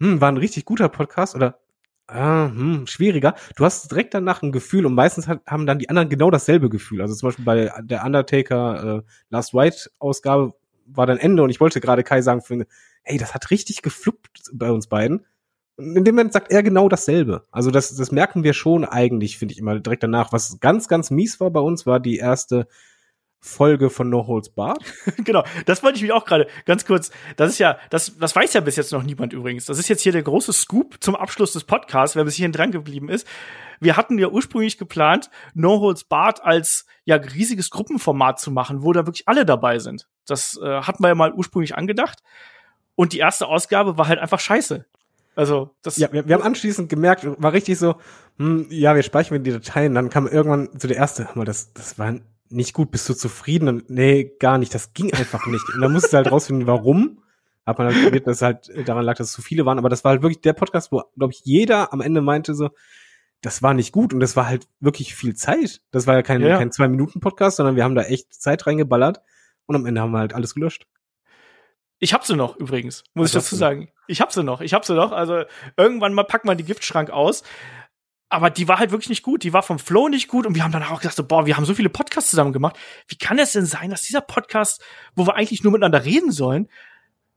hm, 0.00 0.20
war 0.20 0.30
ein 0.30 0.36
richtig 0.36 0.64
guter 0.64 0.88
Podcast 0.88 1.34
oder 1.34 1.58
ah, 2.08 2.50
hm, 2.50 2.86
schwieriger. 2.86 3.34
Du 3.56 3.64
hast 3.64 3.90
direkt 3.90 4.14
danach 4.14 4.42
ein 4.42 4.52
Gefühl 4.52 4.86
und 4.86 4.94
meistens 4.94 5.28
hat, 5.28 5.40
haben 5.46 5.66
dann 5.66 5.78
die 5.78 5.88
anderen 5.88 6.08
genau 6.08 6.30
dasselbe 6.30 6.68
Gefühl. 6.68 7.00
Also 7.00 7.14
zum 7.14 7.28
Beispiel 7.28 7.44
bei 7.44 7.72
der 7.82 8.04
Undertaker 8.04 8.98
äh, 8.98 9.02
Last 9.30 9.54
White 9.54 9.90
Ausgabe 9.98 10.54
war 10.86 11.06
dann 11.06 11.18
Ende 11.18 11.42
und 11.42 11.50
ich 11.50 11.60
wollte 11.60 11.80
gerade 11.80 12.02
Kai 12.02 12.22
sagen, 12.22 12.42
hey, 13.02 13.18
das 13.18 13.34
hat 13.34 13.50
richtig 13.50 13.82
gefluppt 13.82 14.50
bei 14.52 14.70
uns 14.70 14.86
beiden. 14.86 15.26
Und 15.76 15.96
in 15.96 16.04
dem 16.04 16.16
Moment 16.16 16.32
sagt 16.32 16.50
er 16.50 16.62
genau 16.62 16.88
dasselbe. 16.88 17.46
Also 17.52 17.70
das, 17.70 17.94
das 17.94 18.10
merken 18.10 18.42
wir 18.42 18.52
schon 18.52 18.84
eigentlich, 18.84 19.38
finde 19.38 19.52
ich 19.52 19.60
immer 19.60 19.78
direkt 19.78 20.02
danach. 20.02 20.32
Was 20.32 20.58
ganz, 20.60 20.88
ganz 20.88 21.10
mies 21.10 21.38
war 21.38 21.50
bei 21.50 21.60
uns, 21.60 21.86
war 21.86 22.00
die 22.00 22.16
erste 22.16 22.66
Folge 23.40 23.88
von 23.88 24.10
No 24.10 24.26
Holds 24.26 24.50
Barred. 24.50 24.82
genau, 25.24 25.44
das 25.66 25.82
wollte 25.82 25.96
ich 25.96 26.02
mich 26.02 26.12
auch 26.12 26.24
gerade 26.24 26.48
ganz 26.64 26.84
kurz. 26.84 27.10
Das 27.36 27.50
ist 27.50 27.58
ja, 27.58 27.78
das, 27.90 28.18
das 28.18 28.34
weiß 28.34 28.52
ja 28.54 28.60
bis 28.60 28.76
jetzt 28.76 28.92
noch 28.92 29.02
niemand 29.02 29.32
übrigens. 29.32 29.66
Das 29.66 29.78
ist 29.78 29.88
jetzt 29.88 30.02
hier 30.02 30.12
der 30.12 30.22
große 30.22 30.52
Scoop 30.52 30.96
zum 31.00 31.14
Abschluss 31.14 31.52
des 31.52 31.64
Podcasts, 31.64 32.16
wer 32.16 32.24
bis 32.24 32.34
hierhin 32.34 32.52
dran 32.52 32.72
geblieben 32.72 33.08
ist. 33.08 33.26
Wir 33.80 33.96
hatten 33.96 34.18
ja 34.18 34.28
ursprünglich 34.28 34.76
geplant, 34.76 35.30
No 35.54 35.80
Holds 35.80 36.04
Barred 36.04 36.42
als 36.42 36.86
ja 37.04 37.16
riesiges 37.16 37.70
Gruppenformat 37.70 38.40
zu 38.40 38.50
machen, 38.50 38.82
wo 38.82 38.92
da 38.92 39.06
wirklich 39.06 39.28
alle 39.28 39.46
dabei 39.46 39.78
sind. 39.78 40.08
Das 40.26 40.58
äh, 40.60 40.80
hatten 40.82 41.02
wir 41.02 41.08
ja 41.08 41.14
mal 41.14 41.32
ursprünglich 41.32 41.76
angedacht. 41.76 42.22
Und 42.96 43.12
die 43.12 43.18
erste 43.18 43.46
Ausgabe 43.46 43.96
war 43.96 44.08
halt 44.08 44.18
einfach 44.18 44.40
scheiße. 44.40 44.84
Also, 45.36 45.70
das. 45.82 45.96
Ja, 45.98 46.12
wir, 46.12 46.26
wir 46.26 46.34
haben 46.34 46.42
anschließend 46.42 46.88
gemerkt, 46.88 47.24
war 47.40 47.52
richtig 47.52 47.78
so, 47.78 47.94
hm, 48.38 48.66
ja, 48.70 48.96
wir 48.96 49.04
speichern 49.04 49.44
die 49.44 49.52
Dateien. 49.52 49.94
Dann 49.94 50.10
kam 50.10 50.26
irgendwann 50.26 50.68
so 50.76 50.88
der 50.88 50.96
erste, 50.96 51.28
mal, 51.34 51.44
das, 51.44 51.72
das 51.74 51.96
war 51.96 52.12
nicht 52.50 52.72
gut, 52.72 52.90
bist 52.90 53.08
du 53.08 53.14
zufrieden? 53.14 53.68
Und, 53.68 53.90
nee, 53.90 54.32
gar 54.38 54.58
nicht, 54.58 54.74
das 54.74 54.92
ging 54.92 55.12
einfach 55.12 55.46
nicht. 55.46 55.64
Und 55.74 55.80
dann 55.80 55.92
musste 55.92 56.16
halt 56.16 56.30
rausfinden, 56.30 56.66
warum. 56.66 57.22
Hat 57.66 57.76
man 57.76 57.88
halt 57.88 58.02
probiert, 58.02 58.26
dass 58.26 58.36
es 58.36 58.42
halt 58.42 58.88
daran 58.88 59.04
lag, 59.04 59.16
dass 59.18 59.28
es 59.28 59.32
zu 59.34 59.42
viele 59.42 59.66
waren. 59.66 59.78
Aber 59.78 59.90
das 59.90 60.02
war 60.02 60.12
halt 60.12 60.22
wirklich 60.22 60.40
der 60.40 60.54
Podcast, 60.54 60.90
wo, 60.90 61.02
glaube 61.18 61.34
ich, 61.34 61.40
jeder 61.44 61.92
am 61.92 62.00
Ende 62.00 62.22
meinte 62.22 62.54
so, 62.54 62.70
das 63.42 63.62
war 63.62 63.74
nicht 63.74 63.92
gut 63.92 64.14
und 64.14 64.20
das 64.20 64.36
war 64.36 64.46
halt 64.46 64.66
wirklich 64.80 65.14
viel 65.14 65.34
Zeit. 65.34 65.82
Das 65.90 66.06
war 66.06 66.14
ja 66.14 66.22
kein, 66.22 66.40
ja. 66.40 66.58
kein 66.58 66.72
Zwei-Minuten-Podcast, 66.72 67.58
sondern 67.58 67.76
wir 67.76 67.84
haben 67.84 67.94
da 67.94 68.02
echt 68.02 68.32
Zeit 68.32 68.66
reingeballert 68.66 69.20
und 69.66 69.76
am 69.76 69.86
Ende 69.86 70.00
haben 70.00 70.12
wir 70.12 70.18
halt 70.18 70.34
alles 70.34 70.54
gelöscht. 70.54 70.86
Ich 72.00 72.14
hab 72.14 72.24
sie 72.24 72.36
noch 72.36 72.56
übrigens, 72.56 73.04
muss 73.14 73.34
Was 73.34 73.42
ich 73.42 73.48
dazu 73.48 73.56
sagen. 73.56 73.90
Ich 74.06 74.20
hab 74.20 74.32
sie 74.32 74.42
noch, 74.42 74.60
ich 74.60 74.72
hab 74.72 74.84
sie 74.84 74.94
noch. 74.94 75.12
Also 75.12 75.42
irgendwann 75.76 76.14
mal 76.14 76.24
packt 76.24 76.44
man 76.44 76.56
die 76.56 76.64
Giftschrank 76.64 77.10
aus. 77.10 77.42
Aber 78.28 78.50
die 78.50 78.68
war 78.68 78.78
halt 78.78 78.90
wirklich 78.90 79.08
nicht 79.08 79.22
gut. 79.22 79.42
Die 79.42 79.52
war 79.52 79.62
vom 79.62 79.78
Flow 79.78 80.08
nicht 80.08 80.28
gut. 80.28 80.46
Und 80.46 80.54
wir 80.54 80.62
haben 80.62 80.72
dann 80.72 80.82
auch 80.82 81.00
gesagt, 81.00 81.16
so, 81.16 81.24
boah, 81.24 81.46
wir 81.46 81.56
haben 81.56 81.64
so 81.64 81.74
viele 81.74 81.88
Podcasts 81.88 82.30
zusammen 82.30 82.52
gemacht. 82.52 82.76
Wie 83.06 83.16
kann 83.16 83.38
es 83.38 83.52
denn 83.52 83.64
sein, 83.64 83.90
dass 83.90 84.02
dieser 84.02 84.20
Podcast, 84.20 84.82
wo 85.14 85.26
wir 85.26 85.34
eigentlich 85.34 85.62
nur 85.62 85.72
miteinander 85.72 86.04
reden 86.04 86.30
sollen, 86.30 86.68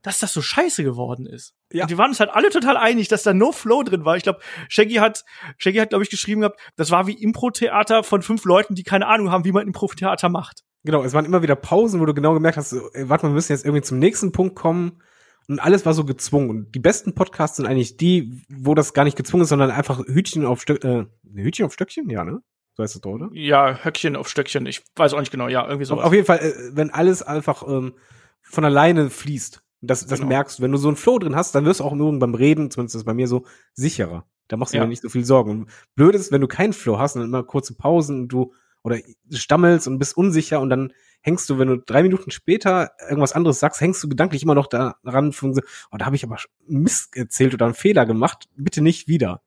dass 0.02 0.20
das 0.20 0.34
so 0.34 0.42
scheiße 0.42 0.84
geworden 0.84 1.26
ist. 1.26 1.54
Ja. 1.72 1.84
Und 1.84 1.90
wir 1.90 1.98
waren 1.98 2.10
uns 2.10 2.20
halt 2.20 2.32
alle 2.32 2.50
total 2.50 2.78
einig, 2.78 3.08
dass 3.08 3.24
da 3.24 3.34
no 3.34 3.52
Flow 3.52 3.84
drin 3.84 4.06
war. 4.06 4.18
Ich 4.18 4.24
glaube, 4.24 4.40
Shaggy 4.68 4.96
hat, 4.96 5.24
Shaggy 5.58 5.78
hat, 5.78 5.90
glaube 5.90 6.04
ich, 6.04 6.10
geschrieben 6.10 6.42
gehabt, 6.42 6.60
das 6.76 6.92
war 6.92 7.08
wie 7.08 7.14
Impro-Theater 7.14 8.04
von 8.04 8.22
fünf 8.22 8.46
Leuten, 8.46 8.76
die 8.76 8.84
keine 8.84 9.08
Ahnung 9.08 9.32
haben, 9.32 9.46
wie 9.46 9.52
man 9.52 9.68
Impro-Theater 9.68 10.30
macht. 10.30 10.64
Genau, 10.84 11.04
es 11.04 11.14
waren 11.14 11.26
immer 11.26 11.44
wieder 11.44 11.56
Pausen, 11.56 12.00
wo 12.00 12.06
du 12.06 12.14
genau 12.14 12.34
gemerkt 12.34 12.58
hast, 12.58 12.72
so, 12.72 12.82
warte 12.96 13.26
mal, 13.26 13.32
wir 13.32 13.36
müssen 13.36 13.52
jetzt 13.52 13.66
irgendwie 13.66 13.84
zum 13.84 14.00
nächsten 14.00 14.32
Punkt 14.32 14.56
kommen. 14.56 15.04
Und 15.52 15.60
alles 15.60 15.86
war 15.86 15.94
so 15.94 16.06
gezwungen. 16.06 16.50
Und 16.50 16.76
die 16.76 16.80
besten 16.80 17.14
Podcasts 17.14 17.58
sind 17.58 17.66
eigentlich 17.66 17.98
die, 17.98 18.42
wo 18.48 18.74
das 18.74 18.94
gar 18.94 19.04
nicht 19.04 19.18
gezwungen 19.18 19.44
ist, 19.44 19.50
sondern 19.50 19.70
einfach 19.70 20.00
Hütchen 20.08 20.46
auf 20.46 20.62
Stück, 20.62 20.82
äh, 20.86 21.08
Hütchen 21.36 21.66
auf 21.66 21.74
Stöckchen, 21.74 22.10
ja, 22.10 22.24
ne? 22.24 22.42
So 22.74 22.84
heißt 22.84 22.96
es 22.96 23.02
doch, 23.02 23.12
oder? 23.12 23.30
Ja, 23.34 23.84
Höckchen 23.84 24.16
auf 24.16 24.30
Stöckchen. 24.30 24.66
Ich 24.66 24.82
weiß 24.96 25.14
auch 25.14 25.20
nicht 25.20 25.32
genau, 25.32 25.50
ja, 25.50 25.66
irgendwie 25.66 25.84
so. 25.84 26.00
Auf 26.00 26.14
jeden 26.14 26.26
Fall, 26.26 26.40
äh, 26.40 26.54
wenn 26.72 26.90
alles 26.90 27.22
einfach 27.22 27.68
ähm, 27.68 27.96
von 28.42 28.64
alleine 28.64 29.10
fließt. 29.10 29.62
Das, 29.82 30.06
das 30.06 30.20
genau. 30.20 30.30
merkst 30.30 30.60
du. 30.60 30.64
Wenn 30.64 30.72
du 30.72 30.78
so 30.78 30.88
einen 30.88 30.96
Flow 30.96 31.20
drin 31.20 31.36
hast, 31.36 31.54
dann 31.54 31.66
wirst 31.66 31.82
du 31.82 31.84
auch 31.84 31.96
nur 31.96 32.18
beim 32.18 32.34
Reden, 32.34 32.72
zumindest 32.72 32.96
ist 32.96 33.04
bei 33.04 33.14
mir 33.14 33.28
so, 33.28 33.46
sicherer. 33.74 34.26
Da 34.48 34.56
machst 34.56 34.74
du 34.74 34.78
ja. 34.78 34.84
dir 34.84 34.90
nicht 34.90 35.02
so 35.02 35.10
viel 35.10 35.26
Sorgen. 35.26 35.52
Und 35.52 35.70
blöd 35.96 36.16
ist, 36.16 36.32
wenn 36.32 36.40
du 36.40 36.48
keinen 36.48 36.72
Flow 36.72 36.98
hast 36.98 37.18
und 37.18 37.24
immer 37.24 37.44
kurze 37.44 37.76
Pausen 37.76 38.22
und 38.22 38.28
du 38.30 38.54
oder 38.84 38.98
stammelst 39.32 39.88
und 39.88 40.00
bist 40.00 40.18
unsicher 40.18 40.60
und 40.60 40.70
dann 40.70 40.94
hängst 41.22 41.50
du, 41.50 41.60
wenn 41.60 41.68
du 41.68 41.78
drei 41.78 42.04
Minuten 42.04 42.32
später 42.32 42.92
irgendwas 43.02 43.34
anderes 43.34 43.60
sagst, 43.60 43.80
hängst 43.82 44.04
du 44.04 44.10
gedanklich 44.10 44.44
immer 44.44 44.56
noch 44.56 44.68
daran, 44.68 45.34
von 45.34 45.60
oh, 45.92 45.98
da 45.98 46.06
habe 46.06 46.16
ich 46.16 46.24
aber 46.24 46.38
Mist 46.68 47.16
erzählt 47.16 47.54
oder 47.54 47.66
einen 47.66 47.76
Fehler 47.76 48.06
gemacht. 48.06 48.50
Bitte 48.56 48.82
nicht 48.82 49.08
wieder. 49.08 49.42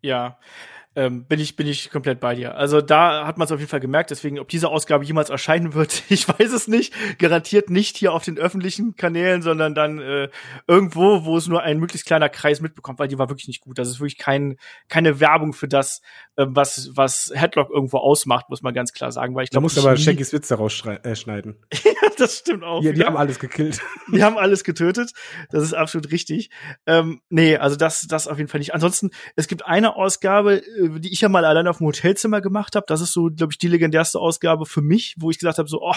Ja, 0.00 0.38
ähm, 0.96 1.24
bin 1.24 1.38
ich 1.38 1.54
bin 1.54 1.68
ich 1.68 1.90
komplett 1.90 2.18
bei 2.18 2.34
dir. 2.34 2.56
Also 2.56 2.80
da 2.80 3.24
hat 3.24 3.38
man 3.38 3.46
es 3.46 3.52
auf 3.52 3.60
jeden 3.60 3.70
Fall 3.70 3.78
gemerkt. 3.78 4.10
Deswegen, 4.10 4.40
ob 4.40 4.48
diese 4.48 4.68
Ausgabe 4.68 5.04
jemals 5.04 5.30
erscheinen 5.30 5.74
wird, 5.74 6.02
ich 6.08 6.28
weiß 6.28 6.52
es 6.52 6.66
nicht. 6.66 6.92
Garantiert 7.18 7.70
nicht 7.70 7.96
hier 7.96 8.12
auf 8.12 8.24
den 8.24 8.38
öffentlichen 8.38 8.96
Kanälen, 8.96 9.42
sondern 9.42 9.74
dann 9.74 10.00
äh, 10.00 10.28
irgendwo, 10.66 11.24
wo 11.24 11.36
es 11.36 11.46
nur 11.46 11.62
ein 11.62 11.78
möglichst 11.78 12.06
kleiner 12.06 12.28
Kreis 12.28 12.60
mitbekommt, 12.60 12.98
weil 12.98 13.06
die 13.06 13.18
war 13.18 13.28
wirklich 13.28 13.46
nicht 13.46 13.60
gut. 13.60 13.78
Das 13.78 13.88
ist 13.88 14.00
wirklich 14.00 14.18
kein 14.18 14.56
keine 14.88 15.20
Werbung 15.20 15.52
für 15.52 15.68
das, 15.68 16.02
äh, 16.34 16.46
was 16.48 16.90
was 16.94 17.30
Headlock 17.34 17.70
irgendwo 17.70 17.98
ausmacht, 17.98 18.50
muss 18.50 18.62
man 18.62 18.74
ganz 18.74 18.92
klar 18.92 19.12
sagen. 19.12 19.36
Weil 19.36 19.44
ich 19.44 19.50
glaube, 19.50 19.60
da 19.60 19.62
musst 19.62 19.78
aber 19.78 19.96
Shaggys 19.96 20.32
Witze 20.32 20.56
rausschneiden. 20.56 21.56
Äh, 21.70 21.76
ja, 21.84 22.10
das 22.18 22.38
stimmt 22.38 22.64
auch. 22.64 22.82
Ja, 22.82 22.90
die 22.90 23.04
haben 23.04 23.16
alles 23.16 23.38
gekillt. 23.38 23.80
Die 24.12 24.24
haben 24.24 24.38
alles 24.38 24.64
getötet. 24.64 25.12
Das 25.50 25.62
ist 25.62 25.72
absolut 25.72 26.10
richtig. 26.10 26.50
Ähm, 26.86 27.20
nee, 27.28 27.56
also 27.56 27.76
das 27.76 28.08
das 28.08 28.26
auf 28.26 28.38
jeden 28.38 28.48
Fall 28.48 28.58
nicht. 28.58 28.74
Ansonsten, 28.74 29.10
es 29.36 29.46
gibt 29.46 29.64
eine 29.64 29.94
Ausgabe 29.94 30.60
die 30.88 31.12
ich 31.12 31.20
ja 31.20 31.28
mal 31.28 31.44
allein 31.44 31.66
auf 31.68 31.78
dem 31.78 31.86
Hotelzimmer 31.86 32.40
gemacht 32.40 32.76
habe. 32.76 32.86
Das 32.88 33.00
ist 33.00 33.12
so, 33.12 33.30
glaube 33.30 33.52
ich, 33.52 33.58
die 33.58 33.68
legendärste 33.68 34.18
Ausgabe 34.18 34.66
für 34.66 34.82
mich, 34.82 35.16
wo 35.18 35.30
ich 35.30 35.38
gesagt 35.38 35.58
habe, 35.58 35.68
so, 35.68 35.80
oh, 35.82 35.94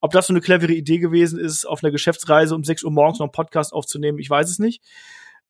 ob 0.00 0.12
das 0.12 0.26
so 0.26 0.32
eine 0.32 0.40
clevere 0.40 0.72
Idee 0.72 0.98
gewesen 0.98 1.38
ist, 1.38 1.64
auf 1.64 1.82
einer 1.82 1.90
Geschäftsreise 1.90 2.54
um 2.54 2.64
6 2.64 2.84
Uhr 2.84 2.90
morgens 2.90 3.18
noch 3.18 3.26
einen 3.26 3.32
Podcast 3.32 3.72
aufzunehmen, 3.72 4.18
ich 4.18 4.30
weiß 4.30 4.50
es 4.50 4.58
nicht. 4.58 4.82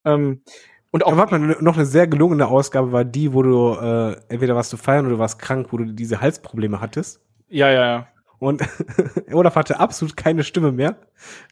Ähm, 0.05 0.43
und 0.90 1.05
auch 1.05 1.16
warte 1.16 1.39
mal, 1.39 1.57
noch 1.61 1.77
eine 1.77 1.86
sehr 1.86 2.07
gelungene 2.07 2.47
Ausgabe 2.47 2.93
war 2.93 3.05
die, 3.05 3.35
wo 3.35 3.43
du 3.43 3.74
äh, 3.74 4.16
entweder 4.28 4.55
warst 4.55 4.73
du 4.73 4.77
feiern 4.77 5.07
oder 5.07 5.16
du 5.16 5.20
warst 5.20 5.39
krank, 5.39 5.69
wo 5.70 5.77
du 5.77 5.93
diese 5.93 6.20
Halsprobleme 6.20 6.81
hattest. 6.81 7.20
Ja, 7.49 7.70
ja, 7.70 7.86
ja. 7.86 8.09
Und 8.39 8.62
Olaf 9.32 9.57
hatte 9.57 9.81
absolut 9.81 10.16
keine 10.16 10.45
Stimme 10.45 10.73
mehr, 10.73 10.97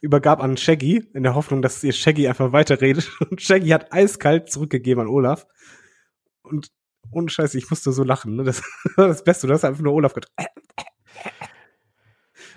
übergab 0.01 0.41
an 0.41 0.57
Shaggy 0.57 1.05
in 1.13 1.23
der 1.23 1.35
Hoffnung, 1.35 1.61
dass 1.61 1.83
ihr 1.83 1.91
Shaggy 1.91 2.27
einfach 2.27 2.51
weiterredet. 2.51 3.11
Und 3.29 3.41
Shaggy 3.41 3.69
hat 3.69 3.91
eiskalt 3.91 4.49
zurückgegeben 4.49 5.01
an 5.01 5.07
Olaf. 5.07 5.47
Und 6.43 6.71
ohne 7.11 7.29
Scheiße, 7.29 7.57
ich 7.57 7.69
musste 7.69 7.91
so 7.91 8.03
lachen. 8.03 8.35
Ne? 8.35 8.43
Das 8.43 8.63
war 8.95 9.07
das 9.07 9.23
Beste. 9.23 9.47
Du 9.47 9.53
hast 9.53 9.65
einfach 9.65 9.81
nur 9.81 9.93
Olaf 9.93 10.13
gedacht. 10.13 10.31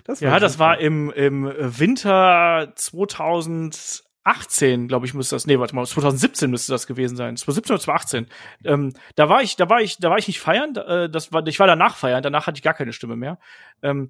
Das 0.03 0.19
ja, 0.19 0.39
das 0.39 0.57
war 0.57 0.79
im, 0.79 1.11
im 1.11 1.45
Winter 1.45 2.73
2018, 2.75 4.87
glaube 4.87 5.05
ich, 5.05 5.13
müsste 5.13 5.35
das, 5.35 5.45
nee, 5.45 5.59
warte 5.59 5.75
mal, 5.75 5.85
2017 5.85 6.49
müsste 6.49 6.71
das 6.71 6.87
gewesen 6.87 7.15
sein. 7.15 7.37
2017 7.37 7.75
oder 7.75 7.83
2018. 7.83 8.25
Ähm, 8.65 8.93
da 9.15 9.29
war 9.29 9.43
ich, 9.43 9.57
da 9.57 9.69
war 9.69 9.79
ich, 9.79 9.99
da 9.99 10.09
war 10.09 10.17
ich 10.17 10.27
nicht 10.27 10.39
feiern, 10.39 10.75
äh, 10.75 11.07
das 11.07 11.31
war, 11.31 11.45
ich 11.45 11.59
war 11.59 11.67
danach 11.67 11.97
feiern, 11.97 12.23
danach 12.23 12.47
hatte 12.47 12.57
ich 12.57 12.63
gar 12.63 12.73
keine 12.73 12.93
Stimme 12.93 13.15
mehr. 13.15 13.37
Ähm, 13.83 14.09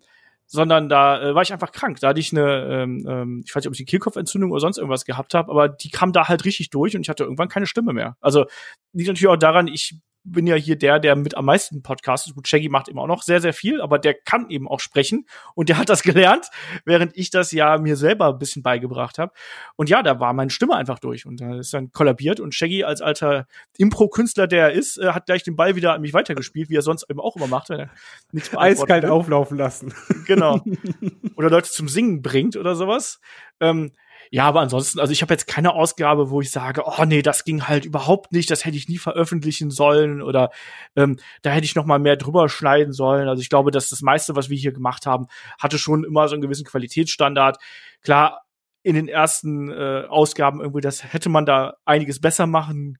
sondern 0.51 0.89
da 0.89 1.21
äh, 1.21 1.33
war 1.33 1.43
ich 1.43 1.53
einfach 1.53 1.71
krank. 1.71 2.01
Da 2.01 2.09
hatte 2.09 2.19
ich 2.19 2.33
eine, 2.33 2.83
ähm, 2.83 3.05
ähm 3.07 3.43
ich 3.45 3.55
weiß 3.55 3.63
nicht, 3.63 3.67
ob 3.67 3.73
ich 3.73 3.79
eine 3.79 3.85
Kehlkopfentzündung 3.85 4.51
oder 4.51 4.59
sonst 4.59 4.79
irgendwas 4.79 5.05
gehabt 5.05 5.33
habe, 5.33 5.49
aber 5.49 5.69
die 5.69 5.89
kam 5.89 6.11
da 6.11 6.27
halt 6.27 6.43
richtig 6.43 6.69
durch 6.71 6.93
und 6.93 7.03
ich 7.03 7.09
hatte 7.09 7.23
irgendwann 7.23 7.47
keine 7.47 7.67
Stimme 7.67 7.93
mehr. 7.93 8.17
Also 8.19 8.47
liegt 8.91 9.07
natürlich 9.07 9.29
auch 9.29 9.37
daran, 9.37 9.67
ich 9.67 9.95
bin 10.23 10.47
ja 10.47 10.55
hier 10.55 10.75
der, 10.75 10.99
der 10.99 11.15
mit 11.15 11.35
am 11.35 11.45
meisten 11.45 11.81
Podcasts. 11.81 12.33
Gut, 12.33 12.47
Shaggy 12.47 12.69
macht 12.69 12.89
eben 12.89 12.99
auch 12.99 13.07
noch 13.07 13.23
sehr, 13.23 13.41
sehr 13.41 13.53
viel, 13.53 13.81
aber 13.81 13.99
der 13.99 14.13
kann 14.13 14.49
eben 14.49 14.67
auch 14.67 14.79
sprechen 14.79 15.25
und 15.55 15.69
der 15.69 15.77
hat 15.77 15.89
das 15.89 16.03
gelernt, 16.03 16.47
während 16.85 17.17
ich 17.17 17.29
das 17.29 17.51
ja 17.51 17.77
mir 17.77 17.95
selber 17.95 18.27
ein 18.27 18.37
bisschen 18.37 18.63
beigebracht 18.63 19.17
habe. 19.17 19.33
Und 19.75 19.89
ja, 19.89 20.03
da 20.03 20.19
war 20.19 20.33
meine 20.33 20.51
Stimme 20.51 20.75
einfach 20.75 20.99
durch 20.99 21.25
und 21.25 21.41
da 21.41 21.57
ist 21.57 21.73
dann 21.73 21.91
kollabiert 21.91 22.39
und 22.39 22.53
Shaggy 22.53 22.83
als 22.83 23.01
alter 23.01 23.47
Impro-Künstler, 23.77 24.47
der 24.47 24.69
er 24.69 24.71
ist, 24.73 24.97
äh, 24.97 25.07
hat 25.09 25.25
gleich 25.25 25.43
den 25.43 25.55
Ball 25.55 25.75
wieder 25.75 25.93
an 25.93 26.01
mich 26.01 26.13
weitergespielt, 26.13 26.69
wie 26.69 26.75
er 26.75 26.81
sonst 26.81 27.09
eben 27.09 27.19
auch 27.19 27.35
immer 27.35 27.47
macht, 27.47 27.69
wenn 27.69 27.79
er 27.79 27.89
nichts 28.31 28.55
Eiskalt 28.57 29.05
auflaufen 29.05 29.57
lassen. 29.57 29.93
Genau. 30.27 30.61
Oder 31.35 31.49
Leute 31.49 31.69
zum 31.69 31.87
Singen 31.87 32.21
bringt 32.21 32.55
oder 32.55 32.75
sowas. 32.75 33.19
Ähm, 33.59 33.91
ja, 34.33 34.45
aber 34.45 34.61
ansonsten, 34.61 35.01
also 35.01 35.11
ich 35.11 35.21
habe 35.21 35.33
jetzt 35.33 35.45
keine 35.45 35.73
Ausgabe, 35.73 36.29
wo 36.29 36.39
ich 36.39 36.51
sage, 36.51 36.83
oh 36.85 37.03
nee, 37.05 37.21
das 37.21 37.43
ging 37.43 37.67
halt 37.67 37.83
überhaupt 37.83 38.31
nicht, 38.31 38.49
das 38.49 38.63
hätte 38.63 38.77
ich 38.77 38.87
nie 38.87 38.97
veröffentlichen 38.97 39.71
sollen 39.71 40.21
oder 40.21 40.51
ähm, 40.95 41.17
da 41.41 41.49
hätte 41.49 41.65
ich 41.65 41.75
noch 41.75 41.85
mal 41.85 41.99
mehr 41.99 42.15
drüber 42.15 42.47
schneiden 42.47 42.93
sollen. 42.93 43.27
Also 43.27 43.41
ich 43.41 43.49
glaube, 43.49 43.71
dass 43.71 43.89
das 43.89 44.01
meiste, 44.01 44.33
was 44.33 44.49
wir 44.49 44.57
hier 44.57 44.71
gemacht 44.71 45.05
haben, 45.05 45.27
hatte 45.59 45.77
schon 45.77 46.05
immer 46.05 46.29
so 46.29 46.35
einen 46.35 46.41
gewissen 46.41 46.63
Qualitätsstandard. 46.63 47.57
Klar, 48.03 48.45
in 48.83 48.95
den 48.95 49.09
ersten 49.09 49.69
äh, 49.69 50.05
Ausgaben 50.07 50.61
irgendwie, 50.61 50.81
das 50.81 51.11
hätte 51.11 51.27
man 51.27 51.45
da 51.45 51.73
einiges 51.83 52.21
besser 52.21 52.47
machen 52.47 52.99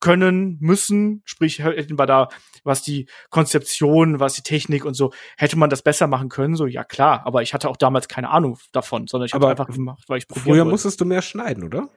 können, 0.00 0.58
müssen, 0.60 1.22
sprich 1.24 1.58
hätten 1.58 1.98
wir 1.98 2.06
da, 2.06 2.28
was 2.64 2.82
die 2.82 3.08
Konzeption, 3.30 4.20
was 4.20 4.34
die 4.34 4.42
Technik 4.42 4.84
und 4.84 4.94
so, 4.94 5.12
hätte 5.36 5.58
man 5.58 5.70
das 5.70 5.82
besser 5.82 6.06
machen 6.06 6.28
können, 6.28 6.56
so 6.56 6.66
ja 6.66 6.84
klar, 6.84 7.22
aber 7.26 7.42
ich 7.42 7.54
hatte 7.54 7.68
auch 7.68 7.76
damals 7.76 8.08
keine 8.08 8.30
Ahnung 8.30 8.58
davon, 8.72 9.06
sondern 9.06 9.26
ich 9.26 9.34
habe 9.34 9.48
einfach 9.48 9.68
gemacht, 9.68 10.04
weil 10.06 10.18
ich 10.18 10.28
probieren 10.28 10.44
Früher 10.44 10.58
wollte. 10.58 10.70
musstest 10.70 11.00
du 11.00 11.04
mehr 11.04 11.22
schneiden, 11.22 11.64
oder? 11.64 11.88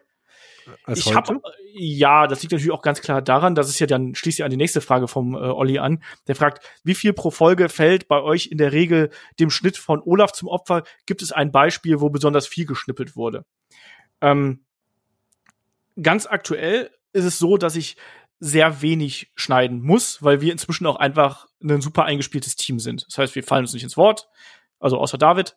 Als 0.83 0.99
ich 0.99 1.13
habe 1.13 1.41
ja, 1.73 2.27
das 2.27 2.41
liegt 2.41 2.51
natürlich 2.51 2.71
auch 2.71 2.81
ganz 2.81 3.01
klar 3.01 3.21
daran, 3.21 3.55
dass 3.55 3.69
es 3.69 3.79
ja 3.79 3.87
dann 3.87 4.15
schließt 4.15 4.39
ja 4.39 4.45
an 4.45 4.51
die 4.51 4.57
nächste 4.57 4.81
Frage 4.81 5.07
vom 5.07 5.33
äh, 5.33 5.37
Olli 5.37 5.79
an. 5.79 6.03
Der 6.27 6.35
fragt, 6.35 6.63
wie 6.83 6.95
viel 6.95 7.13
pro 7.13 7.31
Folge 7.31 7.69
fällt 7.69 8.07
bei 8.07 8.21
euch 8.21 8.47
in 8.47 8.57
der 8.57 8.71
Regel 8.71 9.09
dem 9.39 9.49
Schnitt 9.49 9.77
von 9.77 10.01
Olaf 10.01 10.31
zum 10.33 10.47
Opfer? 10.47 10.83
Gibt 11.05 11.21
es 11.21 11.31
ein 11.31 11.51
Beispiel, 11.51 11.99
wo 12.01 12.09
besonders 12.09 12.47
viel 12.47 12.65
geschnippelt 12.65 13.15
wurde? 13.15 13.45
Ähm, 14.21 14.65
ganz 16.01 16.27
aktuell 16.27 16.91
ist 17.13 17.25
es 17.25 17.39
so, 17.39 17.57
dass 17.57 17.75
ich 17.75 17.97
sehr 18.39 18.81
wenig 18.81 19.31
schneiden 19.35 19.81
muss, 19.81 20.23
weil 20.23 20.41
wir 20.41 20.51
inzwischen 20.51 20.87
auch 20.87 20.95
einfach 20.95 21.45
ein 21.63 21.79
super 21.79 22.05
eingespieltes 22.05 22.55
Team 22.55 22.79
sind. 22.79 23.05
Das 23.07 23.17
heißt, 23.19 23.35
wir 23.35 23.43
fallen 23.43 23.65
uns 23.65 23.73
nicht 23.73 23.83
ins 23.83 23.97
Wort, 23.97 24.29
also 24.79 24.97
außer 24.97 25.19
David. 25.19 25.55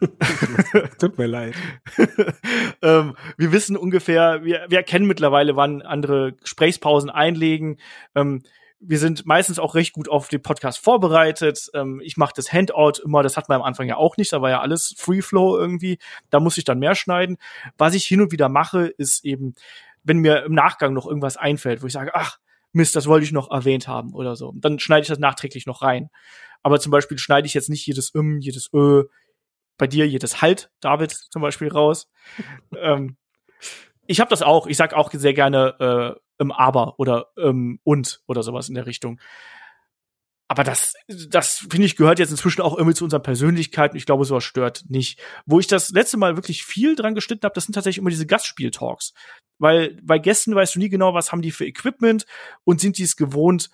Tut 0.98 1.18
mir 1.18 1.26
leid. 1.26 1.54
ähm, 2.82 3.14
wir 3.38 3.52
wissen 3.52 3.76
ungefähr, 3.76 4.44
wir, 4.44 4.66
wir 4.68 4.78
erkennen 4.78 5.06
mittlerweile, 5.06 5.54
wann 5.54 5.82
andere 5.82 6.32
Gesprächspausen 6.32 7.10
einlegen. 7.10 7.78
Ähm, 8.16 8.42
wir 8.80 8.98
sind 8.98 9.26
meistens 9.26 9.58
auch 9.58 9.74
recht 9.74 9.92
gut 9.92 10.08
auf 10.08 10.28
den 10.28 10.42
Podcast 10.42 10.78
vorbereitet. 10.78 11.70
Ähm, 11.74 12.00
ich 12.02 12.16
mache 12.16 12.32
das 12.34 12.52
Handout 12.52 13.02
immer, 13.04 13.22
das 13.22 13.36
hat 13.36 13.48
man 13.48 13.60
am 13.60 13.62
Anfang 13.62 13.86
ja 13.86 13.96
auch 13.96 14.16
nicht, 14.16 14.32
da 14.32 14.40
war 14.40 14.50
ja 14.50 14.60
alles 14.60 14.94
Free 14.96 15.20
Flow 15.20 15.56
irgendwie. 15.56 15.98
Da 16.30 16.40
muss 16.40 16.58
ich 16.58 16.64
dann 16.64 16.78
mehr 16.78 16.94
schneiden. 16.94 17.36
Was 17.78 17.94
ich 17.94 18.06
hin 18.06 18.22
und 18.22 18.32
wieder 18.32 18.48
mache, 18.48 18.86
ist 18.86 19.24
eben, 19.24 19.54
wenn 20.02 20.18
mir 20.18 20.44
im 20.44 20.54
Nachgang 20.54 20.92
noch 20.92 21.06
irgendwas 21.06 21.36
einfällt, 21.36 21.82
wo 21.82 21.86
ich 21.86 21.92
sage, 21.92 22.14
ach, 22.14 22.38
Mist, 22.72 22.94
das 22.94 23.06
wollte 23.06 23.24
ich 23.24 23.32
noch 23.32 23.50
erwähnt 23.50 23.88
haben 23.88 24.14
oder 24.14 24.36
so. 24.36 24.52
Dann 24.56 24.78
schneide 24.78 25.02
ich 25.02 25.08
das 25.08 25.18
nachträglich 25.18 25.66
noch 25.66 25.82
rein. 25.82 26.08
Aber 26.62 26.78
zum 26.78 26.92
Beispiel 26.92 27.18
schneide 27.18 27.46
ich 27.46 27.54
jetzt 27.54 27.68
nicht 27.68 27.86
jedes 27.86 28.10
Im, 28.10 28.38
jedes 28.38 28.70
Ö, 28.72 29.04
bei 29.76 29.86
dir 29.86 30.06
jedes 30.06 30.42
Halt, 30.42 30.70
David 30.80 31.10
zum 31.10 31.42
Beispiel 31.42 31.68
raus. 31.68 32.08
ähm, 32.76 33.16
ich 34.06 34.20
habe 34.20 34.30
das 34.30 34.42
auch. 34.42 34.66
Ich 34.66 34.76
sag 34.76 34.92
auch 34.92 35.10
sehr 35.12 35.34
gerne 35.34 36.16
äh, 36.16 36.20
im 36.38 36.52
Aber 36.52 36.94
oder 36.98 37.28
ähm, 37.38 37.80
und 37.84 38.22
oder 38.26 38.42
sowas 38.42 38.68
in 38.68 38.74
der 38.74 38.86
Richtung. 38.86 39.20
Aber 40.50 40.64
das, 40.64 40.94
das 41.06 41.64
finde 41.70 41.86
ich 41.86 41.94
gehört 41.94 42.18
jetzt 42.18 42.32
inzwischen 42.32 42.60
auch 42.60 42.76
irgendwie 42.76 42.96
zu 42.96 43.04
unseren 43.04 43.22
Persönlichkeiten. 43.22 43.96
Ich 43.96 44.04
glaube, 44.04 44.24
sowas 44.24 44.42
stört 44.42 44.82
nicht. 44.88 45.20
Wo 45.46 45.60
ich 45.60 45.68
das 45.68 45.90
letzte 45.90 46.16
Mal 46.16 46.34
wirklich 46.34 46.64
viel 46.64 46.96
dran 46.96 47.14
geschnitten 47.14 47.44
habe, 47.44 47.54
das 47.54 47.66
sind 47.66 47.74
tatsächlich 47.74 47.98
immer 47.98 48.10
diese 48.10 48.26
Gastspiel-Talks. 48.26 49.14
Weil 49.60 49.96
bei 50.02 50.18
Gästen 50.18 50.52
weißt 50.52 50.74
du 50.74 50.80
nie 50.80 50.88
genau, 50.88 51.14
was 51.14 51.30
haben 51.30 51.40
die 51.40 51.52
für 51.52 51.66
Equipment 51.66 52.26
und 52.64 52.80
sind 52.80 52.98
die 52.98 53.04
es 53.04 53.14
gewohnt, 53.14 53.70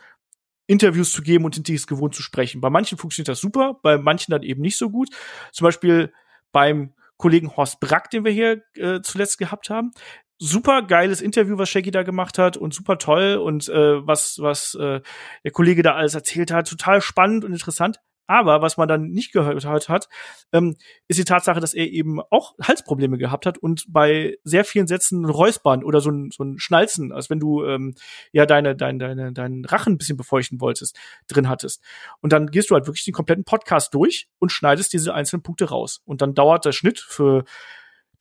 Interviews 0.66 1.12
zu 1.12 1.23
geben 1.23 1.47
und 1.47 1.55
sind 1.55 1.66
die 1.66 1.77
es 1.77 1.86
gewohnt 1.86 2.15
zu 2.15 2.20
sprechen. 2.20 2.61
Bei 2.61 2.69
manchen 2.69 2.98
funktioniert 2.98 3.28
das 3.28 3.40
super, 3.40 3.81
bei 3.82 3.97
manchen 3.97 4.32
dann 4.32 4.43
eben 4.43 4.61
nicht 4.61 4.77
so 4.77 4.90
gut. 4.90 5.09
Zum 5.53 5.65
Beispiel 5.65 6.12
beim 6.53 6.93
Kollegen 7.16 7.57
Horst 7.57 7.81
Brack, 7.81 8.11
den 8.11 8.27
wir 8.27 8.32
hier 8.32 8.62
äh, 8.74 9.01
zuletzt 9.01 9.39
gehabt 9.39 9.70
haben 9.70 9.93
super 10.39 10.83
geiles 10.83 11.21
Interview, 11.21 11.59
was 11.59 11.69
Shaggy 11.69 11.91
da 11.91 12.03
gemacht 12.03 12.39
hat 12.39 12.57
und 12.57 12.75
super 12.75 12.99
toll 12.99 13.37
und 13.37 13.69
äh, 13.69 14.07
was 14.07 14.39
was 14.41 14.75
äh, 14.75 15.01
der 15.45 15.51
Kollege 15.53 15.83
da 15.83 15.95
alles 15.95 16.15
erzählt 16.15 16.51
hat, 16.51 16.69
total 16.69 17.01
spannend 17.01 17.45
und 17.45 17.53
interessant. 17.53 18.01
Aber 18.27 18.61
was 18.61 18.77
man 18.77 18.89
dann 18.89 19.11
nicht 19.11 19.33
gehört 19.33 19.89
hat, 19.89 20.09
ähm, 20.53 20.77
ist 21.07 21.19
die 21.19 21.25
Tatsache, 21.25 21.61
dass 21.61 21.75
er 21.75 21.87
eben 21.87 22.21
auch 22.31 22.55
Halsprobleme 22.61 23.19
gehabt 23.19 23.47
hat 23.47 23.59
und 23.59 23.85
bei 23.89 24.37
sehr 24.43 24.65
vielen 24.65 24.89
Sätzen 24.89 25.25
Räuspern 25.25 25.85
oder 25.85 26.01
so 26.01 26.11
ein, 26.11 26.31
so 26.33 26.43
ein 26.43 26.59
Schnalzen, 26.59 27.13
als 27.13 27.31
wenn 27.31 27.39
du 27.39 27.65
ähm, 27.65 27.95
ja 28.33 28.45
deine, 28.45 28.75
deine, 28.75 28.99
deine, 28.99 29.33
deinen 29.33 29.65
Rachen 29.65 29.95
ein 29.95 29.99
bisschen 29.99 30.17
befeuchten 30.17 30.61
wolltest, 30.61 30.99
drin 31.29 31.49
hattest. 31.49 31.83
Und 32.21 32.33
dann 32.33 32.49
gehst 32.49 32.71
du 32.71 32.75
halt 32.75 32.87
wirklich 32.87 33.05
den 33.05 33.15
kompletten 33.15 33.45
Podcast 33.45 33.95
durch 33.95 34.29
und 34.39 34.51
schneidest 34.51 34.93
diese 34.93 35.15
einzelnen 35.15 35.43
Punkte 35.43 35.67
raus. 35.67 36.03
Und 36.05 36.21
dann 36.21 36.35
dauert 36.35 36.65
der 36.65 36.73
Schnitt 36.73 36.99
für 36.99 37.45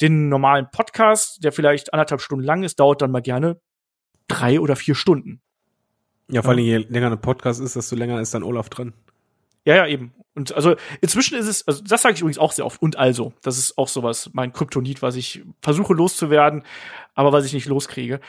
den 0.02 0.30
normalen 0.30 0.68
Podcast, 0.72 1.44
der 1.44 1.52
vielleicht 1.52 1.94
anderthalb 1.94 2.22
Stunden 2.22 2.44
lang 2.44 2.64
ist, 2.64 2.80
dauert 2.80 3.02
dann 3.02 3.12
mal 3.12 3.22
gerne 3.22 3.60
drei 4.28 4.60
oder 4.60 4.76
vier 4.76 4.96
Stunden. 4.96 5.42
Ja, 6.30 6.42
vor 6.42 6.52
allem 6.52 6.64
je 6.64 6.78
länger 6.78 7.12
ein 7.12 7.22
Podcast 7.22 7.62
ist, 7.62 7.76
desto 7.76 7.96
länger 7.96 8.20
ist 8.20 8.34
dann 8.34 8.44
Olaf 8.44 8.70
dran. 8.70 8.94
Ja, 9.64 9.76
ja, 9.76 9.88
eben. 9.88 10.14
Und 10.36 10.54
also 10.54 10.76
inzwischen 11.02 11.38
ist 11.38 11.48
es, 11.48 11.68
also 11.68 11.84
das 11.84 12.02
sage 12.02 12.16
ich 12.16 12.22
übrigens 12.22 12.38
auch 12.38 12.52
sehr 12.52 12.66
oft. 12.66 12.82
Und 12.82 12.98
also, 12.98 13.34
das 13.42 13.58
ist 13.58 13.78
auch 13.78 13.88
sowas, 13.88 14.30
mein 14.34 14.54
Kryptonit, 14.54 15.02
was 15.02 15.16
ich 15.16 15.44
versuche 15.62 15.94
loszuwerden, 15.94 16.64
aber 17.14 17.32
was 17.32 17.46
ich 17.46 17.54
nicht 17.54 17.68
loskriege. 17.68 18.20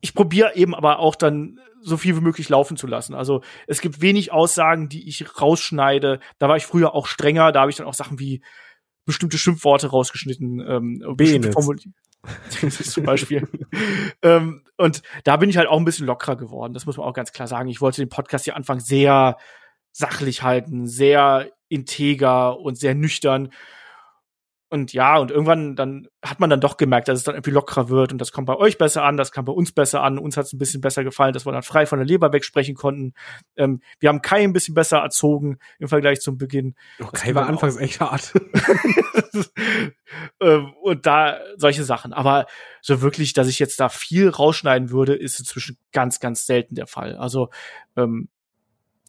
Ich 0.00 0.14
probiere 0.14 0.54
eben 0.54 0.74
aber 0.74 1.00
auch 1.00 1.16
dann 1.16 1.58
so 1.80 1.96
viel 1.96 2.16
wie 2.16 2.20
möglich 2.20 2.48
laufen 2.48 2.76
zu 2.76 2.86
lassen. 2.86 3.14
Also 3.14 3.42
es 3.66 3.80
gibt 3.80 4.00
wenig 4.00 4.32
Aussagen, 4.32 4.88
die 4.88 5.08
ich 5.08 5.40
rausschneide. 5.40 6.20
Da 6.38 6.48
war 6.48 6.56
ich 6.56 6.66
früher 6.66 6.94
auch 6.94 7.06
strenger. 7.06 7.52
Da 7.52 7.60
habe 7.60 7.70
ich 7.70 7.76
dann 7.76 7.86
auch 7.86 7.94
Sachen 7.94 8.18
wie 8.18 8.42
bestimmte 9.06 9.38
Schimpfworte 9.38 9.88
rausgeschnitten. 9.88 10.60
Ähm, 10.60 11.02
zum 12.70 13.04
Beispiel. 13.04 13.48
ähm, 14.22 14.64
und 14.76 15.02
da 15.24 15.36
bin 15.36 15.48
ich 15.48 15.56
halt 15.56 15.68
auch 15.68 15.78
ein 15.78 15.84
bisschen 15.84 16.06
lockerer 16.06 16.36
geworden. 16.36 16.74
Das 16.74 16.86
muss 16.86 16.96
man 16.96 17.06
auch 17.06 17.14
ganz 17.14 17.32
klar 17.32 17.48
sagen. 17.48 17.68
Ich 17.68 17.80
wollte 17.80 18.02
den 18.02 18.08
Podcast 18.08 18.44
hier 18.44 18.56
Anfang 18.56 18.80
sehr 18.80 19.36
sachlich 19.92 20.42
halten, 20.42 20.86
sehr 20.86 21.50
integer 21.68 22.58
und 22.58 22.78
sehr 22.78 22.94
nüchtern. 22.94 23.50
Und 24.68 24.92
ja, 24.92 25.16
und 25.18 25.30
irgendwann 25.30 25.76
dann 25.76 26.08
hat 26.24 26.40
man 26.40 26.50
dann 26.50 26.60
doch 26.60 26.76
gemerkt, 26.76 27.06
dass 27.06 27.18
es 27.18 27.24
dann 27.24 27.36
irgendwie 27.36 27.52
lockerer 27.52 27.88
wird 27.88 28.12
und 28.12 28.18
das 28.18 28.32
kommt 28.32 28.46
bei 28.46 28.56
euch 28.56 28.78
besser 28.78 29.04
an, 29.04 29.16
das 29.16 29.30
kam 29.30 29.44
bei 29.44 29.52
uns 29.52 29.70
besser 29.70 30.02
an. 30.02 30.18
Uns 30.18 30.36
hat 30.36 30.46
es 30.46 30.52
ein 30.52 30.58
bisschen 30.58 30.80
besser 30.80 31.04
gefallen, 31.04 31.32
dass 31.32 31.46
wir 31.46 31.52
dann 31.52 31.62
frei 31.62 31.86
von 31.86 32.00
der 32.00 32.06
Leber 32.06 32.32
wegsprechen 32.32 32.74
konnten. 32.74 33.14
Ähm, 33.56 33.80
wir 34.00 34.08
haben 34.08 34.22
Kai 34.22 34.42
ein 34.42 34.52
bisschen 34.52 34.74
besser 34.74 34.98
erzogen 34.98 35.58
im 35.78 35.88
Vergleich 35.88 36.20
zum 36.20 36.36
Beginn. 36.36 36.74
Oh, 37.00 37.06
Kai 37.12 37.34
war 37.34 37.46
anfangs 37.46 37.76
echt 37.76 38.00
hart. 38.00 38.32
ähm, 40.40 40.72
und 40.82 41.06
da 41.06 41.38
solche 41.56 41.84
Sachen. 41.84 42.12
Aber 42.12 42.46
so 42.80 43.02
wirklich, 43.02 43.32
dass 43.32 43.48
ich 43.48 43.58
jetzt 43.58 43.80
da 43.80 43.88
viel 43.88 44.28
rausschneiden 44.28 44.90
würde, 44.90 45.14
ist 45.14 45.38
inzwischen 45.38 45.78
ganz, 45.92 46.20
ganz 46.20 46.46
selten 46.46 46.74
der 46.74 46.86
Fall. 46.86 47.16
Also 47.16 47.50
ähm, 47.96 48.28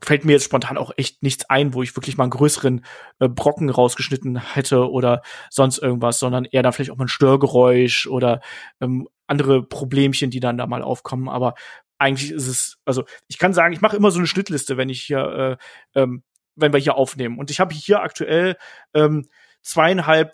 fällt 0.01 0.25
mir 0.25 0.33
jetzt 0.33 0.45
spontan 0.45 0.77
auch 0.77 0.91
echt 0.97 1.23
nichts 1.23 1.49
ein, 1.49 1.73
wo 1.73 1.81
ich 1.81 1.95
wirklich 1.95 2.17
mal 2.17 2.25
einen 2.25 2.31
größeren 2.31 2.85
äh, 3.19 3.27
Brocken 3.27 3.69
rausgeschnitten 3.69 4.37
hätte 4.53 4.89
oder 4.89 5.21
sonst 5.49 5.79
irgendwas, 5.79 6.19
sondern 6.19 6.45
eher 6.45 6.63
dann 6.63 6.73
vielleicht 6.73 6.91
auch 6.91 6.97
mal 6.97 7.05
ein 7.05 7.09
Störgeräusch 7.09 8.07
oder 8.07 8.41
ähm, 8.79 9.07
andere 9.25 9.63
Problemchen, 9.63 10.29
die 10.29 10.39
dann 10.39 10.57
da 10.57 10.67
mal 10.67 10.83
aufkommen. 10.83 11.29
Aber 11.29 11.55
eigentlich 11.97 12.31
ist 12.31 12.47
es, 12.47 12.77
also 12.85 13.05
ich 13.27 13.39
kann 13.39 13.53
sagen, 13.53 13.73
ich 13.73 13.81
mache 13.81 13.97
immer 13.97 14.11
so 14.11 14.19
eine 14.19 14.27
Schnittliste, 14.27 14.77
wenn 14.77 14.89
ich 14.89 15.01
hier, 15.01 15.57
äh, 15.95 15.99
ähm, 15.99 16.23
wenn 16.55 16.73
wir 16.73 16.79
hier 16.79 16.95
aufnehmen. 16.95 17.39
Und 17.39 17.49
ich 17.49 17.59
habe 17.59 17.73
hier 17.73 18.01
aktuell 18.01 18.55
ähm, 18.93 19.27
zweieinhalb 19.61 20.33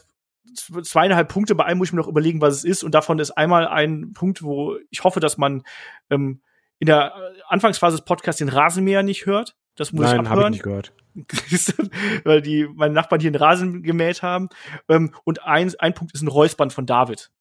zweieinhalb 0.84 1.30
Punkte. 1.30 1.56
Bei 1.56 1.66
einem 1.66 1.78
muss 1.78 1.88
ich 1.88 1.94
mir 1.94 2.02
noch 2.02 2.08
überlegen, 2.08 2.42
was 2.42 2.56
es 2.56 2.64
ist. 2.64 2.84
Und 2.84 2.94
davon 2.94 3.18
ist 3.20 3.32
einmal 3.32 3.68
ein 3.68 4.12
Punkt, 4.14 4.44
wo 4.44 4.78
ich 4.90 5.04
hoffe, 5.04 5.20
dass 5.20 5.38
man 5.38 5.64
ähm, 6.10 6.42
in 6.80 6.88
der 6.88 7.14
Anfangsphase 7.48 7.98
des 7.98 8.06
Podcasts 8.06 8.40
den 8.40 8.50
Rasenmäher 8.50 9.04
nicht 9.04 9.26
hört. 9.26 9.56
Das 9.76 9.92
muss 9.92 10.06
Nein, 10.06 10.22
ich 10.22 10.28
abhören. 10.28 10.44
Hab 10.44 10.50
ich 10.50 10.52
nicht 10.52 10.64
gehört. 10.64 10.94
Weil 12.24 12.42
die, 12.42 12.68
meine 12.74 12.94
Nachbarn 12.94 13.22
hier 13.22 13.32
den 13.32 13.42
Rasen 13.42 13.84
gemäht 13.84 14.22
haben. 14.22 14.50
Ähm, 14.90 15.14
und 15.24 15.44
ein, 15.44 15.72
ein 15.80 15.94
Punkt 15.94 16.14
ist 16.14 16.22
ein 16.22 16.28
Räuspern 16.28 16.70
von 16.70 16.86
David. 16.86 17.32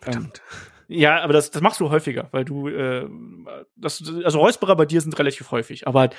Verdammt. 0.00 0.42
Ähm, 0.50 0.98
ja, 1.00 1.22
aber 1.22 1.32
das, 1.32 1.50
das 1.50 1.62
machst 1.62 1.80
du 1.80 1.90
häufiger, 1.90 2.28
weil 2.32 2.44
du, 2.44 2.68
äh, 2.68 3.08
das, 3.76 4.02
also 4.22 4.38
Räusperer 4.38 4.76
bei 4.76 4.84
dir 4.84 5.00
sind 5.00 5.18
relativ 5.18 5.50
häufig, 5.50 5.86
aber 5.86 6.10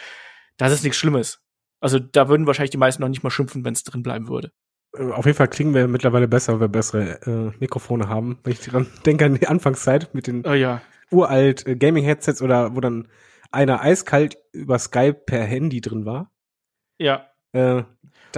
das 0.58 0.72
ist 0.72 0.84
nichts 0.84 0.98
Schlimmes. 0.98 1.42
Also 1.80 2.00
da 2.00 2.30
würden 2.30 2.48
wahrscheinlich 2.48 2.72
die 2.72 2.78
meisten 2.78 3.02
noch 3.02 3.10
nicht 3.10 3.22
mal 3.22 3.30
schimpfen, 3.30 3.64
wenn 3.64 3.74
es 3.74 3.84
drin 3.84 4.02
bleiben 4.02 4.28
würde. 4.28 4.52
Äh, 4.98 5.12
auf 5.12 5.26
jeden 5.26 5.38
Fall 5.38 5.50
klingen 5.50 5.76
wir 5.76 5.88
mittlerweile 5.88 6.28
besser, 6.28 6.54
weil 6.54 6.62
wir 6.62 6.68
bessere 6.70 7.22
äh, 7.28 7.52
Mikrofone 7.60 8.10
haben. 8.10 8.40
Wenn 8.44 8.54
ich 8.54 8.62
dran 8.62 8.88
denke 9.06 9.26
an 9.26 9.36
die 9.36 9.48
Anfangszeit 9.48 10.14
mit 10.14 10.26
den 10.26 10.46
oh, 10.48 10.54
ja 10.54 10.82
uralt 11.12 11.68
äh, 11.68 11.76
Gaming-Headsets 11.76 12.42
oder 12.42 12.76
wo 12.76 12.80
dann 12.80 13.08
einer 13.52 13.82
eiskalt 13.82 14.38
über 14.52 14.80
Skype 14.80 15.22
per 15.26 15.44
Handy 15.44 15.82
drin 15.82 16.06
war. 16.06 16.32
Ja. 16.98 17.28
Äh, 17.54 17.84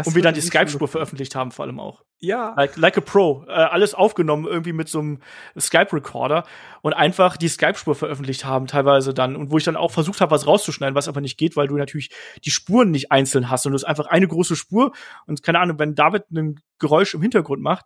und 0.05 0.15
wir 0.15 0.21
dann 0.21 0.35
die 0.35 0.41
Skype-Spur 0.41 0.87
veröffentlicht 0.87 1.35
haben, 1.35 1.51
vor 1.51 1.65
allem 1.65 1.79
auch. 1.79 2.03
Ja. 2.19 2.53
Like, 2.55 2.77
like 2.77 2.97
a 2.97 3.01
Pro. 3.01 3.45
Äh, 3.47 3.51
alles 3.51 3.93
aufgenommen 3.93 4.45
irgendwie 4.45 4.73
mit 4.73 4.89
so 4.89 4.99
einem 4.99 5.19
Skype-Recorder 5.57 6.45
und 6.81 6.93
einfach 6.93 7.37
die 7.37 7.47
Skype-Spur 7.47 7.95
veröffentlicht 7.95 8.45
haben, 8.45 8.67
teilweise 8.67 9.13
dann. 9.13 9.35
Und 9.35 9.51
wo 9.51 9.57
ich 9.57 9.63
dann 9.63 9.75
auch 9.75 9.91
versucht 9.91 10.21
habe, 10.21 10.31
was 10.31 10.47
rauszuschneiden, 10.47 10.95
was 10.95 11.07
aber 11.07 11.21
nicht 11.21 11.37
geht, 11.37 11.55
weil 11.55 11.67
du 11.67 11.77
natürlich 11.77 12.09
die 12.43 12.51
Spuren 12.51 12.91
nicht 12.91 13.11
einzeln 13.11 13.49
hast 13.49 13.65
und 13.65 13.71
du 13.71 13.75
hast 13.75 13.85
einfach 13.85 14.07
eine 14.07 14.27
große 14.27 14.55
Spur. 14.55 14.93
Und 15.27 15.43
keine 15.43 15.59
Ahnung, 15.59 15.77
wenn 15.79 15.95
David 15.95 16.29
ein 16.31 16.59
Geräusch 16.79 17.13
im 17.13 17.21
Hintergrund 17.21 17.61
macht, 17.61 17.85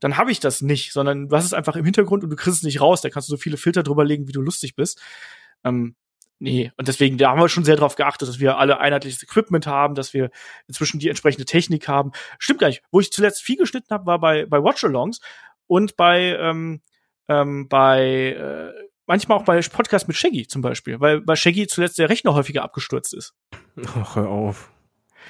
dann 0.00 0.16
habe 0.16 0.30
ich 0.30 0.40
das 0.40 0.62
nicht, 0.62 0.92
sondern 0.92 1.28
du 1.28 1.36
hast 1.36 1.44
es 1.44 1.52
einfach 1.52 1.76
im 1.76 1.84
Hintergrund 1.84 2.24
und 2.24 2.30
du 2.30 2.36
kriegst 2.36 2.58
es 2.58 2.62
nicht 2.62 2.80
raus. 2.80 3.00
Da 3.00 3.10
kannst 3.10 3.28
du 3.28 3.32
so 3.32 3.36
viele 3.36 3.56
Filter 3.56 3.82
drüber 3.82 4.04
legen, 4.04 4.28
wie 4.28 4.32
du 4.32 4.40
lustig 4.40 4.76
bist. 4.76 5.00
Ähm, 5.64 5.96
nee, 6.38 6.70
und 6.76 6.88
deswegen, 6.88 7.18
da 7.18 7.30
haben 7.30 7.40
wir 7.40 7.48
schon 7.48 7.64
sehr 7.64 7.76
darauf 7.76 7.96
geachtet, 7.96 8.28
dass 8.28 8.38
wir 8.38 8.58
alle 8.58 8.78
einheitliches 8.78 9.22
Equipment 9.22 9.66
haben, 9.66 9.94
dass 9.94 10.14
wir 10.14 10.30
inzwischen 10.66 11.00
die 11.00 11.08
entsprechende 11.08 11.44
Technik 11.44 11.88
haben. 11.88 12.12
Stimmt 12.38 12.60
gar 12.60 12.68
nicht. 12.68 12.82
Wo 12.90 13.00
ich 13.00 13.10
zuletzt 13.10 13.42
viel 13.42 13.56
geschnitten 13.56 13.90
habe, 13.90 14.06
war 14.06 14.20
bei, 14.20 14.46
bei 14.46 14.62
Watch-Alongs 14.62 15.20
und 15.66 15.96
bei, 15.96 16.36
ähm, 16.40 16.80
ähm, 17.28 17.68
bei 17.68 18.32
äh, 18.32 18.72
manchmal 19.06 19.38
auch 19.38 19.44
bei 19.44 19.60
Podcast 19.60 20.06
mit 20.06 20.16
Shaggy 20.16 20.46
zum 20.46 20.62
Beispiel, 20.62 21.00
weil 21.00 21.20
bei 21.20 21.34
Shaggy 21.34 21.66
zuletzt 21.66 21.98
der 21.98 22.08
Rechner 22.08 22.34
häufiger 22.34 22.62
abgestürzt 22.62 23.14
ist. 23.14 23.34
Ach, 23.86 24.14
hör 24.14 24.28
auf. 24.28 24.70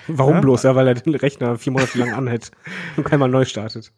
Warum 0.06 0.34
ja? 0.34 0.40
bloß? 0.40 0.62
Ja, 0.64 0.76
weil 0.76 0.88
er 0.88 0.94
den 0.94 1.14
Rechner 1.14 1.56
vier 1.56 1.72
Monate 1.72 1.98
lang 1.98 2.12
anhält 2.12 2.50
und 2.96 3.04
keinmal 3.04 3.28
neu 3.28 3.44
startet. 3.44 3.92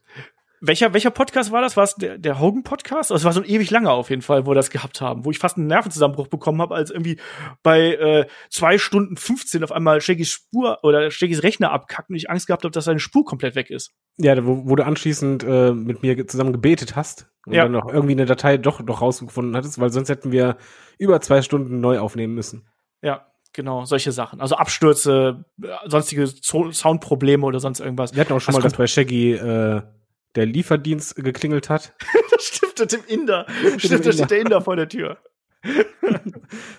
Welcher, 0.62 0.92
welcher 0.92 1.10
Podcast 1.10 1.52
war 1.52 1.62
das? 1.62 1.78
War 1.78 1.84
es 1.84 1.94
der, 1.94 2.18
der 2.18 2.38
Hogan-Podcast? 2.38 3.10
Also 3.10 3.14
es 3.16 3.24
war 3.24 3.32
so 3.32 3.40
ein 3.40 3.48
ewig 3.48 3.70
langer 3.70 3.92
auf 3.92 4.10
jeden 4.10 4.20
Fall, 4.20 4.44
wo 4.44 4.50
wir 4.50 4.54
das 4.54 4.68
gehabt 4.68 5.00
haben, 5.00 5.24
wo 5.24 5.30
ich 5.30 5.38
fast 5.38 5.56
einen 5.56 5.68
Nervenzusammenbruch 5.68 6.26
bekommen 6.26 6.60
habe, 6.60 6.74
als 6.74 6.90
irgendwie 6.90 7.18
bei 7.62 7.94
äh, 7.94 8.26
zwei 8.50 8.76
Stunden 8.76 9.16
15 9.16 9.64
auf 9.64 9.72
einmal 9.72 10.02
Shaggys 10.02 10.30
Spur 10.30 10.80
oder 10.82 11.10
Shaggys 11.10 11.42
Rechner 11.42 11.72
abkackt 11.72 12.10
und 12.10 12.16
ich 12.16 12.28
Angst 12.28 12.46
gehabt 12.46 12.64
habe, 12.64 12.72
dass 12.72 12.84
seine 12.84 13.00
Spur 13.00 13.24
komplett 13.24 13.54
weg 13.54 13.70
ist. 13.70 13.94
Ja, 14.18 14.44
wo, 14.44 14.68
wo 14.68 14.76
du 14.76 14.84
anschließend 14.84 15.44
äh, 15.44 15.72
mit 15.72 16.02
mir 16.02 16.26
zusammen 16.26 16.52
gebetet 16.52 16.94
hast 16.94 17.30
und 17.46 17.54
ja. 17.54 17.62
dann 17.62 17.72
noch 17.72 17.88
irgendwie 17.88 18.12
eine 18.12 18.26
Datei 18.26 18.58
doch 18.58 18.82
doch 18.82 19.00
rausgefunden 19.00 19.56
hattest, 19.56 19.80
weil 19.80 19.90
sonst 19.90 20.10
hätten 20.10 20.30
wir 20.30 20.58
über 20.98 21.22
zwei 21.22 21.40
Stunden 21.40 21.80
neu 21.80 22.00
aufnehmen 22.00 22.34
müssen. 22.34 22.68
Ja, 23.00 23.32
genau, 23.54 23.86
solche 23.86 24.12
Sachen. 24.12 24.42
Also 24.42 24.56
Abstürze, 24.56 25.46
äh, 25.62 25.68
sonstige 25.86 26.26
Soundprobleme 26.26 27.46
oder 27.46 27.60
sonst 27.60 27.80
irgendwas. 27.80 28.14
Wir 28.14 28.20
hatten 28.20 28.34
auch 28.34 28.40
schon 28.40 28.52
das 28.52 28.62
mal, 28.62 28.68
dass 28.68 28.76
bei 28.76 28.86
Shaggy 28.86 29.32
äh, 29.32 29.80
der 30.36 30.46
Lieferdienst 30.46 31.16
geklingelt 31.16 31.68
hat. 31.68 31.94
das 32.30 32.44
stimmt, 32.44 32.78
mit 32.78 32.92
dem 32.92 33.04
Inder. 33.06 33.46
Stimmt, 33.78 34.06
da 34.06 34.12
steht 34.12 34.30
der 34.30 34.40
Inder 34.40 34.60
vor 34.60 34.76
der 34.76 34.88
Tür. 34.88 35.18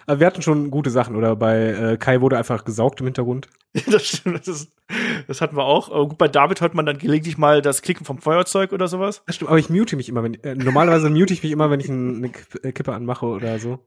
Aber 0.07 0.19
wir 0.19 0.27
hatten 0.27 0.41
schon 0.41 0.71
gute 0.71 0.89
Sachen, 0.89 1.15
oder? 1.15 1.35
Bei 1.35 1.67
äh, 1.67 1.97
Kai 1.97 2.21
wurde 2.21 2.37
einfach 2.37 2.65
gesaugt 2.65 2.99
im 2.99 3.07
Hintergrund. 3.07 3.47
das 3.87 4.07
stimmt, 4.07 4.47
das, 4.47 4.47
ist, 4.47 4.75
das 5.27 5.39
hatten 5.39 5.55
wir 5.55 5.65
auch. 5.65 5.91
Aber 5.91 6.07
gut, 6.09 6.17
bei 6.17 6.27
David 6.27 6.61
hört 6.61 6.73
man 6.73 6.85
dann 6.85 6.97
gelegentlich 6.97 7.37
mal 7.37 7.61
das 7.61 7.81
Klicken 7.81 8.05
vom 8.05 8.17
Feuerzeug 8.17 8.73
oder 8.73 8.87
sowas. 8.87 9.23
Das 9.27 9.35
stimmt, 9.35 9.49
aber 9.49 9.59
ich 9.59 9.69
mute 9.69 9.95
mich 9.95 10.09
immer, 10.09 10.23
wenn 10.23 10.33
äh, 10.43 10.55
normalerweise 10.55 11.09
mute 11.09 11.33
ich 11.33 11.43
mich 11.43 11.51
immer, 11.51 11.69
wenn 11.69 11.79
ich 11.79 11.89
ein, 11.89 12.17
eine 12.17 12.31
äh, 12.63 12.71
Kippe 12.71 12.93
anmache 12.93 13.25
oder 13.25 13.59
so. 13.59 13.79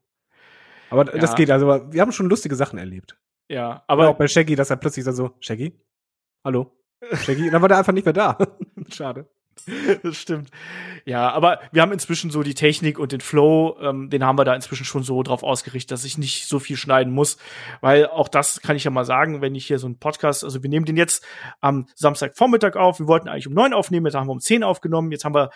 Aber 0.91 1.13
ja. 1.13 1.19
das 1.19 1.35
geht, 1.35 1.51
also 1.51 1.67
wir 1.67 2.01
haben 2.01 2.13
schon 2.13 2.29
lustige 2.29 2.55
Sachen 2.55 2.79
erlebt. 2.79 3.17
Ja, 3.49 3.83
aber. 3.89 4.05
Ja, 4.05 4.11
auch 4.11 4.17
bei 4.17 4.29
Shaggy, 4.29 4.55
dass 4.55 4.71
er 4.71 4.77
plötzlich 4.77 5.05
dann 5.05 5.15
so, 5.15 5.33
Shaggy? 5.41 5.79
Hallo? 6.45 6.71
Shaggy? 7.13 7.51
dann 7.51 7.61
war 7.61 7.69
der 7.69 7.79
einfach 7.79 7.93
nicht 7.93 8.05
mehr 8.05 8.13
da. 8.13 8.39
Schade. 8.91 9.29
das 10.03 10.17
stimmt. 10.17 10.51
Ja, 11.05 11.31
aber 11.31 11.61
wir 11.73 11.83
haben 11.83 11.93
inzwischen 11.93 12.31
so 12.31 12.43
die 12.43 12.55
Technik 12.55 12.99
und 12.99 13.13
den 13.13 13.21
Flow, 13.21 13.77
ähm, 13.81 14.11
den 14.11 14.25
haben 14.25 14.39
wir 14.39 14.45
da 14.45 14.55
inzwischen 14.55 14.85
schon 14.85 15.03
so 15.03 15.23
drauf 15.23 15.43
ausgerichtet, 15.43 15.93
dass 15.93 16.05
ich 16.05 16.19
nicht 16.19 16.47
so 16.47 16.59
viel 16.59 16.77
schneiden 16.77 17.13
muss. 17.13 17.39
Weil 17.81 18.07
auch 18.07 18.29
das 18.29 18.61
kann 18.61 18.77
ich 18.77 18.85
ja 18.85 18.91
mal 18.91 19.05
sagen, 19.05 19.41
wenn 19.41 19.55
ich 19.55 19.67
hier 19.67 19.79
so 19.79 19.87
einen 19.87 19.99
Podcast, 19.99 20.45
also 20.45 20.63
wir 20.63 20.71
nehmen 20.71 20.87
den 20.87 20.97
jetzt 20.97 21.25
am 21.61 21.87
Samstagvormittag 21.95 22.77
auf. 22.77 22.99
Wir 22.99 23.07
wollten 23.07 23.29
eigentlich 23.29 23.47
um 23.47 23.55
neun 23.55 23.73
aufnehmen, 23.73 24.07
jetzt 24.07 24.15
haben 24.15 24.29
wir 24.29 24.33
um 24.33 24.41
zehn 24.41 24.63
aufgenommen. 24.63 25.11
Jetzt 25.13 25.25
haben 25.25 25.35
wir 25.35 25.51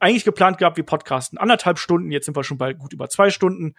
eigentlich 0.00 0.24
geplant 0.24 0.58
gehabt, 0.58 0.76
wir 0.76 0.84
podcasten 0.84 1.38
anderthalb 1.38 1.78
Stunden. 1.78 2.10
Jetzt 2.10 2.26
sind 2.26 2.36
wir 2.36 2.44
schon 2.44 2.58
bei 2.58 2.74
gut 2.74 2.92
über 2.92 3.08
zwei 3.08 3.30
Stunden, 3.30 3.74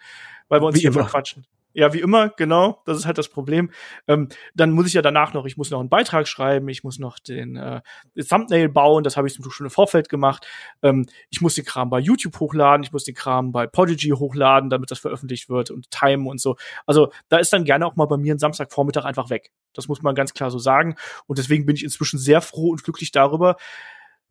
weil 0.48 0.60
wir 0.60 0.66
uns 0.66 0.76
Wie 0.76 0.80
hier 0.80 0.90
immer. 0.90 1.04
quatschen. 1.04 1.46
Ja, 1.78 1.92
wie 1.92 2.00
immer, 2.00 2.30
genau. 2.30 2.80
Das 2.86 2.96
ist 2.96 3.04
halt 3.04 3.18
das 3.18 3.28
Problem. 3.28 3.70
Ähm, 4.08 4.30
dann 4.54 4.70
muss 4.70 4.86
ich 4.86 4.94
ja 4.94 5.02
danach 5.02 5.34
noch, 5.34 5.44
ich 5.44 5.58
muss 5.58 5.70
noch 5.70 5.78
einen 5.78 5.90
Beitrag 5.90 6.26
schreiben, 6.26 6.70
ich 6.70 6.84
muss 6.84 6.98
noch 6.98 7.18
den 7.18 7.56
äh, 7.56 7.82
Thumbnail 8.26 8.70
bauen, 8.70 9.04
das 9.04 9.18
habe 9.18 9.28
ich 9.28 9.34
zum 9.34 9.42
Beispiel 9.42 9.56
schon 9.56 9.66
im 9.66 9.70
Vorfeld 9.70 10.08
gemacht. 10.08 10.46
Ähm, 10.82 11.06
ich 11.28 11.42
muss 11.42 11.54
den 11.54 11.66
Kram 11.66 11.90
bei 11.90 11.98
YouTube 11.98 12.40
hochladen, 12.40 12.82
ich 12.82 12.92
muss 12.92 13.04
den 13.04 13.14
Kram 13.14 13.52
bei 13.52 13.66
Podigy 13.66 14.08
hochladen, 14.08 14.70
damit 14.70 14.90
das 14.90 15.00
veröffentlicht 15.00 15.50
wird 15.50 15.70
und 15.70 15.90
timen 15.90 16.26
und 16.26 16.40
so. 16.40 16.56
Also 16.86 17.12
da 17.28 17.36
ist 17.36 17.52
dann 17.52 17.66
gerne 17.66 17.84
auch 17.84 17.94
mal 17.94 18.06
bei 18.06 18.16
mir 18.16 18.34
ein 18.34 18.38
Samstagvormittag 18.38 19.04
einfach 19.04 19.28
weg. 19.28 19.52
Das 19.74 19.86
muss 19.86 20.00
man 20.00 20.14
ganz 20.14 20.32
klar 20.32 20.50
so 20.50 20.58
sagen. 20.58 20.96
Und 21.26 21.36
deswegen 21.36 21.66
bin 21.66 21.76
ich 21.76 21.84
inzwischen 21.84 22.18
sehr 22.18 22.40
froh 22.40 22.70
und 22.70 22.84
glücklich 22.84 23.12
darüber, 23.12 23.56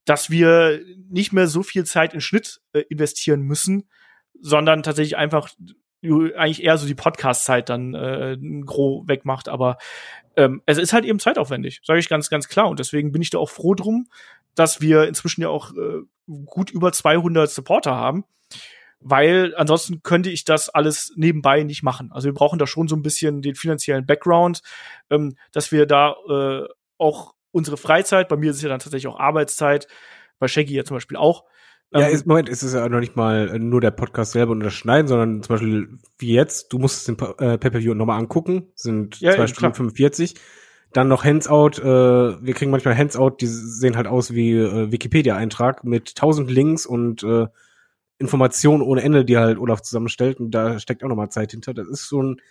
dass 0.05 0.31
wir 0.31 0.81
nicht 1.11 1.31
mehr 1.31 1.45
so 1.45 1.61
viel 1.61 1.85
Zeit 1.85 2.15
in 2.15 2.21
Schnitt 2.21 2.61
äh, 2.73 2.79
investieren 2.89 3.41
müssen, 3.41 3.87
sondern 4.41 4.81
tatsächlich 4.81 5.15
einfach 5.15 5.49
eigentlich 6.35 6.63
eher 6.63 6.77
so 6.77 6.87
die 6.87 6.95
Podcast-Zeit 6.95 7.69
dann 7.69 7.93
äh, 7.93 8.37
gros 8.65 9.07
wegmacht, 9.07 9.49
aber 9.49 9.77
ähm, 10.35 10.61
es 10.65 10.77
ist 10.77 10.93
halt 10.93 11.05
eben 11.05 11.19
zeitaufwendig, 11.19 11.81
sage 11.83 11.99
ich 11.99 12.09
ganz, 12.09 12.29
ganz 12.29 12.47
klar. 12.47 12.69
Und 12.69 12.79
deswegen 12.79 13.11
bin 13.11 13.21
ich 13.21 13.29
da 13.29 13.37
auch 13.37 13.49
froh 13.49 13.73
drum, 13.73 14.07
dass 14.53 14.81
wir 14.81 15.07
inzwischen 15.07 15.41
ja 15.41 15.49
auch 15.49 15.71
äh, 15.73 16.01
gut 16.45 16.71
über 16.71 16.91
200 16.91 17.49
Supporter 17.49 17.95
haben, 17.95 18.25
weil 18.99 19.53
ansonsten 19.55 20.01
könnte 20.01 20.29
ich 20.29 20.45
das 20.45 20.69
alles 20.69 21.13
nebenbei 21.15 21.63
nicht 21.63 21.83
machen. 21.83 22.11
Also 22.11 22.25
wir 22.25 22.33
brauchen 22.33 22.59
da 22.59 22.67
schon 22.67 22.87
so 22.87 22.95
ein 22.95 23.03
bisschen 23.03 23.41
den 23.41 23.55
finanziellen 23.55 24.05
Background, 24.05 24.61
ähm, 25.09 25.35
dass 25.51 25.71
wir 25.71 25.85
da 25.85 26.15
äh, 26.29 26.67
auch 26.97 27.33
unsere 27.51 27.77
Freizeit, 27.77 28.27
bei 28.27 28.37
mir 28.37 28.51
ist 28.51 28.57
es 28.57 28.63
ja 28.63 28.69
dann 28.69 28.79
tatsächlich 28.79 29.07
auch 29.07 29.19
Arbeitszeit, 29.19 29.87
bei 30.39 30.47
Shaggy 30.47 30.75
ja 30.75 30.83
zum 30.83 30.97
Beispiel 30.97 31.17
auch, 31.17 31.45
ja, 31.91 32.07
ähm, 32.07 32.13
ist, 32.13 32.25
Moment, 32.25 32.49
ist 32.49 32.63
es 32.63 32.73
ja 32.73 32.87
noch 32.89 32.99
nicht 32.99 33.15
mal 33.15 33.49
äh, 33.49 33.59
nur 33.59 33.81
der 33.81 33.91
Podcast 33.91 34.33
selber 34.33 34.51
und 34.51 34.59
das 34.59 34.73
Schneiden, 34.73 35.07
sondern 35.07 35.43
zum 35.43 35.53
Beispiel 35.55 35.97
wie 36.17 36.33
jetzt, 36.33 36.73
du 36.73 36.79
musst 36.79 37.07
den 37.07 37.17
äh, 37.19 37.57
Pay-Per-View 37.57 37.93
nochmal 37.93 38.19
angucken, 38.19 38.71
sind 38.75 39.19
ja, 39.19 39.31
zwei 39.31 39.41
ja, 39.41 39.47
Stunden 39.47 39.59
klar. 39.59 39.75
45. 39.75 40.35
Dann 40.93 41.07
noch 41.07 41.25
Hands-out, 41.25 41.79
äh, 41.79 41.83
wir 41.83 42.53
kriegen 42.53 42.71
manchmal 42.71 42.97
Hands-out, 42.97 43.41
die 43.41 43.47
sehen 43.47 43.97
halt 43.97 44.07
aus 44.07 44.33
wie 44.33 44.53
äh, 44.53 44.91
Wikipedia-Eintrag 44.91 45.83
mit 45.83 46.15
tausend 46.15 46.49
Links 46.49 46.85
und 46.85 47.23
äh, 47.23 47.47
Informationen 48.17 48.81
ohne 48.81 49.01
Ende, 49.01 49.25
die 49.25 49.37
halt 49.37 49.57
Olaf 49.57 49.81
zusammenstellt 49.81 50.39
und 50.39 50.51
da 50.51 50.79
steckt 50.79 51.03
auch 51.03 51.09
nochmal 51.09 51.29
Zeit 51.29 51.51
hinter. 51.51 51.73
Das 51.73 51.87
ist 51.87 52.07
schon, 52.07 52.41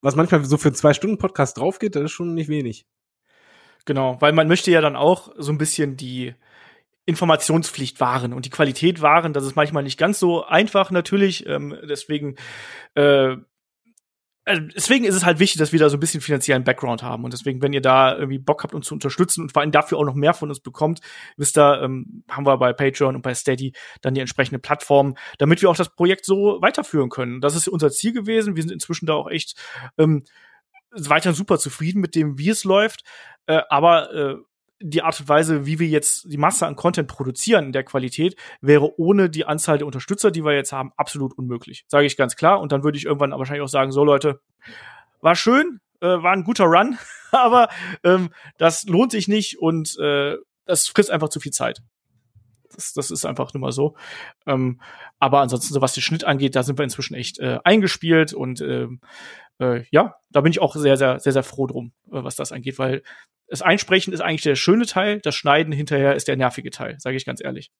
was 0.00 0.16
manchmal 0.16 0.44
so 0.44 0.56
für 0.56 0.68
einen 0.68 0.74
Zwei-Stunden-Podcast 0.74 1.58
draufgeht, 1.58 1.94
das 1.94 2.04
ist 2.04 2.10
schon 2.10 2.34
nicht 2.34 2.48
wenig. 2.48 2.86
Genau, 3.84 4.20
weil 4.20 4.32
man 4.32 4.48
möchte 4.48 4.70
ja 4.70 4.80
dann 4.80 4.96
auch 4.96 5.32
so 5.38 5.52
ein 5.52 5.58
bisschen 5.58 5.96
die 5.96 6.34
Informationspflicht 7.10 8.00
wahren 8.00 8.32
und 8.32 8.46
die 8.46 8.50
Qualität 8.50 9.02
wahren. 9.02 9.32
Das 9.32 9.44
ist 9.44 9.56
manchmal 9.56 9.82
nicht 9.82 9.98
ganz 9.98 10.18
so 10.18 10.44
einfach 10.44 10.90
natürlich. 10.90 11.46
Ähm, 11.46 11.76
deswegen 11.86 12.36
äh, 12.94 13.36
also 14.50 14.62
deswegen 14.74 15.04
ist 15.04 15.14
es 15.14 15.24
halt 15.24 15.38
wichtig, 15.38 15.58
dass 15.58 15.72
wir 15.72 15.78
da 15.78 15.88
so 15.88 15.96
ein 15.96 16.00
bisschen 16.00 16.20
finanziellen 16.20 16.64
Background 16.64 17.02
haben. 17.02 17.24
Und 17.24 17.32
deswegen, 17.32 17.62
wenn 17.62 17.72
ihr 17.72 17.82
da 17.82 18.16
irgendwie 18.16 18.38
Bock 18.38 18.62
habt, 18.62 18.74
uns 18.74 18.86
zu 18.86 18.94
unterstützen 18.94 19.42
und 19.42 19.52
vor 19.52 19.62
allem 19.62 19.70
dafür 19.70 19.98
auch 19.98 20.04
noch 20.04 20.14
mehr 20.14 20.34
von 20.34 20.48
uns 20.48 20.60
bekommt, 20.60 21.00
wisst 21.36 21.58
ihr, 21.58 21.82
ähm, 21.82 22.24
haben 22.28 22.46
wir 22.46 22.56
bei 22.56 22.72
Patreon 22.72 23.14
und 23.16 23.22
bei 23.22 23.34
Steady 23.34 23.74
dann 24.00 24.14
die 24.14 24.20
entsprechende 24.20 24.58
Plattform, 24.58 25.14
damit 25.38 25.62
wir 25.62 25.70
auch 25.70 25.76
das 25.76 25.94
Projekt 25.94 26.24
so 26.24 26.58
weiterführen 26.60 27.10
können. 27.10 27.40
Das 27.40 27.54
ist 27.54 27.68
unser 27.68 27.90
Ziel 27.90 28.12
gewesen. 28.12 28.56
Wir 28.56 28.62
sind 28.62 28.72
inzwischen 28.72 29.06
da 29.06 29.14
auch 29.14 29.30
echt 29.30 29.56
ähm, 29.98 30.24
weiter 30.90 31.32
super 31.32 31.58
zufrieden 31.58 32.00
mit 32.00 32.14
dem, 32.14 32.38
wie 32.38 32.48
es 32.48 32.64
läuft. 32.64 33.02
Äh, 33.46 33.60
aber 33.68 34.12
äh, 34.12 34.36
die 34.80 35.02
Art 35.02 35.20
und 35.20 35.28
Weise, 35.28 35.66
wie 35.66 35.78
wir 35.78 35.88
jetzt 35.88 36.24
die 36.30 36.38
Masse 36.38 36.66
an 36.66 36.74
Content 36.74 37.08
produzieren 37.08 37.66
in 37.66 37.72
der 37.72 37.84
Qualität, 37.84 38.36
wäre 38.60 38.98
ohne 38.98 39.28
die 39.28 39.44
Anzahl 39.44 39.78
der 39.78 39.86
Unterstützer, 39.86 40.30
die 40.30 40.44
wir 40.44 40.54
jetzt 40.54 40.72
haben, 40.72 40.92
absolut 40.96 41.36
unmöglich. 41.36 41.84
Sage 41.88 42.06
ich 42.06 42.16
ganz 42.16 42.36
klar. 42.36 42.60
Und 42.60 42.72
dann 42.72 42.82
würde 42.82 42.96
ich 42.96 43.04
irgendwann 43.04 43.32
wahrscheinlich 43.32 43.62
auch 43.62 43.68
sagen, 43.68 43.92
so 43.92 44.04
Leute, 44.04 44.40
war 45.20 45.34
schön, 45.34 45.80
äh, 46.00 46.06
war 46.06 46.32
ein 46.32 46.44
guter 46.44 46.64
Run, 46.64 46.98
aber 47.30 47.68
ähm, 48.04 48.30
das 48.56 48.84
lohnt 48.84 49.12
sich 49.12 49.28
nicht 49.28 49.58
und 49.58 49.98
äh, 49.98 50.36
das 50.64 50.88
frisst 50.88 51.10
einfach 51.10 51.28
zu 51.28 51.40
viel 51.40 51.52
Zeit. 51.52 51.82
Das, 52.74 52.92
das 52.92 53.10
ist 53.10 53.26
einfach 53.26 53.52
nur 53.52 53.60
mal 53.60 53.72
so. 53.72 53.96
Ähm, 54.46 54.80
aber 55.18 55.40
ansonsten, 55.40 55.74
so 55.74 55.82
was 55.82 55.92
den 55.92 56.02
Schnitt 56.02 56.24
angeht, 56.24 56.56
da 56.56 56.62
sind 56.62 56.78
wir 56.78 56.84
inzwischen 56.84 57.14
echt 57.14 57.38
äh, 57.38 57.58
eingespielt 57.64 58.32
und 58.32 58.60
äh, 58.60 58.86
äh, 59.58 59.84
ja, 59.90 60.14
da 60.30 60.40
bin 60.40 60.52
ich 60.52 60.60
auch 60.60 60.74
sehr, 60.74 60.96
sehr, 60.96 61.18
sehr, 61.20 61.32
sehr 61.32 61.42
froh 61.42 61.66
drum, 61.66 61.92
äh, 62.06 62.22
was 62.24 62.36
das 62.36 62.52
angeht, 62.52 62.78
weil 62.78 63.02
das 63.50 63.62
Einsprechen 63.62 64.12
ist 64.12 64.20
eigentlich 64.20 64.42
der 64.42 64.54
schöne 64.54 64.86
Teil, 64.86 65.20
das 65.20 65.34
Schneiden 65.34 65.72
hinterher 65.72 66.14
ist 66.14 66.28
der 66.28 66.36
nervige 66.36 66.70
Teil, 66.70 66.96
sage 66.98 67.16
ich 67.16 67.26
ganz 67.26 67.42
ehrlich. 67.42 67.70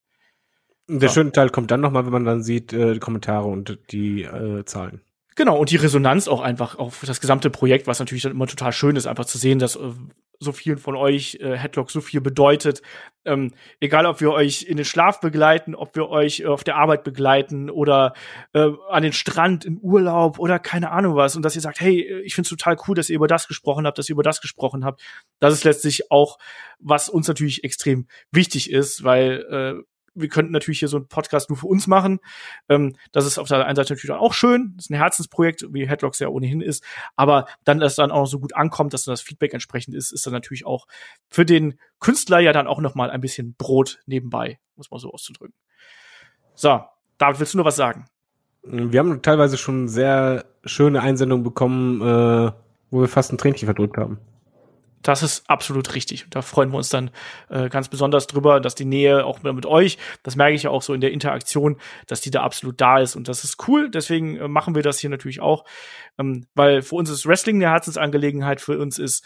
Der 0.88 1.08
ja. 1.08 1.14
schöne 1.14 1.30
Teil 1.30 1.50
kommt 1.50 1.70
dann 1.70 1.80
nochmal, 1.80 2.04
wenn 2.04 2.12
man 2.12 2.24
dann 2.24 2.42
sieht, 2.42 2.72
äh, 2.72 2.94
die 2.94 2.98
Kommentare 2.98 3.46
und 3.46 3.78
die 3.92 4.24
äh, 4.24 4.64
Zahlen. 4.64 5.02
Genau, 5.36 5.58
und 5.58 5.70
die 5.70 5.76
Resonanz 5.76 6.28
auch 6.28 6.40
einfach 6.40 6.78
auf 6.78 7.02
das 7.06 7.20
gesamte 7.20 7.50
Projekt, 7.50 7.86
was 7.86 7.98
natürlich 7.98 8.24
dann 8.24 8.32
immer 8.32 8.46
total 8.46 8.72
schön 8.72 8.96
ist, 8.96 9.06
einfach 9.06 9.24
zu 9.24 9.38
sehen, 9.38 9.58
dass 9.58 9.76
äh, 9.76 9.92
so 10.40 10.52
vielen 10.52 10.78
von 10.78 10.96
euch 10.96 11.38
äh, 11.40 11.56
Headlock 11.56 11.90
so 11.90 12.00
viel 12.00 12.22
bedeutet. 12.22 12.80
Ähm, 13.26 13.52
egal, 13.78 14.06
ob 14.06 14.22
wir 14.22 14.32
euch 14.32 14.62
in 14.62 14.78
den 14.78 14.86
Schlaf 14.86 15.20
begleiten, 15.20 15.74
ob 15.74 15.94
wir 15.94 16.08
euch 16.08 16.40
äh, 16.40 16.46
auf 16.46 16.64
der 16.64 16.76
Arbeit 16.76 17.04
begleiten 17.04 17.68
oder 17.68 18.14
äh, 18.54 18.70
an 18.88 19.02
den 19.02 19.12
Strand, 19.12 19.66
in 19.66 19.78
Urlaub 19.82 20.38
oder 20.38 20.58
keine 20.58 20.90
Ahnung 20.90 21.14
was. 21.14 21.36
Und 21.36 21.42
dass 21.42 21.54
ihr 21.54 21.60
sagt, 21.60 21.80
hey, 21.80 22.22
ich 22.24 22.34
find's 22.34 22.48
total 22.48 22.78
cool, 22.88 22.94
dass 22.94 23.10
ihr 23.10 23.16
über 23.16 23.28
das 23.28 23.48
gesprochen 23.48 23.86
habt, 23.86 23.98
dass 23.98 24.08
ihr 24.08 24.14
über 24.14 24.22
das 24.22 24.40
gesprochen 24.40 24.84
habt. 24.84 25.02
Das 25.38 25.52
ist 25.52 25.64
letztlich 25.64 26.10
auch, 26.10 26.38
was 26.78 27.10
uns 27.10 27.28
natürlich 27.28 27.62
extrem 27.62 28.06
wichtig 28.32 28.70
ist, 28.70 29.04
weil 29.04 29.44
äh, 29.50 29.89
wir 30.14 30.28
könnten 30.28 30.52
natürlich 30.52 30.78
hier 30.78 30.88
so 30.88 30.96
einen 30.96 31.08
Podcast 31.08 31.50
nur 31.50 31.56
für 31.56 31.66
uns 31.66 31.86
machen. 31.86 32.20
Ähm, 32.68 32.96
das 33.12 33.26
ist 33.26 33.38
auf 33.38 33.48
der 33.48 33.64
einen 33.66 33.76
Seite 33.76 33.94
natürlich 33.94 34.10
auch 34.10 34.34
schön. 34.34 34.72
Das 34.76 34.86
ist 34.86 34.90
ein 34.90 34.96
Herzensprojekt, 34.96 35.66
wie 35.70 35.88
Headlocks 35.88 36.18
ja 36.18 36.28
ohnehin 36.28 36.60
ist. 36.60 36.84
Aber 37.16 37.46
dann, 37.64 37.78
dass 37.78 37.94
dann 37.94 38.10
auch 38.10 38.26
so 38.26 38.38
gut 38.38 38.54
ankommt, 38.54 38.94
dass 38.94 39.04
dann 39.04 39.12
das 39.12 39.20
Feedback 39.20 39.52
entsprechend 39.52 39.94
ist, 39.94 40.12
ist 40.12 40.26
dann 40.26 40.32
natürlich 40.32 40.66
auch 40.66 40.86
für 41.28 41.44
den 41.44 41.78
Künstler 41.98 42.40
ja 42.40 42.52
dann 42.52 42.66
auch 42.66 42.80
noch 42.80 42.94
mal 42.94 43.10
ein 43.10 43.20
bisschen 43.20 43.54
Brot 43.54 44.00
nebenbei, 44.06 44.58
muss 44.76 44.90
man 44.90 45.00
so 45.00 45.12
auszudrücken. 45.12 45.54
So, 46.54 46.82
David, 47.18 47.40
willst 47.40 47.54
du 47.54 47.58
nur 47.58 47.64
was 47.64 47.76
sagen? 47.76 48.06
Wir 48.62 49.00
haben 49.00 49.22
teilweise 49.22 49.56
schon 49.56 49.88
sehr 49.88 50.44
schöne 50.64 51.00
Einsendungen 51.00 51.44
bekommen, 51.44 52.00
äh, 52.02 52.52
wo 52.90 53.00
wir 53.00 53.08
fast 53.08 53.32
ein 53.32 53.38
Tränchen 53.38 53.66
verdrückt 53.66 53.96
haben. 53.96 54.18
Das 55.02 55.22
ist 55.22 55.48
absolut 55.48 55.94
richtig. 55.94 56.26
Da 56.30 56.42
freuen 56.42 56.70
wir 56.70 56.76
uns 56.76 56.90
dann 56.90 57.10
äh, 57.48 57.68
ganz 57.68 57.88
besonders 57.88 58.26
drüber, 58.26 58.60
dass 58.60 58.74
die 58.74 58.84
Nähe 58.84 59.24
auch 59.24 59.42
mit 59.42 59.64
euch, 59.64 59.96
das 60.22 60.36
merke 60.36 60.54
ich 60.54 60.64
ja 60.64 60.70
auch 60.70 60.82
so 60.82 60.92
in 60.92 61.00
der 61.00 61.12
Interaktion, 61.12 61.80
dass 62.06 62.20
die 62.20 62.30
da 62.30 62.42
absolut 62.42 62.80
da 62.80 62.98
ist. 62.98 63.16
Und 63.16 63.28
das 63.28 63.44
ist 63.44 63.66
cool. 63.68 63.90
Deswegen 63.90 64.36
äh, 64.36 64.48
machen 64.48 64.74
wir 64.74 64.82
das 64.82 64.98
hier 64.98 65.10
natürlich 65.10 65.40
auch. 65.40 65.64
Ähm, 66.18 66.46
weil 66.54 66.82
für 66.82 66.96
uns 66.96 67.08
ist 67.08 67.26
Wrestling 67.26 67.56
eine 67.56 67.72
Herzensangelegenheit. 67.72 68.60
Für 68.60 68.78
uns 68.78 68.98
ist 68.98 69.24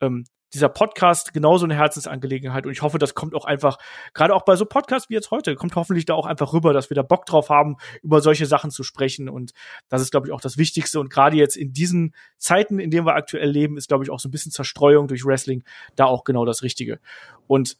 ähm, 0.00 0.26
dieser 0.54 0.68
Podcast 0.68 1.32
genauso 1.32 1.64
eine 1.64 1.74
Herzensangelegenheit 1.74 2.66
und 2.66 2.72
ich 2.72 2.82
hoffe, 2.82 2.98
das 2.98 3.14
kommt 3.14 3.34
auch 3.34 3.44
einfach, 3.44 3.78
gerade 4.14 4.34
auch 4.34 4.44
bei 4.44 4.56
so 4.56 4.64
Podcasts 4.64 5.10
wie 5.10 5.14
jetzt 5.14 5.30
heute, 5.30 5.54
kommt 5.54 5.74
hoffentlich 5.76 6.04
da 6.04 6.14
auch 6.14 6.26
einfach 6.26 6.52
rüber, 6.52 6.72
dass 6.72 6.90
wir 6.90 6.94
da 6.94 7.02
Bock 7.02 7.26
drauf 7.26 7.50
haben, 7.50 7.76
über 8.02 8.20
solche 8.20 8.46
Sachen 8.46 8.70
zu 8.70 8.82
sprechen 8.82 9.28
und 9.28 9.52
das 9.88 10.02
ist, 10.02 10.10
glaube 10.10 10.28
ich, 10.28 10.32
auch 10.32 10.40
das 10.40 10.56
Wichtigste 10.58 11.00
und 11.00 11.10
gerade 11.10 11.36
jetzt 11.36 11.56
in 11.56 11.72
diesen 11.72 12.14
Zeiten, 12.38 12.78
in 12.78 12.90
denen 12.90 13.06
wir 13.06 13.14
aktuell 13.14 13.50
leben, 13.50 13.76
ist, 13.76 13.88
glaube 13.88 14.04
ich, 14.04 14.10
auch 14.10 14.20
so 14.20 14.28
ein 14.28 14.32
bisschen 14.32 14.52
Zerstreuung 14.52 15.08
durch 15.08 15.24
Wrestling 15.24 15.64
da 15.96 16.04
auch 16.06 16.24
genau 16.24 16.44
das 16.44 16.62
Richtige 16.62 17.00
und 17.46 17.76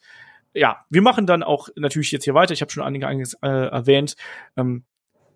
ja, 0.52 0.84
wir 0.88 1.02
machen 1.02 1.26
dann 1.26 1.42
auch 1.42 1.68
natürlich 1.76 2.10
jetzt 2.12 2.24
hier 2.24 2.32
weiter. 2.32 2.54
Ich 2.54 2.62
habe 2.62 2.72
schon 2.72 2.82
einige 2.82 3.06
äh, 3.06 3.46
erwähnt. 3.46 4.16
Ähm, 4.56 4.84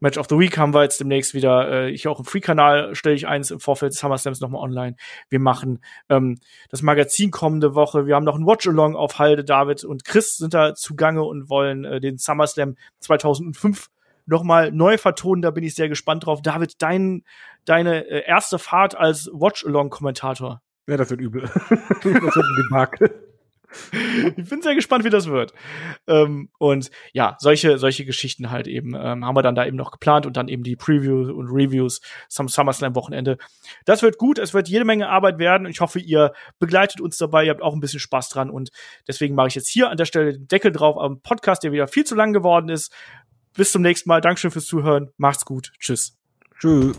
Match 0.00 0.18
of 0.18 0.26
the 0.28 0.38
Week 0.38 0.56
haben 0.58 0.74
wir 0.74 0.82
jetzt 0.82 0.98
demnächst 0.98 1.34
wieder. 1.34 1.70
Äh, 1.70 1.90
ich 1.90 2.08
auch 2.08 2.18
im 2.18 2.24
Free-Kanal 2.24 2.94
stelle 2.94 3.14
ich 3.14 3.28
eins 3.28 3.50
im 3.50 3.60
Vorfeld 3.60 3.92
des 3.92 4.00
SummerSlams 4.00 4.40
nochmal 4.40 4.62
online. 4.62 4.96
Wir 5.28 5.38
machen 5.38 5.80
ähm, 6.08 6.38
das 6.70 6.82
Magazin 6.82 7.30
kommende 7.30 7.74
Woche. 7.74 8.06
Wir 8.06 8.16
haben 8.16 8.24
noch 8.24 8.36
ein 8.36 8.46
Watch-Along 8.46 8.96
auf 8.96 9.18
Halde. 9.18 9.44
David 9.44 9.84
und 9.84 10.04
Chris 10.04 10.38
sind 10.38 10.54
da 10.54 10.74
zugange 10.74 11.22
und 11.22 11.50
wollen 11.50 11.84
äh, 11.84 12.00
den 12.00 12.18
SummerSlam 12.18 12.76
2005 13.00 13.88
nochmal 14.26 14.72
neu 14.72 14.96
vertonen. 14.96 15.42
Da 15.42 15.50
bin 15.50 15.64
ich 15.64 15.74
sehr 15.74 15.88
gespannt 15.88 16.26
drauf. 16.26 16.40
David, 16.42 16.80
dein, 16.80 17.24
deine 17.66 18.06
äh, 18.06 18.24
erste 18.26 18.58
Fahrt 18.58 18.96
als 18.96 19.30
Watch-Along-Kommentator. 19.32 20.62
Ja, 20.86 20.96
das 20.96 21.10
wird 21.10 21.20
übel. 21.20 21.42
das 21.88 22.04
wird 22.04 22.36
ein 22.36 22.64
Debakel. 22.64 23.29
ich 24.36 24.48
bin 24.48 24.62
sehr 24.62 24.74
gespannt, 24.74 25.04
wie 25.04 25.10
das 25.10 25.26
wird. 25.26 25.52
Ähm, 26.06 26.50
und 26.58 26.90
ja, 27.12 27.36
solche, 27.38 27.78
solche 27.78 28.04
Geschichten 28.04 28.50
halt 28.50 28.66
eben 28.66 28.94
ähm, 28.94 29.24
haben 29.24 29.36
wir 29.36 29.42
dann 29.42 29.54
da 29.54 29.64
eben 29.64 29.76
noch 29.76 29.90
geplant 29.90 30.26
und 30.26 30.36
dann 30.36 30.48
eben 30.48 30.62
die 30.62 30.76
Previews 30.76 31.30
und 31.30 31.48
Reviews 31.48 32.00
zum 32.28 32.48
SummerSlam-Wochenende. 32.48 33.38
Das 33.84 34.02
wird 34.02 34.18
gut, 34.18 34.38
es 34.38 34.54
wird 34.54 34.68
jede 34.68 34.84
Menge 34.84 35.08
Arbeit 35.08 35.38
werden 35.38 35.66
und 35.66 35.70
ich 35.70 35.80
hoffe, 35.80 36.00
ihr 36.00 36.32
begleitet 36.58 37.00
uns 37.00 37.16
dabei, 37.16 37.44
ihr 37.44 37.50
habt 37.50 37.62
auch 37.62 37.74
ein 37.74 37.80
bisschen 37.80 38.00
Spaß 38.00 38.28
dran 38.28 38.50
und 38.50 38.70
deswegen 39.06 39.34
mache 39.34 39.48
ich 39.48 39.54
jetzt 39.54 39.68
hier 39.68 39.90
an 39.90 39.96
der 39.96 40.04
Stelle 40.04 40.32
den 40.32 40.48
Deckel 40.48 40.72
drauf 40.72 40.98
am 40.98 41.20
Podcast, 41.20 41.62
der 41.62 41.72
wieder 41.72 41.88
viel 41.88 42.04
zu 42.04 42.14
lang 42.14 42.32
geworden 42.32 42.68
ist. 42.68 42.92
Bis 43.56 43.72
zum 43.72 43.82
nächsten 43.82 44.08
Mal. 44.08 44.20
Dankeschön 44.20 44.50
fürs 44.50 44.66
Zuhören. 44.66 45.10
Macht's 45.16 45.44
gut. 45.44 45.72
Tschüss. 45.78 46.16
Tschüss. 46.58 46.98